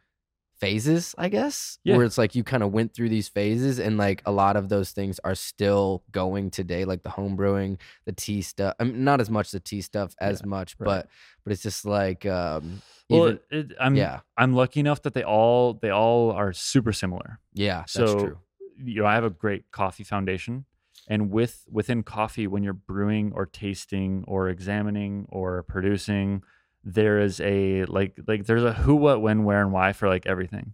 phases, 0.60 1.14
I 1.18 1.30
guess, 1.30 1.78
Yeah. 1.84 1.98
where 1.98 2.06
it's 2.06 2.18
like 2.18 2.34
you 2.36 2.44
kind 2.44 2.64
of 2.64 2.72
went 2.72 2.94
through 2.94 3.10
these 3.10 3.28
phases, 3.28 3.80
and 3.80 3.98
like 3.98 4.22
a 4.26 4.32
lot 4.32 4.56
of 4.56 4.70
those 4.70 4.92
things 4.92 5.20
are 5.24 5.36
still 5.36 6.04
going 6.12 6.50
today, 6.52 6.86
like 6.86 7.04
the 7.04 7.10
home 7.10 7.36
brewing, 7.36 7.78
the 8.06 8.12
tea 8.14 8.42
stuff. 8.42 8.74
I 8.80 8.86
mean, 8.86 9.04
not 9.04 9.20
as 9.22 9.30
much 9.30 9.52
the 9.52 9.60
tea 9.60 9.82
stuff 9.82 10.16
as 10.20 10.44
much, 10.46 10.76
right. 10.80 10.86
but 10.86 11.10
but 11.44 11.52
it's 11.54 11.62
just 11.62 11.86
like 11.86 12.26
um, 12.26 12.82
Well, 13.10 13.28
even, 13.28 13.40
it, 13.52 13.72
I'm 13.80 13.96
yeah, 13.96 14.22
I'm 14.38 14.54
lucky 14.54 14.80
enough 14.80 15.02
that 15.04 15.14
they 15.14 15.24
all 15.24 15.74
they 15.74 15.90
all 15.92 16.32
are 16.32 16.54
super 16.54 16.94
similar. 16.94 17.40
yeah, 17.54 17.80
that's 17.80 17.94
so 17.94 18.20
true. 18.20 18.38
you 18.78 19.02
know, 19.02 19.08
I 19.08 19.14
have 19.16 19.24
a 19.26 19.30
great 19.30 19.72
coffee 19.72 20.04
foundation, 20.04 20.66
and 21.08 21.30
with 21.32 21.66
within 21.70 22.02
coffee, 22.04 22.48
when 22.48 22.64
you're 22.64 22.74
brewing 22.74 23.34
or 23.36 23.46
tasting 23.46 24.24
or 24.28 24.50
examining 24.50 25.28
or 25.30 25.64
producing, 25.64 26.42
there 26.88 27.20
is 27.20 27.42
a 27.42 27.86
like 27.86 28.14
like 28.28 28.46
there's 28.46 28.64
a 28.64 28.72
who, 28.74 28.96
what, 28.96 29.22
when, 29.22 29.44
where, 29.44 29.62
and 29.62 29.72
why 29.74 29.92
for 29.94 30.08
like 30.08 30.26
everything. 30.26 30.74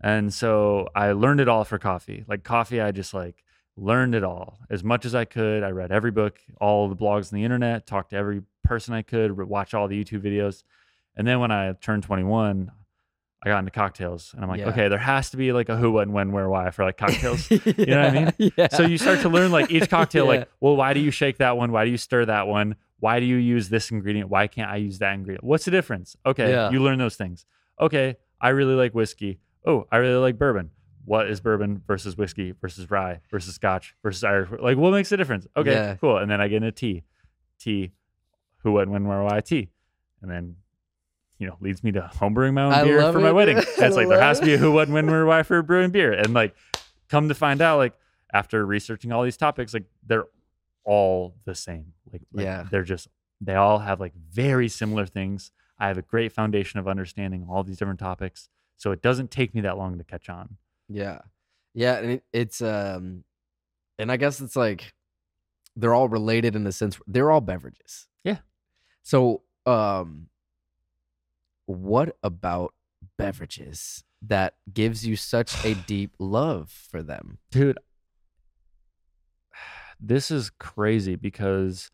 And 0.00 0.32
so 0.32 0.88
I 0.94 1.12
learned 1.12 1.40
it 1.40 1.48
all 1.48 1.64
for 1.64 1.78
coffee. 1.78 2.24
Like 2.26 2.42
coffee, 2.44 2.80
I 2.80 2.90
just 2.92 3.12
like 3.12 3.42
learned 3.76 4.14
it 4.14 4.24
all 4.24 4.58
as 4.70 4.82
much 4.84 5.04
as 5.04 5.14
I 5.14 5.24
could. 5.24 5.62
I 5.62 5.70
read 5.70 5.90
every 5.92 6.10
book, 6.10 6.38
all 6.60 6.88
the 6.88 6.96
blogs 6.96 7.32
on 7.32 7.36
the 7.38 7.44
internet, 7.44 7.86
talked 7.86 8.10
to 8.10 8.16
every 8.16 8.42
person 8.64 8.94
I 8.94 9.02
could, 9.02 9.36
watch 9.36 9.74
all 9.74 9.88
the 9.88 10.02
YouTube 10.02 10.22
videos. 10.22 10.62
And 11.16 11.26
then 11.26 11.40
when 11.40 11.50
I 11.50 11.72
turned 11.72 12.04
21, 12.04 12.70
I 13.42 13.48
got 13.48 13.58
into 13.58 13.70
cocktails, 13.70 14.32
and 14.34 14.42
I'm 14.44 14.50
like, 14.50 14.60
Yeah. 14.60 14.68
okay, 14.68 14.88
there 14.88 14.98
has 14.98 15.30
to 15.30 15.36
be 15.38 15.52
like 15.52 15.68
a 15.70 15.76
who, 15.76 15.90
what, 15.90 16.08
when, 16.08 16.30
where, 16.30 16.48
why 16.48 16.70
for 16.70 16.84
like 16.84 16.96
cocktails. 16.98 17.50
you 17.50 17.60
know 17.86 18.02
what 18.02 18.16
I 18.16 18.32
mean? 18.38 18.52
Yeah. 18.56 18.68
So 18.68 18.82
you 18.84 18.96
start 18.98 19.20
to 19.20 19.28
learn 19.30 19.50
like 19.50 19.70
each 19.70 19.88
cocktail, 19.90 20.24
Yeah. 20.26 20.40
like, 20.40 20.48
well, 20.60 20.76
why 20.76 20.92
do 20.94 21.00
you 21.00 21.10
shake 21.10 21.38
that 21.38 21.56
one? 21.56 21.72
Why 21.72 21.84
do 21.84 21.90
you 21.90 21.96
stir 21.96 22.26
that 22.26 22.46
one? 22.46 22.76
Why 23.00 23.18
do 23.20 23.26
you 23.26 23.36
use 23.36 23.68
this 23.68 23.90
ingredient? 23.90 24.28
Why 24.30 24.46
can't 24.46 24.70
I 24.70 24.76
use 24.76 24.98
that 24.98 25.12
ingredient? 25.14 25.42
What's 25.44 25.64
the 25.64 25.70
difference? 25.70 26.16
Okay, 26.24 26.50
Yeah. 26.50 26.70
you 26.70 26.80
learn 26.82 26.98
those 26.98 27.16
things. 27.16 27.44
Okay, 27.80 28.16
I 28.40 28.50
really 28.50 28.74
like 28.74 28.92
whiskey. 28.94 29.40
Oh, 29.66 29.86
I 29.90 29.96
really 29.98 30.16
like 30.18 30.38
bourbon. 30.38 30.70
What 31.06 31.28
is 31.28 31.40
bourbon 31.40 31.82
versus 31.86 32.16
whiskey 32.16 32.52
versus 32.60 32.90
rye 32.90 33.20
versus 33.30 33.54
scotch 33.54 33.94
versus 34.02 34.22
Irish? 34.22 34.50
Like, 34.60 34.76
what 34.76 34.90
makes 34.92 35.08
the 35.08 35.16
difference? 35.16 35.46
Okay, 35.56 35.72
Yeah. 35.72 35.94
cool. 35.96 36.18
And 36.18 36.30
then 36.30 36.40
I 36.40 36.48
get 36.48 36.56
into 36.56 36.72
tea. 36.72 37.02
Tea, 37.58 37.92
who, 38.58 38.72
what, 38.72 38.88
when, 38.88 39.04
where, 39.08 39.22
why, 39.22 39.40
tea. 39.40 39.70
And 40.22 40.30
then, 40.30 40.56
you 41.38 41.46
know, 41.46 41.56
leads 41.60 41.82
me 41.82 41.92
to 41.92 42.10
homebrewing 42.14 42.52
my 42.52 42.64
own 42.64 42.72
I 42.72 42.84
beer 42.84 43.12
for 43.12 43.20
my 43.20 43.30
it. 43.30 43.34
wedding. 43.34 43.56
It's 43.78 43.96
like, 43.96 44.08
there 44.08 44.20
has 44.20 44.40
to 44.40 44.46
be 44.46 44.54
a 44.54 44.58
who, 44.58 44.72
what, 44.72 44.88
when, 44.90 45.06
where, 45.06 45.24
why 45.24 45.42
for 45.42 45.62
brewing 45.62 45.90
beer. 45.90 46.12
And 46.12 46.34
like, 46.34 46.54
come 47.08 47.28
to 47.28 47.34
find 47.34 47.60
out, 47.62 47.78
like, 47.78 47.94
after 48.32 48.64
researching 48.64 49.10
all 49.10 49.22
these 49.24 49.38
topics, 49.38 49.72
like, 49.74 49.84
they're 50.06 50.26
all 50.84 51.34
the 51.46 51.54
same. 51.54 51.92
Like, 52.12 52.22
like, 52.32 52.44
Yeah. 52.44 52.66
they're 52.70 52.82
just, 52.82 53.08
they 53.40 53.54
all 53.54 53.78
have 53.78 54.00
like 54.00 54.14
very 54.14 54.68
similar 54.68 55.06
things. 55.06 55.50
I 55.78 55.88
have 55.88 55.98
a 55.98 56.02
great 56.02 56.32
foundation 56.32 56.78
of 56.78 56.86
understanding 56.88 57.46
all 57.48 57.62
these 57.64 57.78
different 57.78 58.00
topics. 58.00 58.48
So 58.76 58.92
it 58.92 59.02
doesn't 59.02 59.30
take 59.30 59.54
me 59.54 59.60
that 59.62 59.78
long 59.78 59.96
to 59.98 60.04
catch 60.04 60.28
on. 60.28 60.56
Yeah. 60.88 61.20
Yeah, 61.74 61.98
and 61.98 62.10
it, 62.12 62.24
it's 62.32 62.60
um 62.60 63.24
and 63.98 64.10
I 64.10 64.16
guess 64.16 64.40
it's 64.40 64.56
like 64.56 64.92
they're 65.76 65.94
all 65.94 66.08
related 66.08 66.56
in 66.56 66.64
the 66.64 66.72
sense 66.72 66.98
they're 67.06 67.30
all 67.30 67.40
beverages. 67.40 68.08
Yeah. 68.24 68.38
So, 69.02 69.42
um 69.66 70.26
what 71.66 72.16
about 72.24 72.74
beverages 73.16 74.02
that 74.22 74.54
gives 74.72 75.06
you 75.06 75.14
such 75.16 75.64
a 75.64 75.74
deep 75.86 76.12
love 76.18 76.70
for 76.70 77.02
them? 77.02 77.38
Dude, 77.52 77.78
this 80.00 80.30
is 80.30 80.50
crazy 80.58 81.16
because 81.16 81.90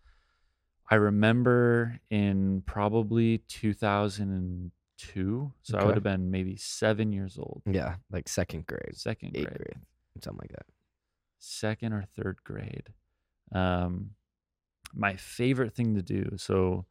I 0.90 0.96
remember 0.96 1.98
in 2.10 2.62
probably 2.66 3.38
2002. 3.48 5.52
So 5.62 5.78
I 5.78 5.84
would 5.84 5.94
have 5.94 6.02
been 6.04 6.30
maybe 6.30 6.56
seven 6.56 7.12
years 7.12 7.38
old, 7.38 7.62
Yeah, 7.70 7.96
like 8.10 8.28
second 8.28 8.66
grade, 8.66 8.94
second 8.96 9.36
eighth 9.36 9.46
grade, 9.48 9.58
grade, 9.58 9.78
something 10.22 10.40
like 10.42 10.52
that. 10.52 10.66
second 11.38 11.92
or 11.92 12.04
third 12.16 12.38
grade. 12.44 12.88
Um, 13.52 14.10
my 14.94 15.16
favorite 15.16 15.74
thing 15.74 15.94
to 15.96 16.02
do. 16.02 16.30
So 16.36 16.86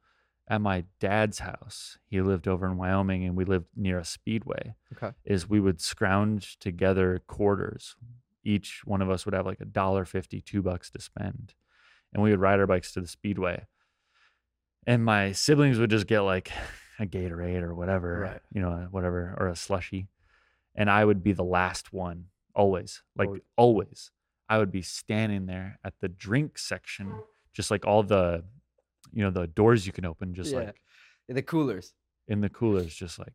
at 0.47 0.61
my 0.61 0.85
dad's 0.99 1.39
house, 1.39 1.97
he 2.05 2.21
lived 2.21 2.47
over 2.47 2.67
in 2.67 2.77
Wyoming 2.77 3.25
and 3.25 3.35
we 3.35 3.45
lived 3.45 3.65
near 3.75 3.97
a 3.99 4.05
speedway. 4.05 4.75
Okay. 4.93 5.11
is 5.25 5.49
we 5.49 5.59
would 5.59 5.81
scrounge 5.81 6.59
together 6.59 7.21
quarters. 7.27 7.95
Each 8.43 8.81
one 8.85 9.01
of 9.01 9.09
us 9.09 9.25
would 9.25 9.33
have 9.33 9.45
like 9.47 9.61
a 9.61 9.65
dollar 9.65 10.05
fifty, 10.05 10.41
two 10.41 10.61
bucks 10.61 10.91
to 10.91 11.01
spend. 11.01 11.53
And 12.13 12.21
we 12.21 12.29
would 12.31 12.39
ride 12.39 12.59
our 12.59 12.67
bikes 12.67 12.91
to 12.93 13.01
the 13.01 13.07
speedway. 13.07 13.65
And 14.87 15.03
my 15.03 15.31
siblings 15.31 15.79
would 15.79 15.89
just 15.89 16.07
get 16.07 16.21
like 16.21 16.51
a 16.99 17.05
Gatorade 17.05 17.61
or 17.61 17.73
whatever, 17.75 18.19
Right. 18.19 18.41
you 18.53 18.61
know, 18.61 18.87
whatever, 18.91 19.35
or 19.39 19.47
a 19.47 19.55
slushy. 19.55 20.07
And 20.75 20.89
I 20.89 21.03
would 21.05 21.23
be 21.23 21.33
the 21.33 21.43
last 21.43 21.93
one, 21.93 22.25
always, 22.53 23.01
like 23.15 23.29
Oh. 23.29 23.37
always. 23.57 24.11
I 24.47 24.59
would 24.59 24.71
be 24.71 24.81
standing 24.83 25.47
there 25.47 25.79
at 25.83 25.93
the 26.01 26.07
drink 26.07 26.57
section, 26.59 27.11
just 27.53 27.71
like 27.71 27.85
all 27.85 28.03
the, 28.03 28.43
you 29.11 29.23
know, 29.23 29.31
the 29.31 29.47
doors 29.47 29.87
you 29.87 29.93
can 29.93 30.05
open, 30.05 30.33
just 30.35 30.51
Yeah. 30.51 30.59
like 30.59 30.81
in 31.27 31.35
The 31.35 31.41
coolers. 31.41 31.93
in 32.27 32.41
the 32.41 32.49
coolers, 32.49 32.93
just 32.93 33.17
like, 33.17 33.33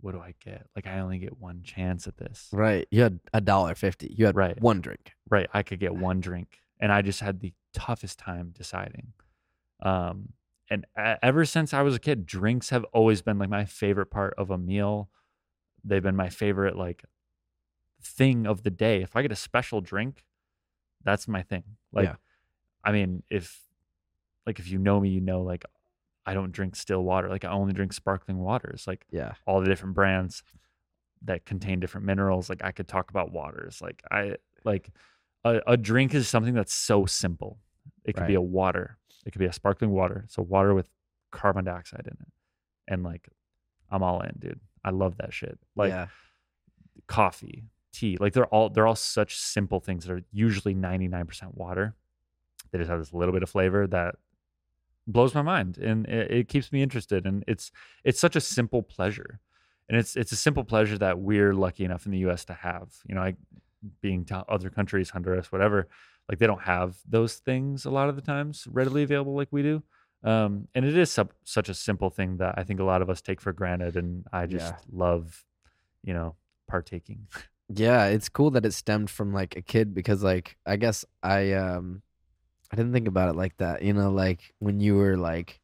what 0.00 0.12
do 0.12 0.20
I 0.20 0.34
get? 0.40 0.66
Like, 0.74 0.86
I 0.86 0.98
only 1.00 1.18
get 1.18 1.38
one 1.38 1.62
chance 1.62 2.06
at 2.08 2.16
this. 2.16 2.48
Right. 2.52 2.88
You 2.90 3.02
had 3.02 3.20
a 3.34 3.40
dollar 3.40 3.74
fifty. 3.74 4.12
You 4.18 4.26
had 4.26 4.34
Right. 4.36 4.60
one 4.60 4.80
drink. 4.80 5.12
Right. 5.30 5.48
I 5.52 5.62
could 5.62 5.78
get 5.78 5.94
one 5.94 6.20
drink. 6.20 6.60
And 6.80 6.90
I 6.90 7.02
just 7.02 7.20
had 7.20 7.40
the 7.40 7.52
toughest 7.72 8.18
time 8.18 8.50
deciding. 8.50 9.12
Um, 9.82 10.30
and 10.70 10.86
ever 10.96 11.44
since 11.44 11.74
I 11.74 11.82
was 11.82 11.94
a 11.94 11.98
kid, 11.98 12.24
drinks 12.24 12.70
have 12.70 12.84
always 12.92 13.20
been 13.20 13.38
like 13.38 13.50
my 13.50 13.64
favorite 13.64 14.06
part 14.10 14.34
of 14.38 14.50
a 14.50 14.56
meal. 14.56 15.10
They've 15.84 16.02
been 16.02 16.16
my 16.16 16.28
favorite, 16.28 16.76
like, 16.76 17.04
thing 18.02 18.46
of 18.46 18.62
the 18.62 18.70
day. 18.70 19.02
If 19.02 19.16
I 19.16 19.22
get 19.22 19.32
a 19.32 19.36
special 19.36 19.80
drink, 19.80 20.24
that's 21.04 21.26
my 21.28 21.42
thing. 21.42 21.64
Like, 21.92 22.04
Yeah. 22.04 22.14
I 22.84 22.92
mean, 22.92 23.22
if, 23.30 23.60
like, 24.46 24.58
if 24.58 24.68
you 24.68 24.78
know 24.78 24.98
me, 25.00 25.08
you 25.10 25.20
know, 25.20 25.42
like, 25.42 25.64
I 26.24 26.34
don't 26.34 26.52
drink 26.52 26.76
still 26.76 27.02
water. 27.02 27.28
Like 27.28 27.44
I 27.44 27.48
only 27.50 27.72
drink 27.72 27.92
sparkling 27.92 28.38
waters. 28.38 28.86
Like 28.86 29.04
Yeah. 29.10 29.32
all 29.46 29.60
the 29.60 29.66
different 29.66 29.94
brands 29.94 30.42
that 31.22 31.44
contain 31.44 31.80
different 31.80 32.06
minerals. 32.06 32.48
Like 32.48 32.62
I 32.64 32.70
could 32.70 32.86
talk 32.88 33.10
about 33.10 33.32
waters. 33.32 33.80
Like 33.82 34.02
I 34.10 34.36
like 34.64 34.90
a, 35.44 35.60
a 35.66 35.76
drink 35.76 36.14
is 36.14 36.28
something 36.28 36.54
that's 36.54 36.72
so 36.72 37.06
simple. 37.06 37.58
It 38.04 38.14
could 38.14 38.26
be 38.28 38.34
a 38.34 38.40
water. 38.40 38.98
It 39.24 39.32
could 39.32 39.38
be 39.38 39.46
a 39.46 39.52
sparkling 39.52 39.90
water. 39.90 40.24
So 40.28 40.42
water 40.42 40.74
with 40.74 40.88
carbon 41.30 41.64
dioxide 41.64 42.06
in 42.06 42.16
it. 42.20 42.32
And 42.88 43.02
like 43.02 43.28
I'm 43.90 44.02
all 44.02 44.20
in, 44.20 44.32
dude. 44.38 44.60
I 44.84 44.90
love 44.90 45.16
that 45.18 45.32
shit. 45.32 45.58
Like 45.76 45.90
yeah. 45.90 46.06
coffee, 47.06 47.64
tea. 47.92 48.16
Like 48.18 48.32
they're 48.32 48.46
all 48.46 48.68
they're 48.70 48.86
all 48.86 48.96
such 48.96 49.36
simple 49.36 49.80
things 49.80 50.04
that 50.04 50.12
are 50.12 50.22
usually 50.32 50.74
99% 50.74 51.54
water. 51.54 51.94
They 52.70 52.78
just 52.78 52.90
have 52.90 52.98
this 52.98 53.12
little 53.12 53.32
bit 53.32 53.42
of 53.42 53.50
flavor 53.50 53.86
that 53.88 54.16
blows 55.06 55.34
my 55.34 55.42
mind 55.42 55.78
and 55.78 56.06
it, 56.06 56.30
it 56.30 56.48
keeps 56.48 56.70
me 56.70 56.80
interested 56.80 57.26
and 57.26 57.42
it's 57.48 57.72
it's 58.04 58.20
such 58.20 58.36
a 58.36 58.40
simple 58.40 58.82
pleasure. 58.82 59.40
And 59.88 59.98
it's 59.98 60.16
it's 60.16 60.32
a 60.32 60.36
simple 60.36 60.64
pleasure 60.64 60.98
that 60.98 61.18
we're 61.18 61.54
lucky 61.54 61.84
enough 61.84 62.06
in 62.06 62.12
the 62.12 62.18
US 62.18 62.44
to 62.46 62.54
have. 62.54 62.88
You 63.06 63.14
know, 63.14 63.20
like 63.20 63.36
being 64.00 64.24
to 64.26 64.44
other 64.48 64.70
countries, 64.70 65.10
Honduras, 65.10 65.52
whatever, 65.52 65.88
like 66.28 66.38
they 66.38 66.46
don't 66.46 66.62
have 66.62 66.96
those 67.08 67.34
things 67.36 67.84
a 67.84 67.90
lot 67.90 68.08
of 68.08 68.16
the 68.16 68.22
times 68.22 68.66
readily 68.70 69.02
available 69.02 69.34
like 69.34 69.48
we 69.50 69.62
do. 69.62 69.82
Um, 70.24 70.68
and 70.74 70.84
it 70.84 70.96
is 70.96 71.10
sub- 71.10 71.32
such 71.44 71.68
a 71.68 71.74
simple 71.74 72.08
thing 72.10 72.36
that 72.36 72.54
I 72.56 72.62
think 72.64 72.78
a 72.80 72.84
lot 72.84 73.02
of 73.02 73.10
us 73.10 73.20
take 73.20 73.40
for 73.40 73.52
granted, 73.52 73.96
and 73.96 74.24
I 74.32 74.46
just 74.46 74.72
Yeah. 74.72 74.78
love, 74.92 75.44
you 76.04 76.14
know, 76.14 76.36
partaking. 76.68 77.26
Yeah, 77.74 78.06
it's 78.06 78.28
cool 78.28 78.50
that 78.50 78.66
it 78.66 78.74
stemmed 78.74 79.08
from 79.08 79.32
like 79.32 79.56
a 79.56 79.62
kid 79.62 79.94
because 79.94 80.22
like 80.22 80.58
I 80.66 80.76
guess 80.76 81.06
I 81.22 81.52
um 81.52 82.02
I 82.70 82.76
didn't 82.76 82.92
think 82.92 83.08
about 83.08 83.30
it 83.30 83.36
like 83.36 83.56
that. 83.58 83.80
You 83.82 83.94
know, 83.94 84.10
like 84.10 84.52
when 84.58 84.78
you 84.78 84.96
were 84.96 85.16
like 85.16 85.60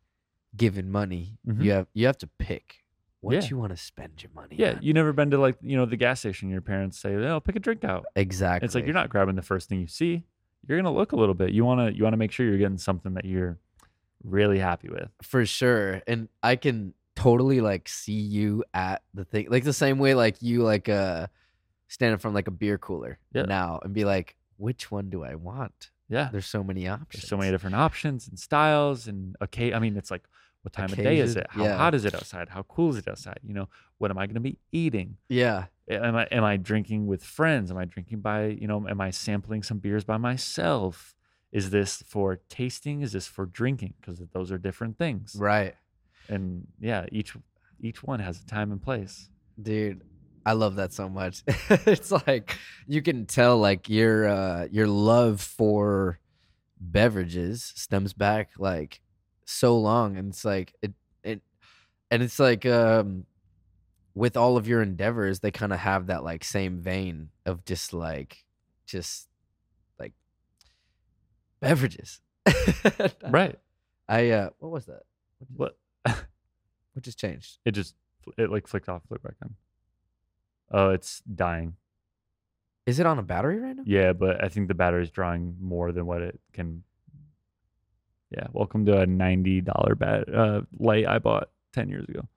given 0.56 0.90
money, 0.90 1.38
Mhm. 1.46 1.62
you 1.64 1.70
have 1.72 1.86
you 1.92 2.06
have 2.06 2.16
to 2.18 2.26
pick 2.38 2.76
what 3.20 3.34
Yeah. 3.34 3.48
you 3.50 3.58
want 3.58 3.70
to 3.72 3.76
spend 3.76 4.22
your 4.22 4.32
money 4.34 4.56
Yeah, 4.56 4.74
on. 4.76 4.82
you 4.82 4.94
never 4.94 5.12
been 5.12 5.30
to 5.32 5.38
like 5.38 5.56
you 5.60 5.76
know 5.76 5.84
the 5.84 5.96
gas 5.98 6.20
station. 6.20 6.48
Your 6.48 6.62
parents 6.62 6.98
say, 6.98 7.14
"Oh, 7.14 7.40
pick 7.40 7.56
a 7.56 7.60
drink 7.60 7.84
out." 7.84 8.06
exactly. 8.16 8.64
It's 8.64 8.74
like 8.74 8.86
you're 8.86 8.94
not 8.94 9.10
grabbing 9.10 9.34
the 9.36 9.42
first 9.42 9.68
thing 9.68 9.78
you 9.80 9.86
see. 9.86 10.24
You're 10.66 10.78
gonna 10.78 10.92
look 10.94 11.12
a 11.12 11.16
little 11.16 11.34
bit. 11.34 11.50
You 11.52 11.64
wanna 11.64 11.90
you 11.90 12.04
wanna 12.04 12.16
make 12.16 12.32
sure 12.32 12.46
you're 12.46 12.58
getting 12.58 12.78
something 12.78 13.14
that 13.14 13.24
you're 13.24 13.58
really 14.24 14.58
happy 14.58 14.88
with. 14.88 15.08
for 15.22 15.46
sure. 15.46 16.02
And 16.06 16.28
I 16.42 16.56
can 16.56 16.94
totally 17.14 17.60
like 17.60 17.88
see 17.88 18.12
you 18.12 18.64
at 18.74 19.02
the 19.14 19.24
thing 19.24 19.46
like 19.50 19.64
the 19.64 19.72
same 19.72 19.98
way 19.98 20.14
like 20.14 20.40
you 20.40 20.62
like 20.62 20.88
uh 20.88 21.26
stand 21.88 22.12
in 22.12 22.18
front 22.18 22.32
of 22.32 22.34
like 22.36 22.46
a 22.48 22.52
beer 22.52 22.78
cooler 22.78 23.18
Yeah. 23.32 23.42
now 23.42 23.80
and 23.82 23.92
be 23.94 24.04
like, 24.04 24.36
which 24.56 24.90
one 24.90 25.08
do 25.10 25.24
I 25.24 25.34
want? 25.36 25.90
Yeah, 26.10 26.28
There's 26.32 26.46
so 26.46 26.62
many 26.64 26.88
options. 26.88 27.22
there's 27.22 27.28
so 27.28 27.36
many 27.36 27.50
different 27.50 27.76
options 27.76 28.28
and 28.28 28.38
styles 28.38 29.08
and 29.08 29.36
okay. 29.42 29.72
I 29.74 29.78
mean, 29.78 29.96
it's 29.96 30.10
like 30.10 30.24
what 30.68 30.74
time 30.74 30.92
of 30.92 31.02
day 31.02 31.18
is 31.18 31.34
it? 31.34 31.46
How 31.48 31.64
yeah. 31.64 31.76
hot 31.76 31.94
is 31.94 32.04
it 32.04 32.14
outside? 32.14 32.50
How 32.50 32.62
cool 32.64 32.90
is 32.90 32.96
it 32.96 33.08
outside? 33.08 33.40
You 33.42 33.54
know, 33.54 33.68
what 33.96 34.10
am 34.10 34.18
I 34.18 34.26
gonna 34.26 34.40
be 34.40 34.58
eating? 34.70 35.16
Yeah. 35.28 35.66
am 35.90 36.14
I 36.14 36.24
am 36.24 36.44
I 36.44 36.58
drinking 36.58 37.06
with 37.06 37.24
friends? 37.24 37.70
Am 37.70 37.78
I 37.78 37.86
drinking 37.86 38.20
by 38.20 38.46
you 38.46 38.66
know? 38.66 38.86
Am 38.86 39.00
I 39.00 39.10
sampling 39.10 39.62
some 39.62 39.78
beers 39.78 40.04
by 40.04 40.18
myself? 40.18 41.14
Is 41.52 41.70
this 41.70 42.02
for 42.06 42.40
tasting? 42.50 43.00
Is 43.00 43.12
this 43.12 43.26
for 43.26 43.46
drinking? 43.46 43.94
Because 44.00 44.20
those 44.32 44.52
are 44.52 44.58
different 44.58 44.98
things. 44.98 45.34
Right. 45.38 45.74
And 46.28 46.66
yeah, 46.78 47.06
each 47.10 47.34
each 47.80 48.02
one 48.02 48.20
has 48.20 48.40
a 48.40 48.46
time 48.46 48.70
and 48.70 48.82
place. 48.82 49.30
Dude, 49.60 50.02
I 50.44 50.52
love 50.52 50.76
that 50.76 50.92
so 50.92 51.08
much. 51.08 51.44
it's 51.70 52.12
like 52.26 52.58
you 52.86 53.00
can 53.00 53.24
tell 53.24 53.56
like 53.56 53.88
your 53.88 54.28
uh 54.28 54.68
your 54.70 54.86
love 54.86 55.40
for 55.40 56.18
beverages 56.78 57.72
stems 57.74 58.12
back 58.12 58.50
like 58.58 59.00
so 59.48 59.78
long 59.78 60.18
and 60.18 60.28
it's 60.28 60.44
like 60.44 60.74
it 60.82 60.92
it 61.24 61.40
and 62.10 62.22
it's 62.22 62.38
like 62.38 62.66
um 62.66 63.24
with 64.14 64.36
all 64.36 64.58
of 64.58 64.68
your 64.68 64.82
endeavors 64.82 65.40
they 65.40 65.50
kind 65.50 65.72
of 65.72 65.78
have 65.78 66.08
that 66.08 66.22
like 66.22 66.44
same 66.44 66.80
vein 66.80 67.30
of 67.46 67.64
just 67.64 67.94
like 67.94 68.44
just 68.84 69.26
like 69.98 70.12
beverages. 71.60 72.20
Right. 73.22 73.58
I 74.08 74.30
uh 74.30 74.50
what 74.58 74.70
was 74.70 74.86
that? 74.86 75.02
What? 75.56 75.78
What 76.04 77.04
just 77.04 77.18
changed? 77.18 77.58
It 77.64 77.72
just 77.72 77.94
it 78.36 78.50
like 78.50 78.66
flicked 78.66 78.88
off, 78.88 79.02
flicked 79.08 79.22
back 79.22 79.34
on. 79.42 79.54
Oh, 80.70 80.90
it's 80.90 81.20
dying. 81.20 81.76
Is 82.86 82.98
it 82.98 83.06
on 83.06 83.18
a 83.18 83.22
battery 83.22 83.60
right 83.60 83.76
now? 83.76 83.84
Yeah, 83.86 84.12
but 84.12 84.42
I 84.42 84.48
think 84.48 84.66
the 84.68 84.74
battery's 84.74 85.10
drawing 85.10 85.56
more 85.60 85.92
than 85.92 86.06
what 86.06 86.22
it 86.22 86.40
can. 86.52 86.82
Yeah, 88.30 88.46
welcome 88.52 88.84
to 88.86 88.98
a 89.00 89.06
ninety 89.06 89.60
dollar 89.60 89.94
bat 89.94 90.32
uh, 90.32 90.60
light 90.78 91.06
I 91.06 91.18
bought 91.18 91.48
ten 91.72 91.88
years 91.88 92.04
ago. 92.08 92.28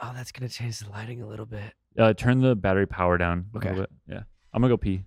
Oh, 0.00 0.12
that's 0.14 0.32
gonna 0.32 0.48
change 0.48 0.80
the 0.80 0.90
lighting 0.90 1.22
a 1.22 1.26
little 1.26 1.46
bit. 1.46 1.72
Uh, 1.98 2.12
turn 2.12 2.40
the 2.40 2.54
battery 2.54 2.86
power 2.86 3.16
down. 3.18 3.46
a 3.54 3.56
Okay. 3.58 3.68
little 3.70 3.82
bit. 3.84 3.90
Yeah, 4.08 4.22
I'm 4.52 4.60
gonna 4.62 4.72
go 4.72 4.76
pee. 4.76 5.04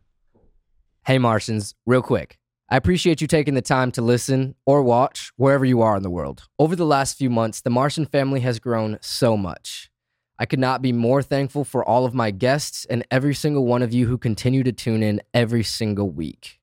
Hey, 1.06 1.20
Martians, 1.20 1.76
real 1.86 2.02
quick. 2.02 2.40
I 2.68 2.78
appreciate 2.78 3.22
you 3.22 3.28
taking 3.28 3.54
the 3.54 3.62
time 3.62 3.92
to 3.92 4.02
listen 4.02 4.56
or 4.66 4.82
watch 4.82 5.32
wherever 5.36 5.64
you 5.64 5.82
are 5.84 5.96
in 5.96 6.02
the 6.02 6.10
world. 6.10 6.48
Over 6.58 6.76
the 6.76 6.86
last 6.86 7.16
few 7.16 7.30
months, 7.30 7.62
the 7.62 7.70
Martian 7.70 8.08
family 8.08 8.40
has 8.40 8.58
grown 8.58 8.98
so 9.02 9.38
much. 9.38 9.92
I 10.40 10.48
could 10.48 10.58
not 10.60 10.82
be 10.82 10.92
more 10.92 11.22
thankful 11.22 11.64
for 11.64 11.86
all 11.88 12.06
of 12.06 12.16
my 12.16 12.32
guests 12.32 12.84
and 12.86 13.06
every 13.12 13.36
single 13.36 13.68
one 13.68 13.84
of 13.84 13.94
you 13.94 14.08
who 14.08 14.18
continue 14.18 14.64
to 14.64 14.72
tune 14.72 15.04
in 15.04 15.22
every 15.32 15.62
single 15.62 16.10
week. 16.10 16.60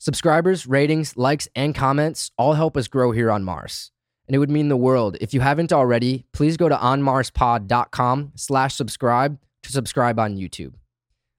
Subscribers, 0.00 0.66
ratings, 0.66 1.14
likes, 1.18 1.46
and 1.54 1.74
comments 1.74 2.30
all 2.38 2.54
help 2.54 2.74
us 2.74 2.88
grow 2.88 3.10
here 3.10 3.30
on 3.30 3.44
Mars. 3.44 3.92
And 4.26 4.34
it 4.34 4.38
would 4.38 4.48
mean 4.48 4.68
the 4.68 4.76
world. 4.76 5.18
If 5.20 5.34
you 5.34 5.40
haven't 5.40 5.74
already, 5.74 6.24
please 6.32 6.56
go 6.56 6.70
to 6.70 6.74
onmarspod.com 6.74 8.32
slash 8.34 8.74
subscribe 8.74 9.38
to 9.62 9.70
subscribe 9.70 10.18
on 10.18 10.38
YouTube. 10.38 10.72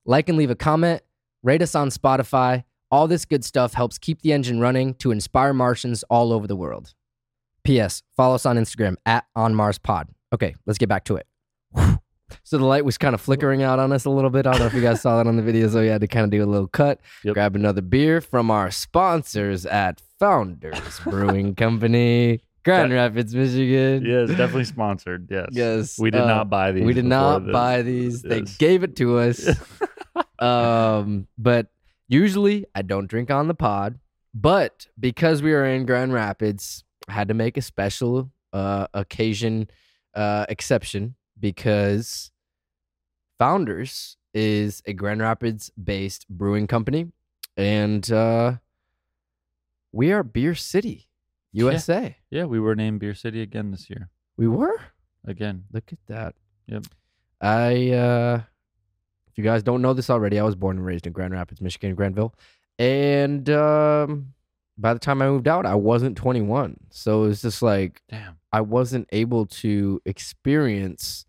Like 0.06 0.30
and 0.30 0.38
leave 0.38 0.52
a 0.52 0.56
comment, 0.56 1.02
rate 1.42 1.64
us 1.64 1.74
on 1.74 1.90
Spotify. 1.90 2.64
All 2.92 3.08
this 3.08 3.26
good 3.26 3.44
stuff 3.44 3.74
helps 3.74 3.98
keep 3.98 4.22
the 4.22 4.32
engine 4.32 4.60
running 4.60 4.94
to 4.96 5.10
inspire 5.10 5.54
Martians 5.54 6.04
all 6.04 6.32
over 6.32 6.46
the 6.46 6.56
world. 6.56 6.94
P.S. 7.64 8.04
Follow 8.16 8.36
us 8.36 8.46
on 8.46 8.58
Instagram 8.58 8.96
at 9.08 9.26
OnMarsPod. 9.36 10.10
Okay, 10.34 10.56
let's 10.68 10.78
get 10.78 10.90
back 10.90 11.06
to 11.06 11.16
it. 11.16 11.98
So 12.44 12.58
the 12.58 12.66
light 12.66 12.86
was 12.86 12.98
kind 12.98 13.14
of 13.16 13.22
flickering 13.22 13.64
out 13.64 13.80
on 13.80 13.91
us 13.91 14.06
a 14.06 14.10
little 14.10 14.30
bit. 14.30 14.45
I 14.48 14.52
don't 14.52 14.62
know 14.62 14.66
if 14.68 14.74
you 14.74 14.82
guys 14.82 15.02
saw 15.02 15.18
that 15.18 15.28
on 15.28 15.36
the 15.36 15.41
video, 15.41 15.68
so 15.70 15.82
we 15.82 15.88
had 15.88 16.02
to 16.02 16.08
kind 16.08 16.24
of 16.26 16.30
do 16.32 16.44
a 16.44 16.45
little 16.45 16.68
cut. 16.68 16.99
Yep. 17.24 17.34
Grab 17.34 17.56
another 17.56 17.82
beer 17.82 18.22
from 18.22 18.49
our 18.52 18.72
sponsors 18.72 19.66
at 19.66 20.02
Founders 20.20 20.99
Brewing 21.03 21.56
Company, 21.56 22.41
Grand 22.64 22.91
That- 22.91 22.95
Rapids, 22.95 23.34
Michigan. 23.36 24.06
Yeah, 24.06 24.20
it's 24.22 24.32
definitely 24.32 24.66
sponsored. 24.66 25.28
Yes. 25.32 25.49
Yes, 25.52 25.99
We 25.99 26.12
did 26.12 26.22
uh, 26.22 26.28
not 26.28 26.49
buy 26.49 26.72
these. 26.72 26.84
We 26.84 26.94
did 26.94 27.06
not 27.06 27.45
this. 27.45 27.53
buy 27.53 27.82
these. 27.82 28.22
They 28.22 28.41
gave 28.41 28.84
it 28.84 28.95
to 28.98 29.18
us. 29.20 29.49
um, 30.40 31.28
but 31.38 31.68
usually 32.08 32.66
I 32.76 32.82
don't 32.82 33.08
drink 33.08 33.32
on 33.32 33.48
the 33.48 33.53
pod. 33.53 33.99
But 34.34 34.88
because 34.99 35.41
we 35.41 35.53
are 35.53 35.66
in 35.66 35.86
Grand 35.86 36.14
Rapids, 36.14 36.84
I 37.08 37.14
had 37.14 37.28
to 37.28 37.34
make 37.34 37.58
a 37.58 37.62
special 37.62 38.32
uh, 38.53 38.88
occasion 38.94 39.70
uh, 40.14 40.45
exception 40.49 41.16
because 41.42 42.32
Founders 43.40 44.18
is 44.34 44.82
a 44.86 44.94
Grand 44.94 45.22
Rapids 45.22 45.72
based 45.84 46.30
brewing 46.30 46.68
company. 46.68 47.12
And 47.58 48.10
uh, 48.12 48.54
we 49.92 50.12
are 50.12 50.24
Beer 50.24 50.56
City, 50.56 51.10
USA. 51.52 52.16
Yeah, 52.30 52.46
we 52.46 52.60
were 52.60 52.76
named 52.76 53.00
Beer 53.02 53.14
City 53.14 53.42
again 53.42 53.72
this 53.72 53.90
year. 53.90 54.10
We 54.38 54.48
were? 54.48 54.80
Again. 55.26 55.66
Look 55.74 55.92
at 55.92 56.00
that. 56.08 56.36
Yep. 56.68 56.86
I 57.42 57.92
uh 57.92 58.42
if 59.28 59.38
you 59.38 59.44
guys 59.44 59.64
don't 59.64 59.82
know 59.82 59.94
this 59.94 60.10
already, 60.10 60.40
I 60.40 60.44
was 60.44 60.56
born 60.56 60.78
and 60.78 60.86
raised 60.86 61.08
in 61.08 61.14
Grand 61.14 61.34
Rapids, 61.34 61.62
Michigan, 61.62 61.96
Grandville. 61.96 62.34
And 62.80 63.50
um 63.50 64.34
by 64.78 64.94
the 64.94 65.00
time 65.00 65.22
I 65.22 65.28
moved 65.28 65.48
out, 65.48 65.66
I 65.66 65.76
wasn't 65.76 66.18
21. 66.18 66.78
So 66.90 67.24
it 67.24 67.28
was 67.28 67.42
just 67.42 67.62
like 67.62 68.02
Damn. 68.10 68.38
I 68.54 68.62
wasn't 68.62 69.08
able 69.12 69.46
to 69.48 70.02
experience 70.06 71.26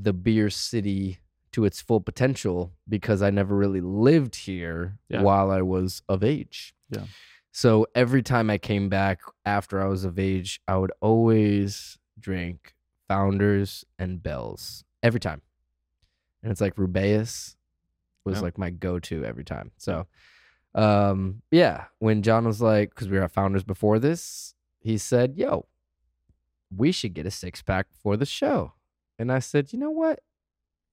the 0.00 0.12
beer 0.12 0.50
city 0.50 1.18
to 1.52 1.64
its 1.64 1.80
full 1.80 2.00
potential 2.00 2.72
because 2.88 3.22
I 3.22 3.30
never 3.30 3.56
really 3.56 3.80
lived 3.80 4.34
here 4.36 4.98
Yeah. 5.08 5.22
while 5.22 5.50
I 5.50 5.62
was 5.62 6.02
of 6.08 6.22
age. 6.22 6.74
Yeah. 6.90 7.04
So 7.50 7.86
every 7.94 8.22
time 8.22 8.50
I 8.50 8.58
came 8.58 8.88
back 8.88 9.20
after 9.44 9.80
I 9.82 9.86
was 9.88 10.04
of 10.04 10.18
age, 10.18 10.60
I 10.68 10.76
would 10.76 10.92
always 11.00 11.98
drink 12.20 12.74
Founders 13.08 13.84
and 13.98 14.22
Bells 14.22 14.84
every 15.02 15.20
time. 15.20 15.40
And 16.42 16.52
it's 16.52 16.60
like 16.60 16.76
Rubaeus 16.76 17.56
was 18.24 18.36
Yeah. 18.36 18.42
like 18.42 18.58
my 18.58 18.70
go-to 18.70 19.24
every 19.24 19.44
time. 19.44 19.72
So 19.78 20.06
um 20.74 21.42
yeah, 21.50 21.86
when 21.98 22.22
Jon 22.22 22.44
was 22.44 22.60
like 22.60 22.94
cuz 22.94 23.08
we 23.08 23.16
were 23.16 23.24
at 23.24 23.32
Founders 23.32 23.64
before 23.64 23.98
this, 23.98 24.54
he 24.80 24.98
said, 24.98 25.34
"Yo, 25.36 25.66
we 26.70 26.92
should 26.92 27.14
get 27.14 27.26
a 27.26 27.30
six 27.30 27.62
pack 27.62 27.86
for 27.92 28.16
the 28.18 28.26
show." 28.26 28.74
And 29.18 29.32
I 29.32 29.38
said, 29.40 29.72
"You 29.72 29.78
know 29.78 29.90
what? 29.90 30.20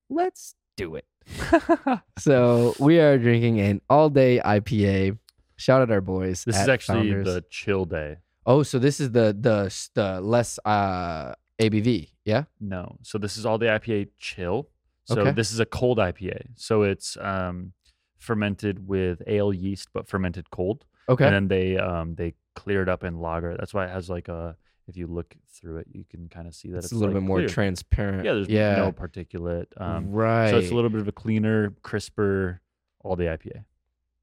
Let's 0.10 0.56
do 0.78 0.96
it." 0.96 1.06
so 2.18 2.74
we 2.80 3.00
are 3.00 3.18
drinking 3.18 3.60
an 3.60 3.82
all 3.90 4.10
day 4.10 4.42
IPA. 4.44 5.18
Shout 5.58 5.82
out 5.82 5.92
our 5.92 6.02
boys. 6.02 6.44
This 6.44 6.60
is 6.60 6.68
actually 6.68 7.10
Founders. 7.12 7.26
the 7.34 7.44
chill 7.50 7.86
day. 7.86 8.18
Oh, 8.46 8.64
so 8.64 8.78
this 8.80 9.00
is 9.00 9.12
the 9.12 9.36
the 9.40 9.74
the 9.96 10.22
less 10.22 10.60
uh 10.66 11.34
ABV, 11.60 12.10
yeah? 12.26 12.44
No. 12.60 12.98
So 13.04 13.18
this 13.18 13.38
is 13.38 13.46
all 13.46 13.58
day 13.58 13.68
IPA 13.68 14.10
chill. 14.18 14.70
So 15.06 15.22
Okay. 15.22 15.32
this 15.32 15.52
is 15.52 15.60
a 15.60 15.66
cold 15.66 15.98
IPA. 16.00 16.48
So 16.56 16.82
it's 16.84 17.16
um, 17.22 17.74
fermented 18.18 18.88
with 18.88 19.22
ale 19.28 19.54
yeast, 19.54 19.90
but 19.94 20.08
fermented 20.08 20.50
cold. 20.50 20.84
Okay. 21.08 21.26
And 21.26 21.34
then 21.34 21.48
they 21.48 21.78
um, 21.78 22.16
they 22.16 22.34
clear 22.56 22.82
it 22.82 22.90
up 22.90 23.04
in 23.04 23.20
lager. 23.20 23.56
That's 23.58 23.74
why 23.74 23.86
it 23.86 23.92
has 23.92 24.10
like 24.10 24.28
a. 24.28 24.58
If 24.88 24.98
you 24.98 25.08
look 25.08 25.36
through 25.52 25.78
it, 25.78 25.88
you 25.92 26.06
can 26.10 26.30
kind 26.30 26.48
of 26.48 26.54
see 26.54 26.70
that 26.70 26.78
it's, 26.78 26.86
it's, 26.88 26.94
a 26.94 26.96
little 26.96 27.14
like 27.14 27.24
bit 27.24 27.28
more 27.28 27.38
clear. 27.40 27.48
transparent. 27.48 28.26
Yeah, 28.26 28.34
there's 28.34 28.50
yeah. 28.50 28.76
no 28.76 28.92
particulate. 28.92 29.66
Um, 29.78 30.12
right. 30.12 30.50
So 30.52 30.60
it's 30.60 30.70
a 30.72 30.76
little 30.76 30.92
bit 30.92 31.02
of 31.02 31.08
a 31.08 31.12
cleaner, 31.12 31.74
crisper, 31.82 32.62
all 33.00 33.16
day 33.16 33.26
IPA. 33.26 33.64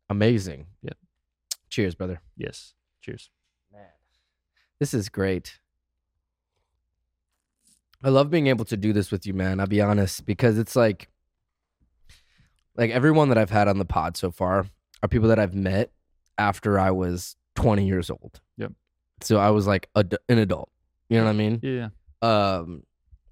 amazing. 0.08 0.66
Yep. 0.82 0.96
Cheers, 1.68 1.94
brother. 1.94 2.20
Yes. 2.36 2.74
Cheers. 3.00 3.30
Man. 3.72 3.82
This 4.78 4.94
is 4.94 5.08
great. 5.08 5.58
I 8.04 8.10
love 8.10 8.30
being 8.30 8.48
able 8.48 8.64
to 8.66 8.76
do 8.76 8.92
this 8.92 9.10
with 9.10 9.26
you, 9.26 9.34
man. 9.34 9.58
I'll 9.58 9.66
be 9.66 9.80
honest, 9.80 10.26
because 10.26 10.58
it's 10.58 10.76
like 10.76 11.08
like 12.76 12.90
everyone 12.90 13.30
that 13.30 13.38
I've 13.38 13.50
had 13.50 13.68
on 13.68 13.78
the 13.78 13.84
pod 13.84 14.16
so 14.16 14.30
far 14.30 14.66
are 15.02 15.08
people 15.08 15.28
that 15.28 15.38
I've 15.38 15.54
met 15.54 15.90
after 16.38 16.78
I 16.78 16.90
was 16.90 17.36
20 17.56 17.86
years 17.86 18.10
old. 18.10 18.41
So 19.24 19.38
I 19.38 19.50
was 19.50 19.66
like 19.66 19.88
ad- 19.96 20.16
an 20.28 20.38
adult. 20.38 20.70
You 21.08 21.18
know 21.18 21.24
what 21.24 21.30
I 21.30 21.34
mean? 21.34 21.60
Yeah. 21.62 21.88
Um 22.22 22.82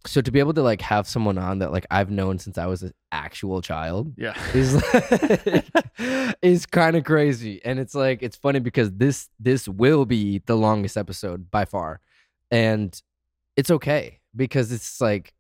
so 0.07 0.23
to 0.23 0.31
be 0.31 0.39
able 0.39 0.55
to 0.55 0.63
like 0.63 0.81
have 0.81 1.07
someone 1.07 1.37
on 1.37 1.59
that 1.59 1.73
like 1.73 1.87
I've 1.91 2.11
known 2.11 2.39
since 2.39 2.57
I 2.57 2.65
was 2.67 2.83
an 2.83 2.93
actual 3.13 3.61
child 3.61 4.15
Yeah. 4.17 4.35
is 4.55 4.75
like, 4.95 5.67
is 6.43 6.65
kind 6.67 6.97
of 6.97 7.05
crazy 7.05 7.61
and 7.65 7.79
it's 7.79 7.95
like 7.95 8.23
it's 8.23 8.37
funny 8.37 8.61
because 8.61 8.91
this 8.93 9.29
this 9.39 9.69
will 9.69 10.07
be 10.07 10.39
the 10.47 10.57
longest 10.57 10.97
episode 10.97 11.51
by 11.51 11.65
far 11.67 12.01
and 12.51 13.01
it's 13.57 13.71
okay 13.71 14.21
because 14.35 14.73
it's 14.73 15.01
like 15.03 15.35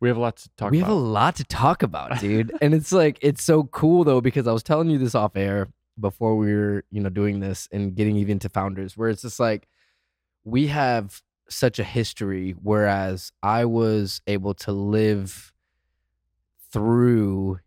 we 0.00 0.08
have 0.08 0.16
a 0.18 0.20
lot 0.20 0.36
to 0.36 0.50
talk 0.56 0.70
we 0.70 0.78
about. 0.80 0.88
have 0.88 0.96
a 0.96 1.00
lot 1.00 1.36
to 1.36 1.44
talk 1.44 1.82
about 1.82 2.20
dude 2.20 2.52
and 2.60 2.74
it's 2.74 2.92
like 2.92 3.18
it's 3.22 3.42
so 3.42 3.64
cool 3.64 4.04
though 4.04 4.20
because 4.20 4.46
i 4.46 4.52
was 4.52 4.62
telling 4.62 4.90
you 4.90 4.98
this 4.98 5.14
off 5.14 5.36
air 5.36 5.68
before 6.00 6.36
we 6.36 6.54
were 6.54 6.84
you 6.90 7.00
know 7.00 7.08
doing 7.10 7.40
this 7.40 7.68
and 7.72 7.94
getting 7.94 8.16
even 8.16 8.38
to 8.38 8.48
founders 8.48 8.96
where 8.96 9.08
it's 9.08 9.22
just 9.22 9.40
like 9.40 9.68
we 10.44 10.66
have 10.68 11.22
such 11.48 11.78
a 11.78 11.84
history 11.84 12.54
whereas 12.62 13.32
i 13.42 13.64
was 13.64 14.20
able 14.26 14.54
to 14.54 14.70
live 14.72 15.52
through 16.72 17.58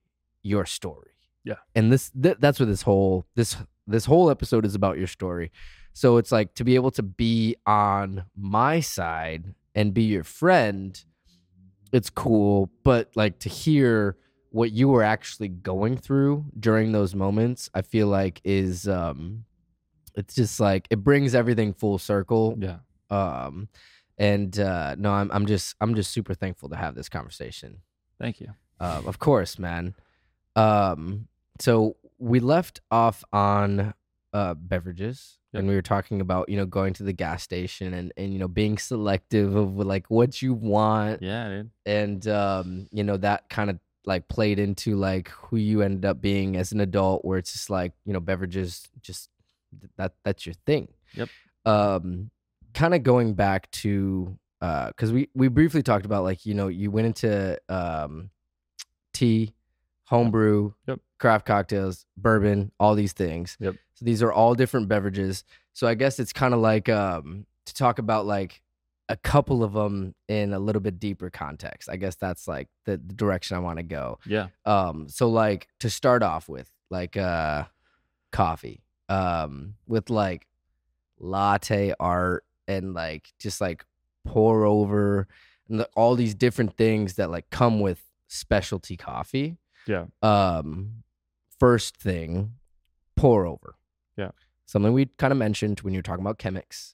your 0.43 0.65
story 0.65 1.11
Yeah. 1.43 1.55
and 1.75 1.91
this 1.91 2.11
th- 2.11 2.37
that's 2.39 2.59
what 2.59 2.67
this 2.69 2.83
whole 2.83 3.25
this 3.35 3.57
this 3.87 4.05
whole 4.05 4.29
episode 4.29 4.65
is 4.65 4.75
about 4.75 4.97
your 4.97 5.07
story 5.07 5.51
so 5.93 6.17
it's 6.17 6.31
like 6.31 6.53
to 6.55 6.63
be 6.63 6.75
able 6.75 6.91
to 6.91 7.03
be 7.03 7.55
on 7.65 8.25
my 8.35 8.79
side 8.79 9.53
and 9.75 9.93
be 9.93 10.03
your 10.03 10.23
friend 10.23 11.03
it's 11.91 12.09
cool 12.09 12.69
but 12.83 13.09
like 13.15 13.39
to 13.39 13.49
hear 13.49 14.15
what 14.51 14.71
you 14.71 14.87
were 14.89 15.03
actually 15.03 15.47
going 15.47 15.97
through 15.97 16.45
during 16.59 16.91
those 16.91 17.15
moments 17.15 17.69
i 17.73 17.81
feel 17.81 18.07
like 18.07 18.39
is 18.43 18.87
um 18.87 19.43
it's 20.15 20.35
just 20.35 20.59
like 20.59 20.87
it 20.89 21.03
brings 21.03 21.33
everything 21.33 21.73
full 21.73 21.97
circle 21.97 22.55
yeah. 22.59 22.77
um 23.09 23.67
and 24.17 24.59
uh 24.59 24.93
no 24.97 25.11
i'm 25.11 25.31
i'm 25.31 25.45
just 25.45 25.75
i'm 25.81 25.95
just 25.95 26.11
super 26.11 26.33
thankful 26.33 26.69
to 26.69 26.75
have 26.75 26.95
this 26.95 27.09
conversation 27.09 27.77
Thank 28.19 28.39
you. 28.39 28.49
um, 28.79 29.07
of 29.07 29.17
course, 29.17 29.57
man. 29.57 29.95
Um, 30.55 31.27
so 31.59 31.95
we 32.19 32.39
left 32.39 32.81
off 32.91 33.23
on 33.33 33.93
uh, 34.33 34.53
beverages, 34.53 35.39
Yep. 35.53 35.59
and 35.59 35.67
we 35.67 35.75
were 35.75 35.81
talking 35.81 36.21
about 36.21 36.47
you 36.49 36.55
know 36.55 36.65
going 36.67 36.93
to 36.93 37.03
the 37.03 37.13
gas 37.13 37.41
station 37.43 37.93
and 37.95 38.13
and 38.15 38.31
you 38.31 38.37
know 38.39 38.47
being 38.47 38.77
selective 38.77 39.55
of 39.55 39.75
like 39.75 40.05
what 40.09 40.41
you 40.41 40.53
want, 40.53 41.21
Yeah, 41.23 41.49
dude. 41.49 41.71
and 41.85 42.27
um, 42.27 42.87
you 42.91 43.03
know 43.03 43.17
that 43.17 43.49
kind 43.49 43.69
of 43.71 43.79
like 44.05 44.27
played 44.27 44.59
into 44.59 44.95
like 44.95 45.29
who 45.29 45.57
you 45.57 45.81
ended 45.81 46.05
up 46.05 46.21
being 46.21 46.55
as 46.57 46.71
an 46.71 46.79
adult, 46.79 47.23
where 47.25 47.37
it's 47.37 47.53
just 47.53 47.69
like 47.69 47.93
you 48.05 48.13
know 48.13 48.19
beverages 48.19 48.87
just 49.01 49.29
that 49.97 50.13
that's 50.23 50.45
your 50.45 50.55
thing. 50.65 50.87
Yep. 51.13 51.29
Um, 51.65 52.31
kind 52.73 52.93
of 52.93 53.03
going 53.03 53.33
back 53.33 53.69
to 53.71 54.37
uh 54.61 54.87
because 54.87 55.11
we 55.11 55.29
we 55.33 55.47
briefly 55.47 55.83
talked 55.83 56.05
about 56.05 56.23
like 56.23 56.45
you 56.45 56.53
know 56.53 56.67
you 56.67 56.91
went 56.91 57.07
into 57.07 57.59
um 57.69 58.29
tea, 59.13 59.53
homebrew, 60.05 60.73
Yep. 60.87 60.99
craft 61.19 61.45
cocktails, 61.45 62.05
bourbon, 62.17 62.71
all 62.79 62.95
these 62.95 63.13
things. 63.13 63.57
Yep. 63.59 63.75
So 63.93 64.05
these 64.05 64.23
are 64.23 64.31
all 64.31 64.55
different 64.55 64.87
beverages. 64.87 65.43
So 65.73 65.87
I 65.87 65.93
guess 65.95 66.19
it's 66.19 66.33
kind 66.33 66.53
of 66.53 66.59
like 66.59 66.89
um 66.89 67.45
to 67.65 67.73
talk 67.73 67.99
about 67.99 68.25
like 68.25 68.61
a 69.09 69.17
couple 69.17 69.63
of 69.63 69.73
them 69.73 70.15
in 70.27 70.53
a 70.53 70.59
little 70.59 70.81
bit 70.81 70.99
deeper 70.99 71.29
context. 71.29 71.89
I 71.89 71.97
guess 71.97 72.15
that's 72.15 72.47
like 72.47 72.69
the, 72.85 72.97
the 72.97 73.13
direction 73.13 73.57
I 73.57 73.59
want 73.59 73.77
to 73.77 73.83
go. 73.83 74.19
Yeah. 74.25 74.47
Um, 74.65 75.09
so 75.09 75.29
like 75.29 75.67
to 75.79 75.89
start 75.89 76.23
off 76.23 76.47
with, 76.47 76.69
like 76.89 77.17
uh 77.17 77.65
coffee. 78.31 78.83
Um, 79.09 79.75
with 79.87 80.09
like 80.09 80.47
latte 81.19 81.93
art 81.99 82.45
and 82.67 82.93
like 82.93 83.33
just 83.39 83.59
like 83.59 83.85
pour 84.25 84.65
over 84.65 85.27
and 85.67 85.81
the, 85.81 85.89
all 85.95 86.15
these 86.15 86.33
different 86.33 86.77
things 86.77 87.15
that 87.15 87.29
like 87.29 87.49
come 87.49 87.81
with 87.81 88.01
specialty 88.27 88.95
coffee. 88.95 89.57
Yeah. 89.87 90.05
Um, 90.21 91.03
first 91.59 91.97
thing, 91.97 92.53
pour 93.17 93.45
over. 93.45 93.75
Yeah. 94.15 94.31
Something 94.65 94.93
we 94.93 95.07
kind 95.17 95.33
of 95.33 95.37
mentioned 95.37 95.81
when 95.81 95.93
you 95.93 95.97
were 95.97 96.03
talking 96.03 96.23
about 96.23 96.39
Chemex. 96.39 96.93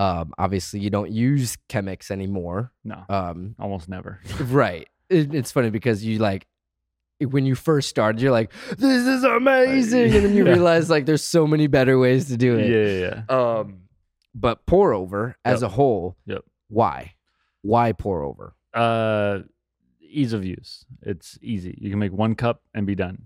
Um, 0.00 0.32
obviously 0.38 0.80
you 0.80 0.88
don't 0.90 1.10
use 1.10 1.58
Chemex 1.68 2.10
anymore. 2.10 2.72
No. 2.84 3.04
Um, 3.08 3.54
Almost 3.58 3.88
never. 3.88 4.20
Right. 4.40 4.88
It, 5.08 5.34
it's 5.34 5.52
funny 5.52 5.70
because 5.70 6.04
you 6.04 6.18
like 6.18 6.46
when 7.20 7.44
you 7.44 7.54
first 7.54 7.88
started, 7.90 8.22
you're 8.22 8.32
like, 8.32 8.50
"This 8.78 9.06
is 9.06 9.24
amazing," 9.24 10.14
and 10.14 10.24
then 10.24 10.34
you 10.34 10.44
Yeah. 10.46 10.52
realize 10.52 10.88
like 10.88 11.04
there's 11.04 11.24
so 11.24 11.46
many 11.46 11.66
better 11.66 11.98
ways 11.98 12.28
to 12.28 12.36
do 12.38 12.56
it. 12.58 12.70
yeah, 12.70 13.22
yeah. 13.28 13.36
Um, 13.58 13.82
but 14.34 14.64
pour 14.64 14.94
over 14.94 15.36
as 15.44 15.60
Yep. 15.60 15.70
a 15.70 15.74
whole, 15.74 16.16
Yep. 16.26 16.44
why? 16.68 17.12
Why 17.62 17.92
pour 17.92 18.22
over? 18.22 18.54
Uh, 18.72 19.40
ease 20.00 20.32
of 20.32 20.44
use. 20.46 20.86
It's 21.02 21.38
easy. 21.42 21.76
You 21.78 21.90
can 21.90 21.98
make 21.98 22.12
one 22.12 22.34
cup 22.36 22.62
and 22.72 22.86
be 22.86 22.94
done. 22.94 23.24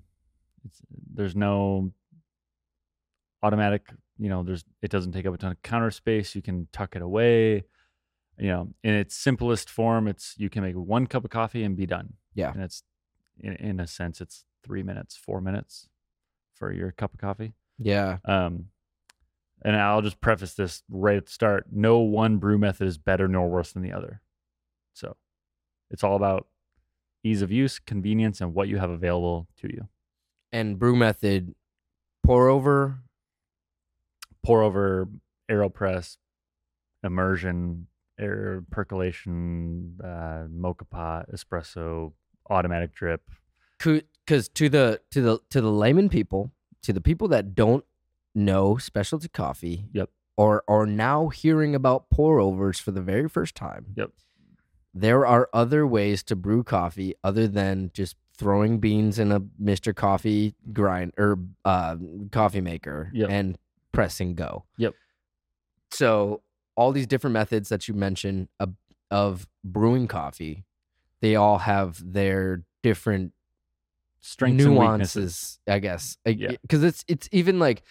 It's, 0.65 0.81
there's 1.15 1.37
no 1.37 1.93
automatic. 3.43 3.87
You 4.19 4.29
know, 4.29 4.43
there's 4.43 4.65
it 4.83 4.91
doesn't 4.91 5.13
take 5.13 5.27
up 5.27 5.35
a 5.35 5.39
ton 5.39 5.53
of 5.53 5.63
counter 5.63 5.91
space. 5.91 6.35
You 6.35 6.43
can 6.43 6.69
tuck 6.73 6.97
it 6.97 7.03
away. 7.03 7.65
You 8.39 8.49
know, 8.49 8.69
in 8.83 8.95
its 8.95 9.17
simplest 9.17 9.71
form, 9.71 10.09
it's 10.09 10.35
you 10.39 10.51
can 10.51 10.63
make 10.63 10.75
one 10.75 11.07
cup 11.07 11.25
of 11.25 11.31
coffee 11.31 11.63
and 11.63 11.77
be 11.77 11.87
done. 11.87 12.15
Yeah. 12.35 12.53
and 12.53 12.63
it's 12.63 12.83
in, 13.41 13.55
in 13.55 13.81
a 13.81 13.87
sense, 13.87 14.21
it's 14.21 14.45
three 14.65 14.83
minutes, 14.83 15.17
four 15.17 15.41
minutes 15.41 15.89
for 16.55 16.73
your 16.73 16.93
cup 16.93 17.13
of 17.15 17.21
coffee. 17.21 17.55
Yeah. 17.79 18.19
Um, 18.25 18.67
and 19.63 19.77
I'll 19.77 20.03
just 20.03 20.21
preface 20.21 20.55
this 20.55 20.83
right 20.89 21.17
at 21.17 21.27
the 21.27 21.33
start. 21.33 21.67
No 21.73 21.99
one 21.99 22.39
brew 22.39 22.59
method 22.59 22.87
is 22.87 22.99
better 22.99 23.29
nor 23.29 23.49
worse 23.49 23.73
than 23.73 23.83
the 23.83 23.93
other. 23.93 24.21
So 24.93 25.17
it's 25.91 26.05
all 26.05 26.17
about 26.17 26.47
ease 27.23 27.43
of 27.43 27.51
use, 27.51 27.79
convenience, 27.79 28.41
and 28.41 28.55
what 28.55 28.69
you 28.69 28.79
have 28.79 28.91
available 28.91 29.49
to 29.63 29.69
you. 29.69 29.89
And 30.53 30.79
brew 30.79 30.95
method, 30.95 31.55
pour 32.23 32.49
over. 32.49 33.01
Pour 34.45 34.63
over, 34.63 35.09
AeroPress, 35.51 36.17
immersion, 37.03 37.87
air 38.19 38.63
percolation, 38.71 39.99
uh, 40.03 40.47
moka 40.55 40.89
pot, 40.89 41.27
espresso, 41.33 42.13
automatic 42.51 42.95
drip. 42.95 43.23
Because 43.79 44.49
to 44.51 44.69
the 44.69 45.01
to 45.11 45.21
the 45.21 45.39
to 45.51 45.61
the 45.61 45.71
layman 45.71 46.09
people, 46.09 46.53
to 46.83 46.93
the 46.93 47.01
people 47.01 47.29
that 47.29 47.55
don't 47.55 47.85
know 48.35 48.77
specialty 48.77 49.29
coffee, 49.29 49.87
Yep. 49.93 50.11
or 50.37 50.63
are 50.69 50.87
now 50.87 51.29
hearing 51.29 51.75
about 51.75 52.09
pour 52.11 52.41
overs 52.41 52.79
for 52.81 52.91
the 52.93 53.03
very 53.03 53.29
first 53.29 53.55
time. 53.55 53.87
Yep. 53.97 54.11
There 54.95 55.27
are 55.27 55.49
other 55.53 55.87
ways 55.87 56.23
to 56.25 56.37
brew 56.37 56.63
coffee 56.63 57.15
other 57.25 57.49
than 57.49 57.91
just 57.93 58.17
throwing 58.37 58.79
beans 58.79 59.19
in 59.19 59.31
a 59.33 59.41
Mr. 59.41 59.95
Coffee 59.95 60.55
grind 60.73 61.13
or 61.19 61.39
uh, 61.65 61.97
coffee 62.33 62.61
maker 62.61 63.11
Yep. 63.13 63.31
and 63.31 63.59
pressing 63.95 64.35
go. 64.35 64.65
Yep. 64.79 64.95
So 65.91 66.43
all 66.77 66.93
these 66.93 67.07
different 67.07 67.35
methods 67.35 67.69
that 67.69 67.87
you 67.89 67.95
mentioned 67.95 68.49
of, 68.59 68.75
of 69.11 69.47
brewing 69.65 70.09
coffee, 70.09 70.65
they 71.21 71.37
all 71.37 71.59
have 71.59 72.01
their 72.13 72.65
different 72.83 73.33
Strengths 74.21 74.65
and 74.65 74.79
weaknesses. 74.79 75.15
nuances, 75.15 75.59
I 75.69 75.79
guess. 75.81 76.17
Yeah. 76.25 76.53
Because 76.63 76.83
it's 76.83 77.05
it's 77.09 77.29
even 77.31 77.59
like 77.59 77.83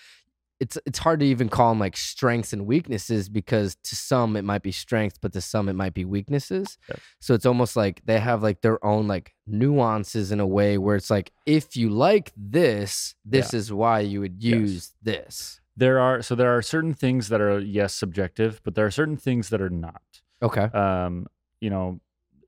it's 0.60 0.80
it's 0.86 0.98
hard 0.98 1.20
to 1.20 1.26
even 1.28 1.48
call 1.48 1.70
them 1.70 1.80
like 1.80 1.96
strengths 1.96 2.54
and 2.54 2.66
weaknesses 2.66 3.30
because 3.30 3.76
to 3.84 3.96
some 3.96 4.36
it 4.36 4.42
might 4.44 4.64
be 4.64 4.72
strengths, 4.72 5.20
but 5.22 5.32
to 5.34 5.42
some 5.42 5.70
it 5.70 5.74
might 5.74 5.94
be 5.94 6.06
weaknesses. 6.06 6.80
Yep. 6.90 7.00
So 7.22 7.34
it's 7.36 7.46
almost 7.46 7.76
like 7.76 8.02
they 8.06 8.20
have 8.20 8.42
like 8.42 8.62
their 8.62 8.84
own 8.84 9.08
like 9.08 9.36
nuances 9.46 10.32
in 10.32 10.40
a 10.40 10.48
way 10.48 10.80
where 10.80 10.96
it's 10.96 11.12
like 11.12 11.32
if 11.46 11.78
you 11.78 11.92
like 11.92 12.32
this, 12.36 13.14
this 13.24 13.54
is 13.54 13.72
why 13.72 14.00
you 14.00 14.20
would 14.22 14.42
Yes. 14.42 14.54
use 14.60 14.94
this. 15.04 15.62
There 15.76 16.00
are 16.00 16.22
so 16.22 16.36
there 16.36 16.56
are 16.56 16.62
certain 16.62 16.94
things 16.94 17.30
that 17.30 17.42
are 17.42 17.60
yes 17.60 17.94
subjective, 17.96 18.62
but 18.64 18.76
there 18.76 18.86
are 18.86 18.92
certain 18.92 19.18
things 19.18 19.50
that 19.50 19.62
are 19.62 19.70
not. 19.70 20.04
Okay. 20.42 20.66
Um, 20.66 21.28
you 21.60 21.70
know, 21.70 22.00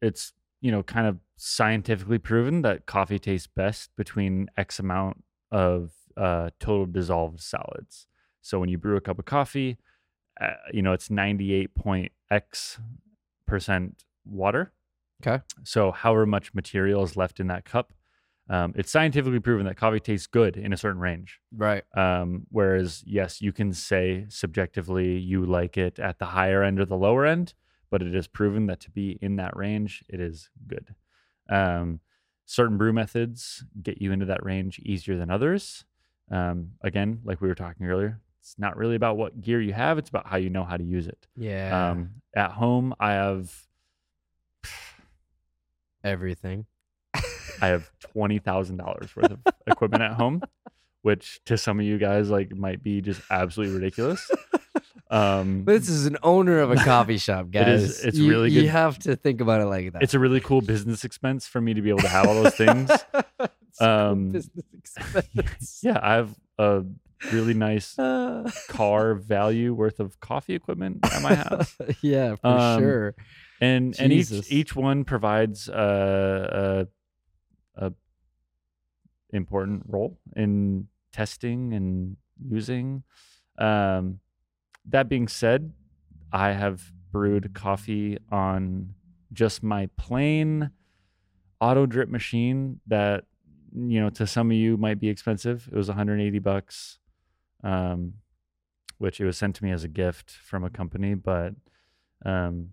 it's 0.01 0.33
you 0.61 0.71
know 0.71 0.83
kind 0.83 1.07
of 1.07 1.17
scientifically 1.37 2.19
proven 2.19 2.61
that 2.61 2.85
coffee 2.85 3.19
tastes 3.19 3.47
best 3.47 3.89
between 3.97 4.49
X 4.57 4.79
amount 4.79 5.23
of 5.51 5.91
uh, 6.15 6.49
total 6.59 6.85
dissolved 6.85 7.41
solids. 7.41 8.07
So 8.41 8.59
when 8.59 8.69
you 8.69 8.77
brew 8.77 8.95
a 8.95 9.01
cup 9.01 9.19
of 9.19 9.25
coffee, 9.25 9.77
uh, 10.39 10.53
you 10.71 10.81
know 10.81 10.93
it's 10.93 11.09
ninety 11.09 11.53
eight 11.53 11.73
point 11.73 12.11
X 12.29 12.79
percent 13.47 14.03
water. 14.25 14.71
Okay. 15.25 15.43
So 15.63 15.91
however 15.91 16.25
much 16.25 16.53
material 16.53 17.03
is 17.03 17.15
left 17.15 17.39
in 17.39 17.47
that 17.47 17.65
cup, 17.65 17.93
um, 18.49 18.73
it's 18.75 18.91
scientifically 18.91 19.39
proven 19.39 19.65
that 19.65 19.75
coffee 19.75 19.99
tastes 19.99 20.27
good 20.27 20.55
in 20.55 20.71
a 20.71 20.77
certain 20.77 21.01
range. 21.01 21.39
Right. 21.55 21.83
Um, 21.95 22.45
whereas, 22.49 23.03
yes, 23.05 23.41
you 23.41 23.51
can 23.51 23.73
say 23.73 24.25
subjectively 24.29 25.17
you 25.17 25.45
like 25.45 25.77
it 25.77 25.99
at 25.99 26.19
the 26.19 26.25
higher 26.25 26.63
end 26.63 26.79
or 26.79 26.85
the 26.85 26.97
lower 26.97 27.25
end, 27.25 27.53
but 27.89 28.01
it 28.01 28.13
is 28.13 28.27
proven 28.27 28.67
that 28.67 28.79
to 28.81 28.91
be 28.91 29.17
in 29.21 29.37
that 29.37 29.55
range, 29.55 30.03
it 30.09 30.19
is 30.19 30.49
good. 30.67 30.93
Um, 31.49 31.99
certain 32.45 32.77
brew 32.77 32.93
methods 32.93 33.63
get 33.81 34.01
you 34.01 34.11
into 34.11 34.25
that 34.25 34.43
range 34.43 34.79
easier 34.79 35.17
than 35.17 35.31
others. 35.31 35.85
Um, 36.29 36.71
again, 36.81 37.21
like 37.23 37.41
we 37.41 37.47
were 37.47 37.55
talking 37.55 37.87
earlier, 37.87 38.19
it's 38.39 38.55
not 38.59 38.77
really 38.77 38.95
about 38.95 39.17
what 39.17 39.41
gear 39.41 39.59
you 39.59 39.73
have, 39.73 39.97
it's 39.97 40.09
about 40.09 40.27
how 40.27 40.37
you 40.37 40.51
know 40.51 40.63
how 40.63 40.77
to 40.77 40.83
use 40.83 41.07
it. 41.07 41.27
Yeah. 41.35 41.89
Um, 41.89 42.21
at 42.35 42.51
home, 42.51 42.93
I 42.99 43.13
have 43.13 43.65
Everything. 46.03 46.67
I 47.61 47.67
have 47.67 47.89
twenty 47.99 48.39
thousand 48.39 48.77
dollars 48.77 49.15
worth 49.15 49.31
of 49.31 49.39
equipment 49.67 50.03
at 50.03 50.13
home, 50.13 50.41
which 51.01 51.39
to 51.45 51.57
some 51.57 51.79
of 51.79 51.85
you 51.85 51.97
guys 51.97 52.29
like 52.29 52.55
might 52.55 52.81
be 52.83 53.01
just 53.01 53.21
absolutely 53.29 53.75
ridiculous. 53.75 54.29
Um, 55.11 55.65
This 55.65 55.87
is 55.87 56.07
an 56.07 56.17
owner 56.23 56.59
of 56.59 56.71
a 56.71 56.75
coffee 56.77 57.17
shop, 57.19 57.51
guys. 57.51 57.67
It 57.67 57.73
is- 57.83 58.05
it's 58.05 58.17
You- 58.17 58.29
really 58.29 58.51
You 58.51 58.67
have 58.69 58.97
to 58.99 59.15
think 59.15 59.39
about 59.41 59.61
it 59.61 59.65
like 59.65 59.93
that. 59.93 60.01
it's 60.03 60.13
a 60.15 60.19
really 60.19 60.39
cool 60.41 60.61
business 60.61 61.03
expense 61.03 61.45
for 61.47 61.61
me 61.61 61.73
to 61.75 61.81
be 61.81 61.89
able 61.89 61.99
to 61.99 62.07
have 62.07 62.27
all 62.27 62.41
those 62.43 62.55
things. 62.55 62.89
It's 63.77 63.81
a 63.81 63.85
cool 63.87 63.87
Um, 63.89 64.31
business 64.31 64.65
expense. 64.73 65.79
yeah, 65.83 65.99
I 66.01 66.13
have 66.13 66.33
a 66.57 66.85
really 67.33 67.53
nice 67.53 67.99
Uh, 67.99 68.49
car 68.69 69.15
value 69.15 69.73
worth 69.73 69.99
of 69.99 70.17
coffee 70.21 70.55
equipment 70.55 70.99
at 71.03 71.21
my 71.21 71.35
house, 71.35 71.75
yeah, 72.01 72.35
for 72.35 72.47
Um, 72.47 72.79
sure. 72.81 73.15
and 73.59 73.93
and 73.99 74.13
each 74.13 74.31
each 74.49 74.75
one 74.77 75.03
provides 75.03 75.67
a, 75.67 76.87
a, 77.77 77.91
important 79.31 79.83
role 79.87 80.17
in 80.35 80.87
testing 81.11 81.73
and 81.73 82.17
using. 82.49 83.03
Um, 83.57 84.19
that 84.87 85.09
being 85.09 85.27
said, 85.27 85.73
I 86.31 86.51
have 86.51 86.91
brewed 87.11 87.53
coffee 87.53 88.17
on 88.31 88.93
just 89.33 89.63
my 89.63 89.89
plain 89.97 90.71
auto 91.61 91.85
drip 91.85 92.09
machine 92.09 92.79
that 92.87 93.23
you 93.73 93.99
know 93.99 94.09
to 94.09 94.27
some 94.27 94.51
of 94.51 94.57
you 94.57 94.77
might 94.77 94.99
be 94.99 95.09
expensive. 95.09 95.69
It 95.71 95.77
was 95.77 95.87
180 95.87 96.39
bucks, 96.39 96.99
um, 97.63 98.15
which 98.97 99.19
it 99.19 99.25
was 99.25 99.37
sent 99.37 99.55
to 99.55 99.63
me 99.63 99.71
as 99.71 99.83
a 99.83 99.89
gift 99.89 100.31
from 100.31 100.63
a 100.63 100.69
company, 100.69 101.13
but 101.13 101.53
um, 102.25 102.69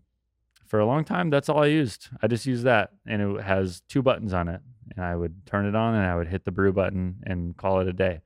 for 0.73 0.81
a 0.81 0.87
long 0.87 1.05
time 1.05 1.29
that's 1.29 1.51
all 1.51 1.63
I 1.63 1.67
used. 1.67 2.09
I 2.23 2.29
just 2.29 2.47
used 2.47 2.65
that, 2.65 2.93
and 3.07 3.21
it 3.21 3.43
has 3.43 3.83
two 3.91 4.01
buttons 4.01 4.33
on 4.33 4.49
it, 4.49 4.63
and 4.97 5.05
I 5.05 5.15
would 5.15 5.45
turn 5.45 5.67
it 5.67 5.77
on 5.77 5.95
and 5.95 6.07
I 6.07 6.17
would 6.17 6.29
hit 6.29 6.47
the 6.47 6.51
brew 6.51 6.73
button 6.73 7.17
and 7.25 7.55
call 7.55 7.81
it 7.81 7.89
a 7.89 7.93
day. 7.93 8.23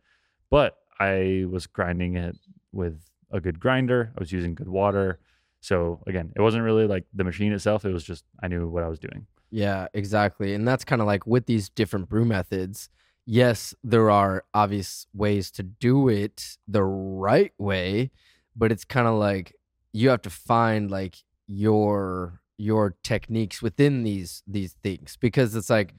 But 0.49 0.77
I 1.01 1.47
was 1.51 1.67
grinding 1.67 2.17
it 2.17 2.37
with 2.71 3.01
a 3.33 3.41
good 3.41 3.59
grinder. 3.59 4.13
I 4.17 4.21
was 4.21 4.31
using 4.31 4.55
good 4.55 4.69
water. 4.69 5.19
So 5.61 5.99
again, 6.07 6.33
it 6.37 6.41
wasn't 6.41 6.63
really 6.63 6.87
like 6.87 7.03
the 7.13 7.25
machine 7.25 7.53
itself. 7.53 7.85
It 7.85 7.93
was 7.93 8.05
just 8.05 8.25
I 8.41 8.47
knew 8.47 8.69
what 8.69 8.85
I 8.85 8.89
was 8.89 9.01
doing. 9.01 9.27
Yeah, 9.51 9.89
exactly. 9.93 10.55
And 10.55 10.69
that's 10.69 10.85
kind 10.85 11.01
of 11.01 11.09
like 11.09 11.27
with 11.27 11.47
these 11.47 11.69
different 11.69 12.09
brew 12.09 12.25
methods. 12.25 12.91
Yes, 13.27 13.75
there 13.83 14.09
are 14.09 14.45
obvious 14.55 15.09
ways 15.13 15.51
to 15.51 15.65
do 15.65 16.09
it 16.09 16.59
the 16.69 16.85
right 16.85 17.55
way, 17.59 18.13
but 18.55 18.71
it's 18.71 18.85
kind 18.85 19.09
of 19.09 19.15
like 19.15 19.53
you 19.93 20.11
have 20.11 20.23
to 20.23 20.31
find 20.31 20.93
like 20.93 21.17
your 21.47 22.41
your 22.59 22.97
techniques 23.03 23.61
within 23.61 24.03
these 24.03 24.43
these 24.47 24.75
things 24.83 25.17
because 25.21 25.55
it's 25.55 25.69
like 25.71 25.95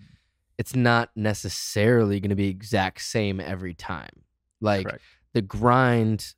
it's 0.58 0.76
not 0.76 1.10
necessarily 1.16 2.20
going 2.20 2.30
to 2.32 2.36
be 2.36 2.48
exact 2.50 3.02
same 3.02 3.40
every 3.40 3.74
time. 3.76 4.10
Like 4.60 4.88
Correct. 4.88 5.04
the 5.34 5.42
grind 5.44 6.34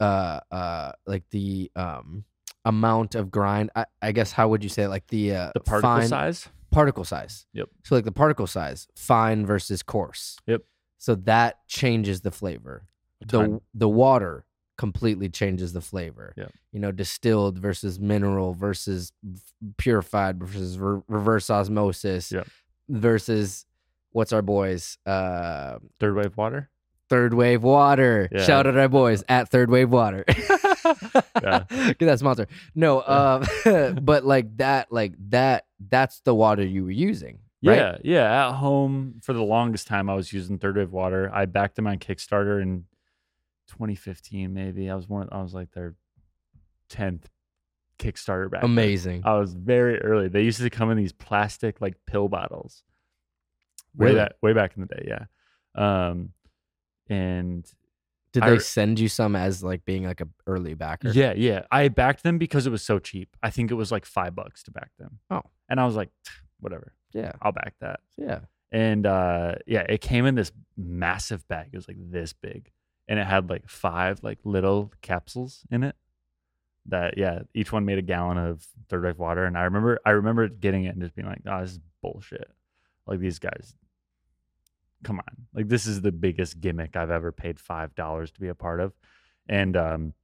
uh 0.00 0.40
uh 0.50 0.92
like 1.06 1.24
the 1.30 1.70
um 1.76 2.24
amount 2.64 3.14
of 3.14 3.30
grind 3.30 3.70
I, 3.76 3.84
I 4.00 4.12
guess 4.12 4.32
how 4.32 4.48
would 4.48 4.62
you 4.62 4.70
say 4.70 4.84
it? 4.84 4.88
like 4.88 5.06
the 5.08 5.34
uh 5.34 5.50
The 5.54 5.60
particle 5.60 5.90
fine- 5.90 6.08
size. 6.08 6.48
particle 6.70 7.04
size. 7.04 7.46
Yep. 7.52 7.68
So 7.84 7.94
like 7.96 8.04
the 8.04 8.12
particle 8.12 8.46
size, 8.46 8.86
fine 8.96 9.44
versus 9.44 9.82
coarse. 9.82 10.38
Yep. 10.46 10.62
So 10.98 11.14
that 11.16 11.66
changes 11.68 12.20
the 12.22 12.30
flavor. 12.30 12.86
The 13.26 13.60
the 13.74 13.88
water 13.88 14.44
completely 14.76 15.28
changes 15.28 15.72
the 15.72 15.80
flavor. 15.80 16.34
Yep. 16.36 16.52
You 16.72 16.80
know, 16.80 16.90
distilled 16.92 17.58
versus 17.58 17.98
mineral 18.00 18.54
versus 18.54 19.12
purified 19.76 20.42
versus 20.42 20.78
re- 20.78 21.00
reverse 21.08 21.48
osmosis 21.50 22.32
Yep. 22.32 22.48
versus 22.88 23.66
what's 24.12 24.32
our 24.32 24.42
boys? 24.42 24.98
Uh 25.06 25.78
third 26.00 26.14
wave 26.16 26.36
water. 26.36 26.70
Third 27.10 27.34
Wave 27.34 27.62
Water. 27.62 28.30
Yeah. 28.32 28.42
Shout 28.44 28.66
out 28.66 28.78
our 28.78 28.88
boys 28.88 29.22
at 29.28 29.50
Third 29.50 29.70
Wave 29.70 29.90
Water. 29.90 30.24
Yeah. 31.42 31.64
Get 31.68 31.98
that 32.00 32.18
sponsor. 32.18 32.46
No, 32.74 33.02
um, 33.02 33.44
but 34.02 34.24
like 34.24 34.56
that, 34.58 34.90
like 34.92 35.14
that, 35.28 35.66
that's 35.88 36.20
the 36.20 36.34
water 36.34 36.64
you 36.64 36.84
were 36.84 36.90
using. 36.90 37.38
Right? 37.62 37.76
Yeah, 37.76 37.96
yeah. 38.02 38.48
At 38.48 38.52
home 38.54 39.20
for 39.22 39.32
the 39.34 39.42
longest 39.42 39.86
time, 39.86 40.08
I 40.10 40.14
was 40.14 40.32
using 40.32 40.58
third 40.58 40.76
wave 40.76 40.92
water. 40.92 41.30
I 41.32 41.44
backed 41.46 41.76
them 41.76 41.86
on 41.86 41.98
Kickstarter 41.98 42.60
in 42.62 42.84
2015, 43.74 44.52
maybe. 44.52 44.88
I 44.90 44.94
was 44.94 45.08
one. 45.08 45.28
I 45.32 45.42
was 45.42 45.52
like 45.54 45.70
their 45.72 45.94
10th 46.90 47.24
Kickstarter 47.98 48.50
back. 48.50 48.62
then. 48.62 48.70
Amazing. 48.70 49.22
I 49.24 49.38
was 49.38 49.52
very 49.54 50.00
early. 50.00 50.28
They 50.28 50.42
used 50.42 50.60
to 50.60 50.70
come 50.70 50.90
in 50.90 50.96
these 50.96 51.12
plastic 51.12 51.80
like 51.80 51.94
pill 52.06 52.28
bottles. 52.28 52.82
Way 53.96 54.06
Really? 54.06 54.18
back, 54.18 54.32
way 54.42 54.52
back 54.52 54.72
in 54.76 54.82
the 54.82 54.88
day, 54.94 55.04
yeah. 55.06 55.24
Um, 55.76 56.30
and 57.08 57.64
Did 58.32 58.42
I- 58.42 58.50
they 58.50 58.58
send 58.58 58.98
you 58.98 59.08
some 59.08 59.36
as 59.36 59.62
like 59.62 59.84
being 59.84 60.04
like 60.04 60.20
a 60.20 60.28
early 60.46 60.74
backer? 60.74 61.10
yeah, 61.10 61.32
yeah. 61.36 61.62
I 61.70 61.88
backed 61.88 62.22
them 62.22 62.38
because 62.38 62.66
it 62.66 62.70
was 62.70 62.82
so 62.82 62.98
cheap. 62.98 63.36
I 63.42 63.50
think 63.50 63.70
it 63.70 63.74
was 63.74 63.92
like 63.92 64.04
five 64.04 64.34
bucks 64.34 64.62
to 64.64 64.70
back 64.70 64.90
them. 64.98 65.18
Oh. 65.30 65.42
and 65.68 65.78
I 65.80 65.86
was 65.86 65.94
like, 65.96 66.10
whatever, 66.60 66.92
Yeah. 67.12 67.32
I'll 67.42 67.52
back 67.52 67.74
that. 67.80 68.00
Yeah. 68.16 68.40
and 68.72 69.06
uh 69.06 69.54
yeah 69.66 69.82
it 69.88 70.00
came 70.00 70.26
in 70.26 70.34
this 70.34 70.50
massive 70.76 71.46
bag 71.46 71.68
it 71.72 71.76
was 71.76 71.86
like 71.86 71.98
this 72.10 72.32
big 72.32 72.72
and 73.08 73.18
it 73.18 73.26
had 73.26 73.50
like 73.50 73.68
five 73.68 74.22
like 74.22 74.38
little 74.44 74.92
capsules 75.02 75.64
in 75.70 75.82
it 75.82 75.96
that 76.86 77.16
yeah 77.16 77.40
each 77.54 77.72
one 77.72 77.84
made 77.84 77.98
a 77.98 78.02
gallon 78.02 78.36
of 78.36 78.66
third 78.88 79.04
wave 79.04 79.18
water 79.18 79.44
and 79.44 79.56
i 79.56 79.62
remember 79.62 79.98
i 80.04 80.10
remember 80.10 80.48
getting 80.48 80.84
it 80.84 80.94
and 80.94 81.02
just 81.02 81.14
being 81.14 81.28
like 81.28 81.40
oh 81.46 81.60
this 81.60 81.72
is 81.72 81.80
bullshit. 82.04 82.50
Like 83.06 83.20
these 83.20 83.38
guys 83.38 83.74
come 85.02 85.18
on. 85.18 85.46
Like 85.54 85.68
this 85.68 85.86
is 85.86 86.02
the 86.02 86.12
biggest 86.12 86.60
gimmick 86.60 86.96
i've 86.96 87.10
ever 87.10 87.32
paid 87.32 87.58
five 87.58 87.94
dollars 87.94 88.30
to 88.32 88.40
be 88.40 88.48
a 88.48 88.54
part 88.54 88.80
of 88.80 88.92
and 89.48 89.76
um 89.76 90.14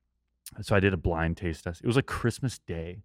so 0.62 0.74
i 0.74 0.81
did 0.81 0.93
a 0.93 0.98
blind 0.98 1.36
taste 1.36 1.65
test. 1.65 1.81
It 1.82 1.86
was 1.86 1.97
like 1.97 2.07
christmas 2.07 2.59
day. 2.59 3.02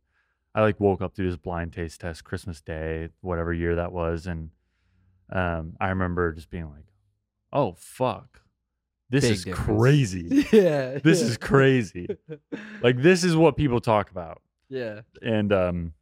I 0.54 0.62
like 0.62 0.80
woke 0.80 1.02
up 1.02 1.16
to 1.16 1.24
this 1.24 1.38
blind 1.38 1.74
taste 1.74 2.02
test 2.02 2.24
christmas 2.24 2.62
day 2.62 3.10
whatever 3.22 3.54
year 3.54 3.76
that 3.76 3.92
was 3.92 4.28
and 4.28 4.52
um, 5.32 5.76
I 5.80 5.90
remember 5.90 6.32
just 6.34 6.52
being 6.52 6.70
like, 6.70 6.86
"Oh 7.52 7.74
fuck, 7.80 8.42
this 9.16 9.24
Big 9.26 9.32
is 9.34 9.44
difference. 9.46 9.80
crazy. 9.82 10.48
Yeah. 10.52 11.00
This 11.04 11.22
is 11.22 11.38
crazy. 11.38 12.08
like 12.82 13.02
this 13.02 13.24
is 13.24 13.36
what 13.36 13.56
people 13.58 13.80
talk 13.82 14.12
about." 14.12 14.42
yeah. 14.70 15.02
And 15.22 15.52
um, 15.54 15.94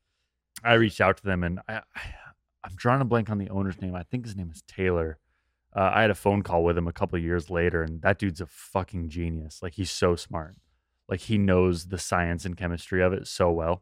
I 0.63 0.73
reached 0.73 1.01
out 1.01 1.17
to 1.17 1.23
them, 1.23 1.43
and 1.43 1.59
I, 1.67 1.75
I 1.95 2.01
I'm 2.63 2.75
drawing 2.75 3.01
a 3.01 3.05
blank 3.05 3.29
on 3.29 3.37
the 3.37 3.49
owner's 3.49 3.81
name. 3.81 3.95
I 3.95 4.03
think 4.03 4.25
his 4.25 4.35
name 4.35 4.49
is 4.51 4.61
Taylor. 4.67 5.17
Uh, 5.75 5.91
I 5.93 6.01
had 6.01 6.11
a 6.11 6.15
phone 6.15 6.43
call 6.43 6.63
with 6.63 6.77
him 6.77 6.87
a 6.87 6.93
couple 6.93 7.17
of 7.17 7.23
years 7.23 7.49
later, 7.49 7.81
and 7.83 8.01
that 8.03 8.19
dude's 8.19 8.39
a 8.41 8.45
fucking 8.45 9.09
genius. 9.09 9.59
Like 9.63 9.73
he's 9.73 9.91
so 9.91 10.15
smart. 10.15 10.55
Like 11.09 11.19
he 11.19 11.37
knows 11.37 11.87
the 11.87 11.97
science 11.97 12.45
and 12.45 12.55
chemistry 12.55 13.01
of 13.03 13.11
it 13.11 13.27
so 13.27 13.51
well. 13.51 13.81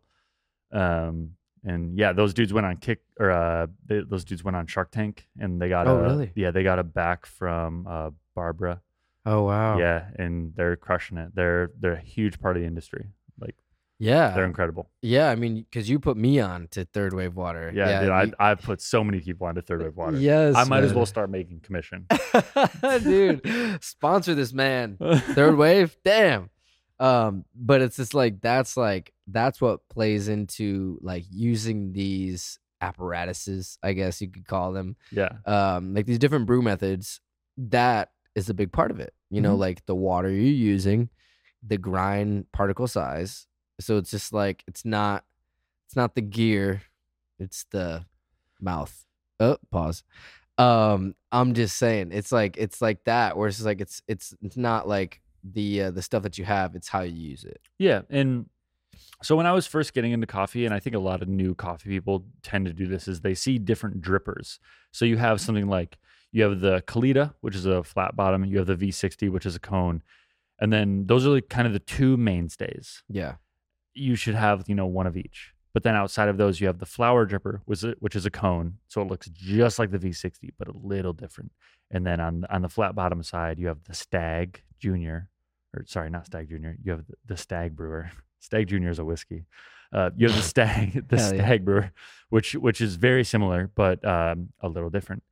Um, 0.72 1.32
and 1.64 1.96
yeah, 1.98 2.14
those 2.14 2.34
dudes 2.34 2.54
went 2.54 2.66
on 2.66 2.78
kick 2.78 3.02
or 3.20 3.30
uh, 3.30 3.68
they, 3.86 4.02
those 4.02 4.24
dudes 4.24 4.44
went 4.44 4.56
on 4.58 4.66
Shark 4.68 4.90
Tank, 4.90 5.28
and 5.40 5.62
they 5.62 5.70
got 5.70 5.86
Oh, 5.88 5.98
a 5.98 6.02
really? 6.02 6.32
yeah, 6.36 6.50
they 6.52 6.64
got 6.64 6.80
a 6.80 6.84
back 6.84 7.26
from 7.26 7.86
uh, 7.88 8.10
Barbara. 8.36 8.82
Oh 9.26 9.44
wow. 9.44 9.78
Yeah, 9.78 10.06
and 10.18 10.54
they're 10.56 10.76
crushing 10.76 11.18
it. 11.18 11.36
They're 11.36 11.72
they're 11.80 11.94
a 11.94 12.02
huge 12.02 12.40
part 12.40 12.56
of 12.58 12.62
the 12.64 12.68
industry. 12.68 13.06
Like 13.40 13.56
Yeah. 14.00 14.32
They're 14.32 14.46
incredible. 14.46 14.90
yeah. 15.02 15.30
I 15.30 15.36
mean, 15.36 15.56
because 15.70 15.90
you 15.90 16.00
put 16.00 16.18
me 16.18 16.40
on 16.40 16.68
to 16.72 16.86
third 16.86 17.14
wave 17.14 17.36
water. 17.36 17.72
Yeah, 17.74 18.00
dude, 18.00 18.08
you- 18.08 18.36
I, 18.40 18.52
I've 18.52 18.62
put 18.62 18.82
so 18.82 19.04
many 19.04 19.20
people 19.20 19.46
onto 19.48 19.62
third 19.62 19.84
wave 19.84 19.96
water. 19.96 20.18
Yes. 20.18 20.56
I 20.56 20.64
might 20.64 20.84
as 20.84 20.94
well 20.94 21.06
start 21.06 21.30
making 21.30 21.60
commission. 21.62 22.08
dude 23.04 23.46
sponsor 23.82 24.34
this 24.36 24.54
man 24.54 24.98
third 25.36 25.56
wave 25.58 25.96
damn 26.04 26.50
um 27.00 27.46
but 27.56 27.82
it's 27.82 27.98
just 27.98 28.14
like 28.14 28.42
that's 28.42 28.76
like 28.78 29.14
that's 29.28 29.62
what 29.62 29.88
plays 29.90 30.28
into 30.28 30.98
like 31.02 31.24
using 31.32 31.94
these 31.94 32.60
apparatuses 32.82 33.78
i 33.84 33.94
guess 33.94 34.22
you 34.22 34.28
could 34.30 34.46
call 34.46 34.72
them 34.74 34.96
yeah, 35.12 35.30
um 35.46 35.94
like 35.94 36.06
these 36.06 36.20
different 36.20 36.46
brew 36.46 36.62
methods 36.62 37.22
that 37.58 38.10
is 38.36 38.50
a 38.50 38.54
big 38.54 38.72
part 38.72 38.92
of 38.92 39.00
it 39.00 39.14
you 39.30 39.42
know 39.42 39.56
Mhm. 39.56 39.60
like 39.60 39.86
the 39.86 39.96
water 39.96 40.30
you're 40.30 40.44
using 40.76 41.10
the 41.66 41.78
grind 41.78 42.52
particle 42.52 42.88
size 42.88 43.48
so 43.80 43.98
it's 43.98 44.12
just 44.12 44.32
like 44.34 44.64
it's 44.68 44.86
not 44.86 45.24
it's 45.86 45.96
not 45.96 46.16
the 46.16 46.22
gear 46.22 46.84
it's 47.40 47.66
the 47.72 48.06
mouth 48.60 49.06
oh 49.40 49.58
pause 49.72 50.04
um 50.58 51.16
i'm 51.32 51.54
just 51.54 51.78
saying 51.78 52.12
it's 52.12 52.32
like 52.32 52.58
it's 52.58 52.82
like 52.82 53.04
that 53.06 53.36
where 53.38 53.48
it's 53.48 53.62
like 53.64 53.82
it's 53.82 54.02
it's 54.08 54.34
it's 54.42 54.58
not 54.58 54.88
like 54.88 55.22
the 55.44 55.84
uh, 55.84 55.92
the 55.92 56.02
stuff 56.02 56.22
that 56.24 56.38
you 56.38 56.46
have 56.46 56.76
it's 56.76 56.88
how 56.88 57.02
you 57.02 57.14
use 57.30 57.44
it 57.44 57.60
yeah. 57.80 58.02
And 58.12 58.48
so 59.24 59.36
when 59.36 59.46
I 59.48 59.54
was 59.54 59.66
first 59.68 59.94
getting 59.94 60.12
into 60.12 60.28
coffee, 60.28 60.66
and 60.66 60.74
I 60.74 60.80
think 60.80 60.96
a 60.96 61.00
lot 61.00 61.22
of 61.22 61.28
new 61.28 61.56
coffee 61.56 61.90
people 61.90 62.26
tend 62.44 62.66
to 62.66 62.74
do 62.74 62.88
this, 62.88 63.08
is 63.08 63.22
they 63.22 63.34
see 63.36 63.58
different 63.58 64.02
drippers. 64.02 64.60
So 64.92 65.06
you 65.06 65.18
have 65.18 65.40
something 65.42 65.68
like 65.68 65.98
you 66.32 66.44
have 66.44 66.60
the 66.60 66.82
Kalita, 66.82 67.34
which 67.42 67.56
is 67.56 67.66
a 67.66 67.84
flat 67.84 68.16
bottom. 68.16 68.46
You 68.46 68.58
have 68.58 68.68
the 68.68 68.76
V60, 68.76 69.30
which 69.30 69.46
is 69.46 69.56
a 69.56 69.60
cone, 69.60 70.02
and 70.60 70.72
then 70.72 71.06
those 71.08 71.26
are 71.26 71.30
like 71.32 71.50
kind 71.50 71.68
of 71.68 71.74
the 71.74 71.80
two 71.80 72.18
mainstays. 72.18 73.04
yeah 73.10 73.36
you 73.94 74.16
should 74.16 74.36
have 74.36 74.64
you 74.68 74.76
know 74.76 74.86
one 74.86 75.08
of 75.08 75.18
each. 75.18 75.54
But 75.74 75.84
then 75.84 75.96
outside 75.96 76.28
of 76.28 76.38
those, 76.38 76.60
you 76.60 76.68
have 76.68 76.80
the 76.80 76.86
flower 76.86 77.26
dripper, 77.26 77.62
which 77.64 78.16
is, 78.16 78.26
a 78.26 78.30
cone, 78.30 78.80
so 78.90 79.02
it 79.02 79.08
looks 79.08 79.30
just 79.30 79.80
like 79.80 79.90
the 79.90 80.00
V60, 80.00 80.50
but 80.60 80.68
a 80.68 80.74
little 80.76 81.14
different. 81.14 81.54
And 81.90 82.06
then 82.06 82.20
on 82.20 82.46
on 82.50 82.62
the 82.62 82.68
flat 82.68 82.94
bottom 82.94 83.24
side, 83.24 83.58
you 83.58 83.68
have 83.68 83.84
the 83.86 83.94
Stagg 83.94 84.64
Junior, 84.80 85.30
or 85.74 85.86
sorry, 85.88 86.10
not 86.10 86.26
Stagg 86.26 86.50
Junior. 86.50 86.76
You 86.84 86.92
have 86.92 87.06
the, 87.26 87.38
Stagg 87.38 87.76
Brewer. 87.76 88.12
Stagg 88.40 88.68
Junior 88.68 88.90
is 88.90 89.00
a 89.00 89.06
whiskey. 89.06 89.46
Uh, 89.94 90.10
you 90.18 90.28
have 90.28 90.36
the 90.36 90.44
Stagg, 90.54 91.08
the 91.08 91.18
Hell 91.18 91.36
yeah. 91.36 91.46
Stagg 91.46 91.66
Brewer, 91.66 91.92
which 92.30 92.54
which 92.56 92.82
is 92.82 92.96
very 92.96 93.24
similar, 93.24 93.72
but 93.74 94.04
um, 94.06 94.50
a 94.60 94.68
little 94.68 94.90
different. 94.90 95.24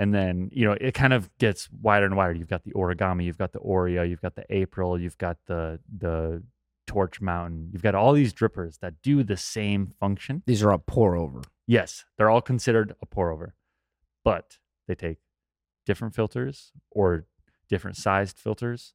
And 0.00 0.14
then 0.14 0.48
you 0.52 0.64
know 0.64 0.76
it 0.80 0.94
kind 0.94 1.12
of 1.12 1.28
gets 1.38 1.68
wider 1.82 2.06
and 2.06 2.16
wider. 2.16 2.34
You've 2.34 2.48
got 2.48 2.62
the 2.64 2.72
origami, 2.72 3.24
you've 3.24 3.38
got 3.38 3.52
the 3.52 3.58
Orea, 3.60 4.08
you've 4.08 4.20
got 4.22 4.34
the 4.36 4.44
April, 4.50 4.98
you've 5.00 5.18
got 5.18 5.38
the 5.46 5.80
the 5.98 6.42
Torch 6.86 7.20
Mountain. 7.20 7.70
You've 7.72 7.82
got 7.82 7.94
all 7.94 8.12
these 8.12 8.32
drippers 8.32 8.78
that 8.78 9.02
do 9.02 9.22
the 9.22 9.36
same 9.36 9.88
function. 10.00 10.42
these 10.46 10.62
are 10.62 10.70
all 10.72 10.78
pour 10.78 11.16
over 11.16 11.42
Yes, 11.66 12.04
they're 12.16 12.30
all 12.30 12.40
considered 12.40 12.94
a 13.02 13.06
pour 13.06 13.30
over, 13.30 13.54
but 14.24 14.58
they 14.86 14.94
take 14.94 15.18
different 15.84 16.14
filters 16.14 16.72
or 16.90 17.26
different 17.68 17.96
sized 17.98 18.38
filters, 18.38 18.94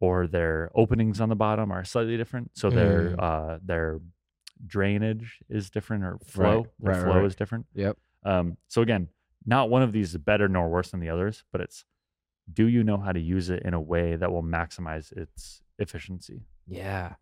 or 0.00 0.26
their 0.26 0.70
openings 0.74 1.20
on 1.22 1.28
the 1.30 1.36
bottom 1.36 1.70
are 1.72 1.84
slightly 1.84 2.16
different. 2.18 2.50
So 2.54 2.68
their 2.68 3.10
Mm. 3.10 3.22
uh, 3.22 3.58
their 3.64 4.00
drainage 4.66 5.38
is 5.48 5.70
different 5.70 6.04
or 6.04 6.18
flow. 6.24 6.44
Right, 6.58 6.66
Their 6.80 6.92
right, 6.94 7.02
flow 7.04 7.16
right. 7.20 7.24
is 7.24 7.34
different. 7.34 7.66
yep 7.74 7.96
Um, 8.24 8.56
so 8.68 8.82
again, 8.82 9.08
not 9.46 9.70
one 9.70 9.82
of 9.82 9.92
these 9.92 10.10
is 10.14 10.18
better 10.18 10.48
nor 10.48 10.68
worse 10.68 10.90
than 10.90 11.00
the 11.00 11.10
others, 11.10 11.44
but 11.52 11.60
it's 11.60 11.84
do 12.52 12.66
you 12.66 12.82
know 12.82 12.98
how 12.98 13.12
to 13.12 13.20
use 13.20 13.50
it 13.50 13.62
in 13.64 13.72
a 13.74 13.80
way 13.80 14.16
that 14.16 14.32
will 14.32 14.42
maximize 14.42 15.12
its 15.16 15.62
efficiency? 15.78 16.42
Yeah, 16.66 17.14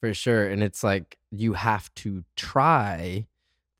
for 0.00 0.12
sure. 0.14 0.48
And 0.48 0.62
it's 0.62 0.82
like 0.82 1.18
you 1.30 1.52
have 1.54 1.92
to 1.96 2.24
try 2.36 3.26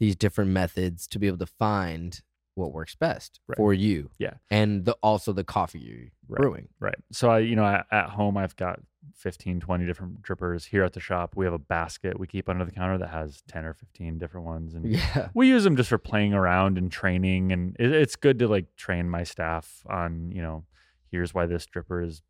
these 0.00 0.16
different 0.16 0.50
methods 0.50 1.06
to 1.08 1.18
be 1.18 1.26
able 1.26 1.38
to 1.38 1.46
find 1.46 2.20
what 2.54 2.72
works 2.72 2.94
best 2.94 3.40
Right. 3.48 3.56
for 3.56 3.74
you. 3.74 4.10
Yeah. 4.18 4.34
And 4.50 4.84
the 4.84 4.96
also 5.02 5.32
the 5.32 5.42
coffee 5.44 5.80
you're 5.80 5.98
Right. 6.28 6.40
brewing. 6.40 6.68
Right. 6.78 6.94
So 7.10 7.28
I, 7.30 7.40
you 7.40 7.56
know, 7.56 7.64
I, 7.64 7.82
at 7.90 8.10
home 8.10 8.36
I've 8.36 8.54
got 8.56 8.80
15, 9.16 9.60
20 9.60 9.86
different 9.86 10.22
drippers. 10.22 10.66
Here 10.66 10.82
at 10.84 10.92
the 10.92 11.00
shop, 11.00 11.34
we 11.36 11.44
have 11.44 11.54
a 11.54 11.58
basket 11.58 12.18
we 12.18 12.26
keep 12.26 12.48
under 12.48 12.64
the 12.64 12.70
counter 12.72 12.98
that 12.98 13.08
has 13.10 13.42
10 13.48 13.64
or 13.64 13.74
15 13.74 14.18
different 14.18 14.46
ones. 14.46 14.74
And 14.74 14.86
Yeah. 14.86 15.28
we 15.34 15.48
use 15.48 15.64
them 15.64 15.76
just 15.76 15.88
for 15.88 15.98
playing 15.98 16.34
around 16.34 16.78
and 16.78 16.90
training. 16.90 17.52
And 17.52 17.76
it, 17.78 17.92
it's 17.92 18.16
good 18.16 18.38
to 18.40 18.48
like 18.48 18.74
train 18.76 19.08
my 19.08 19.22
staff 19.24 19.82
on, 19.88 20.30
you 20.32 20.42
know, 20.42 20.64
here's 21.10 21.32
why 21.34 21.46
this 21.46 21.66
dripper 21.66 22.04
is 22.06 22.22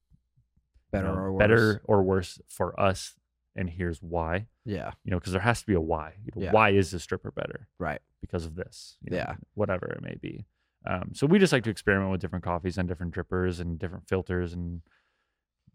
you 0.92 1.00
Better 1.00 1.08
know, 1.08 1.14
or 1.14 1.32
worse. 1.32 1.38
better 1.40 1.82
or 1.84 2.02
worse 2.02 2.40
for 2.48 2.78
us. 2.80 3.14
And 3.56 3.70
here's 3.70 4.02
why, 4.02 4.46
Yeah. 4.64 4.92
you 5.04 5.10
know, 5.10 5.18
because 5.18 5.32
there 5.32 5.40
has 5.42 5.60
to 5.60 5.66
be 5.66 5.74
a 5.74 5.80
why. 5.80 6.14
You 6.24 6.32
know, 6.36 6.42
Yeah. 6.46 6.52
Why 6.52 6.70
is 6.70 6.90
this 6.90 7.06
dripper 7.06 7.34
better? 7.34 7.68
Right. 7.78 8.00
Because 8.20 8.46
of 8.46 8.54
this. 8.56 8.96
you 9.02 9.10
know, 9.10 9.16
Yeah. 9.16 9.36
Whatever 9.54 9.86
it 9.92 10.02
may 10.02 10.16
be. 10.20 10.46
Um, 10.86 11.10
so 11.14 11.26
we 11.26 11.38
just 11.38 11.52
like 11.52 11.64
to 11.64 11.70
experiment 11.70 12.10
with 12.12 12.20
different 12.20 12.44
coffees 12.44 12.76
and 12.78 12.86
different 12.88 13.14
drippers 13.14 13.58
and 13.60 13.78
different 13.78 14.06
filters 14.06 14.52
and 14.52 14.82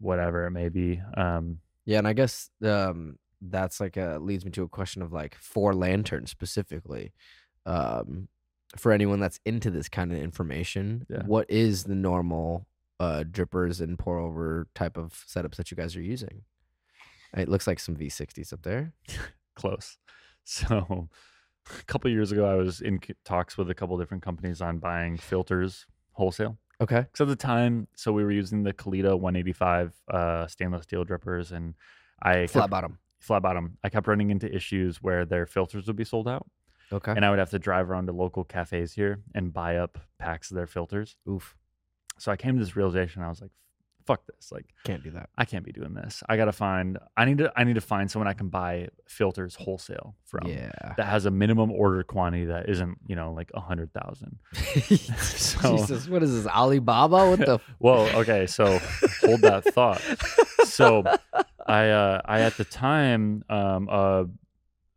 whatever 0.00 0.46
it 0.46 0.50
may 0.50 0.68
be. 0.68 1.00
Um, 1.16 1.58
Yeah. 1.86 1.98
And 1.98 2.08
I 2.08 2.12
guess 2.14 2.50
um 2.64 3.18
that's 3.42 3.80
like 3.80 3.96
a 3.96 4.18
leads 4.20 4.44
me 4.44 4.50
to 4.50 4.62
a 4.64 4.68
question 4.68 5.00
of 5.02 5.12
like 5.12 5.34
for 5.36 5.72
Lantern's 5.74 6.30
specifically. 6.30 7.12
Um 7.66 8.28
for 8.76 8.92
anyone 8.92 9.18
that's 9.20 9.40
into 9.44 9.70
this 9.70 9.88
kind 9.88 10.12
of 10.12 10.18
information, 10.18 11.06
Yeah. 11.08 11.22
what 11.26 11.50
is 11.50 11.84
the 11.84 11.94
normal 11.94 12.66
uh 12.98 13.24
drippers 13.30 13.80
and 13.80 13.98
pour 13.98 14.18
over 14.18 14.66
type 14.74 14.96
of 14.96 15.12
setups 15.26 15.56
that 15.56 15.70
you 15.70 15.76
guys 15.76 15.96
are 15.96 16.02
using? 16.02 16.42
It 17.36 17.48
looks 17.48 17.66
like 17.66 17.78
some 17.78 17.96
V60s 17.96 18.52
up 18.52 18.62
there. 18.62 18.92
close. 19.54 19.96
So 20.44 21.08
a 21.80 21.82
couple 21.84 22.10
years 22.10 22.32
ago, 22.32 22.44
I 22.50 22.54
was 22.54 22.80
in 22.80 22.98
talks 23.24 23.56
with 23.58 23.70
a 23.70 23.74
couple 23.74 23.96
different 23.98 24.22
companies 24.22 24.60
on 24.62 24.78
buying 24.78 25.16
filters 25.18 25.86
wholesale. 26.12 26.58
Okay. 26.80 27.00
Because 27.00 27.20
at 27.20 27.28
the 27.28 27.36
time, 27.36 27.86
so 27.94 28.12
we 28.12 28.24
were 28.24 28.30
using 28.30 28.62
the 28.62 28.72
Kalita 28.72 29.18
185 29.18 29.92
uh, 30.10 30.46
stainless 30.46 30.84
steel 30.84 31.04
drippers, 31.04 31.52
and 31.52 31.74
I 32.22 32.34
kept, 32.40 32.52
Flat 32.52 32.70
bottom. 32.70 32.98
flat 33.18 33.42
bottom. 33.42 33.76
I 33.84 33.88
kept 33.90 34.06
running 34.06 34.30
into 34.30 34.52
issues 34.54 35.02
where 35.02 35.24
their 35.24 35.46
filters 35.46 35.86
would 35.86 35.96
be 35.96 36.04
sold 36.04 36.26
out, 36.28 36.46
Okay. 36.92 37.12
and 37.14 37.24
I 37.24 37.30
would 37.30 37.38
have 37.38 37.50
to 37.50 37.58
drive 37.58 37.90
around 37.90 38.06
to 38.06 38.12
local 38.12 38.44
cafes 38.44 38.92
here 38.92 39.20
and 39.34 39.52
buy 39.52 39.76
up 39.76 39.98
packs 40.18 40.50
of 40.50 40.56
their 40.56 40.66
filters. 40.66 41.16
Oof. 41.28 41.54
So 42.18 42.32
I 42.32 42.36
came 42.36 42.54
to 42.58 42.64
this 42.64 42.76
realization. 42.76 43.22
I 43.22 43.28
was 43.28 43.40
like, 43.40 43.50
"Fuck 44.10 44.26
this! 44.26 44.50
Like, 44.50 44.66
Can't 44.84 45.04
do 45.04 45.10
that. 45.12 45.28
I 45.38 45.44
can't 45.44 45.64
be 45.64 45.72
doing 45.72 45.94
this. 45.94 46.22
I 46.28 46.36
gotta 46.36 46.52
find. 46.52 46.98
I 47.16 47.24
need 47.24 47.38
to. 47.38 47.52
I 47.56 47.62
need 47.64 47.74
to 47.74 47.80
find 47.80 48.10
someone 48.10 48.26
I 48.26 48.32
can 48.32 48.48
buy 48.48 48.88
filters 49.06 49.54
wholesale 49.54 50.16
from." 50.24 50.48
Yeah. 50.48 50.70
that 50.96 51.06
has 51.06 51.26
a 51.26 51.30
minimum 51.30 51.70
order 51.70 52.02
quantity 52.02 52.46
that 52.46 52.68
isn't, 52.68 52.98
you 53.06 53.14
know, 53.16 53.32
like 53.32 53.50
a 53.54 53.60
hundred 53.60 53.92
thousand. 53.92 54.38
So- 55.20 55.76
Jesus, 55.76 56.08
what 56.08 56.22
is 56.22 56.32
this? 56.34 56.46
Alibaba? 56.52 57.30
What 57.30 57.38
the? 57.40 57.60
Well, 57.78 58.08
okay, 58.20 58.46
so 58.46 58.78
hold 59.20 59.40
that 59.42 59.64
thought. 59.74 60.00
So 60.64 61.04
I, 61.66 61.88
uh, 61.90 62.20
I 62.24 62.40
at 62.40 62.56
the 62.56 62.64
time, 62.64 63.44
um, 63.48 63.88
uh, 63.90 64.24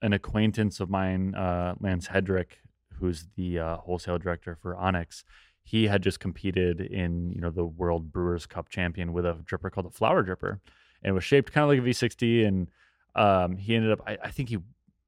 an 0.02 0.14
acquaintance 0.14 0.80
of 0.80 0.90
mine, 0.90 1.35
uh, 1.35 1.76
Lance 1.80 2.07
Hedrick, 2.07 2.57
who's 2.99 3.27
the 3.35 3.60
uh, 3.60 3.77
wholesale 3.77 4.18
director 4.18 4.57
for 4.61 4.76
Onyx, 4.76 5.23
he 5.64 5.88
had 5.88 6.03
just 6.03 6.19
competed 6.19 6.81
in, 6.81 7.31
you 7.31 7.40
know, 7.41 7.49
the 7.49 7.65
World 7.65 8.11
Brewers 8.11 8.45
Cup 8.45 8.69
champion 8.69 9.14
with 9.14 9.26
a 9.26 9.34
dripper 9.45 9.72
called 9.72 9.85
the 9.85 9.91
Flower 9.91 10.23
Dripper, 10.23 10.60
and 11.02 11.10
it 11.10 11.11
was 11.14 11.23
shaped 11.23 11.52
kind 11.53 11.64
of 11.64 11.69
like 11.69 11.80
a 11.80 11.81
V60, 11.81 12.45
and 12.48 12.68
um, 13.15 13.57
he 13.57 13.76
ended 13.76 13.91
up, 13.91 14.02
I, 14.06 14.18
I 14.23 14.31
think 14.31 14.49
he 14.49 14.57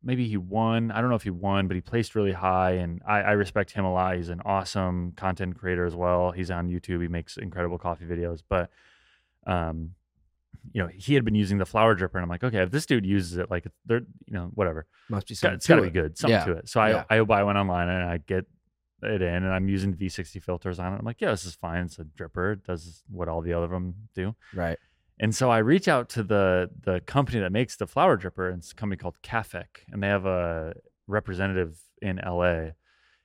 maybe 0.04 0.28
he 0.28 0.38
won. 0.38 0.92
I 0.92 1.02
don't 1.02 1.10
know 1.10 1.16
if 1.16 1.24
he 1.24 1.32
won, 1.32 1.68
but 1.68 1.76
he 1.76 1.82
placed 1.82 2.14
really 2.16 2.32
high, 2.32 2.74
and 2.74 3.02
I, 3.08 3.22
I 3.22 3.32
respect 3.32 3.72
him 3.72 3.86
a 3.86 3.92
lot. 3.92 4.16
He's 4.16 4.30
an 4.30 4.42
awesome 4.46 5.14
content 5.18 5.58
creator 5.58 5.86
as 5.86 5.96
well. 5.96 6.32
He's 6.32 6.52
on 6.52 6.70
YouTube. 6.70 7.02
He 7.02 7.08
makes 7.08 7.38
incredible 7.38 7.78
coffee 7.80 8.06
videos, 8.06 8.42
but 8.48 8.70
um, 9.48 9.92
you 10.74 10.82
know, 10.82 10.88
he 10.88 11.14
had 11.14 11.24
been 11.26 11.36
using 11.36 11.58
the 11.58 11.66
flower 11.66 11.96
dripper, 11.96 12.16
and 12.16 12.24
I'm 12.24 12.30
like, 12.30 12.44
okay, 12.44 12.60
if 12.60 12.72
this 12.72 12.86
dude 12.86 13.06
uses 13.06 13.38
it, 13.38 13.52
like 13.52 13.68
they're, 13.86 14.02
you 14.26 14.34
know, 14.34 14.52
whatever, 14.54 14.86
Must 15.10 15.28
be 15.28 15.36
something. 15.36 15.56
it's 15.56 15.68
got 15.68 15.76
to 15.76 15.82
be 15.84 15.90
good, 15.92 16.18
something 16.18 16.36
Yeah. 16.40 16.46
to 16.46 16.52
it. 16.54 16.70
So 16.70 16.80
I, 16.80 16.90
Yeah. 16.92 17.04
I 17.10 17.22
buy 17.22 17.44
one 17.44 17.56
online 17.58 17.88
and 17.90 18.04
I 18.10 18.18
get 18.18 18.46
it 19.02 19.22
in, 19.22 19.44
and 19.44 19.54
I'm 19.54 19.68
using 19.68 19.94
V60 19.94 20.42
filters 20.42 20.80
on 20.80 20.94
it. 20.94 20.98
I'm 20.98 21.06
like, 21.06 21.22
yeah, 21.22 21.32
this 21.32 21.46
is 21.46 21.56
fine. 21.56 21.86
It's 21.86 22.00
a 22.00 22.04
dripper. 22.04 22.54
It 22.54 22.64
does 22.64 23.04
what 23.10 23.28
all 23.28 23.42
the 23.42 23.54
other 23.54 23.66
of 23.66 23.72
them 23.72 23.96
do. 24.14 24.36
Right. 24.54 24.78
And 25.20 25.34
so 25.34 25.50
I 25.50 25.60
reach 25.60 25.88
out 25.88 26.10
to 26.10 26.24
the 26.24 26.70
the 26.84 27.00
company 27.02 27.40
that 27.40 27.52
makes 27.52 27.78
the 27.78 27.88
flower 27.88 28.18
dripper, 28.18 28.50
and 28.50 28.60
it's 28.60 28.72
a 28.72 28.76
company 28.76 28.98
called 28.98 29.16
Cafec, 29.24 29.84
and 29.92 30.04
they 30.04 30.08
have 30.08 30.26
a 30.26 30.74
representative 31.08 31.80
in 32.02 32.18
LA. 32.18 32.72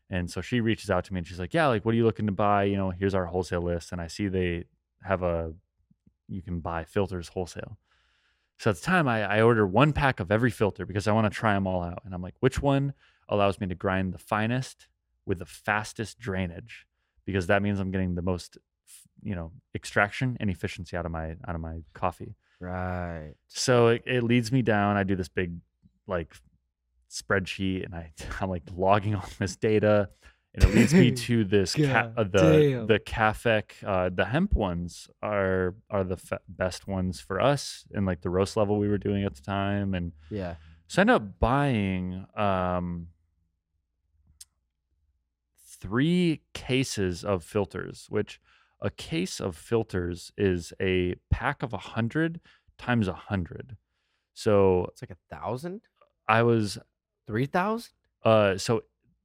And 0.09 0.31
so 0.31 0.41
she 0.41 0.61
reaches 0.61 0.91
out 0.91 1.05
to 1.05 1.13
me 1.13 1.19
and 1.19 1.27
she's 1.27 1.39
like, 1.39 1.55
"Yeah, 1.55 1.67
like 1.67 1.85
what 1.85 1.93
are 1.93 1.97
you 1.97 2.05
looking 2.05 2.27
to 2.27 2.33
buy? 2.33 2.65
You 2.65 2.77
know, 2.77 2.91
here's 2.91 3.15
our 3.15 3.27
wholesale 3.27 3.63
list." 3.63 3.93
And 3.93 4.01
I 4.01 4.07
see 4.07 4.29
they 4.29 4.65
have 5.03 5.23
a 5.23 5.53
you 6.29 6.43
can 6.43 6.61
buy 6.61 6.85
filters 6.85 7.29
wholesale. 7.29 7.79
So 8.59 8.71
at 8.71 8.77
the 8.77 8.83
time, 8.83 9.09
I, 9.09 9.39
I 9.39 9.43
order 9.43 9.67
one 9.67 9.93
pack 9.93 10.21
of 10.21 10.31
every 10.31 10.51
filter 10.51 10.85
because 10.85 11.09
I 11.09 11.13
want 11.13 11.33
to 11.33 11.37
try 11.37 11.55
them 11.55 11.67
all 11.67 11.83
out. 11.83 12.03
And 12.05 12.15
I'm 12.15 12.23
like, 12.23 12.35
which 12.41 12.61
one 12.61 12.93
allows 13.29 13.59
me 13.59 13.67
to 13.69 13.75
grind 13.75 14.13
the 14.13 14.19
finest 14.19 14.87
with 15.27 15.39
the 15.39 15.47
fastest 15.47 16.19
drainage? 16.19 16.87
Because 17.27 17.47
that 17.49 17.63
means 17.63 17.79
I'm 17.81 17.91
getting 17.91 18.15
the 18.15 18.23
most, 18.23 18.59
you 19.23 19.35
know, 19.35 19.53
extraction 19.75 20.37
and 20.41 20.51
efficiency 20.51 20.97
out 20.97 21.07
of 21.07 21.13
my 21.13 21.37
out 21.47 21.55
of 21.55 21.61
my 21.61 21.81
coffee. 21.95 22.35
Right. 22.61 23.35
So 23.49 23.89
it, 23.89 24.03
it 24.07 24.23
leads 24.23 24.51
me 24.53 24.63
down. 24.63 24.97
I 24.97 25.05
do 25.05 25.17
this 25.17 25.29
big 25.29 25.53
like 26.07 26.35
spreadsheet 27.11 27.85
and 27.85 27.95
I 27.95 28.13
I'm 28.41 28.49
like 28.51 28.63
logging 28.75 29.15
all 29.15 29.29
this 29.39 29.57
data 29.57 30.09
and 30.55 30.65
it 30.65 30.75
leads 30.75 30.93
me 30.95 31.11
to 31.27 31.45
this 31.45 31.75
ca- 31.75 32.11
uh, 32.17 32.25
the 32.25 32.31
damn. 32.73 32.87
the 32.87 32.99
Cafec 33.01 33.73
uh, 33.85 34.11
the 34.13 34.25
hemp 34.25 34.55
ones 34.55 35.09
are 35.23 35.75
are 35.91 36.05
the 36.05 36.17
fe- 36.17 36.39
best 36.49 36.87
ones 36.87 37.21
for 37.21 37.41
us 37.41 37.85
and 37.95 38.07
like 38.07 38.21
the 38.23 38.31
roast 38.31 38.57
level 38.57 38.79
we 38.79 38.89
were 38.89 38.99
doing 38.99 39.25
at 39.25 39.35
the 39.35 39.43
time 39.43 39.95
and 39.95 40.13
Yeah. 40.31 40.55
so 40.87 41.01
I 41.01 41.03
ended 41.03 41.17
up 41.17 41.39
buying 41.41 42.27
um, 42.37 43.09
three 45.81 46.43
cases 46.55 47.25
of 47.25 47.43
filters, 47.45 48.07
which 48.09 48.41
a 48.81 48.91
case 48.91 49.41
of 49.41 49.57
filters 49.57 50.33
is 50.39 50.73
a 50.81 51.15
pack 51.31 51.63
of 51.63 51.73
a 51.73 51.79
hundred 51.79 52.41
times 52.79 53.09
a 53.09 53.13
hundred. 53.15 53.77
So 54.35 54.87
It's 54.91 55.03
like 55.03 55.11
a 55.11 55.35
thousand, 55.35 55.83
I 56.29 56.43
was 56.43 56.79
three 57.27 57.47
thousand. 57.47 57.91
uh 58.25 58.57
so 58.57 58.83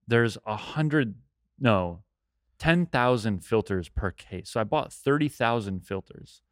there's 0.07 0.37
a 0.45 0.55
hundred 0.55 1.15
no 1.59 2.03
ten 2.59 2.85
thousand 2.85 3.45
filters 3.45 3.89
per 3.89 4.11
case. 4.11 4.49
So 4.49 4.59
I 4.59 4.63
bought 4.63 4.91
thirty 4.93 5.29
thousand 5.29 5.81
filters. 5.85 6.41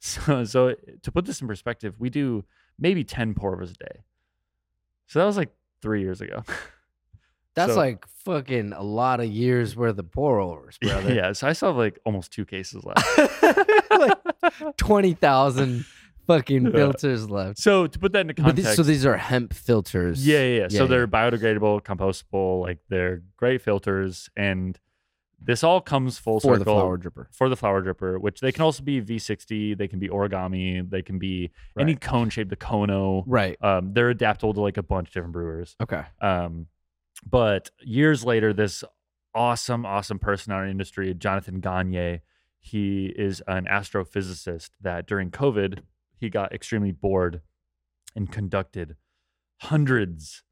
So 0.00 0.44
so 0.44 0.76
to 1.02 1.10
put 1.10 1.24
this 1.24 1.40
in 1.40 1.48
perspective, 1.48 1.96
we 1.98 2.08
do 2.08 2.44
maybe 2.78 3.02
ten 3.02 3.34
pour 3.34 3.52
overs 3.54 3.72
a 3.72 3.74
day. 3.74 4.04
So 5.06 5.18
that 5.18 5.24
was 5.24 5.36
like 5.36 5.50
three 5.82 6.02
years 6.02 6.20
ago. 6.20 6.44
That's 7.58 7.72
So- 7.74 7.78
like 7.78 8.06
fucking 8.24 8.72
a 8.72 8.82
lot 8.82 9.20
of 9.20 9.26
years 9.26 9.74
worth 9.76 9.98
of 9.98 10.10
pour 10.12 10.38
overs, 10.40 10.78
brother. 10.82 11.14
yeah, 11.14 11.32
so 11.32 11.48
I 11.48 11.52
still 11.54 11.68
have 11.70 11.76
like 11.76 11.98
almost 12.04 12.32
two 12.32 12.44
cases 12.44 12.84
left. 12.84 13.90
like 13.90 14.76
twenty 14.76 15.14
thousand 15.14 15.84
fucking 16.26 16.70
filters 16.72 17.30
left. 17.30 17.58
so 17.58 17.86
to 17.86 17.98
put 17.98 18.12
that 18.12 18.20
into 18.28 18.34
But 18.42 18.54
these, 18.56 18.66
context, 18.66 18.76
so 18.76 18.82
these 18.82 19.06
are 19.06 19.16
hemp 19.16 19.54
filters. 19.54 20.26
yeah, 20.26 20.40
yeah, 20.42 20.60
yeah. 20.62 20.68
So 20.68 20.82
Yeah, 20.82 20.88
they're 20.88 21.08
biodegradable, 21.08 21.82
compostable, 21.82 22.60
like 22.62 22.78
they're 22.90 23.22
great 23.36 23.62
filters, 23.62 24.28
and 24.36 24.78
this 25.40 25.62
all 25.64 25.80
comes 25.80 26.18
full 26.18 26.40
for 26.40 26.56
circle 26.58 26.74
the 26.74 26.80
flower 26.80 26.98
dripper. 26.98 27.26
for 27.32 27.48
the 27.48 27.56
flower 27.56 27.82
dripper, 27.82 28.20
which 28.20 28.40
they 28.40 28.50
can 28.52 28.62
also 28.62 28.82
be 28.82 29.00
V60, 29.00 29.78
they 29.78 29.88
can 29.88 30.00
be 30.00 30.08
origami, 30.08 30.88
they 30.90 31.00
can 31.00 31.18
be 31.18 31.50
any 31.78 31.94
cone 31.94 32.28
shape, 32.28 32.50
the 32.50 32.56
Kono. 32.56 33.22
Right. 33.26 33.56
Um, 33.62 33.92
they're 33.94 34.10
adaptable 34.10 34.52
to 34.54 34.60
like 34.60 34.76
a 34.76 34.82
bunch 34.82 35.08
of 35.08 35.14
different 35.14 35.32
brewers. 35.32 35.76
Okay. 35.80 36.02
Um, 36.20 36.66
but 37.24 37.70
years 37.80 38.24
later, 38.24 38.52
this 38.52 38.84
awesome, 39.34 39.84
awesome 39.86 40.18
person 40.18 40.52
in 40.52 40.58
our 40.58 40.66
industry, 40.66 41.12
Jonathan 41.14 41.60
Gagne, 41.60 42.20
he 42.60 43.06
is 43.16 43.42
an 43.46 43.66
astrophysicist 43.70 44.70
that 44.80 45.06
during 45.06 45.30
COVID, 45.30 45.80
he 46.16 46.28
got 46.28 46.52
extremely 46.52 46.92
bored 46.92 47.40
and 48.16 48.30
conducted 48.30 48.96
hundreds 49.58 50.42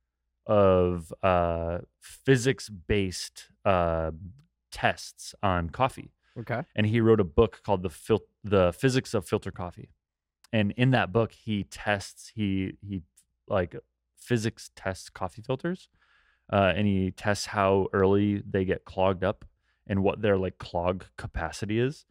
of 0.47 1.13
uh, 1.23 1.79
physics 2.01 2.69
based 2.69 3.49
uh, 3.65 4.13
tests 4.71 5.35
on 5.43 5.71
coffee. 5.71 6.13
Okay. 6.39 6.63
and 6.75 6.87
he 6.87 7.01
wrote 7.01 7.19
a 7.19 7.25
book 7.25 7.63
called 7.65 7.83
the 7.83 7.89
Fil- 7.89 8.27
the 8.45 8.71
physics 8.79 9.15
of 9.15 9.27
filter 9.27 9.51
coffee. 9.51 9.89
And 10.53 10.73
in 10.77 10.91
that 10.91 11.11
book 11.11 11.33
he 11.33 11.65
tests 11.65 12.33
he 12.35 12.75
he 12.87 13.01
like 13.49 13.75
physics 14.19 14.71
tests 14.77 15.09
coffee 15.09 15.41
filters 15.41 15.89
uh, 16.53 16.73
and 16.77 16.87
he 16.87 17.11
tests 17.11 17.47
how 17.47 17.89
early 17.93 18.43
they 18.49 18.65
get 18.65 18.85
clogged 18.85 19.25
up 19.25 19.45
and 19.87 20.03
what 20.03 20.21
their 20.23 20.37
like 20.37 20.59
clog 20.59 21.05
capacity 21.17 21.79
is. 21.81 22.05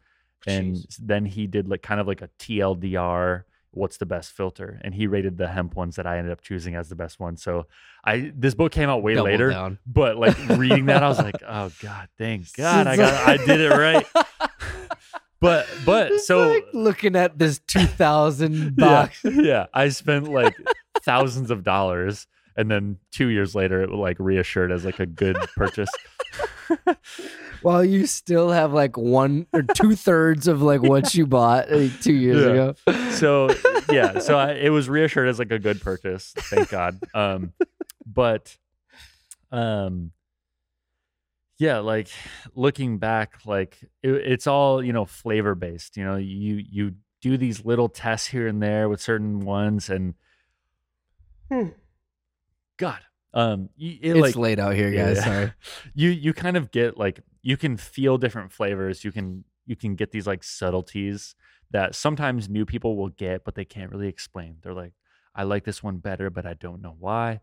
And 0.47 0.75
Jeez. 0.75 0.97
then 1.01 1.25
he 1.25 1.47
did 1.47 1.67
like 1.67 1.81
kind 1.81 1.99
of 1.99 2.07
like 2.07 2.21
a 2.21 2.29
tldr 2.39 3.43
what's 3.71 3.97
the 3.97 4.05
best 4.05 4.31
filter? 4.31 4.79
And 4.85 4.95
he 4.95 5.05
rated 5.05 5.37
the 5.37 5.49
hemp 5.49 5.75
ones 5.75 5.97
that 5.97 6.07
i 6.07 6.17
ended 6.17 6.31
up 6.31 6.39
choosing 6.41 6.75
as 6.75 6.87
the 6.87 6.95
best 6.95 7.19
one 7.19 7.35
so 7.35 7.65
i 8.05 8.31
this 8.33 8.53
book 8.55 8.71
came 8.71 8.87
out 8.89 9.03
way 9.03 9.15
Double 9.15 9.25
later 9.29 9.49
down. 9.49 9.79
but 9.85 10.15
like 10.17 10.37
reading 10.49 10.85
that 10.85 11.03
i 11.03 11.09
was 11.09 11.17
like 11.19 11.35
oh 11.47 11.69
god 11.81 12.07
thank 12.17 12.53
god 12.53 12.87
i 12.87 12.95
got 12.95 13.27
i 13.27 13.35
did 13.37 13.59
it 13.59 13.69
right. 13.71 14.05
But 15.41 15.67
but 15.85 16.11
It's 16.13 16.25
so 16.27 16.47
like 16.49 16.67
looking 16.73 17.15
at 17.15 17.37
this 17.37 17.59
two 17.67 17.85
thousand 17.85 18.75
yeah, 18.79 19.09
yeah 19.23 19.65
i 19.73 19.89
spent 19.89 20.27
like 20.31 20.55
thousands 21.03 21.51
of 21.51 21.63
dollars 21.63 22.25
and 22.57 22.69
then 22.71 22.97
two 23.11 23.27
years 23.27 23.53
later 23.55 23.81
it 23.81 23.89
was 23.89 23.99
like 23.99 24.17
reassured 24.19 24.71
as 24.71 24.85
like 24.85 24.99
a 24.99 25.05
good 25.05 25.37
purchase 25.55 25.89
While 27.61 27.83
you 27.85 28.05
still 28.05 28.51
have 28.51 28.73
like 28.73 28.97
one 28.97 29.47
or 29.53 29.61
two 29.63 29.95
thirds 29.95 30.47
of 30.47 30.61
like 30.61 30.81
what 30.83 31.13
you 31.15 31.25
bought 31.25 31.71
like, 31.71 31.99
two 32.01 32.13
years 32.13 32.43
Yeah. 32.45 32.51
ago. 32.91 33.09
so 33.11 33.49
yeah 33.91 34.19
so 34.19 34.37
I, 34.37 34.51
it 34.53 34.69
was 34.69 34.87
reassured 34.89 35.27
as 35.29 35.39
like 35.39 35.51
a 35.51 35.59
good 35.59 35.81
purchase 35.81 36.33
thank 36.35 36.69
god 36.69 36.99
um 37.13 37.53
but 38.05 38.55
um 39.51 40.11
yeah 41.57 41.79
like 41.79 42.09
looking 42.53 42.97
back 42.97 43.39
like 43.45 43.77
it, 44.03 44.09
it's 44.11 44.47
all 44.47 44.83
you 44.83 44.91
know 44.93 45.05
flavor 45.05 45.55
based 45.55 45.97
you 45.97 46.03
know 46.03 46.15
you 46.17 46.61
you 46.69 46.93
do 47.21 47.37
these 47.37 47.63
little 47.65 47.89
tests 47.89 48.27
here 48.27 48.47
and 48.47 48.61
there 48.61 48.89
with 48.89 49.01
certain 49.01 49.39
ones 49.39 49.89
and 49.89 50.13
god 52.77 52.99
um 53.33 53.69
y- 53.79 53.99
it, 54.01 54.11
it's 54.15 54.19
like 54.19 54.35
late 54.35 54.59
out 54.59 54.75
here, 54.75 54.91
guys. 54.91 55.17
yeah. 55.17 55.23
Sorry. 55.23 55.53
you 55.93 56.09
you 56.09 56.33
kind 56.33 56.57
of 56.57 56.71
get 56.71 56.97
like 56.97 57.19
you 57.41 57.57
can 57.57 57.77
feel 57.77 58.17
different 58.17 58.51
flavors 58.51 59.03
you 59.03 59.11
can 59.11 59.43
you 59.65 59.75
can 59.75 59.95
get 59.95 60.11
these 60.11 60.27
like 60.27 60.43
subtleties 60.43 61.35
that 61.71 61.95
sometimes 61.95 62.47
new 62.49 62.65
people 62.65 62.95
will 62.95 63.09
get 63.09 63.43
but 63.43 63.55
they 63.55 63.65
can't 63.65 63.91
really 63.91 64.07
explain 64.07 64.57
they're 64.61 64.73
like 64.73 64.93
i 65.35 65.43
like 65.43 65.63
this 65.63 65.81
one 65.83 65.97
better 65.97 66.29
but 66.29 66.45
i 66.45 66.53
don't 66.53 66.81
know 66.81 66.95
why 66.99 67.39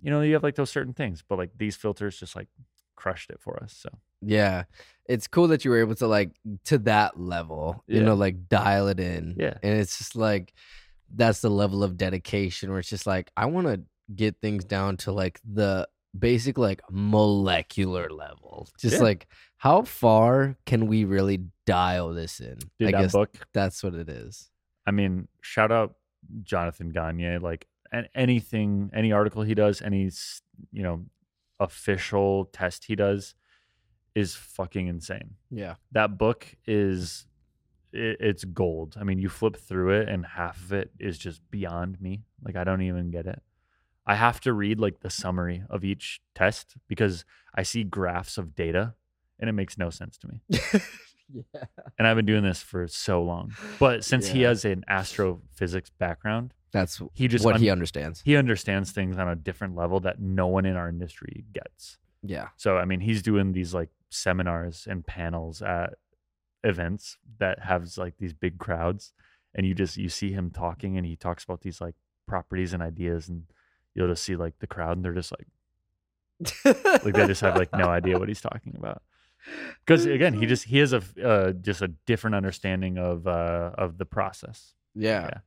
you 0.00 0.10
know 0.10 0.20
you 0.22 0.32
have 0.34 0.42
like 0.42 0.54
those 0.54 0.70
certain 0.70 0.92
things 0.94 1.22
but 1.28 1.38
like 1.38 1.50
these 1.56 1.76
filters 1.76 2.18
just 2.18 2.34
like 2.34 2.48
crushed 2.96 3.30
it 3.30 3.38
for 3.40 3.62
us 3.62 3.72
so 3.78 3.88
Yeah. 4.20 4.64
It's 5.08 5.28
cool 5.28 5.48
that 5.48 5.64
you 5.64 5.70
were 5.70 5.78
able 5.78 5.94
to 5.96 6.06
like 6.08 6.32
to 6.64 6.78
that 6.78 7.18
level, 7.18 7.84
you 7.86 7.98
Yeah. 8.00 8.06
know, 8.06 8.14
like 8.14 8.48
dial 8.48 8.88
it 8.88 8.98
in. 9.00 9.36
Yeah. 9.38 9.54
And 9.62 9.78
it's 9.78 9.96
just 9.98 10.16
like 10.16 10.52
that's 11.14 11.40
the 11.40 11.48
level 11.48 11.82
of 11.84 11.96
dedication 11.96 12.68
where 12.70 12.80
it's 12.80 12.90
just 12.90 13.06
like 13.06 13.30
I 13.36 13.46
want 13.46 13.68
to 13.68 13.80
get 14.14 14.40
things 14.40 14.64
down 14.64 14.96
to 14.98 15.12
like 15.12 15.40
the 15.44 15.88
basic 16.18 16.56
like 16.58 16.80
molecular 16.90 18.08
level. 18.10 18.68
Just 18.78 18.96
Yeah. 18.96 19.02
like 19.02 19.26
how 19.58 19.82
far 19.82 20.56
can 20.66 20.86
we 20.86 21.04
really 21.04 21.44
dial 21.66 22.14
this 22.14 22.40
in? 22.40 22.58
dude 22.78 22.88
I 22.88 22.92
that 22.92 23.02
guess 23.02 23.12
book 23.12 23.36
that's 23.52 23.82
what 23.82 23.94
it 23.94 24.08
is. 24.08 24.50
i 24.86 24.90
mean 24.90 25.28
shout 25.42 25.70
out 25.70 25.96
jonathan 26.42 26.88
gagne 26.90 27.38
like 27.38 27.66
an- 27.92 28.08
anything 28.14 28.90
any 28.94 29.12
article 29.12 29.42
he 29.42 29.54
does 29.54 29.82
any 29.82 30.10
you 30.72 30.82
know 30.82 31.04
official 31.60 32.46
test 32.46 32.84
he 32.84 32.94
does 32.96 33.34
is 34.14 34.34
fucking 34.34 34.86
insane 34.86 35.34
Yeah. 35.50 35.74
that 35.92 36.16
book 36.18 36.46
is 36.66 37.26
it, 37.92 38.16
it's 38.20 38.44
gold. 38.44 38.96
I 39.00 39.04
mean, 39.04 39.18
you 39.18 39.30
flip 39.30 39.56
through 39.56 40.00
it 40.00 40.08
and 40.10 40.26
half 40.26 40.56
of 40.62 40.72
it 40.74 40.90
is 41.00 41.16
just 41.16 41.40
beyond 41.50 41.98
me. 42.02 42.22
Like 42.44 42.54
I 42.54 42.62
don't 42.64 42.82
even 42.82 43.10
get 43.10 43.26
it. 43.26 43.40
I 44.08 44.14
have 44.14 44.40
to 44.40 44.52
read 44.54 44.80
like 44.80 45.00
the 45.00 45.10
summary 45.10 45.62
of 45.68 45.84
each 45.84 46.20
test 46.34 46.76
because 46.88 47.24
I 47.54 47.62
see 47.62 47.84
graphs 47.84 48.38
of 48.38 48.54
data 48.56 48.94
and 49.38 49.48
it 49.50 49.52
makes 49.52 49.76
no 49.76 49.90
sense 49.90 50.16
to 50.18 50.28
me. 50.28 50.40
yeah. 51.54 51.64
And 51.98 52.08
I've 52.08 52.16
been 52.16 52.24
doing 52.26 52.42
this 52.42 52.62
for 52.62 52.88
so 52.88 53.22
long. 53.22 53.52
But 53.78 54.04
since 54.04 54.26
he 54.28 54.42
has 54.42 54.64
an 54.64 54.82
astrophysics 54.88 55.90
background, 55.90 56.54
That's 56.72 57.02
he 57.12 57.28
just 57.28 57.44
what 57.44 57.56
un- 57.56 57.60
he 57.60 57.68
understands. 57.68 58.22
he 58.24 58.34
understands 58.36 58.92
things 58.92 59.18
on 59.18 59.28
a 59.28 59.36
different 59.36 59.76
level 59.76 60.00
that 60.00 60.20
no 60.20 60.46
one 60.46 60.64
in 60.64 60.74
our 60.74 60.88
industry 60.88 61.44
gets. 61.52 61.98
Yeah. 62.22 62.48
So 62.56 62.78
I 62.78 62.86
mean, 62.86 63.00
he's 63.00 63.22
doing 63.22 63.52
these 63.52 63.74
like 63.74 63.90
seminars 64.10 64.86
and 64.88 65.06
panels 65.06 65.60
at 65.60 65.94
events 66.64 67.18
that 67.38 67.60
has 67.60 67.98
like 67.98 68.16
these 68.18 68.32
big 68.32 68.58
crowds, 68.58 69.12
and 69.54 69.66
you 69.66 69.74
just 69.74 69.96
you 69.98 70.08
see 70.08 70.32
him 70.32 70.50
talking, 70.50 70.96
and 70.96 71.06
he 71.06 71.14
talks 71.14 71.44
about 71.44 71.60
these 71.60 71.80
like 71.80 71.94
properties 72.26 72.72
and 72.72 72.82
ideas, 72.82 73.28
and 73.28 73.44
you'll 73.98 74.08
just 74.08 74.22
see 74.22 74.36
like 74.36 74.58
the 74.60 74.66
crowd, 74.66 74.96
and 74.96 75.04
they're 75.04 75.12
just 75.12 75.32
like 75.32 75.46
like 77.04 77.14
they 77.14 77.26
just 77.26 77.40
have 77.40 77.56
like 77.56 77.72
no 77.72 77.88
idea 77.88 78.18
what 78.18 78.28
he's 78.28 78.40
talking 78.40 78.74
about. 78.78 79.02
Because 79.84 80.06
again, 80.06 80.34
he 80.34 80.46
just 80.46 80.64
he 80.64 80.78
has 80.78 80.92
a 80.92 81.02
uh, 81.22 81.52
just 81.52 81.82
a 81.82 81.88
different 82.06 82.36
understanding 82.36 82.98
of 82.98 83.26
uh 83.26 83.72
of 83.76 83.98
the 83.98 84.04
process. 84.06 84.74
Yeah, 84.94 85.22
Yeah. 85.24 85.38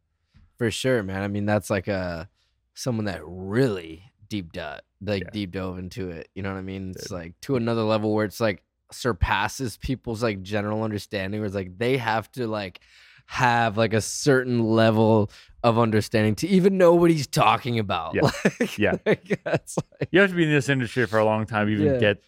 for 0.57 0.69
sure, 0.71 1.01
man. 1.03 1.21
I 1.23 1.27
mean, 1.27 1.45
that's 1.45 1.69
like 1.69 1.87
a 1.87 2.29
someone 2.73 3.05
that 3.05 3.21
really 3.23 4.11
deep 4.27 4.51
dive, 4.53 4.81
like 5.01 5.23
Yeah. 5.23 5.29
deep 5.31 5.51
dove 5.51 5.77
into 5.77 6.09
it. 6.09 6.29
You 6.35 6.41
know 6.43 6.51
what 6.51 6.57
I 6.59 6.61
mean? 6.61 6.91
It's 6.91 7.03
Dude. 7.09 7.11
like 7.11 7.39
to 7.41 7.55
another 7.55 7.83
level 7.83 8.13
where 8.13 8.25
it's 8.25 8.39
like 8.39 8.63
surpasses 8.91 9.77
people's 9.77 10.21
like 10.23 10.41
general 10.41 10.83
understanding. 10.83 11.39
Where 11.39 11.45
it's 11.47 11.55
like 11.55 11.77
they 11.77 11.97
have 11.97 12.31
to 12.33 12.47
like 12.47 12.81
have 13.27 13.77
like 13.77 13.93
a 13.93 14.01
certain 14.01 14.61
level 14.63 15.31
of 15.63 15.77
understanding 15.77 16.35
to 16.35 16.47
even 16.47 16.77
know 16.77 16.95
what 16.95 17.11
he's 17.11 17.27
talking 17.27 17.77
about. 17.79 18.15
Yeah. 18.15 18.31
Like, 18.59 18.77
Yeah. 18.77 18.91
like, 19.05 19.39
like, 19.45 20.09
You 20.11 20.21
have 20.21 20.29
to 20.31 20.35
be 20.35 20.43
in 20.43 20.49
this 20.51 20.69
industry 20.69 21.05
for 21.05 21.19
a 21.19 21.25
long 21.25 21.45
time 21.45 21.67
to 21.67 21.73
even 21.73 21.85
Yeah. 21.93 21.99
get 21.99 22.23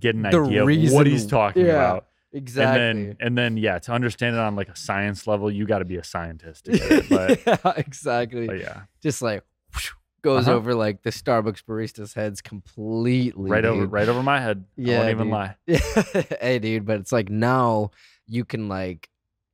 get 0.00 0.14
an 0.14 0.22
The 0.22 0.28
idea 0.40 0.62
of 0.62 0.92
what 0.92 1.06
he's 1.06 1.26
talking 1.26 1.66
yeah. 1.66 1.72
about. 1.72 2.06
exactly. 2.32 2.82
And 2.82 2.98
then 3.08 3.16
and 3.20 3.38
then 3.38 3.56
yeah, 3.56 3.78
to 3.80 3.92
understand 3.92 4.36
it 4.36 4.40
on 4.40 4.56
like 4.56 4.68
a 4.68 4.76
science 4.76 5.26
level, 5.26 5.50
you 5.50 5.66
got 5.66 5.78
to 5.80 5.84
be 5.84 5.96
a 5.96 6.04
scientist 6.04 6.66
it. 6.70 7.08
But, 7.08 7.46
yeah, 7.46 7.72
exactly. 7.76 8.46
but 8.46 8.58
yeah, 8.58 8.82
Just 9.02 9.22
like 9.22 9.42
goes 10.22 10.48
Uh-huh. 10.48 10.56
over 10.56 10.74
like 10.74 11.02
the 11.02 11.10
Starbucks 11.10 11.62
barista's 11.62 12.14
heads 12.14 12.40
completely. 12.40 13.48
right 13.50 13.64
over 13.64 13.86
right 13.86 14.08
over 14.08 14.22
my 14.22 14.40
head. 14.40 14.64
I 14.78 14.80
Yeah, 14.80 14.98
won't 14.98 15.10
even 15.10 15.26
dude. 15.26 15.32
lie. 15.32 16.36
hey, 16.40 16.58
dude, 16.58 16.84
but 16.86 16.98
it's 17.00 17.12
like 17.12 17.28
now 17.30 17.90
you 18.26 18.44
can 18.44 18.68
like 18.68 19.08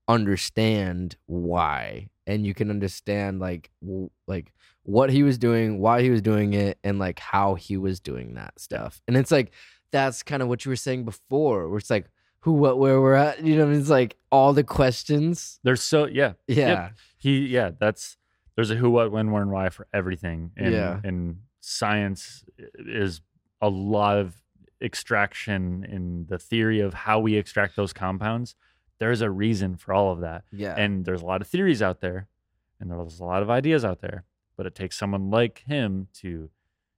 understand 0.08 1.16
why, 1.26 2.08
and 2.26 2.46
you 2.46 2.54
can 2.54 2.70
understand 2.70 3.40
like 3.40 3.70
w- 3.82 4.10
like 4.26 4.52
what 4.84 5.10
he 5.10 5.22
was 5.22 5.38
doing, 5.38 5.78
why 5.78 6.02
he 6.02 6.10
was 6.10 6.22
doing 6.22 6.54
it, 6.54 6.78
and 6.84 6.98
like 6.98 7.18
how 7.18 7.54
he 7.54 7.76
was 7.76 8.00
doing 8.00 8.34
that 8.34 8.58
stuff. 8.58 9.00
And 9.08 9.16
it's 9.16 9.30
like 9.30 9.52
that's 9.90 10.22
kind 10.22 10.42
of 10.42 10.48
what 10.48 10.64
you 10.64 10.70
were 10.70 10.76
saying 10.76 11.04
before, 11.04 11.68
where 11.68 11.78
it's 11.78 11.90
like 11.90 12.06
who, 12.40 12.52
what, 12.52 12.78
where 12.78 13.00
we're 13.00 13.14
at. 13.14 13.44
You 13.44 13.54
know, 13.56 13.62
what 13.62 13.68
I 13.68 13.72
mean? 13.72 13.80
it's 13.80 13.90
like 13.90 14.16
all 14.30 14.52
the 14.52 14.64
questions. 14.64 15.60
There's 15.62 15.82
so 15.82 16.06
yeah. 16.06 16.32
Yeah, 16.48 16.90
He 17.18 17.46
yeah, 17.46 17.70
that's 17.78 18.16
there's 18.56 18.70
a 18.70 18.74
who, 18.74 18.90
what, 18.90 19.10
when, 19.12 19.30
where, 19.30 19.42
and 19.42 19.50
why 19.50 19.68
for 19.70 19.86
everything. 19.94 20.50
And 20.56 20.72
Yeah. 20.74 21.00
and 21.04 21.38
science 21.60 22.44
is 22.78 23.20
a 23.60 23.68
lot 23.68 24.18
of 24.18 24.34
extraction 24.82 25.84
in 25.88 26.26
the 26.28 26.38
theory 26.38 26.80
of 26.80 26.92
how 26.92 27.20
we 27.20 27.36
extract 27.36 27.76
those 27.76 27.92
compounds. 27.92 28.54
There's 28.98 29.20
a 29.20 29.30
reason 29.30 29.76
for 29.76 29.92
all 29.92 30.12
of 30.12 30.20
that. 30.20 30.44
yeah, 30.52 30.74
And 30.76 31.04
there's 31.04 31.22
a 31.22 31.26
lot 31.26 31.40
of 31.40 31.48
theories 31.48 31.82
out 31.82 32.00
there 32.00 32.28
and 32.78 32.90
there's 32.90 33.20
a 33.20 33.24
lot 33.24 33.42
of 33.42 33.50
ideas 33.50 33.84
out 33.84 34.00
there. 34.00 34.24
But 34.56 34.66
it 34.66 34.74
takes 34.74 34.98
someone 34.98 35.30
like 35.30 35.62
him 35.66 36.08
to 36.20 36.50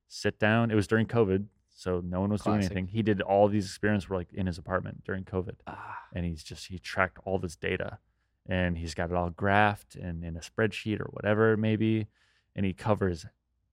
sit 0.08 0.38
down. 0.38 0.70
It 0.70 0.74
was 0.74 0.86
during 0.86 1.06
COVID, 1.06 1.46
so 1.74 2.00
no 2.04 2.20
one 2.20 2.30
was 2.30 2.42
doing 2.42 2.56
anything. 2.58 2.88
He 2.88 3.02
did 3.02 3.20
all 3.22 3.48
these 3.48 3.66
experiments 3.66 4.08
were 4.08 4.16
like 4.16 4.32
in 4.32 4.46
his 4.46 4.58
apartment 4.58 5.04
during 5.04 5.24
COVID 5.24 5.54
Ah, 5.66 5.98
and 6.12 6.24
he's 6.24 6.42
just 6.42 6.66
he 6.66 6.78
tracked 6.78 7.18
all 7.24 7.38
this 7.38 7.56
data 7.56 7.98
and 8.46 8.76
he's 8.76 8.94
got 8.94 9.10
it 9.10 9.16
all 9.16 9.30
graphed 9.30 9.94
and 9.94 10.22
in 10.24 10.36
a 10.36 10.40
spreadsheet 10.40 11.00
or 11.00 11.06
whatever 11.10 11.52
it 11.52 11.58
may 11.58 11.76
be 11.76 12.06
and 12.54 12.66
he 12.66 12.72
covers 12.74 13.24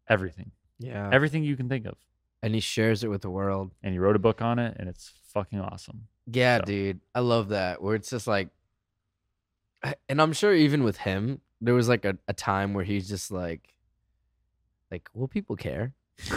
everything 0.07 0.51
yeah. 0.79 1.09
everything 1.11 1.43
you 1.43 1.55
can 1.57 1.67
think 1.67 1.85
of 1.85 1.97
and 2.41 2.53
he 2.55 2.59
shares 2.61 3.03
it 3.03 3.09
with 3.09 3.21
the 3.21 3.29
world. 3.29 3.71
and 3.83 3.93
he 3.93 3.99
wrote 3.99 4.15
a 4.15 4.19
book 4.19 4.41
on 4.41 4.57
it 4.59 4.75
and 4.79 4.87
it's 4.89 5.11
fucking 5.33 5.59
awesome 5.59 6.07
Yeah, 6.27 6.57
So- 6.59 6.65
dude. 6.65 6.99
I 7.15 7.19
love 7.21 7.49
that. 7.49 7.81
Where 7.81 7.95
it's 7.95 8.09
just 8.09 8.27
like 8.27 8.49
and 10.07 10.21
I'm 10.21 10.33
sure 10.33 10.53
even 10.53 10.83
with 10.83 10.97
him, 10.97 11.41
there 11.59 11.73
was 11.73 11.89
like 11.89 12.05
a, 12.05 12.17
a 12.27 12.33
time 12.33 12.73
where 12.73 12.83
he's 12.83 13.07
just 13.09 13.31
like 13.31 13.73
like, 14.91 15.09
will 15.13 15.27
people 15.27 15.55
care? 15.55 15.93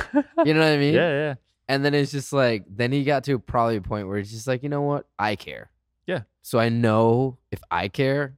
You 0.44 0.54
know 0.54 0.60
what 0.60 0.68
I 0.72 0.76
mean? 0.78 0.94
yeah 0.94 1.10
yeah 1.10 1.34
And 1.68 1.84
then 1.84 1.94
it's 1.94 2.12
just 2.12 2.32
like 2.32 2.64
then 2.68 2.92
he 2.92 3.04
got 3.04 3.24
to 3.24 3.38
probably 3.38 3.76
a 3.76 3.82
point 3.82 4.08
where 4.08 4.18
he's 4.18 4.30
just 4.30 4.46
like, 4.46 4.62
you 4.62 4.68
know 4.68 4.82
what? 4.82 5.06
I 5.18 5.36
care. 5.36 5.70
Yeah. 6.06 6.22
So 6.42 6.58
I 6.58 6.68
know 6.68 7.38
if 7.50 7.60
I 7.70 7.88
care, 7.88 8.36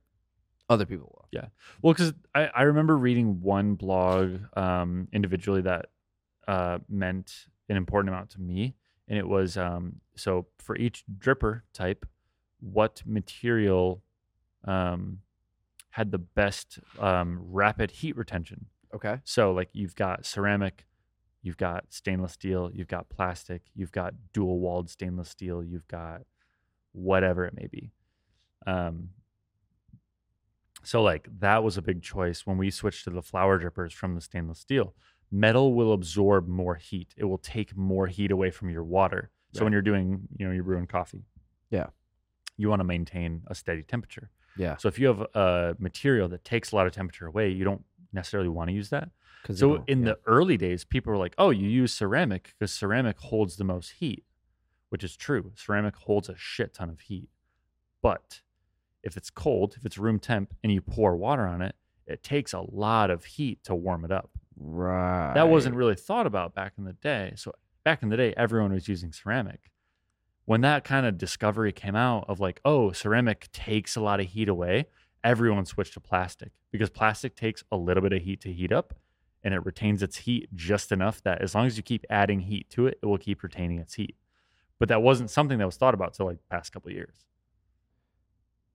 other 0.68 0.86
people 0.86 1.06
will. 1.06 1.28
Yeah. 1.32 1.46
Well 1.82 1.92
because 1.92 2.12
I, 2.34 2.46
I 2.46 2.62
remember 2.62 2.96
reading 2.96 3.40
one 3.42 3.74
blog 3.74 4.38
um, 4.56 5.08
individually 5.12 5.62
that 5.62 5.86
uh, 6.48 6.78
meant 6.88 7.46
an 7.68 7.76
important 7.76 8.12
amount 8.14 8.30
to 8.30 8.40
me 8.40 8.74
and 9.08 9.18
it 9.18 9.28
was 9.28 9.56
um, 9.56 10.00
so 10.16 10.46
for 10.58 10.76
each 10.76 11.04
dripper 11.18 11.62
type 11.72 12.06
what 12.60 13.02
material 13.04 14.02
um, 14.64 15.18
had 15.90 16.10
the 16.10 16.18
best 16.18 16.78
um, 16.98 17.38
rapid 17.42 17.90
heat 17.90 18.16
retention 18.16 18.66
Okay. 18.96 19.20
So 19.24 19.52
like 19.52 19.68
you've 19.72 19.94
got 19.94 20.24
ceramic, 20.24 20.86
you've 21.42 21.58
got 21.58 21.84
stainless 21.90 22.32
steel, 22.32 22.70
you've 22.72 22.88
got 22.88 23.08
plastic, 23.10 23.62
you've 23.74 23.92
got 23.92 24.14
dual 24.32 24.58
walled 24.58 24.88
stainless 24.88 25.28
steel, 25.28 25.62
you've 25.62 25.86
got 25.86 26.22
whatever 26.92 27.44
it 27.44 27.54
may 27.54 27.66
be. 27.66 27.92
Um 28.66 29.10
so 30.82 31.02
like 31.02 31.28
that 31.40 31.62
was 31.62 31.76
a 31.76 31.82
big 31.82 32.02
choice 32.02 32.46
when 32.46 32.58
we 32.58 32.70
switched 32.70 33.04
to 33.04 33.10
the 33.10 33.22
flower 33.22 33.58
drippers 33.58 33.92
from 33.92 34.14
the 34.14 34.20
stainless 34.20 34.60
steel. 34.60 34.94
Metal 35.30 35.74
will 35.74 35.92
absorb 35.92 36.46
more 36.48 36.76
heat. 36.76 37.14
It 37.16 37.24
will 37.24 37.38
take 37.38 37.76
more 37.76 38.06
heat 38.06 38.30
away 38.30 38.50
from 38.50 38.70
your 38.70 38.84
water. 38.84 39.30
So 39.52 39.64
when 39.64 39.72
you're 39.72 39.82
doing, 39.82 40.28
you 40.36 40.46
know, 40.46 40.52
you're 40.52 40.64
brewing 40.64 40.86
coffee. 40.86 41.24
Yeah. 41.70 41.86
You 42.58 42.68
want 42.68 42.80
to 42.80 42.84
maintain 42.84 43.42
a 43.46 43.54
steady 43.54 43.82
temperature. 43.82 44.30
Yeah. 44.56 44.76
So 44.76 44.88
if 44.88 44.98
you 44.98 45.06
have 45.06 45.20
a 45.34 45.76
material 45.78 46.28
that 46.28 46.44
takes 46.44 46.72
a 46.72 46.76
lot 46.76 46.86
of 46.86 46.92
temperature 46.92 47.26
away, 47.26 47.50
you 47.50 47.64
don't 47.64 47.84
necessarily 48.12 48.48
want 48.48 48.68
to 48.68 48.74
use 48.74 48.90
that. 48.90 49.10
So 49.52 49.84
in 49.86 50.02
the 50.02 50.18
early 50.26 50.56
days, 50.56 50.84
people 50.84 51.12
were 51.12 51.18
like, 51.18 51.34
"Oh, 51.38 51.50
you 51.50 51.68
use 51.68 51.94
ceramic 51.94 52.54
because 52.58 52.72
ceramic 52.72 53.18
holds 53.18 53.56
the 53.56 53.64
most 53.64 53.92
heat," 53.92 54.24
which 54.88 55.04
is 55.04 55.16
true. 55.16 55.52
Ceramic 55.54 55.94
holds 55.96 56.28
a 56.28 56.36
shit 56.36 56.74
ton 56.74 56.90
of 56.90 57.00
heat, 57.00 57.28
but 58.02 58.42
if 59.04 59.16
it's 59.16 59.30
cold, 59.30 59.76
if 59.78 59.86
it's 59.86 59.98
room 59.98 60.18
temp, 60.18 60.52
and 60.64 60.72
you 60.72 60.80
pour 60.80 61.16
water 61.16 61.46
on 61.46 61.62
it, 61.62 61.76
it 62.06 62.24
takes 62.24 62.52
a 62.52 62.60
lot 62.60 63.08
of 63.08 63.24
heat 63.24 63.62
to 63.64 63.74
warm 63.74 64.04
it 64.04 64.10
up. 64.10 64.30
Right. 64.56 65.34
That 65.34 65.48
wasn't 65.48 65.76
really 65.76 65.94
thought 65.94 66.26
about 66.26 66.54
back 66.54 66.74
in 66.78 66.84
the 66.84 66.92
day. 66.92 67.32
So 67.36 67.52
back 67.84 68.02
in 68.02 68.08
the 68.08 68.16
day, 68.16 68.34
everyone 68.36 68.72
was 68.72 68.88
using 68.88 69.12
ceramic. 69.12 69.70
When 70.44 70.60
that 70.60 70.84
kind 70.84 71.06
of 71.06 71.18
discovery 71.18 71.72
came 71.72 71.96
out 71.96 72.26
of 72.28 72.40
like, 72.40 72.60
oh, 72.64 72.92
ceramic 72.92 73.50
takes 73.52 73.96
a 73.96 74.00
lot 74.00 74.20
of 74.20 74.26
heat 74.26 74.48
away, 74.48 74.86
everyone 75.24 75.66
switched 75.66 75.94
to 75.94 76.00
plastic 76.00 76.52
because 76.70 76.88
plastic 76.88 77.34
takes 77.34 77.64
a 77.72 77.76
little 77.76 78.02
bit 78.02 78.12
of 78.12 78.22
heat 78.22 78.40
to 78.42 78.52
heat 78.52 78.70
up 78.70 78.94
and 79.42 79.54
it 79.54 79.64
retains 79.64 80.02
its 80.02 80.16
heat 80.18 80.48
just 80.54 80.92
enough 80.92 81.22
that 81.22 81.42
as 81.42 81.54
long 81.54 81.66
as 81.66 81.76
you 81.76 81.82
keep 81.82 82.04
adding 82.10 82.40
heat 82.40 82.68
to 82.70 82.86
it, 82.86 82.98
it 83.02 83.06
will 83.06 83.18
keep 83.18 83.42
retaining 83.42 83.78
its 83.78 83.94
heat. 83.94 84.16
But 84.78 84.88
that 84.88 85.02
wasn't 85.02 85.30
something 85.30 85.58
that 85.58 85.66
was 85.66 85.76
thought 85.76 85.94
about 85.94 86.14
till 86.14 86.26
like 86.26 86.38
past 86.50 86.72
couple 86.72 86.90
of 86.90 86.94
years. 86.94 87.24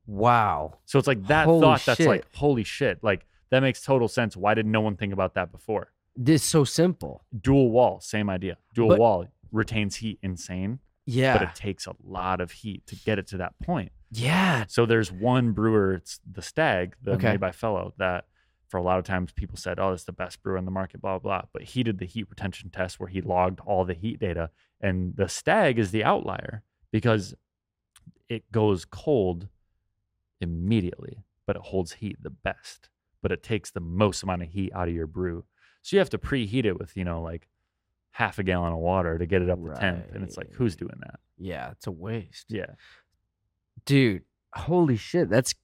Wow. 0.07 0.79
So 0.85 0.97
it's 0.97 1.07
like 1.07 1.27
that 1.27 1.45
Holy 1.45 1.61
thought 1.61 1.83
that's 1.85 1.99
like, 2.01 2.25
holy 2.33 2.63
shit. 2.63 3.03
Like 3.03 3.27
that 3.51 3.59
makes 3.61 3.81
total 3.83 4.07
sense. 4.07 4.35
Why 4.35 4.53
did 4.55 4.65
no 4.65 4.81
one 4.81 4.97
think 4.97 5.13
about 5.13 5.35
that 5.35 5.51
before? 5.51 5.91
This 6.15 6.41
is 6.43 6.47
so 6.49 6.63
simple. 6.63 7.23
dual 7.39 7.69
wall, 7.71 7.99
same 8.01 8.29
idea. 8.29 8.57
Dual 8.73 8.89
But- 8.89 8.99
wall 8.99 9.27
retains 9.51 9.97
heat 9.97 10.19
insane, 10.21 10.79
Yeah. 11.05 11.37
but 11.37 11.43
it 11.49 11.55
takes 11.55 11.85
a 11.87 11.95
lot 12.03 12.41
of 12.41 12.51
heat 12.51 12.85
to 12.87 12.95
get 12.95 13.19
it 13.19 13.27
to 13.27 13.37
that 13.37 13.57
point. 13.59 13.91
yeah. 14.09 14.65
So 14.67 14.85
there's 14.85 15.09
one 15.11 15.53
brewer, 15.53 15.93
it's 15.93 16.19
the 16.29 16.41
Stagg, 16.41 16.95
the 17.01 17.11
Okay. 17.13 17.31
made 17.31 17.39
by 17.39 17.51
Fellow, 17.53 17.93
that 17.97 18.25
for 18.67 18.77
a 18.77 18.81
lot 18.83 18.99
of 18.99 19.05
times 19.05 19.31
people 19.33 19.55
said, 19.57 19.79
"Oh, 19.79 19.91
it's 19.93 20.03
the 20.05 20.11
best 20.13 20.41
brewer 20.43 20.57
in 20.57 20.65
the 20.65 20.71
market," 20.71 21.01
blah 21.01 21.17
blah. 21.19 21.41
blah. 21.41 21.47
But 21.53 21.63
he 21.63 21.83
did 21.83 21.97
the 21.99 22.05
heat 22.05 22.29
retention 22.29 22.69
test 22.71 22.99
where 22.99 23.07
he 23.09 23.21
logged 23.21 23.59
all 23.61 23.83
the 23.85 23.93
heat 23.93 24.19
data, 24.19 24.49
and 24.81 25.15
the 25.15 25.27
Stagg 25.29 25.77
is 25.79 25.91
the 25.91 26.03
outlier 26.03 26.63
because 26.91 27.35
it 28.29 28.49
goes 28.51 28.83
cold 28.85 29.47
immediately, 30.39 31.23
but 31.45 31.55
it 31.55 31.61
holds 31.63 31.93
heat 31.93 32.21
the 32.21 32.29
best. 32.29 32.89
But 33.21 33.31
it 33.31 33.43
takes 33.43 33.71
the 33.71 33.79
most 33.79 34.23
amount 34.23 34.41
of 34.43 34.49
heat 34.49 34.71
out 34.73 34.87
of 34.87 34.93
your 34.93 35.07
brew. 35.07 35.45
So 35.81 35.95
you 35.95 35.99
have 35.99 36.09
to 36.11 36.17
preheat 36.17 36.65
it 36.65 36.77
with, 36.79 36.95
you 36.97 37.03
know, 37.03 37.21
like 37.21 37.47
half 38.11 38.39
a 38.39 38.43
gallon 38.43 38.73
of 38.73 38.79
water 38.79 39.17
to 39.17 39.25
get 39.25 39.41
it 39.41 39.49
up 39.49 39.63
to 39.63 39.73
temp. 39.79 40.11
And 40.13 40.23
it's 40.23 40.37
like, 40.37 40.51
who's 40.53 40.75
doing 40.75 40.97
that? 40.99 41.19
Yeah. 41.37 41.71
It's 41.71 41.87
a 41.87 41.91
waste. 41.91 42.47
Yeah. 42.49 42.65
dude 43.85 44.23
holy 44.53 44.97
shit 44.97 45.29
that's 45.29 45.55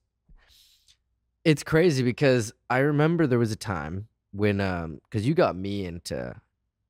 it's 1.44 1.62
crazy 1.62 2.02
because 2.02 2.52
i 2.70 2.78
remember 2.78 3.26
there 3.26 3.38
was 3.38 3.52
a 3.52 3.56
time 3.56 4.08
when 4.32 4.60
um 4.60 4.98
because 5.04 5.26
you 5.26 5.34
got 5.34 5.54
me 5.56 5.84
into 5.84 6.34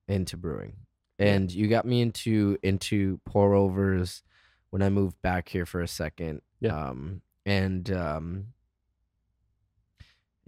into 0.07 0.37
brewing 0.37 0.73
and 1.19 1.51
you 1.51 1.67
got 1.67 1.85
me 1.85 2.01
into 2.01 2.57
into 2.63 3.19
pour 3.25 3.53
overs 3.53 4.23
when 4.69 4.81
i 4.81 4.89
moved 4.89 5.21
back 5.21 5.49
here 5.49 5.65
for 5.65 5.81
a 5.81 5.87
second 5.87 6.41
Yeah. 6.61 6.89
um 6.89 7.21
and 7.45 7.91
um 7.91 8.45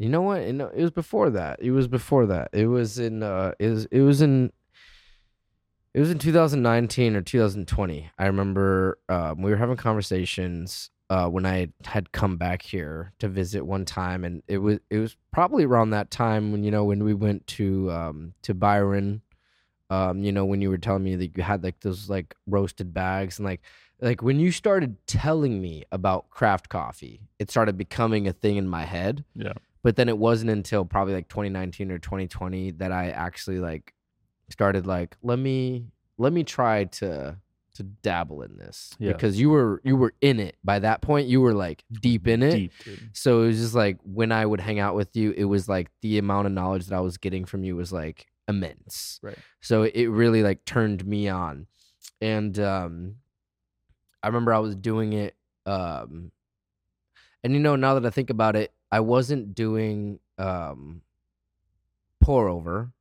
you 0.01 0.09
know 0.09 0.21
what 0.21 0.45
you 0.47 0.53
know 0.53 0.67
it 0.73 0.81
was 0.81 0.91
before 0.91 1.29
that 1.29 1.59
it 1.61 1.71
was 1.71 1.87
before 1.87 2.25
that 2.25 2.49
it 2.53 2.65
was 2.65 2.97
in 2.97 3.21
uh 3.21 3.51
it 3.59 3.69
was 3.69 3.85
it 3.85 4.01
was 4.01 4.21
in 4.21 4.51
it 5.93 5.99
was 5.99 6.09
in 6.09 6.19
2019 6.19 7.15
or 7.15 7.21
2020. 7.21 8.09
I 8.17 8.25
remember 8.25 8.97
um, 9.09 9.41
we 9.41 9.51
were 9.51 9.57
having 9.57 9.75
conversations 9.75 10.89
uh, 11.09 11.27
when 11.27 11.45
I 11.45 11.67
had 11.83 12.13
come 12.13 12.37
back 12.37 12.61
here 12.61 13.11
to 13.19 13.27
visit 13.27 13.65
one 13.65 13.83
time, 13.83 14.23
and 14.23 14.41
it 14.47 14.59
was 14.59 14.79
it 14.89 14.99
was 14.99 15.17
probably 15.31 15.65
around 15.65 15.89
that 15.89 16.09
time 16.09 16.53
when 16.53 16.63
you 16.63 16.71
know 16.71 16.85
when 16.85 17.03
we 17.03 17.13
went 17.13 17.45
to 17.47 17.91
um, 17.91 18.33
to 18.43 18.53
Byron. 18.53 19.21
Um, 19.89 20.23
you 20.23 20.31
know 20.31 20.45
when 20.45 20.61
you 20.61 20.69
were 20.69 20.77
telling 20.77 21.03
me 21.03 21.17
that 21.17 21.35
you 21.35 21.43
had 21.43 21.61
like 21.63 21.81
those 21.81 22.09
like 22.09 22.33
roasted 22.47 22.93
bags 22.93 23.37
and 23.37 23.45
like 23.45 23.59
like 23.99 24.23
when 24.23 24.39
you 24.39 24.53
started 24.53 24.95
telling 25.05 25.61
me 25.61 25.83
about 25.91 26.29
craft 26.29 26.69
coffee, 26.69 27.19
it 27.37 27.51
started 27.51 27.77
becoming 27.77 28.29
a 28.29 28.33
thing 28.33 28.55
in 28.55 28.69
my 28.69 28.85
head. 28.85 29.25
Yeah. 29.35 29.53
But 29.83 29.95
then 29.95 30.09
it 30.09 30.17
wasn't 30.17 30.51
until 30.51 30.85
probably 30.85 31.13
like 31.13 31.27
2019 31.27 31.91
or 31.91 31.97
2020 31.97 32.71
that 32.71 32.91
I 32.91 33.09
actually 33.09 33.59
like 33.59 33.93
started 34.49 34.85
like 34.85 35.15
let 35.23 35.39
me 35.39 35.85
let 36.17 36.33
me 36.33 36.43
try 36.43 36.83
to 36.85 37.37
to 37.73 37.83
dabble 37.83 38.41
in 38.41 38.57
this 38.57 38.93
Yeah. 38.99 39.13
because 39.13 39.39
you 39.39 39.49
were 39.49 39.81
you 39.83 39.95
were 39.95 40.13
in 40.21 40.39
it. 40.39 40.57
By 40.63 40.79
that 40.79 41.01
point 41.01 41.27
you 41.29 41.39
were 41.41 41.53
like 41.53 41.83
deep 42.01 42.27
in 42.27 42.43
it. 42.43 42.51
Deep, 42.51 42.71
so 43.13 43.41
it 43.43 43.47
was 43.47 43.59
just 43.59 43.73
like 43.73 43.97
when 44.03 44.31
I 44.31 44.45
would 44.45 44.59
hang 44.59 44.79
out 44.79 44.93
with 44.95 45.15
you 45.15 45.31
it 45.31 45.45
was 45.45 45.69
like 45.69 45.89
the 46.01 46.17
amount 46.17 46.47
of 46.47 46.53
knowledge 46.53 46.87
that 46.87 46.95
I 46.95 46.99
was 46.99 47.17
getting 47.17 47.45
from 47.45 47.63
you 47.63 47.75
was 47.75 47.91
like 47.93 48.27
immense. 48.47 49.19
Right. 49.23 49.37
so 49.61 49.83
it 49.83 50.07
really 50.07 50.43
like 50.43 50.65
turned 50.65 51.05
me 51.05 51.29
on. 51.29 51.67
And 52.19 52.59
um 52.59 53.15
I 54.21 54.27
remember 54.27 54.53
I 54.53 54.59
was 54.59 54.75
doing 54.75 55.13
it 55.13 55.35
um 55.65 56.31
and 57.43 57.53
you 57.53 57.59
know 57.59 57.75
now 57.77 57.93
that 57.95 58.05
I 58.05 58.09
think 58.09 58.29
about 58.29 58.55
it 58.55 58.71
I 58.91 58.99
wasn't 58.99 59.55
doing 59.55 60.19
um 60.37 61.01
pour 62.19 62.47
over 62.47 62.91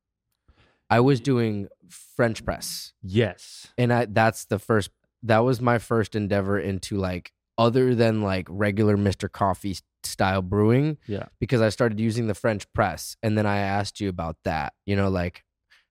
I 0.89 0.99
was 1.01 1.21
doing 1.21 1.69
French 1.89 2.45
press, 2.45 2.95
Yes. 3.01 3.69
and 3.79 3.93
I 3.93 4.07
that's 4.07 4.47
the 4.47 4.59
first. 4.59 4.91
That 5.23 5.39
was 5.41 5.61
my 5.61 5.79
first 5.79 6.17
endeavor 6.17 6.59
into 6.59 6.97
like 6.97 7.33
other 7.57 7.95
than 7.95 8.23
like 8.23 8.49
regular 8.51 8.97
Mister 8.97 9.29
Coffee 9.29 9.77
style 10.03 10.43
brewing. 10.43 10.99
Yeah. 11.07 11.27
because 11.39 11.61
I 11.61 11.69
started 11.69 12.01
using 12.01 12.27
the 12.27 12.35
French 12.35 12.71
press, 12.73 13.17
and 13.23 13.39
then 13.39 13.47
I 13.47 13.59
asked 13.59 14.01
you 14.01 14.09
about 14.09 14.37
that. 14.45 14.73
You 14.85 14.97
know, 14.97 15.09
like 15.11 15.45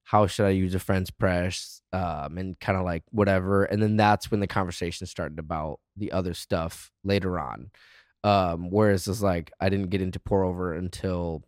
how 0.04 0.28
should 0.28 0.48
I 0.48 0.50
use 0.50 0.76
a 0.76 0.80
French 0.80 1.16
press, 1.18 1.82
um, 1.94 2.38
and 2.38 2.60
kind 2.60 2.78
of 2.78 2.84
like 2.84 3.04
whatever. 3.12 3.64
And 3.64 3.82
then 3.82 3.96
that's 3.96 4.30
when 4.30 4.42
the 4.42 4.48
conversation 4.48 5.08
started 5.08 5.40
about 5.40 5.80
the 5.96 6.12
other 6.12 6.34
stuff 6.34 6.92
later 7.06 7.40
on. 7.40 7.72
Um, 8.24 8.70
whereas 8.70 9.08
it's 9.08 9.22
like 9.22 9.52
I 9.60 9.70
didn't 9.70 9.90
get 9.90 10.02
into 10.02 10.20
pour 10.20 10.44
over 10.44 10.74
until 10.74 11.44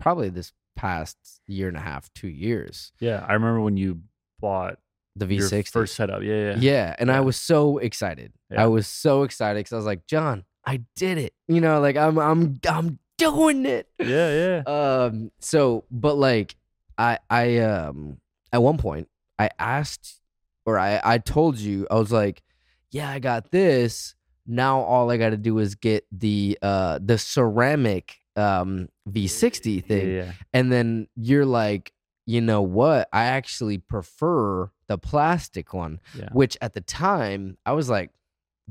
probably 0.00 0.30
this 0.30 0.52
past 0.76 1.16
year 1.46 1.68
and 1.68 1.76
a 1.76 1.80
half, 1.80 2.12
two 2.14 2.28
years. 2.28 2.92
Yeah. 3.00 3.24
I 3.28 3.34
remember 3.34 3.60
when 3.60 3.76
you 3.76 4.00
bought 4.40 4.78
The 5.16 5.26
your 5.26 5.48
V60. 5.48 5.68
first 5.70 5.94
setup. 5.94 6.22
Yeah. 6.22 6.52
Yeah. 6.52 6.56
Yeah, 6.58 6.96
and 6.98 7.10
I 7.10 7.20
was 7.20 7.36
so 7.36 7.78
excited. 7.78 8.32
Yeah. 8.50 8.62
I 8.62 8.66
was 8.66 8.86
so 8.86 9.22
excited 9.22 9.58
because 9.60 9.72
I 9.72 9.76
was 9.76 9.86
like, 9.86 10.06
Jon, 10.06 10.44
I 10.64 10.80
did 10.96 11.18
it. 11.18 11.34
You 11.46 11.60
know, 11.60 11.80
like 11.80 11.96
I'm, 11.96 12.18
I'm, 12.18 12.58
I'm 12.68 12.98
doing 13.18 13.66
it. 13.66 13.88
Yeah. 13.98 14.06
Yeah. 14.06 14.62
Um. 15.06 15.30
So, 15.40 15.84
but 15.90 16.14
like, 16.16 16.56
I, 16.96 17.18
I, 17.28 17.58
um, 17.58 18.18
at 18.52 18.62
one 18.62 18.78
point, 18.78 19.08
I 19.38 19.50
asked, 19.58 20.20
or 20.64 20.78
I, 20.78 21.00
I 21.04 21.18
told 21.18 21.58
you, 21.58 21.86
I 21.90 21.96
was 21.96 22.10
like, 22.12 22.42
yeah, 22.90 23.10
I 23.10 23.18
got 23.18 23.50
this. 23.50 24.14
Now 24.46 24.80
all 24.80 25.10
I 25.10 25.16
got 25.16 25.30
to 25.30 25.36
do 25.36 25.58
is 25.58 25.74
get 25.74 26.06
the, 26.12 26.58
uh, 26.62 26.98
the 27.02 27.18
ceramic, 27.18 28.16
um, 28.36 28.88
V60 29.08 29.76
yeah, 29.76 29.80
thing, 29.82 30.10
yeah. 30.14 30.32
and 30.52 30.70
then 30.72 31.08
you're 31.16 31.46
like, 31.46 31.92
you 32.26 32.40
know 32.40 32.62
what? 32.62 33.08
I 33.12 33.24
actually 33.24 33.78
prefer 33.78 34.70
the 34.86 34.98
plastic 34.98 35.72
one 35.72 36.00
Yeah. 36.18 36.28
which 36.32 36.56
at 36.60 36.72
the 36.74 36.80
time 36.80 37.56
I 37.64 37.72
was 37.72 37.88
like 37.88 38.10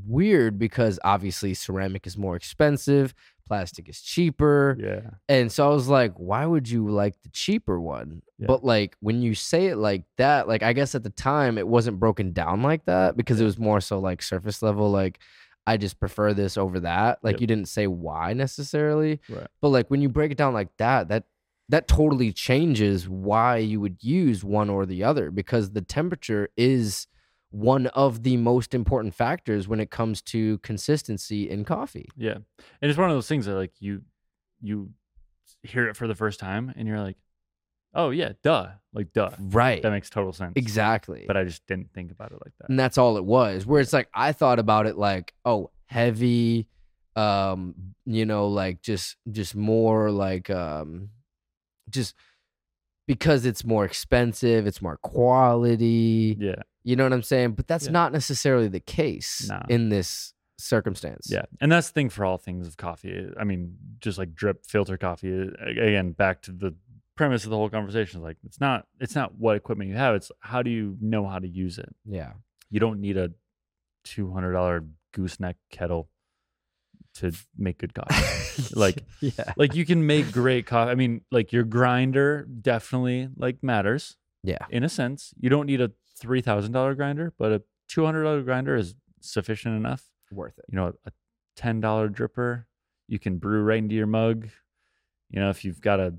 weird 0.07 0.57
because 0.57 0.99
obviously 1.03 1.53
ceramic 1.53 2.07
is 2.07 2.17
more 2.17 2.35
expensive, 2.35 3.13
plastic 3.47 3.87
is 3.89 4.01
cheaper. 4.01 4.77
Yeah. 4.79 5.11
And 5.29 5.51
so 5.51 5.69
I 5.69 5.73
was 5.73 5.87
like, 5.87 6.13
why 6.15 6.45
would 6.45 6.67
you 6.69 6.89
like 6.89 7.21
the 7.21 7.29
cheaper 7.29 7.79
one? 7.79 8.21
Yeah. 8.39 8.47
But 8.47 8.63
like 8.63 8.95
when 9.01 9.21
you 9.21 9.35
say 9.35 9.67
it 9.67 9.77
like 9.77 10.03
that, 10.17 10.47
like 10.47 10.63
I 10.63 10.73
guess 10.73 10.95
at 10.95 11.03
the 11.03 11.09
time 11.09 11.57
it 11.57 11.67
wasn't 11.67 11.99
broken 11.99 12.31
down 12.33 12.63
like 12.63 12.85
that 12.85 13.15
because 13.17 13.39
it 13.39 13.45
was 13.45 13.57
more 13.59 13.81
so 13.81 13.99
like 13.99 14.21
surface 14.23 14.61
level 14.61 14.89
like 14.89 15.19
I 15.65 15.77
just 15.77 15.99
prefer 15.99 16.33
this 16.33 16.57
over 16.57 16.79
that. 16.81 17.19
Like 17.23 17.33
Yep. 17.35 17.41
you 17.41 17.47
didn't 17.47 17.67
say 17.69 17.87
why 17.87 18.33
necessarily. 18.33 19.19
Right. 19.29 19.47
But 19.61 19.69
like 19.69 19.89
when 19.89 20.01
you 20.01 20.09
break 20.09 20.31
it 20.31 20.37
down 20.37 20.53
like 20.53 20.75
that, 20.77 21.07
that 21.09 21.23
that 21.69 21.87
totally 21.87 22.31
changes 22.33 23.07
why 23.07 23.57
you 23.57 23.79
would 23.79 24.03
use 24.03 24.43
one 24.43 24.69
or 24.69 24.85
the 24.85 25.03
other 25.03 25.31
because 25.31 25.71
the 25.71 25.81
temperature 25.81 26.49
is 26.57 27.07
one 27.51 27.87
of 27.87 28.23
the 28.23 28.35
most 28.35 28.73
important 28.73 29.13
factors 29.13 29.67
when 29.67 29.79
it 29.79 29.89
comes 29.89 30.21
to 30.23 30.57
consistency 30.59 31.49
in 31.49 31.63
coffee. 31.63 32.09
Yeah. 32.17 32.33
And 32.81 32.89
it's 32.91 32.97
one 32.97 33.09
of 33.09 33.15
those 33.15 33.27
things 33.27 33.45
that 33.45 33.55
like 33.55 33.71
you 33.79 34.01
you 34.61 34.89
hear 35.61 35.87
it 35.87 35.95
for 35.95 36.07
the 36.07 36.15
first 36.15 36.39
time 36.39 36.73
and 36.75 36.87
you're 36.87 36.99
like, 36.99 37.15
oh 37.93 38.09
yeah, 38.11 38.33
duh. 38.43 38.67
Like 38.93 39.11
duh. 39.13 39.31
Right. 39.39 39.81
That 39.81 39.91
makes 39.91 40.09
total 40.09 40.33
sense. 40.33 40.53
Exactly. 40.55 41.25
But 41.27 41.37
I 41.37 41.43
just 41.43 41.65
didn't 41.67 41.91
think 41.93 42.11
about 42.11 42.31
it 42.31 42.37
like 42.43 42.53
that. 42.59 42.69
and 42.69 42.79
that's 42.79 42.97
all 42.97 43.17
it 43.17 43.25
was. 43.25 43.65
Where 43.65 43.81
it's 43.81 43.93
like 43.93 44.07
I 44.13 44.31
thought 44.33 44.59
about 44.59 44.85
it 44.85 44.97
like, 44.97 45.33
oh, 45.45 45.71
heavy, 45.87 46.67
um, 47.15 47.75
you 48.05 48.25
know, 48.25 48.47
like 48.47 48.81
just 48.81 49.17
just 49.31 49.55
more 49.55 50.11
like 50.11 50.49
um 50.49 51.09
just 51.89 52.15
because 53.07 53.45
it's 53.45 53.65
more 53.65 53.83
expensive, 53.85 54.65
it's 54.67 54.81
more 54.81 54.97
quality. 54.97 56.37
Yeah. 56.39 56.55
You 56.83 56.95
know 56.95 57.03
what 57.03 57.13
I'm 57.13 57.23
saying? 57.23 57.51
But 57.53 57.67
that's 57.67 57.85
Yeah. 57.85 57.91
not 57.91 58.11
necessarily 58.13 58.67
the 58.67 58.79
case 58.79 59.47
Nah. 59.49 59.63
in 59.69 59.89
this 59.89 60.33
circumstance. 60.57 61.27
Yeah. 61.29 61.43
And 61.59 61.71
that's 61.71 61.87
the 61.89 61.93
thing 61.93 62.09
for 62.09 62.23
all 62.25 62.37
things 62.37 62.67
of 62.67 62.77
coffee. 62.77 63.29
I 63.39 63.43
mean, 63.43 63.77
just 63.99 64.17
like 64.17 64.33
drip 64.33 64.65
filter 64.65 64.97
coffee. 64.97 65.49
Again, 65.59 66.11
back 66.11 66.41
to 66.43 66.51
the 66.51 66.75
premise 67.15 67.43
of 67.43 67.49
the 67.51 67.57
whole 67.57 67.69
conversation. 67.69 68.19
Is 68.19 68.23
like 68.23 68.37
it's 68.43 68.59
not 68.59 68.85
it's 68.99 69.15
not 69.15 69.35
what 69.35 69.55
equipment 69.55 69.89
you 69.89 69.95
have. 69.95 70.15
It's 70.15 70.31
how 70.39 70.61
do 70.63 70.69
you 70.69 70.97
know 71.01 71.27
how 71.27 71.39
to 71.39 71.47
use 71.47 71.77
it. 71.77 71.93
Yeah. 72.05 72.33
You 72.69 72.79
don't 72.79 72.99
need 73.01 73.17
a 73.17 73.31
two 74.03 74.31
hundred 74.31 74.53
dollar 74.53 74.83
gooseneck 75.13 75.57
kettle 75.71 76.09
to 77.15 77.31
make 77.57 77.77
good 77.77 77.93
coffee. 77.93 78.73
Like- 78.75 79.03
yeah. 79.19 79.53
like 79.57 79.73
you 79.75 79.83
can 79.85 80.05
make 80.05 80.31
great 80.31 80.65
coffee. 80.67 80.91
I 80.91 80.95
mean, 80.95 81.21
like 81.31 81.51
your 81.51 81.63
grinder 81.63 82.47
definitely 82.61 83.29
like 83.35 83.63
matters 83.63 84.15
Yeah. 84.43 84.59
in 84.69 84.83
a 84.83 84.89
sense. 84.89 85.33
You 85.39 85.49
don't 85.49 85.65
need 85.65 85.81
a 85.81 85.91
three 86.19 86.41
thousand 86.41 86.71
dollar 86.71 86.93
grinder, 86.95 87.33
but 87.37 87.51
a 87.51 87.61
two 87.87 88.05
hundred 88.05 88.23
dollar 88.23 88.41
grinder 88.43 88.75
is 88.75 88.95
sufficient 89.21 89.75
enough. 89.75 90.03
Worth 90.31 90.57
it. 90.59 90.65
You 90.69 90.75
know, 90.77 90.93
a 91.05 91.11
ten 91.55 91.79
dollar 91.79 92.09
dripper, 92.09 92.65
you 93.07 93.17
can 93.19 93.37
brew 93.37 93.61
right 93.63 93.77
into 93.79 93.95
your 93.95 94.07
mug. 94.07 94.49
You 95.29 95.39
know, 95.39 95.49
if 95.49 95.65
you've 95.65 95.81
got 95.81 95.99
a 95.99 96.13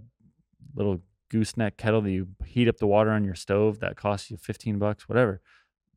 little 0.74 1.00
gooseneck 1.30 1.76
kettle 1.76 2.02
that 2.02 2.10
you 2.10 2.28
heat 2.44 2.68
up 2.68 2.76
the 2.78 2.86
water 2.86 3.10
on 3.10 3.24
your 3.24 3.34
stove 3.34 3.80
that 3.80 3.96
costs 3.96 4.30
you 4.30 4.36
fifteen 4.36 4.78
bucks, 4.78 5.08
whatever. 5.08 5.40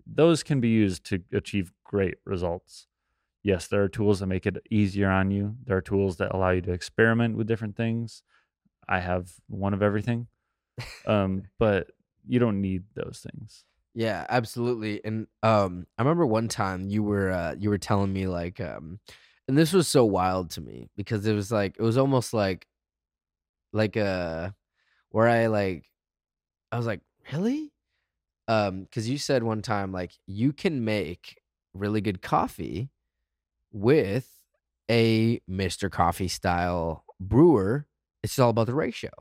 Those 0.06 0.44
can 0.44 0.62
be 0.62 0.70
used 0.70 1.06
to 1.06 1.22
achieve 1.34 1.74
great 1.84 2.16
results. 2.26 2.88
Yes, 3.44 3.68
there 3.68 3.84
are 3.84 3.90
tools 3.90 4.20
that 4.20 4.28
make 4.28 4.46
it 4.46 4.58
easier 4.70 5.10
on 5.10 5.32
you. 5.32 5.56
There 5.66 5.78
are 5.78 5.82
tools 5.82 6.18
that 6.18 6.34
allow 6.34 6.52
you 6.52 6.62
to 6.62 6.72
experiment 6.72 7.38
with 7.38 7.48
different 7.48 7.76
things. 7.76 8.24
I 8.90 9.00
have 9.00 9.34
one 9.48 9.74
of 9.74 9.82
everything. 9.82 10.28
Um, 11.08 11.44
but 11.58 11.88
you 12.28 12.38
don't 12.40 12.62
need 12.62 12.84
those 12.94 13.26
things. 13.26 13.66
Yeah, 13.96 14.26
absolutely. 14.30 15.04
And 15.04 15.28
um 15.42 15.88
I 15.98 16.04
remember 16.04 16.26
one 16.26 16.48
time 16.50 16.88
you 16.88 17.02
were 17.02 17.32
uh 17.32 17.56
you 17.58 17.70
were 17.70 17.80
telling 17.80 18.14
me 18.14 18.28
like 18.28 18.60
um 18.60 19.00
and 19.48 19.58
this 19.58 19.74
was 19.74 19.88
so 19.88 20.06
wild 20.06 20.52
to 20.52 20.62
me 20.62 20.90
because 20.96 21.26
it 21.26 21.34
was 21.34 21.52
like 21.52 21.78
it 21.80 21.82
was 21.82 21.98
almost 21.98 22.34
like 22.34 22.68
like 23.74 23.98
uh 23.98 24.52
where 25.10 25.28
I 25.28 25.48
like 25.48 25.86
I 26.72 26.78
was 26.78 26.86
like, 26.86 27.02
"Really?" 27.32 27.72
Um 28.48 28.88
cuz 28.92 29.10
you 29.10 29.18
said 29.18 29.44
one 29.44 29.62
time 29.62 29.92
like 29.92 30.14
you 30.26 30.54
can 30.54 30.84
make 30.84 31.42
really 31.74 32.02
good 32.02 32.22
coffee 32.22 32.90
with 33.72 34.30
a 34.90 35.40
Mr. 35.50 35.92
Coffee 35.92 36.28
style 36.28 37.04
brewer. 37.20 37.88
It's 38.24 38.40
all 38.40 38.50
about 38.50 38.68
the 38.68 38.74
ratio. 38.74 39.12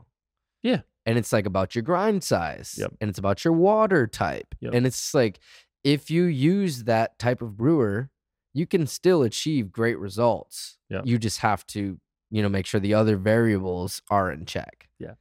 Yeah. 0.62 0.80
And 1.04 1.18
it's 1.18 1.32
like 1.32 1.46
about 1.46 1.74
your 1.74 1.82
grind 1.82 2.24
size. 2.24 2.76
Yep. 2.78 2.94
And 3.00 3.10
it's 3.10 3.18
about 3.18 3.44
your 3.44 3.52
water 3.54 4.06
type. 4.06 4.54
Yep. 4.60 4.74
And 4.74 4.86
it's 4.86 5.14
like 5.14 5.38
if 5.84 6.10
you 6.10 6.24
use 6.24 6.84
that 6.84 7.18
type 7.18 7.42
of 7.42 7.56
brewer, 7.56 8.10
you 8.54 8.66
can 8.66 8.86
still 8.86 9.22
achieve 9.22 9.70
great 9.70 9.98
results. 9.98 10.78
Yep. 10.90 11.06
You 11.06 11.18
just 11.18 11.40
have 11.40 11.66
to, 11.68 12.00
you 12.30 12.42
know, 12.42 12.48
make 12.48 12.66
sure 12.66 12.80
the 12.80 12.94
other 12.94 13.16
variables 13.16 14.02
are 14.10 14.30
in 14.32 14.44
check. 14.46 14.88
Yeah. 14.98 15.14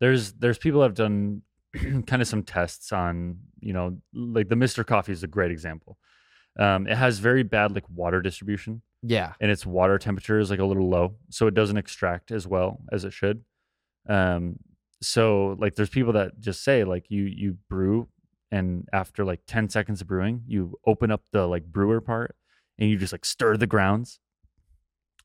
There's 0.00 0.32
there's 0.34 0.58
people 0.58 0.80
that 0.80 0.86
have 0.86 0.94
done 0.94 1.42
kind 2.06 2.20
of 2.22 2.28
some 2.28 2.42
tests 2.42 2.92
on 2.92 3.38
you 3.60 3.72
know 3.72 3.98
like 4.14 4.48
the 4.48 4.54
Mr. 4.56 4.84
Coffee 4.86 5.12
is 5.12 5.22
a 5.22 5.26
great 5.28 5.50
example. 5.50 5.98
Um, 6.58 6.86
it 6.86 6.96
has 6.96 7.18
very 7.18 7.42
bad 7.44 7.74
like 7.74 7.88
water 7.88 8.20
distribution 8.20 8.82
Yeah. 9.02 9.32
and 9.40 9.50
its 9.50 9.64
water 9.64 9.96
temperature 9.98 10.38
is 10.38 10.50
like 10.50 10.58
a 10.58 10.64
little 10.66 10.90
low, 10.90 11.14
so 11.30 11.46
it 11.46 11.54
doesn't 11.54 11.78
extract 11.78 12.30
as 12.30 12.46
well 12.46 12.80
as 12.92 13.04
it 13.04 13.12
should. 13.14 13.42
Um, 14.08 14.56
so 15.00 15.56
like 15.58 15.74
there's 15.76 15.88
people 15.88 16.12
that 16.12 16.40
just 16.40 16.62
say 16.62 16.84
like 16.84 17.06
you 17.10 17.24
you 17.24 17.56
brew 17.70 18.08
and 18.50 18.86
after 18.92 19.24
like 19.24 19.40
10 19.46 19.70
seconds 19.70 20.00
of 20.02 20.06
brewing, 20.08 20.42
you 20.46 20.78
open 20.86 21.10
up 21.10 21.22
the 21.32 21.46
like 21.46 21.64
brewer 21.64 22.00
part 22.00 22.36
and 22.78 22.90
you 22.90 22.98
just 22.98 23.12
like 23.12 23.24
stir 23.24 23.56
the 23.56 23.66
grounds 23.66 24.20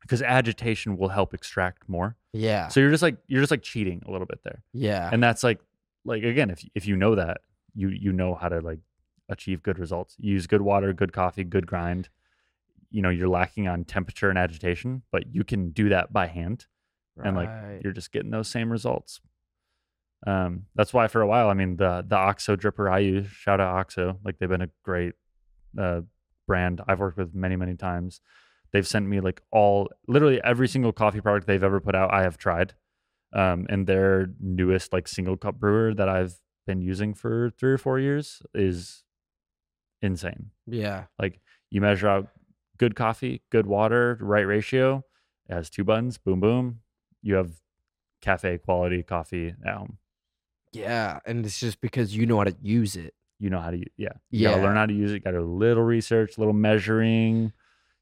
because 0.07 0.21
agitation 0.21 0.95
will 0.97 1.09
help 1.09 1.33
extract 1.33 1.89
more. 1.89 2.15
Yeah. 2.31 2.69
So 2.69 2.79
you're 2.79 2.91
just 2.91 3.03
like 3.03 3.17
you're 3.27 3.41
just 3.41 3.51
like 3.51 3.61
cheating 3.61 4.01
a 4.07 4.11
little 4.11 4.25
bit 4.25 4.39
there. 4.43 4.63
Yeah. 4.73 5.09
and 5.11 5.21
that's 5.21 5.43
like 5.43 5.59
like 6.05 6.23
again 6.23 6.49
if 6.49 6.63
if 6.73 6.87
you 6.87 6.95
know 6.95 7.15
that 7.15 7.41
you 7.75 7.89
you 7.89 8.13
know 8.13 8.33
how 8.33 8.47
to 8.47 8.59
like 8.61 8.79
achieve 9.29 9.61
good 9.61 9.77
results. 9.77 10.15
Use 10.17 10.47
good 10.47 10.61
water 10.61 10.93
good 10.93 11.11
coffee 11.11 11.43
good 11.43 11.67
grind. 11.67 12.09
You 12.89 13.01
know 13.01 13.09
you're 13.09 13.27
lacking 13.27 13.67
on 13.67 13.83
temperature 13.83 14.29
and 14.29 14.39
agitation 14.39 15.03
but 15.11 15.23
you 15.35 15.43
can 15.43 15.71
do 15.71 15.89
that 15.89 16.13
by 16.13 16.27
hand. 16.27 16.65
And 17.21 17.35
like 17.35 17.49
you're 17.83 17.93
just 17.93 18.11
getting 18.11 18.31
those 18.31 18.47
same 18.47 18.71
results. 18.71 19.19
Um 20.25 20.67
that's 20.75 20.93
why 20.93 21.07
for 21.07 21.21
a 21.21 21.27
while 21.27 21.49
i 21.49 21.53
mean 21.53 21.77
the 21.77 22.03
the 22.07 22.15
oxo 22.15 22.55
dripper 22.55 22.91
i 22.91 22.99
use 22.99 23.27
shout 23.27 23.61
out 23.61 23.75
oxo 23.75 24.17
like 24.25 24.39
they've 24.39 24.49
been 24.49 24.63
a 24.63 24.69
great 24.83 25.13
uh 25.79 26.01
brand. 26.47 26.81
I've 26.87 26.99
worked 26.99 27.17
with 27.17 27.35
many 27.35 27.55
many 27.55 27.75
times 27.75 28.21
they've 28.71 28.87
sent 28.87 29.07
me 29.07 29.19
like 29.19 29.41
all 29.51 29.89
literally 30.07 30.41
every 30.43 30.67
single 30.67 30.91
coffee 30.91 31.21
product 31.21 31.47
they've 31.47 31.63
ever 31.63 31.79
put 31.79 31.95
out 31.95 32.13
i 32.13 32.21
have 32.21 32.37
tried 32.37 32.73
um, 33.33 33.65
and 33.69 33.87
their 33.87 34.29
newest 34.39 34.93
like 34.93 35.07
single 35.07 35.35
cup 35.35 35.55
brewer 35.59 35.93
that 35.93 36.07
I've 36.07 36.39
been 36.65 36.81
using 36.81 37.13
for 37.13 37.49
three 37.49 37.71
or 37.73 37.77
four 37.77 37.99
years 37.99 38.41
is 38.53 39.03
insane. 40.01 40.51
yeah. 40.65 41.05
Like 41.19 41.41
you 41.69 41.81
measure 41.81 42.07
out 42.07 42.29
good 42.77 42.95
coffee, 42.95 43.41
good 43.51 43.65
water, 43.65 44.17
right 44.21 44.47
ratio. 44.47 45.03
It 45.49 45.53
has 45.53 45.69
two 45.69 45.83
buttons, 45.83 46.17
boom, 46.17 46.39
boom. 46.39 46.79
You 47.21 47.35
have 47.35 47.51
cafe 48.21 48.57
quality 48.59 49.03
coffee 49.03 49.53
at 49.65 49.73
home. 49.73 49.97
Yeah, 50.71 51.19
and 51.25 51.45
it's 51.45 51.59
just 51.59 51.81
because 51.81 52.15
you 52.15 52.25
know 52.25 52.37
how 52.37 52.45
to 52.45 52.55
use 52.61 52.95
it. 52.95 53.13
You 53.39 53.49
know 53.49 53.59
how 53.59 53.71
to, 53.71 53.77
yeah, 53.97 54.09
you 54.31 54.43
gotta 54.43 54.57
Yeah. 54.57 54.63
learn 54.63 54.77
how 54.77 54.85
to 54.85 54.93
use 54.93 55.11
it. 55.11 55.23
Got 55.23 55.31
to 55.31 55.39
do 55.39 55.43
a 55.43 55.45
little 55.45 55.83
research, 55.83 56.37
little 56.37 56.53
measuring. 56.53 57.51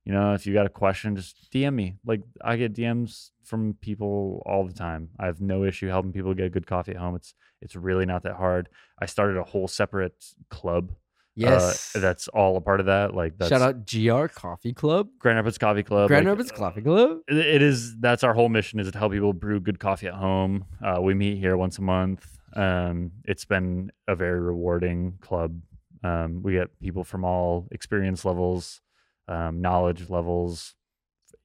You 0.06 0.14
know, 0.14 0.34
if 0.34 0.46
you 0.46 0.54
got 0.54 0.68
a 0.68 0.70
question, 0.70 1.16
just 1.16 1.52
DM 1.52 1.74
me. 1.74 1.96
Like 2.06 2.22
I 2.44 2.58
get 2.58 2.74
DMs 2.74 3.32
from 3.44 3.74
people 3.82 4.44
all 4.46 4.64
the 4.66 4.74
time. 4.74 5.10
I 5.20 5.26
have 5.26 5.42
no 5.42 5.64
issue 5.64 5.88
helping 5.88 6.14
people 6.14 6.34
get 6.36 6.52
good 6.52 6.68
coffee 6.68 6.92
at 6.92 6.98
home. 6.98 7.16
It's 7.16 7.34
it's 7.62 7.76
really 7.76 8.06
not 8.06 8.22
that 8.24 8.36
hard. 8.36 8.70
I 9.02 9.08
started 9.08 9.38
a 9.38 9.44
whole 9.44 9.68
separate 9.68 10.24
club. 10.50 10.92
uh, 10.92 10.96
Yes. 11.38 11.92
that's 11.94 12.28
all 12.30 12.56
a 12.56 12.62
part 12.62 12.80
of 12.80 12.86
that. 12.86 13.16
Like 13.16 13.38
that's 13.38 13.50
Shout 13.50 13.62
out 13.64 13.86
GR 13.88 14.28
Coffee 14.28 14.74
Club. 14.74 15.08
Grand 15.20 15.38
Rapids 15.38 15.58
Coffee 15.58 15.84
Club. 15.84 16.08
Grand 16.08 16.26
like, 16.26 16.34
Rapids 16.38 16.52
Coffee 16.52 16.82
Club. 16.82 17.18
it- 17.28 17.38
it 17.56 17.62
is 17.64 17.98
that's 18.00 18.24
our 18.24 18.34
whole 18.36 18.48
mission 18.50 18.80
is 18.80 18.92
to 18.92 18.98
help 18.98 19.12
people 19.12 19.34
brew 19.34 19.60
good 19.60 19.80
coffee 19.80 20.08
at 20.08 20.14
home 20.14 20.66
uh, 20.84 21.00
we 21.02 21.14
meet 21.16 21.38
here 21.40 21.58
once 21.58 21.78
a 21.80 21.82
month 21.82 22.26
um, 22.56 23.12
it's 23.26 23.44
been 23.44 23.92
a 24.08 24.16
very 24.16 24.40
rewarding 24.40 25.18
club 25.20 25.60
um, 26.04 26.42
we 26.44 26.54
get 26.54 26.70
people 26.80 27.04
from 27.04 27.26
all 27.26 27.68
experience 27.72 28.24
levels 28.24 28.80
um, 29.28 29.62
knowledge 29.62 30.10
levels 30.10 30.76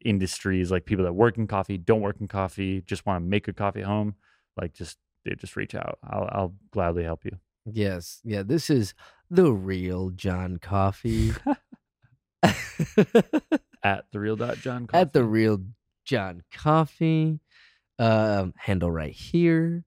industries 0.05 0.71
like 0.71 0.87
people 0.87 1.05
that 1.05 1.13
work 1.13 1.37
in 1.37 1.47
coffee 1.47 1.77
don't 1.77 2.01
work 2.01 2.17
in 2.21 2.29
coffee 2.29 2.83
just 2.87 3.05
want 3.05 3.23
to 3.23 3.29
make 3.29 3.49
a 3.49 3.53
coffee 3.53 3.81
at 3.81 3.87
home 3.87 4.15
like 4.57 4.73
just 4.73 4.97
they 5.25 5.35
just 5.35 5.57
reach 5.57 5.75
out 5.75 5.99
I'll, 6.03 6.29
I'll 6.33 6.55
gladly 6.71 7.05
help 7.05 7.25
you 7.25 7.39
Yes. 7.67 8.21
Yeah, 8.25 8.43
this 8.43 8.71
is 8.71 8.95
the 9.31 9.53
real 9.53 10.11
Jon 10.11 10.59
Coffee. 10.59 11.33
at 13.83 14.05
the 14.13 14.21
real 14.21 14.37
dot 14.37 14.59
jon 14.59 14.89
At 14.93 15.13
the 15.13 15.25
real 15.25 15.63
Jon 16.05 16.43
Coffee. 16.53 17.41
Um, 17.99 18.55
handle 18.57 18.91
right 18.91 19.13
here. 19.13 19.85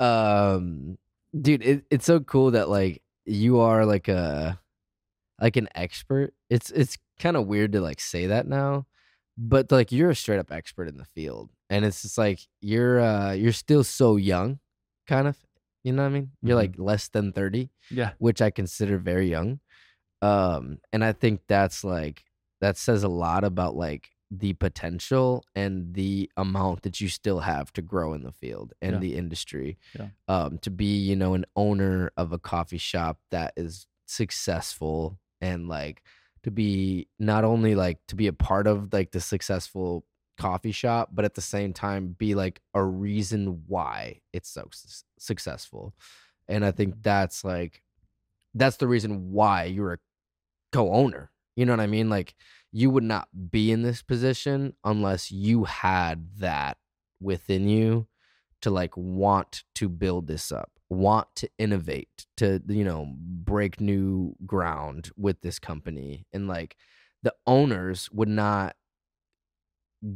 Um, 0.00 0.98
dude, 1.38 1.62
it, 1.62 1.84
it's 1.90 2.04
so 2.04 2.18
cool 2.20 2.50
that 2.52 2.68
like 2.68 3.02
you 3.24 3.60
are 3.60 3.86
like 3.86 4.08
a 4.08 4.58
like 5.40 5.56
an 5.56 5.68
expert. 5.74 6.34
It's 6.50 6.70
it's 6.72 6.98
kind 7.18 7.36
of 7.36 7.46
weird 7.46 7.72
to 7.72 7.80
like 7.80 8.00
say 8.00 8.26
that 8.26 8.46
now, 8.46 8.86
but 9.38 9.70
like 9.72 9.92
you're 9.92 10.10
a 10.10 10.14
straight 10.14 10.38
up 10.38 10.52
expert 10.52 10.88
in 10.88 10.96
the 10.98 11.04
field, 11.04 11.50
and 11.70 11.84
it's 11.84 12.02
just 12.02 12.18
like 12.18 12.40
you're 12.60 13.00
uh 13.00 13.32
you're 13.32 13.52
still 13.52 13.84
so 13.84 14.16
young, 14.16 14.58
kind 15.06 15.26
of. 15.28 15.36
You 15.84 15.92
know 15.92 16.02
what 16.02 16.10
I 16.10 16.12
mean? 16.12 16.30
You're 16.42 16.56
Mhm. 16.56 16.60
like 16.60 16.74
less 16.78 17.08
than 17.08 17.32
thirty 17.32 17.70
yeah 17.90 18.12
which 18.18 18.40
I 18.40 18.50
consider 18.50 18.98
very 18.98 19.28
young. 19.28 19.58
Um, 20.20 20.78
and 20.92 21.04
I 21.04 21.12
think 21.12 21.40
that's 21.48 21.82
like 21.82 22.24
that 22.60 22.76
says 22.76 23.02
a 23.02 23.08
lot 23.08 23.42
about 23.42 23.74
like 23.74 24.10
the 24.30 24.52
potential 24.54 25.44
and 25.54 25.92
the 25.94 26.30
amount 26.36 26.82
that 26.82 27.00
you 27.00 27.08
still 27.08 27.40
have 27.40 27.72
to 27.72 27.82
grow 27.82 28.14
in 28.14 28.22
the 28.22 28.32
field 28.32 28.72
and 28.80 28.92
Yeah. 28.94 28.98
the 29.00 29.16
industry. 29.16 29.76
Yeah. 29.98 30.08
Um, 30.28 30.58
to 30.58 30.70
be, 30.70 30.96
you 30.96 31.16
know, 31.16 31.34
an 31.34 31.44
owner 31.56 32.12
of 32.16 32.32
a 32.32 32.38
coffee 32.38 32.78
shop 32.78 33.18
that 33.30 33.52
is 33.56 33.86
successful 34.06 35.18
and 35.40 35.68
like 35.68 36.02
to 36.44 36.50
be 36.50 37.08
not 37.18 37.44
only 37.44 37.74
like 37.74 37.98
to 38.08 38.16
be 38.16 38.26
a 38.26 38.32
part 38.32 38.66
of 38.66 38.92
like 38.92 39.12
the 39.12 39.20
successful 39.20 40.04
coffee 40.38 40.72
shop, 40.72 41.10
but 41.12 41.24
at 41.24 41.34
the 41.34 41.40
same 41.40 41.72
time 41.72 42.16
be 42.18 42.34
like 42.34 42.60
a 42.74 42.82
reason 42.82 43.62
why 43.66 44.20
it's 44.32 44.48
so 44.48 44.68
s- 44.72 45.04
successful. 45.18 45.94
And 46.48 46.64
I 46.64 46.70
think 46.70 46.94
mm-hmm. 46.94 47.02
that's 47.02 47.44
like 47.44 47.82
that's 48.54 48.76
the 48.76 48.88
reason 48.88 49.32
why 49.32 49.64
you're 49.64 49.94
a 49.94 49.98
co-owner. 50.72 51.30
You 51.56 51.66
know 51.66 51.72
what 51.72 51.80
I 51.80 51.86
mean? 51.86 52.10
Like 52.10 52.34
you 52.72 52.90
would 52.90 53.04
not 53.04 53.28
be 53.50 53.70
in 53.70 53.82
this 53.82 54.02
position 54.02 54.74
unless 54.84 55.30
you 55.30 55.64
had 55.64 56.26
that 56.38 56.78
within 57.20 57.68
you 57.68 58.08
to 58.62 58.70
like 58.70 58.96
want 58.96 59.64
to 59.74 59.88
build 59.88 60.26
this 60.26 60.50
up, 60.50 60.71
want 60.92 61.28
to 61.36 61.48
innovate, 61.58 62.26
to 62.38 62.60
you 62.68 62.84
know, 62.84 63.14
break 63.18 63.80
new 63.80 64.34
ground 64.46 65.10
with 65.16 65.40
this 65.40 65.58
company. 65.58 66.26
And 66.32 66.48
like 66.48 66.76
the 67.22 67.34
owners 67.46 68.10
would 68.12 68.28
not 68.28 68.76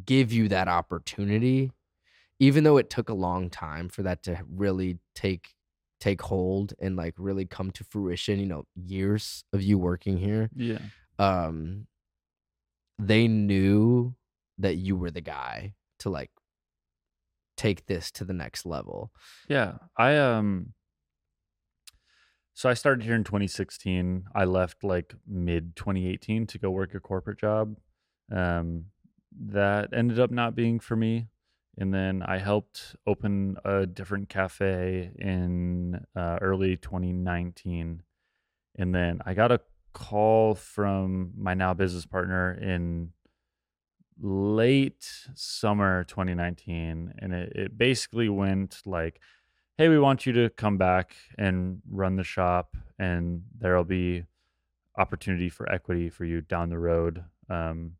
give 0.05 0.32
you 0.32 0.48
that 0.48 0.68
opportunity 0.68 1.70
even 2.38 2.64
though 2.64 2.76
it 2.76 2.90
took 2.90 3.08
a 3.08 3.14
long 3.14 3.48
time 3.48 3.88
for 3.88 4.02
that 4.02 4.22
to 4.24 4.38
really 4.48 4.98
take 5.14 5.55
take 6.00 6.20
hold 6.22 6.74
and 6.78 6.96
like 6.96 7.14
really 7.16 7.46
come 7.46 7.70
to 7.70 7.84
fruition 7.84 8.38
you 8.38 8.46
know 8.46 8.64
years 8.74 9.44
of 9.52 9.62
you 9.62 9.78
working 9.78 10.18
here 10.18 10.50
yeah 10.55 10.78
um 11.18 11.86
they 12.98 13.28
knew 13.28 14.14
that 14.58 14.76
you 14.76 14.96
were 14.96 15.10
the 15.10 15.20
guy 15.20 15.74
to 15.98 16.10
like 16.10 16.30
take 17.57 17.86
this 17.86 18.10
to 18.10 18.25
the 18.25 18.33
next 18.33 18.67
level 18.67 19.12
Yeah, 19.49 19.75
I 19.97 20.17
um 20.17 20.73
so 22.55 22.70
I 22.70 22.75
started 22.75 23.05
here 23.05 23.15
in 23.15 23.23
2016. 23.23 24.25
I 24.35 24.44
left 24.47 24.83
like 24.83 25.15
mid 25.26 25.76
2018 25.76 26.47
to 26.47 26.59
go 26.59 26.70
work 26.70 26.94
a 26.94 27.01
corporate 27.01 27.39
job. 27.39 27.76
Um 28.33 28.86
that 29.39 29.91
ended 29.93 30.18
up 30.18 30.31
not 30.31 30.55
being 30.55 30.81
for 30.81 30.97
me. 30.97 31.28
And 31.78 31.93
then 31.93 32.23
I 32.23 32.39
helped 32.39 32.97
open 33.07 33.57
a 33.65 33.85
different 33.85 34.31
cafe 34.31 35.10
in 35.18 36.01
uh, 36.17 36.39
early 36.41 36.76
2019. 36.78 38.02
And 38.78 38.94
then 38.94 39.20
I 39.26 39.35
got 39.35 39.52
a 39.52 39.60
call 39.93 40.55
from 40.55 41.33
my 41.36 41.55
now 41.55 41.75
business 41.75 42.07
partner 42.07 42.52
in 42.52 43.12
late 44.20 45.08
summer 45.34 46.04
2019 46.04 47.14
and 47.18 47.32
it, 47.34 47.52
it 47.54 47.78
basically 47.78 48.28
went 48.28 48.80
like 48.86 49.20
hey 49.76 49.88
we 49.88 49.98
want 49.98 50.24
you 50.24 50.32
to 50.32 50.48
come 50.50 50.78
back 50.78 51.14
and 51.36 51.82
run 51.90 52.16
the 52.16 52.24
shop 52.24 52.76
and 52.98 53.42
there'll 53.58 53.84
be 53.84 54.24
opportunity 54.96 55.50
for 55.50 55.70
equity 55.70 56.08
for 56.08 56.24
you 56.24 56.40
down 56.40 56.70
the 56.70 56.78
road 56.78 57.24
um, 57.50 57.92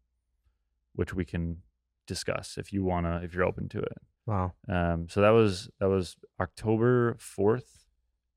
which 0.95 1.13
we 1.15 1.25
can 1.25 1.59
discuss 2.07 2.57
if 2.57 2.73
you 2.73 2.83
want 2.83 3.07
to 3.07 3.21
if 3.23 3.35
you're 3.35 3.45
open 3.45 3.69
to 3.69 3.79
it. 3.79 3.99
Wow. 4.27 4.55
Um, 4.69 5.07
so 5.09 5.21
that 5.21 5.31
was 5.31 5.69
that 5.79 5.89
was 5.89 6.17
october 6.41 7.15
4th 7.15 7.85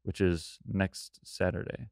which 0.03 0.21
is 0.21 0.59
next 0.67 1.19
saturday 1.23 1.87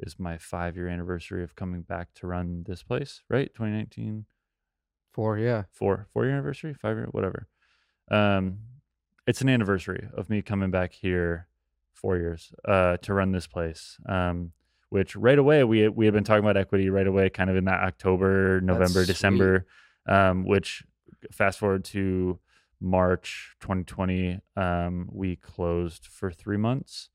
is 0.00 0.18
my 0.18 0.38
five 0.38 0.76
year 0.76 0.88
anniversary 0.88 1.42
of 1.42 1.54
coming 1.56 1.82
back 1.82 2.12
to 2.14 2.26
run 2.26 2.64
this 2.66 2.82
place 2.82 3.22
right? 3.28 3.52
2019 3.54 4.26
four 5.12 5.38
yeah. 5.38 5.64
Four 5.72 6.06
four 6.12 6.24
year 6.24 6.34
anniversary? 6.34 6.74
Five 6.74 6.96
year 6.96 7.08
whatever. 7.10 7.46
Um 8.10 8.58
it's 9.26 9.42
an 9.42 9.48
anniversary 9.48 10.08
of 10.14 10.30
me 10.30 10.40
coming 10.40 10.70
back 10.70 10.92
here 10.92 11.48
four 11.92 12.16
years 12.16 12.52
uh 12.66 12.96
to 12.98 13.12
run 13.12 13.32
this 13.32 13.46
place 13.46 13.98
um 14.08 14.52
which 14.88 15.16
right 15.16 15.38
away 15.38 15.64
we 15.64 15.88
we 15.88 16.04
had 16.06 16.14
been 16.14 16.24
talking 16.24 16.44
about 16.44 16.56
equity 16.56 16.88
right 16.88 17.06
away 17.08 17.28
kind 17.28 17.50
of 17.50 17.56
in 17.56 17.64
that 17.64 17.80
october 17.82 18.60
november 18.60 19.04
sweet. 19.04 19.06
december 19.08 19.66
um 20.08 20.44
which 20.44 20.84
fast 21.32 21.58
forward 21.58 21.84
to 21.84 22.38
march 22.80 23.56
2020 23.60 24.40
um 24.56 25.08
we 25.12 25.36
closed 25.36 26.06
for 26.06 26.30
three 26.30 26.56
months. 26.56 27.10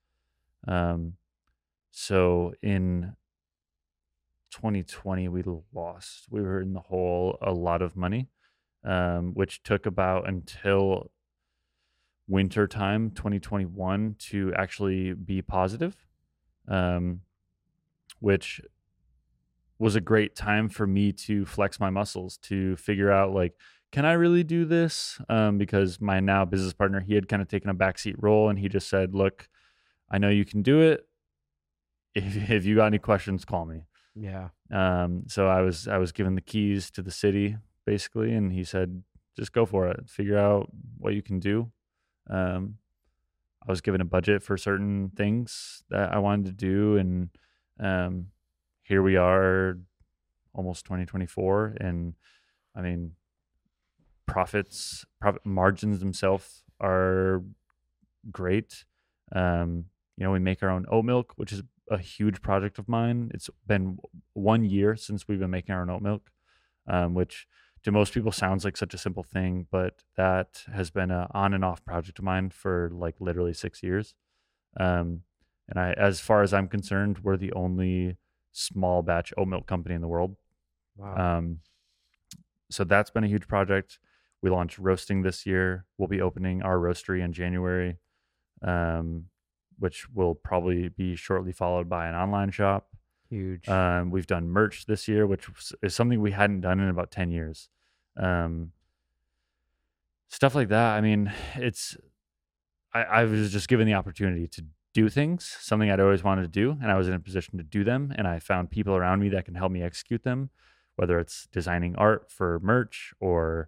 Um 0.68 1.14
so 1.92 2.54
in 2.62 3.14
2020 4.54 5.28
we 5.30 5.44
lost. 5.74 6.28
We 6.30 6.42
were 6.42 6.62
in 6.62 6.74
the 6.74 6.80
hole 6.80 7.38
a 7.42 7.52
lot 7.52 7.82
of 7.82 7.96
money 7.96 8.30
um, 8.86 9.34
which 9.34 9.64
took 9.64 9.86
about 9.86 10.28
until 10.28 11.12
winter 12.28 12.68
time 12.68 13.12
2021 13.12 14.16
to 14.18 14.54
actually 14.56 15.14
be 15.14 15.42
positive 15.42 15.96
um, 16.68 17.22
which 18.20 18.62
was 19.80 19.96
a 19.96 20.02
great 20.02 20.36
time 20.36 20.70
for 20.70 20.88
me 20.88 21.12
to 21.12 21.46
flex 21.46 21.80
my 21.80 21.90
muscles 21.90 22.38
to 22.38 22.76
figure 22.78 23.12
out 23.12 23.34
like 23.34 23.54
can 23.92 24.06
i 24.06 24.14
really 24.14 24.44
do 24.44 24.66
this? 24.66 25.20
Um, 25.30 25.58
because 25.58 26.02
my 26.02 26.20
now 26.20 26.46
business 26.46 26.74
partner 26.74 27.00
he 27.02 27.16
had 27.16 27.28
kind 27.28 27.42
of 27.42 27.48
taken 27.48 27.70
a 27.70 27.76
backseat 27.76 28.16
role 28.18 28.50
and 28.50 28.58
he 28.58 28.70
just 28.70 28.90
said 28.90 29.14
look 29.14 29.50
i 30.10 30.18
know 30.18 30.30
you 30.30 30.46
can 30.46 30.62
do 30.62 30.80
it. 30.82 31.08
If, 32.16 32.50
if 32.50 32.66
you 32.66 32.76
got 32.76 32.88
any 32.88 33.00
questions 33.00 33.44
call 33.46 33.66
me 33.66 33.86
yeah 34.16 34.50
um, 34.72 35.24
so 35.28 35.48
I 35.48 35.62
was 35.62 35.88
I 35.88 35.98
was 35.98 36.12
given 36.12 36.36
the 36.36 36.42
keys 36.42 36.90
to 36.92 37.02
the 37.02 37.12
city 37.12 37.58
basically, 37.86 38.34
and 38.34 38.52
he 38.52 38.64
said, 38.64 39.04
"Just 39.36 39.54
go 39.54 39.66
for 39.66 39.88
it. 39.88 40.10
Figure 40.10 40.38
out 40.38 40.70
what 40.98 41.14
you 41.14 41.22
can 41.22 41.40
do." 41.40 41.72
Um, 42.30 42.78
I 43.66 43.72
was 43.72 43.82
given 43.82 44.02
a 44.02 44.06
budget 44.06 44.44
for 44.44 44.58
certain 44.58 45.10
things 45.16 45.84
that 45.90 46.14
I 46.14 46.20
wanted 46.20 46.46
to 46.46 46.52
do, 46.52 46.98
and 46.98 47.30
um, 47.80 48.28
here 48.84 49.02
we 49.02 49.16
are, 49.16 49.78
almost 50.54 50.86
2024, 50.86 51.78
and 51.80 52.16
I 52.76 52.82
mean, 52.82 53.14
profits, 54.26 55.06
profit 55.22 55.46
margins 55.46 56.00
themselves 56.00 56.64
are 56.82 57.44
great. 58.32 58.86
Um, 59.32 59.86
you 60.18 60.26
know, 60.26 60.32
we 60.32 60.40
make 60.40 60.62
our 60.62 60.70
own 60.70 60.86
oat 60.92 61.06
milk, 61.06 61.34
which 61.38 61.52
is 61.52 61.64
a 61.94 61.98
huge 62.00 62.42
project 62.42 62.80
of 62.80 62.90
mine. 62.90 63.32
It's 63.34 63.50
been 63.68 64.00
one 64.34 64.66
year 64.66 64.96
since 64.96 65.28
we've 65.28 65.40
been 65.40 65.52
making 65.52 65.74
our 65.74 65.82
own 65.82 65.90
oat 65.90 66.02
milk, 66.02 66.32
um, 66.88 67.14
which 67.14 67.48
to 67.84 67.92
most 67.92 68.14
people 68.14 68.32
sounds 68.32 68.66
like 68.66 68.78
such 68.78 68.94
a 68.94 68.98
simple 68.98 69.24
thing, 69.24 69.68
but 69.72 70.04
that 70.16 70.64
has 70.74 70.90
been 70.90 71.12
a 71.12 71.28
on 71.32 71.54
and 71.54 71.64
off 71.64 71.84
project 71.84 72.20
of 72.20 72.26
mine 72.26 72.50
for 72.50 72.90
like 72.94 73.16
literally 73.20 73.54
six 73.54 73.84
years. 73.84 74.16
Um, 74.80 75.22
and 75.70 75.80
I, 75.80 75.94
as 75.94 76.20
far 76.20 76.44
as 76.44 76.54
I'm 76.54 76.68
concerned, 76.68 77.20
we're 77.24 77.38
the 77.38 77.54
only 77.54 78.18
small 78.52 79.02
batch 79.02 79.34
oat 79.38 79.48
milk 79.48 79.68
company 79.68 79.96
in 79.96 80.02
the 80.02 80.08
world. 80.08 80.36
Wow. 80.98 81.38
Um, 81.38 81.60
so 82.70 82.84
that's 82.84 83.12
been 83.12 83.24
a 83.24 83.28
huge 83.28 83.48
project. 83.48 84.00
We 84.42 84.50
launched 84.50 84.78
roasting 84.78 85.22
this 85.22 85.46
year. 85.46 85.86
We'll 85.98 86.08
be 86.08 86.22
opening 86.22 86.62
our 86.64 86.78
roastery 86.78 87.24
in 87.24 87.34
January, 87.34 87.98
um, 88.62 89.26
which 89.84 90.10
will 90.12 90.34
probably 90.34 90.88
be 90.88 91.14
shortly 91.14 91.52
followed 91.52 91.90
by 91.90 92.08
an 92.08 92.16
online 92.16 92.50
shop. 92.52 92.88
Huge. 93.30 93.68
Um, 93.68 94.12
we've 94.12 94.26
done 94.26 94.48
merch 94.48 94.86
this 94.86 95.10
year, 95.10 95.28
which 95.28 95.46
is 95.82 95.94
something 95.94 96.22
we 96.22 96.32
hadn't 96.32 96.62
done 96.62 96.80
in 96.80 96.88
about 96.88 97.12
10 97.12 97.32
years. 97.32 97.68
Um, 98.16 98.72
stuff 100.30 100.56
like 100.56 100.70
that. 100.70 100.96
I 100.96 101.02
mean, 101.02 101.34
it's, 101.56 101.98
I, 102.94 103.04
I 103.04 103.24
was 103.26 103.52
just 103.52 103.68
given 103.68 103.86
the 103.86 103.94
opportunity 103.94 104.48
to 104.48 104.64
do 104.94 105.10
things, 105.10 105.58
something 105.60 105.92
I'd 105.92 106.00
always 106.00 106.24
wanted 106.24 106.44
to 106.44 106.48
do, 106.48 106.78
and 106.82 106.90
I 106.90 106.96
was 106.96 107.10
in 107.10 107.14
a 107.14 107.20
position 107.20 107.58
to 107.58 107.64
do 107.66 107.84
them. 107.84 108.14
And 108.18 108.26
I 108.26 108.40
found 108.40 108.72
people 108.72 108.96
around 108.96 109.20
me 109.20 109.28
that 109.30 109.44
can 109.44 109.56
help 109.56 109.74
me 109.74 109.82
execute 109.82 110.24
them, 110.24 110.50
whether 110.96 111.20
it's 111.20 111.46
designing 111.52 111.98
art 111.98 112.32
for 112.32 112.62
merch 112.64 113.14
or, 113.20 113.68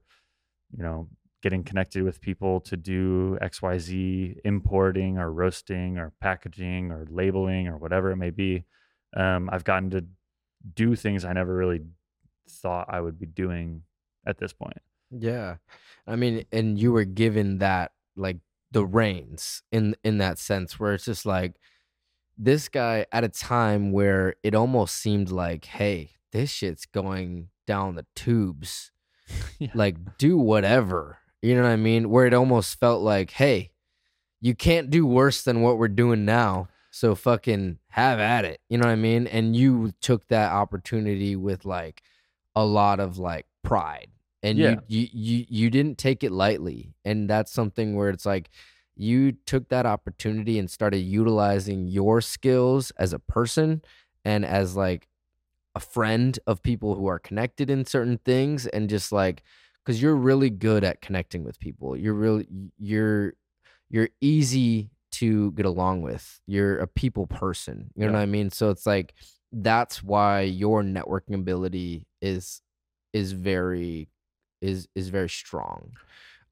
you 0.72 0.82
know, 0.82 1.10
getting 1.46 1.64
connected 1.64 2.02
with 2.02 2.20
people 2.20 2.60
to 2.60 2.76
do 2.76 3.38
XYZ 3.40 4.38
importing 4.44 5.20
or 5.20 5.32
roasting 5.32 6.00
or 6.00 6.12
packaging 6.20 6.92
or 6.92 7.06
labeling 7.08 7.68
or 7.68 7.78
whatever 7.78 8.10
it 8.10 8.16
may 8.16 8.32
be 8.32 8.66
um, 9.16 9.48
I've 9.52 9.64
gotten 9.64 9.92
to 9.92 10.06
do 10.74 10.96
things 10.96 11.24
I 11.24 11.34
never 11.34 11.56
really 11.56 11.82
thought 12.50 12.88
I 12.90 13.00
would 13.00 13.20
be 13.20 13.28
doing 13.28 13.84
at 14.26 14.40
this 14.40 14.54
point. 14.54 14.82
Yeah. 15.12 15.58
I 16.08 16.16
mean, 16.16 16.46
and 16.52 16.80
you 16.80 16.92
were 16.92 17.06
given 17.06 17.60
that 17.60 17.92
like 18.16 18.38
the 18.72 18.86
reins 18.86 19.62
in 19.72 19.96
in 20.04 20.18
that 20.18 20.40
sense 20.40 20.80
where 20.80 20.96
it's 20.96 21.06
just 21.06 21.28
like 21.28 21.54
this 22.38 22.68
guy 22.68 23.06
at 23.12 23.24
a 23.24 23.30
time 23.30 23.92
where 23.92 24.36
it 24.44 24.56
almost 24.56 24.96
seemed 24.96 25.30
like, 25.30 25.66
hey, 25.66 26.12
this 26.32 26.50
shit's 26.50 26.86
going 26.86 27.50
down 27.68 27.96
the 27.96 28.06
tubes. 28.16 28.92
Yeah. 29.58 29.70
Like 29.74 30.18
do 30.20 30.38
whatever. 30.38 31.18
You 31.42 31.56
know 31.56 31.64
what 31.64 31.70
I 31.72 31.76
mean? 31.76 32.10
Where 32.10 32.26
it 32.26 32.34
almost 32.34 32.80
felt 32.80 33.02
like, 33.02 33.32
hey, 33.32 33.72
you 34.42 34.56
can't 34.56 34.90
do 34.90 35.06
worse 35.06 35.44
than 35.44 35.62
what 35.62 35.78
we're 35.78 35.88
doing 35.88 36.26
now. 36.26 36.70
So 36.92 37.16
fucking 37.16 37.80
have 37.90 38.20
at 38.20 38.46
it. 38.46 38.62
You 38.70 38.78
know 38.78 38.86
what 38.88 38.94
I 38.94 38.96
mean? 38.98 39.28
And 39.28 39.56
you 39.56 39.94
took 40.02 40.28
that 40.28 40.52
opportunity 40.52 41.36
with 41.36 41.66
like 41.66 42.02
a 42.56 42.66
lot 42.66 43.00
of 43.00 43.18
like 43.18 43.46
pride. 43.64 44.08
And 44.44 44.60
Yeah. 44.60 44.80
you, 44.88 45.02
you 45.02 45.08
you 45.14 45.46
you 45.50 45.70
didn't 45.70 45.98
take 45.98 46.24
it 46.24 46.32
lightly. 46.32 46.94
And 47.04 47.30
that's 47.30 47.52
something 47.52 47.96
where 47.96 48.10
it's 48.10 48.26
like 48.26 48.50
you 48.96 49.34
took 49.34 49.70
that 49.70 49.86
opportunity 49.86 50.58
and 50.58 50.70
started 50.72 51.00
utilizing 51.00 51.88
your 51.88 52.22
skills 52.22 52.92
as 52.92 53.12
a 53.12 53.20
person 53.20 53.82
and 54.24 54.46
as 54.46 54.76
like 54.76 55.08
a 55.76 55.80
friend 55.80 56.40
of 56.48 56.62
people 56.64 56.96
who 56.96 57.08
are 57.08 57.20
connected 57.20 57.70
in 57.70 57.86
certain 57.86 58.20
things 58.20 58.66
and 58.68 58.90
just 58.90 59.12
like 59.12 59.44
because 59.86 60.02
you're 60.02 60.16
really 60.16 60.50
good 60.50 60.84
at 60.84 61.02
connecting 61.02 61.44
with 61.44 61.60
people. 61.60 61.96
You're 61.98 62.14
really 62.16 62.48
you're 62.80 63.36
you're 63.90 64.10
easy 64.22 64.90
to 65.14 65.52
get 65.54 65.66
along 65.66 66.02
with. 66.02 66.42
You're 66.48 66.78
a 66.80 66.88
people 66.88 67.28
person 67.28 67.92
you 67.96 68.06
know 68.06 68.14
Yeah. 68.14 68.18
what 68.20 68.24
i 68.24 68.26
mean? 68.26 68.50
So 68.52 68.70
it's 68.72 68.86
like 68.86 69.14
that's 69.52 70.04
why 70.04 70.42
your 70.42 70.84
networking 70.84 71.36
ability 71.36 72.08
is 72.22 72.62
is 73.14 73.32
very 73.34 74.10
is 74.62 74.88
is 74.96 75.10
very 75.10 75.30
strong. 75.30 75.94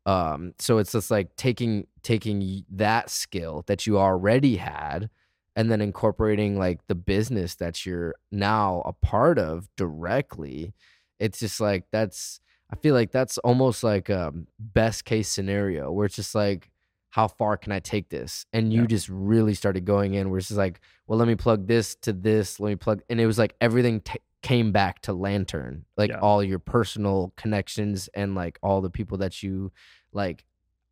Um 0.06 0.54
so 0.60 0.78
it's 0.80 0.92
just 0.92 1.12
like 1.12 1.36
taking 1.38 1.88
taking 2.04 2.66
that 2.72 3.10
skill 3.10 3.64
that 3.68 3.88
you 3.88 3.98
already 4.00 4.58
had 4.58 5.10
and 5.56 5.72
then 5.72 5.82
incorporating 5.82 6.58
like 6.60 6.86
the 6.88 6.96
business 6.96 7.56
that 7.56 7.86
you're 7.86 8.16
now 8.32 8.82
a 8.86 8.94
part 8.94 9.40
of 9.40 9.70
directly 9.78 10.74
it's 11.20 11.40
just 11.40 11.62
like 11.62 11.86
that's 11.92 12.42
i 12.74 12.76
feel 12.76 12.96
like 12.96 13.12
that's 13.12 13.38
almost 13.40 13.84
like 13.84 14.10
a 14.10 14.34
best 14.60 15.06
case 15.06 15.30
scenario 15.30 15.92
where 15.92 16.06
it's 16.08 16.16
just 16.16 16.34
like 16.36 16.70
how 17.12 17.28
far 17.28 17.56
can 17.58 17.72
i 17.72 17.80
take 17.80 18.10
this 18.10 18.46
and 18.52 18.74
you 18.74 18.82
Yeah. 18.82 18.88
just 18.88 19.08
really 19.10 19.54
started 19.54 19.86
going 19.86 20.16
in 20.16 20.30
where 20.30 20.40
it's 20.40 20.48
just 20.48 20.58
like 20.58 20.80
well 21.08 21.20
let 21.20 21.28
me 21.28 21.36
plug 21.36 21.68
this 21.68 21.96
to 22.02 22.12
this 22.14 22.60
let 22.60 22.70
me 22.70 22.76
plug 22.76 23.02
and 23.10 23.22
it 23.22 23.28
was 23.28 23.38
like 23.38 23.56
everything 23.62 24.02
t- 24.02 24.20
came 24.42 24.72
back 24.72 25.02
to 25.04 25.14
lantern 25.14 25.86
like 25.96 26.10
Yeah. 26.10 26.20
all 26.20 26.44
your 26.44 26.60
personal 26.60 27.32
connections 27.38 28.10
and 28.16 28.34
like 28.36 28.58
all 28.64 28.82
the 28.82 28.90
people 28.90 29.18
that 29.20 29.44
you 29.44 29.72
like 30.12 30.44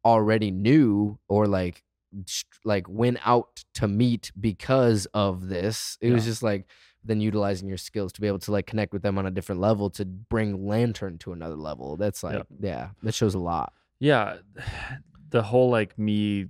already 0.06 0.52
knew 0.52 1.18
or 1.28 1.48
like 1.48 1.84
like 2.66 2.88
went 2.90 3.18
out 3.26 3.64
to 3.74 3.88
meet 3.88 4.32
because 4.40 5.06
of 5.14 5.48
this 5.48 5.98
it 6.02 6.12
was 6.12 6.26
just 6.26 6.44
like 6.44 6.66
then 7.04 7.20
utilizing 7.20 7.68
your 7.68 7.78
skills 7.78 8.12
to 8.14 8.22
be 8.22 8.28
able 8.28 8.40
to 8.40 8.52
like 8.52 8.68
connect 8.68 8.94
with 8.94 9.02
them 9.02 9.18
on 9.18 9.26
a 9.26 9.32
different 9.32 9.60
level 9.62 9.90
to 9.90 10.06
bring 10.06 10.66
lantern 10.68 11.18
to 11.18 11.34
another 11.34 11.56
level 11.56 11.98
that's 11.98 12.24
like 12.24 12.36
Yep. 12.36 12.48
yeah 12.60 12.90
that 13.04 13.14
shows 13.14 13.34
a 13.34 13.40
lot 13.40 13.74
Yeah, 14.00 14.38
the 15.30 15.42
whole 15.42 15.70
like 15.70 15.98
me 15.98 16.48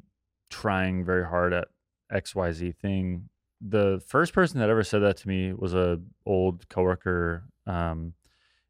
trying 0.50 1.06
very 1.06 1.26
hard 1.26 1.54
at 1.54 1.68
XYZ 2.12 2.76
thing. 2.78 3.30
The 3.62 4.02
first 4.08 4.34
person 4.34 4.60
that 4.60 4.70
ever 4.70 4.84
said 4.84 5.00
that 5.00 5.18
to 5.18 5.28
me 5.28 5.54
was 5.54 5.74
a 5.74 6.00
old 6.26 6.68
coworker 6.68 7.44
um 7.68 8.14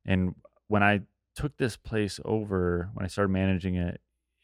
and 0.05 0.35
when 0.67 0.83
I 0.83 1.01
took 1.35 1.55
this 1.57 1.77
place 1.77 2.19
over, 2.25 2.89
when 2.93 3.05
I 3.05 3.07
started 3.07 3.29
managing 3.31 3.75
it, 3.75 4.01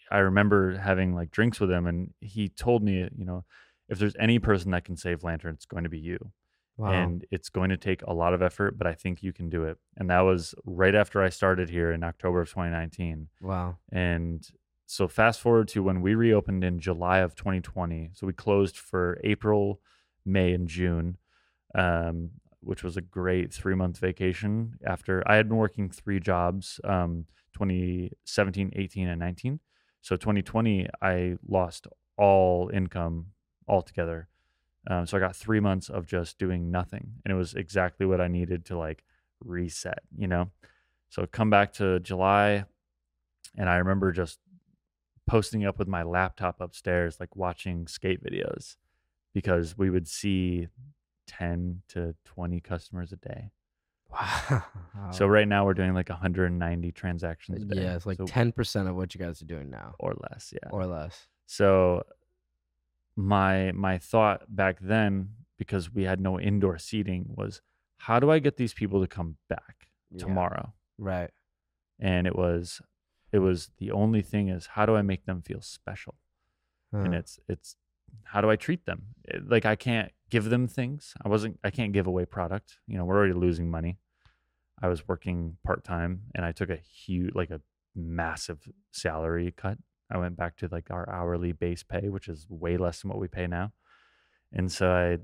I 0.10 0.20
remember 0.20 0.78
having 0.78 1.14
like 1.16 1.32
drinks 1.32 1.60
with 1.60 1.70
him 1.70 1.86
and 1.86 2.14
he 2.22 2.48
told 2.50 2.82
me, 2.84 3.10
you 3.18 3.26
know, 3.26 3.44
if 3.90 4.00
there's 4.00 4.16
any 4.20 4.40
person 4.40 4.72
that 4.72 4.86
can 4.86 4.96
save 4.98 5.24
Lantern, 5.24 5.54
it's 5.56 5.66
going 5.66 5.84
to 5.84 5.90
be 5.90 6.00
you. 6.00 6.32
And 6.86 7.26
it's 7.32 7.50
going 7.50 7.70
to 7.70 7.78
take 7.78 8.02
a 8.04 8.14
lot 8.14 8.34
of 8.34 8.42
effort, 8.42 8.78
but 8.78 8.88
I 8.88 8.94
think 8.94 9.24
you 9.24 9.34
can 9.34 9.50
do 9.50 9.64
it. 9.64 9.78
And 9.98 10.10
that 10.10 10.22
was 10.22 10.54
right 10.66 10.94
after 10.94 11.24
I 11.24 11.30
started 11.30 11.70
here 11.70 11.92
in 11.92 12.04
October 12.04 12.42
of 12.42 12.50
2019. 12.50 13.30
wow 13.42 13.78
And 13.92 14.48
so 14.86 15.08
fast 15.08 15.42
forward 15.42 15.68
to 15.70 15.84
when 15.84 16.02
we 16.02 16.16
reopened 16.16 16.64
in 16.64 16.80
July 16.80 17.20
of 17.20 17.36
2020. 17.36 18.12
So 18.14 18.26
we 18.26 18.34
closed 18.34 18.78
for 18.78 19.20
April, 19.24 19.82
May, 20.26 20.54
and 20.54 20.68
June, 20.68 21.18
um, 21.76 22.32
which 22.62 22.84
was 22.84 22.96
a 22.96 23.02
great 23.02 23.54
three 23.54 23.76
month 23.76 23.98
vacation. 23.98 24.76
After 24.86 25.24
I 25.26 25.36
had 25.36 25.50
been 25.50 25.58
working 25.58 25.90
three 25.90 26.20
jobs, 26.20 26.80
um, 26.84 27.26
2017, 27.54 28.72
18, 28.76 29.08
and 29.08 29.20
19. 29.20 29.60
So 30.02 30.16
2020, 30.16 30.88
I 31.02 31.36
lost 31.48 31.88
all 32.18 32.70
income 32.74 33.28
altogether. 33.68 34.30
Um, 34.90 35.06
so 35.06 35.18
I 35.18 35.20
got 35.20 35.36
three 35.36 35.60
months 35.60 35.90
of 35.90 36.06
just 36.08 36.38
doing 36.38 36.72
nothing, 36.72 37.14
and 37.26 37.32
it 37.32 37.36
was 37.36 37.54
exactly 37.56 38.06
what 38.06 38.22
I 38.22 38.28
needed 38.28 38.66
to 38.66 38.78
like 38.78 39.04
reset, 39.44 40.00
you 40.18 40.28
know. 40.28 40.50
So 41.10 41.26
come 41.26 41.50
back 41.50 41.74
to 41.74 42.00
July, 42.00 42.66
and 43.58 43.70
I 43.70 43.78
remember 43.78 44.12
just 44.12 44.40
posting 45.28 45.66
up 45.66 45.78
with 45.78 45.88
my 45.90 46.04
laptop 46.04 46.62
upstairs, 46.62 47.20
like 47.20 47.36
watching 47.36 47.86
skate 47.88 48.24
videos, 48.24 48.78
because 49.34 49.78
we 49.78 49.90
would 49.90 50.08
see 50.08 50.68
ten 51.28 51.82
to 51.90 52.16
twenty 52.24 52.62
customers 52.62 53.12
a 53.12 53.18
day. 53.18 53.52
wow 54.10 54.64
So 55.12 55.28
right 55.36 55.48
now 55.48 55.66
we're 55.66 55.74
doing 55.74 55.94
like 55.94 56.08
190 56.10 56.92
transactions 56.94 57.62
a 57.64 57.66
day. 57.66 57.82
yeah 57.84 57.96
it's 57.98 58.06
like 58.06 58.18
so- 58.20 58.26
10% 58.26 58.90
of 58.90 58.96
what 58.96 59.14
you 59.14 59.20
guys 59.20 59.42
are 59.42 59.46
doing 59.46 59.70
now 59.70 59.96
or 60.00 60.14
less, 60.30 60.54
yeah. 60.54 60.70
or 60.72 60.86
less 60.86 61.28
So 61.46 62.04
my 63.18 63.72
my 63.74 63.98
thought 63.98 64.44
back 64.56 64.78
then, 64.80 65.30
because 65.58 65.94
we 65.94 66.04
had 66.04 66.22
no 66.22 66.40
indoor 66.40 66.78
seating, 66.78 67.26
was 67.28 67.62
how 67.98 68.20
do 68.20 68.30
I 68.32 68.40
get 68.40 68.56
these 68.58 68.74
people 68.74 69.02
to 69.02 69.08
come 69.08 69.38
back 69.50 69.90
Yeah. 70.12 70.20
tomorrow? 70.26 70.74
right 71.00 71.32
And 72.00 72.26
it 72.28 72.36
was 72.36 72.82
it 73.32 73.40
was 73.40 73.70
the 73.78 73.92
only 73.92 74.22
thing 74.22 74.48
is 74.50 74.68
how 74.68 74.86
do 74.86 74.96
I 74.96 75.02
make 75.02 75.26
them 75.26 75.42
feel 75.42 75.62
special? 75.62 76.16
And 76.94 77.14
it's 77.14 77.40
it's 77.50 77.76
how 78.24 78.40
do 78.42 78.50
I 78.50 78.56
treat 78.56 78.86
them? 78.86 79.08
It- 79.26 79.50
like 79.50 79.66
I 79.66 79.76
can't 79.76 80.12
give 80.30 80.46
them 80.50 80.68
things. 80.68 81.14
I 81.24 81.28
wasn't 81.30 81.60
I 81.64 81.70
can't 81.72 81.92
give 81.94 82.08
away 82.08 82.26
product. 82.26 82.78
You 82.88 82.98
know, 82.98 83.06
we're 83.06 83.18
already 83.18 83.34
losing 83.34 83.70
money. 83.70 83.98
I 84.82 84.88
was 84.88 85.08
working 85.08 85.58
part 85.64 85.84
time 85.84 86.22
and 86.36 86.46
I 86.46 86.52
took 86.52 86.70
a 86.70 86.78
huge 86.78 87.34
like 87.36 87.50
a 87.52 87.62
massive 87.96 88.60
salary 88.92 89.52
cut. 89.52 89.78
I 90.10 90.18
went 90.18 90.38
back 90.38 90.58
to 90.58 90.70
like 90.72 90.90
our 90.92 91.10
hourly 91.10 91.52
base 91.52 91.84
pay, 91.84 92.10
which 92.10 92.28
is 92.28 92.48
way 92.50 92.78
less 92.78 93.02
than 93.02 93.10
what 93.10 93.20
we 93.20 93.28
pay 93.28 93.48
now. 93.48 93.74
And 94.54 94.72
so 94.72 94.92
I 94.92 95.20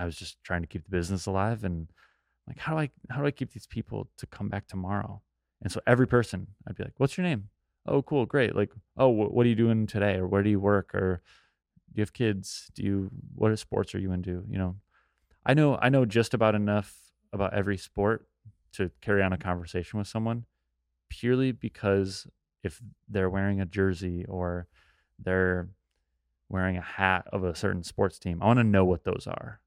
I 0.00 0.04
was 0.04 0.16
just 0.16 0.42
trying 0.42 0.62
to 0.62 0.68
keep 0.68 0.84
the 0.84 0.90
business 0.90 1.26
alive 1.26 1.64
and 1.64 1.88
like 2.46 2.58
how 2.58 2.74
do 2.74 2.80
I 2.80 2.90
how 3.10 3.20
do 3.20 3.26
I 3.26 3.30
keep 3.30 3.52
these 3.52 3.66
people 3.66 4.08
to 4.18 4.26
come 4.26 4.48
back 4.48 4.66
tomorrow? 4.68 5.22
And 5.62 5.72
so 5.72 5.80
every 5.86 6.06
person 6.06 6.48
I'd 6.66 6.76
be 6.76 6.84
like, 6.84 6.94
"What's 6.98 7.16
your 7.16 7.26
name?" 7.26 7.50
"Oh, 7.86 8.02
cool, 8.02 8.26
great." 8.26 8.54
Like, 8.56 8.72
"Oh, 8.96 9.12
wh- 9.12 9.32
what 9.34 9.46
are 9.46 9.48
you 9.48 9.54
doing 9.56 9.86
today?" 9.86 10.16
or 10.16 10.26
"Where 10.28 10.42
do 10.42 10.50
you 10.50 10.60
work?" 10.60 10.94
or 10.94 11.22
"Do 11.92 11.98
you 11.98 12.02
have 12.02 12.12
kids?" 12.12 12.70
"Do 12.74 12.82
you 12.82 13.10
what 13.34 13.56
sports 13.58 13.94
are 13.94 14.00
you 14.00 14.12
into?" 14.12 14.44
You 14.48 14.58
know, 14.58 14.76
I 15.46 15.54
know 15.54 15.76
I 15.76 15.88
know 15.88 16.04
just 16.04 16.34
about 16.34 16.54
enough 16.54 17.12
about 17.32 17.54
every 17.54 17.76
sport 17.78 18.28
to 18.72 18.90
carry 19.00 19.22
on 19.22 19.32
a 19.32 19.38
conversation 19.38 19.98
with 19.98 20.08
someone 20.08 20.46
purely 21.10 21.52
because 21.52 22.26
if 22.62 22.80
they're 23.08 23.30
wearing 23.30 23.60
a 23.60 23.66
jersey 23.66 24.24
or 24.26 24.66
they're 25.18 25.68
wearing 26.48 26.76
a 26.76 26.82
hat 26.82 27.26
of 27.32 27.44
a 27.44 27.54
certain 27.54 27.82
sports 27.82 28.18
team. 28.18 28.42
I 28.42 28.46
want 28.46 28.58
to 28.58 28.64
know 28.64 28.84
what 28.84 29.04
those 29.04 29.26
are 29.26 29.60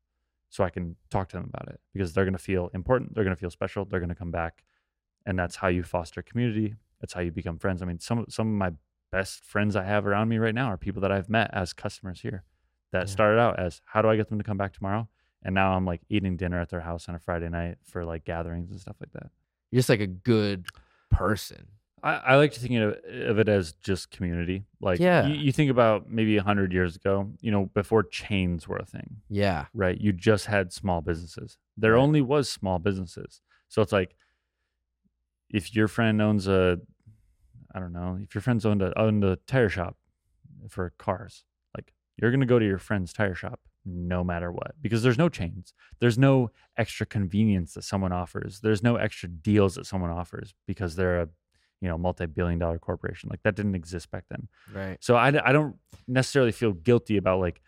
so 0.50 0.64
I 0.64 0.70
can 0.70 0.96
talk 1.10 1.30
to 1.30 1.38
them 1.38 1.50
about 1.54 1.68
it 1.74 1.80
because 1.94 2.14
they're 2.14 2.26
going 2.26 2.34
to 2.38 2.40
feel 2.40 2.70
important. 2.74 3.16
They're 3.16 3.24
going 3.24 3.36
to 3.36 3.40
feel 3.40 3.50
special. 3.50 3.86
They're 3.86 4.00
going 4.00 4.10
to 4.10 4.16
come 4.16 4.32
back. 4.32 4.64
And 5.26 5.38
that's 5.40 5.56
how 5.56 5.68
you 5.68 5.84
foster 5.84 6.22
community. 6.22 6.76
That's 7.02 7.14
how 7.14 7.22
you 7.22 7.32
become 7.32 7.58
friends. 7.58 7.82
I 7.82 7.86
mean, 7.86 8.00
some, 8.00 8.26
some 8.30 8.48
of 8.48 8.54
my 8.54 8.72
best 9.12 9.44
friends 9.44 9.76
I 9.76 9.84
have 9.84 10.06
around 10.06 10.30
me 10.30 10.38
right 10.38 10.54
now 10.54 10.68
are 10.68 10.78
people 10.78 11.02
that 11.02 11.12
I've 11.12 11.30
met 11.30 11.50
as 11.54 11.74
customers 11.74 12.22
here 12.22 12.44
that 12.92 13.08
Yeah. 13.08 13.12
started 13.12 13.40
out 13.40 13.60
as 13.60 13.82
how 13.86 14.02
do 14.02 14.10
I 14.10 14.16
get 14.16 14.30
them 14.30 14.38
to 14.38 14.44
come 14.44 14.58
back 14.58 14.74
tomorrow? 14.74 15.08
And 15.42 15.54
now 15.56 15.74
I'm 15.74 15.86
like 15.86 16.02
eating 16.10 16.38
dinner 16.38 16.60
at 16.62 16.70
their 16.70 16.82
house 16.82 17.10
on 17.10 17.16
a 17.16 17.20
Friday 17.20 17.50
night 17.50 17.78
for 17.84 18.06
like 18.06 18.24
gatherings 18.26 18.70
and 18.72 18.80
stuff 18.80 18.96
like 19.00 19.12
that. 19.14 19.30
You're 19.72 19.80
just 19.80 19.90
like 19.90 20.00
a 20.00 20.08
good 20.08 20.68
person. 21.12 21.68
I, 22.06 22.14
I 22.18 22.36
like 22.36 22.52
to 22.54 22.60
think 22.60 22.76
of, 22.76 22.96
of 23.30 23.40
it 23.40 23.50
as 23.50 23.74
just 23.74 24.12
community. 24.12 24.64
Like, 24.80 25.00
Yeah. 25.00 25.26
you, 25.26 25.36
you 25.36 25.52
think 25.52 25.72
about 25.72 26.10
maybe 26.10 26.38
a 26.38 26.44
hundred 26.44 26.72
years 26.72 26.96
ago, 26.96 27.32
you 27.42 27.52
know, 27.52 27.66
before 27.74 28.04
chains 28.04 28.68
were 28.68 28.78
a 28.78 28.86
thing, 28.86 29.18
Yeah. 29.30 29.66
right? 29.74 30.00
You 30.00 30.14
just 30.14 30.46
had 30.46 30.72
small 30.72 31.02
businesses. 31.02 31.58
There 31.76 31.94
Right. 31.94 32.00
only 32.02 32.22
was 32.22 32.48
small 32.50 32.78
businesses. 32.80 33.42
So 33.70 33.82
it's 33.82 33.92
like, 33.92 34.16
if 35.50 35.76
your 35.76 35.88
friend 35.88 36.22
owns 36.22 36.48
a, 36.48 36.80
I 37.74 37.80
don't 37.80 37.94
know, 37.94 38.20
if 38.22 38.34
your 38.36 38.42
friend's 38.42 38.66
owned 38.66 38.82
a 38.82 38.98
owned 38.98 39.24
a 39.24 39.36
tire 39.48 39.70
shop 39.70 39.98
for 40.70 40.92
cars, 40.98 41.44
like 41.76 41.94
you're 42.18 42.32
gonna 42.32 42.46
go 42.46 42.60
to 42.60 42.66
your 42.66 42.78
friend's 42.78 43.14
tire 43.14 43.36
shop 43.36 43.60
no 43.86 44.24
matter 44.24 44.52
what 44.52 44.72
because 44.82 45.04
there's 45.04 45.18
no 45.18 45.30
chains. 45.30 45.74
There's 46.00 46.18
no 46.18 46.52
extra 46.78 47.06
convenience 47.06 47.74
that 47.74 47.84
someone 47.84 48.12
offers. 48.12 48.62
There's 48.62 48.82
no 48.82 48.96
extra 48.96 49.30
deals 49.30 49.76
that 49.76 49.86
someone 49.86 50.10
offers 50.10 50.54
because 50.68 50.96
they're 50.96 51.22
a, 51.22 51.30
you 51.86 51.92
know, 51.92 52.00
multi-billion 52.00 52.58
dollar 52.58 52.80
corporation. 52.80 53.30
Like 53.30 53.44
that 53.44 53.56
didn't 53.56 53.76
exist 53.76 54.10
back 54.10 54.24
then. 54.30 54.48
Right. 54.74 54.98
So 55.00 55.16
I, 55.16 55.28
I 55.28 55.52
don't 55.52 55.76
necessarily 56.08 56.52
feel 56.52 56.72
guilty 56.74 57.18
about 57.18 57.40
like 57.40 57.62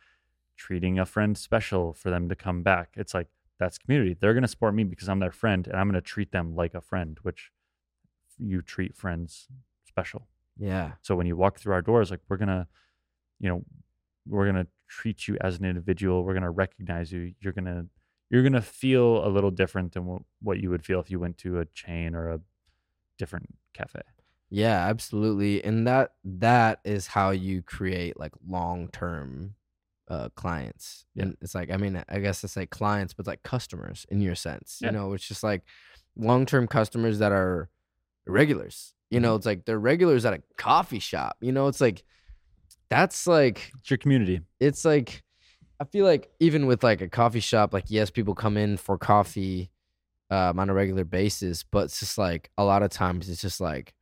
treating 0.57 0.97
a 0.97 1.05
friend 1.05 1.37
special 1.37 1.93
for 1.93 2.09
them 2.09 2.27
to 2.29 2.35
come 2.35 2.63
back. 2.63 2.95
It's 2.95 3.13
like 3.13 3.27
that's 3.59 3.77
community. 3.77 4.17
They're 4.19 4.33
gonna 4.33 4.47
support 4.47 4.73
me 4.73 4.85
because 4.85 5.07
I'm 5.07 5.19
their 5.19 5.31
friend, 5.31 5.67
and 5.67 5.75
I'm 5.75 5.87
gonna 5.87 6.01
treat 6.01 6.31
them 6.31 6.55
like 6.55 6.73
a 6.73 6.81
friend, 6.81 7.19
which 7.21 7.51
you 8.39 8.63
treat 8.63 8.95
friends 8.95 9.47
special. 9.87 10.27
Yeah. 10.57 10.93
So 11.03 11.15
when 11.15 11.27
you 11.27 11.37
walk 11.37 11.59
through 11.59 11.73
our 11.73 11.83
doors, 11.83 12.09
like 12.09 12.21
we're 12.27 12.37
gonna, 12.37 12.67
you 13.39 13.49
know, 13.49 13.63
we're 14.27 14.47
gonna 14.47 14.67
treat 14.87 15.27
you 15.27 15.37
as 15.41 15.59
an 15.59 15.65
individual. 15.65 16.23
We're 16.23 16.33
gonna 16.33 16.49
recognize 16.49 17.11
you. 17.11 17.33
You're 17.39 17.53
gonna 17.53 17.85
you're 18.31 18.41
gonna 18.41 18.63
feel 18.63 19.23
a 19.23 19.29
little 19.29 19.51
different 19.51 19.93
than 19.93 20.07
what, 20.07 20.23
what 20.41 20.59
you 20.59 20.71
would 20.71 20.83
feel 20.83 20.99
if 20.99 21.11
you 21.11 21.19
went 21.19 21.37
to 21.39 21.59
a 21.59 21.65
chain 21.65 22.15
or 22.15 22.29
a 22.29 22.39
different 23.17 23.55
cafe. 23.73 24.01
Yeah, 24.49 24.87
absolutely. 24.87 25.63
And 25.63 25.85
that 25.87 26.11
that 26.23 26.79
is 26.85 27.07
how 27.07 27.31
you 27.31 27.61
create 27.61 28.17
like 28.19 28.31
long-term 28.47 29.55
uh 30.09 30.29
clients. 30.35 31.05
Yeah. 31.15 31.23
And 31.23 31.37
it's 31.41 31.53
like 31.53 31.69
I 31.71 31.77
mean, 31.77 32.01
I 32.07 32.19
guess 32.19 32.43
it's 32.43 32.55
like 32.55 32.69
clients 32.69 33.13
but 33.13 33.27
like 33.27 33.43
customers 33.43 34.05
in 34.09 34.21
your 34.21 34.35
sense. 34.35 34.79
Yeah. 34.81 34.87
You 34.87 34.93
know, 34.93 35.13
it's 35.13 35.27
just 35.27 35.43
like 35.43 35.63
long-term 36.15 36.67
customers 36.67 37.19
that 37.19 37.31
are 37.31 37.69
regulars. 38.25 38.93
You 39.09 39.17
Mm-hmm. 39.17 39.23
know, 39.23 39.35
it's 39.35 39.45
like 39.45 39.65
they're 39.65 39.79
regulars 39.79 40.25
at 40.25 40.33
a 40.33 40.41
coffee 40.57 40.99
shop. 40.99 41.37
You 41.41 41.51
know, 41.51 41.67
it's 41.67 41.81
like 41.81 42.03
that's 42.89 43.27
like 43.27 43.71
It's 43.79 43.89
your 43.89 43.97
community. 43.97 44.41
it's 44.59 44.85
like 44.85 45.23
I 45.79 45.83
feel 45.85 46.05
like 46.05 46.29
even 46.39 46.65
with 46.67 46.83
like 46.83 47.01
a 47.01 47.07
coffee 47.09 47.39
shop, 47.39 47.73
like 47.73 47.85
yes, 47.89 48.09
people 48.09 48.33
come 48.33 48.57
in 48.57 48.77
for 48.77 48.97
coffee 48.97 49.69
um, 50.29 50.59
on 50.59 50.69
a 50.69 50.73
regular 50.73 51.03
basis, 51.05 51.63
but 51.63 51.85
it's 51.85 51.99
just 51.99 52.17
like 52.17 52.49
a 52.57 52.63
lot 52.63 52.83
of 52.83 52.89
times 52.89 53.29
it's 53.29 53.41
just 53.41 53.59
like, 53.61 53.93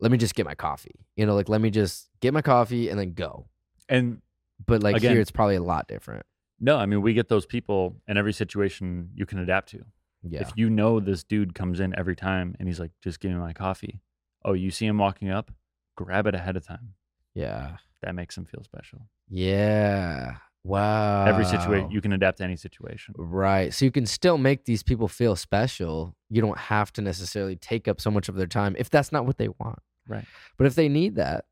let 0.00 0.10
me 0.10 0.18
just 0.18 0.34
get 0.34 0.46
my 0.46 0.54
coffee, 0.54 1.06
you 1.16 1.24
know, 1.26 1.34
like 1.34 1.48
let 1.48 1.60
me 1.60 1.70
just 1.70 2.08
get 2.20 2.34
my 2.34 2.42
coffee 2.42 2.88
and 2.88 2.98
then 2.98 3.12
go. 3.14 3.46
And 3.88 4.20
But 4.66 4.82
like 4.82 4.96
Again- 4.96 5.12
here, 5.12 5.20
it's 5.20 5.30
probably 5.30 5.56
a 5.56 5.62
lot 5.62 5.86
different. 5.88 6.24
no, 6.60 6.76
I 6.76 6.86
mean 6.86 7.02
we 7.02 7.14
get 7.14 7.28
those 7.28 7.46
people 7.46 7.96
in 8.08 8.16
every 8.16 8.32
situation 8.32 9.10
you 9.14 9.26
can 9.26 9.38
adapt 9.38 9.68
to. 9.70 9.84
Yeah, 10.24 10.42
If 10.42 10.52
you 10.56 10.70
know 10.70 11.00
this 11.00 11.24
dude 11.24 11.52
comes 11.54 11.80
in 11.80 11.98
every 11.98 12.14
time 12.14 12.54
and 12.58 12.68
he's 12.68 12.78
like, 12.78 12.92
just 13.02 13.18
give 13.20 13.32
me 13.32 13.36
my 13.38 13.52
coffee. 13.52 14.00
Oh, 14.44 14.52
you 14.52 14.70
see 14.70 14.86
him 14.86 14.98
walking 14.98 15.30
up, 15.30 15.50
grab 15.96 16.26
it 16.28 16.34
ahead 16.36 16.56
of 16.56 16.64
time. 16.66 16.94
yeah, 17.34 17.76
That 18.02 18.14
makes 18.14 18.36
him 18.36 18.44
feel 18.44 18.62
special. 18.64 19.08
yeah. 19.28 20.36
Wow. 20.64 21.24
Every 21.26 21.44
situation, 21.44 21.90
you 21.90 22.00
can 22.00 22.12
adapt 22.12 22.38
to 22.38 22.44
any 22.44 22.56
situation. 22.56 23.14
Right. 23.18 23.74
So 23.74 23.84
you 23.84 23.90
can 23.90 24.06
still 24.06 24.38
make 24.38 24.64
these 24.64 24.82
people 24.82 25.08
feel 25.08 25.34
special. 25.34 26.14
You 26.30 26.40
don't 26.40 26.58
have 26.58 26.92
to 26.94 27.02
necessarily 27.02 27.56
take 27.56 27.88
up 27.88 28.00
so 28.00 28.10
much 28.10 28.28
of 28.28 28.36
their 28.36 28.46
time 28.46 28.76
if 28.78 28.88
that's 28.88 29.10
not 29.12 29.26
what 29.26 29.38
they 29.38 29.48
want. 29.48 29.80
Right. 30.08 30.24
But 30.56 30.66
if 30.66 30.74
they 30.74 30.88
need 30.88 31.16
that, 31.16 31.46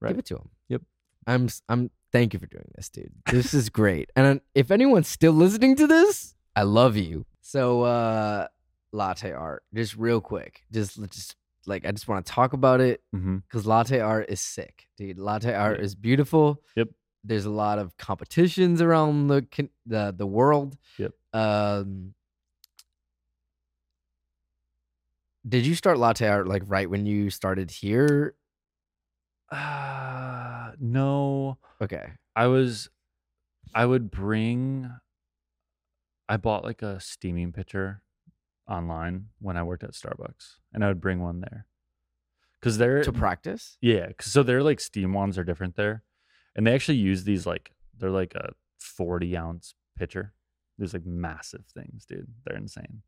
Right. 0.00 0.10
give 0.10 0.18
it 0.18 0.26
to 0.26 0.34
them. 0.34 0.48
Yep. 0.68 0.82
I'm 1.26 1.48
I'm 1.68 1.90
thank 2.12 2.32
you 2.34 2.40
for 2.40 2.46
doing 2.46 2.70
this, 2.74 2.88
dude. 2.88 3.12
This 3.30 3.52
is 3.54 3.68
great. 3.70 4.10
And 4.16 4.40
if 4.54 4.70
anyone's 4.70 5.08
still 5.08 5.32
listening 5.32 5.76
to 5.76 5.86
this, 5.86 6.34
I 6.56 6.62
love 6.62 6.96
you. 6.96 7.26
So 7.42 7.82
uh 7.82 8.48
latte 8.92 9.32
art, 9.32 9.62
just 9.74 9.96
real 9.96 10.20
quick. 10.20 10.62
Just 10.72 11.00
just 11.12 11.36
like 11.66 11.84
I 11.86 11.92
just 11.92 12.08
want 12.08 12.24
to 12.26 12.32
talk 12.32 12.52
about 12.54 12.80
it 12.80 13.02
Mm-hmm. 13.14 13.36
because 13.38 13.66
latte 13.66 14.00
art 14.00 14.26
is 14.30 14.40
sick, 14.40 14.86
dude. 14.96 15.18
Latte 15.18 15.52
art 15.54 15.78
Yeah. 15.78 15.84
is 15.84 15.94
beautiful. 15.94 16.62
Yep. 16.76 16.88
There's 17.22 17.44
a 17.44 17.50
lot 17.50 17.78
of 17.78 17.96
competitions 17.98 18.80
around 18.80 19.28
the 19.28 19.46
the 19.86 20.14
the 20.16 20.26
world. 20.26 20.76
Yep. 20.98 21.12
Um. 21.32 22.14
Did 25.48 25.66
you 25.66 25.74
start 25.74 25.98
latte 25.98 26.28
art 26.28 26.46
like 26.46 26.62
right 26.66 26.88
when 26.88 27.06
you 27.06 27.30
started 27.30 27.70
here? 27.70 28.34
Uh, 29.50 30.72
no, 30.78 31.58
Okay. 31.82 32.12
I 32.36 32.46
was, 32.46 32.88
I 33.74 33.84
would 33.86 34.10
bring, 34.10 34.90
I 36.28 36.36
bought 36.36 36.64
like 36.64 36.82
a 36.82 37.00
steaming 37.00 37.52
pitcher 37.52 38.02
online 38.68 39.30
when 39.40 39.56
I 39.56 39.62
worked 39.64 39.82
at 39.84 39.92
Starbucks, 39.92 40.56
and 40.72 40.84
I 40.84 40.88
would 40.88 41.00
bring 41.00 41.20
one 41.20 41.40
there. 41.40 41.66
Cause 42.62 42.78
they're, 42.78 43.02
To 43.04 43.12
practice. 43.12 43.78
yeah, 43.80 44.12
'cause 44.12 44.32
so 44.32 44.42
they're 44.42 44.62
like 44.62 44.80
steam 44.80 45.14
ones 45.14 45.38
are 45.38 45.44
different 45.44 45.76
there. 45.76 46.04
And 46.56 46.66
they 46.66 46.74
actually 46.74 46.98
use 46.98 47.24
these 47.24 47.46
like, 47.46 47.72
they're 47.98 48.10
like 48.10 48.34
a 48.34 48.52
40 48.78 49.36
ounce 49.36 49.74
pitcher. 49.96 50.32
There's 50.78 50.92
like 50.94 51.06
massive 51.06 51.64
things, 51.74 52.06
dude. 52.06 52.28
They're 52.44 52.56
insane. 52.56 53.02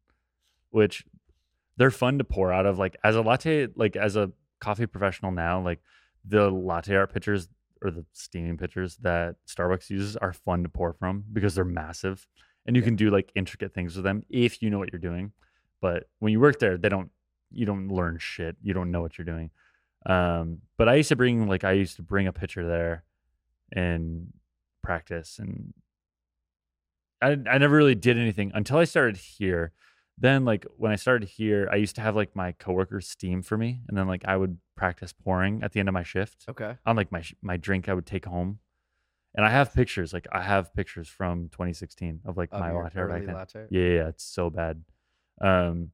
Which 0.70 1.04
they're 1.76 1.90
fun 1.90 2.18
to 2.18 2.24
pour 2.24 2.52
out 2.52 2.66
of. 2.66 2.78
Like 2.78 2.96
as 3.02 3.16
a 3.16 3.22
latte, 3.22 3.68
like 3.74 3.96
as 3.96 4.16
a 4.16 4.30
coffee 4.60 4.86
professional 4.86 5.32
now, 5.32 5.60
like 5.60 5.80
the 6.24 6.50
latte 6.50 6.94
art 6.94 7.12
pitchers 7.12 7.48
or 7.82 7.90
the 7.90 8.04
steaming 8.12 8.56
pitchers 8.58 8.96
that 8.98 9.36
Starbucks 9.48 9.90
uses 9.90 10.16
are 10.16 10.32
fun 10.32 10.62
to 10.62 10.68
pour 10.68 10.92
from 10.92 11.24
because 11.32 11.54
they're 11.54 11.64
massive 11.64 12.28
and 12.64 12.76
you 12.76 12.82
Yeah. 12.82 12.86
can 12.86 12.96
do 12.96 13.10
like 13.10 13.32
intricate 13.34 13.74
things 13.74 13.96
with 13.96 14.04
them 14.04 14.22
if 14.30 14.62
you 14.62 14.70
know 14.70 14.78
what 14.78 14.92
you're 14.92 15.00
doing. 15.00 15.32
But 15.80 16.08
when 16.20 16.32
you 16.32 16.38
work 16.40 16.58
there, 16.60 16.76
they 16.78 16.88
don't 16.88 17.10
you 17.50 17.66
don't 17.66 17.88
learn 17.88 18.18
shit. 18.18 18.56
You 18.62 18.72
don't 18.72 18.90
know 18.90 19.02
what 19.02 19.18
you're 19.18 19.24
doing. 19.26 19.50
Um, 20.06 20.58
but 20.78 20.88
I 20.88 20.94
used 20.94 21.08
to 21.10 21.16
bring 21.16 21.48
like 21.48 21.64
I 21.64 21.72
used 21.72 21.96
to 21.96 22.02
bring 22.02 22.26
a 22.28 22.32
pitcher 22.32 22.66
there 22.66 23.04
and 23.72 24.32
practice 24.82 25.38
and 25.38 25.72
I 27.20 27.32
I 27.48 27.58
never 27.58 27.76
really 27.76 27.94
did 27.94 28.18
anything 28.18 28.50
until 28.54 28.78
I 28.78 28.84
started 28.84 29.16
here. 29.16 29.72
Then 30.18 30.44
like 30.44 30.66
when 30.76 30.92
I 30.92 30.96
started 30.96 31.28
here, 31.28 31.68
I 31.72 31.76
used 31.76 31.94
to 31.96 32.00
have 32.02 32.14
like 32.16 32.34
my 32.36 32.52
coworkers 32.52 33.08
steam 33.08 33.42
for 33.42 33.56
me 33.56 33.80
and 33.88 33.96
then 33.96 34.06
like 34.06 34.24
I 34.26 34.36
would 34.36 34.58
practice 34.76 35.12
pouring 35.12 35.62
at 35.62 35.72
the 35.72 35.80
end 35.80 35.88
of 35.88 35.92
my 35.94 36.02
shift 36.02 36.44
Okay. 36.48 36.76
on 36.84 36.96
like 36.96 37.10
my 37.12 37.22
my 37.42 37.56
drink 37.56 37.88
I 37.88 37.94
would 37.94 38.06
take 38.06 38.24
home. 38.26 38.58
And 39.34 39.46
I 39.46 39.50
have 39.50 39.72
pictures, 39.72 40.12
like 40.12 40.26
I 40.30 40.42
have 40.42 40.74
pictures 40.74 41.08
from 41.08 41.48
2016 41.48 42.20
of 42.26 42.36
like 42.36 42.52
Of 42.52 42.60
my 42.60 42.70
latte 42.72 43.00
back 43.08 43.24
then. 43.24 43.34
latte? 43.34 43.66
Yeah, 43.70 43.80
yeah, 43.82 43.94
yeah, 43.94 44.08
it's 44.08 44.24
so 44.24 44.50
bad. 44.50 44.84
Um, 45.40 45.92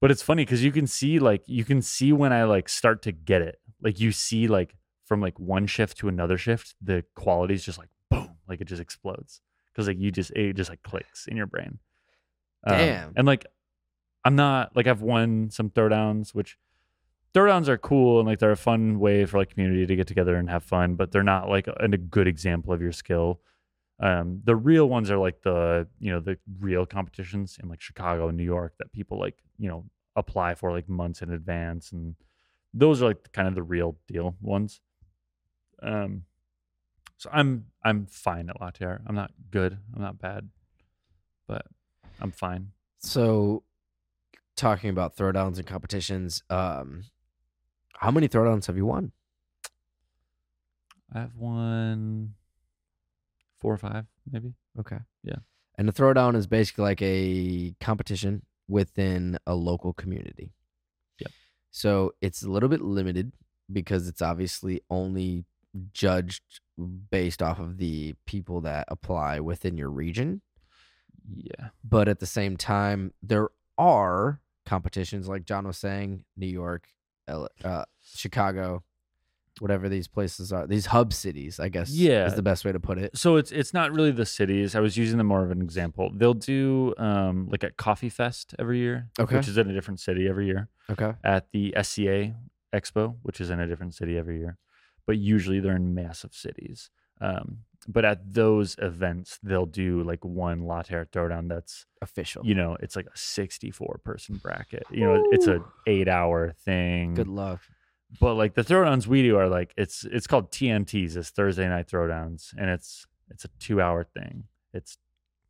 but 0.00 0.10
it's 0.12 0.22
funny 0.22 0.44
because 0.44 0.62
you 0.62 0.70
can 0.72 0.86
see 0.86 1.18
like 1.18 1.42
you 1.46 1.64
can 1.64 1.82
see 1.82 2.12
when 2.12 2.32
I 2.32 2.44
like 2.44 2.68
start 2.68 3.02
to 3.02 3.12
get 3.12 3.42
it. 3.42 3.60
Like 3.82 3.98
you 3.98 4.12
see 4.12 4.46
like 4.46 4.76
from 5.10 5.20
like 5.20 5.40
one 5.40 5.66
shift 5.66 5.98
to 5.98 6.06
another 6.06 6.38
shift, 6.38 6.76
the 6.80 7.02
quality 7.16 7.52
is 7.52 7.64
just 7.64 7.78
like 7.78 7.88
boom, 8.12 8.36
like 8.48 8.60
it 8.60 8.68
just 8.68 8.80
explodes 8.80 9.40
because 9.66 9.88
like 9.88 9.98
you 9.98 10.12
just 10.12 10.30
it 10.36 10.54
just 10.54 10.70
like 10.70 10.84
clicks 10.84 11.26
in 11.26 11.36
your 11.36 11.48
brain. 11.48 11.80
Um, 12.64 12.78
Damn. 12.78 13.12
and 13.16 13.26
like 13.26 13.44
I'm 14.24 14.36
not 14.36 14.76
like 14.76 14.86
I've 14.86 15.02
won 15.02 15.50
some 15.50 15.68
throwdowns, 15.68 16.32
which 16.32 16.56
throwdowns 17.34 17.66
are 17.66 17.76
cool 17.76 18.20
and 18.20 18.28
like 18.28 18.38
they're 18.38 18.52
a 18.52 18.56
fun 18.56 19.00
way 19.00 19.24
for 19.24 19.38
like 19.38 19.50
community 19.50 19.84
to 19.84 19.96
get 19.96 20.06
together 20.06 20.36
and 20.36 20.48
have 20.48 20.62
fun, 20.62 20.94
but 20.94 21.10
they're 21.10 21.24
not 21.24 21.48
like 21.48 21.66
a, 21.66 21.74
a 21.80 21.88
good 21.88 22.28
example 22.28 22.72
of 22.72 22.80
your 22.80 22.92
skill. 22.92 23.40
Um, 23.98 24.42
the 24.44 24.54
real 24.54 24.88
ones 24.88 25.10
are 25.10 25.18
like 25.18 25.42
the 25.42 25.88
you 25.98 26.12
know 26.12 26.20
the 26.20 26.38
real 26.60 26.86
competitions 26.86 27.58
in 27.60 27.68
like 27.68 27.80
Chicago 27.80 28.28
and 28.28 28.38
New 28.38 28.44
York 28.44 28.74
that 28.78 28.92
people 28.92 29.18
like 29.18 29.42
you 29.58 29.68
know 29.68 29.86
apply 30.14 30.54
for 30.54 30.70
like 30.70 30.88
months 30.88 31.20
in 31.20 31.32
advance, 31.32 31.90
and 31.90 32.14
those 32.72 33.02
are 33.02 33.08
like 33.08 33.32
kind 33.32 33.48
of 33.48 33.56
the 33.56 33.64
real 33.64 33.96
deal 34.06 34.36
ones. 34.40 34.80
Um, 35.82 36.24
so 37.16 37.28
I'm 37.32 37.66
I'm 37.84 38.06
fine 38.06 38.48
at 38.48 38.60
latte 38.60 38.84
art. 38.84 39.02
I'm 39.06 39.14
not 39.14 39.30
good. 39.50 39.78
I'm 39.94 40.02
not 40.02 40.18
bad, 40.18 40.48
but 41.46 41.66
I'm 42.20 42.30
fine. 42.30 42.72
So, 42.98 43.62
talking 44.56 44.90
about 44.90 45.16
throwdowns 45.16 45.56
and 45.56 45.66
competitions, 45.66 46.42
um, 46.50 47.04
how 47.94 48.10
many 48.10 48.28
throwdowns 48.28 48.66
have 48.66 48.76
you 48.76 48.86
won? 48.86 49.12
I 51.12 51.20
have 51.20 51.34
won 51.34 52.34
four 53.58 53.74
or 53.74 53.78
five, 53.78 54.06
maybe. 54.30 54.54
Okay. 54.78 54.98
Yeah. 55.22 55.36
And 55.76 55.88
the 55.88 55.92
throwdown 55.92 56.36
is 56.36 56.46
basically 56.46 56.84
like 56.84 57.02
a 57.02 57.74
competition 57.80 58.42
within 58.68 59.38
a 59.46 59.54
local 59.54 59.92
community. 59.92 60.52
Yep. 61.18 61.30
So 61.70 62.12
it's 62.20 62.42
a 62.42 62.50
little 62.50 62.68
bit 62.68 62.80
limited 62.80 63.32
because 63.72 64.08
it's 64.08 64.22
obviously 64.22 64.82
only 64.90 65.44
judged 65.92 66.42
based 67.10 67.42
off 67.42 67.58
of 67.58 67.78
the 67.78 68.14
people 68.26 68.60
that 68.62 68.84
apply 68.88 69.40
within 69.40 69.76
your 69.76 69.90
region. 69.90 70.40
Yeah. 71.32 71.68
But 71.84 72.08
at 72.08 72.18
the 72.20 72.26
same 72.26 72.56
time, 72.56 73.12
there 73.22 73.48
are 73.78 74.40
competitions 74.66 75.28
like 75.28 75.44
Jon 75.44 75.66
was 75.66 75.76
saying, 75.78 76.24
New 76.36 76.46
York, 76.46 76.88
L- 77.28 77.48
uh, 77.62 77.84
Chicago, 78.02 78.82
whatever 79.60 79.88
these 79.88 80.08
places 80.08 80.52
are, 80.52 80.66
these 80.66 80.86
hub 80.86 81.12
cities, 81.12 81.60
I 81.60 81.68
guess. 81.68 81.90
Yeah. 81.90 82.26
is 82.26 82.34
the 82.34 82.42
best 82.42 82.64
way 82.64 82.72
to 82.72 82.80
put 82.80 82.98
it. 82.98 83.16
So 83.16 83.36
it's 83.36 83.52
it's 83.52 83.74
not 83.74 83.92
really 83.92 84.10
the 84.10 84.24
cities. 84.26 84.74
I 84.74 84.80
was 84.80 84.96
using 84.96 85.18
them 85.18 85.26
more 85.26 85.44
of 85.44 85.50
an 85.50 85.60
example. 85.60 86.10
They'll 86.14 86.34
do 86.34 86.94
um 86.98 87.48
like 87.50 87.62
a 87.62 87.70
coffee 87.70 88.08
fest 88.08 88.54
every 88.58 88.78
year, 88.78 89.08
Okay. 89.18 89.36
which 89.36 89.48
is 89.48 89.58
in 89.58 89.68
a 89.70 89.74
different 89.74 90.00
city 90.00 90.26
every 90.28 90.46
year. 90.46 90.68
Okay. 90.90 91.12
At 91.22 91.52
the 91.52 91.74
SCA 91.80 92.34
Expo, 92.74 93.16
which 93.22 93.40
is 93.40 93.50
in 93.50 93.60
a 93.60 93.66
different 93.66 93.94
city 93.94 94.16
every 94.16 94.38
year, 94.38 94.56
but 95.06 95.18
usually 95.18 95.60
they're 95.60 95.76
in 95.76 95.94
massive 95.94 96.34
cities. 96.34 96.90
Um, 97.20 97.58
but 97.88 98.04
at 98.04 98.32
those 98.32 98.76
events, 98.78 99.38
they'll 99.42 99.66
do 99.66 100.02
like 100.02 100.24
one 100.24 100.64
latte 100.66 100.94
art 100.94 101.12
throwdown 101.12 101.48
that's 101.48 101.86
Official. 102.02 102.44
you 102.44 102.54
know 102.54 102.76
it's 102.80 102.96
like 102.96 103.06
a 103.06 103.16
64 103.16 104.00
person 104.04 104.36
bracket. 104.42 104.84
You 104.90 105.04
know, 105.04 105.22
it's 105.30 105.46
a 105.46 105.62
eight 105.86 106.08
hour 106.08 106.52
thing. 106.52 107.14
Good 107.14 107.28
luck. 107.28 107.60
but 108.20 108.34
like 108.34 108.54
the 108.54 108.62
throwdowns 108.62 109.06
we 109.06 109.22
do 109.22 109.36
are 109.38 109.48
like 109.48 109.72
it's 109.76 110.04
it's 110.04 110.26
called 110.26 110.50
TNTs, 110.50 111.16
it's 111.16 111.30
Thursday 111.30 111.68
night 111.68 111.88
throwdowns, 111.88 112.54
and 112.58 112.68
it's 112.70 113.06
it's 113.30 113.44
a 113.44 113.48
two 113.58 113.80
hour 113.80 114.04
thing. 114.04 114.44
It's 114.72 114.98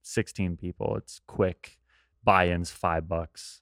16 0.03 0.57
people. 0.57 0.97
It's 0.97 1.21
quick. 1.27 1.79
Buy-ins 2.25 2.71
five 2.71 3.09
bucks. 3.09 3.61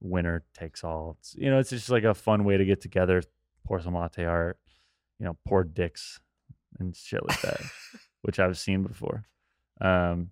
Winner 0.00 0.44
takes 0.58 0.84
all. 0.84 1.16
It's, 1.18 1.34
you 1.36 1.50
know, 1.50 1.58
it's 1.58 1.70
just 1.70 1.88
like 1.90 2.04
a 2.04 2.14
fun 2.14 2.44
way 2.44 2.56
to 2.58 2.64
get 2.64 2.80
together, 2.80 3.22
pour 3.66 3.80
some 3.80 3.94
latte 3.94 4.24
art, 4.24 4.58
you 5.18 5.26
know, 5.26 5.36
poor 5.46 5.64
dicks 5.64 6.20
and 6.78 6.94
shit 6.94 7.26
like 7.26 7.40
that, 7.42 7.60
which 8.22 8.38
I've 8.38 8.58
seen 8.58 8.82
before. 8.82 9.24
Um, 9.80 10.30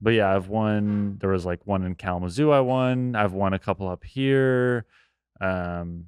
but 0.00 0.14
yeah, 0.14 0.34
I've 0.34 0.48
won. 0.48 1.18
There 1.20 1.30
was 1.30 1.46
like 1.46 1.66
one 1.66 1.84
in 1.84 1.94
Kalamazoo. 1.94 2.50
I 2.50 2.60
won. 2.60 3.14
I've 3.14 3.32
won 3.32 3.54
a 3.54 3.58
couple 3.58 3.88
up 3.88 4.04
here. 4.04 4.84
Um, 5.40 6.06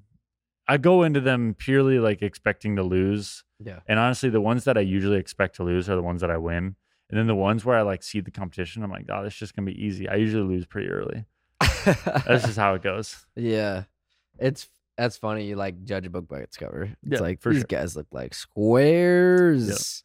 I 0.67 0.79
go 0.79 1.03
into 1.03 1.21
them 1.21 1.55
purely 1.57 1.99
like 1.99 2.23
expecting 2.23 2.77
to 2.77 2.83
lose. 2.83 3.45
Yeah. 3.63 3.81
And 3.87 3.99
honestly, 3.99 4.31
the 4.31 4.41
ones 4.41 4.65
that 4.65 4.77
I 4.77 4.81
usually 4.81 5.19
expect 5.19 5.57
to 5.57 5.63
lose 5.63 5.89
are 5.89 5.95
the 5.95 6.03
ones 6.03 6.23
that 6.23 6.31
I 6.31 6.39
win. 6.39 6.77
And 7.11 7.19
then 7.19 7.27
the 7.27 7.35
ones 7.35 7.65
where 7.65 7.79
I 7.79 7.83
like 7.83 8.03
see 8.03 8.21
the 8.21 8.31
competition, 8.31 8.83
I'm 8.83 8.91
like, 8.91 9.07
oh, 9.11 9.23
this 9.23 9.35
is 9.35 9.39
just 9.39 9.57
gonna 9.57 9.67
be 9.67 9.85
easy. 9.85 10.09
I 10.09 10.17
usually 10.17 10.43
lose 10.43 10.67
pretty 10.67 10.89
early. 10.89 11.25
That's 11.85 12.45
just 12.45 12.59
how 12.59 12.75
it 12.75 12.83
goes. 12.83 13.27
yeah. 13.37 13.85
It's 14.39 14.69
that's 14.97 15.17
funny. 15.17 15.47
You 15.47 15.57
like 15.57 15.85
judge 15.85 16.07
a 16.07 16.11
book 16.11 16.29
by 16.29 16.39
its 16.39 16.57
cover. 16.57 16.85
It's 16.85 16.97
Yeah, 17.05 17.19
like 17.21 17.41
for 17.41 17.51
these 17.51 17.61
sure. 17.61 17.67
guys 17.69 17.97
look 17.97 18.07
like 18.13 18.35
squares. 18.35 20.05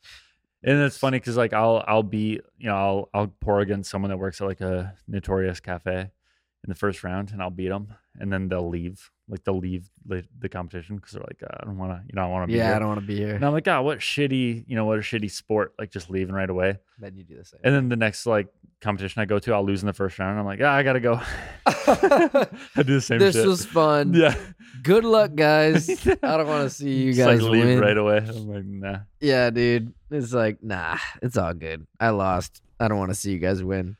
And 0.63 0.79
it's 0.81 0.97
funny 0.97 1.19
because 1.19 1.37
like 1.37 1.53
I'll 1.53 1.83
I'll 1.87 2.03
be 2.03 2.41
you 2.57 2.67
know 2.67 2.75
I'll 2.75 3.09
I'll 3.13 3.27
pour 3.39 3.61
against 3.61 3.89
someone 3.89 4.09
that 4.09 4.17
works 4.17 4.41
at 4.41 4.47
like 4.47 4.61
a 4.61 4.93
notorious 5.07 5.59
cafe 5.59 5.99
in 6.01 6.67
the 6.67 6.75
first 6.75 7.03
round 7.03 7.31
and 7.31 7.41
I'll 7.41 7.49
beat 7.49 7.69
them 7.69 7.93
and 8.19 8.31
then 8.33 8.49
they'll 8.49 8.67
leave 8.67 9.09
like 9.29 9.43
they'll 9.43 9.57
leave 9.59 9.87
the, 10.05 10.25
the 10.39 10.49
competition 10.49 10.95
because 10.97 11.11
they're 11.13 11.21
like 11.21 11.41
uh, 11.43 11.55
I 11.61 11.65
don't 11.65 11.77
want 11.77 11.91
to 11.93 12.01
you 12.07 12.15
know 12.15 12.23
I 12.23 12.27
want 12.27 12.43
to 12.43 12.47
be 12.51 12.57
Yeah, 12.57 12.65
here. 12.67 12.73
I 12.75 12.79
don't 12.79 12.87
want 12.87 12.99
to 12.99 13.05
be 13.05 13.15
here. 13.17 13.35
and 13.35 13.45
I'm 13.45 13.53
like 13.53 13.67
oh 13.67 13.81
what 13.83 13.99
shitty 13.99 14.65
you 14.67 14.75
know 14.75 14.85
what 14.85 14.97
a 14.97 15.01
shitty 15.01 15.29
sport 15.31 15.73
like 15.79 15.91
just 15.91 16.09
leaving 16.09 16.33
right 16.35 16.49
away 16.49 16.77
Then 16.99 17.15
you 17.15 17.23
do 17.23 17.37
the 17.37 17.45
same. 17.45 17.59
and 17.63 17.73
then 17.75 17.89
the 17.89 17.95
next 17.95 18.25
like 18.25 18.47
competition 18.81 19.21
I 19.21 19.25
go 19.25 19.37
to 19.39 19.53
I'll 19.53 19.63
lose 19.65 19.81
in 19.83 19.87
the 19.87 19.93
first 19.93 20.17
round 20.19 20.39
I'm 20.39 20.45
like 20.45 20.59
ah, 20.63 20.73
I 20.73 20.83
gotta 20.83 20.99
go 20.99 21.21
I 21.65 22.47
do 22.77 22.95
the 22.95 23.01
same 23.01 23.19
this 23.19 23.35
shit 23.35 23.45
was 23.47 23.65
fun. 23.65 24.13
yeah 24.13 24.35
Good 24.83 25.03
luck, 25.03 25.35
guys. 25.35 25.89
I 26.23 26.37
don't 26.37 26.47
want 26.47 26.69
to 26.69 26.69
see 26.69 26.89
you 27.03 27.13
Just, 27.13 27.27
guys 27.27 27.41
like 27.41 27.51
leave 27.51 27.65
win. 27.65 27.79
right 27.79 27.97
away 27.97 28.17
I'm 28.17 28.47
like 28.47 28.65
nah 28.65 28.99
Yeah, 29.19 29.49
dude. 29.49 29.93
It's 30.11 30.31
like, 30.33 30.63
nah, 30.63 30.97
it's 31.21 31.37
all 31.37 31.53
good. 31.53 31.85
I 31.99 32.09
lost. 32.11 32.61
I 32.79 32.87
don't 32.87 32.97
want 32.97 33.09
to 33.11 33.15
see 33.15 33.31
you 33.31 33.39
guys 33.39 33.61
win. 33.63 33.97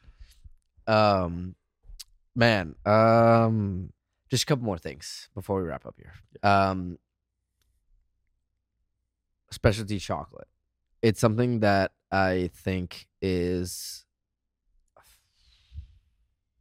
Um 0.88 1.56
man, 2.36 2.76
um 2.86 3.92
just 4.30 4.44
a 4.44 4.46
couple 4.46 4.66
more 4.66 4.78
things 4.78 5.30
before 5.34 5.62
we 5.62 5.68
wrap 5.68 5.86
up 5.86 5.96
here. 5.98 6.14
Um 6.44 6.98
specialty 9.52 10.00
chocolate. 10.00 10.48
It's 11.02 11.20
something 11.20 11.62
that 11.62 11.92
I 12.12 12.50
think 12.54 13.08
is 13.22 14.06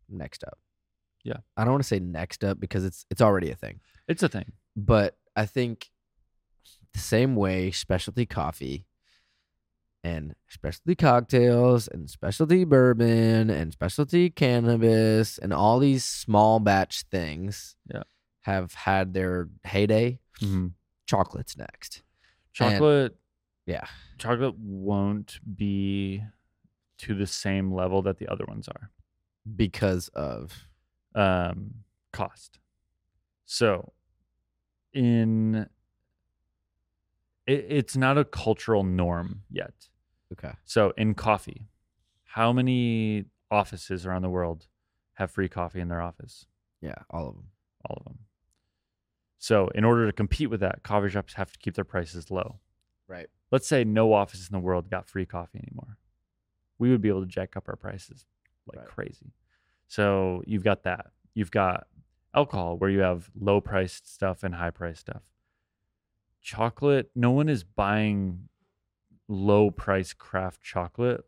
next 0.09 0.45
up. 0.45 0.59
Yeah. 1.25 1.39
I 1.57 1.65
don't 1.65 1.73
want 1.75 1.83
to 1.83 1.89
say 1.89 1.99
next 1.99 2.45
up 2.45 2.59
because 2.59 2.85
it's 2.85 3.05
it's 3.11 3.21
already 3.21 3.51
a 3.51 3.55
thing 3.55 3.81
it's 4.07 4.23
a 4.23 4.29
thing 4.29 4.53
but 4.77 5.19
I 5.37 5.45
think 5.47 5.91
the 6.93 6.99
same 6.99 7.37
way 7.37 7.71
specialty 7.71 8.27
coffee 8.27 8.87
and 10.05 10.35
specialty 10.49 10.95
cocktails 10.95 11.89
and 11.89 12.09
specialty 12.09 12.65
bourbon 12.65 13.51
and 13.51 13.73
specialty 13.73 14.31
cannabis 14.31 15.39
and 15.39 15.53
all 15.53 15.79
these 15.79 16.05
small 16.05 16.61
batch 16.61 17.03
things 17.11 17.77
Yeah. 17.93 18.05
have 18.43 18.75
had 18.75 19.13
their 19.15 19.49
heyday. 19.65 20.21
Mhm. 20.41 20.73
Chocolate's 21.07 21.57
next. 21.57 22.03
chocolate 22.53 23.17
Yeah. 23.67 23.87
chocolate 24.19 24.57
won't 24.59 25.39
be 25.57 26.23
to 26.99 27.15
the 27.15 27.27
same 27.27 27.73
level 27.73 28.03
that 28.03 28.19
the 28.19 28.27
other 28.29 28.45
ones 28.47 28.67
are 28.69 28.91
Because 29.57 30.09
of 30.09 30.69
um 31.15 31.85
cost 32.13 32.59
so 33.45 33.93
in 34.93 35.69
it, 37.49 37.67
it's 37.69 37.97
not 37.97 38.17
a 38.19 38.25
cultural 38.25 38.85
norm 38.85 39.43
yet 39.51 39.75
okay. 40.33 40.53
so 40.65 40.93
in 40.97 41.15
coffee 41.15 41.67
how 42.25 42.53
many 42.53 43.25
offices 43.51 44.05
around 44.07 44.23
the 44.23 44.29
world 44.31 44.67
have 45.15 45.31
free 45.31 45.49
coffee 45.49 45.81
in 45.81 45.89
their 45.89 46.01
office 46.03 46.47
Yeah, 46.81 46.95
all 47.11 47.27
of 47.29 47.35
them. 47.35 47.49
all 47.89 47.97
of 47.99 48.05
them 48.05 48.19
so 49.39 49.69
in 49.75 49.85
order 49.85 50.07
to 50.07 50.13
compete 50.13 50.51
with 50.51 50.61
that 50.61 50.83
coffee 50.83 51.09
shops 51.09 51.35
have 51.35 51.51
to 51.53 51.59
keep 51.59 51.75
their 51.75 51.85
prices 51.85 52.31
low 52.31 52.61
Right. 53.09 53.29
let's 53.51 53.67
say 53.67 53.85
no 53.85 54.13
offices 54.13 54.49
in 54.51 54.53
the 54.53 54.65
world 54.65 54.91
got 54.91 55.09
free 55.09 55.25
coffee 55.27 55.59
anymore, 55.67 55.97
we 56.79 56.91
would 56.91 57.01
be 57.01 57.09
able 57.09 57.23
to 57.23 57.27
jack 57.27 57.57
up 57.57 57.69
our 57.69 57.77
prices 57.77 58.27
like 58.67 58.79
Right. 58.81 58.87
crazy. 58.89 59.33
So 59.87 60.43
you've 60.47 60.63
got 60.65 60.83
that. 60.83 61.07
You've 61.35 61.51
got 61.51 61.87
alcohol 62.35 62.77
where 62.77 62.91
you 62.91 62.99
have 63.01 63.31
low 63.35 63.63
priced 63.63 64.13
stuff 64.13 64.43
and 64.45 64.55
high 64.55 64.69
priced 64.71 65.01
stuff. 65.01 65.23
Chocolate, 66.43 67.11
no 67.15 67.31
one 67.31 67.49
is 67.49 67.65
buying 67.65 68.49
low 69.29 69.71
price 69.71 70.13
craft 70.13 70.63
chocolate. 70.63 71.25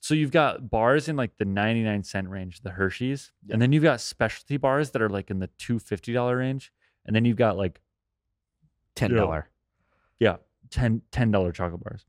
So 0.00 0.14
you've 0.14 0.30
got 0.30 0.70
bars 0.70 1.08
in 1.08 1.16
like 1.16 1.36
the 1.38 1.44
99 1.44 2.04
cent 2.04 2.28
range, 2.28 2.60
the 2.60 2.70
Hershey's, 2.70 3.32
Yeah. 3.46 3.54
and 3.54 3.62
then 3.62 3.72
you've 3.72 3.82
got 3.82 4.00
specialty 4.00 4.56
bars 4.56 4.90
that 4.90 5.02
are 5.02 5.08
like 5.08 5.30
in 5.30 5.40
the 5.40 5.48
$250 5.58 6.36
range, 6.38 6.72
and 7.04 7.16
then 7.16 7.24
you've 7.24 7.36
got 7.36 7.56
like 7.56 7.80
Ten 8.94 9.12
dollar. 9.12 9.48
yeah, 10.20 10.36
10 10.70 11.02
$10 11.10 11.52
chocolate 11.54 11.82
bars. 11.82 12.06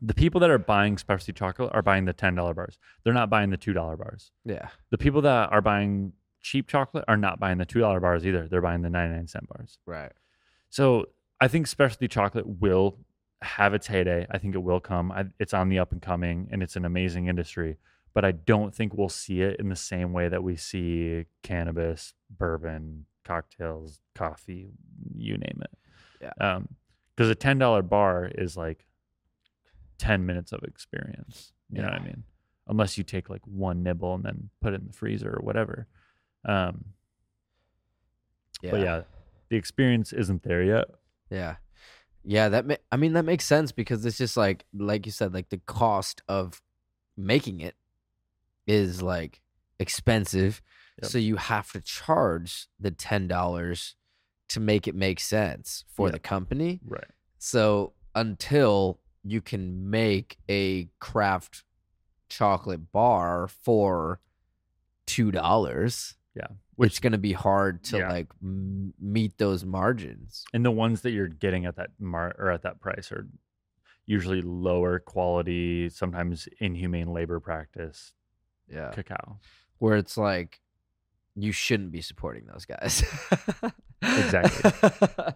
The 0.00 0.14
people 0.14 0.40
that 0.42 0.50
are 0.50 0.58
buying 0.58 0.96
specialty 0.98 1.32
chocolate 1.32 1.70
are 1.74 1.82
buying 1.82 2.04
the 2.04 2.14
$10 2.14 2.54
bars. 2.54 2.78
They're 3.02 3.14
not 3.14 3.30
buying 3.30 3.50
the 3.50 3.58
$2 3.58 3.96
bars. 3.96 4.30
Yeah. 4.44 4.68
The 4.90 4.98
people 4.98 5.22
that 5.22 5.50
are 5.50 5.60
buying 5.62 6.12
cheap 6.40 6.68
chocolate 6.68 7.04
are 7.08 7.16
not 7.16 7.40
buying 7.40 7.58
the 7.58 7.66
$2 7.66 8.00
bars 8.00 8.24
either. 8.26 8.46
They're 8.48 8.60
buying 8.62 8.82
the 8.82 8.90
99 8.90 9.26
cent 9.26 9.48
bars. 9.48 9.78
Right. 9.86 10.12
So 10.70 11.06
I 11.40 11.48
think 11.48 11.66
specialty 11.66 12.08
chocolate 12.08 12.46
will 12.46 12.98
have 13.42 13.74
its 13.74 13.86
heyday. 13.86 14.26
I 14.30 14.38
think 14.38 14.54
it 14.54 14.58
will 14.62 14.80
come. 14.80 15.12
I, 15.12 15.26
it's 15.38 15.54
on 15.54 15.68
the 15.68 15.78
up 15.78 15.92
and 15.92 16.02
coming, 16.02 16.48
and 16.50 16.62
it's 16.62 16.76
an 16.76 16.84
amazing 16.84 17.28
industry. 17.28 17.76
But 18.14 18.24
I 18.24 18.32
don't 18.32 18.74
think 18.74 18.94
we'll 18.94 19.08
see 19.08 19.42
it 19.42 19.60
in 19.60 19.68
the 19.68 19.76
same 19.76 20.12
way 20.12 20.28
that 20.28 20.42
we 20.42 20.56
see 20.56 21.26
cannabis, 21.42 22.14
bourbon, 22.30 23.06
cocktails, 23.24 24.00
coffee, 24.14 24.70
you 25.16 25.34
name 25.38 25.60
it. 25.62 25.70
Yeah. 26.20 26.32
Um, 26.56 26.68
because 27.14 27.30
a 27.30 27.34
ten 27.36 27.58
dollar 27.58 27.82
bar 27.82 28.30
is 28.34 28.56
like 28.56 28.86
ten 29.98 30.26
minutes 30.26 30.52
of 30.52 30.62
experience. 30.64 31.52
You 31.70 31.82
know 31.82 31.88
what 31.88 32.00
I 32.00 32.04
mean? 32.04 32.24
Unless 32.66 32.96
you 32.98 33.04
take 33.04 33.28
like 33.30 33.42
one 33.46 33.82
nibble 33.82 34.14
and 34.14 34.24
then 34.24 34.50
put 34.60 34.72
it 34.72 34.80
in 34.80 34.86
the 34.88 34.92
freezer 34.92 35.30
or 35.30 35.40
whatever. 35.44 35.86
Um, 36.44 36.86
Yeah. 38.62 38.70
but 38.72 38.80
yeah, 38.80 39.02
the 39.50 39.56
experience 39.56 40.12
isn't 40.12 40.42
there 40.42 40.62
yet. 40.62 40.86
Yeah. 41.30 41.56
Yeah, 42.24 42.48
that 42.50 42.66
ma- 42.66 42.74
I 42.92 42.96
mean 42.96 43.12
that 43.14 43.24
makes 43.24 43.44
sense 43.44 43.72
because 43.72 44.04
it's 44.04 44.18
just 44.18 44.36
like 44.36 44.64
like 44.74 45.06
you 45.06 45.12
said 45.12 45.32
like 45.32 45.48
the 45.48 45.60
cost 45.66 46.22
of 46.28 46.60
making 47.16 47.60
it 47.60 47.74
is 48.66 49.00
like 49.02 49.40
expensive. 49.78 50.60
Yep. 51.02 51.10
So 51.10 51.18
you 51.18 51.36
have 51.36 51.70
to 51.72 51.80
charge 51.80 52.66
the 52.78 52.90
$10 52.90 53.94
to 54.48 54.60
make 54.60 54.88
it 54.88 54.94
make 54.94 55.20
sense 55.20 55.84
for 55.88 56.08
Yeah. 56.08 56.12
the 56.12 56.18
company. 56.18 56.80
Right. 56.84 57.04
So 57.38 57.92
until 58.14 58.98
you 59.22 59.40
can 59.40 59.88
make 59.90 60.38
a 60.48 60.88
craft 61.00 61.64
chocolate 62.28 62.92
bar 62.92 63.48
for 63.48 64.20
two 65.06 65.30
dollars. 65.30 66.14
Yeah. 66.38 66.46
Which 66.76 66.92
it's 66.92 67.00
going 67.00 67.12
to 67.12 67.18
be 67.18 67.32
hard 67.32 67.82
to 67.84 67.98
Yeah. 67.98 68.08
like 68.10 68.28
m- 68.42 68.94
meet 69.00 69.36
those 69.38 69.64
margins. 69.64 70.44
and 70.54 70.64
the 70.64 70.70
ones 70.70 71.00
that 71.02 71.10
you're 71.10 71.26
getting 71.28 71.66
at 71.66 71.76
that 71.76 71.90
mar 71.98 72.34
or 72.38 72.50
at 72.52 72.62
that 72.62 72.80
price 72.80 73.10
are 73.12 73.26
usually 74.06 74.40
lower 74.40 74.98
quality, 75.00 75.88
sometimes 75.90 76.48
inhumane 76.60 77.08
labor 77.12 77.40
practice 77.40 78.12
Yeah. 78.72 78.90
cacao. 78.92 79.38
Where 79.78 79.96
it's 79.96 80.16
like 80.16 80.60
you 81.34 81.52
shouldn't 81.52 81.90
be 81.92 82.00
supporting 82.00 82.46
those 82.46 82.64
guys. 82.64 83.02
Exactly. 84.02 84.70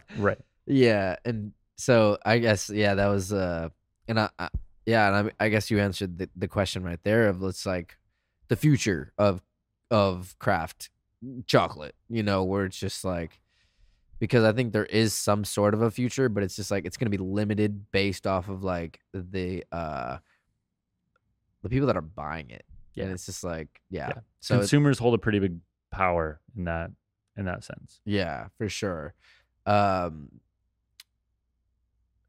Right. 0.19 0.39
Yeah, 0.67 1.17
and 1.25 1.53
so 1.77 2.19
I 2.25 2.39
guess 2.39 2.71
yeah, 2.71 2.95
that 2.95 3.09
was 3.09 3.33
uh, 3.33 3.69
and 4.07 4.21
I, 4.21 4.29
I 4.39 4.49
yeah, 4.87 5.09
and 5.19 5.31
I, 5.41 5.45
I 5.47 5.49
guess 5.49 5.71
you 5.71 5.81
answered 5.81 6.19
the, 6.19 6.29
the 6.37 6.47
question 6.49 6.85
right 6.85 7.01
there 7.03 7.27
of 7.29 7.43
let's 7.43 7.67
like 7.67 7.99
the 8.49 8.55
future 8.57 9.13
of 9.19 9.43
of 9.91 10.37
craft 10.39 10.91
chocolate, 11.47 11.95
you 12.09 12.23
know, 12.23 12.45
where 12.45 12.65
it's 12.65 12.79
just 12.79 13.05
like 13.05 13.41
because 14.19 14.45
I 14.45 14.53
think 14.53 14.73
there 14.73 14.85
is 14.87 15.15
some 15.15 15.45
sort 15.45 15.75
of 15.75 15.83
a 15.83 15.91
future, 15.91 16.29
but 16.29 16.43
it's 16.43 16.55
just 16.57 16.71
like 16.71 16.85
it's 16.85 16.97
gonna 16.97 17.11
be 17.11 17.17
limited 17.19 17.91
based 17.93 18.27
off 18.27 18.49
of 18.49 18.63
like 18.63 19.01
the 19.13 19.65
uh 19.73 20.19
the 21.63 21.69
people 21.69 21.87
that 21.87 21.97
are 21.97 22.01
buying 22.03 22.51
it, 22.51 22.65
Yeah. 22.95 23.05
and 23.05 23.13
it's 23.13 23.27
just 23.27 23.43
like 23.45 23.81
yeah, 23.91 24.09
Yeah. 24.09 24.21
so 24.41 24.59
Consumers 24.59 24.99
hold 24.99 25.15
a 25.15 25.19
pretty 25.19 25.39
big 25.39 25.59
power 25.91 26.41
in 26.57 26.65
that 26.65 26.91
in 27.37 27.45
that 27.47 27.65
sense. 27.65 28.01
Yeah, 28.05 28.49
for 28.59 28.69
sure. 28.69 29.15
Um 29.67 30.41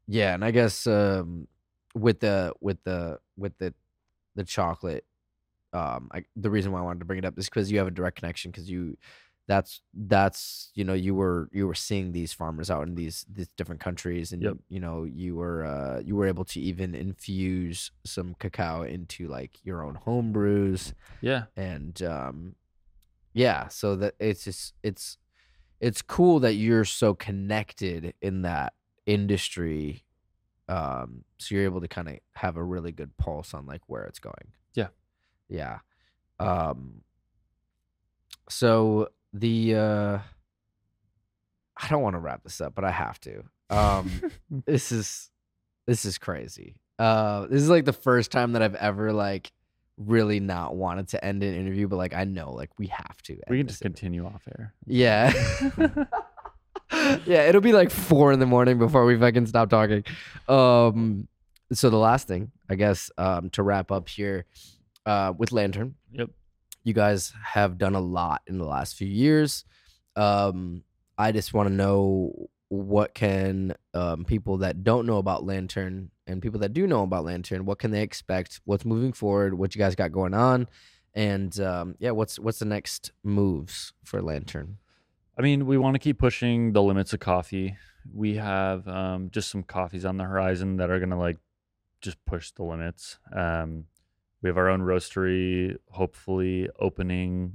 Yeah, 0.06 0.34
and 0.34 0.44
I 0.44 0.50
guess 0.50 0.86
um 0.86 1.48
with 1.94 2.20
the 2.20 2.52
with 2.60 2.82
the 2.84 3.18
with 3.36 3.56
the 3.58 3.72
the 4.34 4.44
chocolate 4.44 5.04
um 5.74 6.08
I, 6.12 6.24
the 6.36 6.50
reason 6.50 6.72
why 6.72 6.80
I 6.80 6.82
wanted 6.82 7.00
to 7.00 7.04
bring 7.06 7.18
it 7.18 7.24
up 7.24 7.38
is 7.38 7.48
cuz 7.48 7.70
you 7.70 7.78
have 7.78 7.86
a 7.86 7.90
direct 7.90 8.16
connection 8.18 8.52
cuz 8.52 8.70
you 8.70 8.96
that's 9.46 9.82
that's 9.92 10.70
you 10.74 10.84
know 10.84 10.94
you 10.94 11.14
were 11.14 11.50
you 11.52 11.66
were 11.66 11.74
seeing 11.74 12.12
these 12.12 12.32
farmers 12.32 12.70
out 12.70 12.86
in 12.88 12.94
these 12.94 13.26
these 13.30 13.48
different 13.58 13.80
countries 13.80 14.32
and 14.32 14.42
Yep. 14.42 14.56
you 14.68 14.80
know 14.80 15.04
you 15.04 15.36
were 15.36 15.64
uh 15.66 16.00
you 16.00 16.16
were 16.16 16.26
able 16.26 16.46
to 16.46 16.60
even 16.60 16.94
infuse 16.94 17.90
some 18.06 18.34
cacao 18.38 18.82
into 18.82 19.28
like 19.28 19.58
your 19.64 19.82
own 19.84 19.96
home 19.96 20.32
brews 20.32 20.94
Yeah. 21.20 21.44
and 21.56 22.00
um 22.02 22.54
yeah 23.34 23.68
so 23.68 23.96
that 23.96 24.14
it's 24.18 24.44
just 24.44 24.72
it's 24.82 25.18
it's 25.80 26.00
cool 26.00 26.40
that 26.40 26.54
you're 26.54 26.86
so 26.86 27.12
connected 27.14 28.14
in 28.22 28.42
that 28.42 28.72
industry 29.04 30.04
um 30.68 31.24
so 31.38 31.54
you're 31.54 31.64
able 31.64 31.80
to 31.82 31.88
kind 31.88 32.08
of 32.08 32.18
have 32.36 32.56
a 32.56 32.64
really 32.64 32.92
good 32.92 33.14
pulse 33.18 33.52
on 33.52 33.66
like 33.66 33.82
where 33.88 34.04
it's 34.04 34.18
going 34.20 34.52
Yeah. 34.74 34.88
Yeah. 35.48 35.78
Um 36.40 37.02
so 38.48 39.08
the 39.32 39.74
uh 39.74 40.18
i 41.76 41.88
don't 41.88 42.02
want 42.02 42.14
to 42.14 42.20
wrap 42.20 42.42
this 42.44 42.60
up 42.60 42.74
but 42.74 42.84
i 42.84 42.90
have 42.90 43.18
to. 43.20 43.42
Um 43.70 44.10
this 44.66 44.92
is 44.92 45.30
this 45.86 46.04
is 46.04 46.18
crazy. 46.18 46.76
Uh 46.98 47.46
this 47.46 47.62
is 47.62 47.68
like 47.70 47.84
the 47.84 47.92
first 47.92 48.30
time 48.30 48.52
that 48.52 48.62
i've 48.62 48.74
ever 48.76 49.12
like 49.12 49.50
really 49.96 50.40
not 50.40 50.74
wanted 50.76 51.08
to 51.08 51.24
end 51.24 51.42
an 51.44 51.54
interview 51.54 51.86
but 51.86 51.96
like 51.96 52.14
i 52.14 52.24
know 52.24 52.52
like 52.52 52.70
we 52.78 52.88
have 52.88 53.22
to 53.22 53.38
we 53.48 53.58
can 53.58 53.66
just 53.68 53.80
interview. 53.84 53.94
continue 53.94 54.26
off 54.26 54.42
air. 54.48 54.74
yeah. 54.86 55.32
Yeah 57.26 57.42
it'll 57.48 57.60
be 57.60 57.72
like 57.72 57.90
four 57.90 58.32
in 58.32 58.38
the 58.40 58.46
morning 58.46 58.78
before 58.78 59.04
we 59.04 59.18
fucking 59.18 59.46
stop 59.46 59.68
talking. 59.70 60.04
Um 60.48 61.28
so 61.72 61.90
the 61.90 61.96
last 61.96 62.28
thing 62.28 62.52
i 62.68 62.74
guess 62.76 63.10
um 63.18 63.50
to 63.50 63.62
wrap 63.62 63.90
up 63.90 64.08
here 64.08 64.44
uh 65.06 65.32
with 65.36 65.52
lantern 65.52 65.94
Yep. 66.12 66.30
you 66.84 66.92
guys 66.94 67.32
have 67.44 67.78
done 67.78 67.94
a 67.94 68.00
lot 68.00 68.42
in 68.46 68.58
the 68.58 68.64
last 68.64 68.96
few 68.96 69.08
years. 69.08 69.64
Um, 70.16 70.82
I 71.18 71.32
just 71.32 71.54
want 71.54 71.68
to 71.68 71.74
know 71.74 72.48
what 72.68 73.14
can 73.14 73.74
um, 73.94 74.24
people 74.24 74.58
that 74.58 74.82
don't 74.84 75.06
know 75.06 75.18
about 75.18 75.44
Lantern 75.44 76.10
and 76.26 76.42
people 76.42 76.60
that 76.60 76.72
do 76.72 76.86
know 76.86 77.02
about 77.02 77.24
Lantern, 77.24 77.64
what 77.66 77.78
can 77.78 77.90
they 77.90 78.02
expect? 78.02 78.60
What's 78.64 78.84
moving 78.84 79.12
forward? 79.12 79.54
What 79.54 79.74
you 79.74 79.78
guys 79.78 79.94
got 79.94 80.12
going 80.12 80.34
on? 80.34 80.68
And 81.14 81.58
um, 81.60 81.94
yeah, 81.98 82.10
what's 82.10 82.38
what's 82.38 82.58
the 82.58 82.64
next 82.64 83.12
moves 83.22 83.92
for 84.04 84.20
Lantern? 84.22 84.78
I 85.38 85.42
mean, 85.42 85.66
we 85.66 85.78
want 85.78 85.94
to 85.94 85.98
keep 86.00 86.18
pushing 86.18 86.72
the 86.72 86.82
limits 86.82 87.12
of 87.12 87.20
coffee. 87.20 87.76
We 88.12 88.36
have 88.36 88.86
um, 88.88 89.30
just 89.30 89.50
some 89.50 89.62
coffees 89.62 90.04
on 90.04 90.16
the 90.16 90.24
horizon 90.24 90.76
that 90.78 90.90
are 90.90 90.98
gonna 91.00 91.18
like 91.18 91.38
just 92.00 92.24
push 92.24 92.50
the 92.52 92.64
limits. 92.64 93.18
Um, 93.32 93.84
we 94.44 94.50
have 94.50 94.58
our 94.58 94.68
own 94.68 94.82
roastery, 94.82 95.74
hopefully 95.90 96.68
opening 96.78 97.50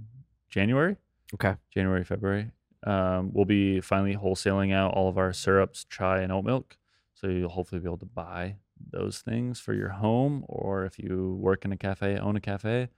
January. 0.50 0.98
Okay. 1.36 1.56
January, 1.72 2.04
February. 2.04 2.50
Um, 2.84 3.30
we'll 3.32 3.46
be 3.46 3.80
finally 3.80 4.16
wholesaling 4.16 4.74
out 4.74 4.96
all 4.96 5.08
of 5.08 5.20
our 5.20 5.32
syrups, 5.32 5.84
chai, 5.84 6.22
and 6.22 6.32
oat 6.32 6.46
milk. 6.46 6.78
So 7.14 7.28
you'll 7.28 7.50
hopefully 7.50 7.80
be 7.80 7.88
able 7.88 8.00
to 8.00 8.06
buy 8.06 8.56
those 8.92 9.20
things 9.20 9.60
for 9.60 9.76
your 9.76 9.90
home, 9.90 10.44
or 10.48 10.84
if 10.84 10.98
you 10.98 11.38
work 11.40 11.64
in 11.64 11.72
a 11.72 11.78
cafe, 11.78 12.18
own 12.18 12.36
a 12.36 12.42
cafe, 12.42 12.90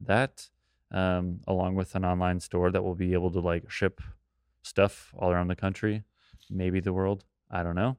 that, 0.00 0.48
um, 0.90 1.40
along 1.46 1.74
with 1.74 1.94
an 1.96 2.04
online 2.06 2.40
store 2.40 2.70
that 2.70 2.82
will 2.82 2.94
be 2.94 3.12
able 3.12 3.30
to 3.32 3.40
like 3.40 3.70
ship 3.70 4.00
stuff 4.62 5.12
all 5.18 5.30
around 5.30 5.48
the 5.48 5.56
country, 5.56 6.02
maybe 6.48 6.80
the 6.80 6.94
world. 6.94 7.24
I 7.50 7.62
don't 7.62 7.76
know. 7.76 7.98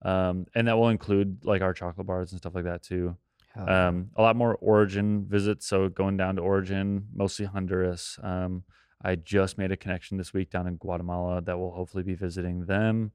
Um, 0.00 0.46
and 0.54 0.66
that 0.66 0.78
will 0.78 0.88
include 0.88 1.44
like 1.44 1.60
our 1.60 1.74
chocolate 1.74 2.06
bars 2.06 2.32
and 2.32 2.40
stuff 2.40 2.54
like 2.54 2.64
that 2.64 2.82
too. 2.82 3.18
Um, 3.66 4.10
a 4.16 4.22
lot 4.22 4.36
more 4.36 4.56
Origin 4.60 5.26
visits. 5.26 5.66
So 5.66 5.88
going 5.88 6.16
down 6.16 6.36
to 6.36 6.42
Origin, 6.42 7.06
mostly 7.14 7.46
Honduras. 7.46 8.18
Um, 8.22 8.64
I 9.02 9.14
just 9.14 9.58
made 9.58 9.72
a 9.72 9.76
connection 9.76 10.18
this 10.18 10.32
week 10.32 10.50
down 10.50 10.66
in 10.66 10.76
Guatemala 10.76 11.40
that 11.42 11.58
will 11.58 11.72
hopefully 11.72 12.02
be 12.02 12.14
visiting 12.14 12.66
them. 12.66 13.12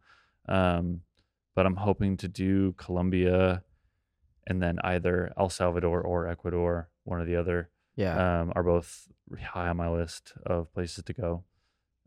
Um, 0.48 1.02
but 1.56 1.66
I'm 1.66 1.76
hoping 1.76 2.18
to 2.18 2.28
do 2.28 2.74
Colombia 2.74 3.64
and 4.48 4.62
then 4.62 4.80
either 4.84 5.32
El 5.38 5.50
Salvador 5.50 6.02
or 6.02 6.28
Ecuador, 6.28 6.90
one 7.04 7.20
or 7.20 7.26
the 7.26 7.36
other, 7.36 7.70
yeah. 7.96 8.42
um, 8.42 8.54
are 8.56 8.64
both 8.64 9.08
high 9.42 9.70
on 9.70 9.78
my 9.78 9.90
list 9.90 10.34
of 10.46 10.74
places 10.74 11.04
to 11.04 11.14
go. 11.14 11.44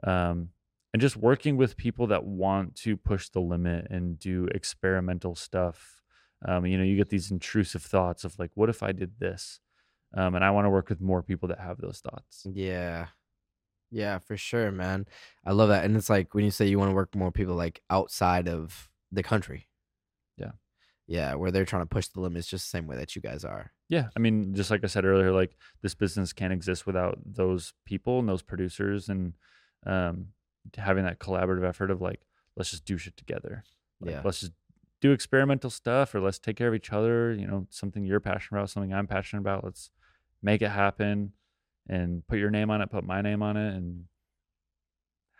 Um, 0.04 0.50
and 0.92 1.00
just 1.00 1.16
working 1.16 1.56
with 1.56 1.76
people 1.76 2.06
that 2.08 2.24
want 2.24 2.74
to 2.76 2.96
push 2.96 3.28
the 3.28 3.40
limit 3.40 3.86
and 3.90 4.18
do 4.18 4.48
experimental 4.54 5.34
stuff. 5.34 5.95
Um, 6.44 6.66
you 6.66 6.76
know, 6.76 6.84
you 6.84 6.96
get 6.96 7.08
these 7.08 7.30
intrusive 7.30 7.82
thoughts 7.82 8.24
of 8.24 8.38
like, 8.38 8.50
what 8.54 8.68
if 8.68 8.82
I 8.82 8.92
did 8.92 9.18
this? 9.18 9.60
Um, 10.14 10.34
and 10.34 10.44
I 10.44 10.50
want 10.50 10.66
to 10.66 10.70
work 10.70 10.88
with 10.88 11.00
more 11.00 11.22
people 11.22 11.48
that 11.48 11.60
have 11.60 11.78
those 11.78 12.00
thoughts. 12.00 12.46
Yeah. 12.52 13.06
Yeah, 13.90 14.18
for 14.18 14.36
sure, 14.36 14.70
man. 14.72 15.06
I 15.44 15.52
love 15.52 15.68
that. 15.68 15.84
And 15.84 15.96
it's 15.96 16.10
like 16.10 16.34
when 16.34 16.44
you 16.44 16.50
say 16.50 16.66
you 16.66 16.78
want 16.78 16.90
to 16.90 16.94
work 16.94 17.14
more 17.14 17.32
people 17.32 17.54
like 17.54 17.82
outside 17.90 18.48
of 18.48 18.90
the 19.12 19.22
country. 19.22 19.68
Yeah. 20.36 20.52
Yeah, 21.06 21.34
where 21.34 21.50
they're 21.50 21.64
trying 21.64 21.82
to 21.82 21.86
push 21.86 22.08
the 22.08 22.20
limits 22.20 22.48
just 22.48 22.66
the 22.66 22.76
same 22.76 22.86
way 22.86 22.96
that 22.96 23.14
you 23.14 23.22
guys 23.22 23.44
are. 23.44 23.72
Yeah. 23.88 24.08
I 24.16 24.18
mean, 24.18 24.54
just 24.54 24.70
like 24.70 24.82
I 24.82 24.88
said 24.88 25.04
earlier, 25.04 25.32
like 25.32 25.56
this 25.82 25.94
business 25.94 26.32
can't 26.32 26.52
exist 26.52 26.86
without 26.86 27.18
those 27.24 27.72
people 27.84 28.18
and 28.18 28.28
those 28.28 28.42
producers 28.42 29.08
and 29.08 29.34
um, 29.86 30.28
having 30.76 31.04
that 31.04 31.20
collaborative 31.20 31.66
effort 31.66 31.90
of 31.90 32.00
like, 32.00 32.20
let's 32.56 32.70
just 32.70 32.84
do 32.84 32.98
shit 32.98 33.16
together. 33.16 33.64
Like, 34.00 34.10
Yeah. 34.10 34.22
Let's 34.24 34.40
just 34.40 34.52
do 35.00 35.12
experimental 35.12 35.70
stuff 35.70 36.14
or 36.14 36.20
let's 36.20 36.38
take 36.38 36.56
care 36.56 36.68
of 36.68 36.74
each 36.74 36.92
other. 36.92 37.32
You 37.32 37.46
know, 37.46 37.66
something 37.70 38.04
you're 38.04 38.20
passionate 38.20 38.58
about, 38.58 38.70
something 38.70 38.92
I'm 38.92 39.06
passionate 39.06 39.40
about. 39.40 39.64
Let's 39.64 39.90
make 40.42 40.62
it 40.62 40.70
happen 40.70 41.32
and 41.88 42.26
put 42.26 42.38
your 42.38 42.50
name 42.50 42.70
on 42.70 42.80
it, 42.80 42.90
put 42.90 43.04
my 43.04 43.22
name 43.22 43.42
on 43.42 43.56
it, 43.56 43.74
and 43.74 44.04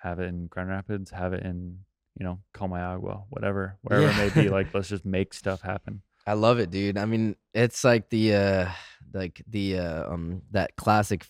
have 0.03 0.21
it 0.21 0.25
in 0.25 0.47
Grand 0.47 0.69
Rapids, 0.69 1.11
have 1.11 1.33
it 1.33 1.43
in, 1.43 1.79
you 2.19 2.25
know, 2.25 2.39
Comayagua, 2.55 3.25
whatever, 3.31 3.79
wherever 3.83 4.09
it 4.09 4.17
may 4.17 4.43
be. 4.43 4.49
Like, 4.49 4.73
let's 4.75 4.89
just 4.89 5.05
make 5.05 5.35
stuff 5.43 5.63
happen. 5.63 6.03
I 6.27 6.35
love 6.35 6.59
it, 6.59 6.71
dude. 6.71 6.99
I 6.99 7.05
mean, 7.05 7.37
it's 7.55 7.85
like 7.85 8.11
the 8.11 8.35
uh 8.35 8.69
like 9.13 9.43
the 9.49 9.79
uh 9.79 10.13
um 10.13 10.43
that 10.51 10.75
classic 10.77 11.25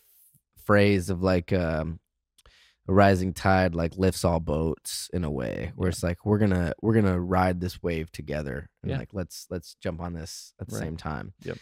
phrase 0.64 1.10
of 1.10 1.22
like 1.22 1.52
um 1.52 2.00
a 2.88 2.92
rising 2.94 3.32
tide 3.34 3.74
like 3.74 3.96
lifts 3.96 4.24
all 4.24 4.40
boats 4.40 5.10
in 5.12 5.24
a 5.24 5.30
way 5.30 5.72
where 5.74 5.88
Yeah. 5.88 5.92
it's 5.92 6.02
like 6.02 6.24
we're 6.24 6.38
gonna 6.38 6.72
we're 6.82 6.94
gonna 6.94 7.18
ride 7.20 7.60
this 7.60 7.82
wave 7.82 8.10
together 8.12 8.68
and 8.82 8.90
Yeah. 8.92 8.98
like 8.98 9.12
let's 9.12 9.46
let's 9.50 9.74
jump 9.82 10.00
on 10.00 10.12
this 10.14 10.54
at 10.60 10.68
the 10.68 10.76
Right. 10.76 10.82
same 10.84 10.96
time 10.96 11.32
Yep. 11.42 11.58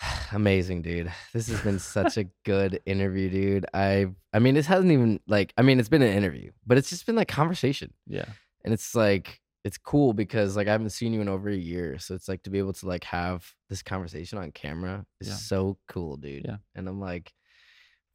amazing 0.32 0.82
dude 0.82 1.12
this 1.32 1.48
has 1.48 1.60
been 1.60 1.78
such 1.78 2.16
a 2.16 2.24
good 2.44 2.80
interview 2.86 3.28
dude 3.30 3.66
i 3.74 4.06
i 4.32 4.38
mean 4.38 4.54
this 4.54 4.66
hasn't 4.66 4.90
even 4.92 5.20
like 5.26 5.52
i 5.56 5.62
mean 5.62 5.78
it's 5.78 5.88
been 5.88 6.02
an 6.02 6.16
interview 6.16 6.50
but 6.66 6.78
it's 6.78 6.90
just 6.90 7.06
been 7.06 7.16
like 7.16 7.28
conversation 7.28 7.92
Yeah. 8.06 8.24
and 8.64 8.74
it's 8.74 8.94
like 8.94 9.38
it's 9.64 9.78
cool 9.78 10.12
because 10.12 10.56
like 10.56 10.66
I 10.66 10.72
haven't 10.72 10.90
seen 10.90 11.12
you 11.12 11.20
in 11.20 11.28
over 11.28 11.48
a 11.48 11.54
year, 11.54 11.96
so 12.00 12.16
it's 12.16 12.26
like 12.28 12.42
to 12.42 12.50
be 12.50 12.58
able 12.58 12.72
to 12.72 12.86
like 12.88 13.04
have 13.04 13.48
this 13.70 13.80
conversation 13.80 14.36
on 14.36 14.50
camera 14.50 15.06
is 15.20 15.28
Yeah. 15.28 15.34
so 15.34 15.78
cool, 15.86 16.16
dude. 16.16 16.46
Yeah. 16.46 16.56
And 16.74 16.88
I'm 16.88 16.98
like, 16.98 17.32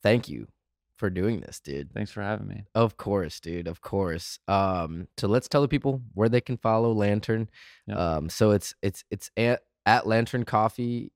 thank 0.03 0.27
you 0.27 0.47
for 0.97 1.09
doing 1.09 1.39
this, 1.41 1.59
dude. 1.59 1.93
Thanks 1.93 2.11
for 2.11 2.21
having 2.21 2.47
me. 2.47 2.65
Of 2.75 2.97
course, 2.97 3.39
dude. 3.39 3.67
Of 3.67 3.81
course. 3.81 4.39
Um, 4.47 5.07
so 5.17 5.27
let's 5.27 5.47
tell 5.47 5.61
the 5.61 5.67
people 5.67 6.01
where 6.13 6.29
they 6.29 6.41
can 6.41 6.57
follow 6.57 6.91
Lantern. 6.93 7.49
Um, 7.93 8.29
so 8.29 8.51
it's 8.51 8.73
it's 8.81 9.03
it's 9.11 9.29
at, 9.37 9.61
at 9.85 10.05
Lantern 10.07 10.43
Coffee 10.43 11.11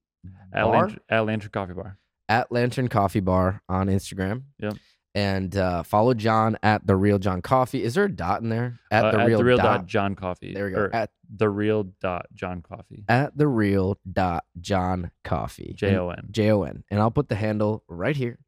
At, 0.53 0.63
Bar? 0.63 0.71
Lantern, 0.79 0.99
at 1.09 1.25
Lantern 1.25 1.51
Coffee 1.51 1.73
Bar. 1.73 1.97
at 2.29 2.51
Lantern 2.51 2.87
Coffee 2.87 3.19
Bar 3.19 3.61
on 3.67 3.87
Instagram. 3.87 4.43
Yep. 4.59 4.75
And 5.13 5.57
uh, 5.57 5.83
follow 5.83 6.13
Jon 6.13 6.57
at 6.63 6.87
the 6.87 6.95
Real 6.95 7.19
Jon 7.19 7.41
Coffee. 7.41 7.83
Is 7.83 7.95
there 7.95 8.05
a 8.05 8.09
dot 8.09 8.41
in 8.41 8.47
there? 8.47 8.79
At 8.89 9.03
Uh, 9.03 9.11
the 9.11 9.25
real, 9.25 9.37
the 9.39 9.43
real 9.43 9.57
dot. 9.57 9.65
dot 9.79 9.85
Jon 9.85 10.15
Coffee. 10.15 10.53
There 10.53 10.65
we 10.67 10.71
go. 10.71 10.77
or 10.83 10.95
At 10.95 11.09
the 11.35 11.49
real 11.49 11.83
dot 11.99 12.27
Jon 12.33 12.61
Coffee. 12.61 13.03
at 13.09 13.37
the 13.37 13.45
real 13.45 13.97
dot 14.09 14.45
Jon 14.61 15.11
Coffee. 15.25 15.73
J 15.75 15.97
O 15.97 16.11
N. 16.11 16.29
J 16.31 16.51
O 16.51 16.63
N. 16.63 16.85
And 16.89 17.01
I'll 17.01 17.11
put 17.11 17.27
the 17.27 17.35
handle 17.35 17.83
right 17.89 18.15
here. 18.15 18.39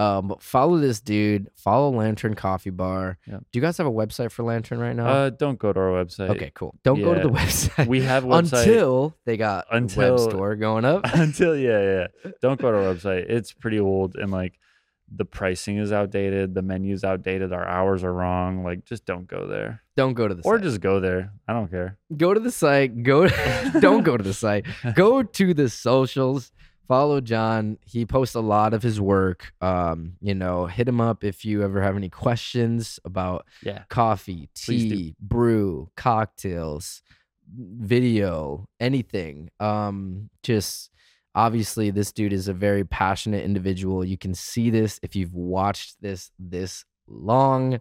Um, 0.00 0.34
follow 0.40 0.78
this 0.78 1.00
dude. 1.00 1.50
Follow 1.56 1.90
Lantern 1.90 2.34
Coffee 2.34 2.70
Bar. 2.70 3.18
Yep. 3.26 3.40
Do 3.52 3.58
you 3.58 3.60
guys 3.60 3.76
have 3.78 3.86
a 3.86 3.90
website 3.92 4.30
for 4.32 4.42
Lantern 4.44 4.78
right 4.78 4.96
now? 4.96 5.06
Uh, 5.06 5.30
don't 5.30 5.58
go 5.58 5.72
to 5.72 5.78
our 5.80 6.04
website. 6.04 6.30
okay, 6.30 6.50
cool. 6.54 6.74
Don't 6.82 7.02
go 7.02 7.12
to 7.14 7.20
the 7.20 7.28
website. 7.28 7.86
We 7.86 8.00
have 8.02 8.24
website 8.24 8.60
until 8.60 9.14
they 9.26 9.36
got 9.36 9.66
Until- 9.70 10.16
web 10.16 10.30
store 10.30 10.56
going 10.56 10.84
up. 10.84 11.02
until 11.12 11.54
yeah, 11.56 12.06
yeah. 12.24 12.30
Don't 12.40 12.60
go 12.60 12.70
to 12.72 12.78
our 12.78 12.94
website. 12.94 13.26
It's 13.28 13.52
pretty 13.52 13.78
old 13.78 14.16
and 14.16 14.30
like 14.30 14.58
the 15.14 15.24
pricing 15.24 15.76
is 15.76 15.90
outdated, 15.90 16.54
the 16.54 16.62
menu's 16.62 17.02
outdated, 17.02 17.52
our 17.52 17.66
hours 17.66 18.04
are 18.04 18.12
wrong. 18.12 18.62
Like 18.64 18.84
just 18.84 19.04
don't 19.04 19.26
go 19.26 19.48
there. 19.48 19.82
Don't 19.96 20.14
go 20.14 20.28
to 20.28 20.34
the 20.34 20.42
Or 20.44 20.56
site. 20.56 20.62
just 20.62 20.80
go 20.80 21.00
there. 21.00 21.32
I 21.48 21.52
don't 21.52 21.68
care. 21.68 21.98
go 22.16 22.32
to 22.32 22.38
the 22.40 22.52
site. 22.52 23.02
Go. 23.02 23.28
don't 23.80 24.04
go 24.04 24.16
to 24.16 24.22
the 24.22 24.32
site. 24.32 24.66
Go 24.94 25.22
to 25.24 25.52
the 25.52 25.68
socials. 25.68 26.52
Follow 26.90 27.20
Jon. 27.20 27.78
He 27.86 28.04
posts 28.04 28.34
a 28.34 28.40
lot 28.40 28.74
of 28.74 28.82
his 28.82 29.00
work. 29.00 29.52
Um, 29.60 30.14
you 30.20 30.34
know, 30.34 30.66
hit 30.66 30.88
him 30.88 31.00
up 31.00 31.22
if 31.22 31.44
you 31.44 31.62
ever 31.62 31.80
have 31.80 31.94
any 31.94 32.08
questions 32.08 32.98
about 33.04 33.46
Yeah. 33.62 33.84
coffee, 33.88 34.48
tea, 34.56 35.14
brew, 35.20 35.88
cocktails, 35.96 37.00
video, 37.48 38.66
anything. 38.80 39.50
Um, 39.60 40.30
just 40.42 40.90
obviously 41.32 41.92
this 41.92 42.10
dude 42.10 42.32
is 42.32 42.48
a 42.48 42.52
very 42.52 42.84
passionate 42.84 43.44
individual. 43.44 44.04
You 44.04 44.18
can 44.18 44.34
see 44.34 44.68
this 44.68 44.98
if 45.04 45.14
you've 45.14 45.32
watched 45.34 46.02
this 46.02 46.32
this 46.40 46.84
long. 47.06 47.78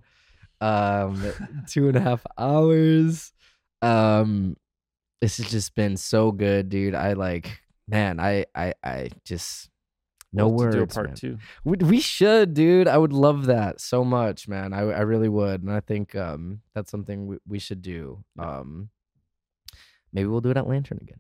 Um, 0.61 1.33
two 1.67 1.88
and 1.88 1.97
a 1.97 2.01
half 2.01 2.23
hours. 2.38 3.33
Um, 3.81 4.55
this 5.19 5.38
has 5.38 5.49
just 5.49 5.73
been 5.73 5.97
so 5.97 6.31
good, 6.31 6.69
dude. 6.69 6.93
I 6.93 7.13
like, 7.13 7.59
man, 7.90 8.19
I 8.19 8.45
I 8.56 8.74
I 8.84 9.09
just 9.26 9.69
no 10.32 10.48
We'll 10.48 10.58
words. 10.58 10.76
Do 10.76 10.82
a 10.84 10.88
part 10.88 11.08
man. 11.08 11.16
two. 11.16 11.38
We, 11.64 11.77
we 11.77 12.00
should, 12.00 12.53
dude. 12.53 12.88
I 12.88 12.98
would 12.98 13.14
love 13.14 13.48
that 13.48 13.82
so 13.82 14.03
much, 14.03 14.48
man. 14.48 14.74
I, 14.74 14.82
I 14.82 15.01
really 15.01 15.30
would, 15.30 15.64
and 15.64 15.72
I 15.72 15.80
think 15.80 16.16
um 16.16 16.61
that's 16.76 16.92
something 16.92 17.27
we, 17.27 17.38
we 17.48 17.59
should 17.59 17.82
do. 17.82 18.24
Yeah. 18.38 18.59
Um, 18.59 18.90
maybe 20.14 20.27
we'll 20.27 20.42
do 20.42 20.51
it 20.51 20.58
at 20.58 20.68
Lantern 20.68 21.00
again. 21.01 21.19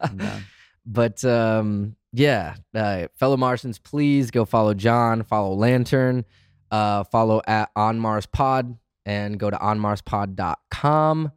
I'm 0.00 0.44
but 0.86 1.24
um, 1.24 1.96
yeah, 2.12 2.56
uh, 2.74 3.08
fellow 3.16 3.36
Martians, 3.36 3.78
please 3.78 4.30
go 4.30 4.44
follow 4.44 4.74
Jon, 4.74 5.22
follow 5.22 5.54
Lantern, 5.54 6.24
uh, 6.70 7.04
follow 7.04 7.42
at 7.46 7.70
On 7.76 7.98
Mars 7.98 8.26
Pod, 8.26 8.76
and 9.04 9.38
go 9.38 9.50
to 9.50 9.56
onmarspod.com. 9.56 11.32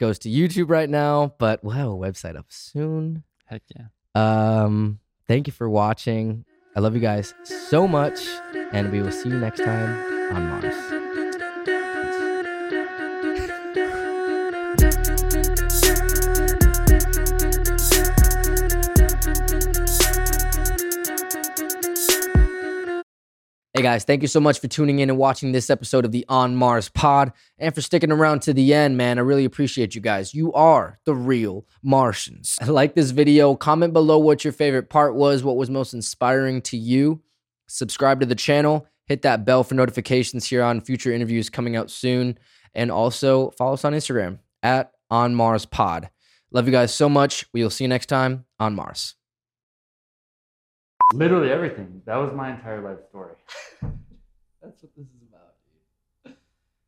Goes 0.00 0.18
to 0.20 0.28
YouTube 0.28 0.70
right 0.70 0.90
now, 0.90 1.34
but 1.38 1.62
we'll 1.62 1.74
have 1.74 1.88
a 1.88 1.92
website 1.92 2.36
up 2.36 2.46
soon. 2.48 3.22
Heck 3.46 3.62
yeah. 3.74 3.86
Um, 4.14 5.00
thank 5.26 5.46
you 5.46 5.52
for 5.52 5.68
watching. 5.68 6.44
I 6.76 6.80
love 6.80 6.94
you 6.94 7.00
guys 7.00 7.34
so 7.44 7.86
much, 7.86 8.26
and 8.72 8.90
we 8.90 9.00
will 9.00 9.12
see 9.12 9.28
you 9.28 9.38
next 9.38 9.62
time 9.62 10.34
on 10.34 10.48
Mars. 10.48 10.93
Hey 23.76 23.82
guys, 23.82 24.04
thank 24.04 24.22
you 24.22 24.28
so 24.28 24.38
much 24.38 24.60
for 24.60 24.68
tuning 24.68 25.00
in 25.00 25.10
and 25.10 25.18
watching 25.18 25.50
this 25.50 25.68
episode 25.68 26.04
of 26.04 26.12
the 26.12 26.24
On 26.28 26.54
Mars 26.54 26.88
Pod 26.88 27.32
and 27.58 27.74
for 27.74 27.80
sticking 27.80 28.12
around 28.12 28.42
to 28.42 28.54
the 28.54 28.72
end, 28.72 28.96
man. 28.96 29.18
I 29.18 29.22
really 29.22 29.44
appreciate 29.44 29.96
you 29.96 30.00
guys. 30.00 30.32
You 30.32 30.52
are 30.52 31.00
the 31.06 31.14
real 31.16 31.66
Martians. 31.82 32.56
Like 32.68 32.94
this 32.94 33.10
video, 33.10 33.56
comment 33.56 33.92
below 33.92 34.16
what 34.18 34.44
your 34.44 34.52
favorite 34.52 34.90
part 34.90 35.16
was, 35.16 35.42
what 35.42 35.56
was 35.56 35.70
most 35.70 35.92
inspiring 35.92 36.62
to 36.62 36.76
you. 36.76 37.20
Subscribe 37.66 38.20
to 38.20 38.26
the 38.26 38.36
channel, 38.36 38.86
hit 39.06 39.22
that 39.22 39.44
bell 39.44 39.64
for 39.64 39.74
notifications 39.74 40.46
here 40.46 40.62
on 40.62 40.80
future 40.80 41.12
interviews 41.12 41.50
coming 41.50 41.74
out 41.74 41.90
soon, 41.90 42.38
and 42.76 42.92
also 42.92 43.50
follow 43.58 43.72
us 43.72 43.84
on 43.84 43.92
Instagram 43.92 44.38
at 44.62 44.92
On 45.10 45.34
Mars 45.34 45.66
Pod. 45.66 46.10
Love 46.52 46.66
you 46.66 46.72
guys 46.72 46.94
so 46.94 47.08
much. 47.08 47.44
We'll 47.52 47.70
see 47.70 47.82
you 47.82 47.88
next 47.88 48.06
time 48.06 48.44
on 48.60 48.76
Mars. 48.76 49.16
Literally 51.12 51.50
everything. 51.50 52.02
That 52.06 52.16
was 52.16 52.32
my 52.34 52.50
entire 52.50 52.80
life 52.80 52.98
story. 53.08 53.34
That's 54.62 54.82
what 54.82 54.90
this 54.96 55.06
is 55.06 55.22
about. 55.28 56.36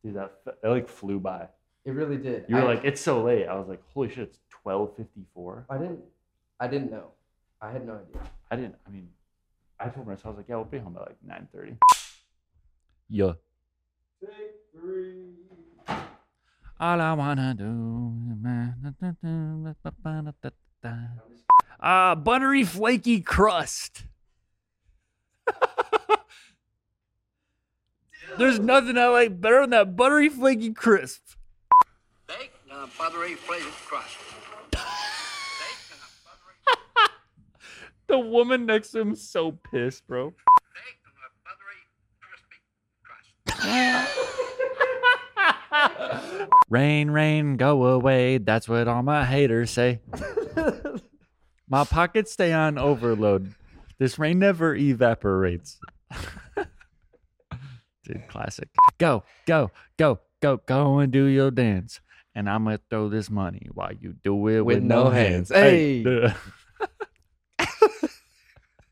Dude, 0.03 0.15
that, 0.15 0.31
f- 0.47 0.55
that 0.61 0.69
like 0.69 0.87
flew 0.87 1.19
by. 1.19 1.47
It 1.85 1.91
really 1.91 2.17
did. 2.17 2.45
You 2.49 2.57
were 2.57 2.63
like, 2.63 2.83
it's 2.83 2.99
so 2.99 3.23
late. 3.23 3.45
I 3.47 3.55
was 3.55 3.67
like, 3.67 3.81
holy 3.93 4.09
shit, 4.09 4.19
it's 4.29 4.39
twelve 4.49 4.95
fifty 4.97 5.25
four. 5.33 5.65
I 5.69 5.77
didn't. 5.77 5.99
I 6.59 6.67
didn't 6.67 6.91
know. 6.91 7.11
I 7.61 7.71
had 7.71 7.85
no 7.85 7.93
idea. 7.93 8.21
I 8.51 8.55
didn't. 8.55 8.75
I 8.85 8.89
mean, 8.89 9.09
I 9.79 9.87
told 9.89 10.07
myself 10.07 10.25
I 10.25 10.29
was 10.29 10.37
like, 10.37 10.45
yeah, 10.49 10.55
we'll 10.55 10.65
be 10.65 10.79
home 10.79 10.93
by 10.93 11.01
like 11.01 11.17
nine 11.25 11.47
thirty. 11.53 11.77
Yeah. 13.09 13.33
All 16.79 17.01
I 17.01 17.13
wanna 17.13 17.55
do. 17.57 18.13
Ah, 21.79 22.15
buttery 22.15 22.63
flaky 22.63 23.21
crust. 23.21 24.03
There's 28.37 28.59
nothing 28.59 28.97
I 28.97 29.07
like 29.07 29.39
better 29.41 29.61
than 29.61 29.69
that 29.71 29.95
buttery 29.95 30.29
flaky 30.29 30.71
crisp. 30.73 31.21
Baked 32.27 32.55
on 32.71 32.83
a 32.83 32.87
buttery 32.97 33.33
flavored 33.35 33.71
crust. 33.87 34.17
Baked 34.71 34.83
on 35.91 35.97
a 36.03 36.09
buttery, 36.27 37.09
The 38.07 38.19
woman 38.19 38.65
next 38.67 38.91
to 38.91 38.99
him's 38.99 39.27
so 39.27 39.51
pissed, 39.71 40.05
bro. 40.07 40.33
baked 40.75 41.05
on 41.07 41.13
a 41.25 41.29
buttery 41.45 41.81
crispy 42.21 42.57
crust. 46.37 46.49
Rain, 46.69 47.09
rain, 47.09 47.55
go 47.57 47.85
away. 47.85 48.37
That's 48.39 48.67
what 48.69 48.87
all 48.87 49.01
my 49.03 49.25
haters 49.25 49.71
say. 49.71 50.01
my 51.69 51.83
pockets 51.83 52.31
stay 52.31 52.53
on 52.53 52.77
overload. 52.77 53.53
This 53.99 54.17
rain 54.19 54.39
never 54.39 54.75
evaporates. 54.75 55.79
Dude, 58.03 58.27
classic. 58.27 58.69
Go, 58.97 59.23
go, 59.45 59.71
go, 59.97 60.19
go, 60.41 60.57
go 60.65 60.99
and 60.99 61.11
do 61.11 61.25
your 61.25 61.51
dance. 61.51 61.99
And 62.35 62.49
I'm 62.49 62.63
going 62.63 62.77
to 62.77 62.83
throw 62.89 63.09
this 63.09 63.29
money 63.29 63.67
while 63.73 63.91
you 63.91 64.13
do 64.23 64.35
it 64.47 64.61
with, 64.61 64.77
With 64.77 64.83
no 64.83 65.09
hands. 65.09 65.49
Hey. 65.49 66.03
duh. 66.03 66.33